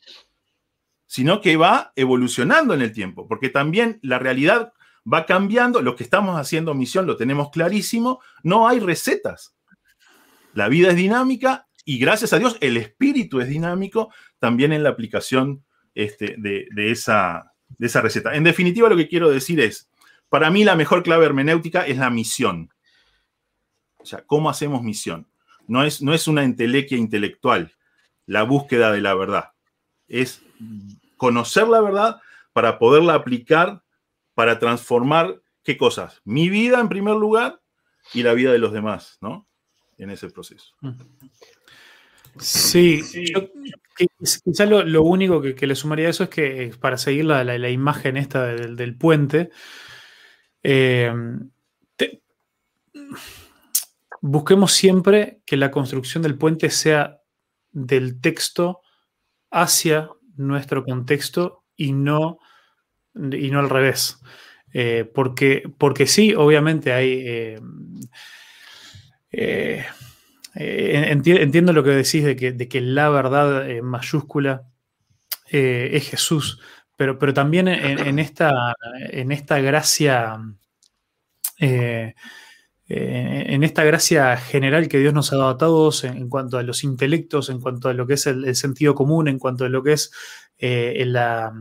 sino 1.07 1.41
que 1.41 1.57
va 1.57 1.93
evolucionando 1.95 2.75
en 2.75 2.83
el 2.83 2.91
tiempo, 2.91 3.29
porque 3.29 3.49
también 3.49 4.01
la 4.03 4.19
realidad 4.19 4.73
va 5.07 5.25
cambiando, 5.25 5.83
lo 5.83 5.95
que 5.95 6.03
estamos 6.03 6.37
haciendo 6.37 6.75
misión 6.75 7.07
lo 7.07 7.17
tenemos 7.17 7.51
clarísimo, 7.51 8.21
no 8.43 8.67
hay 8.67 8.81
recetas. 8.81 9.55
La 10.53 10.67
vida 10.67 10.89
es 10.89 10.97
dinámica 10.97 11.69
y 11.85 12.01
gracias 12.01 12.33
a 12.33 12.41
Dios 12.41 12.57
el 12.61 12.77
espíritu 12.77 13.39
es 13.39 13.47
dinámico 13.47 14.13
también 14.41 14.73
en 14.73 14.83
la 14.83 14.89
aplicación 14.89 15.65
este, 15.95 16.35
de, 16.39 16.91
esa, 16.91 17.53
de 17.69 17.87
esa 17.87 18.01
receta. 18.01 18.35
En 18.35 18.43
definitiva, 18.43 18.89
lo 18.89 18.97
que 18.97 19.07
quiero 19.07 19.31
decir 19.31 19.61
es, 19.61 19.90
para 20.31 20.51
mí 20.51 20.65
la 20.65 20.77
mejor 20.77 21.03
clave 21.03 21.27
hermenéutica 21.27 21.87
es 21.87 21.99
la 21.99 22.09
misión. 22.09 22.71
O 23.99 24.07
sea, 24.07 24.25
¿cómo 24.25 24.49
hacemos 24.49 24.83
misión? 24.83 25.31
no 25.71 25.85
es, 25.85 26.03
no 26.03 26.13
es 26.13 26.27
una 26.27 26.43
entelequia 26.43 26.99
intelectual, 26.99 27.73
la 28.27 28.43
búsqueda 28.43 28.91
de 28.91 29.01
la 29.01 29.15
verdad. 29.15 29.53
Es 30.09 30.43
conocer 31.17 31.69
la 31.69 31.81
verdad 31.81 32.21
para 32.53 32.81
poderla 32.81 33.15
aplicar, 33.15 33.85
para 34.35 34.59
transformar, 34.59 35.41
¿qué 35.63 35.77
cosas? 35.77 36.23
Mi 36.25 36.49
vida 36.49 36.81
en 36.81 36.89
primer 36.89 37.15
lugar 37.15 37.61
y 38.13 38.25
la 38.25 38.35
vida 38.35 38.51
de 38.51 38.59
los 38.59 38.73
demás, 38.73 39.19
¿no? 39.21 39.47
En 39.97 40.11
ese 40.11 40.29
proceso. 40.29 40.75
Sí, 42.41 43.05
quizás 44.45 44.69
lo, 44.69 45.03
único 45.05 45.41
que, 45.41 45.67
le 45.69 45.77
sumaría 45.77 46.09
a 46.09 46.11
eso 46.11 46.25
es 46.25 46.31
que 46.31 46.75
para 46.81 46.99
seguir 46.99 47.27
la, 47.27 47.71
imagen 47.71 48.17
esta 48.17 48.47
del, 48.47 48.97
puente, 48.97 49.51
eh, 50.63 51.13
busquemos 54.21 54.73
siempre 54.73 55.41
que 55.47 55.57
la 55.57 55.71
construcción 55.71 56.23
del 56.23 56.37
puente 56.37 56.71
sea 56.71 57.21
del 57.73 58.21
texto 58.21 58.81
hacia 59.51 60.11
nuestro 60.37 60.85
contexto 60.85 61.65
y 61.77 61.93
no, 61.93 62.39
y 63.15 63.51
no 63.51 63.61
al 63.61 63.71
revés. 63.71 64.19
Eh, 64.73 65.11
porque, 65.15 65.65
porque 65.79 66.07
sí, 66.07 66.35
obviamente 66.35 66.93
hay... 66.93 67.59
Eh, 69.33 69.87
entiendo 70.55 71.73
lo 71.73 71.85
que 71.85 71.91
decís 71.91 72.25
de 72.25 72.35
que, 72.35 72.51
de 72.53 72.69
que 72.69 72.81
la 72.81 73.09
verdad 73.09 73.65
mayúscula 73.83 74.67
es 75.49 76.09
Jesús, 76.09 76.61
pero, 77.01 77.19
pero 77.19 77.33
también 77.33 77.67
en, 77.67 78.19
esta, 78.19 78.75
en 79.09 79.33
esta 79.33 79.59
gracia 79.59 80.39
eh, 81.59 82.15
en 82.87 83.65
esta 83.65 83.85
gracia 83.85 84.37
general 84.37 84.87
que 84.87 84.99
Dios 84.99 85.15
nos 85.15 85.33
ha 85.33 85.37
dado 85.37 85.49
a 85.49 85.57
todos 85.57 86.05
en, 86.05 86.29
cuanto 86.29 86.59
a 86.59 86.63
los 86.63 86.85
intelectos, 86.85 87.49
en 87.49 87.59
cuanto 87.59 87.89
a 87.89 87.95
lo 87.95 88.07
que 88.07 88.15
es 88.15 88.27
el, 88.27 88.55
sentido 88.55 88.95
común, 88.95 89.29
en 89.29 89.39
cuanto 89.39 89.65
a 89.65 89.71
lo 89.71 89.83
que 89.83 89.95
es 89.95 90.13
eh, 90.59 91.03
la 91.07 91.55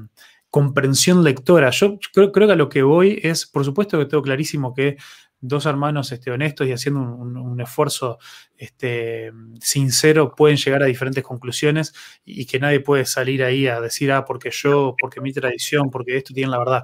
comprensión 0.50 1.24
lectora. 1.24 1.70
Yo 1.70 2.00
creo, 2.12 2.34
que 2.34 2.44
a 2.44 2.58
lo 2.58 2.68
que 2.68 2.84
voy 2.84 3.22
es, 3.24 3.46
por 3.46 3.64
supuesto 3.64 3.98
que 3.98 4.08
tengo 4.08 4.24
clarísimo 4.24 4.74
que 4.74 4.98
dos 5.42 5.66
hermanos 5.66 6.12
este, 6.12 6.32
honestos 6.32 6.68
y 6.68 6.72
haciendo 6.72 7.02
un, 7.02 7.60
esfuerzo 7.62 8.20
este, 8.58 9.32
sincero 9.60 10.34
pueden 10.36 10.58
llegar 10.58 10.84
a 10.84 10.86
diferentes 10.86 11.24
conclusiones 11.24 11.94
y, 12.24 12.46
que 12.46 12.60
nadie 12.60 12.80
puede 12.80 13.06
salir 13.06 13.44
ahí 13.44 13.68
a 13.68 13.82
decir, 13.82 14.12
ah, 14.12 14.26
porque 14.26 14.50
yo, 14.52 14.96
porque 15.00 15.22
mi 15.22 15.34
tradición, 15.34 15.90
porque 15.90 16.18
esto 16.18 16.34
tiene 16.34 16.52
la 16.52 16.60
verdad. 16.60 16.84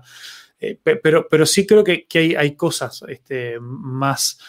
Eh, 0.60 0.80
pero, 0.84 1.28
pero 1.30 1.46
sí 1.46 1.66
creo 1.66 1.84
que, 1.84 2.08
hay, 2.38 2.56
cosas 2.56 3.04
este, 3.08 3.60
más, 3.60 4.40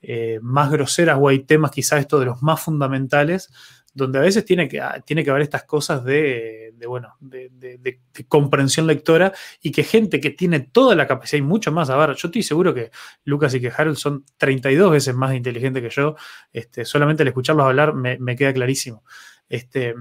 eh, 0.00 0.38
más 0.42 0.70
groseras 0.70 1.18
o 1.20 1.28
hay 1.28 1.40
temas 1.40 1.70
quizás 1.70 2.00
estos 2.00 2.20
de 2.20 2.26
los 2.26 2.42
más 2.42 2.60
fundamentales 2.60 3.50
donde 3.96 4.18
a 4.18 4.22
veces 4.22 4.44
tiene 4.44 4.68
que, 4.68 4.82
tiene 5.06 5.24
que 5.24 5.30
haber 5.30 5.42
estas 5.42 5.64
cosas 5.64 6.04
de, 6.04 6.74
bueno, 6.86 7.16
de, 7.18 7.98
comprensión 8.28 8.86
lectora 8.86 9.32
y 9.62 9.72
que 9.72 9.84
gente 9.84 10.20
que 10.20 10.30
tiene 10.30 10.60
toda 10.60 10.94
la 10.94 11.06
capacidad 11.06 11.38
y 11.38 11.42
mucho 11.42 11.72
más, 11.72 11.88
a 11.88 11.96
ver, 11.96 12.14
yo 12.14 12.28
estoy 12.28 12.42
seguro 12.42 12.74
que 12.74 12.90
Lucas 13.24 13.54
y 13.54 13.60
que 13.60 13.72
Harold 13.74 13.96
son 13.96 14.26
32 14.36 14.90
veces 14.90 15.14
más 15.14 15.34
inteligentes 15.34 15.82
que 15.82 15.88
yo, 15.88 16.14
este, 16.52 16.84
solamente 16.84 17.22
al 17.22 17.28
escucharlos 17.28 17.64
hablar 17.64 17.94
me, 17.94 18.36
queda 18.36 18.52
clarísimo. 18.52 19.02
Este, 19.48 19.94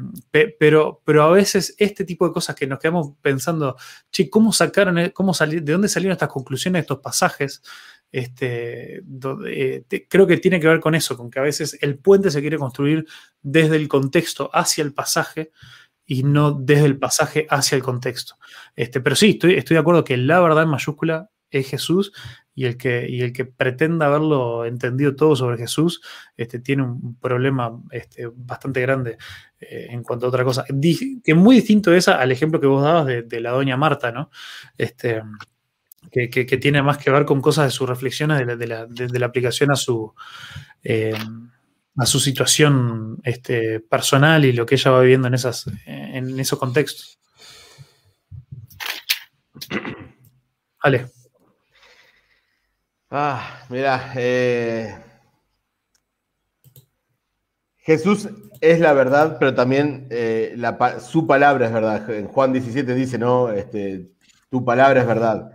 pero, 0.59 1.01
pero 1.05 1.23
a 1.23 1.31
veces 1.31 1.75
este 1.77 2.03
tipo 2.03 2.27
de 2.27 2.33
cosas 2.33 2.55
que 2.55 2.67
nos 2.67 2.79
quedamos 2.79 3.13
pensando, 3.21 3.77
che, 4.11 4.29
¿cómo 4.29 4.51
sacaron, 4.51 4.97
e-, 4.97 5.13
cómo 5.13 5.33
de 5.33 5.61
dónde 5.61 5.87
salieron 5.87 6.13
estas 6.13 6.29
conclusiones, 6.29 6.81
estos 6.81 6.99
pasajes? 6.99 7.61
Este, 8.15 9.03
eh, 9.45 9.83
creo 10.07 10.25
que 10.25 10.37
tiene 10.37 10.61
que 10.61 10.69
ver 10.69 10.79
con 10.79 10.95
eso, 10.95 11.17
con 11.17 11.29
que 11.29 11.39
a 11.39 11.41
veces 11.41 11.77
el 11.81 11.97
puente 11.97 12.31
se 12.31 12.39
quiere 12.39 12.57
construir 12.57 13.05
desde 13.41 13.75
el 13.75 13.89
contexto 13.89 14.49
hacia 14.53 14.85
el 14.85 14.93
pasaje 14.93 15.51
y 16.05 16.23
no 16.23 16.53
desde 16.53 16.85
el 16.85 16.97
pasaje 16.97 17.45
hacia 17.49 17.75
el 17.75 17.83
contexto. 17.83 18.37
Este, 18.73 19.01
pero 19.01 19.17
sí, 19.17 19.31
estoy, 19.31 19.61
de 19.61 19.77
acuerdo 19.77 20.05
que 20.05 20.15
la 20.15 20.39
verdad 20.39 20.63
en 20.63 20.69
mayúscula 20.69 21.29
es 21.49 21.67
Jesús 21.67 22.13
y 22.53 22.63
el 22.63 22.77
que, 22.77 23.53
pretenda 23.57 24.05
haberlo 24.05 24.63
entendido 24.63 25.13
todo 25.17 25.35
sobre 25.35 25.57
Jesús 25.57 25.99
este, 26.37 26.59
tiene 26.59 26.83
un 26.83 27.17
problema 27.19 27.77
este, 27.91 28.29
bastante 28.33 28.79
grande 28.79 29.17
eh, 29.59 29.87
en 29.89 30.03
cuanto 30.03 30.25
a 30.25 30.29
otra 30.29 30.45
cosa. 30.45 30.63
que 31.21 31.33
muy 31.33 31.57
distinto 31.57 31.93
es 31.93 32.07
al 32.07 32.31
ejemplo 32.31 32.61
que 32.61 32.67
vos 32.67 32.81
dabas 32.81 33.07
de, 33.07 33.41
la 33.41 33.51
doña 33.51 33.75
Marta, 33.75 34.13
¿no? 34.13 34.29
Que, 36.11 36.57
tiene 36.57 36.81
más 36.81 36.97
que 36.97 37.11
ver 37.11 37.25
con 37.25 37.41
cosas 37.41 37.65
de 37.65 37.71
sus 37.71 37.87
reflexiones 37.87 38.45
de 38.57 38.67
la, 38.67 39.25
aplicación 39.25 39.71
a 39.71 39.75
su, 39.75 40.13
eh, 40.83 41.13
a 41.97 42.05
su 42.05 42.19
situación 42.19 43.19
este, 43.23 43.79
personal 43.79 44.45
y 44.45 44.53
lo 44.53 44.65
que 44.65 44.75
ella 44.75 44.91
va 44.91 45.01
viviendo 45.01 45.27
en, 45.27 45.33
esas, 45.33 45.65
en 45.85 46.39
esos 46.39 46.59
contextos. 46.59 47.19
Vale. 50.83 51.07
Ah, 53.09 53.65
mira, 53.69 54.11
eh, 54.15 54.95
Jesús 57.77 58.27
es 58.61 58.79
la 58.79 58.93
verdad, 58.93 59.37
pero 59.39 59.53
también 59.53 60.07
eh, 60.09 60.55
su 60.99 61.25
palabra 61.27 61.67
es 61.67 61.73
verdad. 61.73 62.09
En 62.09 62.27
Juan 62.27 62.51
17 62.51 62.93
dice, 62.93 63.17
¿no? 63.17 63.51
Este, 63.51 64.11
tu 64.49 64.65
palabra 64.65 65.01
es 65.01 65.07
verdad. 65.07 65.54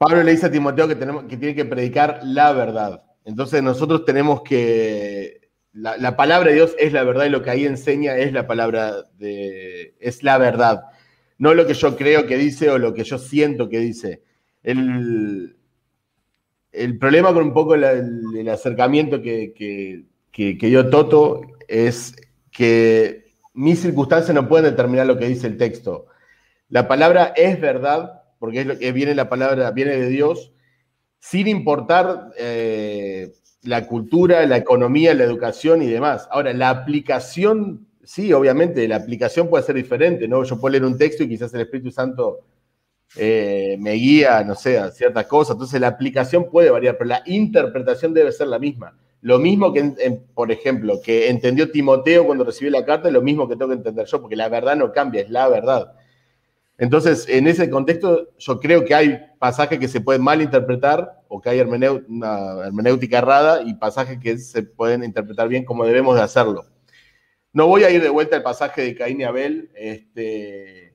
Pablo 0.00 0.22
le 0.22 0.30
dice 0.30 0.46
a 0.46 0.50
Timoteo 0.50 0.88
que, 0.88 0.94
tenemos, 0.94 1.24
que 1.24 1.36
tiene 1.36 1.54
que 1.54 1.66
predicar 1.66 2.20
la 2.22 2.52
verdad. 2.52 3.02
Entonces 3.26 3.62
nosotros 3.62 4.06
tenemos 4.06 4.40
que, 4.40 5.50
la, 5.74 5.98
la, 5.98 6.16
palabra 6.16 6.48
de 6.48 6.54
Dios 6.54 6.74
es 6.78 6.94
la 6.94 7.04
verdad 7.04 7.26
y 7.26 7.28
lo 7.28 7.42
que 7.42 7.50
ahí 7.50 7.66
enseña 7.66 8.16
es 8.16 8.32
la 8.32 8.46
palabra 8.46 8.94
de, 9.18 9.94
es 10.00 10.22
la 10.22 10.38
verdad. 10.38 10.84
No 11.36 11.52
lo 11.52 11.66
que 11.66 11.74
yo 11.74 11.98
creo 11.98 12.26
que 12.26 12.38
dice 12.38 12.70
o 12.70 12.78
lo 12.78 12.94
que 12.94 13.04
yo 13.04 13.18
siento 13.18 13.68
que 13.68 13.78
dice. 13.78 14.22
El, 14.62 15.58
el 16.72 16.98
problema 16.98 17.34
con 17.34 17.42
un 17.42 17.52
poco 17.52 17.74
el, 17.74 17.84
el 17.84 18.48
acercamiento 18.48 19.20
que, 19.20 19.52
que, 19.52 20.06
que, 20.32 20.56
que 20.56 20.66
dio 20.68 20.88
Toto 20.88 21.42
es 21.68 22.16
que 22.50 23.34
mis 23.52 23.82
circunstancias 23.82 24.34
no 24.34 24.48
pueden 24.48 24.70
determinar 24.70 25.06
lo 25.06 25.18
que 25.18 25.28
dice 25.28 25.46
el 25.46 25.58
texto. 25.58 26.06
La 26.70 26.88
palabra 26.88 27.34
es 27.36 27.60
verdad, 27.60 28.19
porque 28.40 28.62
es 28.62 28.66
lo 28.66 28.78
que 28.78 28.90
viene 28.90 29.14
la 29.14 29.28
palabra, 29.28 29.70
viene 29.70 29.96
de 29.96 30.08
Dios, 30.08 30.50
sin 31.20 31.46
importar 31.46 32.32
eh, 32.38 33.32
la 33.62 33.86
cultura, 33.86 34.44
la 34.46 34.56
economía, 34.56 35.14
la 35.14 35.24
educación 35.24 35.82
y 35.82 35.86
demás. 35.86 36.26
Ahora, 36.32 36.54
la 36.54 36.70
aplicación, 36.70 37.86
sí, 38.02 38.32
obviamente, 38.32 38.88
la 38.88 38.96
aplicación 38.96 39.48
puede 39.48 39.62
ser 39.62 39.76
diferente, 39.76 40.26
¿no? 40.26 40.42
Yo 40.42 40.58
puedo 40.58 40.72
leer 40.72 40.86
un 40.86 40.96
texto 40.96 41.22
y 41.22 41.28
quizás 41.28 41.52
el 41.52 41.60
Espíritu 41.60 41.90
Santo 41.90 42.40
eh, 43.16 43.76
me 43.78 43.92
guía, 43.92 44.42
no 44.42 44.54
sé, 44.54 44.78
a 44.78 44.90
ciertas 44.90 45.26
cosas. 45.26 45.56
Entonces, 45.56 45.78
la 45.78 45.88
aplicación 45.88 46.50
puede 46.50 46.70
variar, 46.70 46.96
pero 46.96 47.08
la 47.08 47.22
interpretación 47.26 48.14
debe 48.14 48.32
ser 48.32 48.48
la 48.48 48.58
misma. 48.58 48.96
Lo 49.20 49.38
mismo 49.38 49.70
que, 49.74 50.22
por 50.32 50.50
ejemplo, 50.50 50.98
que 51.04 51.28
entendió 51.28 51.70
Timoteo 51.70 52.24
cuando 52.24 52.44
recibió 52.44 52.70
la 52.70 52.86
carta, 52.86 53.08
es 53.08 53.14
lo 53.14 53.20
mismo 53.20 53.46
que 53.46 53.54
tengo 53.54 53.68
que 53.68 53.76
entender 53.76 54.06
yo, 54.06 54.22
porque 54.22 54.36
la 54.36 54.48
verdad 54.48 54.76
no 54.76 54.92
cambia, 54.92 55.20
es 55.20 55.28
la 55.28 55.46
verdad. 55.48 55.92
Entonces, 56.80 57.28
en 57.28 57.46
ese 57.46 57.68
contexto, 57.68 58.30
yo 58.38 58.58
creo 58.58 58.86
que 58.86 58.94
hay 58.94 59.20
pasajes 59.38 59.78
que 59.78 59.86
se 59.86 60.00
pueden 60.00 60.22
malinterpretar 60.22 61.20
o 61.28 61.38
que 61.38 61.50
hay 61.50 61.60
una 61.60 62.64
hermenéutica 62.64 63.18
errada 63.18 63.60
y 63.62 63.74
pasajes 63.74 64.18
que 64.18 64.38
se 64.38 64.62
pueden 64.62 65.04
interpretar 65.04 65.46
bien 65.46 65.66
como 65.66 65.84
debemos 65.84 66.16
de 66.16 66.22
hacerlo. 66.22 66.64
No 67.52 67.66
voy 67.66 67.84
a 67.84 67.90
ir 67.90 68.02
de 68.02 68.08
vuelta 68.08 68.36
al 68.36 68.42
pasaje 68.42 68.80
de 68.80 68.94
Caín 68.94 69.20
y 69.20 69.24
Abel, 69.24 69.70
este, 69.74 70.94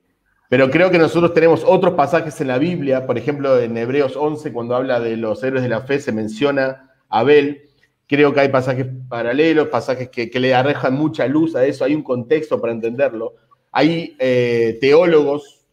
pero 0.50 0.72
creo 0.72 0.90
que 0.90 0.98
nosotros 0.98 1.36
tenemos 1.36 1.64
otros 1.64 1.94
pasajes 1.94 2.42
en 2.42 2.48
la 2.48 2.58
Biblia, 2.58 3.06
por 3.06 3.20
ejemplo, 3.20 3.60
en 3.60 3.78
Hebreos 3.78 4.16
11, 4.16 4.54
cuando 4.54 4.76
habla 4.76 5.00
de 5.00 5.18
los 5.18 5.44
héroes 5.44 5.62
de 5.62 5.70
la 5.70 5.82
fe, 5.82 6.00
se 6.00 6.12
menciona 6.12 6.96
Abel. 7.10 7.70
Creo 8.08 8.34
que 8.34 8.40
hay 8.40 8.50
pasajes 8.50 8.88
paralelos, 9.08 9.68
pasajes 9.68 10.10
que, 10.10 10.32
que 10.32 10.40
le 10.40 10.56
arrejan 10.56 10.96
mucha 10.96 11.28
luz 11.28 11.56
a 11.56 11.64
eso, 11.64 11.86
hay 11.86 11.94
un 11.94 12.02
contexto 12.02 12.60
para 12.60 12.74
entenderlo. 12.74 13.36
Hay 13.72 14.16
eh, 14.18 14.80
teólogos 14.82 15.65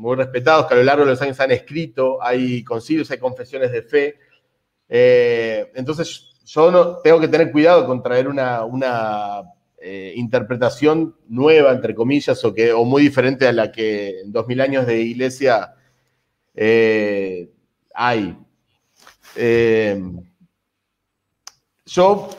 muy 0.00 0.16
respetados 0.16 0.66
que 0.66 0.74
a 0.74 0.76
lo 0.78 0.82
largo 0.82 1.04
de 1.04 1.10
los 1.10 1.20
años 1.20 1.38
han 1.40 1.50
escrito, 1.50 2.22
hay 2.22 2.64
concilios, 2.64 3.10
hay 3.10 3.18
confesiones 3.18 3.70
de 3.70 3.82
fe. 3.82 4.16
Eh, 4.88 5.70
entonces, 5.74 6.30
yo 6.46 6.70
no, 6.70 6.96
tengo 6.96 7.20
que 7.20 7.28
tener 7.28 7.52
cuidado 7.52 7.86
con 7.86 8.02
traer 8.02 8.26
una, 8.26 8.64
una 8.64 9.42
eh, 9.78 10.14
interpretación 10.16 11.14
nueva, 11.28 11.72
entre 11.72 11.94
comillas, 11.94 12.42
o, 12.44 12.54
que, 12.54 12.72
o 12.72 12.84
muy 12.84 13.02
diferente 13.02 13.46
a 13.46 13.52
la 13.52 13.70
que 13.70 14.20
en 14.20 14.32
2000 14.32 14.60
años 14.62 14.86
de 14.86 15.02
iglesia 15.02 15.74
eh, 16.54 17.50
hay. 17.94 18.38
yo 21.84 22.30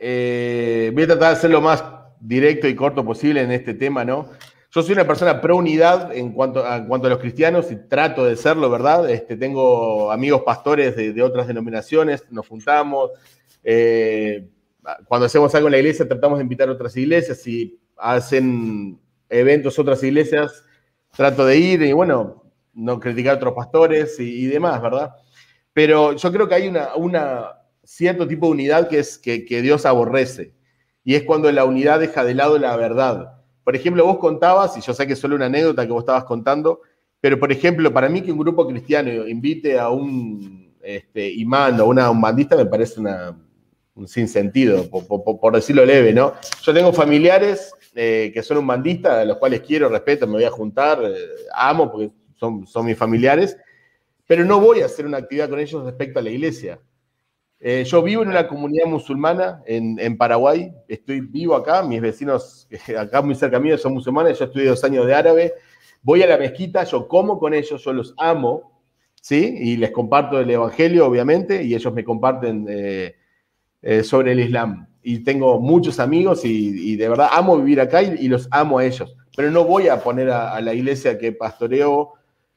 voy 0.00 1.02
a 1.02 1.06
tratar 1.06 1.34
de 1.34 1.40
ser 1.40 1.50
lo 1.50 1.60
más 1.60 1.84
directo 2.18 2.66
y 2.66 2.74
corto 2.74 3.04
posible 3.04 3.42
en 3.42 3.52
este 3.52 3.74
tema, 3.74 4.06
¿no? 4.06 4.30
Yo 4.74 4.82
soy 4.82 4.94
una 4.94 5.06
persona 5.06 5.40
pro 5.40 5.56
unidad 5.56 6.12
en 6.12 6.32
cuanto, 6.32 6.66
a, 6.66 6.80
los 6.80 7.18
cristianos 7.18 7.70
y 7.70 7.76
trato 7.76 8.24
de 8.24 8.34
serlo, 8.34 8.68
¿verdad? 8.68 9.08
Este, 9.08 9.36
tengo 9.36 10.10
amigos 10.10 10.42
pastores 10.42 10.96
de, 10.96 11.12
de 11.12 11.22
otras 11.22 11.46
denominaciones, 11.46 12.24
nos 12.30 12.48
juntamos. 12.48 13.12
Eh, 13.62 14.48
cuando 15.06 15.26
hacemos 15.26 15.54
algo 15.54 15.68
en 15.68 15.72
la 15.72 15.78
iglesia, 15.78 16.08
tratamos 16.08 16.38
de 16.38 16.42
invitar 16.42 16.68
a 16.68 16.72
otras 16.72 16.96
iglesias. 16.96 17.38
Si 17.38 17.78
hacen 17.96 18.98
eventos 19.28 19.78
otras 19.78 20.02
iglesias, 20.02 20.64
trato 21.16 21.46
de 21.46 21.56
ir 21.56 21.82
y, 21.82 21.92
bueno, 21.92 22.42
no 22.72 22.98
criticar 22.98 23.34
a 23.34 23.36
otros 23.36 23.54
pastores 23.54 24.18
y, 24.18 24.44
y 24.44 24.46
demás, 24.46 24.82
¿verdad? 24.82 25.14
Pero 25.72 26.14
yo 26.14 26.32
creo 26.32 26.48
que 26.48 26.54
hay 26.56 26.66
una, 26.66 26.96
una 26.96 27.60
cierto 27.84 28.26
tipo 28.26 28.46
de 28.46 28.52
unidad 28.52 28.88
que, 28.88 28.98
es, 28.98 29.18
que, 29.18 29.44
que 29.44 29.62
Dios 29.62 29.86
aborrece. 29.86 30.52
Y 31.04 31.14
es 31.14 31.22
cuando 31.22 31.52
la 31.52 31.64
unidad 31.64 32.00
deja 32.00 32.24
de 32.24 32.34
lado 32.34 32.58
la 32.58 32.76
verdad. 32.76 33.33
Por 33.64 33.74
ejemplo, 33.74 34.04
vos 34.04 34.18
contabas, 34.18 34.76
y 34.76 34.80
yo 34.82 34.92
sé 34.92 35.06
que 35.06 35.14
es 35.14 35.18
solo 35.18 35.34
una 35.36 35.46
anécdota 35.46 35.86
que 35.86 35.92
vos 35.92 36.02
estabas 36.02 36.24
contando, 36.24 36.82
pero 37.20 37.40
por 37.40 37.50
ejemplo, 37.50 37.92
para 37.92 38.08
mí 38.08 38.20
que 38.20 38.30
un 38.30 38.38
grupo 38.38 38.68
cristiano 38.68 39.26
invite 39.26 39.78
a 39.78 39.88
un 39.88 40.74
este, 40.82 41.30
imán 41.30 41.80
o 41.80 41.86
una 41.86 42.10
bandista 42.10 42.56
me 42.56 42.66
parece 42.66 43.00
un 43.00 44.06
sinsentido, 44.06 44.88
por, 44.90 45.06
por, 45.06 45.40
por, 45.40 45.54
decirlo 45.54 45.86
leve, 45.86 46.12
¿no? 46.12 46.34
Yo 46.62 46.74
tengo 46.74 46.92
familiares 46.92 47.72
eh, 47.94 48.30
que 48.34 48.42
son 48.42 48.58
un 48.58 48.66
bandista, 48.66 49.20
a 49.20 49.24
los 49.24 49.38
cuales 49.38 49.62
quiero, 49.62 49.88
respeto, 49.88 50.26
me 50.26 50.34
voy 50.34 50.44
a 50.44 50.50
juntar, 50.50 51.00
eh, 51.02 51.16
amo 51.54 51.90
porque 51.90 52.10
son, 52.34 52.66
son 52.66 52.84
mis 52.84 52.98
familiares, 52.98 53.56
pero 54.26 54.44
no 54.44 54.60
voy 54.60 54.82
a 54.82 54.86
hacer 54.86 55.06
una 55.06 55.18
actividad 55.18 55.48
con 55.48 55.60
ellos 55.60 55.84
respecto 55.84 56.18
a 56.18 56.22
la 56.22 56.30
iglesia. 56.30 56.78
Eh, 57.66 57.82
yo 57.84 58.02
vivo 58.02 58.22
en 58.22 58.28
una 58.28 58.46
comunidad 58.46 58.84
musulmana 58.84 59.62
en, 59.64 60.18
Paraguay, 60.18 60.70
estoy 60.86 61.22
vivo 61.22 61.56
acá, 61.56 61.82
mis 61.82 61.98
vecinos 61.98 62.68
acá 62.98 63.22
muy 63.22 63.34
cerca 63.34 63.58
mío 63.58 63.78
son 63.78 63.94
musulmanes, 63.94 64.38
yo 64.38 64.44
estudié 64.44 64.66
dos 64.66 64.84
años 64.84 65.06
de 65.06 65.14
árabe, 65.14 65.54
voy 66.02 66.22
a 66.22 66.26
la 66.26 66.36
mezquita, 66.36 66.84
yo 66.84 67.08
como 67.08 67.38
con 67.38 67.54
ellos, 67.54 67.82
yo 67.82 67.94
los 67.94 68.12
amo, 68.18 68.82
¿sí? 69.18 69.56
Y 69.58 69.78
les 69.78 69.92
comparto 69.92 70.38
el 70.38 70.50
Evangelio, 70.50 71.06
obviamente, 71.06 71.62
y 71.62 71.74
ellos 71.74 71.90
me 71.94 72.04
comparten 72.04 72.66
eh, 72.68 73.14
eh, 73.80 74.02
sobre 74.02 74.32
el 74.32 74.40
Islam. 74.40 74.86
Y 75.02 75.20
tengo 75.20 75.58
muchos 75.58 76.00
amigos 76.00 76.44
y, 76.44 76.96
de 76.96 77.08
verdad 77.08 77.30
amo 77.32 77.56
vivir 77.56 77.80
acá 77.80 78.02
y, 78.02 78.28
los 78.28 78.46
amo 78.50 78.76
a 78.76 78.84
ellos, 78.84 79.16
pero 79.34 79.50
no 79.50 79.64
voy 79.64 79.88
a 79.88 80.02
poner 80.02 80.28
a 80.28 80.60
la 80.60 80.74
iglesia 80.74 81.16
que 81.16 81.32
pastoreo 81.32 82.12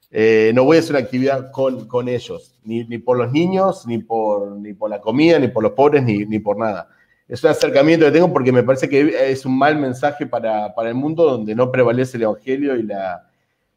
eh, 0.10 0.52
no 0.56 0.64
voy 0.64 0.77
a 0.77 0.80
hacer 0.80 0.92
una 0.92 1.00
actividad 1.00 1.52
con, 1.52 1.88
con 1.88 2.08
ellos, 2.08 2.56
ni, 2.64 2.86
ni, 2.86 2.98
por 2.98 3.18
los 3.18 3.32
niños, 3.32 3.86
ni 3.86 3.98
por, 3.98 4.52
ni 4.52 4.74
por 4.74 4.90
la 4.90 5.02
comida, 5.02 5.38
ni 5.38 5.50
por 5.50 5.64
los 5.64 5.74
pobres, 5.74 6.03
ni, 6.03 6.26
ni, 6.26 6.40
por 6.40 6.58
nada. 6.58 6.90
Es 7.27 7.44
un 7.44 7.50
acercamiento 7.50 8.06
que 8.06 8.11
tengo 8.11 8.32
porque 8.32 8.53
me 8.53 8.64
parece 8.64 8.88
que 8.88 9.32
es 9.32 9.45
un 9.45 9.58
mal 9.58 9.77
mensaje 9.77 10.26
para, 10.26 10.74
para 10.74 10.90
el 10.90 10.95
mundo 10.95 11.26
donde 11.26 11.53
no 11.56 11.72
prevalece 11.72 12.16
el 12.16 12.24
Evangelio 12.24 12.77
y 12.77 12.84
la, 12.84 13.27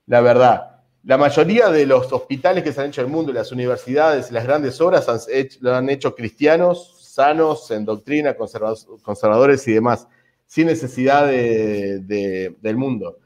la, 0.07 0.21
verdad. 0.21 0.83
La 1.03 1.19
mayoría 1.19 1.69
de 1.69 1.85
los 1.85 2.13
hospitales 2.13 2.63
que 2.63 2.73
se 2.73 2.81
han 2.81 2.89
hecho 2.89 3.01
en 3.01 3.09
el 3.09 3.13
mundo, 3.13 3.33
las 3.33 3.51
universidades 3.51 4.31
las 4.31 4.45
grandes 4.45 4.81
obras 4.81 5.09
han 5.09 5.19
hecho, 5.33 5.59
lo 5.63 5.75
han 5.75 5.91
hecho 5.91 6.15
cristianos, 6.15 6.97
sanos, 7.01 7.71
en 7.73 7.85
doctrina, 7.85 8.35
conservadores 8.35 9.67
y 9.67 9.73
demás, 9.73 10.07
sin 10.47 10.67
necesidad 10.67 11.27
de, 11.27 12.55
del 12.61 12.77
mundo. 12.77 13.19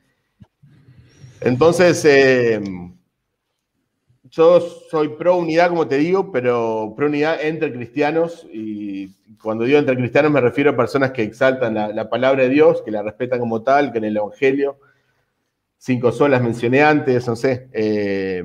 Entonces, 1.40 2.02
eh, 2.06 2.62
yo 4.36 4.60
soy 4.90 5.10
pro 5.10 5.36
unidad, 5.36 5.68
como 5.68 5.86
te 5.86 5.96
digo, 5.98 6.32
pero 6.32 6.92
pro 6.96 7.06
unidad 7.06 7.40
entre 7.40 7.72
cristianos. 7.72 8.46
Y 8.52 9.08
cuando 9.40 9.64
digo 9.64 9.78
entre 9.78 9.96
cristianos 9.96 10.32
me 10.32 10.40
refiero 10.40 10.70
a 10.70 10.76
personas 10.76 11.12
que 11.12 11.22
exaltan 11.22 11.74
la, 11.74 11.88
la 11.88 12.10
palabra 12.10 12.42
de 12.42 12.48
Dios, 12.48 12.82
que 12.82 12.90
la 12.90 13.02
respetan 13.02 13.38
como 13.38 13.62
tal, 13.62 13.92
que 13.92 13.98
en 13.98 14.04
el 14.04 14.16
Evangelio. 14.16 14.78
Cinco 15.78 16.10
solas 16.10 16.42
mencioné 16.42 16.82
antes, 16.82 17.28
no 17.28 17.36
sé. 17.36 17.68
Eh, 17.72 18.42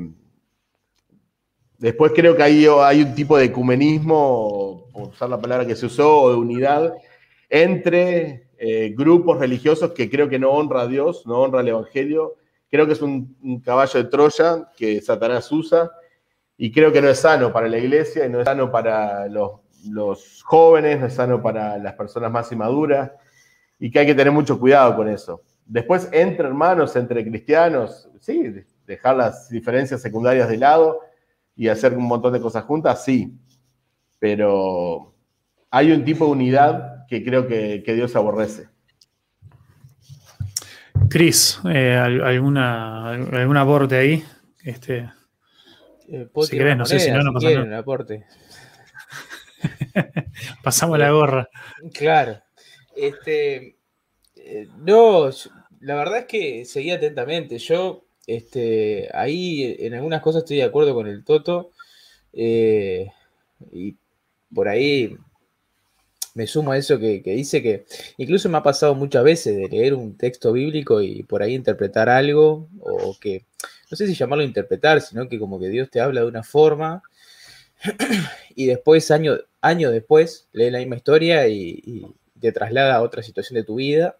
después 1.79 2.11
creo 2.13 2.35
que 2.35 2.43
hay, 2.43 2.67
un 2.67 3.15
tipo 3.15 3.37
de 3.37 3.45
ecumenismo, 3.45 4.89
por 4.93 5.09
usar 5.09 5.29
la 5.29 5.41
palabra 5.41 5.65
que 5.65 5.75
se 5.75 5.87
usó, 5.87 6.21
o 6.21 6.31
de 6.31 6.35
unidad, 6.35 6.93
entre 7.49 8.49
eh, 8.57 8.93
grupos 8.95 9.39
religiosos 9.39 9.93
que 9.93 10.09
creo 10.09 10.29
que 10.29 10.37
no 10.37 10.51
honra 10.51 10.81
a 10.81 10.87
Dios, 10.87 11.25
no 11.25 11.39
honra 11.39 11.61
al 11.61 11.69
Evangelio 11.69 12.35
Creo 12.69 12.85
que 12.85 12.93
es 12.93 13.01
un, 13.01 13.61
caballo 13.63 14.03
de 14.03 14.09
Troya 14.09 14.71
que 14.77 15.01
Satanás 15.01 15.51
usa 15.51 15.91
y 16.55 16.71
creo 16.71 16.91
que 16.91 17.01
no 17.01 17.09
es 17.09 17.19
sano 17.19 17.51
para 17.51 17.67
la 17.67 17.77
iglesia 17.77 18.25
y 18.25 18.29
no 18.29 18.41
es 18.41 18.45
sano 18.45 18.71
para 18.71 19.27
los, 19.27 20.43
jóvenes, 20.43 20.99
no 20.99 21.07
es 21.07 21.13
sano 21.13 21.41
para 21.41 21.77
las 21.77 21.93
personas 21.93 22.31
más 22.31 22.51
inmaduras 22.51 23.11
y 23.79 23.89
que 23.89 23.99
hay 23.99 24.05
que 24.05 24.15
tener 24.15 24.31
mucho 24.31 24.59
cuidado 24.59 24.95
con 24.95 25.07
eso. 25.07 25.41
Después, 25.65 26.09
entre 26.11 26.47
hermanos, 26.47 26.95
entre 26.95 27.23
cristianos, 27.23 28.09
sí, 28.19 28.63
dejar 28.85 29.15
las 29.15 29.49
diferencias 29.49 30.01
secundarias 30.01 30.49
de 30.49 30.57
lado 30.57 30.99
y 31.55 31.69
hacer 31.69 31.97
un 31.97 32.05
montón 32.05 32.33
de 32.33 32.41
cosas 32.41 32.63
juntas, 32.65 33.03
sí, 33.03 33.37
pero 34.19 35.15
hay 35.69 35.91
un 35.91 36.03
tipo 36.03 36.25
de 36.25 36.31
unidad 36.31 37.05
que 37.07 37.23
creo 37.23 37.47
que 37.47 37.93
Dios 37.95 38.15
aborrece. 38.15 38.67
Cris, 41.09 41.59
eh, 41.69 41.95
¿alguna, 41.95 43.09
¿algún 43.09 43.57
aporte 43.57 43.97
ahí? 43.97 44.23
Este, 44.63 45.09
eh, 46.11 46.27
si 46.41 46.57
querés, 46.57 46.77
no 46.77 46.85
sé 46.85 46.99
si 46.99 47.11
no, 47.11 47.21
no 47.23 47.33
pasa 47.33 47.49
nada. 47.51 47.77
Aporte. 47.79 48.25
Pasamos 50.63 50.97
la 50.97 51.11
gorra. 51.11 51.49
Claro. 51.93 52.39
Este, 52.95 53.77
eh, 54.35 54.67
no, 54.77 55.29
la 55.81 55.95
verdad 55.95 56.19
es 56.19 56.25
que 56.25 56.65
seguí 56.65 56.91
atentamente. 56.91 57.57
Yo 57.59 58.05
este, 58.25 59.09
ahí 59.13 59.75
en 59.79 59.93
algunas 59.93 60.21
cosas 60.21 60.43
estoy 60.43 60.57
de 60.57 60.63
acuerdo 60.63 60.93
con 60.93 61.07
el 61.07 61.23
Toto. 61.23 61.71
eh, 62.33 63.11
y 63.71 63.95
por 64.53 64.67
ahí 64.67 65.15
me 66.35 66.47
sumo 66.47 66.71
a 66.71 66.77
eso 66.77 66.99
que, 66.99 67.21
que 67.21 67.31
dice 67.31 67.61
que 67.61 67.85
incluso 68.17 68.49
me 68.49 68.57
ha 68.57 68.63
pasado 68.63 68.95
muchas 68.95 69.23
veces 69.23 69.55
de 69.55 69.67
leer 69.67 69.93
un 69.93 70.17
texto 70.17 70.51
bíblico 70.53 71.01
y 71.01 71.23
por 71.23 71.41
ahí 71.41 71.55
interpretar 71.55 72.09
algo, 72.09 72.69
o 72.81 73.17
que, 73.19 73.45
no 73.89 73.97
sé 73.97 74.07
si 74.07 74.13
llamarlo 74.13 74.43
interpretar, 74.43 75.01
sino 75.01 75.27
que 75.27 75.39
como 75.39 75.59
que 75.59 75.69
Dios 75.69 75.89
te 75.89 75.99
habla 75.99 76.21
de 76.21 76.27
una 76.27 76.43
forma 76.43 77.01
y 78.55 78.65
después, 78.65 79.09
año, 79.11 79.37
año 79.61 79.91
después, 79.91 80.47
lee 80.51 80.69
la 80.69 80.79
misma 80.79 80.97
historia 80.97 81.47
y, 81.47 82.05
te 82.39 82.53
traslada 82.53 82.95
a 82.95 83.01
otra 83.01 83.21
situación 83.21 83.55
de 83.55 83.65
tu 83.65 83.75
vida. 83.75 84.15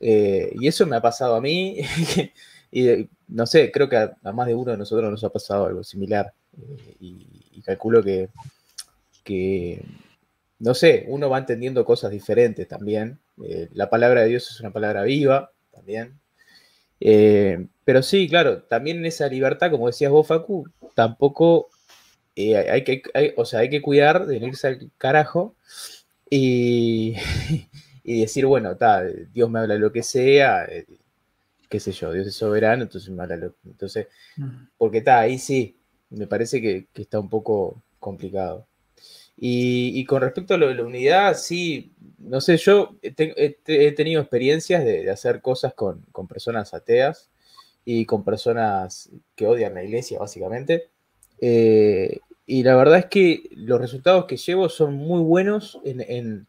Eh, 0.00 0.52
y 0.60 0.66
eso 0.66 0.84
me 0.84 0.96
ha 0.96 1.00
pasado 1.00 1.36
a 1.36 1.40
mí. 1.40 1.78
y 2.72 3.08
no 3.28 3.46
sé, 3.46 3.70
creo 3.70 3.88
que 3.88 3.96
a, 3.96 4.16
a 4.24 4.32
más 4.32 4.48
de 4.48 4.54
uno 4.56 4.72
de 4.72 4.76
nosotros 4.76 5.08
nos 5.08 5.22
ha 5.22 5.28
pasado 5.28 5.66
algo 5.66 5.84
similar. 5.84 6.32
Eh, 6.60 6.96
y, 6.98 7.26
y 7.52 7.62
calculo 7.62 8.02
que, 8.02 8.30
que, 9.22 9.84
no 10.60 10.74
sé, 10.74 11.06
uno 11.08 11.30
va 11.30 11.38
entendiendo 11.38 11.84
cosas 11.86 12.12
diferentes 12.12 12.68
también. 12.68 13.20
Eh, 13.44 13.70
la 13.74 13.90
palabra 13.90 14.22
de 14.22 14.28
Dios 14.30 14.50
es 14.50 14.60
una 14.60 14.72
palabra 14.72 15.04
viva 15.04 15.52
también. 15.72 16.20
Eh, 17.00 17.66
pero 17.84 18.02
sí, 18.02 18.28
claro, 18.28 18.62
también 18.64 18.98
en 18.98 19.06
esa 19.06 19.28
libertad, 19.28 19.70
como 19.70 19.86
decías 19.88 20.12
vos, 20.12 20.26
Facu, 20.26 20.66
tampoco 20.94 21.68
eh, 22.36 22.56
hay 22.58 22.84
que, 22.84 23.02
hay- 23.14 23.34
o 23.36 23.44
sea, 23.46 23.60
hay 23.60 23.70
que 23.70 23.82
cuidar 23.82 24.26
de 24.26 24.38
irse 24.38 24.68
al 24.68 24.90
carajo 24.98 25.56
y, 26.30 27.16
y 28.04 28.20
decir, 28.22 28.46
bueno, 28.46 28.76
ta, 28.76 29.04
Dios 29.04 29.50
me 29.50 29.60
habla 29.60 29.76
lo 29.76 29.92
que 29.92 30.02
sea, 30.02 30.66
qué 31.68 31.80
sé 31.80 31.92
yo, 31.92 32.12
Dios 32.12 32.26
es 32.26 32.34
soberano, 32.34 32.82
entonces 32.82 33.10
me 33.10 33.22
habla 33.22 33.36
lo 33.36 33.54
Entonces, 33.64 34.08
porque 34.78 34.98
está 34.98 35.20
ahí 35.20 35.38
sí, 35.38 35.76
me 36.10 36.28
parece 36.28 36.60
que, 36.62 36.88
que 36.92 37.02
está 37.02 37.20
un 37.20 37.30
poco 37.30 37.82
complicado. 38.00 38.66
Y, 39.42 40.04
con 40.04 40.20
respecto 40.20 40.52
a 40.52 40.58
lo 40.58 40.68
de 40.68 40.74
la 40.74 40.84
unidad, 40.84 41.34
sí, 41.34 41.92
no 42.18 42.42
sé, 42.42 42.58
yo 42.58 42.96
he, 43.00 43.10
te- 43.12 43.32
he 43.42 43.50
te- 43.50 43.86
he 43.86 43.92
tenido 43.92 44.20
experiencias 44.20 44.84
de, 44.84 45.10
hacer 45.10 45.40
cosas 45.40 45.72
con, 45.72 46.04
personas 46.28 46.74
ateas 46.74 47.30
y 47.86 48.04
con 48.04 48.22
personas 48.22 49.08
que 49.34 49.46
odian 49.46 49.72
la 49.72 49.82
iglesia, 49.82 50.18
básicamente. 50.18 50.90
Eh, 51.40 52.18
y 52.44 52.62
la 52.64 52.76
verdad 52.76 52.98
es 52.98 53.06
que 53.06 53.44
los 53.52 53.80
resultados 53.80 54.26
que 54.26 54.36
llevo 54.36 54.68
son 54.68 54.94
muy 54.94 55.22
buenos 55.22 55.80
en, 55.84 56.46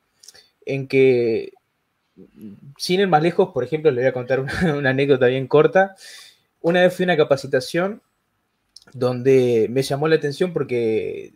en- 0.65 0.87
que, 0.89 1.53
sin 2.77 2.99
ir 2.99 3.07
más 3.07 3.23
lejos, 3.23 3.51
por 3.53 3.63
ejemplo, 3.63 3.89
le 3.91 4.01
voy 4.01 4.09
a 4.09 4.13
contar 4.13 4.41
una, 4.41 4.51
una 4.77 4.89
anécdota 4.89 5.27
bien 5.27 5.47
corta. 5.47 5.95
Una 6.59 6.81
vez 6.81 6.93
fui 6.93 7.03
a 7.03 7.07
una 7.07 7.17
capacitación 7.17 8.01
donde 8.93 9.67
me 9.69 9.81
llamó 9.83 10.09
la 10.09 10.15
atención 10.17 10.51
porque 10.51 11.33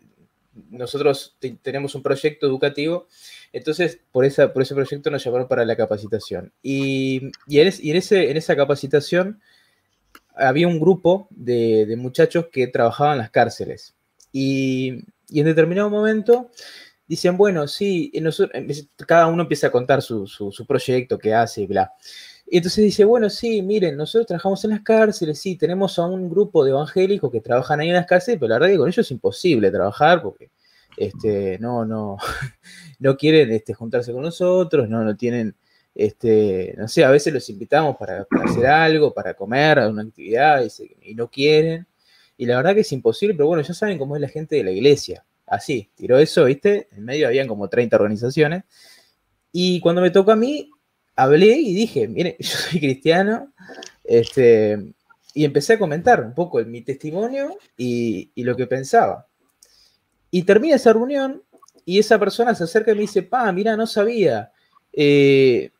nosotros 0.70 1.36
te- 1.38 1.58
tenemos 1.62 1.94
un 1.94 2.02
proyecto 2.02 2.46
educativo, 2.46 3.06
entonces 3.52 4.00
por, 4.12 4.24
esa, 4.24 4.52
por 4.52 4.62
ese 4.62 4.74
proyecto 4.74 5.10
nos 5.10 5.22
llamaron 5.24 5.48
para 5.48 5.64
la 5.64 5.76
capacitación. 5.76 6.52
Y, 6.62 7.30
y 7.46 7.60
en, 7.60 7.66
ese, 7.96 8.30
en 8.30 8.36
esa 8.36 8.56
capacitación 8.56 9.40
había 10.34 10.68
un 10.68 10.78
grupo 10.80 11.28
de, 11.30 11.86
de 11.86 11.96
muchachos 11.96 12.46
que 12.52 12.66
trabajaban 12.66 13.12
en 13.14 13.18
las 13.18 13.30
cárceles. 13.30 13.94
Y, 14.32 15.04
y 15.28 15.40
en 15.40 15.46
determinado 15.46 15.88
momento 15.90 16.50
dicen, 17.06 17.36
bueno, 17.36 17.66
sí, 17.68 18.12
nosotros- 18.20 18.60
cada 19.06 19.28
uno 19.28 19.42
empieza 19.42 19.68
a 19.68 19.72
contar 19.72 20.02
su, 20.02 20.26
su- 20.26 20.52
su 20.52 20.66
proyecto 20.66 21.18
que 21.18 21.32
hace 21.34 21.62
y 21.62 21.66
bla. 21.66 21.92
Y 22.48 22.58
entonces 22.58 22.84
dice, 22.84 23.04
bueno, 23.04 23.28
sí, 23.28 23.60
miren, 23.62 23.96
nosotros 23.96 24.26
trabajamos 24.28 24.64
en 24.64 24.70
las 24.70 24.82
cárceles, 24.82 25.38
sí, 25.40 25.56
tenemos 25.56 25.98
a 25.98 26.06
un 26.06 26.30
grupo 26.30 26.64
de 26.64 26.70
evangélicos 26.70 27.30
que 27.32 27.40
trabajan 27.40 27.80
ahí 27.80 27.88
en 27.88 27.94
las 27.94 28.06
cárceles, 28.06 28.38
pero 28.38 28.50
la 28.50 28.54
verdad 28.56 28.68
que 28.72 28.78
con 28.78 28.88
ellos 28.88 28.98
es 29.06 29.10
imposible 29.10 29.70
trabajar 29.70 30.22
porque 30.22 30.50
este, 30.96 31.58
no, 31.58 31.84
no, 31.84 32.18
no 33.00 33.16
quieren 33.16 33.50
este, 33.50 33.74
juntarse 33.74 34.12
con 34.12 34.22
nosotros, 34.22 34.88
no, 34.88 35.02
no 35.02 35.16
tienen, 35.16 35.56
este, 35.94 36.74
no 36.78 36.86
sé, 36.88 37.04
a 37.04 37.10
veces 37.10 37.32
los 37.34 37.48
invitamos 37.50 37.96
para, 37.96 38.24
para 38.26 38.44
hacer 38.44 38.66
algo, 38.66 39.12
para 39.12 39.34
comer, 39.34 39.80
a 39.80 39.88
una 39.88 40.02
actividad, 40.02 40.62
y, 40.62 40.70
se- 40.70 40.96
y 41.02 41.14
no 41.14 41.28
quieren. 41.28 41.86
Y 42.38 42.46
la 42.46 42.56
verdad 42.58 42.74
que 42.74 42.80
es 42.80 42.92
imposible, 42.92 43.34
pero 43.34 43.48
bueno, 43.48 43.62
ya 43.62 43.74
saben 43.74 43.98
cómo 43.98 44.14
es 44.14 44.22
la 44.22 44.28
gente 44.28 44.56
de 44.56 44.64
la 44.64 44.70
iglesia. 44.70 45.24
Así, 45.46 45.90
tiró 45.94 46.18
eso, 46.18 46.44
¿viste? 46.44 46.88
En 46.92 47.04
medio 47.04 47.26
habían 47.26 47.48
como 47.48 47.68
30 47.68 47.96
organizaciones. 47.96 48.64
Y 49.52 49.80
cuando 49.80 50.02
me 50.02 50.10
tocó 50.10 50.32
a 50.32 50.36
mí, 50.36 50.70
hablé 51.16 51.56
y 51.58 51.74
dije, 51.74 52.06
mire, 52.08 52.36
yo 52.40 52.56
soy 52.56 52.78
cristiano, 52.80 53.52
este, 54.04 54.92
y 55.34 55.44
empecé 55.44 55.74
a 55.74 55.78
comentar 55.78 56.22
un 56.22 56.34
poco 56.34 56.58
mi 56.64 56.82
testimonio 56.82 57.56
y, 57.76 58.30
y 58.34 58.44
lo 58.44 58.56
que 58.56 58.66
pensaba. 58.66 59.26
Y 60.30 60.42
termina 60.42 60.76
esa 60.76 60.92
reunión 60.92 61.42
y 61.84 61.98
esa 61.98 62.18
persona 62.18 62.54
se 62.54 62.64
acerca 62.64 62.92
y 62.92 62.94
me 62.94 63.00
dice, 63.02 63.22
pa, 63.22 63.50
mira, 63.52 63.76
no 63.76 63.86
sabía. 63.86 64.52
Eh, 64.92 65.70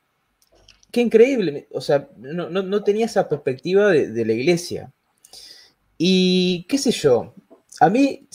qué 0.90 1.00
increíble. 1.00 1.68
O 1.72 1.80
sea, 1.80 2.08
no, 2.16 2.48
no- 2.48 2.62
no 2.62 2.84
tenía 2.84 3.06
esa 3.06 3.28
perspectiva 3.28 3.88
de, 3.90 4.08
de 4.12 4.24
la 4.24 4.32
iglesia. 4.32 4.92
Y 5.98 6.64
qué 6.68 6.78
sé 6.78 6.90
yo, 6.90 7.34
a 7.80 7.88
mí, 7.88 8.28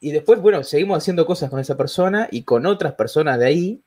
y 0.00 0.10
después, 0.10 0.40
bueno, 0.40 0.62
seguimos 0.64 0.98
haciendo 0.98 1.24
cosas 1.26 1.50
con 1.50 1.60
esa 1.60 1.76
persona 1.76 2.28
y 2.30 2.42
con 2.42 2.66
otras 2.66 2.94
personas 2.94 3.38
de 3.38 3.46
ahí. 3.46 3.82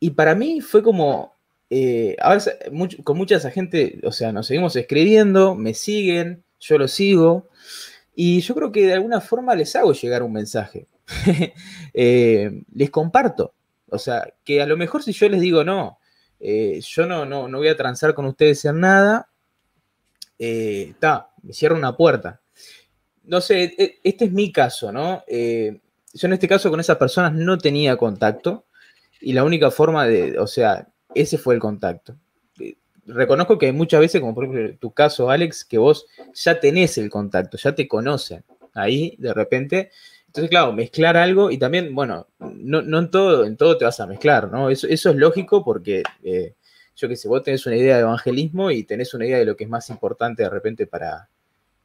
Y 0.00 0.10
para 0.10 0.34
mí 0.34 0.60
fue 0.60 0.82
como, 0.82 1.33
eh, 1.76 2.16
ahora 2.20 2.40
con 3.02 3.16
mucha 3.16 3.34
esa 3.34 3.50
gente, 3.50 3.98
o 4.04 4.12
sea, 4.12 4.30
nos 4.30 4.46
seguimos 4.46 4.76
escribiendo, 4.76 5.56
me 5.56 5.74
siguen, 5.74 6.44
yo 6.60 6.78
lo 6.78 6.86
sigo. 6.86 7.48
Y 8.14 8.40
yo 8.42 8.54
creo 8.54 8.70
que 8.70 8.86
de 8.86 8.92
alguna 8.92 9.20
forma 9.20 9.56
les 9.56 9.74
hago 9.74 9.92
llegar 9.92 10.22
un 10.22 10.32
mensaje. 10.32 10.86
Eh, 11.96 12.62
les 12.74 12.90
comparto. 12.90 13.54
O 13.88 13.98
sea, 13.98 14.34
que 14.44 14.60
a 14.60 14.66
lo 14.66 14.76
mejor 14.76 15.04
si 15.04 15.12
yo 15.12 15.28
les 15.28 15.40
digo, 15.40 15.62
no, 15.62 15.98
eh, 16.40 16.80
yo 16.84 17.06
no, 17.06 17.24
no, 17.24 17.46
no 17.46 17.58
voy 17.58 17.68
a 17.68 17.76
transar 17.76 18.14
con 18.14 18.24
ustedes 18.26 18.64
en 18.64 18.80
nada, 18.80 19.28
está, 20.38 21.30
me 21.42 21.52
cierra 21.52 21.76
una 21.76 21.96
puerta. 21.96 22.40
No 23.24 23.40
sé, 23.40 23.74
e- 23.78 24.00
este 24.02 24.24
es 24.24 24.32
mi 24.32 24.50
caso, 24.50 24.90
¿no? 24.90 25.22
Eh, 25.28 25.80
yo 26.12 26.26
en 26.26 26.32
este 26.32 26.48
caso 26.48 26.68
con 26.70 26.80
esas 26.80 26.96
personas 26.96 27.32
no 27.32 27.58
tenía 27.58 27.96
contacto 27.96 28.66
y 29.20 29.32
la 29.32 29.44
única 29.44 29.70
forma 29.70 30.06
de, 30.06 30.38
o 30.38 30.46
sea, 30.48 30.88
ese 31.14 31.38
fue 31.38 31.54
el 31.54 31.60
contacto. 31.60 32.16
Eh, 32.60 32.76
Reconozco 33.06 33.58
que 33.58 33.72
muchas 33.72 34.00
veces, 34.00 34.20
como 34.20 34.34
por 34.34 34.44
ejemplo 34.44 34.76
tu 34.78 34.90
caso, 34.92 35.30
Alex, 35.30 35.64
que 35.64 35.78
vos 35.78 36.06
ya 36.34 36.58
tenés 36.58 36.96
el 36.98 37.10
contacto, 37.10 37.56
ya 37.58 37.74
te 37.74 37.86
conocen. 37.86 38.42
Ahí, 38.74 39.14
de 39.18 39.32
repente, 39.34 39.90
entonces, 40.26 40.50
claro, 40.50 40.72
mezclar 40.72 41.16
algo 41.16 41.50
y 41.50 41.58
también, 41.58 41.94
bueno, 41.94 42.26
no, 42.40 42.82
no 42.82 42.98
en, 42.98 43.10
todo, 43.10 43.44
en 43.44 43.56
todo 43.56 43.76
te 43.78 43.84
vas 43.84 44.00
a 44.00 44.06
mezclar, 44.06 44.50
¿no? 44.50 44.68
Eso, 44.70 44.88
eso 44.88 45.10
es 45.10 45.16
lógico 45.16 45.62
porque, 45.64 46.02
eh, 46.24 46.54
yo 46.96 47.08
qué 47.08 47.14
sé, 47.16 47.28
vos 47.28 47.42
tenés 47.42 47.64
una 47.66 47.76
idea 47.76 47.96
de 47.96 48.02
evangelismo 48.02 48.70
y 48.70 48.82
tenés 48.84 49.14
una 49.14 49.26
idea 49.26 49.38
de 49.38 49.44
lo 49.44 49.56
que 49.56 49.64
es 49.64 49.70
más 49.70 49.90
importante 49.90 50.42
de 50.42 50.50
repente 50.50 50.86
para, 50.88 51.28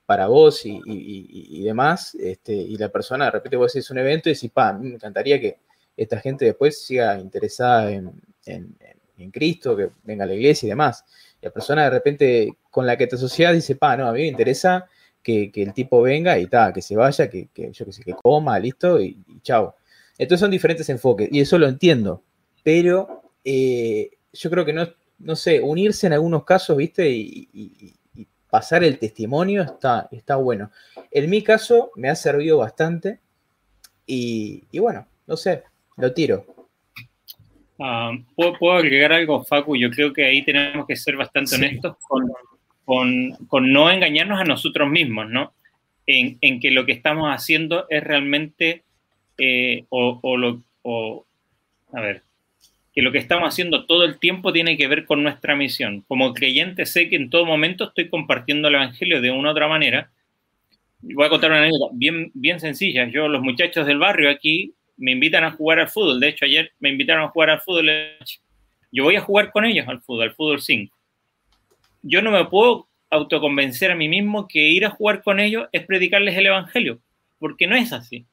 para 0.06 0.26
vos 0.28 0.66
y, 0.66 0.72
y- 0.86 1.28
y- 1.60 1.64
demás, 1.64 2.16
este, 2.16 2.54
y 2.54 2.76
la 2.78 2.90
persona 2.90 3.26
de 3.26 3.32
repente 3.32 3.58
vos 3.58 3.72
haces 3.72 3.90
un 3.92 4.00
evento 4.00 4.30
y 4.30 4.34
decís, 4.34 4.50
pa, 4.52 4.74
me 4.74 4.96
encantaría 4.96 5.40
que 5.40 5.58
esta 5.96 6.20
gente 6.20 6.46
después 6.46 6.82
siga 6.84 7.20
interesada 7.20 7.92
en- 7.92 8.12
en 9.20 9.32
Cristo, 9.32 9.76
que 9.76 9.90
venga 10.04 10.24
a 10.24 10.28
la 10.28 10.34
iglesia 10.34 10.68
y 10.68 10.70
demás. 10.70 11.06
Y 11.42 11.46
la 11.46 11.52
persona 11.52 11.84
de 11.84 11.90
repente 11.90 12.58
con 12.70 12.86
la 12.86 12.98
que 12.98 13.08
te 13.08 13.16
asocias 13.16 13.54
dice, 13.54 13.76
pa, 13.76 13.98
no, 13.98 14.08
a 14.08 14.14
mí 14.14 14.22
me 14.22 14.28
interesa 14.28 14.88
que, 15.22 15.52
que 15.52 15.64
el 15.64 15.74
tipo 15.74 16.02
venga 16.02 16.38
y 16.40 16.48
ta, 16.48 16.74
que 16.74 16.82
se 16.82 16.96
vaya, 16.96 17.30
que, 17.30 17.50
que 17.54 17.72
yo 17.72 17.86
que 17.86 17.92
sé, 17.92 18.04
que 18.04 18.14
coma, 18.14 18.60
listo, 18.60 19.00
y, 19.02 19.24
chao. 19.42 19.76
Entonces 20.18 20.42
son 20.42 20.52
diferentes 20.52 20.90
enfoques, 20.90 21.30
y 21.32 21.40
eso 21.40 21.58
lo 21.58 21.68
entiendo, 21.68 22.24
pero 22.64 23.24
eh, 23.44 24.12
yo 24.34 24.50
creo 24.50 24.66
que 24.66 24.74
no, 24.74 24.88
no 25.20 25.36
sé, 25.36 25.62
unirse 25.62 26.08
en 26.08 26.14
algunos 26.14 26.44
casos, 26.44 26.78
¿viste? 26.78 27.10
Y, 27.10 27.96
pasar 28.50 28.84
el 28.84 28.98
testimonio 28.98 29.62
está, 29.62 30.10
está 30.12 30.36
bueno. 30.36 30.72
En 31.12 31.30
mi 31.30 31.44
caso 31.44 31.92
me 31.96 32.10
ha 32.10 32.16
servido 32.16 32.58
bastante, 32.58 33.20
y 34.08 34.80
bueno, 34.80 35.08
no 35.28 35.38
sé, 35.38 35.64
lo 35.98 36.12
tiro. 36.14 36.59
Ah, 37.80 38.12
¿puedo, 38.36 38.54
puedo 38.58 38.74
agregar 38.78 39.14
algo, 39.14 39.44
Facu? 39.44 39.76
Yo 39.78 39.90
creo 39.90 40.12
que 40.14 40.26
ahí 40.26 40.44
tenemos 40.44 40.86
que 40.86 40.96
ser 40.96 41.16
bastante 41.16 41.52
Sí. 41.52 41.56
honestos 41.56 41.96
con, 42.08 42.28
con- 42.86 43.32
con 43.48 43.72
no 43.72 43.90
engañarnos 43.90 44.40
a 44.40 44.44
nosotros 44.44 44.90
mismos, 44.90 45.30
¿no? 45.30 45.54
En, 46.06 46.38
en 46.42 46.60
que 46.60 46.72
lo 46.72 46.86
que 46.86 46.92
estamos 46.92 47.30
haciendo 47.34 47.86
es 47.90 48.04
realmente, 48.04 48.84
eh, 49.38 49.86
o, 49.90 50.20
o 50.22 50.38
lo, 50.38 50.62
o, 50.82 51.26
a 51.94 52.02
ver, 52.02 52.24
que 52.94 53.02
lo 53.04 53.12
que 53.12 53.20
estamos 53.20 53.48
haciendo 53.48 53.86
todo 53.86 54.04
el 54.04 54.18
tiempo 54.20 54.52
tiene 54.52 54.76
que 54.76 54.88
ver 54.88 55.06
con 55.06 55.22
nuestra 55.24 55.56
misión. 55.56 56.04
Como 56.08 56.34
creyente 56.34 56.86
sé 56.86 57.08
que 57.10 57.16
en 57.16 57.30
todo 57.30 57.46
momento 57.46 57.86
estoy 57.86 58.10
compartiendo 58.10 58.68
el 58.68 58.76
Evangelio 58.76 59.22
de 59.22 59.32
una 59.32 59.50
u 59.50 59.52
otra 59.52 59.68
manera. 59.68 60.10
Voy 61.02 61.26
a 61.26 61.30
contar 61.30 61.52
una 61.52 61.60
anécdota 61.62 61.94
bien, 61.94 62.32
bien 62.34 62.60
sencilla. 62.60 63.08
Yo, 63.08 63.28
los 63.30 63.42
muchachos 63.42 63.86
del 63.86 64.00
barrio 64.00 64.30
aquí, 64.30 64.74
me 65.00 65.12
invitan 65.14 65.44
a 65.44 65.52
jugar 65.52 65.80
al 65.80 65.90
fútbol. 65.90 66.20
De 66.20 66.28
hecho, 66.28 66.46
ayer 66.46 66.72
me 66.80 66.90
invitaron 66.90 67.24
a 67.24 67.30
jugar 67.30 67.50
al 67.50 67.62
fútbol. 67.62 67.90
Yo 68.92 69.06
voy 69.06 69.16
a 69.16 69.22
jugar 69.22 69.52
con 69.52 69.66
ellos 69.66 69.88
al 69.88 70.02
fútbol, 70.02 70.24
al 70.24 70.36
fútbol 70.36 70.62
5. 70.62 70.96
Yo 72.04 72.22
no 72.22 72.32
me 72.32 72.46
puedo 72.46 72.88
autoconvencer 73.10 73.92
a 73.92 73.96
mí 73.96 74.08
mismo 74.08 74.48
que 74.48 74.60
ir 74.60 74.86
a 74.86 74.90
jugar 74.90 75.24
con 75.24 75.40
ellos 75.40 75.68
es 75.72 75.86
predicarles 75.86 76.38
el 76.38 76.48
Evangelio, 76.48 77.00
porque 77.40 77.66
no 77.66 77.76
es 77.76 77.92
así. 77.92 78.26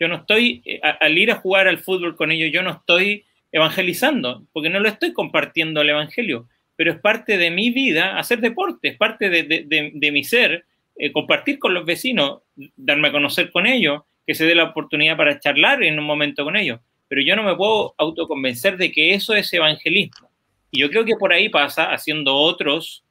Yo 0.00 0.08
no 0.08 0.16
estoy, 0.16 0.62
eh, 0.64 0.80
al 0.82 1.18
ir 1.18 1.30
a 1.32 1.36
jugar 1.36 1.68
al 1.68 1.78
fútbol 1.78 2.16
con 2.16 2.30
ellos, 2.30 2.50
yo 2.52 2.62
no 2.62 2.70
estoy 2.70 3.24
evangelizando, 3.50 4.44
porque 4.52 4.70
no 4.70 4.80
lo 4.80 4.88
estoy 4.88 5.12
compartiendo 5.12 5.80
el 5.80 5.90
Evangelio, 5.90 6.48
pero 6.76 6.92
es 6.92 7.00
parte 7.00 7.36
de 7.36 7.50
mi 7.50 7.70
vida 7.70 8.18
hacer 8.18 8.40
deporte, 8.40 8.88
es 8.88 8.96
parte 8.96 9.28
de, 9.28 10.12
mi 10.12 10.22
ser, 10.22 10.64
eh, 10.96 11.10
compartir 11.12 11.58
con 11.58 11.74
los 11.74 11.84
vecinos, 11.84 12.42
darme 12.76 13.08
a 13.08 13.12
conocer 13.12 13.50
con 13.50 13.66
ellos, 13.66 14.02
que 14.28 14.34
se 14.34 14.44
dé 14.44 14.54
la 14.54 14.64
oportunidad 14.64 15.16
para 15.16 15.40
charlar 15.40 15.82
en 15.82 15.98
un 15.98 16.04
momento 16.04 16.44
con 16.44 16.54
ellos. 16.54 16.80
Pero 17.08 17.22
yo 17.22 17.34
no 17.34 17.42
me 17.42 17.56
puedo 17.56 17.94
autoconvencer 17.96 18.76
de 18.76 18.92
que 18.92 19.14
eso 19.14 19.34
es 19.34 19.50
evangelismo. 19.54 20.28
Y 20.70 20.80
yo 20.80 20.90
creo 20.90 21.06
que 21.06 21.16
por 21.16 21.32
ahí 21.32 21.48
pasa 21.48 21.94
haciendo 21.94 22.36
otros, 22.36 23.04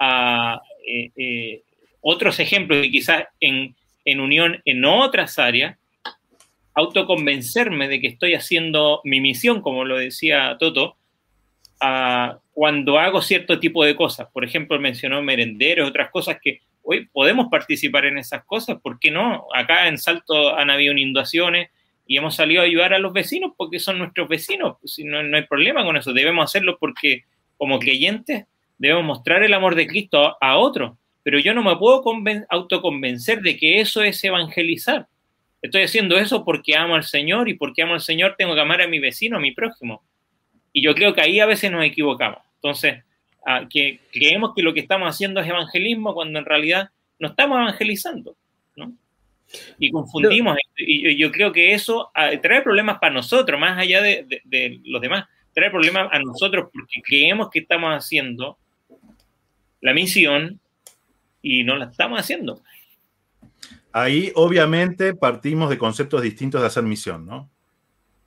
uh, 0.00 0.58
eh, 0.88 1.60
otros 2.00 2.40
ejemplos 2.40 2.82
y 2.82 2.90
quizás 2.90 3.26
en, 3.40 3.76
en 4.06 4.20
unión 4.20 4.62
en 4.64 4.86
otras 4.86 5.38
áreas, 5.38 5.76
autoconvencerme 6.72 7.86
de 7.86 8.00
que 8.00 8.06
estoy 8.06 8.32
haciendo 8.32 9.02
mi 9.04 9.20
misión, 9.20 9.60
como 9.60 9.84
lo 9.84 9.98
decía 9.98 10.56
Toto, 10.58 10.96
cuando 12.54 12.98
hago 12.98 13.20
cierto 13.20 13.60
tipo 13.60 13.84
de 13.84 13.96
cosas. 13.96 14.28
Por 14.32 14.46
ejemplo, 14.46 14.80
mencionó 14.80 15.20
merenderos, 15.20 15.90
otras 15.90 16.08
cosas 16.10 16.38
que 16.42 16.62
hoy 16.84 17.06
podemos 17.12 17.48
participar 17.50 18.04
en 18.04 18.18
esas 18.18 18.44
cosas, 18.44 18.80
¿por 18.80 18.98
qué 18.98 19.10
no? 19.10 19.46
Acá 19.54 19.88
en 19.88 19.98
Salto 19.98 20.56
han 20.56 20.70
habido 20.70 20.92
inundaciones 20.92 21.70
y 22.06 22.16
hemos 22.18 22.36
salido 22.36 22.62
a 22.62 22.66
ayudar 22.66 22.92
a 22.92 22.98
los 22.98 23.12
vecinos 23.12 23.52
porque 23.56 23.78
son 23.78 23.98
nuestros 23.98 24.28
vecinos. 24.28 24.76
Pues, 24.80 24.98
no, 25.04 25.22
no 25.22 25.36
hay 25.36 25.44
problema 25.44 25.84
con 25.84 25.96
eso, 25.96 26.12
debemos 26.12 26.44
hacerlo 26.44 26.76
porque 26.78 27.24
como 27.56 27.78
creyentes 27.78 28.46
debemos 28.78 29.04
mostrar 29.04 29.42
el 29.42 29.54
amor 29.54 29.74
de 29.74 29.86
Cristo 29.86 30.36
a, 30.40 30.58
otros. 30.58 30.98
Pero 31.22 31.38
yo 31.38 31.54
no 31.54 31.62
me 31.62 31.76
puedo 31.76 32.02
autoconvencer 32.50 33.40
de 33.40 33.56
que 33.56 33.80
eso 33.80 34.02
es 34.02 34.22
evangelizar. 34.22 35.08
Estoy 35.62 35.82
haciendo 35.82 36.18
eso 36.18 36.44
porque 36.44 36.76
amo 36.76 36.94
al 36.94 37.04
Señor 37.04 37.48
y 37.48 37.54
porque 37.54 37.82
amo 37.82 37.94
al 37.94 38.02
Señor 38.02 38.34
tengo 38.36 38.54
que 38.54 38.60
amar 38.60 38.82
a 38.82 38.88
mi 38.88 38.98
vecino, 38.98 39.38
a 39.38 39.40
mi 39.40 39.52
prójimo. 39.52 40.02
Y 40.74 40.82
yo 40.82 40.94
creo 40.94 41.14
que 41.14 41.22
ahí 41.22 41.40
a 41.40 41.46
veces 41.46 41.70
nos 41.70 41.82
equivocamos. 41.82 42.40
Entonces, 42.56 43.02
que 43.70 44.00
creemos 44.12 44.52
que 44.54 44.62
lo 44.62 44.72
que 44.72 44.80
estamos 44.80 45.08
haciendo 45.08 45.40
es 45.40 45.48
evangelismo 45.48 46.14
cuando 46.14 46.38
en 46.38 46.44
realidad 46.44 46.90
no 47.18 47.28
estamos 47.28 47.58
evangelizando, 47.60 48.36
¿no? 48.76 48.92
Y 49.78 49.90
confundimos. 49.90 50.56
Y 50.76 51.16
yo 51.16 51.30
creo 51.30 51.52
que 51.52 51.74
eso 51.74 52.10
trae 52.42 52.62
problemas 52.62 52.98
para 52.98 53.14
nosotros, 53.14 53.60
más 53.60 53.78
allá 53.78 54.02
de, 54.02 54.42
de 54.44 54.80
los 54.84 55.00
demás. 55.00 55.26
Trae 55.52 55.70
problemas 55.70 56.08
a 56.10 56.18
nosotros 56.18 56.70
porque 56.72 57.02
creemos 57.02 57.50
que 57.50 57.60
estamos 57.60 57.94
haciendo 57.94 58.58
la 59.80 59.92
misión 59.92 60.58
y 61.42 61.62
no 61.62 61.76
la 61.76 61.84
estamos 61.84 62.18
haciendo. 62.18 62.62
Ahí 63.92 64.32
obviamente 64.34 65.14
partimos 65.14 65.70
de 65.70 65.78
conceptos 65.78 66.22
distintos 66.22 66.60
de 66.60 66.66
hacer 66.66 66.82
misión, 66.82 67.26
¿no? 67.26 67.48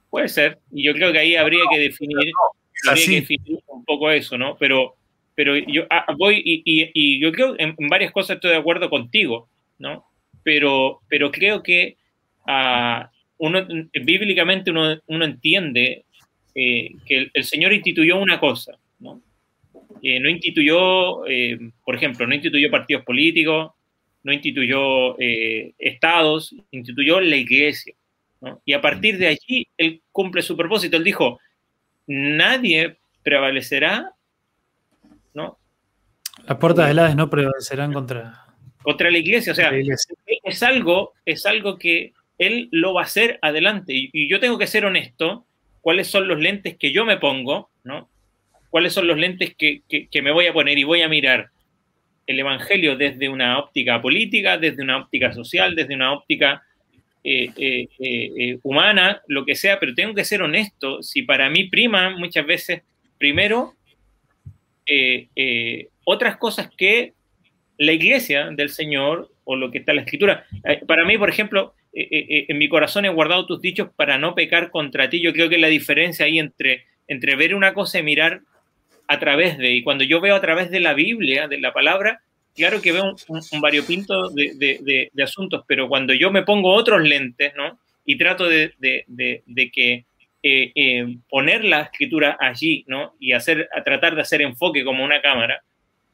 Puede 0.09 0.29
ser, 0.29 0.59
y 0.71 0.85
yo 0.85 0.93
creo 0.93 1.11
que 1.11 1.19
ahí 1.19 1.35
habría 1.35 1.63
que 1.69 1.79
definir, 1.79 2.31
un 3.65 3.83
poco 3.83 4.09
eso, 4.11 4.37
¿no? 4.37 4.55
Pero, 4.57 4.95
pero 5.38 5.56
yo 5.56 5.85
ah, 5.91 6.07
voy 6.17 6.41
y, 6.43 7.19
yo 7.19 7.32
creo 7.32 7.53
en, 7.59 7.75
en 7.77 7.88
varias 7.90 8.11
cosas 8.11 8.38
estoy 8.38 8.49
de 8.51 8.57
acuerdo 8.57 8.90
contigo, 8.90 9.48
¿no? 9.77 10.03
Pero, 10.41 11.01
pero 11.07 11.32
creo 11.32 11.61
que 11.61 11.95
uh, 12.48 13.06
uno, 13.38 13.67
bíblicamente 13.93 14.72
uno, 14.72 14.99
uno 15.06 15.25
entiende 15.25 16.06
eh, 16.56 16.90
que 17.06 17.30
el, 17.32 17.43
Señor 17.43 17.72
instituyó 17.72 18.17
una 18.17 18.40
cosa, 18.40 18.80
¿no? 18.98 19.22
Eh, 20.01 20.19
no 20.19 20.27
instituyó, 20.27 21.27
eh, 21.27 21.59
por 21.85 21.93
ejemplo, 21.93 22.25
no 22.25 22.33
instituyó 22.33 22.72
partidos 22.72 23.03
políticos, 23.03 23.74
no 24.24 24.33
instituyó 24.33 25.19
eh, 25.19 25.74
estados, 25.77 26.56
instituyó 26.72 27.22
la 27.22 27.35
iglesia. 27.35 27.93
Y 28.66 28.74
a 28.74 28.82
partir 28.82 29.19
de 29.19 29.27
allí, 29.27 29.67
él 29.77 30.01
cumple 30.11 30.41
su 30.41 30.57
propósito. 30.57 30.98
Él 30.98 31.03
dijo, 31.03 31.40
nadie 32.07 32.98
prevalecerá, 33.22 34.14
¿no? 35.38 35.57
Las 36.45 36.57
puertas 36.57 36.88
del 36.88 36.99
Hades 36.99 37.16
no 37.16 37.30
prevalecerán 37.30 37.93
contra... 37.93 38.43
Contra 38.82 39.11
la 39.11 39.17
iglesia, 39.17 39.51
o 39.51 39.56
sea, 39.56 39.72
es 40.43 40.64
algo, 40.64 41.14
es 41.25 41.45
algo 41.45 41.77
que 41.77 42.14
él 42.38 42.69
lo 42.72 42.93
va 42.93 43.01
a 43.01 43.06
hacer 43.06 43.38
adelante. 43.41 43.93
Y, 43.93 44.30
yo 44.30 44.40
tengo 44.40 44.57
que 44.57 44.67
ser 44.67 44.85
honesto, 44.85 45.45
cuáles 45.82 46.07
son 46.07 46.27
los 46.27 46.40
lentes 46.40 46.77
que 46.77 46.91
yo 46.91 47.06
me 47.06 47.17
pongo, 47.17 47.69
¿no? 47.83 48.09
¿Cuáles 48.69 48.93
son 48.93 49.07
los 49.07 49.17
lentes 49.17 49.56
que, 49.56 49.82
que 49.88 50.22
me 50.22 50.32
voy 50.32 50.48
a 50.48 50.53
poner 50.53 50.77
y 50.77 50.83
voy 50.83 51.01
a 51.01 51.09
mirar? 51.09 51.51
el 52.27 52.40
Evangelio 52.40 52.98
desde 52.98 53.30
una 53.30 53.57
óptica 53.57 54.01
política, 54.01 54.57
desde 54.57 54.83
una 54.83 54.98
óptica 54.98 55.33
social, 55.33 55.75
desde 55.75 55.95
una 55.95 56.11
óptica 56.11 56.61
eh, 57.24 57.49
eh, 57.56 57.88
eh, 57.99 58.59
humana, 58.64 59.22
lo 59.27 59.45
que 59.45 59.56
sea, 59.56 59.80
pero 59.80 59.95
tengo 59.95 60.14
que 60.14 60.25
ser 60.25 60.41
honesto, 60.41 61.01
si 61.01 61.24
para 61.24 61.49
mí 61.49 61.64
prima 61.69 62.09
muchas 62.09 62.45
veces, 62.45 62.83
primero, 63.17 63.75
otras 66.03 66.38
cosas 66.38 66.69
que 66.75 67.14
la 67.77 67.91
iglesia 67.91 68.49
del 68.51 68.69
Señor 68.69 69.30
o 69.43 69.56
lo 69.56 69.72
que 69.72 69.80
está 69.80 69.93
la 69.93 70.01
escritura. 70.01 70.45
Para 70.88 71.06
mí, 71.06 71.17
por 71.17 71.30
ejemplo, 71.30 71.74
en 71.93 72.57
mi 72.57 72.69
corazón 72.69 73.06
he 73.06 73.09
guardado 73.09 73.45
tus 73.45 73.61
dichos 73.61 73.90
para 73.95 74.17
no 74.17 74.35
pecar 74.35 74.72
contra 74.72 75.09
ti. 75.09 75.22
Yo 75.22 75.33
creo 75.33 75.49
que 75.49 75.57
la 75.57 75.67
diferencia 75.67 76.25
ahí 76.25 76.40
entre, 76.40 76.85
entre 77.07 77.35
ver 77.35 77.56
una 77.56 77.74
cosa 77.74 77.99
y 77.99 78.03
mirar 78.03 78.41
a 79.07 79.19
través 79.19 79.57
de, 79.57 79.72
y 79.72 79.83
cuando 79.83 80.03
yo 80.03 80.19
veo 80.19 80.35
a 80.35 80.41
través 80.41 80.69
de 80.69 80.80
la 80.80 80.93
Biblia, 80.93 81.48
de 81.48 81.59
la 81.59 81.74
palabra, 81.74 82.22
claro 82.56 82.82
que 82.82 82.91
veo 82.91 83.16
un, 83.30 83.61
variopinto 83.61 84.30
de, 84.30 85.11
asuntos, 85.24 85.64
pero 85.67 85.88
cuando 85.88 86.14
yo 86.14 86.32
me 86.32 86.43
pongo 86.43 86.74
otros 86.74 87.01
lentes, 87.01 87.53
¿no? 87.56 87.80
Y 88.06 88.17
trato 88.17 88.48
de, 88.48 88.74
que 89.74 90.06
eh, 90.50 90.72
eh, 90.76 91.17
poner 91.30 91.66
la 91.66 91.82
escritura 91.82 92.38
allí, 92.40 92.85
¿no? 92.88 93.16
Y 93.19 93.34
hacer, 93.34 93.67
a 93.76 93.84
tratar 93.84 94.16
de 94.16 94.22
hacer 94.22 94.42
enfoque 94.42 94.85
como 94.85 95.03
una 95.03 95.22
cámara, 95.22 95.61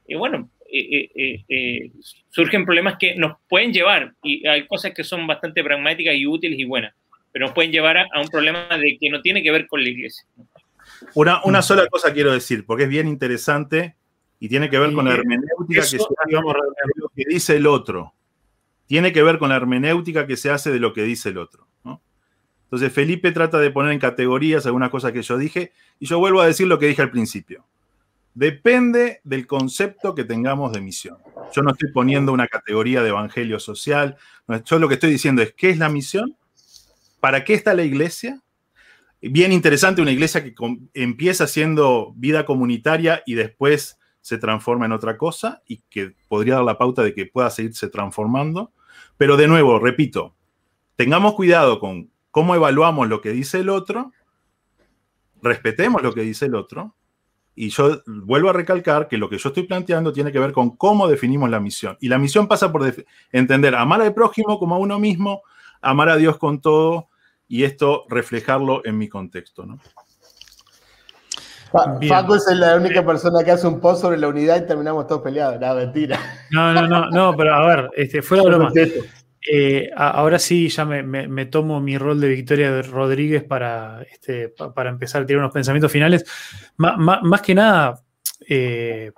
y 0.07 0.15
bueno, 0.15 0.49
eh, 0.71 1.91
surgen 2.29 2.65
problemas 2.65 2.97
que 2.97 3.15
nos 3.15 3.37
pueden 3.47 3.71
llevar, 3.71 4.13
y 4.23 4.47
hay 4.47 4.65
cosas 4.65 4.91
que 4.95 5.03
son 5.03 5.27
bastante 5.27 5.63
pragmáticas 5.63 6.15
y 6.15 6.25
útiles 6.25 6.57
y 6.57 6.65
buenas, 6.65 6.95
pero 7.31 7.45
nos 7.45 7.53
pueden 7.53 7.71
llevar 7.71 7.97
a, 7.97 8.07
un 8.19 8.27
problema 8.27 8.67
de 8.69 8.97
que 8.99 9.09
no 9.11 9.21
tiene 9.21 9.43
que 9.43 9.51
ver 9.51 9.67
con 9.67 9.83
la 9.83 9.89
iglesia. 9.89 10.25
Una, 11.13 11.43
una 11.43 11.61
sola 11.61 11.85
cosa 11.85 12.11
quiero 12.11 12.31
decir, 12.31 12.65
porque 12.65 12.83
es 12.83 12.89
bien 12.89 13.07
interesante 13.07 13.95
y 14.39 14.49
tiene 14.49 14.69
que 14.69 14.79
ver 14.79 14.93
con 14.93 15.05
la 15.05 15.13
hermenéutica 15.13 15.81
que 15.81 15.87
se 15.87 15.97
lo 15.97 17.09
que 17.15 17.23
dice 17.29 17.55
el 17.55 17.67
otro. 17.67 18.15
Tiene 18.87 19.13
que 19.13 19.21
ver 19.21 19.37
con 19.37 19.49
la 19.49 19.57
hermenéutica 19.57 20.25
que 20.25 20.37
se 20.37 20.49
hace 20.49 20.71
de 20.71 20.79
lo 20.79 20.91
que 20.91 21.03
dice 21.03 21.29
el 21.29 21.37
otro. 21.37 21.67
Entonces 22.73 22.91
Felipe 22.91 23.31
trata 23.31 23.59
de 23.59 23.69
poner 23.69 23.91
en 23.91 23.99
categorías 23.99 24.65
algunas 24.65 24.89
cosas 24.89 25.11
que 25.11 25.21
yo 25.21 25.37
dije 25.37 25.73
y 25.99 26.07
yo 26.07 26.17
vuelvo 26.17 26.41
a 26.41 26.47
decir 26.47 26.65
lo 26.65 26.79
que 26.79 26.87
dije 26.87 27.03
al 27.03 27.11
principio. 27.11 27.67
Depende 28.33 29.21
del 29.23 29.45
concepto 29.45 30.15
que 30.15 30.23
tengamos 30.23 30.73
de 30.73 30.81
misión. 30.81 31.19
Yo 31.53 31.61
no 31.61 31.69
estoy 31.69 31.91
poniendo 31.91 32.33
una 32.33 32.47
categoría 32.47 33.03
de 33.03 33.09
evangelio 33.09 33.59
social. 33.59 34.17
Yo 34.65 34.79
lo 34.79 34.87
que 34.87 34.95
estoy 34.95 35.11
diciendo 35.11 35.43
es, 35.43 35.53
¿qué 35.53 35.69
es 35.69 35.77
la 35.77 35.87
misión? 35.87 36.35
¿Para 37.19 37.43
qué 37.43 37.53
está 37.53 37.75
la 37.75 37.83
iglesia? 37.83 38.41
bien 39.21 39.51
interesante, 39.51 40.01
una 40.01 40.11
iglesia 40.11 40.43
que 40.43 40.55
empieza 40.95 41.45
siendo 41.45 42.11
vida 42.15 42.43
comunitaria 42.43 43.21
y 43.27 43.35
después 43.35 43.99
se 44.21 44.39
transforma 44.39 44.87
en 44.87 44.93
otra 44.93 45.15
cosa 45.19 45.61
y 45.67 45.83
que 45.91 46.15
podría 46.27 46.55
dar 46.55 46.63
la 46.63 46.79
pauta 46.79 47.03
de 47.03 47.13
que 47.13 47.27
pueda 47.27 47.51
seguirse 47.51 47.87
transformando. 47.87 48.71
Pero 49.15 49.37
de 49.37 49.47
nuevo, 49.47 49.77
repito, 49.77 50.35
tengamos 50.95 51.35
cuidado 51.35 51.79
con 51.79 52.09
cómo 52.33 52.55
evaluamos 52.55 53.07
lo 53.07 53.21
que 53.21 53.29
dice 53.29 53.59
el 53.59 53.69
otro, 53.69 54.11
respetemos 55.43 56.01
lo 56.01 56.15
que 56.15 56.21
dice 56.21 56.47
el 56.47 56.55
otro, 56.55 56.95
y 57.53 57.69
yo 57.69 58.01
vuelvo 58.07 58.49
a 58.49 58.53
recalcar 58.53 59.07
que 59.07 59.19
lo 59.19 59.29
que 59.29 59.37
yo 59.37 59.49
estoy 59.49 59.67
planteando 59.67 60.11
tiene 60.11 60.31
que 60.31 60.39
ver 60.39 60.51
con 60.51 60.75
cómo 60.75 61.07
definimos 61.07 61.51
la 61.51 61.59
misión. 61.59 61.95
Y 62.01 62.07
la 62.07 62.17
misión 62.17 62.47
pasa 62.47 62.71
por 62.71 62.91
entender 63.31 63.75
amar 63.75 64.01
al 64.01 64.15
prójimo 64.15 64.57
como 64.57 64.73
a 64.73 64.79
uno 64.79 64.97
mismo, 64.97 65.43
amar 65.79 66.09
a 66.09 66.17
Dios 66.17 66.39
con 66.39 66.59
todo, 66.59 67.09
y 67.47 67.65
esto 67.65 68.05
reflejarlo 68.09 68.81
en 68.83 68.97
mi 68.97 69.07
contexto. 69.07 69.67
¿no? 69.67 69.77
Facu 71.71 72.33
es 72.33 72.47
la 72.47 72.77
única 72.77 73.05
persona 73.05 73.43
que 73.43 73.51
hace 73.51 73.67
un 73.67 73.79
post 73.79 74.01
sobre 74.01 74.17
la 74.17 74.27
unidad 74.27 74.57
y 74.57 74.65
terminamos 74.65 75.05
todos 75.05 75.21
peleados. 75.21 75.59
No, 75.59 75.75
mentira. 75.75 76.19
No, 76.49 76.73
no, 76.73 76.87
no, 76.87 77.11
no, 77.11 77.37
pero 77.37 77.53
a 77.53 77.67
ver, 77.67 77.91
este, 77.95 78.23
fue 78.23 78.37
la 78.37 78.43
broma. 78.43 78.71
Eh, 79.51 79.89
ahora 79.95 80.39
sí, 80.39 80.69
ya 80.69 80.85
me, 80.85 81.45
tomo 81.47 81.81
mi 81.81 81.97
rol 81.97 82.19
de 82.21 82.29
Victoria 82.29 82.81
Rodríguez 82.81 83.43
para, 83.43 84.03
este, 84.03 84.49
para 84.49 84.89
empezar 84.89 85.23
a 85.23 85.25
tirar 85.25 85.41
unos 85.41 85.53
pensamientos 85.53 85.91
finales. 85.91 86.25
más 86.77 87.41
que 87.41 87.55
nada, 87.55 88.01
eh, 88.47 89.11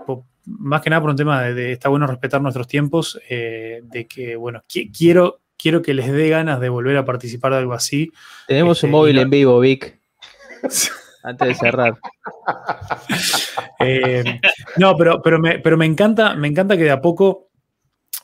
más 0.45 0.81
que 0.81 0.89
nada 0.89 1.01
por 1.01 1.11
un 1.11 1.15
tema 1.15 1.43
de, 1.43 1.73
está 1.73 1.89
bueno 1.89 2.07
respetar 2.07 2.41
nuestros 2.41 2.67
tiempos, 2.67 3.19
eh, 3.29 3.81
de 3.83 4.07
que, 4.07 4.35
bueno, 4.35 4.63
quiero 4.67 5.41
quiero 5.57 5.81
que 5.81 5.93
les 5.93 6.11
dé 6.11 6.29
ganas 6.29 6.59
de 6.59 6.69
volver 6.69 6.97
a 6.97 7.05
participar 7.05 7.53
de 7.53 7.59
algo 7.59 7.73
así. 7.73 8.11
Tenemos 8.47 8.83
un 8.83 8.89
este, 8.89 8.97
móvil 8.97 9.17
en 9.17 9.29
vivo, 9.29 9.59
Vic. 9.59 9.99
Antes 11.23 11.47
de 11.47 11.55
cerrar. 11.55 11.97
No, 14.77 14.95
pero, 14.95 15.23
pero, 15.23 15.39
me, 15.39 15.57
pero 15.57 15.75
me 15.75 15.87
encanta, 15.87 16.35
me 16.35 16.47
encanta 16.47 16.77
que 16.77 16.83
de 16.83 16.91
a 16.91 17.01
poco. 17.01 17.44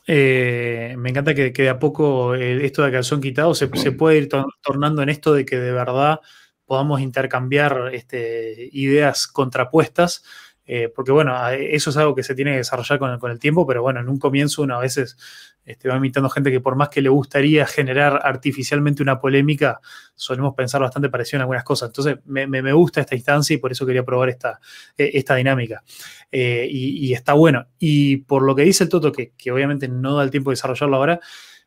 Eh, 0.06 0.94
me 0.98 1.10
encanta 1.10 1.34
que, 1.34 1.52
de 1.52 1.68
a 1.68 1.78
poco 1.78 2.34
eh, 2.34 2.64
esto 2.64 2.82
de 2.82 2.92
calzón 2.92 3.20
quitado 3.20 3.54
se, 3.54 3.68
se 3.76 3.92
puede 3.92 4.18
ir 4.18 4.28
tor- 4.28 4.46
tornando 4.62 5.02
en 5.02 5.08
esto 5.08 5.32
de 5.34 5.44
que 5.44 5.58
de 5.58 5.72
verdad 5.72 6.20
podamos 6.64 7.00
intercambiar 7.00 7.90
este, 7.92 8.68
ideas 8.72 9.26
contrapuestas, 9.26 10.24
eh, 10.66 10.90
porque 10.94 11.12
bueno, 11.12 11.34
eso 11.50 11.90
es 11.90 11.96
algo 11.96 12.14
que 12.14 12.22
se 12.22 12.34
tiene 12.34 12.52
que 12.52 12.58
desarrollar 12.58 12.98
con, 12.98 13.18
con 13.18 13.30
el 13.30 13.38
tiempo, 13.38 13.66
pero 13.66 13.82
bueno, 13.82 14.00
en 14.00 14.08
un 14.08 14.18
comienzo 14.18 14.62
uno 14.62 14.76
a 14.76 14.80
veces 14.80 15.16
este, 15.64 15.88
va 15.88 15.96
invitando 15.96 16.28
gente 16.28 16.50
que 16.50 16.60
por 16.60 16.76
más 16.76 16.88
que 16.88 17.00
le 17.00 17.08
gustaría 17.08 17.66
generar 17.66 18.20
artificialmente 18.24 19.02
una 19.02 19.18
polémica, 19.20 19.80
solemos 20.14 20.54
pensar 20.54 20.80
bastante 20.80 21.08
parecido 21.08 21.38
en 21.38 21.42
algunas 21.42 21.64
cosas. 21.64 21.88
Entonces, 21.90 22.16
me, 22.24 22.72
gusta 22.72 23.00
esta 23.00 23.14
instancia 23.14 23.54
y 23.54 23.58
por 23.58 23.72
eso 23.72 23.86
quería 23.86 24.04
probar 24.04 24.28
esta, 24.28 24.58
esta 24.96 25.34
dinámica. 25.36 25.82
Eh, 26.30 26.66
y, 26.70 27.06
y 27.06 27.12
está 27.14 27.34
bueno. 27.34 27.66
Y 27.78 28.18
por 28.18 28.42
lo 28.42 28.54
que 28.54 28.62
dice 28.62 28.84
el 28.84 28.90
Toto, 28.90 29.12
que, 29.12 29.32
que 29.36 29.50
obviamente 29.52 29.88
no 29.88 30.16
da 30.16 30.24
el 30.24 30.30
tiempo 30.30 30.50
de 30.50 30.54
desarrollarlo 30.54 30.96
ahora, 30.96 31.20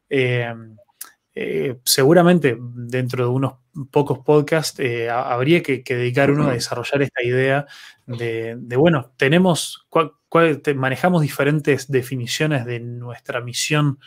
eh, 0.10 0.54
eh, 1.38 1.80
seguramente 1.84 2.58
dentro 2.60 3.26
de 3.26 3.30
unos 3.30 3.56
pocos 3.92 4.20
podcasts 4.20 4.80
eh, 4.80 5.10
ha- 5.10 5.34
habría 5.34 5.62
que, 5.62 5.84
que 5.84 5.96
dedicar 5.96 6.32
uno 6.32 6.48
a 6.48 6.54
desarrollar 6.54 7.02
esta 7.02 7.24
idea 7.24 7.66
de, 8.06 8.56
de, 8.58 8.76
bueno, 8.78 9.12
tenemos, 9.18 9.86
cuál- 9.90 10.14
manejamos 10.76 11.22
diferentes 11.22 11.90
definiciones 11.92 12.66
de 12.66 12.80
nuestra 12.80 13.42
misión, 13.42 14.00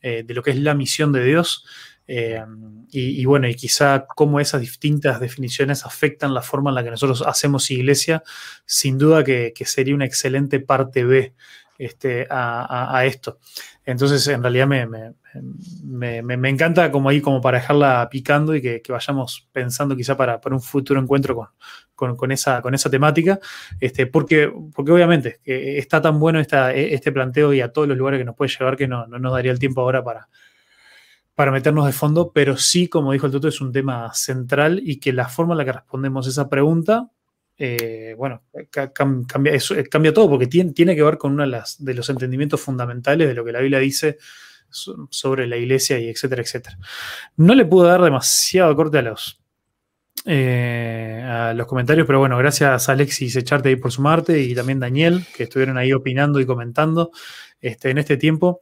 eh, 0.00 0.22
de 0.26 0.34
lo 0.34 0.42
que 0.42 0.50
es 0.52 0.58
la 0.58 0.74
misión 0.74 1.12
de 1.12 1.24
Dios. 1.24 1.64
eh, 2.06 2.44
y, 2.90 3.24
bueno, 3.24 3.48
y 3.48 3.54
quizá 3.54 4.06
cómo 4.06 4.38
esas 4.40 4.60
distintas 4.60 5.20
definiciones 5.20 5.84
afectan 5.86 6.34
la 6.34 6.42
forma 6.42 6.70
en 6.70 6.74
la 6.76 6.84
que 6.84 6.90
nosotros 6.90 7.22
hacemos 7.26 7.70
iglesia, 7.70 8.22
sin 8.66 8.98
duda 8.98 9.24
que, 9.24 9.52
sería 9.64 9.94
una 9.94 10.04
excelente 10.04 10.60
parte 10.60 11.04
B 11.04 11.34
este, 11.78 12.26
a, 12.30 13.04
esto. 13.06 13.38
Entonces, 13.84 14.26
en 14.28 14.42
realidad 14.42 14.66
me, 14.68 14.86
me- 14.86 16.22
me- 16.22 16.48
encanta 16.50 16.90
como 16.90 17.08
ahí, 17.08 17.20
como 17.20 17.40
para 17.40 17.58
dejarla 17.58 18.08
picando 18.10 18.54
y 18.54 18.62
que, 18.62 18.80
que 18.82 18.92
vayamos 18.92 19.48
pensando 19.52 19.96
quizá 19.96 20.16
para, 20.16 20.40
para 20.40 20.54
un 20.54 20.62
futuro 20.62 21.00
encuentro 21.00 21.34
con, 21.34 21.48
con- 21.94 22.32
esa, 22.32 22.60
con 22.62 22.74
esa 22.74 22.90
temática, 22.90 23.38
este, 23.80 24.06
porque, 24.06 24.52
porque 24.74 24.92
obviamente 24.92 25.40
que 25.42 25.78
está 25.78 26.00
tan 26.02 26.18
bueno 26.18 26.40
esta, 26.40 26.72
este 26.72 27.12
planteo 27.12 27.52
y 27.52 27.60
a 27.60 27.72
todos 27.72 27.86
los 27.88 27.96
lugares 27.96 28.18
que 28.18 28.24
nos 28.24 28.36
puede 28.36 28.50
llevar 28.56 28.76
que 28.76 28.88
no, 28.88 29.06
no 29.06 29.18
nos 29.18 29.32
daría 29.32 29.52
el 29.52 29.58
tiempo 29.58 29.80
ahora 29.80 30.02
para, 30.02 30.28
para 31.34 31.50
meternos 31.50 31.86
de 31.86 31.92
fondo, 31.92 32.30
pero 32.32 32.56
sí, 32.56 32.88
como 32.88 33.12
dijo 33.12 33.26
el 33.26 33.32
Toto, 33.32 33.48
es 33.48 33.60
un 33.60 33.72
tema 33.72 34.12
central 34.14 34.80
y 34.84 35.00
que 35.00 35.12
la 35.12 35.28
forma 35.28 35.54
en 35.54 35.58
la 35.58 35.64
que 35.64 35.72
respondemos 35.72 36.26
esa 36.28 36.48
pregunta, 36.48 37.08
eh, 37.58 38.14
bueno, 38.18 38.42
ca- 38.70 38.92
cam- 38.92 39.26
cambia, 39.26 39.52
eh, 39.54 39.88
cambia 39.90 40.12
todo 40.12 40.28
porque 40.30 40.46
tiene, 40.46 40.72
tiene 40.72 40.94
que 40.96 41.02
ver 41.02 41.18
con 41.18 41.32
uno 41.32 41.48
de, 41.48 41.60
de 41.78 41.94
los 41.94 42.08
entendimientos 42.08 42.60
fundamentales 42.60 43.28
de 43.28 43.34
lo 43.34 43.44
que 43.44 43.52
la 43.52 43.60
Biblia 43.60 43.78
dice 43.78 44.18
so- 44.70 45.06
sobre 45.10 45.46
la 45.46 45.56
iglesia 45.56 45.98
y 45.98 46.08
etcétera, 46.08 46.42
etcétera. 46.42 46.78
No 47.36 47.54
le 47.54 47.64
pude 47.64 47.88
dar 47.88 48.02
demasiado 48.02 48.74
corte 48.76 48.98
a 48.98 49.02
los, 49.02 49.40
eh, 50.26 51.22
a 51.22 51.52
los 51.52 51.66
comentarios, 51.66 52.06
pero 52.06 52.18
bueno, 52.18 52.38
gracias 52.38 52.88
Alexis 52.88 53.36
Echarte 53.36 53.68
ahí 53.68 53.76
por 53.76 53.92
sumarte 53.92 54.40
y 54.40 54.54
también 54.54 54.80
Daniel, 54.80 55.26
que 55.36 55.42
estuvieron 55.42 55.76
ahí 55.76 55.92
opinando 55.92 56.40
y 56.40 56.46
comentando 56.46 57.10
este, 57.60 57.90
en 57.90 57.98
este 57.98 58.16
tiempo. 58.16 58.60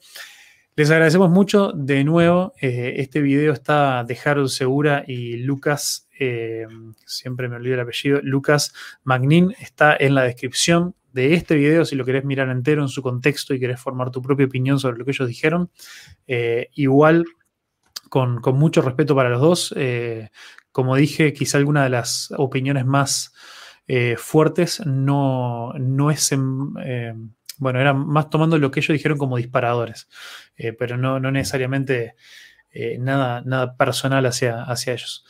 Les 0.75 0.91
agradecemos 0.91 1.31
mucho. 1.31 1.73
De 1.73 2.03
nuevo, 2.03 2.55
eh, 2.61 2.95
este 2.97 3.21
video 3.21 3.53
está 3.53 4.05
de 4.05 4.49
Segura 4.49 5.05
y 5.07 5.37
Lucas, 5.37 6.09
eh, 6.19 6.67
siempre 7.05 7.49
me 7.49 7.57
olvido 7.57 7.75
el 7.75 7.81
apellido, 7.81 8.21
Lucas 8.23 8.73
Magnin, 9.05 9.55
está 9.61 9.97
en 9.99 10.15
la 10.15 10.23
descripción 10.23 10.95
de 11.13 11.35
este 11.35 11.55
video 11.55 11.85
si 11.85 11.95
lo 11.95 12.07
querés 12.07 12.25
mirar 12.25 12.49
entero 12.49 12.83
en 12.83 12.89
su 12.89 13.03
contexto 13.03 13.53
y 13.53 13.61
querés 13.61 13.79
formar 13.79 14.11
tu 14.11 14.23
propia 14.23 14.47
opinión 14.47 14.79
sobre 14.79 14.97
lo 14.97 15.05
que 15.05 15.11
ellos 15.11 15.29
dijeron. 15.29 15.71
Igual, 16.75 17.27
con, 18.13 18.43
con 18.43 18.59
mucho 18.59 18.83
respeto 18.83 19.17
para 19.17 19.31
los 19.31 19.41
dos, 19.41 19.75
eh, 19.75 20.29
como 20.73 20.97
dije, 20.97 21.33
quizá 21.33 21.59
alguna 21.59 21.85
de 21.85 21.91
las 21.91 22.33
opiniones 22.37 22.85
más 22.87 23.33
eh, 23.87 24.17
fuertes 24.17 24.81
no, 24.87 25.73
no 25.75 26.11
es 26.11 26.33
en, 26.33 26.73
eh, 26.83 27.15
bueno, 27.59 27.81
era 27.81 27.93
más 27.93 28.31
tomando 28.31 28.59
lo 28.59 28.71
que 28.71 28.81
ellos 28.81 28.95
dijeron 28.95 29.19
como 29.19 29.37
disparadores, 29.37 30.09
eh, 30.57 30.73
pero 30.73 30.97
no, 30.97 31.21
no 31.21 31.31
necesariamente 31.31 32.15
nada, 33.01 33.43
nada 33.45 33.77
personal 33.77 34.25
hacia, 34.25 34.63
hacia 34.63 34.95
ellos. 34.95 35.27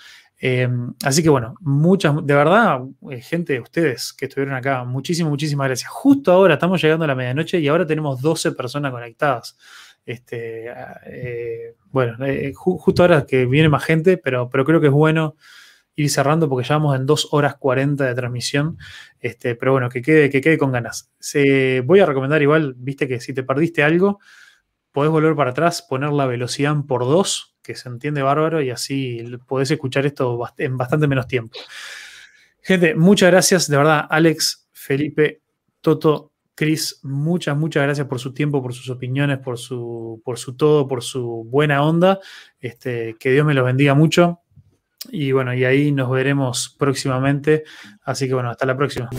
Así 1.04 1.24
que 1.24 1.28
bueno, 1.28 1.56
muchas, 1.60 2.14
de 2.24 2.34
verdad, 2.34 2.80
gente, 3.20 3.58
ustedes 3.58 4.12
que 4.12 4.26
estuvieron 4.26 4.54
acá, 4.54 4.84
muchísimas, 4.84 5.30
muchísimas 5.30 5.66
gracias. 5.66 5.90
Justo 5.90 6.30
ahora 6.30 6.54
estamos 6.54 6.80
llegando 6.80 7.04
a 7.04 7.08
la 7.08 7.16
medianoche 7.16 7.58
y 7.58 7.66
ahora 7.66 7.84
tenemos 7.84 8.20
12 8.20 8.52
personas 8.52 8.92
conectadas. 8.92 9.56
Este, 10.04 10.66
eh, 11.06 11.74
bueno, 11.90 12.24
eh, 12.26 12.52
ju- 12.54 12.78
justo 12.78 13.02
ahora 13.02 13.26
que 13.26 13.46
viene 13.46 13.68
más 13.68 13.84
gente, 13.84 14.16
pero, 14.18 14.48
creo 14.50 14.80
que 14.80 14.88
es 14.88 14.92
bueno 14.92 15.36
ir 15.96 16.10
cerrando 16.10 16.48
porque 16.48 16.66
ya 16.68 16.76
vamos 16.76 16.96
en 16.96 17.06
2 17.06 17.28
horas 17.32 17.56
40 17.56 18.06
de 18.06 18.14
transmisión. 18.14 18.78
Este, 19.20 19.54
pero 19.56 19.72
bueno, 19.72 19.88
que 19.90 20.02
quede, 20.02 20.30
que 20.30 20.40
quede 20.40 20.58
con 20.58 20.72
ganas. 20.72 21.12
Se, 21.20 21.80
voy 21.82 22.00
a 22.00 22.06
recomendar 22.06 22.42
igual, 22.42 22.74
viste 22.76 23.08
que 23.08 23.20
si 23.20 23.34
te 23.34 23.42
perdiste 23.44 23.82
algo, 23.84 24.20
podés 24.92 25.10
volver 25.10 25.34
para 25.36 25.50
atrás, 25.50 25.82
poner 25.82 26.10
la 26.12 26.26
velocidad 26.26 26.76
por 26.88 27.02
2, 27.02 27.56
que 27.62 27.74
se 27.76 27.88
entiende 27.88 28.22
bárbaro, 28.22 28.62
y 28.62 28.70
así 28.70 29.24
podés 29.46 29.70
escuchar 29.70 30.06
esto 30.06 30.38
en 30.58 30.76
bastante 30.76 31.06
menos 31.08 31.26
tiempo. 31.28 31.58
Gente, 32.60 32.94
muchas 32.94 33.30
gracias, 33.30 33.68
de 33.68 33.76
verdad, 33.76 34.06
Alex, 34.08 34.68
Felipe, 34.72 35.42
Toto, 35.80 36.31
Cris, 36.54 37.00
muchas, 37.02 37.56
muchas 37.56 37.82
gracias 37.82 38.06
por 38.06 38.18
su 38.18 38.34
tiempo, 38.34 38.62
por 38.62 38.74
sus 38.74 38.90
opiniones, 38.90 39.38
por 39.38 39.58
su, 39.58 40.20
por 40.24 40.38
su 40.38 40.56
todo, 40.56 40.86
por 40.86 41.02
su 41.02 41.44
buena 41.48 41.82
onda. 41.82 42.20
Este, 42.60 43.16
que 43.18 43.30
Dios 43.30 43.46
me 43.46 43.54
los 43.54 43.64
bendiga 43.64 43.94
mucho. 43.94 44.40
Y 45.10 45.32
bueno, 45.32 45.54
y 45.54 45.64
ahí 45.64 45.92
nos 45.92 46.10
veremos 46.10 46.76
próximamente. 46.78 47.64
Así 48.04 48.28
que 48.28 48.34
bueno, 48.34 48.50
hasta 48.50 48.66
la 48.66 48.76
próxima. 48.76 49.10